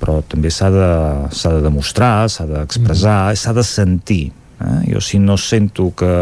però 0.00 0.20
també 0.26 0.50
s'ha 0.50 0.70
de, 0.72 0.90
de 1.30 1.60
demostrar, 1.62 2.28
s'ha 2.30 2.46
d'expressar, 2.48 3.32
mm. 3.32 3.40
s'ha 3.42 3.54
de 3.56 3.66
sentir. 3.66 4.24
Eh? 4.62 4.94
Jo 4.94 5.02
si 5.02 5.18
no 5.22 5.36
sento 5.38 5.90
que... 5.98 6.12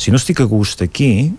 Si 0.00 0.12
no 0.12 0.20
estic 0.20 0.42
a 0.42 0.48
gust 0.48 0.84
aquí, 0.84 1.30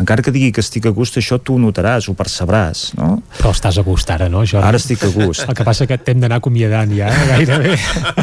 encara 0.00 0.22
que 0.22 0.30
digui 0.30 0.52
que 0.52 0.60
estic 0.60 0.86
a 0.86 0.90
gust, 0.90 1.16
això 1.18 1.38
tu 1.42 1.54
ho 1.54 1.58
notaràs, 1.58 2.08
ho 2.08 2.14
percebràs, 2.14 2.94
no? 2.98 3.22
Però 3.38 3.50
estàs 3.54 3.78
a 3.78 3.82
gust 3.82 4.10
ara, 4.10 4.28
no, 4.28 4.44
Jordi? 4.44 4.66
Ara 4.66 4.76
estic 4.76 5.02
a 5.04 5.08
gust. 5.08 5.44
El 5.48 5.54
que 5.54 5.64
passa 5.64 5.86
que 5.86 5.96
t'hem 5.98 6.20
d'anar 6.20 6.36
acomiadant 6.38 6.92
ja, 6.96 7.08
eh, 7.08 7.26
gairebé. 7.32 7.76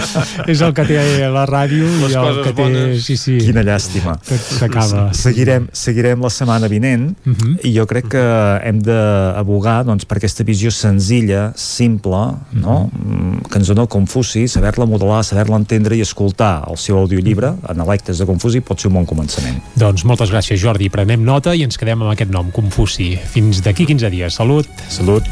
és 0.53 0.61
el 0.61 0.73
que 0.73 0.85
té 0.85 0.99
la 1.29 1.45
ràdio 1.49 1.85
Les 2.03 2.11
i 2.13 2.17
el 2.19 2.41
que 2.43 2.51
té... 2.53 2.61
bones. 2.63 3.03
Sí, 3.05 3.17
sí. 3.17 3.37
Quina 3.41 3.63
llàstima. 3.63 4.15
Tot 4.27 4.39
s'acaba. 4.59 5.07
Seguirem, 5.17 5.67
seguirem 5.73 6.21
la 6.21 6.29
setmana 6.29 6.67
vinent 6.67 7.09
uh 7.25 7.29
Mhm. 7.29 7.35
-huh. 7.41 7.57
i 7.67 7.73
jo 7.77 7.85
crec 7.87 8.07
que 8.09 8.23
hem 8.63 8.79
d'abogar 8.81 9.83
doncs, 9.85 10.05
per 10.05 10.17
aquesta 10.17 10.43
visió 10.43 10.71
senzilla, 10.71 11.51
simple, 11.55 12.35
no? 12.51 12.89
Mm, 12.93 13.49
que 13.49 13.57
ens 13.57 13.67
dona 13.67 13.81
el 13.81 13.87
Confuci, 13.87 14.47
saber-la 14.47 14.85
modelar, 14.85 15.23
saber-la 15.23 15.55
entendre 15.57 15.95
i 15.97 16.01
escoltar 16.01 16.65
el 16.69 16.77
seu 16.77 16.97
audiollibre, 16.97 17.53
Analectes 17.67 18.17
de 18.19 18.25
Confuci, 18.25 18.61
pot 18.61 18.79
ser 18.79 18.89
un 18.89 18.93
bon 18.95 19.05
començament. 19.05 19.61
Doncs 19.75 20.03
moltes 20.05 20.29
gràcies, 20.31 20.59
Jordi. 20.59 20.89
Prenem 20.89 21.23
nota 21.23 21.55
i 21.55 21.62
ens 21.67 21.79
quedem 21.79 22.01
amb 22.03 22.13
aquest 22.13 22.31
nom, 22.33 22.51
Confuci. 22.55 23.13
Fins 23.33 23.63
d'aquí 23.65 23.87
15 23.89 24.11
dies. 24.13 24.39
Salut. 24.39 24.69
Salut. 24.91 25.27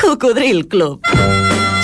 Cocodril 0.00 0.66
Club. 0.68 1.43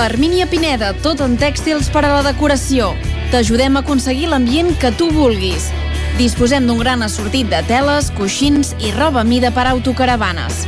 Armínia 0.00 0.46
Pineda, 0.48 0.94
tot 1.04 1.20
en 1.20 1.34
tèxtils 1.36 1.90
per 1.92 2.06
a 2.06 2.12
la 2.14 2.22
decoració. 2.24 2.94
T'ajudem 3.30 3.76
a 3.76 3.82
aconseguir 3.84 4.30
l'ambient 4.30 4.72
que 4.80 4.90
tu 4.96 5.10
vulguis. 5.12 5.68
Disposem 6.16 6.66
d'un 6.66 6.80
gran 6.80 7.04
assortit 7.04 7.50
de 7.52 7.60
teles, 7.68 8.08
coixins 8.16 8.72
i 8.80 8.94
roba 8.96 9.20
a 9.20 9.28
mida 9.28 9.52
per 9.52 9.68
a 9.68 9.76
autocaravanes. 9.76 10.64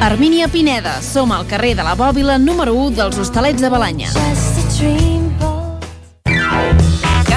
Armínia 0.00 0.48
Pineda, 0.48 1.00
som 1.02 1.34
al 1.34 1.46
carrer 1.50 1.74
de 1.74 1.84
la 1.84 1.96
Bòbila 1.98 2.38
número 2.38 2.78
1 2.86 2.96
dels 3.02 3.18
Hostalets 3.18 3.60
de 3.60 3.68
Balanya. 3.68 4.14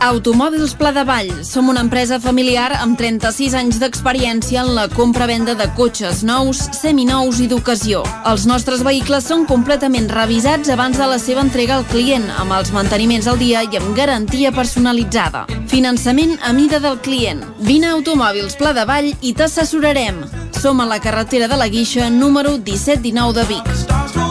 Automòbils 0.00 0.74
Pla 0.74 0.90
de 0.92 1.02
Vall. 1.04 1.44
Som 1.44 1.68
una 1.68 1.82
empresa 1.84 2.16
familiar 2.20 2.70
amb 2.80 2.96
36 2.96 3.52
anys 3.58 3.76
d'experiència 3.82 4.62
en 4.62 4.70
la 4.74 4.86
compra-venda 4.88 5.52
de 5.58 5.66
cotxes 5.76 6.22
nous, 6.24 6.56
seminous 6.78 7.42
i 7.44 7.48
d'ocasió. 7.50 8.00
Els 8.24 8.46
nostres 8.48 8.84
vehicles 8.86 9.28
són 9.28 9.44
completament 9.44 10.08
revisats 10.08 10.72
abans 10.72 10.96
de 10.96 11.10
la 11.10 11.18
seva 11.20 11.44
entrega 11.44 11.76
al 11.76 11.84
client, 11.92 12.24
amb 12.40 12.56
els 12.56 12.72
manteniments 12.72 13.28
al 13.28 13.36
dia 13.36 13.66
i 13.68 13.76
amb 13.76 13.92
garantia 13.96 14.52
personalitzada. 14.52 15.44
Finançament 15.68 16.38
a 16.40 16.54
mida 16.56 16.80
del 16.80 16.96
client. 17.04 17.44
Vine 17.60 17.90
a 17.90 17.96
Automòbils 17.98 18.56
Pla 18.56 18.72
de 18.72 18.86
Vall 18.88 19.12
i 19.20 19.34
t'assessorarem. 19.36 20.24
Som 20.56 20.80
a 20.80 20.88
la 20.88 21.02
carretera 21.04 21.52
de 21.52 21.60
la 21.60 21.68
Guixa, 21.68 22.08
número 22.08 22.56
1719 22.56 23.40
de 23.40 23.46
Vic. 23.52 24.25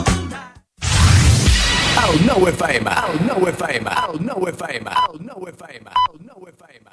El 2.14 2.26
9 2.28 2.52
FM, 2.52 2.90
el 2.92 3.26
9 3.26 3.50
FM, 3.50 3.90
el 3.90 4.26
9 4.26 4.52
FM, 4.52 4.90
el 4.92 5.26
9 5.26 5.52
FM, 5.58 5.90
el 6.14 6.20
9 6.22 6.52
FM. 6.52 6.90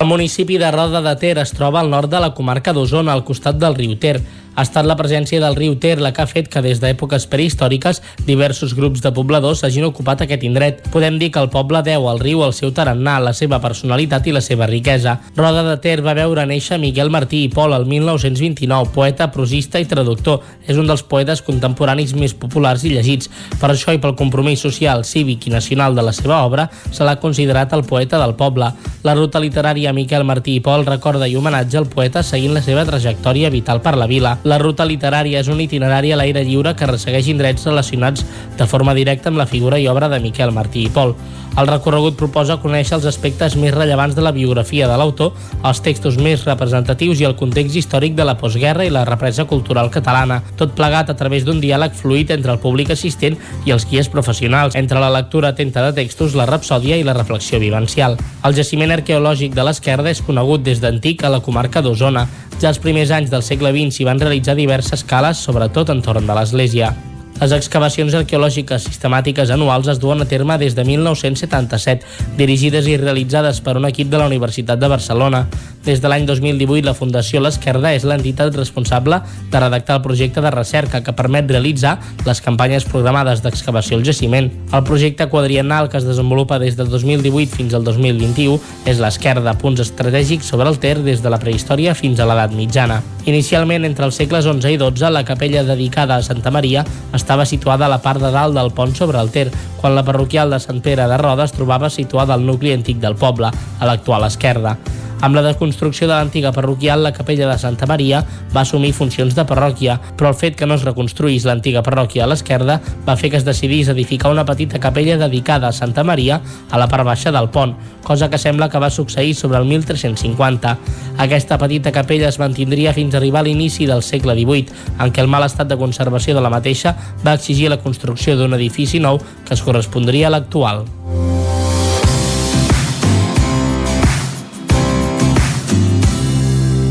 El 0.00 0.06
municipi 0.06 0.58
de 0.58 0.70
Roda 0.72 1.00
de 1.00 1.14
Ter 1.16 1.38
es 1.38 1.52
troba 1.52 1.78
al 1.78 1.90
nord 1.90 2.10
de 2.10 2.18
la 2.18 2.34
comarca 2.34 2.72
d'Osona, 2.72 3.12
al 3.12 3.22
costat 3.24 3.54
del 3.54 3.76
riu 3.76 3.94
Ter. 4.00 4.20
Ha 4.60 4.66
estat 4.66 4.84
la 4.84 4.92
presència 4.92 5.40
del 5.40 5.54
riu 5.56 5.78
Ter 5.80 5.94
la 6.04 6.10
que 6.12 6.20
ha 6.20 6.28
fet 6.28 6.50
que 6.52 6.60
des 6.60 6.82
d'èpoques 6.82 7.24
prehistòriques 7.32 8.02
diversos 8.26 8.74
grups 8.76 9.00
de 9.00 9.08
pobladors 9.16 9.62
hagin 9.64 9.86
ocupat 9.86 10.26
aquest 10.26 10.42
indret. 10.44 10.82
Podem 10.92 11.16
dir 11.16 11.30
que 11.32 11.40
el 11.40 11.48
poble 11.48 11.80
deu 11.86 12.04
al 12.10 12.18
riu 12.20 12.42
el 12.44 12.52
seu 12.52 12.68
tarannà, 12.76 13.14
la 13.24 13.32
seva 13.32 13.56
personalitat 13.62 14.28
i 14.28 14.34
la 14.36 14.42
seva 14.44 14.68
riquesa. 14.68 15.14
Roda 15.38 15.62
de 15.64 15.78
Ter 15.80 16.02
va 16.04 16.12
veure 16.18 16.44
néixer 16.44 16.76
Miquel 16.82 17.08
Martí 17.08 17.46
i 17.46 17.48
Pol 17.54 17.72
el 17.72 17.86
1929, 17.88 18.90
poeta, 18.92 19.30
prosista 19.32 19.80
i 19.80 19.88
traductor. 19.88 20.44
És 20.68 20.76
un 20.76 20.90
dels 20.90 21.06
poetes 21.08 21.40
contemporanis 21.46 22.12
més 22.12 22.36
populars 22.36 22.84
i 22.84 22.92
llegits. 22.92 23.32
Per 23.62 23.72
això 23.72 23.96
i 23.96 24.02
pel 24.02 24.12
compromís 24.18 24.60
social, 24.60 25.06
cívic 25.08 25.48
i 25.48 25.54
nacional 25.56 25.96
de 25.96 26.04
la 26.04 26.12
seva 26.12 26.42
obra, 26.44 26.68
se 26.92 27.08
l'ha 27.08 27.16
considerat 27.16 27.72
el 27.72 27.86
poeta 27.88 28.20
del 28.20 28.36
poble. 28.36 28.68
La 29.08 29.16
ruta 29.16 29.40
literària 29.40 29.96
Miquel 29.96 30.28
Martí 30.28 30.58
i 30.60 30.60
Pol 30.60 30.84
recorda 30.84 31.24
i 31.24 31.40
homenatge 31.40 31.80
al 31.80 31.88
poeta 31.88 32.20
seguint 32.20 32.52
la 32.52 32.66
seva 32.68 32.84
trajectòria 32.84 33.48
vital 33.48 33.80
per 33.80 33.96
la 33.96 34.10
vila. 34.10 34.36
La 34.50 34.58
ruta 34.58 34.82
literària 34.82 35.44
és 35.44 35.48
un 35.52 35.60
itinerari 35.62 36.10
a 36.10 36.16
l'aire 36.18 36.40
lliure 36.42 36.72
que 36.74 36.88
ressegueix 36.88 37.28
indrets 37.30 37.68
relacionats 37.68 38.24
de 38.58 38.66
forma 38.66 38.96
directa 38.98 39.30
amb 39.30 39.38
la 39.38 39.46
figura 39.46 39.78
i 39.78 39.86
obra 39.86 40.08
de 40.10 40.18
Miquel 40.24 40.50
Martí 40.56 40.82
i 40.88 40.90
Pol. 40.90 41.14
El 41.58 41.66
recorregut 41.66 42.14
proposa 42.16 42.58
conèixer 42.62 42.94
els 42.96 43.06
aspectes 43.10 43.56
més 43.58 43.72
rellevants 43.74 44.14
de 44.14 44.22
la 44.22 44.30
biografia 44.32 44.86
de 44.88 44.96
l'autor, 44.96 45.32
els 45.66 45.80
textos 45.82 46.16
més 46.22 46.44
representatius 46.46 47.20
i 47.20 47.26
el 47.26 47.34
context 47.36 47.76
històric 47.76 48.14
de 48.14 48.24
la 48.24 48.36
postguerra 48.38 48.86
i 48.86 48.92
la 48.94 49.04
represa 49.08 49.44
cultural 49.50 49.90
catalana, 49.90 50.40
tot 50.56 50.76
plegat 50.78 51.10
a 51.10 51.18
través 51.18 51.44
d'un 51.44 51.60
diàleg 51.60 51.96
fluid 51.98 52.30
entre 52.36 52.54
el 52.54 52.62
públic 52.62 52.94
assistent 52.94 53.36
i 53.66 53.74
els 53.74 53.88
guies 53.90 54.08
professionals, 54.08 54.78
entre 54.78 55.02
la 55.02 55.10
lectura 55.10 55.50
atenta 55.50 55.84
de 55.88 55.92
textos, 55.98 56.38
la 56.38 56.46
rapsòdia 56.46 56.96
i 56.96 57.04
la 57.04 57.18
reflexió 57.18 57.58
vivencial. 57.58 58.16
El 58.46 58.56
jaciment 58.56 58.94
arqueològic 58.94 59.58
de 59.58 59.66
l'Esquerda 59.66 60.14
és 60.14 60.22
conegut 60.22 60.62
des 60.64 60.80
d'antic 60.80 61.26
a 61.26 61.34
la 61.34 61.42
comarca 61.44 61.82
d'Osona. 61.82 62.28
Ja 62.60 62.70
als 62.70 62.80
primers 62.80 63.10
anys 63.10 63.30
del 63.34 63.42
segle 63.42 63.74
XX 63.74 63.96
s'hi 63.96 64.08
van 64.08 64.22
realitzar 64.22 64.54
diverses 64.54 65.04
cales, 65.04 65.42
sobretot 65.42 65.90
entorn 65.90 66.26
de 66.26 66.36
l'església. 66.36 66.94
Les 67.40 67.52
excavacions 67.56 68.12
arqueològiques 68.18 68.84
sistemàtiques 68.84 69.48
anuals 69.54 69.88
es 69.88 70.00
duen 70.02 70.20
a 70.20 70.26
terme 70.28 70.58
des 70.60 70.74
de 70.76 70.84
1977, 70.84 72.04
dirigides 72.36 72.88
i 72.90 72.98
realitzades 73.00 73.62
per 73.64 73.78
un 73.80 73.88
equip 73.88 74.10
de 74.12 74.20
la 74.20 74.26
Universitat 74.28 74.80
de 74.80 74.90
Barcelona. 74.92 75.46
Des 75.84 76.02
de 76.02 76.08
l'any 76.12 76.26
2018, 76.28 76.84
la 76.84 76.92
Fundació 76.92 77.40
L'Esquerda 77.40 77.94
és 77.96 78.04
l'entitat 78.04 78.52
responsable 78.52 79.22
de 79.48 79.62
redactar 79.62 79.96
el 79.96 80.02
projecte 80.04 80.42
de 80.44 80.50
recerca 80.52 81.00
que 81.00 81.14
permet 81.16 81.48
realitzar 81.48 81.94
les 82.26 82.42
campanyes 82.44 82.84
programades 82.84 83.40
d'excavació 83.40 83.96
al 83.96 84.04
jaciment. 84.04 84.50
El 84.76 84.84
projecte 84.84 85.30
quadriennal 85.32 85.88
que 85.88 85.96
es 85.96 86.04
desenvolupa 86.04 86.58
des 86.60 86.76
del 86.76 86.90
2018 86.92 87.56
fins 87.56 87.72
al 87.72 87.86
2021 87.88 88.58
és 88.84 89.00
l'Esquerda, 89.00 89.56
punts 89.56 89.80
estratègics 89.80 90.52
sobre 90.52 90.68
el 90.68 90.76
Ter 90.80 90.98
des 91.00 91.24
de 91.24 91.32
la 91.32 91.40
prehistòria 91.40 91.96
fins 91.96 92.20
a 92.20 92.28
l'edat 92.28 92.52
mitjana. 92.52 93.00
Inicialment, 93.24 93.84
entre 93.88 94.04
els 94.04 94.16
segles 94.20 94.44
11 94.48 94.74
i 94.74 94.76
12, 94.80 95.08
la 95.12 95.24
capella 95.24 95.64
dedicada 95.64 96.16
a 96.16 96.22
Santa 96.24 96.52
Maria 96.52 96.84
estava 97.20 97.46
situada 97.46 97.86
a 97.86 97.92
la 97.92 98.00
part 98.02 98.22
de 98.22 98.32
dalt 98.32 98.56
del 98.56 98.72
pont 98.72 98.96
sobre 98.96 99.20
el 99.20 99.30
Ter, 99.30 99.50
quan 99.80 99.94
la 99.94 100.04
parroquial 100.06 100.50
de 100.50 100.60
Sant 100.60 100.80
Pere 100.84 101.06
de 101.08 101.20
Roda 101.20 101.44
es 101.46 101.54
trobava 101.56 101.92
situada 101.92 102.34
al 102.34 102.46
nucli 102.46 102.72
antic 102.72 102.98
del 103.02 103.18
poble, 103.20 103.52
a 103.52 103.88
l'actual 103.88 104.26
esquerda. 104.26 104.76
Amb 105.20 105.36
la 105.36 105.42
desconstrucció 105.44 106.06
de 106.08 106.14
l'antiga 106.14 106.50
parroquial, 106.52 107.02
la 107.04 107.12
capella 107.12 107.48
de 107.50 107.58
Santa 107.58 107.84
Maria 107.86 108.22
va 108.54 108.62
assumir 108.62 108.94
funcions 108.96 109.34
de 109.36 109.44
parròquia, 109.44 109.98
però 110.16 110.30
el 110.30 110.38
fet 110.38 110.56
que 110.56 110.64
no 110.64 110.78
es 110.78 110.84
reconstruís 110.86 111.44
l'antiga 111.44 111.82
parròquia 111.84 112.24
a 112.24 112.28
l'esquerda 112.30 112.78
va 113.04 113.16
fer 113.20 113.28
que 113.28 113.36
es 113.36 113.44
decidís 113.44 113.90
edificar 113.92 114.32
una 114.32 114.46
petita 114.48 114.80
capella 114.80 115.18
dedicada 115.20 115.68
a 115.68 115.76
Santa 115.76 116.04
Maria 116.04 116.40
a 116.70 116.80
la 116.80 116.88
part 116.88 117.04
baixa 117.04 117.32
del 117.36 117.50
pont, 117.52 117.74
cosa 118.02 118.30
que 118.30 118.40
sembla 118.40 118.70
que 118.70 118.80
va 118.80 118.88
succeir 118.88 119.34
sobre 119.34 119.58
el 119.58 119.68
1350. 119.68 120.76
Aquesta 121.18 121.58
petita 121.58 121.92
capella 121.92 122.30
es 122.32 122.40
mantindria 122.40 122.94
fins 122.96 123.14
a 123.14 123.20
arribar 123.20 123.44
a 123.44 123.48
l'inici 123.50 123.84
del 123.84 124.02
segle 124.02 124.38
XVIII, 124.38 124.72
en 125.04 125.12
què 125.12 125.20
el 125.20 125.28
mal 125.28 125.44
estat 125.44 125.68
de 125.68 125.76
conservació 125.76 126.34
de 126.34 126.40
la 126.40 126.54
mateixa 126.54 126.96
va 127.26 127.36
exigir 127.36 127.68
la 127.68 127.82
construcció 127.84 128.38
d'un 128.40 128.56
edifici 128.56 129.04
nou 129.04 129.20
que 129.20 129.52
es 129.52 129.60
correspondria 129.68 130.32
a 130.32 130.34
l'actual. 130.38 130.86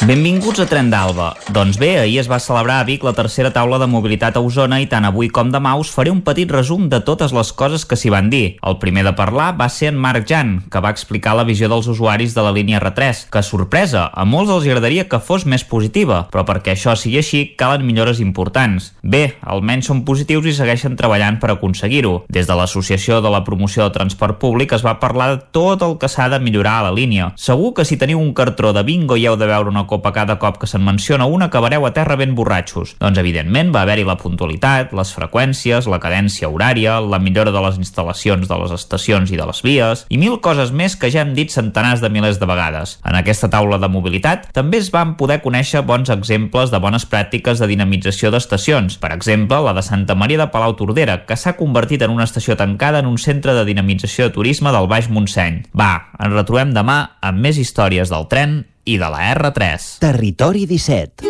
Benvinguts 0.00 0.62
a 0.62 0.64
Tren 0.64 0.88
d'Alba. 0.88 1.34
Doncs 1.52 1.76
bé, 1.76 1.90
ahir 2.00 2.22
es 2.22 2.28
va 2.30 2.38
celebrar 2.40 2.78
a 2.80 2.84
Vic 2.88 3.02
la 3.04 3.12
tercera 3.12 3.50
taula 3.52 3.76
de 3.78 3.84
mobilitat 3.84 4.38
a 4.38 4.40
Osona 4.40 4.78
i 4.80 4.86
tant 4.88 5.04
avui 5.04 5.28
com 5.28 5.50
demà 5.52 5.74
us 5.76 5.90
faré 5.92 6.08
un 6.08 6.22
petit 6.24 6.48
resum 6.48 6.86
de 6.88 7.02
totes 7.04 7.34
les 7.36 7.50
coses 7.52 7.84
que 7.84 7.98
s'hi 8.00 8.08
van 8.08 8.30
dir. 8.32 8.56
El 8.64 8.78
primer 8.80 9.04
de 9.04 9.12
parlar 9.12 9.50
va 9.58 9.66
ser 9.68 9.90
en 9.90 9.98
Marc 10.00 10.24
Jan, 10.24 10.54
que 10.72 10.80
va 10.80 10.92
explicar 10.94 11.34
la 11.36 11.44
visió 11.44 11.68
dels 11.68 11.84
usuaris 11.92 12.32
de 12.32 12.44
la 12.46 12.52
línia 12.56 12.80
R3, 12.80 13.26
que 13.28 13.42
sorpresa, 13.44 14.06
a 14.08 14.24
molts 14.24 14.54
els 14.54 14.70
agradaria 14.70 15.04
que 15.04 15.20
fos 15.20 15.44
més 15.44 15.66
positiva, 15.68 16.22
però 16.32 16.46
perquè 16.48 16.72
això 16.72 16.96
sigui 16.96 17.20
així 17.20 17.42
calen 17.60 17.84
millores 17.84 18.24
importants. 18.24 18.94
Bé, 19.02 19.36
almenys 19.44 19.92
són 19.92 20.00
positius 20.08 20.48
i 20.48 20.56
segueixen 20.56 20.96
treballant 20.96 21.36
per 21.44 21.52
aconseguir-ho. 21.58 22.22
Des 22.32 22.48
de 22.48 22.56
l'Associació 22.56 23.20
de 23.20 23.34
la 23.36 23.44
Promoció 23.44 23.84
del 23.84 23.92
Transport 23.98 24.40
Públic 24.40 24.72
es 24.72 24.86
va 24.86 24.96
parlar 25.04 25.28
de 25.34 25.44
tot 25.52 25.84
el 25.84 25.98
que 26.00 26.08
s'ha 26.08 26.32
de 26.32 26.40
millorar 26.40 26.78
a 26.80 26.88
la 26.88 26.96
línia. 26.96 27.34
Segur 27.36 27.74
que 27.76 27.84
si 27.84 28.00
teniu 28.00 28.24
un 28.24 28.32
cartró 28.32 28.72
de 28.72 28.86
bingo 28.88 29.20
i 29.20 29.28
heu 29.28 29.36
de 29.36 29.52
veure 29.52 29.68
una 29.68 29.89
copa 29.90 30.14
cada 30.14 30.38
cop 30.38 30.60
que 30.62 30.68
se'n 30.70 30.84
menciona 30.86 31.26
una 31.26 31.50
acabareu 31.50 31.84
a 31.86 31.92
terra 31.96 32.16
ben 32.16 32.36
borratxos. 32.38 32.94
Doncs 33.02 33.18
evidentment 33.18 33.72
va 33.74 33.82
haver-hi 33.82 34.06
la 34.06 34.18
puntualitat, 34.20 34.94
les 34.96 35.12
freqüències, 35.16 35.88
la 35.90 36.00
cadència 36.02 36.48
horària, 36.48 37.00
la 37.02 37.18
millora 37.18 37.52
de 37.54 37.62
les 37.64 37.80
instal·lacions 37.82 38.46
de 38.48 38.58
les 38.62 38.74
estacions 38.76 39.32
i 39.34 39.38
de 39.40 39.46
les 39.48 39.62
vies 39.66 40.04
i 40.08 40.20
mil 40.20 40.38
coses 40.44 40.70
més 40.70 40.96
que 40.96 41.10
ja 41.10 41.24
hem 41.24 41.34
dit 41.34 41.50
centenars 41.50 42.02
de 42.04 42.10
milers 42.12 42.38
de 42.40 42.48
vegades. 42.48 42.96
En 43.04 43.18
aquesta 43.18 43.50
taula 43.50 43.80
de 43.82 43.90
mobilitat 43.90 44.48
també 44.56 44.80
es 44.80 44.92
van 44.94 45.16
poder 45.18 45.40
conèixer 45.44 45.82
bons 45.86 46.12
exemples 46.14 46.70
de 46.70 46.80
bones 46.82 47.06
pràctiques 47.10 47.60
de 47.60 47.70
dinamització 47.70 48.30
d'estacions. 48.30 48.98
Per 49.02 49.12
exemple, 49.14 49.60
la 49.66 49.74
de 49.76 49.84
Santa 49.86 50.14
Maria 50.14 50.44
de 50.44 50.50
Palau 50.54 50.76
Tordera, 50.78 51.24
que 51.26 51.36
s'ha 51.36 51.56
convertit 51.58 52.02
en 52.06 52.14
una 52.14 52.28
estació 52.28 52.56
tancada 52.56 53.02
en 53.02 53.10
un 53.10 53.18
centre 53.18 53.54
de 53.56 53.66
dinamització 53.66 54.28
de 54.28 54.36
turisme 54.36 54.72
del 54.74 54.88
Baix 54.90 55.10
Montseny. 55.10 55.64
Va, 55.76 55.92
ens 56.20 56.36
retrobem 56.36 56.74
demà 56.76 57.00
amb 57.20 57.42
més 57.42 57.58
històries 57.58 58.12
del 58.12 58.28
tren 58.30 58.60
i 58.90 58.96
de 58.98 59.06
la 59.06 59.20
R3. 59.34 59.98
Territori 60.02 60.66
17 60.66 61.28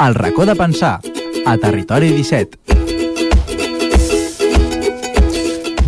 El 0.00 0.14
racó 0.14 0.46
de 0.46 0.56
pensar. 0.56 1.00
A 1.44 1.58
Territori 1.58 2.08
17 2.08 2.83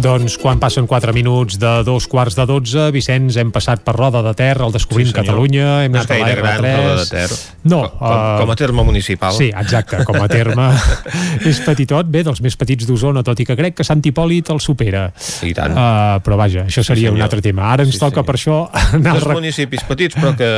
Doncs 0.06 0.36
quan 0.38 0.60
passen 0.62 0.86
4 0.86 1.10
minuts 1.16 1.56
de 1.58 1.70
dos 1.82 2.06
quarts 2.06 2.36
de 2.38 2.44
12, 2.46 2.90
Vicenç, 2.94 3.34
hem 3.40 3.50
passat 3.50 3.80
per 3.82 3.96
Roda 3.96 4.20
de 4.22 4.32
Ter, 4.38 4.54
el 4.62 4.70
Descobrint 4.74 5.08
Sí, 5.08 5.12
senyor. 5.14 5.26
Catalunya, 5.26 5.68
hem 5.84 5.92
No 5.96 5.98
anat 5.98 6.10
a 6.12 6.18
la 6.18 6.26
gaire 6.28 6.42
gran, 6.42 6.60
R3... 6.62 6.76
Roda 6.76 6.96
de 7.00 7.06
Ter. 7.10 7.30
No. 7.66 7.80
Com- 7.90 7.98
com- 7.98 8.38
com 8.46 8.50
a 8.52 8.56
terme 8.60 8.84
municipal. 8.86 9.32
Sí, 9.34 9.48
exacte, 9.50 10.04
com 10.06 10.20
a 10.22 10.28
terme 10.30 10.68
és 11.50 11.58
petitot, 11.66 12.06
bé, 12.06 12.22
dels 12.26 12.40
més 12.44 12.54
petits 12.56 12.86
d'Osona, 12.86 13.24
tot 13.26 13.40
i 13.42 13.46
que 13.48 13.56
crec 13.58 13.74
que 13.80 13.86
Sant 13.88 14.04
Hipòlit 14.06 14.52
el 14.54 14.60
supera. 14.62 15.08
I 15.42 15.52
tant. 15.56 15.74
Uh, 15.74 16.20
però 16.22 16.38
vaja, 16.38 16.66
això 16.70 16.84
seria 16.86 17.10
un 17.10 17.16
senyor. 17.16 17.26
altre 17.26 17.42
tema. 17.42 17.66
Ara 17.72 17.82
ens 17.86 17.96
Sí, 17.96 18.00
toca 18.02 18.22
sí. 18.22 18.26
per 18.28 18.36
això 18.38 18.56
anar 18.92 19.16
Dos 19.16 19.22
al 19.24 19.28
rec- 19.30 19.40
municipis 19.40 19.82
petits, 19.88 20.14
però 20.20 20.34
que, 20.38 20.50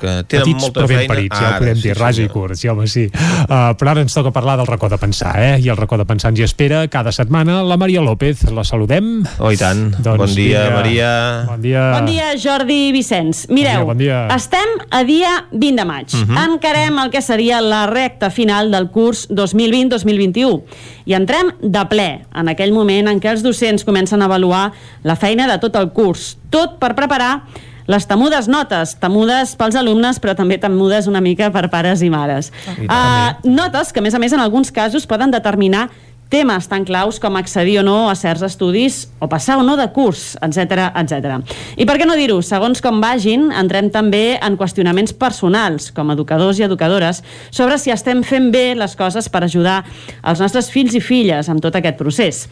que 0.00 0.14
tenen 0.24 0.46
petits 0.46 0.62
molta 0.62 0.80
però 0.80 0.88
ben 0.88 0.98
feina. 1.02 1.12
parits, 1.14 1.36
ja 1.38 1.48
Ara, 1.52 1.58
podem 1.60 1.76
sí, 1.76 1.88
dir, 1.90 1.96
ras 1.98 2.18
i 2.22 2.28
curts, 2.32 2.62
ja 2.64 2.72
home, 2.72 2.86
sí. 2.88 3.04
Uh, 3.12 3.74
però 3.76 3.92
ara 3.92 4.04
ens 4.06 4.14
toca 4.16 4.32
parlar 4.32 4.56
del 4.62 4.66
racó 4.70 4.88
de 4.88 4.98
pensar, 5.02 5.34
eh? 5.42 5.54
I 5.60 5.68
el 5.68 5.76
racó 5.76 5.98
de 6.00 6.06
pensar 6.08 6.32
ens 6.32 6.40
hi 6.40 6.46
espera 6.48 6.86
cada 6.88 7.12
setmana 7.12 7.60
la 7.62 7.76
Maria 7.76 8.00
López. 8.00 8.44
La 8.52 8.61
saludem. 8.64 9.22
Oh, 9.38 9.50
i 9.52 9.56
tant. 9.56 9.90
Doncs 10.02 10.18
bon 10.18 10.34
dia, 10.34 10.62
vinga. 10.64 10.76
Maria. 10.76 11.10
Bon 11.48 11.60
dia. 11.62 11.82
Bon 11.92 12.06
dia, 12.06 12.30
Jordi 12.38 12.88
i 12.88 12.92
Vicenç. 12.92 13.46
Mireu, 13.48 13.84
Bon 13.86 13.96
dia, 13.98 14.22
bon 14.26 14.28
dia. 14.28 14.36
estem 14.36 14.76
a 14.90 15.02
dia 15.04 15.32
20 15.52 15.76
de 15.76 15.84
maig. 15.84 16.14
Mhm. 16.14 16.38
Encarem 16.52 16.98
el 16.98 17.10
que 17.10 17.22
seria 17.22 17.60
la 17.60 17.86
recta 17.86 18.30
final 18.30 18.70
del 18.70 18.90
curs 18.90 19.26
2020-2021 19.28 20.62
i 21.06 21.14
entrem 21.14 21.52
de 21.60 21.84
ple 21.90 22.08
en 22.34 22.48
aquell 22.52 22.72
moment 22.72 23.08
en 23.10 23.20
què 23.20 23.30
els 23.32 23.42
docents 23.42 23.84
comencen 23.84 24.22
a 24.22 24.26
avaluar 24.30 24.70
la 25.02 25.16
feina 25.16 25.48
de 25.50 25.58
tot 25.58 25.76
el 25.76 25.90
curs, 25.92 26.36
tot 26.50 26.78
per 26.78 26.94
preparar 26.94 27.42
les 27.90 28.06
temudes 28.06 28.46
notes, 28.46 28.94
temudes 29.02 29.56
pels 29.58 29.74
alumnes, 29.74 30.20
però 30.22 30.36
també 30.38 30.54
temudes 30.62 31.08
una 31.10 31.20
mica 31.20 31.48
per 31.50 31.66
pares 31.68 32.00
i 32.06 32.10
mares. 32.10 32.52
I 32.78 32.86
Uh, 32.86 33.34
notes 33.50 33.90
que, 33.92 33.98
a 33.98 34.02
més 34.02 34.14
a 34.14 34.20
més, 34.22 34.32
en 34.32 34.38
alguns 34.40 34.70
casos 34.70 35.04
poden 35.06 35.32
determinar 35.34 35.88
temes 36.32 36.66
tan 36.70 36.86
claus 36.88 37.18
com 37.20 37.36
accedir 37.36 37.76
o 37.82 37.84
no 37.84 38.08
a 38.08 38.14
certs 38.16 38.42
estudis 38.46 39.02
o 39.20 39.28
passar 39.28 39.58
o 39.60 39.66
no 39.66 39.76
de 39.76 39.86
curs, 39.92 40.32
etc 40.40 40.88
etc. 41.02 41.42
I 41.76 41.84
per 41.88 41.98
què 42.00 42.08
no 42.08 42.16
dir-ho? 42.16 42.40
Segons 42.42 42.80
com 42.80 43.02
vagin, 43.04 43.50
entrem 43.52 43.90
també 43.92 44.38
en 44.40 44.56
qüestionaments 44.56 45.12
personals, 45.12 45.90
com 45.92 46.14
educadors 46.14 46.60
i 46.60 46.64
educadores, 46.64 47.20
sobre 47.50 47.76
si 47.78 47.92
estem 47.92 48.24
fent 48.24 48.48
bé 48.54 48.72
les 48.78 48.96
coses 48.96 49.28
per 49.28 49.44
ajudar 49.44 49.82
els 50.24 50.40
nostres 50.40 50.72
fills 50.72 50.96
i 50.96 51.04
filles 51.04 51.52
amb 51.52 51.60
tot 51.60 51.76
aquest 51.76 52.00
procés. 52.00 52.46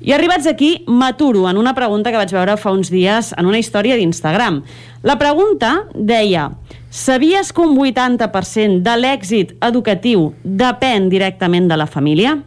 I 0.00 0.14
arribats 0.16 0.48
aquí, 0.48 0.78
m'aturo 0.88 1.44
en 1.50 1.58
una 1.60 1.74
pregunta 1.76 2.10
que 2.10 2.16
vaig 2.16 2.30
veure 2.32 2.56
fa 2.56 2.72
uns 2.72 2.88
dies 2.90 3.34
en 3.36 3.46
una 3.46 3.60
història 3.60 3.98
d'Instagram. 4.00 4.62
La 5.04 5.18
pregunta 5.20 5.84
deia 5.94 6.50
Sabies 6.90 7.52
que 7.54 7.62
un 7.62 7.76
80% 7.78 8.80
de 8.82 8.94
l'èxit 8.98 9.52
educatiu 9.62 10.32
depèn 10.42 11.06
directament 11.12 11.68
de 11.70 11.76
la 11.78 11.86
família? 11.86 12.40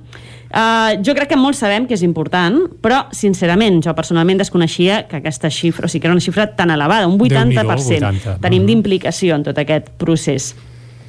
Uh, 0.54 1.00
jo 1.02 1.16
crec 1.18 1.32
que 1.32 1.38
molts 1.40 1.64
sabem 1.64 1.88
que 1.90 1.96
és 1.98 2.04
important, 2.06 2.60
però, 2.84 3.08
sincerament, 3.16 3.80
jo 3.82 3.96
personalment 3.98 4.38
desconeixia 4.38 5.00
que 5.10 5.18
aquesta 5.18 5.50
xifra, 5.50 5.88
o 5.88 5.90
sigui, 5.90 6.04
que 6.04 6.12
era 6.12 6.14
una 6.14 6.22
xifra 6.22 6.46
tan 6.54 6.70
elevada, 6.70 7.08
un 7.10 7.18
80%. 7.18 7.58
Déu-n'hi-do, 7.58 8.12
80. 8.12 8.38
Tenim 8.44 8.68
d'implicació 8.70 9.40
en 9.40 9.48
tot 9.50 9.58
aquest 9.58 9.90
procés. 9.98 10.54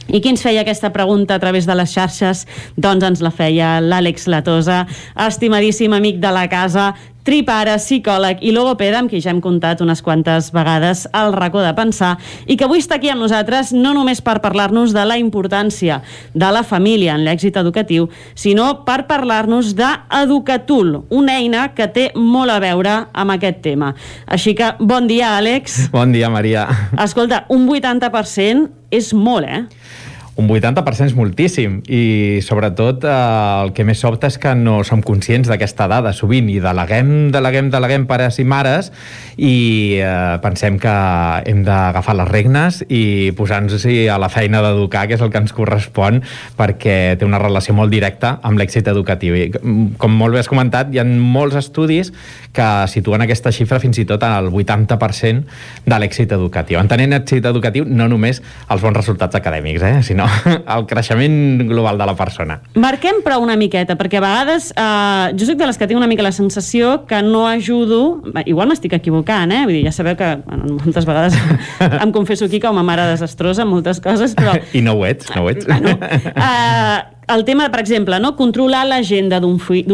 I 0.08 0.20
qui 0.20 0.28
ens 0.32 0.42
feia 0.44 0.60
aquesta 0.64 0.90
pregunta 0.92 1.36
a 1.36 1.40
través 1.40 1.64
de 1.68 1.74
les 1.76 1.92
xarxes? 1.92 2.44
Doncs 2.76 3.04
ens 3.08 3.22
la 3.24 3.32
feia 3.32 3.78
l'Àlex 3.80 4.28
Latosa, 4.28 4.82
estimadíssim 5.26 5.92
amic 5.96 6.20
de 6.20 6.32
la 6.32 6.44
casa, 6.52 6.92
tripara, 7.24 7.78
psicòleg 7.80 8.42
i 8.44 8.52
logopeda, 8.54 9.00
amb 9.00 9.10
qui 9.10 9.22
ja 9.24 9.32
hem 9.32 9.40
comptat 9.44 9.80
unes 9.84 10.02
quantes 10.04 10.50
vegades 10.54 11.06
al 11.12 11.32
racó 11.34 11.62
de 11.64 11.72
pensar, 11.76 12.14
i 12.46 12.56
que 12.56 12.68
avui 12.68 12.82
està 12.82 12.98
aquí 13.00 13.10
amb 13.12 13.24
nosaltres 13.24 13.72
no 13.74 13.94
només 13.96 14.20
per 14.24 14.38
parlar-nos 14.44 14.94
de 14.94 15.04
la 15.08 15.18
importància 15.20 16.00
de 16.34 16.52
la 16.52 16.62
família 16.62 17.16
en 17.16 17.24
l'èxit 17.26 17.56
educatiu, 17.60 18.08
sinó 18.36 18.84
per 18.86 19.04
parlar-nos 19.08 19.74
d'Educatul, 19.78 21.00
una 21.10 21.38
eina 21.40 21.68
que 21.74 21.88
té 21.88 22.10
molt 22.14 22.52
a 22.52 22.60
veure 22.62 22.96
amb 23.12 23.36
aquest 23.36 23.62
tema. 23.64 23.94
Així 24.26 24.54
que, 24.58 24.74
bon 24.80 25.08
dia, 25.10 25.34
Àlex. 25.38 25.88
Bon 25.94 26.12
dia, 26.12 26.30
Maria. 26.30 26.68
Escolta, 27.00 27.44
un 27.52 27.66
80% 27.68 28.68
és 28.94 29.12
molt, 29.16 29.48
eh? 29.48 29.64
Un 30.34 30.48
80% 30.50 31.06
és 31.06 31.14
moltíssim. 31.14 31.76
I 31.86 32.40
sobretot 32.42 33.04
eh, 33.06 33.10
el 33.62 33.70
que 33.74 33.84
més 33.86 34.00
sobta 34.02 34.26
és 34.26 34.38
que 34.42 34.50
no 34.58 34.80
som 34.86 35.02
conscients 35.06 35.46
d'aquesta 35.46 35.86
dada 35.90 36.10
sovint 36.16 36.48
i 36.50 36.56
deleguem, 36.62 37.30
deleguem, 37.34 37.68
deleguem 37.70 38.06
pares 38.10 38.40
i 38.42 38.46
mares 38.48 38.90
i 39.38 39.54
eh, 40.02 40.34
pensem 40.42 40.80
que 40.82 40.94
hem 41.46 41.62
d'agafar 41.66 42.16
les 42.18 42.30
regnes 42.32 42.80
i 42.88 43.30
posar-nos-hi 43.38 44.08
a 44.10 44.18
la 44.18 44.30
feina 44.32 44.62
d'educar 44.64 45.04
que 45.06 45.14
és 45.14 45.22
el 45.22 45.30
que 45.30 45.38
ens 45.38 45.54
correspon 45.54 46.24
perquè 46.58 47.14
té 47.20 47.28
una 47.28 47.38
relació 47.38 47.76
molt 47.78 47.94
directa 47.94 48.40
amb 48.42 48.58
l'èxit 48.58 48.90
educatiu. 48.90 49.38
I 49.38 49.94
com 49.98 50.18
molt 50.18 50.34
bé 50.34 50.42
has 50.42 50.50
comentat 50.50 50.90
hi 50.90 50.98
ha 50.98 51.06
molts 51.06 51.60
estudis 51.62 52.10
que 52.54 52.68
situen 52.90 53.22
aquesta 53.22 53.54
xifra 53.54 53.78
fins 53.82 54.02
i 54.02 54.06
tot 54.08 54.26
al 54.26 54.50
80% 54.50 55.86
de 55.86 56.02
l'èxit 56.02 56.34
educatiu. 56.34 56.82
Entenent 56.82 57.20
èxit 57.22 57.46
educatiu 57.46 57.86
no 57.86 58.10
només 58.10 58.42
els 58.42 58.82
bons 58.82 58.98
resultats 58.98 59.38
acadèmics 59.38 59.86
eh, 59.86 59.96
sinó 60.02 60.23
el 60.76 60.86
creixement 60.90 61.64
global 61.68 61.98
de 62.00 62.08
la 62.08 62.14
persona. 62.18 62.58
Marquem 62.80 63.22
però 63.24 63.40
una 63.42 63.56
miqueta, 63.60 63.96
perquè 64.00 64.20
a 64.20 64.24
vegades 64.24 64.70
eh, 64.72 65.34
jo 65.38 65.48
soc 65.48 65.58
de 65.60 65.68
les 65.68 65.80
que 65.80 65.88
tinc 65.90 66.00
una 66.00 66.10
mica 66.10 66.24
la 66.26 66.34
sensació 66.34 67.04
que 67.10 67.20
no 67.26 67.46
ajudo, 67.48 68.22
igual 68.44 68.70
m'estic 68.70 68.96
equivocant, 68.98 69.52
eh? 69.54 69.64
Vull 69.68 69.78
dir, 69.78 69.84
ja 69.88 69.94
sabeu 69.94 70.18
que 70.18 70.34
bueno, 70.44 70.78
moltes 70.80 71.08
vegades 71.08 71.38
em 72.04 72.14
confesso 72.14 72.48
aquí 72.48 72.60
com 72.62 72.78
a 72.78 72.86
mare 72.86 73.08
desastrosa 73.12 73.64
en 73.64 73.72
moltes 73.72 74.00
coses, 74.04 74.36
però... 74.38 74.56
I 74.72 74.84
no 74.84 74.98
ho 74.98 75.04
ets, 75.08 75.30
no 75.34 75.44
ho 75.44 75.50
ets. 75.52 75.68
Bueno, 75.68 75.98
eh, 76.34 76.98
el 77.28 77.44
tema, 77.44 77.70
per 77.70 77.80
exemple, 77.80 78.18
no? 78.20 78.34
controlar 78.36 78.84
l'agenda 78.88 79.40
d'un 79.40 79.58
fi, 79.62 79.84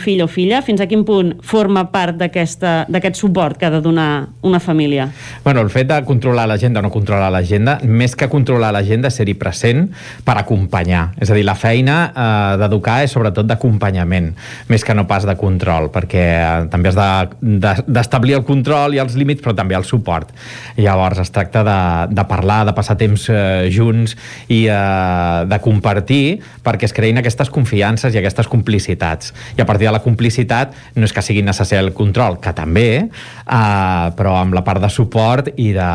fill 0.00 0.22
o 0.24 0.28
filla, 0.30 0.60
fins 0.64 0.80
a 0.80 0.86
quin 0.88 1.04
punt 1.04 1.34
forma 1.44 1.86
part 1.92 2.16
d'aquest 2.20 3.18
suport 3.18 3.58
que 3.60 3.68
ha 3.68 3.72
de 3.74 3.80
donar 3.84 4.28
una 4.46 4.60
família? 4.60 5.10
Bueno, 5.44 5.60
el 5.60 5.70
fet 5.70 5.90
de 5.90 6.00
controlar 6.08 6.46
l'agenda 6.48 6.80
o 6.80 6.84
no 6.84 6.92
controlar 6.92 7.30
l'agenda, 7.32 7.78
més 7.84 8.16
que 8.16 8.30
controlar 8.32 8.72
l'agenda, 8.72 9.10
ser-hi 9.12 9.34
present 9.40 9.88
per 10.24 10.38
acompanyar. 10.40 11.10
És 11.20 11.30
a 11.30 11.36
dir, 11.36 11.44
la 11.46 11.56
feina 11.58 11.98
eh, 12.10 12.56
d'educar 12.60 13.00
és 13.04 13.12
sobretot 13.12 13.48
d'acompanyament, 13.48 14.32
més 14.70 14.84
que 14.86 14.96
no 14.96 15.06
pas 15.10 15.26
de 15.28 15.36
control, 15.40 15.90
perquè 15.92 16.24
eh, 16.38 16.68
també 16.72 16.92
has 16.92 16.98
d'establir 16.98 18.34
de, 18.34 18.38
de, 18.38 18.40
el 18.40 18.46
control 18.48 18.96
i 18.96 19.02
els 19.02 19.16
límits, 19.20 19.42
però 19.44 19.54
també 19.56 19.76
el 19.76 19.84
suport. 19.88 20.32
Llavors, 20.80 21.20
es 21.20 21.32
tracta 21.34 21.64
de, 21.66 21.78
de 22.14 22.26
parlar, 22.30 22.62
de 22.68 22.76
passar 22.76 22.96
temps 23.00 23.28
eh, 23.28 23.68
junts 23.72 24.16
i 24.48 24.64
eh, 24.70 25.44
de 25.50 25.60
compartir 25.60 26.40
perquè 26.70 26.86
es 26.86 26.94
creïn 26.94 27.18
aquestes 27.20 27.50
confiances 27.52 28.14
i 28.14 28.20
aquestes 28.20 28.48
complicitats. 28.50 29.34
I 29.58 29.64
a 29.64 29.66
partir 29.68 29.88
de 29.88 29.94
la 29.96 30.02
complicitat 30.04 30.76
no 30.96 31.08
és 31.08 31.14
que 31.14 31.24
sigui 31.24 31.42
necessari 31.46 31.82
el 31.82 31.92
control, 31.96 32.38
que 32.42 32.54
també, 32.56 32.88
eh, 33.02 34.06
però 34.16 34.36
amb 34.38 34.54
la 34.56 34.64
part 34.66 34.82
de 34.82 34.90
suport 34.92 35.50
i 35.56 35.70
de, 35.76 35.90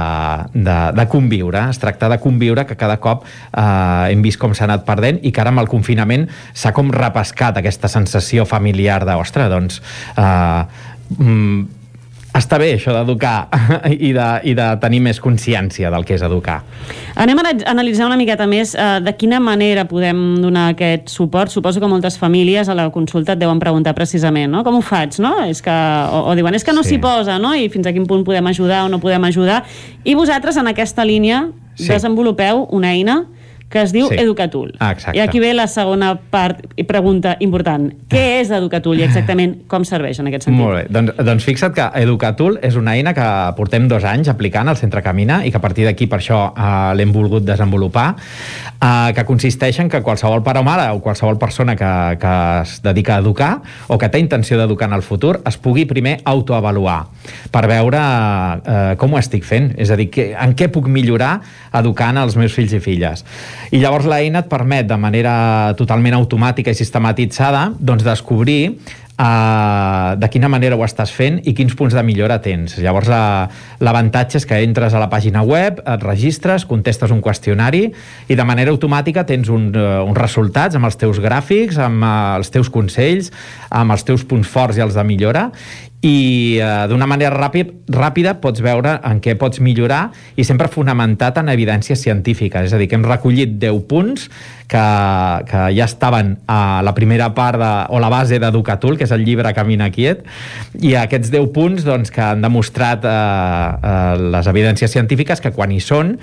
de, 0.54 0.80
de 1.00 1.08
conviure. 1.12 1.68
Es 1.72 1.80
tracta 1.82 2.10
de 2.12 2.20
conviure 2.24 2.66
que 2.68 2.78
cada 2.80 3.00
cop 3.04 3.26
eh, 3.26 4.12
hem 4.12 4.26
vist 4.26 4.42
com 4.42 4.56
s'ha 4.56 4.68
anat 4.68 4.86
perdent 4.88 5.22
i 5.24 5.32
que 5.32 5.44
ara 5.44 5.54
amb 5.54 5.64
el 5.64 5.72
confinament 5.72 6.28
s'ha 6.54 6.74
com 6.76 6.92
repescat 6.94 7.62
aquesta 7.62 7.92
sensació 7.92 8.46
familiar 8.50 9.04
de, 9.08 9.16
ostres, 9.22 9.50
doncs... 9.52 9.82
Eh, 10.18 10.62
mm, 11.18 11.85
està 12.36 12.58
bé 12.60 12.74
això 12.76 12.94
d'educar 12.96 13.48
i, 13.92 14.12
de, 14.16 14.28
i 14.50 14.56
de 14.58 14.68
tenir 14.82 15.02
més 15.06 15.20
consciència 15.24 15.92
del 15.94 16.06
que 16.08 16.18
és 16.18 16.24
educar. 16.26 16.60
Anem 17.22 17.40
a 17.42 17.46
analitzar 17.72 18.10
una 18.10 18.18
miqueta 18.20 18.48
més 18.50 18.74
eh, 18.76 19.00
de 19.04 19.14
quina 19.18 19.40
manera 19.44 19.86
podem 19.90 20.42
donar 20.44 20.70
aquest 20.74 21.12
suport. 21.14 21.54
Suposo 21.54 21.80
que 21.80 21.90
moltes 21.92 22.20
famílies 22.20 22.70
a 22.70 22.76
la 22.78 22.90
consulta 22.94 23.36
et 23.36 23.42
deuen 23.42 23.62
preguntar 23.62 23.96
precisament, 23.98 24.52
no? 24.52 24.64
Com 24.68 24.80
ho 24.80 24.84
faig, 24.86 25.20
no? 25.24 25.36
És 25.48 25.64
que, 25.64 25.72
o, 25.72 26.26
o 26.32 26.36
diuen, 26.38 26.58
és 26.58 26.68
que 26.68 26.76
no 26.76 26.84
s'hi 26.84 26.98
sí. 26.98 27.04
posa, 27.04 27.40
no? 27.42 27.54
I 27.56 27.70
fins 27.74 27.88
a 27.88 27.96
quin 27.96 28.08
punt 28.10 28.26
podem 28.28 28.52
ajudar 28.52 28.84
o 28.86 28.92
no 28.92 29.00
podem 29.04 29.30
ajudar. 29.32 29.64
I 30.04 30.18
vosaltres 30.20 30.60
en 30.60 30.72
aquesta 30.72 31.08
línia 31.08 31.46
sí. 31.76 31.88
desenvolupeu 31.88 32.68
una 32.76 32.92
eina 32.96 33.24
que 33.76 33.84
es 33.84 33.92
diu 33.92 34.08
sí. 34.08 34.16
Educatul. 34.22 34.72
Ah, 34.80 34.94
exacte. 34.96 35.18
I 35.18 35.22
aquí 35.26 35.42
ve 35.44 35.52
la 35.54 35.68
segona 35.68 36.14
part 36.16 36.62
i 36.80 36.86
pregunta 36.88 37.36
important. 37.44 37.90
Què 38.12 38.24
és 38.40 38.52
Educatul 38.56 39.02
i 39.02 39.04
exactament 39.04 39.58
com 39.72 39.84
serveix 39.84 40.22
en 40.24 40.30
aquest 40.32 40.48
sentit? 40.48 40.62
Molt 40.62 40.78
bé. 40.78 40.84
Doncs, 40.96 41.18
doncs 41.28 41.44
fixa't 41.44 41.76
que 41.76 41.90
Educatul 42.00 42.56
és 42.64 42.78
una 42.80 42.94
eina 42.96 43.12
que 43.18 43.26
portem 43.58 43.90
dos 43.92 44.06
anys 44.08 44.32
aplicant 44.32 44.72
al 44.72 44.80
Centre 44.80 45.04
Camina 45.04 45.42
i 45.44 45.52
que 45.52 45.60
a 45.60 45.64
partir 45.64 45.84
d'aquí 45.90 46.08
per 46.08 46.22
això 46.22 46.40
eh, 46.56 46.70
l'hem 46.96 47.12
volgut 47.12 47.44
desenvolupar, 47.44 48.06
eh, 48.16 49.12
que 49.18 49.28
consisteix 49.28 49.82
en 49.84 49.92
que 49.92 50.00
qualsevol 50.06 50.44
pare 50.46 50.64
o 50.64 50.68
mare 50.68 50.88
o 50.96 51.02
qualsevol 51.04 51.36
persona 51.42 51.76
que, 51.76 51.92
que 52.22 52.34
es 52.62 52.78
dedica 52.86 53.18
a 53.18 53.26
educar 53.26 53.52
o 53.92 54.00
que 54.00 54.08
té 54.10 54.24
intenció 54.24 54.60
d'educar 54.62 54.88
en 54.88 54.96
el 55.02 55.04
futur 55.04 55.42
es 55.44 55.60
pugui 55.60 55.84
primer 55.90 56.22
autoavaluar 56.24 57.02
per 57.52 57.66
veure 57.68 58.00
eh, 58.00 58.96
com 59.02 59.14
ho 59.14 59.20
estic 59.20 59.44
fent, 59.44 59.74
és 59.76 59.92
a 59.92 60.00
dir, 60.00 60.08
que, 60.14 60.30
en 60.32 60.56
què 60.56 60.72
puc 60.72 60.88
millorar 60.88 61.42
educant 61.76 62.24
els 62.24 62.40
meus 62.40 62.56
fills 62.56 62.72
i 62.72 62.80
filles. 62.80 63.26
I 63.72 63.82
llavors 63.82 64.06
l'eina 64.10 64.44
et 64.44 64.52
permet 64.52 64.86
de 64.88 64.98
manera 65.00 65.74
totalment 65.80 66.18
automàtica 66.20 66.74
i 66.74 66.78
sistematitzada 66.78 67.72
doncs 67.80 68.06
descobrir 68.06 68.76
uh, 69.18 70.14
de 70.20 70.30
quina 70.30 70.50
manera 70.52 70.78
ho 70.78 70.84
estàs 70.86 71.12
fent 71.16 71.40
i 71.48 71.56
quins 71.58 71.74
punts 71.78 71.96
de 71.96 72.04
millora 72.06 72.38
tens. 72.44 72.78
Llavors, 72.82 73.10
l'avantatge 73.82 74.40
és 74.42 74.48
que 74.48 74.60
entres 74.66 74.94
a 74.94 75.02
la 75.02 75.10
pàgina 75.12 75.44
web, 75.48 75.82
et 75.82 76.06
registres, 76.06 76.68
contestes 76.70 77.14
un 77.16 77.24
qüestionari 77.26 77.88
i 78.30 78.38
de 78.38 78.48
manera 78.48 78.74
automàtica 78.76 79.26
tens 79.26 79.50
un, 79.50 79.72
uh, 79.74 80.04
uns 80.06 80.20
resultats 80.20 80.78
amb 80.78 80.90
els 80.90 81.00
teus 81.02 81.22
gràfics, 81.24 81.82
amb 81.82 82.06
uh, 82.06 82.14
els 82.40 82.54
teus 82.54 82.70
consells, 82.70 83.32
amb 83.70 83.96
els 83.96 84.06
teus 84.06 84.28
punts 84.28 84.50
forts 84.50 84.78
i 84.78 84.86
els 84.86 84.98
de 84.98 85.08
millora 85.08 85.50
i 86.06 86.60
eh, 86.62 86.86
d'una 86.86 87.08
manera 87.10 87.34
ràpid, 87.34 87.72
ràpida 87.90 88.36
pots 88.42 88.62
veure 88.62 89.00
en 89.10 89.18
què 89.24 89.34
pots 89.42 89.58
millorar 89.64 90.12
i 90.38 90.44
sempre 90.46 90.70
fonamentat 90.70 91.40
en 91.42 91.50
evidències 91.50 91.98
científiques. 91.98 92.68
És 92.68 92.76
a 92.76 92.82
dir, 92.82 92.86
que 92.92 93.00
hem 93.00 93.08
recollit 93.08 93.56
10 93.58 93.80
punts 93.90 94.28
que, 94.70 94.84
que 95.50 95.64
ja 95.74 95.88
estaven 95.90 96.36
a 96.46 96.84
la 96.86 96.94
primera 96.94 97.32
part 97.34 97.58
de, 97.58 97.72
o 97.90 98.02
la 98.02 98.12
base 98.14 98.38
d'Educatul, 98.42 99.00
que 99.00 99.08
és 99.08 99.14
el 99.16 99.24
llibre 99.26 99.54
Camina 99.58 99.88
Quiet, 99.94 100.22
i 100.86 100.94
aquests 101.00 101.32
10 101.34 101.50
punts 101.56 101.88
doncs, 101.88 102.14
que 102.14 102.22
han 102.22 102.46
demostrat 102.46 103.06
eh, 103.10 103.16
eh, 103.16 104.28
les 104.38 104.52
evidències 104.54 104.94
científiques 104.94 105.42
que 105.42 105.54
quan 105.58 105.74
hi 105.74 105.82
són 105.82 106.14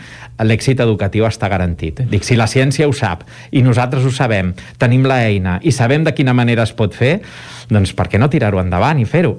l'èxit 0.47 0.85
educatiu 0.86 1.27
està 1.27 1.51
garantit. 1.51 2.05
Dic, 2.07 2.23
si 2.23 2.39
la 2.39 2.47
ciència 2.47 2.86
ho 2.86 2.94
sap 2.94 3.27
i 3.51 3.67
nosaltres 3.67 4.07
ho 4.07 4.15
sabem, 4.15 4.55
tenim 4.78 5.11
l'eina 5.11 5.59
i 5.67 5.75
sabem 5.75 6.07
de 6.07 6.15
quina 6.15 6.39
manera 6.39 6.62
es 6.62 6.75
pot 6.75 6.94
fer, 6.94 7.17
doncs 7.73 7.97
per 7.99 8.07
què 8.12 8.23
no 8.23 8.31
tirar-ho 8.31 8.62
endavant 8.62 9.02
i 9.02 9.11
fer-ho? 9.11 9.39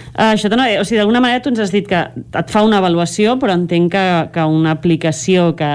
Uh, 0.11 0.33
això 0.33 0.49
no, 0.51 0.65
o 0.65 0.83
sigui, 0.83 0.99
d'alguna 0.99 1.21
manera 1.23 1.39
tu 1.43 1.51
ens 1.53 1.61
has 1.63 1.71
dit 1.71 1.87
que 1.87 1.99
et 2.11 2.51
fa 2.51 2.65
una 2.67 2.81
avaluació, 2.81 3.37
però 3.39 3.55
entenc 3.55 3.93
que, 3.93 4.05
que 4.35 4.43
una 4.43 4.73
aplicació 4.75 5.51
que 5.55 5.69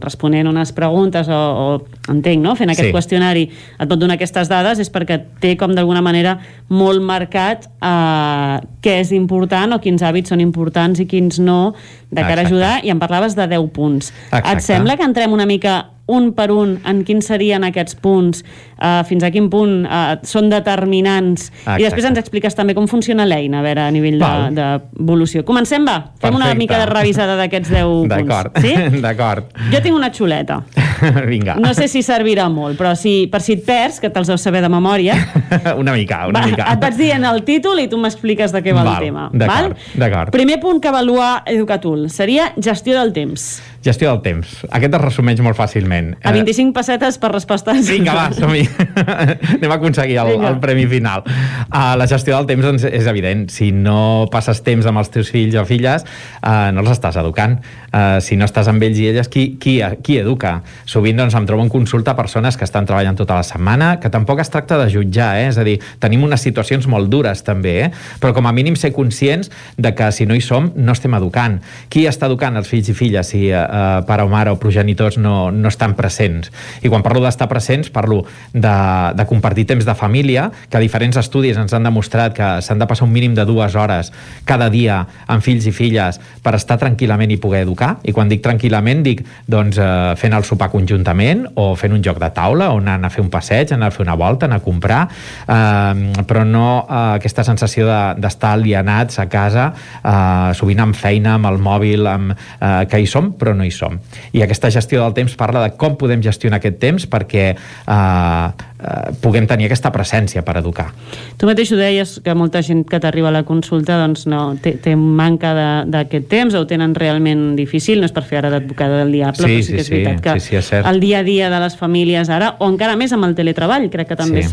responent 0.00 0.48
unes 0.48 0.72
preguntes 0.76 1.28
o, 1.28 1.36
o 1.36 2.12
entenc, 2.12 2.40
no?, 2.44 2.54
fent 2.56 2.72
aquest 2.72 2.88
sí. 2.88 2.94
qüestionari 2.96 3.44
et 3.50 3.84
pot 3.90 4.00
donar 4.00 4.16
aquestes 4.16 4.48
dades 4.50 4.80
és 4.80 4.90
perquè 4.92 5.20
té 5.42 5.54
com 5.60 5.74
d'alguna 5.76 6.02
manera 6.04 6.38
molt 6.72 7.04
marcat 7.04 7.68
uh, 7.78 8.56
què 8.84 8.98
és 9.02 9.12
important 9.16 9.76
o 9.76 9.80
quins 9.84 10.02
hàbits 10.02 10.32
són 10.32 10.40
importants 10.44 11.04
i 11.04 11.08
quins 11.10 11.40
no 11.44 11.74
de 12.10 12.22
cara 12.22 12.40
Exacte. 12.40 12.46
a 12.46 12.48
ajudar 12.48 12.74
i 12.86 12.94
em 12.94 13.02
parlaves 13.02 13.36
de 13.36 13.48
10 13.52 13.72
punts. 13.74 14.14
Exacte. 14.30 14.54
Et 14.54 14.64
sembla 14.64 14.96
que 14.96 15.04
entrem 15.04 15.36
una 15.36 15.46
mica 15.46 15.82
un 16.06 16.32
per 16.36 16.50
un 16.52 16.76
en 16.84 17.00
quins 17.06 17.26
serien 17.30 17.64
aquests 17.64 17.96
punts, 18.04 18.42
uh, 18.76 19.00
fins 19.08 19.24
a 19.24 19.30
quin 19.32 19.48
punt 19.52 19.86
uh, 19.86 20.18
són 20.26 20.50
determinants, 20.52 21.48
Exacte. 21.48 21.78
i 21.80 21.86
després 21.86 22.08
ens 22.10 22.20
expliques 22.20 22.56
també 22.58 22.76
com 22.76 22.88
funciona 22.90 23.24
l'eina, 23.24 23.62
a 23.62 23.64
veure, 23.64 23.73
a 23.78 23.90
nivell 23.94 24.18
d'evolució. 24.18 25.42
De, 25.42 25.46
Comencem, 25.48 25.84
va? 25.86 25.98
Fem 26.06 26.30
Perfecte. 26.30 26.40
una 26.40 26.54
mica 26.58 26.78
de 26.80 26.86
revisada 26.90 27.36
d'aquests 27.38 27.70
10 27.72 27.84
punts. 27.84 28.14
D'acord, 28.14 28.58
sí? 28.62 28.74
d'acord. 29.04 29.50
Jo 29.72 29.82
tinc 29.84 29.96
una 29.96 30.10
xuleta. 30.14 30.60
Vinga. 31.32 31.56
No 31.60 31.74
sé 31.76 31.88
si 31.90 32.02
servirà 32.06 32.46
molt, 32.52 32.78
però 32.78 32.94
si, 32.98 33.26
per 33.30 33.42
si 33.44 33.58
et 33.58 33.64
perds, 33.66 34.00
que 34.02 34.10
te'ls 34.14 34.30
deu 34.30 34.38
saber 34.40 34.62
de 34.64 34.70
memòria... 34.72 35.16
una 35.82 35.94
mica, 35.96 36.24
una 36.30 36.44
va, 36.44 36.50
mica. 36.50 36.68
Et 36.72 36.82
vaig 36.82 36.98
dient 36.98 37.28
el 37.28 37.42
títol 37.46 37.82
i 37.82 37.88
tu 37.90 37.98
m'expliques 38.00 38.54
de 38.54 38.62
què 38.64 38.74
va 38.76 38.86
val, 38.86 38.96
el 38.96 39.10
tema. 39.10 39.28
D'acord, 39.34 40.32
Primer 40.34 40.58
punt 40.62 40.80
que 40.82 40.90
avalua 40.90 41.42
Educatul 41.50 42.08
seria 42.10 42.52
gestió 42.56 42.96
del 42.98 43.12
temps. 43.16 43.48
Gestió 43.84 44.08
del 44.10 44.22
temps. 44.24 44.54
Aquest 44.72 44.94
es 44.96 45.02
resumeix 45.02 45.40
molt 45.44 45.58
fàcilment. 45.58 46.14
A 46.24 46.32
25 46.32 46.70
eh, 46.70 46.74
pessetes 46.78 47.18
per 47.20 47.30
respostes. 47.34 47.84
Vinga, 47.92 48.14
va, 48.16 48.26
som-hi. 48.32 48.64
Anem 49.58 49.68
a 49.68 49.76
aconseguir 49.76 50.16
el, 50.22 50.32
el 50.48 50.56
premi 50.62 50.86
final. 50.88 51.26
Uh, 51.68 51.92
la 52.00 52.08
gestió 52.08 52.38
del 52.38 52.48
temps 52.48 52.64
doncs, 52.64 52.86
és 52.88 53.08
evident. 53.10 53.46
Si 53.52 53.70
no 53.76 54.24
passes 54.32 54.62
temps 54.64 54.88
amb 54.88 55.02
els 55.02 55.12
teus 55.12 55.28
fills 55.34 55.58
o 55.60 55.66
filles, 55.68 56.06
uh, 56.40 56.70
no 56.72 56.80
els 56.80 56.94
estàs 56.94 57.20
educant. 57.20 57.58
Uh, 57.92 58.18
si 58.24 58.40
no 58.40 58.48
estàs 58.48 58.72
amb 58.72 58.82
ells 58.88 59.02
i 59.02 59.10
elles, 59.12 59.28
qui, 59.28 59.50
qui, 59.60 59.76
qui 60.02 60.18
educa? 60.22 60.56
sovint 60.88 61.18
doncs, 61.18 61.34
em 61.36 61.46
trobo 61.46 61.62
en 61.64 61.68
consulta 61.68 62.14
persones 62.16 62.56
que 62.56 62.64
estan 62.66 62.86
treballant 62.86 63.16
tota 63.18 63.36
la 63.38 63.44
setmana, 63.46 63.98
que 64.00 64.10
tampoc 64.12 64.40
es 64.42 64.50
tracta 64.52 64.78
de 64.80 64.88
jutjar, 64.92 65.34
eh? 65.40 65.48
és 65.50 65.58
a 65.58 65.64
dir, 65.66 65.76
tenim 66.02 66.24
unes 66.26 66.42
situacions 66.44 66.86
molt 66.90 67.10
dures 67.12 67.44
també, 67.46 67.74
eh? 67.86 67.90
però 68.22 68.34
com 68.36 68.48
a 68.48 68.54
mínim 68.56 68.76
ser 68.80 68.92
conscients 68.96 69.50
de 69.76 69.94
que 69.96 70.10
si 70.14 70.26
no 70.26 70.36
hi 70.36 70.42
som 70.44 70.70
no 70.76 70.94
estem 70.94 71.14
educant. 71.18 71.60
Qui 71.92 72.06
està 72.10 72.28
educant 72.30 72.56
els 72.60 72.70
fills 72.70 72.90
i 72.90 72.96
filles 72.96 73.32
si 73.34 73.46
eh, 73.74 74.02
pare 74.06 74.22
o 74.22 74.30
mare 74.30 74.52
o 74.54 74.58
progenitors 74.60 75.18
no, 75.18 75.50
no 75.50 75.70
estan 75.70 75.96
presents? 75.98 76.52
I 76.82 76.90
quan 76.92 77.02
parlo 77.02 77.22
d'estar 77.24 77.48
presents 77.50 77.90
parlo 77.90 78.22
de, 78.52 78.76
de 79.18 79.26
compartir 79.26 79.66
temps 79.66 79.84
de 79.84 79.94
família, 79.98 80.46
que 80.70 80.82
diferents 80.82 81.18
estudis 81.18 81.58
ens 81.58 81.74
han 81.74 81.86
demostrat 81.86 82.36
que 82.36 82.50
s'han 82.62 82.78
de 82.78 82.88
passar 82.90 83.08
un 83.08 83.12
mínim 83.12 83.34
de 83.34 83.44
dues 83.48 83.74
hores 83.74 84.12
cada 84.46 84.70
dia 84.70 85.02
amb 85.26 85.42
fills 85.44 85.66
i 85.66 85.74
filles 85.74 86.20
per 86.44 86.54
estar 86.58 86.78
tranquil·lament 86.80 87.34
i 87.34 87.40
poder 87.40 87.64
educar. 87.64 87.96
I 88.04 88.14
quan 88.14 88.30
dic 88.30 88.44
tranquil·lament 88.44 89.02
dic 89.04 89.24
doncs, 89.50 89.78
eh, 89.78 90.14
fent 90.20 90.36
el 90.36 90.46
sopar 90.46 90.70
conjuntament 90.72 91.46
o 91.60 91.72
fent 91.78 91.94
un 91.96 92.02
joc 92.04 92.20
de 92.22 92.30
taula 92.34 92.70
o 92.74 92.80
anant 92.82 93.04
a 93.04 93.12
fer 93.12 93.24
un 93.24 93.30
passeig, 93.32 93.72
anar 93.74 93.90
a 93.90 93.94
fer 93.94 94.04
una 94.06 94.16
volta, 94.18 94.46
anar 94.46 94.62
a 94.62 94.64
comprar, 94.64 95.02
eh, 95.08 96.24
però 96.24 96.44
no 96.46 96.66
eh, 96.84 97.02
aquesta 97.18 97.44
sensació 97.44 97.88
d'estar 97.88 98.54
de, 98.54 98.64
alienats 98.64 99.18
a 99.18 99.28
casa, 99.28 99.68
eh, 100.02 100.54
sovint 100.56 100.80
amb 100.80 100.96
feina, 100.96 101.36
amb 101.38 101.50
el 101.50 101.60
mòbil, 101.62 102.06
amb, 102.08 102.32
eh, 102.34 102.86
que 102.90 103.00
hi 103.00 103.06
som, 103.06 103.32
però 103.38 103.54
no 103.56 103.63
hi 103.66 103.72
som. 103.74 103.98
I 104.32 104.44
aquesta 104.44 104.70
gestió 104.70 105.02
del 105.02 105.14
temps 105.16 105.34
parla 105.40 105.64
de 105.64 105.74
com 105.80 105.96
podem 106.00 106.22
gestionar 106.24 106.60
aquest 106.60 106.78
temps 106.82 107.06
perquè 107.10 107.44
eh, 107.54 107.94
eh, 107.94 109.14
puguem 109.22 109.48
tenir 109.50 109.68
aquesta 109.68 109.92
presència 109.94 110.44
per 110.46 110.58
educar. 110.60 110.90
Tu 111.38 111.48
mateix 111.48 111.72
ho 111.72 111.78
deies, 111.80 112.16
que 112.24 112.34
molta 112.38 112.62
gent 112.62 112.84
que 112.88 113.00
t'arriba 113.00 113.30
a 113.32 113.36
la 113.38 113.44
consulta 113.48 113.98
doncs 114.00 114.26
no, 114.30 114.54
té, 114.62 114.76
té 114.82 114.96
manca 114.96 115.54
d'aquest 115.90 116.28
temps 116.30 116.54
o 116.54 116.64
ho 116.64 116.68
tenen 116.70 116.94
realment 116.94 117.54
difícil, 117.58 118.00
no 118.00 118.08
és 118.10 118.14
per 118.14 118.24
fer 118.28 118.42
ara 118.42 118.52
d'advocada 118.54 119.02
del 119.02 119.14
diable, 119.18 119.40
sí, 119.40 119.44
però 119.44 119.54
sí, 119.54 119.62
sí 119.62 119.72
que 119.72 119.80
és 119.80 119.88
sí, 119.88 119.94
veritat 119.96 120.24
que 120.24 120.36
sí, 120.40 120.48
sí, 120.48 120.58
és 120.60 120.72
cert. 120.72 120.90
el 120.90 121.00
dia 121.02 121.20
a 121.20 121.26
dia 121.26 121.50
de 121.52 121.62
les 121.64 121.78
famílies 121.80 122.30
ara, 122.32 122.54
o 122.58 122.68
encara 122.70 122.98
més 123.00 123.14
amb 123.16 123.28
el 123.28 123.34
teletreball, 123.38 123.90
crec 123.92 124.12
que 124.12 124.20
també 124.20 124.44
Sí. 124.44 124.50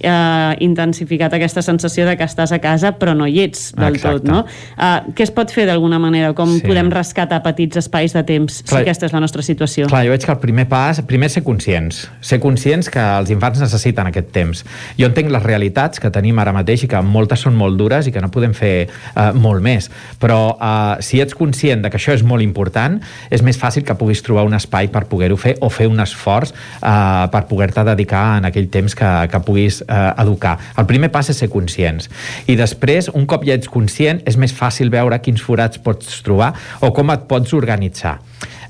Eh, 0.00 0.56
intensificat 0.60 1.32
aquesta 1.34 1.62
sensació 1.62 2.06
de 2.06 2.16
que 2.16 2.24
estàs 2.24 2.52
a 2.52 2.58
casa 2.62 2.92
però 2.98 3.14
no 3.16 3.26
hi 3.26 3.40
ets 3.44 3.72
del 3.76 3.96
Exacte. 3.96 4.20
tot, 4.20 4.28
no? 4.28 4.44
Uh, 4.76 5.12
què 5.14 5.24
es 5.26 5.30
pot 5.34 5.50
fer 5.52 5.66
d'alguna 5.66 5.98
manera? 5.98 6.32
Com 6.34 6.58
Sí. 6.58 6.66
podem 6.66 6.90
rescatar 6.90 7.42
petits 7.42 7.76
espais 7.76 8.12
de 8.12 8.22
temps 8.22 8.62
Clar, 8.62 8.80
si 8.80 8.82
aquesta 8.82 9.06
és 9.06 9.12
la 9.12 9.20
nostra 9.20 9.42
situació? 9.42 9.86
Clar, 9.88 10.04
jo 10.04 10.10
veig 10.10 10.24
que 10.24 10.32
el 10.32 10.38
primer 10.38 10.66
pas, 10.68 11.00
primer 11.02 11.30
ser 11.30 11.42
conscients. 11.42 12.08
Ser 12.20 12.40
conscients 12.40 12.90
que 12.90 13.00
els 13.00 13.30
infants 13.30 13.60
necessiten 13.60 14.06
aquest 14.06 14.30
temps. 14.32 14.64
Jo 14.98 15.06
entenc 15.06 15.30
les 15.30 15.42
realitats 15.42 16.00
que 16.00 16.10
tenim 16.10 16.38
ara 16.38 16.52
mateix 16.52 16.84
i 16.84 16.88
que 16.88 17.00
moltes 17.02 17.40
són 17.40 17.54
molt 17.54 17.76
dures 17.78 18.06
i 18.06 18.12
que 18.12 18.20
no 18.20 18.30
podem 18.30 18.54
fer 18.54 18.88
eh, 18.88 19.32
molt 19.34 19.62
més. 19.62 19.90
Però 20.20 20.56
eh, 20.60 21.02
si 21.02 21.20
ets 21.20 21.34
conscient 21.34 21.82
de 21.82 21.90
que 21.90 21.96
això 21.98 22.12
és 22.14 22.22
molt 22.22 22.42
important, 22.42 23.00
és 23.30 23.42
més 23.42 23.58
fàcil 23.58 23.84
que 23.84 23.94
puguis 23.94 24.22
trobar 24.22 24.44
un 24.44 24.54
espai 24.54 24.88
per 24.88 25.04
poder-ho 25.06 25.36
fer 25.36 25.56
o 25.60 25.70
fer 25.70 25.86
un 25.86 26.00
esforç 26.00 26.52
eh, 26.82 27.28
per 27.30 27.44
poder-te 27.46 27.84
dedicar 27.84 28.38
en 28.38 28.44
aquell 28.50 28.68
temps 28.68 28.94
que, 28.94 29.12
que 29.30 29.40
puguis 29.40 29.82
eh, 29.86 30.12
educar. 30.24 30.56
El 30.78 30.88
primer 30.90 31.10
pas 31.14 31.28
és 31.30 31.38
ser 31.38 31.50
conscients. 31.52 32.10
I 32.46 32.56
després, 32.58 33.10
un 33.14 33.26
cop 33.30 33.46
ja 33.46 33.56
ets 33.58 33.70
conscient, 33.70 34.22
és 34.26 34.38
més 34.40 34.54
fàcil 34.54 34.92
veure 34.92 35.20
quins 35.22 35.42
forats 35.42 35.80
pots 35.82 36.22
trobar 36.26 36.52
o 36.80 36.92
com 36.96 37.12
et 37.14 37.26
pots 37.30 37.54
organitzar. 37.56 38.18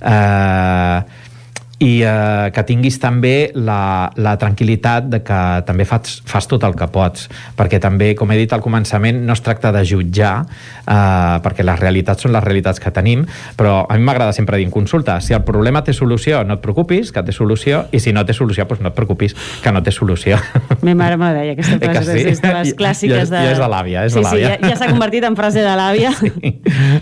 Eh, 0.04 1.23
i 1.82 2.02
eh, 2.06 2.50
que 2.54 2.62
tinguis 2.68 2.98
també 3.02 3.50
la, 3.54 4.10
la 4.16 4.36
tranquil·litat 4.38 5.08
de 5.10 5.20
que 5.26 5.38
també 5.66 5.84
fas, 5.88 6.20
fas 6.24 6.46
tot 6.50 6.62
el 6.68 6.76
que 6.78 6.86
pots 6.94 7.26
perquè 7.58 7.80
també, 7.82 8.12
com 8.14 8.30
he 8.30 8.38
dit 8.38 8.52
al 8.54 8.62
començament 8.62 9.18
no 9.26 9.34
es 9.34 9.42
tracta 9.42 9.72
de 9.74 9.82
jutjar 9.88 10.34
eh, 10.44 11.40
perquè 11.44 11.66
les 11.66 11.80
realitats 11.80 12.22
són 12.22 12.32
les 12.36 12.44
realitats 12.44 12.78
que 12.80 12.92
tenim 12.94 13.24
però 13.58 13.84
a 13.88 13.96
mi 13.98 14.06
m'agrada 14.06 14.32
sempre 14.32 14.58
dir 14.60 14.68
en 14.68 14.74
consulta 14.74 15.18
si 15.20 15.34
el 15.34 15.42
problema 15.42 15.82
té 15.84 15.92
solució, 15.92 16.44
no 16.46 16.54
et 16.58 16.62
preocupis 16.62 17.10
que 17.12 17.22
té 17.26 17.32
solució, 17.34 17.84
i 17.92 17.98
si 18.00 18.12
no 18.14 18.22
té 18.24 18.32
solució, 18.36 18.64
doncs 18.70 18.80
no 18.84 18.92
et 18.92 18.96
preocupis 18.96 19.34
que 19.62 19.72
no 19.74 19.82
té 19.82 19.90
solució 19.94 20.38
Me 20.82 20.94
mare 20.94 21.16
me 21.18 21.32
deia, 21.34 21.52
aquesta 21.58 21.74
Eh 21.84 21.88
que 21.88 21.90
frase 21.90 22.14
sí? 22.18 22.28
és 22.30 22.40
de 22.40 22.52
les 22.54 22.68
Ja- 22.70 22.76
clàssiques 22.78 23.28
ja 23.34 23.42
és 23.50 23.58
de 23.58 23.68
l'àvia, 23.68 24.06
sí, 24.08 24.20
de. 24.20 24.30
Sí, 24.30 24.40
ja, 24.44 24.54
ja 24.62 24.76
s'ha 24.78 24.88
convertit 24.90 25.24
en 25.26 25.34
frase 25.36 25.62
de 25.64 25.74
l'àvia. 25.74 26.12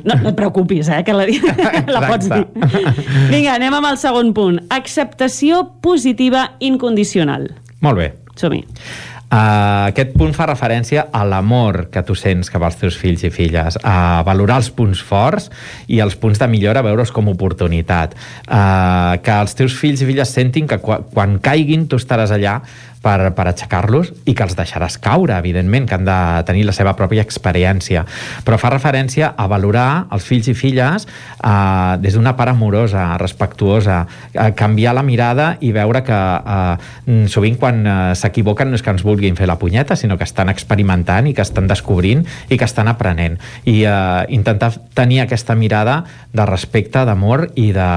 No, 0.03 0.17
no 0.19 0.31
et 0.33 0.37
preocupis, 0.37 0.89
eh, 0.91 1.03
que 1.07 1.13
la, 1.15 1.25
la 1.95 2.01
pots 2.09 2.27
dir. 2.29 2.43
Vinga, 3.31 3.55
anem 3.55 3.75
amb 3.79 3.87
el 3.93 3.99
segon 4.01 4.33
punt. 4.35 4.59
Acceptació 4.71 5.65
positiva 5.83 6.53
incondicional. 6.61 7.51
molt 7.81 7.99
bé 7.99 8.13
Som-hi. 8.37 8.63
Uh, 9.33 9.89
aquest 9.89 10.11
punt 10.13 10.35
fa 10.37 10.45
referència 10.51 11.07
a 11.09 11.23
l'amor 11.25 11.87
que 11.93 12.03
tu 12.05 12.13
sents 12.13 12.51
cap 12.53 12.67
als 12.67 12.77
teus 12.77 12.99
fills 13.01 13.23
i 13.25 13.31
filles, 13.33 13.79
a 13.81 14.21
valorar 14.27 14.59
els 14.61 14.69
punts 14.77 15.01
forts 15.09 15.49
i 15.89 16.03
els 16.05 16.19
punts 16.21 16.41
de 16.43 16.49
millora 16.53 16.83
veure's 16.85 17.15
com 17.17 17.31
oportunitat. 17.33 18.13
Uh, 18.45 19.17
que 19.25 19.33
els 19.33 19.57
teus 19.57 19.77
fills 19.79 20.05
i 20.05 20.09
filles 20.11 20.35
sentin 20.37 20.69
que 20.69 20.77
quan, 20.85 21.07
quan 21.15 21.39
caiguin 21.41 21.89
tu 21.89 21.97
estaràs 21.97 22.35
allà 22.37 22.59
per, 23.03 23.33
per 23.37 23.49
aixecar-los 23.51 24.13
i 24.25 24.35
que 24.37 24.47
els 24.47 24.57
deixaràs 24.59 24.99
caure, 25.03 25.35
evidentment, 25.37 25.89
que 25.89 25.99
han 25.99 26.07
de 26.07 26.19
tenir 26.49 26.65
la 26.69 26.75
seva 26.77 26.95
pròpia 26.99 27.25
experiència. 27.27 28.05
Però 28.47 28.59
fa 28.61 28.73
referència 28.73 29.33
a 29.37 29.49
valorar 29.51 30.07
els 30.15 30.27
fills 30.27 30.49
i 30.49 30.57
filles 30.57 31.07
eh, 31.07 31.97
des 32.03 32.17
d'una 32.17 32.37
part 32.39 32.55
amorosa, 32.55 33.11
respectuosa, 33.21 34.03
eh, 34.33 34.51
canviar 34.59 34.95
la 34.97 35.05
mirada 35.07 35.57
i 35.61 35.73
veure 35.75 36.05
que 36.07 36.21
eh, 36.57 37.27
sovint 37.33 37.59
quan 37.61 37.83
eh, 37.83 37.97
s'equivoquen 38.19 38.71
no 38.71 38.79
és 38.79 38.85
que 38.85 38.95
ens 38.95 39.05
vulguin 39.07 39.37
fer 39.39 39.51
la 39.51 39.59
punyeta, 39.59 39.97
sinó 39.99 40.19
que 40.19 40.29
estan 40.29 40.53
experimentant 40.53 41.29
i 41.29 41.35
que 41.35 41.45
estan 41.45 41.69
descobrint 41.71 42.25
i 42.49 42.59
que 42.59 42.69
estan 42.69 42.91
aprenent. 42.93 43.39
I 43.65 43.83
eh, 43.85 44.27
intentar 44.35 44.73
tenir 44.95 45.23
aquesta 45.25 45.57
mirada 45.59 46.03
de 46.33 46.47
respecte, 46.49 47.05
d'amor 47.07 47.49
i 47.59 47.71
de, 47.75 47.91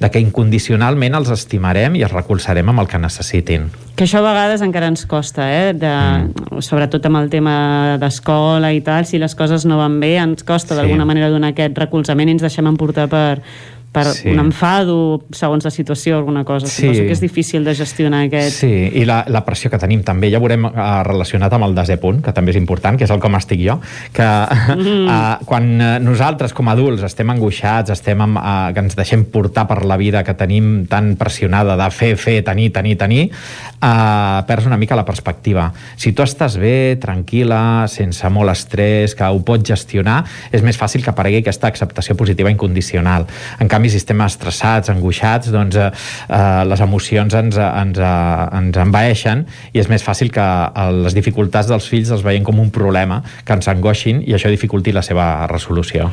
de 0.00 0.10
que 0.12 0.20
incondicionalment 0.22 1.16
els 1.18 1.32
estimarem 1.34 1.96
i 1.96 2.04
els 2.06 2.14
recolzarem 2.14 2.68
amb 2.68 2.84
el 2.84 2.90
que 2.90 3.00
necessitin. 3.00 3.70
Que 3.96 4.06
això 4.06 4.22
a 4.22 4.24
vegades 4.24 4.51
encara 4.60 4.90
ens 4.92 5.06
costa, 5.08 5.46
eh? 5.48 5.72
De, 5.72 5.88
mm. 5.88 6.60
sobretot 6.60 7.06
amb 7.08 7.22
el 7.22 7.30
tema 7.32 7.96
d'escola 8.02 8.72
i 8.76 8.82
tal, 8.84 9.06
si 9.08 9.18
les 9.22 9.34
coses 9.34 9.64
no 9.64 9.78
van 9.80 10.00
bé, 10.02 10.18
ens 10.20 10.44
costa 10.44 10.74
Sí. 10.74 10.80
d'alguna 10.80 11.06
manera 11.08 11.30
donar 11.30 11.54
aquest 11.54 11.78
recolzament 11.78 12.28
i 12.28 12.32
ens 12.32 12.42
deixem 12.42 12.66
emportar 12.66 13.08
per, 13.08 13.40
per 13.92 14.06
Sí. 14.06 14.30
un 14.32 14.40
enfado, 14.40 15.22
segons 15.30 15.64
la 15.64 15.70
situació, 15.70 16.16
alguna 16.16 16.44
cosa. 16.44 16.66
Sí. 16.66 16.86
Suposo 16.88 17.02
que 17.02 17.12
és 17.12 17.20
difícil 17.20 17.64
de 17.64 17.74
gestionar 17.76 18.24
aquest... 18.26 18.62
Sí, 18.62 18.72
i 18.96 19.04
la, 19.04 19.22
la 19.28 19.44
pressió 19.44 19.70
que 19.70 19.78
tenim 19.78 20.00
també, 20.02 20.30
ja 20.32 20.40
veurem 20.40 20.64
eh, 20.64 20.86
relacionat 21.04 21.52
amb 21.52 21.68
el 21.68 21.76
desè 21.76 21.98
punt, 22.00 22.22
que 22.24 22.32
també 22.32 22.54
és 22.54 22.58
important, 22.60 22.96
que 22.96 23.04
és 23.04 23.12
el 23.12 23.20
com 23.20 23.36
estic 23.36 23.60
jo, 23.60 23.76
que 24.16 24.24
mm. 24.24 25.12
eh, 25.12 25.44
quan 25.44 25.68
eh, 25.76 25.90
nosaltres 26.00 26.56
com 26.56 26.70
a 26.70 26.76
adults 26.76 27.04
estem 27.04 27.28
angoixats, 27.34 27.92
estem 27.92 28.24
amb, 28.24 28.40
eh, 28.40 28.72
que 28.72 28.86
ens 28.86 28.96
deixem 28.96 29.26
portar 29.28 29.66
per 29.68 29.82
la 29.84 30.00
vida 30.00 30.24
que 30.24 30.34
tenim 30.40 30.86
tan 30.88 31.12
pressionada 31.20 31.76
de 31.76 31.90
fer, 31.92 32.14
fer, 32.16 32.38
tenir, 32.48 32.70
tenir, 32.72 32.96
tenir, 32.96 33.26
eh, 33.28 34.42
perds 34.48 34.70
una 34.70 34.80
mica 34.80 34.96
la 34.96 35.04
perspectiva. 35.04 35.68
Si 36.00 36.14
tu 36.16 36.24
estàs 36.24 36.56
bé, 36.56 36.96
tranquil·la, 37.02 37.86
sense 37.92 38.32
molt 38.32 38.56
estrès, 38.56 39.16
que 39.18 39.28
ho 39.28 39.44
pots 39.44 39.68
gestionar, 39.68 40.22
és 40.50 40.64
més 40.64 40.80
fàcil 40.80 41.04
que 41.04 41.12
aparegui 41.12 41.42
aquesta 41.42 41.68
acceptació 41.68 42.16
positiva 42.16 42.50
incondicional. 42.50 43.28
En 43.60 43.68
canvi, 43.68 43.81
si 43.90 43.98
estem 44.00 44.20
estressats, 44.24 44.90
angoixats, 44.92 45.50
doncs 45.54 45.78
eh, 45.80 45.88
eh, 46.28 46.62
les 46.68 46.84
emocions 46.84 47.34
ens, 47.38 47.58
ens, 47.58 47.98
eh, 47.98 48.58
ens 48.58 48.78
envaeixen 48.84 49.46
i 49.72 49.82
és 49.82 49.90
més 49.90 50.04
fàcil 50.04 50.30
que 50.34 50.44
eh, 50.44 50.86
les 51.02 51.16
dificultats 51.16 51.70
dels 51.70 51.88
fills 51.88 52.12
els 52.14 52.24
veiem 52.26 52.46
com 52.46 52.60
un 52.62 52.70
problema, 52.74 53.22
que 53.44 53.56
ens 53.56 53.68
angoixin 53.72 54.22
i 54.26 54.36
això 54.36 54.52
dificulti 54.52 54.94
la 54.94 55.02
seva 55.06 55.48
resolució. 55.50 56.10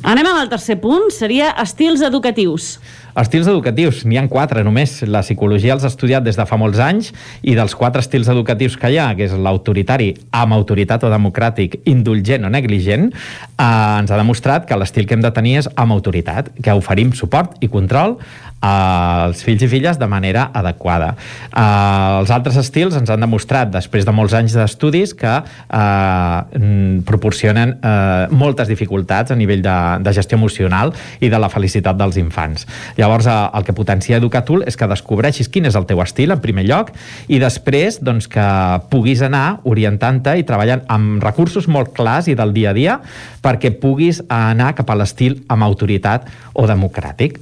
Anem 0.00 0.30
amb 0.30 0.40
el 0.40 0.48
tercer 0.48 0.78
punt, 0.80 1.10
seria 1.12 1.50
estils 1.60 2.00
educatius. 2.06 2.78
Estils 3.20 3.48
educatius, 3.50 4.04
n'hi 4.08 4.16
han 4.16 4.30
quatre 4.32 4.62
només. 4.64 4.94
La 5.04 5.20
psicologia 5.20 5.74
els 5.74 5.84
ha 5.84 5.90
estudiat 5.90 6.24
des 6.24 6.38
de 6.38 6.46
fa 6.48 6.56
molts 6.56 6.78
anys 6.80 7.10
i 7.44 7.52
dels 7.58 7.74
quatre 7.76 8.00
estils 8.00 8.30
educatius 8.32 8.78
que 8.80 8.88
hi 8.88 8.96
ha, 8.96 9.10
que 9.18 9.26
és 9.26 9.34
l'autoritari, 9.36 10.14
amb 10.32 10.56
autoritat 10.56 11.04
o 11.04 11.10
democràtic, 11.12 11.82
indulgent 11.90 12.48
o 12.48 12.52
negligent, 12.52 13.10
eh, 13.10 13.64
ens 13.66 14.10
ha 14.10 14.20
demostrat 14.20 14.64
que 14.64 14.78
l'estil 14.78 15.04
que 15.06 15.18
hem 15.18 15.26
de 15.26 15.34
tenir 15.36 15.58
és 15.60 15.68
amb 15.74 15.92
autoritat, 15.92 16.48
que 16.62 16.78
oferim 16.80 17.12
suport 17.12 17.60
i 17.60 17.68
control 17.68 18.16
als 18.60 19.40
fills 19.44 19.62
i 19.64 19.68
filles 19.68 19.98
de 19.98 20.06
manera 20.06 20.50
adequada. 20.54 21.14
Eh, 21.48 22.18
els 22.20 22.30
altres 22.30 22.58
estils 22.60 22.96
ens 22.98 23.10
han 23.10 23.22
demostrat, 23.24 23.70
després 23.72 24.04
de 24.04 24.12
molts 24.12 24.34
anys 24.36 24.56
d'estudis, 24.56 25.14
que 25.16 25.32
eh, 25.40 27.00
proporcionen 27.08 27.76
eh, 27.78 28.26
moltes 28.30 28.68
dificultats 28.68 29.32
a 29.32 29.38
nivell 29.38 29.64
de, 29.64 29.76
de 30.04 30.14
gestió 30.16 30.36
emocional 30.38 30.92
i 31.20 31.30
de 31.32 31.40
la 31.40 31.48
felicitat 31.52 31.96
dels 31.96 32.20
infants. 32.20 32.66
Llavors, 32.98 33.26
eh, 33.26 33.38
el 33.56 33.64
que 33.64 33.76
potencia 33.76 34.20
Educatul 34.20 34.64
és 34.68 34.76
que 34.76 34.88
descobreixis 34.90 35.48
quin 35.48 35.68
és 35.70 35.78
el 35.78 35.88
teu 35.88 36.02
estil, 36.04 36.34
en 36.34 36.42
primer 36.44 36.66
lloc, 36.68 36.92
i 37.28 37.40
després 37.40 38.00
doncs, 38.04 38.28
que 38.30 38.46
puguis 38.92 39.22
anar 39.24 39.60
orientant-te 39.64 40.36
i 40.36 40.44
treballant 40.46 40.84
amb 40.92 41.24
recursos 41.24 41.68
molt 41.68 41.94
clars 41.96 42.28
i 42.28 42.36
del 42.36 42.52
dia 42.52 42.74
a 42.74 42.76
dia 42.76 42.98
perquè 43.40 43.72
puguis 43.80 44.20
anar 44.28 44.74
cap 44.76 44.92
a 44.92 44.98
l'estil 45.00 45.40
amb 45.48 45.64
autoritat 45.64 46.28
o 46.52 46.66
democràtic. 46.68 47.40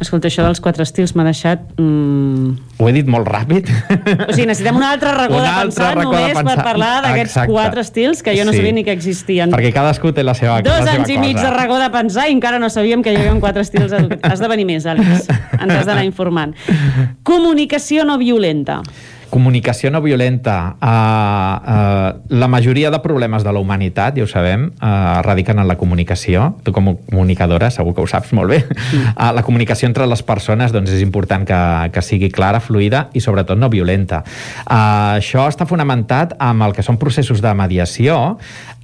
Escolta, 0.00 0.26
això 0.28 0.42
dels 0.42 0.58
quatre 0.60 0.82
estils 0.82 1.12
m'ha 1.14 1.22
deixat... 1.24 1.60
Mm... 1.78 2.56
Ho 2.82 2.88
he 2.90 2.92
dit 2.96 3.06
molt 3.08 3.28
ràpid. 3.30 3.68
O 4.26 4.32
sigui, 4.34 4.48
necessitem 4.50 4.76
un 4.76 4.82
altre 4.82 5.12
racó 5.14 5.38
de 5.38 5.52
pensar 5.60 5.92
racó 5.94 6.10
de 6.10 6.16
només 6.18 6.34
per 6.34 6.42
pensar. 6.48 6.64
parlar 6.66 6.90
d'aquests 7.04 7.36
quatre 7.48 7.84
estils 7.86 8.22
que 8.26 8.34
jo 8.36 8.44
no 8.44 8.52
Sí. 8.52 8.58
sabia 8.58 8.72
ni 8.74 8.82
que 8.84 8.92
existien. 8.92 9.54
Perquè 9.54 9.70
cadascú 9.72 10.10
té 10.12 10.24
la 10.26 10.34
seva, 10.34 10.58
Dos 10.66 10.74
la 10.74 10.82
seva 10.82 10.98
anys 10.98 11.14
i 11.14 11.18
mig 11.22 11.36
de 11.36 11.42
cosa. 11.46 11.54
racó 11.54 11.78
de 11.78 11.88
pensar 11.94 12.26
i 12.28 12.34
encara 12.34 12.58
no 12.58 12.68
sabíem 12.74 13.02
que 13.06 13.14
hi 13.14 13.16
havia 13.22 13.38
quatre 13.40 13.62
estils 13.62 13.92
educatius. 13.92 14.32
Has 14.32 14.42
de 14.42 14.48
venir 14.50 14.66
més, 14.66 14.84
Àlex. 14.84 15.28
Ens 15.60 15.72
has 15.78 15.86
d'anar 15.86 16.04
informant. 16.04 16.54
Comunicació 17.22 18.04
no 18.04 18.18
violenta. 18.18 18.80
Comunicació 19.34 19.90
no 19.90 20.00
violenta. 20.04 20.76
Uh, 20.78 20.88
uh, 21.74 22.38
la 22.38 22.46
majoria 22.46 22.92
de 22.94 23.00
problemes 23.02 23.42
de 23.42 23.50
la 23.50 23.58
humanitat, 23.58 24.14
ja 24.14 24.22
ho 24.26 24.30
sabem, 24.30 24.68
uh, 24.78 25.22
radiquen 25.26 25.58
en 25.58 25.66
la 25.66 25.74
comunicació. 25.80 26.52
Tu 26.62 26.72
com 26.74 26.92
a 26.92 26.94
comunicadora 27.10 27.72
segur 27.74 27.96
que 27.96 28.04
ho 28.04 28.06
saps 28.10 28.30
molt 28.36 28.54
bé. 28.54 28.60
Uh, 29.14 29.32
la 29.34 29.42
comunicació 29.42 29.90
entre 29.90 30.06
les 30.06 30.22
persones 30.22 30.72
doncs, 30.74 30.92
és 30.94 31.02
important 31.02 31.42
que, 31.48 31.60
que 31.94 32.04
sigui 32.06 32.30
clara, 32.30 32.62
fluida 32.62 33.08
i 33.14 33.22
sobretot 33.24 33.58
no 33.58 33.72
violenta. 33.72 34.22
Uh, 34.68 35.18
això 35.18 35.48
està 35.50 35.66
fonamentat 35.66 36.38
amb 36.38 36.68
el 36.68 36.76
que 36.76 36.86
són 36.86 37.00
processos 37.02 37.42
de 37.42 37.54
mediació 37.58 38.20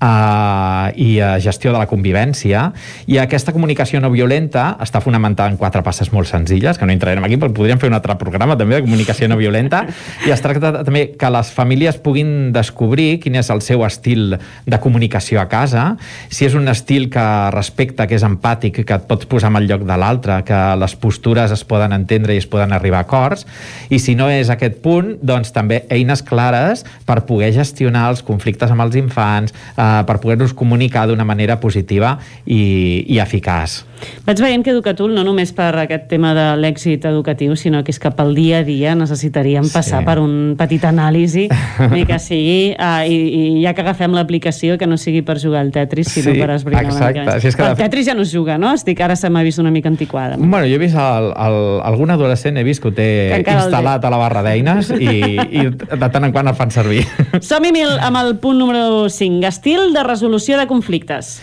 uh, 0.00 0.90
i 0.96 1.20
uh, 1.20 1.36
gestió 1.42 1.72
de 1.72 1.78
la 1.78 1.86
convivència 1.90 2.66
i 3.10 3.18
aquesta 3.22 3.54
comunicació 3.54 4.00
no 4.02 4.10
violenta 4.12 4.74
està 4.82 5.02
fonamentada 5.04 5.52
en 5.52 5.58
quatre 5.60 5.82
passes 5.86 6.10
molt 6.14 6.28
senzilles, 6.30 6.78
que 6.78 6.88
no 6.88 6.94
entrarem 6.94 7.24
aquí, 7.26 7.38
però 7.40 7.52
podríem 7.54 7.80
fer 7.80 7.90
un 7.90 7.98
altre 7.98 8.16
programa 8.20 8.56
també 8.58 8.78
de 8.78 8.84
comunicació 8.86 9.28
no 9.30 9.38
violenta 9.40 9.84
i 10.26 10.32
es 10.40 10.44
tracta 10.46 10.72
també 10.86 11.02
que 11.20 11.30
les 11.32 11.50
famílies 11.52 11.98
puguin 12.00 12.50
descobrir 12.54 13.18
quin 13.20 13.36
és 13.36 13.50
el 13.52 13.60
seu 13.64 13.84
estil 13.84 14.36
de 14.40 14.78
comunicació 14.80 15.40
a 15.42 15.48
casa, 15.52 15.96
si 16.32 16.46
és 16.48 16.56
un 16.56 16.68
estil 16.72 17.08
que 17.12 17.24
respecta, 17.52 18.06
que 18.08 18.16
és 18.16 18.24
empàtic, 18.26 18.82
que 18.86 18.96
et 18.96 19.06
pots 19.10 19.28
posar 19.28 19.52
en 19.52 19.60
el 19.60 19.68
lloc 19.68 19.84
de 19.88 19.98
l'altre, 20.00 20.40
que 20.48 20.60
les 20.80 20.96
postures 21.00 21.52
es 21.52 21.64
poden 21.68 21.92
entendre 21.96 22.34
i 22.34 22.40
es 22.40 22.48
poden 22.48 22.72
arribar 22.72 23.02
a 23.02 23.08
acords, 23.08 23.44
i 23.90 24.00
si 24.00 24.16
no 24.16 24.30
és 24.32 24.50
aquest 24.52 24.80
punt, 24.84 25.16
doncs 25.20 25.52
també 25.52 25.82
eines 25.92 26.24
clares 26.26 26.86
per 27.06 27.20
poder 27.28 27.52
gestionar 27.56 28.08
els 28.14 28.24
conflictes 28.24 28.72
amb 28.72 28.86
els 28.86 28.96
infants, 29.00 29.52
eh, 29.76 29.90
per 30.08 30.18
poder-los 30.22 30.54
comunicar 30.56 31.06
d'una 31.10 31.26
manera 31.28 31.58
positiva 31.60 32.16
i, 32.46 33.04
i 33.08 33.20
eficaç. 33.20 33.82
Vaig 34.24 34.40
veient 34.40 34.64
que 34.64 34.72
Educatul, 34.72 35.12
no 35.12 35.24
només 35.26 35.50
per 35.52 35.74
aquest 35.82 36.06
tema 36.08 36.32
de 36.36 36.46
l'èxit 36.56 37.04
educatiu, 37.04 37.52
sinó 37.58 37.82
que 37.84 37.92
és 37.92 37.98
que 38.00 38.08
pel 38.16 38.32
dia 38.38 38.62
a 38.62 38.64
dia 38.64 38.94
necessitaríem 38.96 39.68
passar 39.68 40.00
Sí. 40.00 40.06
per 40.06 40.20
un 40.22 40.29
petit 40.58 40.84
anàlisi, 40.88 41.46
ni 41.92 42.04
que 42.08 42.18
sigui, 42.22 42.74
uh, 42.76 43.02
i, 43.06 43.16
i 43.58 43.64
ja 43.64 43.72
que 43.76 43.84
agafem 43.84 44.12
l'aplicació, 44.16 44.76
que 44.80 44.86
no 44.90 44.98
sigui 45.00 45.22
per 45.26 45.38
jugar 45.42 45.62
al 45.64 45.70
Tetris, 45.74 46.10
sinó 46.12 46.34
Sí, 46.34 46.40
per 46.40 46.50
esbrinar 46.54 46.84
una 46.84 46.92
exacte. 46.94 47.20
mica 47.20 47.32
més. 47.34 47.42
Si 47.42 47.48
és 47.52 47.56
que 47.58 47.66
el 47.68 47.76
Tetris 47.78 48.06
ja 48.10 48.14
no 48.14 48.22
es 48.26 48.32
juga, 48.34 48.58
no? 48.58 48.72
Estic, 48.76 49.00
ara 49.04 49.16
se 49.16 49.30
m'ha 49.30 49.42
vist 49.46 49.58
una 49.62 49.70
mica 49.74 49.88
antiquada. 49.90 50.36
Bueno, 50.38 50.62
jo 50.66 50.74
he 50.76 50.82
vist 50.82 50.96
el, 50.98 51.30
el, 51.34 51.58
algun 51.88 52.10
adolescent, 52.14 52.56
he 52.60 52.64
vist 52.66 52.82
que 52.82 52.88
ho 52.90 52.94
té 52.94 53.08
Que 53.30 53.40
encara 53.42 53.66
instal·lat 53.66 54.04
a 54.06 54.10
la 54.12 54.20
barra 54.20 54.42
d'eines 54.46 54.92
i, 54.98 55.36
i 55.40 55.66
de 55.70 56.08
tant 56.10 56.24
en 56.28 56.32
quant 56.34 56.48
el 56.50 56.56
fan 56.58 56.70
servir. 56.74 57.04
Som-hi 57.40 57.72
amb 58.00 58.20
el 58.20 58.36
punt 58.42 58.58
número 58.58 59.08
5. 59.08 59.46
Estil 59.46 59.92
de 59.94 60.02
resolució 60.06 60.58
de 60.58 60.66
conflictes. 60.70 61.38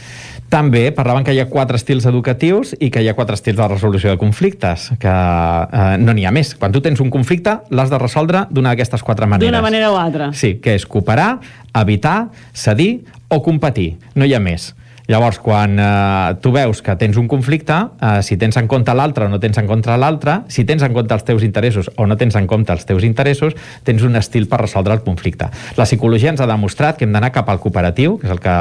També 0.48 0.86
parlaven 0.96 1.26
que 1.28 1.34
hi 1.36 1.42
ha 1.44 1.48
quatre 1.52 1.76
estils 1.76 2.06
educatius 2.08 2.72
i 2.80 2.88
que 2.94 3.02
hi 3.04 3.10
ha 3.12 3.16
quatre 3.18 3.36
estils 3.36 3.58
de 3.60 3.68
resolució 3.68 4.14
de 4.14 4.20
conflictes, 4.22 4.88
que 5.02 5.12
eh, 5.12 5.98
no 6.00 6.16
n'hi 6.16 6.24
ha 6.24 6.32
més. 6.32 6.54
Quan 6.56 6.72
tu 6.72 6.80
tens 6.84 7.02
un 7.04 7.12
conflicte, 7.12 7.58
l'has 7.70 7.92
de 7.92 8.00
resoldre 8.00 8.46
d'una 8.50 8.72
d'aquestes 8.72 9.04
quatre 9.04 9.28
maneres. 9.28 9.50
D'una 9.50 9.64
manera 9.66 9.92
o 9.92 10.00
altra. 10.00 10.32
Sí, 10.32 10.56
que 10.64 10.78
és 10.80 10.88
cooperar, 10.88 11.34
evitar, 11.76 12.30
cedir 12.56 12.92
o 13.28 13.42
competir. 13.44 13.98
No 14.16 14.24
hi 14.24 14.38
ha 14.38 14.40
més. 14.40 14.72
Llavors, 15.08 15.40
quan 15.40 15.78
eh, 15.80 16.36
tu 16.44 16.52
veus 16.52 16.82
que 16.84 16.96
tens 17.00 17.16
un 17.16 17.30
conflicte, 17.32 17.76
eh, 18.04 18.20
si 18.28 18.36
tens 18.36 18.58
en 18.60 18.68
compte 18.68 18.92
l'altre 18.92 19.26
o 19.26 19.32
no 19.32 19.40
tens 19.40 19.58
en 19.58 19.68
compte 19.70 19.94
l'altre, 19.96 20.42
si 20.52 20.66
tens 20.68 20.84
en 20.84 20.92
compte 20.92 21.16
els 21.16 21.24
teus 21.24 21.46
interessos 21.48 21.88
o 21.96 22.08
no 22.08 22.18
tens 22.20 22.36
en 22.36 22.48
compte 22.48 22.76
els 22.76 22.84
teus 22.86 23.06
interessos, 23.08 23.56
tens 23.88 24.04
un 24.04 24.20
estil 24.20 24.50
per 24.52 24.60
resoldre 24.66 24.98
el 24.98 25.04
conflicte. 25.06 25.48
La 25.80 25.88
psicologia 25.88 26.34
ens 26.34 26.44
ha 26.44 26.50
demostrat 26.50 27.00
que 27.00 27.08
hem 27.08 27.16
d'anar 27.16 27.32
cap 27.32 27.48
al 27.48 27.62
cooperatiu, 27.64 28.18
que 28.20 28.28
és 28.28 28.34
el 28.36 28.42
que 28.44 28.56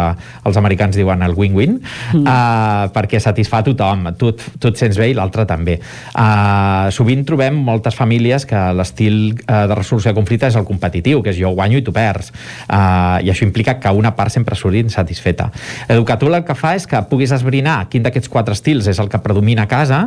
els 0.47 0.60
americans 0.60 0.94
diuen 0.94 1.25
el 1.26 1.34
win-win, 1.34 1.81
mm. 1.81 2.23
eh, 2.23 2.86
perquè 2.94 3.20
satisfà 3.23 3.65
tothom. 3.66 4.12
Tu, 4.15 4.31
tu 4.62 4.70
et 4.70 4.78
sents 4.78 5.02
bé 5.02 5.10
i 5.10 5.18
l'altre 5.18 5.49
també. 5.50 5.81
Eh, 5.83 6.86
sovint 6.94 7.26
trobem 7.26 7.58
moltes 7.58 7.99
famílies 7.99 8.47
que 8.47 8.62
l'estil 8.78 9.18
eh, 9.34 9.65
de 9.66 9.75
resolució 9.75 10.12
de 10.12 10.20
conflicte 10.20 10.47
és 10.47 10.60
el 10.62 10.68
competitiu, 10.68 11.25
que 11.26 11.34
és 11.34 11.42
jo 11.42 11.50
guanyo 11.58 11.83
i 11.83 11.84
tu 11.86 11.94
perds. 11.97 12.31
Uh, 12.66 13.18
I 13.25 13.31
això 13.33 13.47
implica 13.47 13.76
que 13.81 13.91
una 13.94 14.12
part 14.16 14.33
sempre 14.34 14.57
surti 14.58 14.83
insatisfeta. 14.84 15.49
Educatul 15.91 16.36
el 16.39 16.45
que 16.47 16.55
fa 16.59 16.75
és 16.77 16.87
que 16.89 17.01
puguis 17.11 17.33
esbrinar 17.35 17.87
quin 17.93 18.05
d'aquests 18.05 18.31
quatre 18.33 18.55
estils 18.57 18.87
és 18.91 19.01
el 19.03 19.09
que 19.13 19.21
predomina 19.25 19.65
a 19.67 19.71
casa 19.71 20.07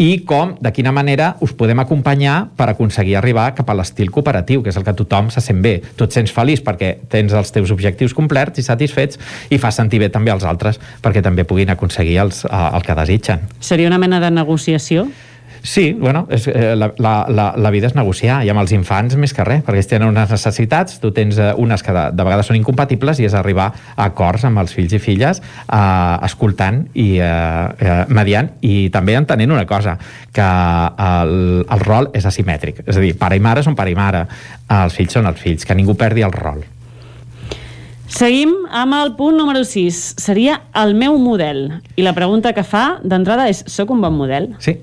i 0.00 0.22
com, 0.26 0.54
de 0.60 0.72
quina 0.74 0.92
manera 0.94 1.32
us 1.44 1.52
podem 1.56 1.82
acompanyar 1.82 2.36
per 2.56 2.68
aconseguir 2.72 3.16
arribar 3.18 3.50
cap 3.56 3.68
a 3.70 3.76
l'estil 3.76 4.10
cooperatiu, 4.10 4.62
que 4.62 4.72
és 4.72 4.78
el 4.78 4.86
que 4.86 4.94
tothom 4.98 5.28
se 5.30 5.42
sent 5.44 5.60
bé. 5.62 5.76
Tu 5.96 6.06
et 6.06 6.16
sents 6.16 6.32
feliç 6.34 6.62
perquè 6.64 6.94
tens 7.12 7.34
els 7.36 7.52
teus 7.54 7.70
objectius 7.74 8.14
complerts 8.16 8.62
i 8.62 8.66
satisfets 8.66 9.20
i 9.50 9.60
fas 9.62 9.78
sentir 9.78 10.00
bé 10.02 10.08
també 10.12 10.32
als 10.32 10.46
altres 10.48 10.80
perquè 11.02 11.22
també 11.22 11.44
puguin 11.48 11.70
aconseguir 11.74 12.18
els, 12.24 12.44
uh, 12.48 12.72
el 12.76 12.86
que 12.86 12.96
desitgen. 12.98 13.46
Seria 13.60 13.92
una 13.92 14.00
mena 14.02 14.20
de 14.22 14.32
negociació? 14.32 15.06
Sí, 15.62 15.92
bueno, 15.92 16.26
és, 16.28 16.48
eh, 16.48 16.74
la, 16.74 16.92
la, 16.98 17.26
la, 17.28 17.44
la 17.56 17.70
vida 17.70 17.86
és 17.86 17.94
negociar, 17.94 18.40
i 18.42 18.50
amb 18.50 18.58
els 18.64 18.72
infants 18.74 19.14
més 19.14 19.30
que 19.32 19.44
res, 19.46 19.60
perquè 19.62 19.78
ells 19.78 19.88
tenen 19.92 20.10
unes 20.10 20.32
necessitats, 20.34 20.98
tu 20.98 21.12
tens 21.14 21.38
eh, 21.38 21.52
unes 21.54 21.86
que 21.86 21.94
de, 21.94 22.08
de 22.18 22.26
vegades 22.26 22.50
són 22.50 22.58
incompatibles, 22.58 23.20
i 23.22 23.28
és 23.28 23.36
arribar 23.38 23.68
a 23.94 24.08
acords 24.08 24.42
amb 24.48 24.58
els 24.58 24.74
fills 24.74 24.96
i 24.98 25.00
filles, 25.02 25.38
eh, 25.38 25.78
escoltant 26.26 26.82
i 26.98 27.06
eh, 27.22 27.30
eh, 27.78 27.94
mediant, 28.10 28.50
i 28.66 28.90
també 28.90 29.14
entenent 29.14 29.54
una 29.54 29.64
cosa, 29.70 29.94
que 30.34 30.50
el, 31.06 31.34
el 31.62 31.86
rol 31.86 32.10
és 32.12 32.26
asimètric, 32.26 32.82
és 32.82 32.98
a 32.98 33.06
dir, 33.06 33.14
pare 33.18 33.38
i 33.38 33.46
mare 33.46 33.62
són 33.62 33.78
pare 33.78 33.94
i 33.94 33.98
mare, 33.98 34.26
els 34.82 34.98
fills 34.98 35.14
són 35.14 35.30
els 35.30 35.38
fills, 35.38 35.62
que 35.68 35.78
ningú 35.78 35.94
perdi 35.94 36.26
el 36.26 36.34
rol. 36.34 36.64
Seguim 38.12 38.50
amb 38.68 38.92
el 38.98 39.14
punt 39.16 39.38
número 39.38 39.62
6. 39.64 40.00
Seria 40.20 40.58
el 40.76 40.92
meu 40.92 41.16
model. 41.16 41.68
I 41.96 42.04
la 42.04 42.12
pregunta 42.12 42.52
que 42.52 42.66
fa 42.66 42.98
d'entrada 43.00 43.46
és, 43.48 43.62
sóc 43.72 43.94
un 43.94 44.02
bon 44.04 44.18
model? 44.18 44.50
Sí. 44.60 44.74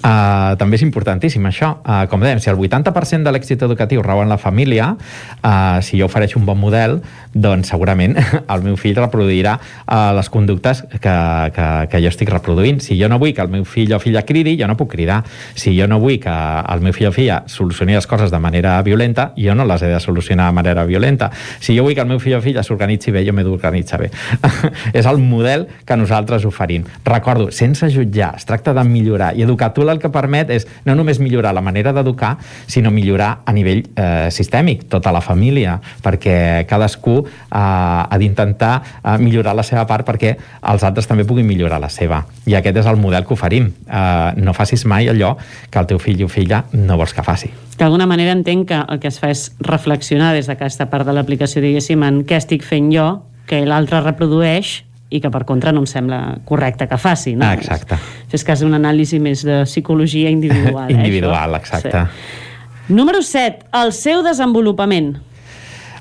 Uh, 0.00 0.56
també 0.60 0.78
és 0.78 0.84
importantíssim 0.86 1.44
això. 1.48 1.74
Uh, 1.84 2.04
com 2.10 2.22
dèiem, 2.22 2.40
si 2.42 2.50
el 2.52 2.58
80% 2.58 3.26
de 3.26 3.34
l'èxit 3.34 3.62
educatiu 3.66 4.02
rau 4.02 4.22
en 4.22 4.30
la 4.32 4.38
família, 4.40 4.92
uh, 4.96 5.80
si 5.84 6.00
jo 6.00 6.08
ofereixo 6.08 6.38
un 6.40 6.46
bon 6.48 6.58
model, 6.60 7.00
doncs 7.34 7.70
segurament 7.70 8.16
el 8.54 8.64
meu 8.64 8.76
fill 8.80 8.98
reproduirà 8.98 9.56
uh, 9.60 10.10
les 10.16 10.30
conductes 10.32 10.82
que, 10.90 11.16
que, 11.54 11.68
que 11.90 12.02
jo 12.02 12.10
estic 12.10 12.32
reproduint. 12.32 12.80
Si 12.82 12.98
jo 13.00 13.10
no 13.10 13.20
vull 13.22 13.34
que 13.36 13.44
el 13.44 13.52
meu 13.52 13.64
fill 13.68 13.94
o 13.94 14.00
filla 14.02 14.24
cridi, 14.26 14.56
jo 14.60 14.68
no 14.70 14.76
puc 14.78 14.92
cridar. 14.94 15.20
Si 15.54 15.74
jo 15.78 15.86
no 15.90 16.00
vull 16.02 16.18
que 16.22 16.32
el 16.32 16.84
meu 16.84 16.96
fill 16.96 17.10
o 17.10 17.14
filla 17.14 17.42
solucioni 17.50 17.98
les 17.98 18.08
coses 18.10 18.32
de 18.32 18.40
manera 18.42 18.78
violenta, 18.86 19.30
jo 19.38 19.54
no 19.54 19.66
les 19.68 19.82
he 19.82 19.92
de 19.92 20.00
solucionar 20.00 20.48
de 20.50 20.58
manera 20.58 20.84
violenta. 20.88 21.30
Si 21.60 21.76
jo 21.76 21.84
vull 21.86 21.94
que 21.94 22.04
el 22.04 22.10
meu 22.10 22.20
fill 22.22 22.38
o 22.38 22.42
filla 22.44 22.64
s'organitzi 22.66 23.14
bé, 23.14 23.24
jo 23.26 23.34
m'he 23.36 23.46
d'organitzar 23.46 24.00
bé. 24.02 24.10
és 24.98 25.06
el 25.06 25.20
model 25.22 25.66
que 25.86 25.96
nosaltres 25.96 26.46
oferim. 26.48 26.86
Recordo, 27.04 27.50
sense 27.54 27.90
jutjar, 27.92 28.34
es 28.38 28.46
tracta 28.48 28.74
de 28.74 28.84
millorar 28.84 29.32
i 29.36 29.44
educar. 29.46 29.59
Tu 29.68 29.84
el 29.84 29.98
que 30.00 30.08
permet 30.12 30.50
és 30.50 30.66
no 30.86 30.94
només 30.96 31.20
millorar 31.20 31.52
la 31.54 31.60
manera 31.60 31.92
d'educar, 31.92 32.36
sinó 32.66 32.90
millorar 32.90 33.42
a 33.44 33.52
nivell 33.52 33.84
eh, 33.94 34.30
sistèmic, 34.32 34.86
tota 34.88 35.12
la 35.12 35.20
família, 35.20 35.78
perquè 36.02 36.64
cadascú 36.68 37.18
eh, 37.20 37.50
ha 37.52 38.18
d'intentar 38.18 38.72
eh, 38.80 39.16
millorar 39.20 39.54
la 39.58 39.66
seva 39.66 39.86
part 39.86 40.06
perquè 40.08 40.36
els 40.72 40.84
altres 40.86 41.08
també 41.10 41.26
puguin 41.28 41.46
millorar 41.46 41.80
la 41.82 41.90
seva. 41.92 42.24
I 42.46 42.56
aquest 42.58 42.80
és 42.82 42.90
el 42.90 43.00
model 43.00 43.26
que 43.26 43.34
oferim. 43.36 43.70
Eh, 43.86 44.40
no 44.40 44.54
facis 44.56 44.86
mai 44.86 45.10
allò 45.12 45.36
que 45.70 45.78
el 45.78 45.90
teu 45.90 46.00
fill 46.02 46.24
o 46.24 46.28
filla 46.28 46.64
no 46.72 46.96
vols 47.00 47.14
que 47.14 47.24
faci. 47.26 47.50
D'alguna 47.80 48.06
manera 48.06 48.32
entenc 48.36 48.68
que 48.68 48.78
el 48.80 49.00
que 49.00 49.08
es 49.08 49.18
fa 49.20 49.30
és 49.32 49.50
reflexionar 49.64 50.34
des 50.36 50.50
d'aquesta 50.50 50.90
part 50.92 51.08
de 51.08 51.14
l'aplicació, 51.16 51.62
diguéssim, 51.64 52.02
en 52.04 52.24
què 52.28 52.36
estic 52.40 52.66
fent 52.66 52.90
jo, 52.92 53.08
que 53.48 53.64
l'altre 53.66 54.02
reprodueix 54.04 54.82
i 55.10 55.20
que 55.20 55.30
per 55.30 55.42
contra 55.46 55.72
no 55.74 55.82
em 55.82 55.88
sembla 55.90 56.20
correcte 56.46 56.86
que 56.88 56.98
faci. 56.98 57.34
No? 57.36 57.46
Ah, 57.48 57.56
exacte. 57.58 57.98
És 58.30 58.44
quasi 58.46 58.64
un 58.66 58.76
anàlisi 58.78 59.18
més 59.22 59.42
de 59.46 59.64
psicologia 59.66 60.30
individual. 60.30 60.86
eh, 60.90 60.94
Individual, 60.94 61.56
això? 61.58 61.64
exacte. 61.64 62.04
Sí. 62.06 62.94
Número 62.94 63.22
7. 63.22 63.68
El 63.82 63.92
seu 63.94 64.22
desenvolupament. 64.26 65.16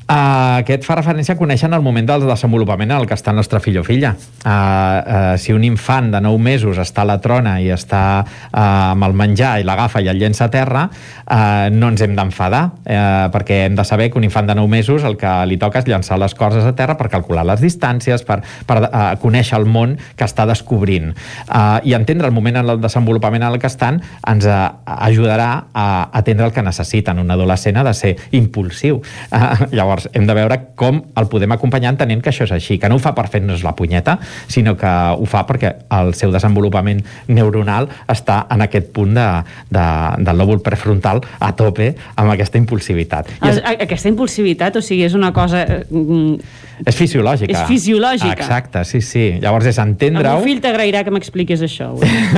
Uh, 0.10 0.64
aquest 0.64 0.88
fa 0.88 0.96
referència 0.98 1.36
a 1.36 1.38
conèixer 1.38 1.68
el 1.70 1.84
moment 1.86 2.08
del 2.10 2.24
desenvolupament 2.26 2.90
en 2.90 2.98
el 2.98 3.06
que 3.06 3.14
està 3.14 3.30
el 3.30 3.38
nostre 3.38 3.60
fill 3.62 3.76
o 3.78 3.84
filla. 3.86 4.16
Uh, 4.42 4.50
uh, 4.50 5.34
si 5.38 5.54
un 5.54 5.62
infant 5.68 6.08
de 6.10 6.22
9 6.26 6.40
mesos 6.42 6.80
està 6.82 7.04
a 7.04 7.10
la 7.12 7.20
trona 7.22 7.60
i 7.62 7.68
està 7.70 8.02
uh, 8.24 8.64
amb 8.96 9.06
el 9.06 9.14
menjar 9.14 9.60
i 9.62 9.68
l'agafa 9.68 10.02
i 10.02 10.10
el 10.10 10.18
llença 10.18 10.48
a 10.48 10.50
terra, 10.50 10.88
uh, 10.90 11.70
no 11.70 11.92
ens 11.94 12.02
hem 12.02 12.16
d'enfadar, 12.18 12.62
uh, 12.82 13.28
perquè 13.36 13.60
hem 13.68 13.76
de 13.78 13.86
saber 13.86 14.08
que 14.10 14.18
un 14.18 14.26
infant 14.26 14.50
de 14.50 14.56
9 14.58 14.72
mesos 14.72 15.06
el 15.06 15.14
que 15.20 15.30
li 15.46 15.60
toca 15.62 15.84
és 15.84 15.92
llançar 15.92 16.18
les 16.18 16.34
coses 16.34 16.66
a 16.66 16.74
terra 16.74 16.98
per 16.98 17.12
calcular 17.14 17.46
les 17.46 17.62
distàncies, 17.62 18.26
per, 18.26 18.40
per 18.66 18.80
uh, 18.88 19.14
conèixer 19.22 19.60
el 19.62 19.70
món 19.70 19.94
que 20.18 20.26
està 20.26 20.48
descobrint. 20.50 21.14
Uh, 21.46 21.86
I 21.86 21.94
entendre 22.00 22.26
el 22.26 22.34
moment 22.34 22.58
en 22.64 22.74
el 22.74 22.82
desenvolupament 22.82 23.46
en 23.46 23.54
el 23.54 23.62
que 23.62 23.70
estan 23.70 24.02
ens 24.26 24.50
uh, 24.50 24.74
ajudarà 24.90 25.52
a 25.70 25.88
atendre 26.18 26.50
el 26.50 26.58
que 26.58 26.66
necessiten. 26.66 27.22
Un 27.22 27.30
adolescent 27.38 27.78
ha 27.78 27.86
de 27.86 27.94
ser 27.94 28.16
impulsiu. 28.42 29.04
Uh, 29.30 29.70
llavors, 29.78 29.99
Llavors, 30.00 30.10
hem 30.16 30.28
de 30.28 30.36
veure 30.36 30.58
com 30.80 31.02
el 31.20 31.28
podem 31.32 31.52
acompanyar 31.52 31.92
entenent 31.94 32.22
que 32.24 32.32
això 32.32 32.46
és 32.48 32.54
així, 32.56 32.78
que 32.80 32.90
no 32.90 32.96
ho 32.98 33.02
fa 33.04 33.12
per 33.18 33.28
fer-nos 33.32 33.64
la 33.66 33.76
punyeta, 33.76 34.18
sinó 34.48 34.76
que 34.80 34.88
ho 34.90 35.28
fa 35.30 35.44
perquè 35.48 35.74
el 36.00 36.14
seu 36.18 36.32
desenvolupament 36.32 37.02
neuronal 37.28 37.90
està 38.10 38.46
en 38.54 38.64
aquest 38.66 38.92
punt 38.96 39.14
de, 39.18 39.28
de, 39.70 39.86
del 40.24 40.40
lòbul 40.40 40.64
prefrontal 40.64 41.22
a 41.40 41.52
tope 41.58 41.92
amb 42.16 42.32
aquesta 42.32 42.60
impulsivitat. 42.62 43.34
I 43.42 43.52
El, 43.52 43.62
aquesta 43.90 44.12
impulsivitat, 44.12 44.80
o 44.80 44.86
sigui, 44.86 45.06
és 45.10 45.18
una 45.18 45.34
cosa... 45.36 45.66
eh, 45.66 45.84
mm, 45.90 46.66
és 46.88 46.96
fisiològica. 46.96 47.52
És 47.52 47.68
fisiològica. 47.68 48.38
Exacte, 48.38 48.86
sí, 48.88 49.02
sí. 49.04 49.26
Llavors 49.44 49.68
és 49.68 49.78
El 49.82 49.90
entendre-ho. 49.90 50.38
meu 50.38 50.46
fill 50.48 50.62
t'agrairà 50.64 51.04
que 51.04 51.12
m'expliquis 51.12 51.60
això. 51.66 51.90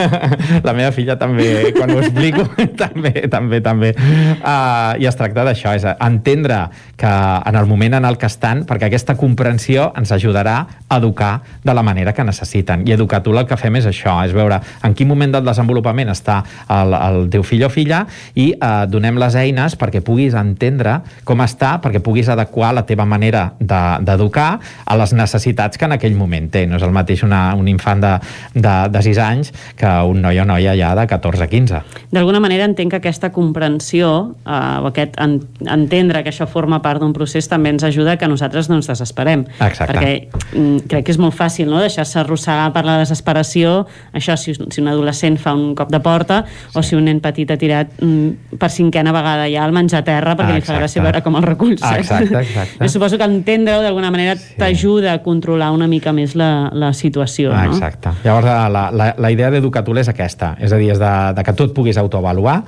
La 0.67 0.73
meva 0.73 0.89
filla 0.95 1.13
també, 1.21 1.69
quan 1.77 1.93
ho 1.93 1.99
explico, 2.01 2.47
també, 2.83 3.27
també, 3.29 3.61
també. 3.61 3.91
Uh, 3.93 4.97
I 4.97 5.05
es 5.05 5.19
tracta 5.19 5.45
d'això, 5.45 5.75
és 5.77 5.85
entendre 5.93 6.63
que 6.97 7.11
en 7.51 7.59
el 7.59 7.67
moment 7.67 7.97
en 7.99 8.05
el 8.07 8.17
que 8.17 8.29
estan, 8.31 8.63
perquè 8.65 8.87
aquesta 8.87 9.17
comprensió 9.19 9.89
ens 9.99 10.11
ajudarà 10.15 10.55
a 10.87 10.97
educar 11.01 11.41
de 11.63 11.73
la 11.75 11.83
manera 11.83 12.13
que 12.15 12.23
necessiten. 12.23 12.85
I 12.87 12.93
educar 12.95 13.21
tu 13.23 13.35
el 13.35 13.43
que 13.47 13.57
fem 13.59 13.75
és 13.79 13.85
això, 13.89 14.15
és 14.25 14.31
veure 14.35 14.61
en 14.87 14.93
quin 14.95 15.09
moment 15.09 15.33
del 15.35 15.43
desenvolupament 15.45 16.09
està 16.13 16.39
el, 16.71 16.95
el 16.95 17.27
teu 17.33 17.43
fill 17.43 17.65
o 17.67 17.69
filla 17.73 18.05
i 18.39 18.51
uh, 18.55 18.85
donem 18.87 19.19
les 19.19 19.35
eines 19.39 19.75
perquè 19.79 20.01
puguis 20.05 20.33
entendre 20.37 20.99
com 21.27 21.43
està, 21.43 21.75
perquè 21.83 21.99
puguis 22.03 22.29
adequar 22.31 22.71
la 22.77 22.85
teva 22.87 23.05
manera 23.05 23.51
de- 23.59 23.99
d'educar 24.07 24.59
a 24.85 24.97
les 24.99 25.13
necessitats 25.13 25.77
que 25.77 25.85
en 25.89 25.95
aquell 25.97 26.15
moment 26.15 26.47
té. 26.53 26.65
No 26.67 26.77
és 26.79 26.83
el 26.87 26.93
mateix 26.95 27.23
una, 27.27 27.53
un 27.59 27.67
infant 27.67 28.01
de, 28.03 28.13
de, 28.55 28.75
de 28.93 29.01
6 29.09 29.21
anys 29.25 29.51
que 29.79 29.91
un 30.07 30.21
noi 30.23 30.39
o 30.39 30.45
noia 30.47 30.75
ja 30.79 30.93
de 30.95 31.07
14-15. 31.09 31.81
D'alguna 32.13 32.39
manera 32.39 32.65
entenc 32.69 32.93
que 32.95 33.01
aquesta 33.01 33.31
comprensió 33.35 34.35
eh, 34.45 34.87
aquest 34.91 35.17
en, 35.21 35.39
entendre 35.67 36.23
que 36.23 36.31
això 36.31 36.47
forma 36.47 36.81
part 36.83 37.01
d'un 37.01 37.13
procés 37.15 37.40
també 37.49 37.71
ens 37.73 37.83
ajuda 37.87 38.17
que 38.17 38.27
nosaltres 38.27 38.69
no 38.69 38.77
ens 38.79 38.87
desesperem. 38.91 39.45
Exacte. 39.59 39.93
Perquè 39.93 40.57
mm, 40.57 40.87
crec 40.91 41.05
que 41.07 41.15
és 41.15 41.19
molt 41.21 41.35
fàcil 41.37 41.69
no? 41.71 41.79
deixar-se 41.81 42.19
arrossegar 42.21 42.71
per 42.75 42.83
la 42.85 42.97
desesperació, 43.01 43.85
això 44.13 44.35
si, 44.37 44.53
si 44.53 44.81
un 44.81 44.89
adolescent 44.91 45.37
fa 45.41 45.53
un 45.57 45.73
cop 45.75 45.91
de 45.91 45.99
porta 46.03 46.43
sí. 46.47 46.73
o 46.75 46.83
si 46.85 46.95
un 46.97 47.05
nen 47.07 47.21
petit 47.23 47.49
ha 47.51 47.57
tirat 47.57 47.93
mm, 48.01 48.57
per 48.59 48.69
cinquena 48.73 49.13
vegada 49.15 49.47
ja 49.51 49.65
el 49.65 49.73
menjar 49.75 50.01
a 50.01 50.07
terra 50.07 50.35
perquè 50.35 50.51
Ah, 50.51 50.59
li 50.59 50.61
fa 50.61 50.73
exacte. 50.73 50.81
gràcia 50.83 51.03
veure 51.05 51.21
com 51.23 51.37
el 51.39 51.43
recull. 51.47 51.75
Ah, 51.79 51.95
saps? 51.95 51.99
exacte, 52.11 52.41
exacte. 52.41 52.83
Jo 52.83 52.89
suposo 52.91 53.17
que 53.17 53.23
entendre-ho 53.29 53.81
d'alguna 53.85 54.11
manera 54.11 54.35
sí. 54.35 54.55
t'ajuda 54.59 55.13
a 55.13 55.21
controlar 55.23 55.71
una 55.71 55.87
mica 55.87 56.11
més 56.11 56.35
la, 56.35 56.69
la 56.73 56.91
situació. 56.93 57.53
Ah, 57.55 57.65
no? 57.69 57.75
exacte. 57.77 58.11
Llavors, 58.25 58.49
la, 58.75 58.89
la, 58.91 59.07
la 59.17 59.31
idea 59.31 59.51
d'Educatul 59.53 60.01
és 60.01 60.09
aquesta, 60.11 60.55
és 60.59 60.73
a 60.73 60.79
dir, 60.81 60.91
és 60.91 60.99
de, 60.99 61.13
de 61.37 61.45
que 61.47 61.53
tu 61.55 61.69
et 61.69 61.73
puguis 61.75 61.97
autoavaluar, 62.01 62.61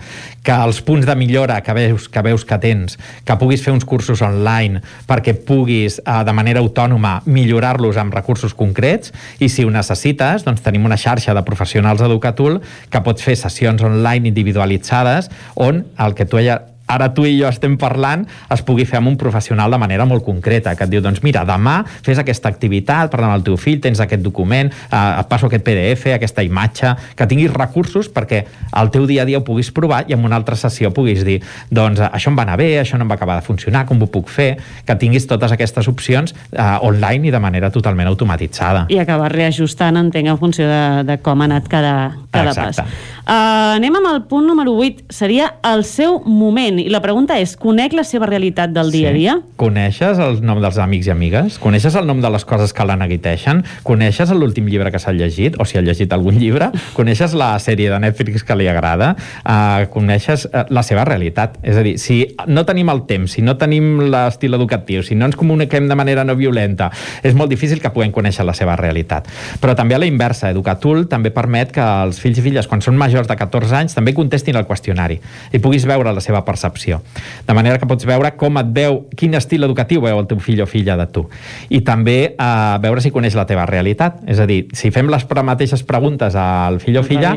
que 0.44 0.56
els 0.56 0.80
punts 0.86 1.06
de 1.06 1.16
millora 1.20 1.60
que 1.64 1.76
veus 1.76 2.08
que, 2.08 2.24
veus 2.24 2.46
que 2.48 2.58
tens, 2.64 2.98
que 3.26 3.38
puguis 3.42 3.64
fer 3.64 3.74
uns 3.76 3.84
cursos 3.86 4.22
online 4.24 4.63
perquè 5.08 5.36
puguis, 5.48 6.00
eh, 6.00 6.20
de 6.26 6.34
manera 6.34 6.64
autònoma, 6.64 7.22
millorar-los 7.26 7.98
amb 8.02 8.14
recursos 8.14 8.54
concrets, 8.54 9.14
i 9.40 9.50
si 9.50 9.64
ho 9.64 9.72
necessites, 9.72 10.46
doncs 10.48 10.64
tenim 10.66 10.86
una 10.86 10.98
xarxa 10.98 11.34
de 11.34 11.46
professionals 11.46 12.02
d'Educatul 12.02 12.62
que 12.90 13.04
pots 13.06 13.24
fer 13.24 13.38
sessions 13.40 13.84
online 13.84 14.32
individualitzades 14.32 15.30
on 15.56 15.86
el 16.00 16.16
que 16.16 16.26
tu 16.26 16.42
ja 16.44 16.62
ara 16.94 17.10
tu 17.14 17.26
i 17.28 17.36
jo 17.40 17.50
estem 17.50 17.78
parlant 17.80 18.26
es 18.54 18.64
pugui 18.66 18.86
fer 18.90 19.00
amb 19.00 19.12
un 19.12 19.18
professional 19.20 19.72
de 19.74 19.80
manera 19.82 20.06
molt 20.10 20.24
concreta, 20.26 20.76
que 20.78 20.86
et 20.86 20.92
diu, 20.92 21.02
doncs 21.04 21.24
mira, 21.26 21.44
demà 21.48 21.82
fes 22.06 22.20
aquesta 22.22 22.50
activitat, 22.52 23.12
parla 23.12 23.32
amb 23.32 23.40
el 23.40 23.46
teu 23.48 23.58
fill, 23.60 23.80
tens 23.84 24.02
aquest 24.04 24.24
document, 24.24 24.72
eh, 24.72 25.04
et 25.20 25.30
passo 25.30 25.50
aquest 25.50 25.66
PDF, 25.66 26.14
aquesta 26.14 26.44
imatge, 26.46 26.94
que 27.18 27.28
tinguis 27.30 27.54
recursos 27.54 28.10
perquè 28.14 28.44
al 28.72 28.92
teu 28.94 29.08
dia 29.10 29.24
a 29.24 29.30
dia 29.30 29.42
ho 29.42 29.46
puguis 29.46 29.72
provar 29.74 30.04
i 30.08 30.18
en 30.18 30.24
una 30.26 30.38
altra 30.40 30.58
sessió 30.60 30.94
puguis 30.94 31.24
dir, 31.26 31.40
doncs 31.70 32.02
eh, 32.02 32.10
això 32.10 32.32
em 32.32 32.40
va 32.40 32.46
anar 32.48 32.58
bé, 32.62 32.70
això 32.82 33.00
no 33.00 33.08
em 33.08 33.12
va 33.12 33.18
acabar 33.20 33.40
de 33.40 33.46
funcionar, 33.46 33.86
com 33.90 34.02
ho 34.02 34.10
puc 34.12 34.30
fer, 34.32 34.52
que 34.86 34.98
tinguis 35.00 35.28
totes 35.30 35.54
aquestes 35.56 35.88
opcions 35.92 36.36
eh, 36.52 36.62
online 36.82 37.30
i 37.30 37.34
de 37.34 37.42
manera 37.44 37.72
totalment 37.74 38.10
automatitzada. 38.12 38.86
i 38.90 39.00
acabar 39.00 39.32
reajustant, 39.34 39.98
entenc, 39.98 40.30
en 40.30 40.40
funció 40.40 40.68
de, 40.70 41.04
de 41.08 41.18
com 41.24 41.42
ha 41.42 41.50
anat 41.50 41.68
cada, 41.72 41.94
cada 42.32 42.52
Exacte. 42.52 42.84
pas. 42.84 43.12
Uh, 43.24 43.78
anem 43.78 43.96
amb 43.96 44.08
el 44.10 44.18
punt 44.28 44.44
número 44.44 44.74
8, 44.76 45.06
seria 45.16 45.46
el 45.64 45.86
seu 45.88 46.18
moment. 46.28 46.76
I 46.82 46.90
la 46.92 47.00
pregunta 47.00 47.38
és, 47.40 47.54
conec 47.56 47.94
la 47.96 48.04
seva 48.04 48.28
realitat 48.28 48.74
del 48.76 48.90
dia 48.92 49.14
a 49.14 49.16
dia? 49.16 49.36
Coneixes 49.56 50.20
el 50.20 50.42
nom 50.44 50.60
dels 50.60 50.76
amics 50.84 51.08
i 51.08 51.14
amigues? 51.14 51.56
Coneixes 51.64 51.96
el 51.96 52.04
nom 52.10 52.20
de 52.20 52.32
les 52.34 52.44
coses 52.44 52.74
que 52.76 52.84
la 52.84 52.98
neguiteixen? 53.00 53.62
Coneixes 53.88 54.34
l'últim 54.36 54.68
llibre 54.68 54.92
que 54.92 55.00
s'ha 55.00 55.14
llegit? 55.16 55.56
O 55.56 55.64
si 55.64 55.80
ha 55.80 55.84
llegit 55.86 56.12
algun 56.12 56.36
llibre? 56.36 56.68
Coneixes 56.98 57.32
la 57.40 57.54
sèrie 57.64 57.94
de 57.94 58.02
Netflix 58.04 58.44
que 58.44 58.58
li 58.60 58.68
agrada? 58.68 59.14
Uh, 59.40 59.88
coneixes 59.94 60.44
uh, 60.50 60.66
la 60.68 60.84
seva 60.84 61.08
realitat? 61.08 61.56
És 61.64 61.80
a 61.80 61.86
dir, 61.88 61.96
si 62.04 62.20
no 62.52 62.66
tenim 62.68 62.92
el 62.92 63.06
temps, 63.08 63.38
si 63.38 63.46
no 63.46 63.56
tenim 63.56 64.04
l'estil 64.12 64.60
educatiu, 64.60 65.00
si 65.00 65.16
no 65.16 65.32
ens 65.32 65.40
comuniquem 65.40 65.88
de 65.88 65.96
manera 65.96 66.28
no 66.28 66.36
violenta, 66.36 66.92
és 67.24 67.40
molt 67.40 67.56
difícil 67.56 67.80
que 67.80 67.94
puguem 67.96 68.12
conèixer 68.12 68.44
la 68.44 68.58
seva 68.58 68.76
realitat. 68.76 69.32
Però 69.64 69.80
també 69.80 69.96
a 69.96 70.04
la 70.04 70.12
inversa, 70.12 70.52
Educatul 70.52 71.08
també 71.08 71.32
permet 71.32 71.72
que 71.72 71.88
els 72.04 72.20
fills 72.20 72.44
i 72.44 72.48
filles, 72.52 72.68
quan 72.68 72.84
són 72.84 73.00
majors 73.00 73.13
de 73.30 73.38
14 73.38 73.76
anys, 73.78 73.96
també 73.98 74.14
contestin 74.18 74.58
el 74.58 74.66
qüestionari 74.66 75.20
i 75.54 75.62
puguis 75.62 75.86
veure 75.90 76.14
la 76.14 76.24
seva 76.24 76.44
percepció. 76.46 77.02
De 77.48 77.54
manera 77.54 77.80
que 77.80 77.90
pots 77.90 78.08
veure 78.10 78.34
com 78.40 78.58
et 78.62 78.74
veu, 78.76 79.04
quin 79.18 79.38
estil 79.38 79.64
educatiu 79.68 80.02
veu 80.04 80.20
el 80.20 80.28
teu 80.30 80.42
fill 80.44 80.64
o 80.64 80.68
filla 80.70 80.98
de 81.00 81.08
tu. 81.14 81.28
I 81.70 81.84
també 81.86 82.18
eh, 82.34 82.78
veure 82.84 83.04
si 83.04 83.14
coneix 83.14 83.38
la 83.38 83.46
teva 83.50 83.68
realitat. 83.70 84.22
És 84.28 84.42
a 84.42 84.48
dir, 84.50 84.64
si 84.74 84.92
fem 84.92 85.12
les 85.12 85.28
mateixes 85.44 85.84
preguntes 85.84 86.36
al 86.40 86.80
fill 86.84 86.98
o 86.98 87.04
filla. 87.04 87.36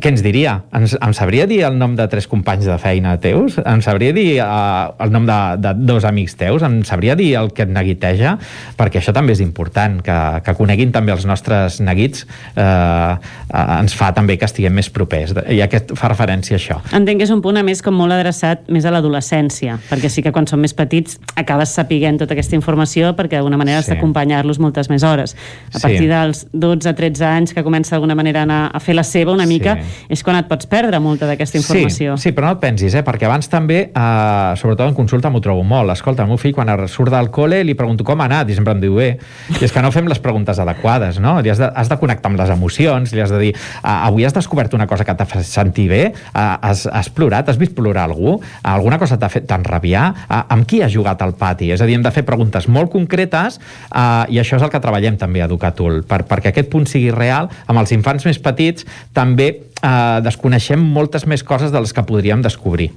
Què 0.00 0.10
ens 0.12 0.22
diria? 0.24 0.56
Ens, 0.76 0.94
em 0.96 1.12
sabria 1.16 1.46
dir 1.50 1.60
el 1.68 1.76
nom 1.78 1.94
de 1.98 2.06
tres 2.10 2.26
companys 2.30 2.66
de 2.68 2.76
feina 2.80 3.16
teus? 3.20 3.58
Em 3.60 3.82
sabria 3.84 4.14
dir 4.16 4.40
uh, 4.42 4.92
el 5.04 5.12
nom 5.12 5.26
de, 5.28 5.38
de 5.60 5.74
dos 5.88 6.06
amics 6.08 6.36
teus? 6.40 6.64
Em 6.66 6.80
sabria 6.88 7.16
dir 7.18 7.34
el 7.40 7.52
que 7.56 7.66
et 7.66 7.72
neguiteja? 7.72 8.36
Perquè 8.78 9.00
això 9.00 9.14
també 9.16 9.34
és 9.36 9.42
important, 9.44 9.98
que, 10.04 10.18
que 10.46 10.54
coneguin 10.58 10.92
també 10.94 11.12
els 11.14 11.26
nostres 11.28 11.80
neguits 11.84 12.24
eh, 12.56 12.62
uh, 12.64 13.78
ens 13.80 13.94
fa 13.96 14.10
també 14.16 14.38
que 14.40 14.48
estiguem 14.48 14.74
més 14.74 14.90
propers. 14.92 15.34
I 15.50 15.60
aquest 15.64 15.94
fa 15.98 16.10
referència 16.12 16.56
a 16.56 16.60
això. 16.60 16.78
Entenc 16.96 17.20
que 17.20 17.28
és 17.28 17.34
un 17.34 17.42
punt, 17.44 17.58
a 17.60 17.64
més, 17.66 17.82
com 17.84 17.96
molt 17.96 18.14
adreçat 18.16 18.66
més 18.72 18.86
a 18.88 18.94
l'adolescència, 18.94 19.78
perquè 19.90 20.10
sí 20.12 20.24
que 20.24 20.32
quan 20.34 20.48
són 20.50 20.62
més 20.64 20.74
petits 20.76 21.18
acabes 21.40 21.74
sapiguent 21.76 22.20
tota 22.20 22.36
aquesta 22.36 22.56
informació 22.58 23.12
perquè 23.18 23.38
d'alguna 23.38 23.58
manera 23.60 23.80
has 23.82 23.88
Sí. 23.90 23.94
d'acompanyar-los 23.94 24.60
moltes 24.62 24.90
més 24.90 25.02
hores. 25.02 25.36
A 25.74 25.78
Sí. 25.78 25.82
partir 25.82 26.08
dels 26.08 26.46
12-13 26.52 27.26
anys 27.26 27.54
que 27.54 27.64
comença 27.66 27.96
d'alguna 27.96 28.14
manera 28.14 28.40
a, 28.40 28.48
anar 28.48 28.70
a 28.72 28.80
fer 28.80 28.94
la 28.94 29.04
seva 29.04 29.32
una 29.32 29.46
mica, 29.46 29.76
és 30.08 30.24
quan 30.26 30.38
et 30.40 30.48
pots 30.50 30.68
perdre 30.70 31.00
molta 31.02 31.28
d'aquesta 31.28 31.58
informació. 31.60 32.16
Sí, 32.16 32.30
sí, 32.30 32.34
però 32.36 32.50
no 32.50 32.56
et 32.58 32.62
pensis, 32.62 32.94
eh? 32.94 33.04
perquè 33.06 33.28
abans 33.28 33.50
també, 33.50 33.80
eh, 33.90 34.52
sobretot 34.60 34.88
en 34.88 34.96
consulta 34.98 35.30
m'ho 35.30 35.42
trobo 35.44 35.64
molt. 35.66 35.92
Escolta, 35.94 36.24
el 36.24 36.32
meu 36.32 36.40
fill 36.40 36.54
quan 36.56 36.70
surt 36.88 37.12
del 37.12 37.30
col·le 37.34 37.62
li 37.66 37.74
pregunto 37.78 38.04
com 38.06 38.20
ha 38.20 38.28
anat 38.30 38.50
i 38.50 38.58
sempre 38.58 38.74
em 38.76 38.82
diu 38.82 38.98
bé. 38.98 39.10
I 39.58 39.64
és 39.66 39.72
que 39.72 39.82
no 39.82 39.92
fem 39.94 40.08
les 40.10 40.20
preguntes 40.22 40.58
adequades, 40.58 41.20
no? 41.20 41.38
Li 41.40 41.50
has 41.52 41.60
de, 41.60 41.70
has 41.74 41.90
de 41.90 41.98
connectar 42.00 42.30
amb 42.30 42.40
les 42.40 42.50
emocions, 42.52 43.12
li 43.14 43.22
has 43.22 43.32
de 43.34 43.42
dir, 43.42 43.52
ah, 43.82 44.06
avui 44.08 44.24
has 44.24 44.36
descobert 44.36 44.74
una 44.74 44.86
cosa 44.90 45.04
que 45.04 45.14
t'ha 45.14 45.26
fet 45.28 45.46
sentir 45.46 45.88
bé, 45.90 46.02
ah, 46.32 46.58
has, 46.62 46.86
has 46.86 47.10
plorat, 47.10 47.48
has 47.50 47.58
vist 47.60 47.74
plorar 47.76 48.06
algú, 48.08 48.40
Ah, 48.62 48.74
alguna 48.74 48.98
cosa 48.98 49.18
t'ha 49.18 49.30
fet 49.32 49.46
t'enrabiar, 49.48 50.04
ah, 50.28 50.44
amb 50.54 50.66
qui 50.68 50.82
has 50.84 50.92
jugat 50.92 51.22
al 51.24 51.34
pati? 51.38 51.70
És 51.72 51.80
a 51.80 51.88
dir, 51.88 51.96
hem 51.98 52.04
de 52.04 52.12
fer 52.14 52.24
preguntes 52.28 52.68
molt 52.68 52.92
concretes 52.92 53.58
eh, 53.58 54.34
i 54.34 54.40
això 54.42 54.58
és 54.58 54.66
el 54.66 54.72
que 54.72 54.82
treballem 54.82 55.16
també 55.20 55.42
a 55.42 55.48
Educatul, 55.48 56.02
per, 56.08 56.22
perquè 56.28 56.52
aquest 56.52 56.70
punt 56.72 56.86
sigui 56.90 57.10
real, 57.14 57.50
amb 57.66 57.82
els 57.82 57.92
infants 57.96 58.26
més 58.28 58.40
petits 58.42 58.86
també 59.16 59.52
eh, 59.82 60.20
desconeixem 60.24 60.80
moltes 60.80 61.26
més 61.26 61.42
coses 61.44 61.72
de 61.72 61.80
les 61.80 61.92
que 61.92 62.02
podríem 62.06 62.42
descobrir. 62.42 62.90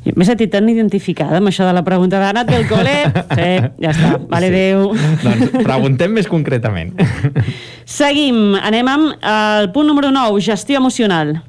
Jo 0.00 0.14
M'he 0.16 0.24
sentit 0.24 0.48
tan 0.48 0.64
identificada 0.72 1.36
amb 1.36 1.50
això 1.50 1.66
de 1.68 1.74
la 1.76 1.82
pregunta 1.84 2.16
d'ha 2.18 2.30
anat 2.32 2.48
del 2.48 2.64
col·le? 2.70 2.94
Sí, 3.36 3.50
ja 3.84 3.90
està, 3.92 4.14
vale, 4.30 4.48
Sí. 4.48 4.54
adéu. 4.54 4.86
doncs 5.22 5.58
preguntem 5.66 6.14
més 6.16 6.26
concretament. 6.30 6.94
Seguim, 7.84 8.54
anem 8.56 8.88
amb 8.88 9.12
el 9.20 9.68
punt 9.74 9.86
número 9.90 10.10
9, 10.14 10.40
gestió 10.40 10.78
emocional. 10.80 11.42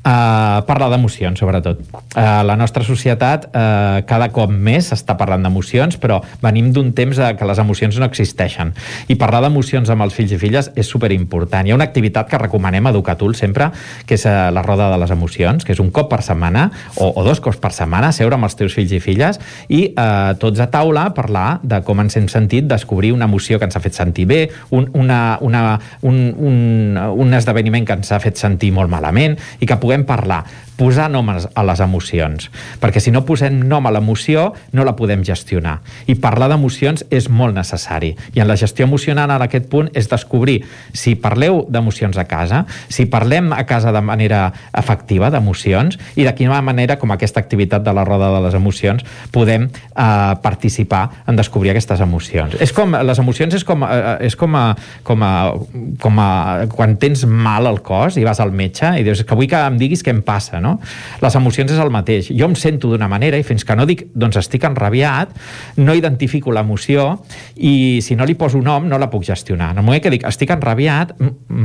Uh, 0.00 0.62
parla 0.64 0.86
d'emocions, 0.88 1.36
sobretot. 1.36 1.82
Uh, 1.92 2.40
la 2.48 2.54
nostra 2.56 2.80
societat 2.86 3.50
uh, 3.50 4.00
cada 4.08 4.30
cop 4.32 4.48
més 4.48 4.86
està 4.94 5.12
parlant 5.20 5.42
d'emocions, 5.44 5.98
però 6.00 6.22
venim 6.40 6.70
d'un 6.72 6.94
temps 6.96 7.18
uh, 7.20 7.34
que 7.36 7.44
les 7.44 7.60
emocions 7.60 7.98
no 8.00 8.08
existeixen. 8.08 8.72
I 9.12 9.18
parlar 9.20 9.42
d'emocions 9.44 9.90
amb 9.92 10.06
els 10.06 10.16
fills 10.16 10.32
i 10.32 10.38
filles 10.40 10.70
és 10.72 10.88
superimportant. 10.88 11.68
Hi 11.68 11.74
ha 11.74 11.76
una 11.76 11.84
activitat 11.84 12.30
que 12.30 12.40
recomanem 12.40 12.88
a 12.88 12.94
Educatul 12.94 13.36
sempre, 13.36 13.68
que 14.08 14.16
és 14.16 14.24
uh, 14.24 14.48
la 14.54 14.62
roda 14.64 14.88
de 14.88 15.02
les 15.02 15.12
emocions, 15.12 15.66
que 15.68 15.76
és 15.76 15.82
un 15.84 15.90
cop 15.92 16.08
per 16.08 16.22
setmana, 16.24 16.70
o, 16.96 17.10
o 17.10 17.26
dos 17.26 17.44
cops 17.44 17.60
per 17.60 17.74
setmana, 17.76 18.08
seure 18.16 18.40
amb 18.40 18.48
els 18.48 18.56
teus 18.56 18.78
fills 18.78 18.96
i 18.96 19.02
filles 19.04 19.36
i 19.68 19.82
uh, 19.90 20.32
tots 20.40 20.64
a 20.64 20.70
taula 20.72 21.10
parlar 21.12 21.60
de 21.60 21.82
com 21.84 22.00
ens 22.00 22.16
hem 22.16 22.30
sentit, 22.32 22.64
descobrir 22.72 23.12
una 23.12 23.28
emoció 23.28 23.60
que 23.60 23.68
ens 23.68 23.76
ha 23.76 23.84
fet 23.84 24.00
sentir 24.00 24.24
bé, 24.32 24.40
un, 24.72 24.88
una, 24.96 25.36
una, 25.44 25.76
un, 26.08 26.18
un, 26.38 26.96
un 26.96 27.36
esdeveniment 27.36 27.84
que 27.84 28.00
ens 28.00 28.16
ha 28.16 28.22
fet 28.24 28.40
sentir 28.40 28.72
molt 28.72 28.88
malament, 28.88 29.36
i 29.60 29.68
que 29.68 29.76
puguem 29.76 29.89
puguem 29.90 30.06
parlar 30.06 30.44
posar 30.80 31.10
nom 31.12 31.28
a 31.28 31.62
les 31.68 31.80
emocions, 31.84 32.46
perquè 32.80 33.02
si 33.04 33.12
no 33.12 33.20
posem 33.28 33.58
nom 33.68 33.84
a 33.84 33.92
l'emoció 33.92 34.46
no 34.72 34.86
la 34.88 34.94
podem 34.96 35.20
gestionar. 35.26 35.82
I 36.08 36.16
parlar 36.22 36.48
d'emocions 36.48 37.04
és 37.12 37.28
molt 37.28 37.52
necessari. 37.52 38.14
I 38.32 38.40
en 38.40 38.48
la 38.48 38.56
gestió 38.56 38.86
emocional 38.88 39.28
en 39.34 39.44
aquest 39.44 39.68
punt 39.68 39.90
és 39.92 40.08
descobrir 40.08 40.62
si 40.96 41.18
parleu 41.20 41.66
d'emocions 41.68 42.16
a 42.16 42.24
casa, 42.30 42.62
si 42.88 43.04
parlem 43.12 43.52
a 43.52 43.66
casa 43.68 43.92
de 43.92 44.00
manera 44.00 44.46
efectiva 44.72 45.28
d'emocions 45.28 45.98
i 46.16 46.24
de 46.24 46.32
quina 46.38 46.62
manera, 46.64 46.96
com 46.96 47.12
aquesta 47.12 47.42
activitat 47.44 47.84
de 47.84 47.92
la 47.92 48.06
roda 48.08 48.32
de 48.32 48.40
les 48.46 48.56
emocions, 48.56 49.04
podem 49.34 49.68
eh, 49.68 50.08
participar 50.40 51.02
en 51.28 51.36
descobrir 51.36 51.74
aquestes 51.74 52.00
emocions. 52.00 52.56
És 52.56 52.72
com, 52.72 52.96
les 52.96 53.20
emocions 53.20 53.58
és 53.58 53.66
com, 53.68 53.84
eh, 53.84 54.16
és 54.30 54.38
com, 54.38 54.56
a, 54.56 54.64
com, 55.04 55.28
a, 55.28 55.34
com 56.00 56.24
a, 56.24 56.30
quan 56.72 56.96
tens 56.96 57.26
mal 57.28 57.68
al 57.68 57.82
cos 57.84 58.16
i 58.16 58.24
vas 58.24 58.40
al 58.40 58.56
metge 58.56 58.94
i 58.96 59.04
dius 59.04 59.26
que 59.28 59.36
vull 59.36 59.50
que 59.50 59.60
em 59.60 59.76
diguis 59.80 60.04
què 60.04 60.12
em 60.14 60.22
passa, 60.26 60.60
no? 60.62 60.76
Les 61.22 61.38
emocions 61.38 61.72
és 61.72 61.80
el 61.82 61.92
mateix. 61.94 62.30
Jo 62.36 62.50
em 62.50 62.56
sento 62.58 62.92
d'una 62.92 63.08
manera 63.10 63.40
i 63.40 63.46
fins 63.46 63.64
que 63.66 63.76
no 63.78 63.86
dic, 63.88 64.06
doncs 64.14 64.40
estic 64.40 64.66
enrabiat, 64.68 65.32
no 65.80 65.96
identifico 65.96 66.54
l'emoció 66.54 67.10
i 67.56 68.00
si 68.04 68.16
no 68.18 68.28
li 68.28 68.36
poso 68.38 68.60
nom 68.62 68.88
no 68.88 69.00
la 69.00 69.10
puc 69.10 69.24
gestionar. 69.26 69.72
En 69.72 69.82
el 69.82 69.86
moment 69.86 70.02
que 70.04 70.12
dic 70.12 70.26
estic 70.28 70.52
enrabiat, 70.54 71.16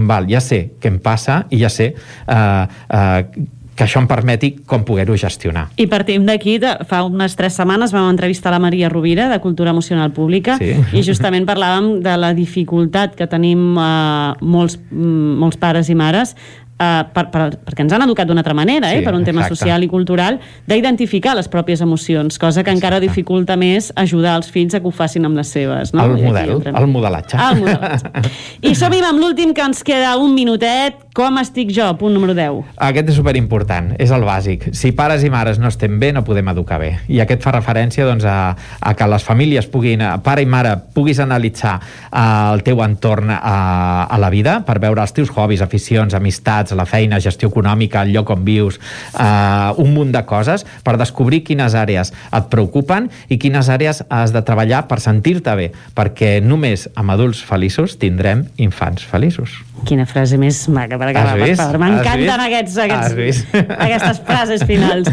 val, 0.08 0.30
ja 0.32 0.42
sé 0.44 0.66
què 0.80 0.92
em 0.94 1.02
passa 1.04 1.44
i 1.52 1.62
ja 1.62 1.72
sé 1.72 1.92
eh, 1.92 2.66
eh, 2.66 3.52
que 3.76 3.84
això 3.84 4.00
em 4.00 4.08
permeti 4.08 4.54
com 4.66 4.86
poder-ho 4.88 5.18
gestionar. 5.20 5.68
I 5.78 5.88
partim 5.92 6.26
d'aquí, 6.28 6.56
fa 6.88 7.02
unes 7.06 7.36
tres 7.36 7.58
setmanes 7.60 7.92
vam 7.94 8.08
entrevistar 8.08 8.54
la 8.56 8.62
Maria 8.64 8.90
Rovira 8.90 9.28
de 9.30 9.42
Cultura 9.44 9.74
Emocional 9.76 10.14
Pública 10.16 10.56
sí. 10.62 10.72
i 10.96 11.04
justament 11.04 11.46
parlàvem 11.48 12.00
de 12.06 12.16
la 12.18 12.32
dificultat 12.38 13.18
que 13.20 13.28
tenim 13.28 13.76
eh, 13.76 14.36
molts, 14.42 14.80
mm, 14.80 15.36
molts 15.44 15.60
pares 15.60 15.92
i 15.92 15.98
mares 16.00 16.36
Uh, 16.76 17.06
per, 17.08 17.30
per, 17.32 17.44
perquè 17.64 17.86
ens 17.86 17.94
han 17.96 18.04
educat 18.04 18.28
d'una 18.28 18.42
altra 18.44 18.52
manera, 18.58 18.90
eh, 18.92 19.00
sí, 19.00 19.06
per 19.06 19.14
un 19.16 19.24
tema 19.24 19.46
exacte. 19.46 19.56
social 19.56 19.84
i 19.86 19.88
cultural, 19.88 20.42
d'identificar 20.68 21.32
les 21.38 21.48
pròpies 21.48 21.80
emocions, 21.80 22.36
cosa 22.36 22.66
que 22.66 22.68
exacte. 22.68 22.76
encara 22.76 23.00
dificulta 23.00 23.56
més 23.56 23.94
ajudar 23.96 24.34
els 24.36 24.50
fills 24.52 24.76
a 24.76 24.82
que 24.84 24.90
ho 24.90 24.92
facin 24.92 25.24
amb 25.24 25.40
les 25.40 25.48
seves. 25.48 25.94
No? 25.96 26.04
El 26.04 26.20
model, 26.26 26.52
el 26.68 26.88
modelatge. 26.92 27.40
El 27.40 27.62
modelatge. 27.62 28.32
I 28.68 28.76
som-hi 28.76 29.00
amb 29.08 29.24
l'últim 29.24 29.54
que 29.56 29.64
ens 29.64 29.86
queda 29.88 30.18
un 30.20 30.36
minutet. 30.36 31.00
Com 31.16 31.38
estic 31.40 31.70
jo? 31.72 31.86
Punt 31.96 32.12
número 32.12 32.34
10. 32.36 32.74
Aquest 32.90 33.14
és 33.14 33.16
superimportant, 33.22 33.94
és 34.04 34.12
el 34.12 34.26
bàsic. 34.28 34.66
Si 34.76 34.92
pares 34.92 35.24
i 35.24 35.30
mares 35.32 35.62
no 35.64 35.72
estem 35.72 35.96
bé, 36.02 36.10
no 36.12 36.26
podem 36.28 36.52
educar 36.52 36.82
bé. 36.82 36.90
I 37.08 37.22
aquest 37.24 37.40
fa 37.46 37.54
referència 37.56 38.04
doncs, 38.04 38.26
a, 38.28 38.52
a 38.84 38.94
que 39.00 39.08
les 39.08 39.24
famílies 39.24 39.70
puguin, 39.72 40.04
pare 40.26 40.44
i 40.44 40.50
mare, 40.50 40.76
puguis 40.92 41.22
analitzar 41.24 41.78
uh, 41.80 42.52
el 42.52 42.66
teu 42.68 42.84
entorn 42.84 43.32
uh, 43.32 43.40
a 43.40 44.20
la 44.20 44.34
vida 44.34 44.58
per 44.68 44.82
veure 44.84 45.06
els 45.06 45.16
teus 45.16 45.32
hobbies, 45.32 45.64
aficions, 45.64 46.18
amistats, 46.20 46.65
amistats, 46.66 46.76
la 46.76 46.86
feina, 46.86 47.20
gestió 47.20 47.50
econòmica, 47.50 48.04
el 48.04 48.14
lloc 48.14 48.30
on 48.30 48.46
vius, 48.46 48.80
eh, 49.18 49.74
un 49.78 49.94
munt 49.94 50.12
de 50.12 50.24
coses 50.26 50.66
per 50.84 50.98
descobrir 50.98 51.44
quines 51.44 51.74
àrees 51.74 52.12
et 52.32 52.50
preocupen 52.50 53.10
i 53.30 53.38
quines 53.38 53.70
àrees 53.70 54.04
has 54.10 54.34
de 54.34 54.42
treballar 54.42 54.88
per 54.88 55.00
sentir-te 55.00 55.56
bé, 55.56 55.72
perquè 55.96 56.42
només 56.42 56.90
amb 56.96 57.12
adults 57.12 57.44
feliços 57.44 57.98
tindrem 57.98 58.46
infants 58.58 59.04
feliços. 59.04 59.62
Quina 59.86 60.06
frase 60.08 60.38
més 60.40 60.64
maca 60.72 60.98
per 60.98 61.10
acabar, 61.10 61.36
per 61.38 61.56
favor. 61.60 61.78
M'encanten 61.82 62.44
aquests, 62.46 62.78
aquests, 62.86 63.42
aquestes 63.86 64.22
frases 64.26 64.64
finals. 64.66 65.10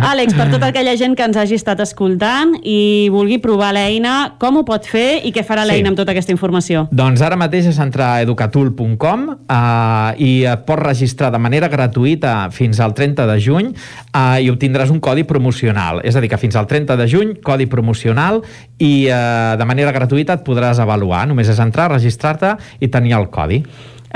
Àlex, 0.00 0.34
per 0.34 0.48
tota 0.50 0.70
aquella 0.70 0.96
gent 0.96 1.14
que 1.14 1.26
ens 1.26 1.36
hagi 1.36 1.58
estat 1.58 1.82
escoltant 1.84 2.56
i 2.64 3.08
vulgui 3.12 3.38
provar 3.42 3.74
l'eina, 3.76 4.32
com 4.40 4.56
ho 4.56 4.64
pot 4.66 4.88
fer 4.88 5.20
i 5.28 5.32
què 5.36 5.44
farà 5.46 5.66
l'eina 5.68 5.90
sí. 5.90 5.92
amb 5.92 6.00
tota 6.00 6.14
aquesta 6.16 6.32
informació? 6.34 6.86
Doncs 6.90 7.22
ara 7.22 7.36
mateix 7.38 7.68
és 7.70 7.78
entrar 7.82 8.14
a 8.16 8.24
educatul.com 8.24 9.28
eh, 9.36 10.24
i 10.24 10.32
et 10.48 10.64
pots 10.66 10.82
registrar 10.82 10.95
de 11.00 11.38
manera 11.38 11.68
gratuïta 11.68 12.50
fins 12.50 12.80
al 12.80 12.94
30 12.94 13.26
de 13.26 13.38
juny 13.40 13.72
eh, 13.72 14.44
i 14.44 14.50
obtindràs 14.50 14.90
un 14.90 15.00
codi 15.00 15.24
promocional. 15.24 16.00
És 16.04 16.16
a 16.16 16.20
dir, 16.20 16.30
que 16.30 16.38
fins 16.40 16.56
al 16.56 16.66
30 16.66 16.96
de 16.96 17.08
juny, 17.08 17.34
codi 17.42 17.66
promocional 17.66 18.42
i 18.78 19.08
eh, 19.08 19.56
de 19.58 19.64
manera 19.68 19.92
gratuïta 19.92 20.38
et 20.38 20.46
podràs 20.46 20.80
avaluar. 20.80 21.26
Només 21.28 21.48
és 21.48 21.60
entrar, 21.60 21.90
registrar-te 21.92 22.56
i 22.80 22.88
tenir 22.88 23.16
el 23.18 23.28
codi. 23.30 23.62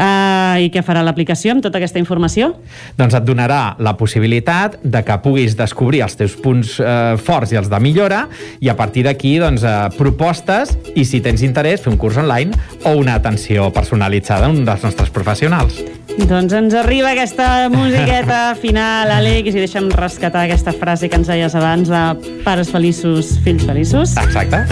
Uh, 0.00 0.56
I 0.64 0.70
què 0.72 0.80
farà 0.80 1.02
l'aplicació 1.04 1.52
amb 1.52 1.64
tota 1.64 1.76
aquesta 1.76 2.00
informació? 2.00 2.54
Doncs 2.96 3.18
et 3.18 3.26
donarà 3.26 3.76
la 3.84 3.92
possibilitat 4.00 4.78
de 4.80 5.02
que 5.04 5.18
puguis 5.20 5.58
descobrir 5.58 6.00
els 6.06 6.16
teus 6.16 6.38
punts 6.40 6.78
uh, 6.80 7.18
forts 7.20 7.52
i 7.52 7.60
els 7.60 7.68
de 7.68 7.82
millora 7.84 8.22
i 8.64 8.72
a 8.72 8.76
partir 8.78 9.04
d'aquí 9.04 9.34
doncs, 9.42 9.66
uh, 9.66 9.90
propostes 9.98 10.72
i 10.96 11.04
si 11.04 11.20
tens 11.20 11.44
interès 11.44 11.84
fer 11.84 11.92
un 11.92 12.00
curs 12.00 12.16
online 12.16 12.56
o 12.88 12.96
una 12.96 13.18
atenció 13.20 13.68
personalitzada 13.76 14.48
d'un 14.48 14.64
dels 14.64 14.88
nostres 14.88 15.12
professionals. 15.12 15.82
Doncs 16.18 16.52
ens 16.56 16.74
arriba 16.74 17.12
aquesta 17.12 17.68
musiqueta 17.72 18.54
final, 18.60 19.12
Àlex, 19.14 19.54
i 19.54 19.62
deixa'm 19.62 19.90
rescatar 19.94 20.46
aquesta 20.46 20.74
frase 20.76 21.08
que 21.08 21.20
ens 21.20 21.30
deies 21.30 21.54
abans 21.56 21.92
de 21.92 22.02
pares 22.44 22.72
feliços, 22.72 23.36
fills 23.44 23.64
feliços. 23.68 24.16
Exacte. 24.20 24.64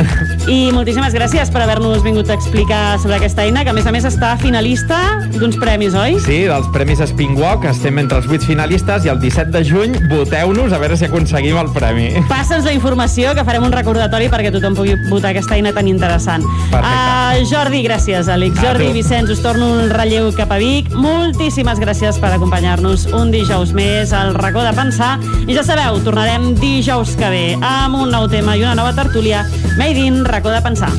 I 0.50 0.72
moltíssimes 0.74 1.14
gràcies 1.16 1.52
per 1.52 1.62
haver-nos 1.64 2.02
vingut 2.04 2.32
a 2.32 2.36
explicar 2.38 2.98
sobre 3.02 3.20
aquesta 3.20 3.46
eina, 3.46 3.64
que 3.64 3.72
a 3.72 3.76
més 3.76 3.86
a 3.86 3.94
més 3.94 4.08
està 4.08 4.34
finalista 4.40 4.98
d'uns 5.38 5.58
premis, 5.60 5.96
oi? 5.98 6.18
Sí, 6.24 6.40
dels 6.48 6.68
Premis 6.74 7.02
Spinwalk, 7.12 7.68
estem 7.70 8.00
entre 8.02 8.20
els 8.22 8.28
8 8.28 8.48
finalistes 8.48 9.06
i 9.06 9.12
el 9.12 9.20
17 9.22 9.54
de 9.54 9.62
juny 9.66 9.96
voteu-nos 10.10 10.74
a 10.74 10.82
veure 10.82 10.98
si 10.98 11.08
aconseguim 11.08 11.58
el 11.60 11.70
premi. 11.76 12.10
Passa'ns 12.30 12.66
la 12.68 12.74
informació, 12.76 13.34
que 13.38 13.46
farem 13.46 13.66
un 13.68 13.74
recordatori 13.74 14.30
perquè 14.32 14.52
tothom 14.54 14.76
pugui 14.78 14.98
votar 15.08 15.32
aquesta 15.32 15.56
eina 15.56 15.72
tan 15.76 15.88
interessant. 15.90 16.46
Perfecte. 16.72 16.88
Uh, 16.88 17.46
Jordi, 17.48 17.84
gràcies, 17.86 18.32
Àlex. 18.32 18.58
Jordi 18.62 18.90
tu. 18.90 18.96
Vicenç, 18.98 19.32
us 19.36 19.44
torno 19.44 19.70
un 19.78 19.92
relleu 19.94 20.32
cap 20.36 20.52
a 20.54 20.60
Vic. 20.60 20.90
Molt 20.96 21.18
moltíssimes 21.28 21.78
gràcies 21.78 22.16
per 22.18 22.30
acompanyar-nos 22.34 23.04
un 23.14 23.30
dijous 23.30 23.74
més 23.76 24.14
al 24.16 24.32
racó 24.34 24.64
de 24.64 24.72
pensar. 24.74 25.12
I 25.46 25.54
ja 25.54 25.62
sabeu, 25.66 26.00
tornarem 26.02 26.54
dijous 26.58 27.14
que 27.20 27.30
ve 27.30 27.44
amb 27.60 28.00
un 28.00 28.10
nou 28.14 28.26
tema 28.32 28.56
i 28.56 28.64
una 28.64 28.74
nova 28.78 28.96
tertúlia 28.96 29.44
Made 29.76 30.08
in 30.08 30.24
racó 30.24 30.50
de 30.50 30.62
pensar. 30.64 30.90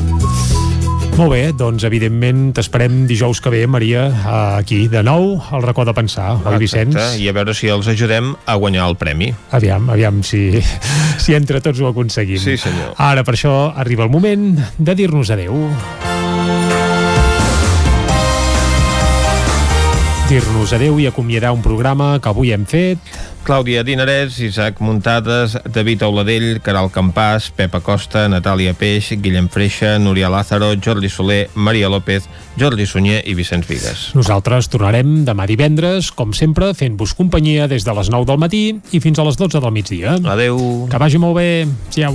Molt 1.20 1.34
bé, 1.34 1.50
doncs 1.52 1.84
evidentment 1.84 2.54
t'esperem 2.56 3.02
dijous 3.04 3.42
que 3.44 3.50
ve, 3.52 3.66
Maria, 3.68 4.06
aquí 4.56 4.86
de 4.88 5.02
nou 5.04 5.34
al 5.52 5.66
racó 5.66 5.84
de 5.84 5.92
pensar, 5.92 6.30
oi 6.48 6.56
Vicenç? 6.62 6.96
I 7.20 7.28
a 7.28 7.34
veure 7.36 7.52
si 7.52 7.68
els 7.68 7.90
ajudem 7.92 8.32
a 8.48 8.56
guanyar 8.56 8.86
el 8.88 8.96
premi. 8.96 9.28
Aviam, 9.52 9.90
aviam 9.92 10.22
si, 10.24 10.46
si 11.20 11.36
entre 11.36 11.60
tots 11.60 11.84
ho 11.84 11.90
aconseguim. 11.92 12.40
Sí, 12.40 12.56
senyor. 12.56 12.96
Ara 12.96 13.26
per 13.28 13.36
això 13.36 13.52
arriba 13.76 14.08
el 14.08 14.14
moment 14.16 14.54
de 14.80 14.96
dir-nos 14.96 15.36
adeu. 15.36 15.60
Dir-nos 20.30 20.70
adeu 20.70 21.00
i 21.02 21.08
acomiadar 21.08 21.50
un 21.50 21.58
programa 21.58 22.12
que 22.22 22.28
avui 22.30 22.52
hem 22.54 22.62
fet. 22.62 23.00
Clàudia 23.42 23.80
Dinarès, 23.82 24.36
Isaac 24.38 24.78
Muntades, 24.78 25.56
David 25.74 26.04
Auladell, 26.06 26.60
Caral 26.62 26.86
Campàs, 26.94 27.48
Pepa 27.50 27.80
Costa, 27.82 28.28
Natàlia 28.30 28.70
Peix, 28.78 29.08
Guillem 29.18 29.48
Freixa, 29.50 29.96
Núria 29.98 30.30
Lázaro, 30.30 30.70
Jordi 30.78 31.10
Soler, 31.10 31.48
Maria 31.54 31.90
López, 31.90 32.28
Jordi 32.60 32.86
Sunyer 32.86 33.24
i 33.26 33.34
Vicenç 33.34 33.66
Vigues. 33.66 34.04
Nosaltres 34.14 34.70
tornarem 34.70 35.24
demà 35.26 35.48
divendres, 35.50 36.12
com 36.14 36.30
sempre, 36.30 36.70
fent-vos 36.78 37.16
companyia 37.18 37.66
des 37.66 37.82
de 37.82 37.96
les 37.98 38.12
9 38.14 38.30
del 38.30 38.38
matí 38.38 38.64
i 38.94 39.02
fins 39.02 39.18
a 39.18 39.26
les 39.26 39.40
12 39.40 39.58
del 39.58 39.74
migdia. 39.74 40.14
Adeu. 40.30 40.86
Que 40.92 41.02
vagi 41.02 41.18
molt 41.18 41.40
bé. 41.42 41.50
Siau. 41.90 42.14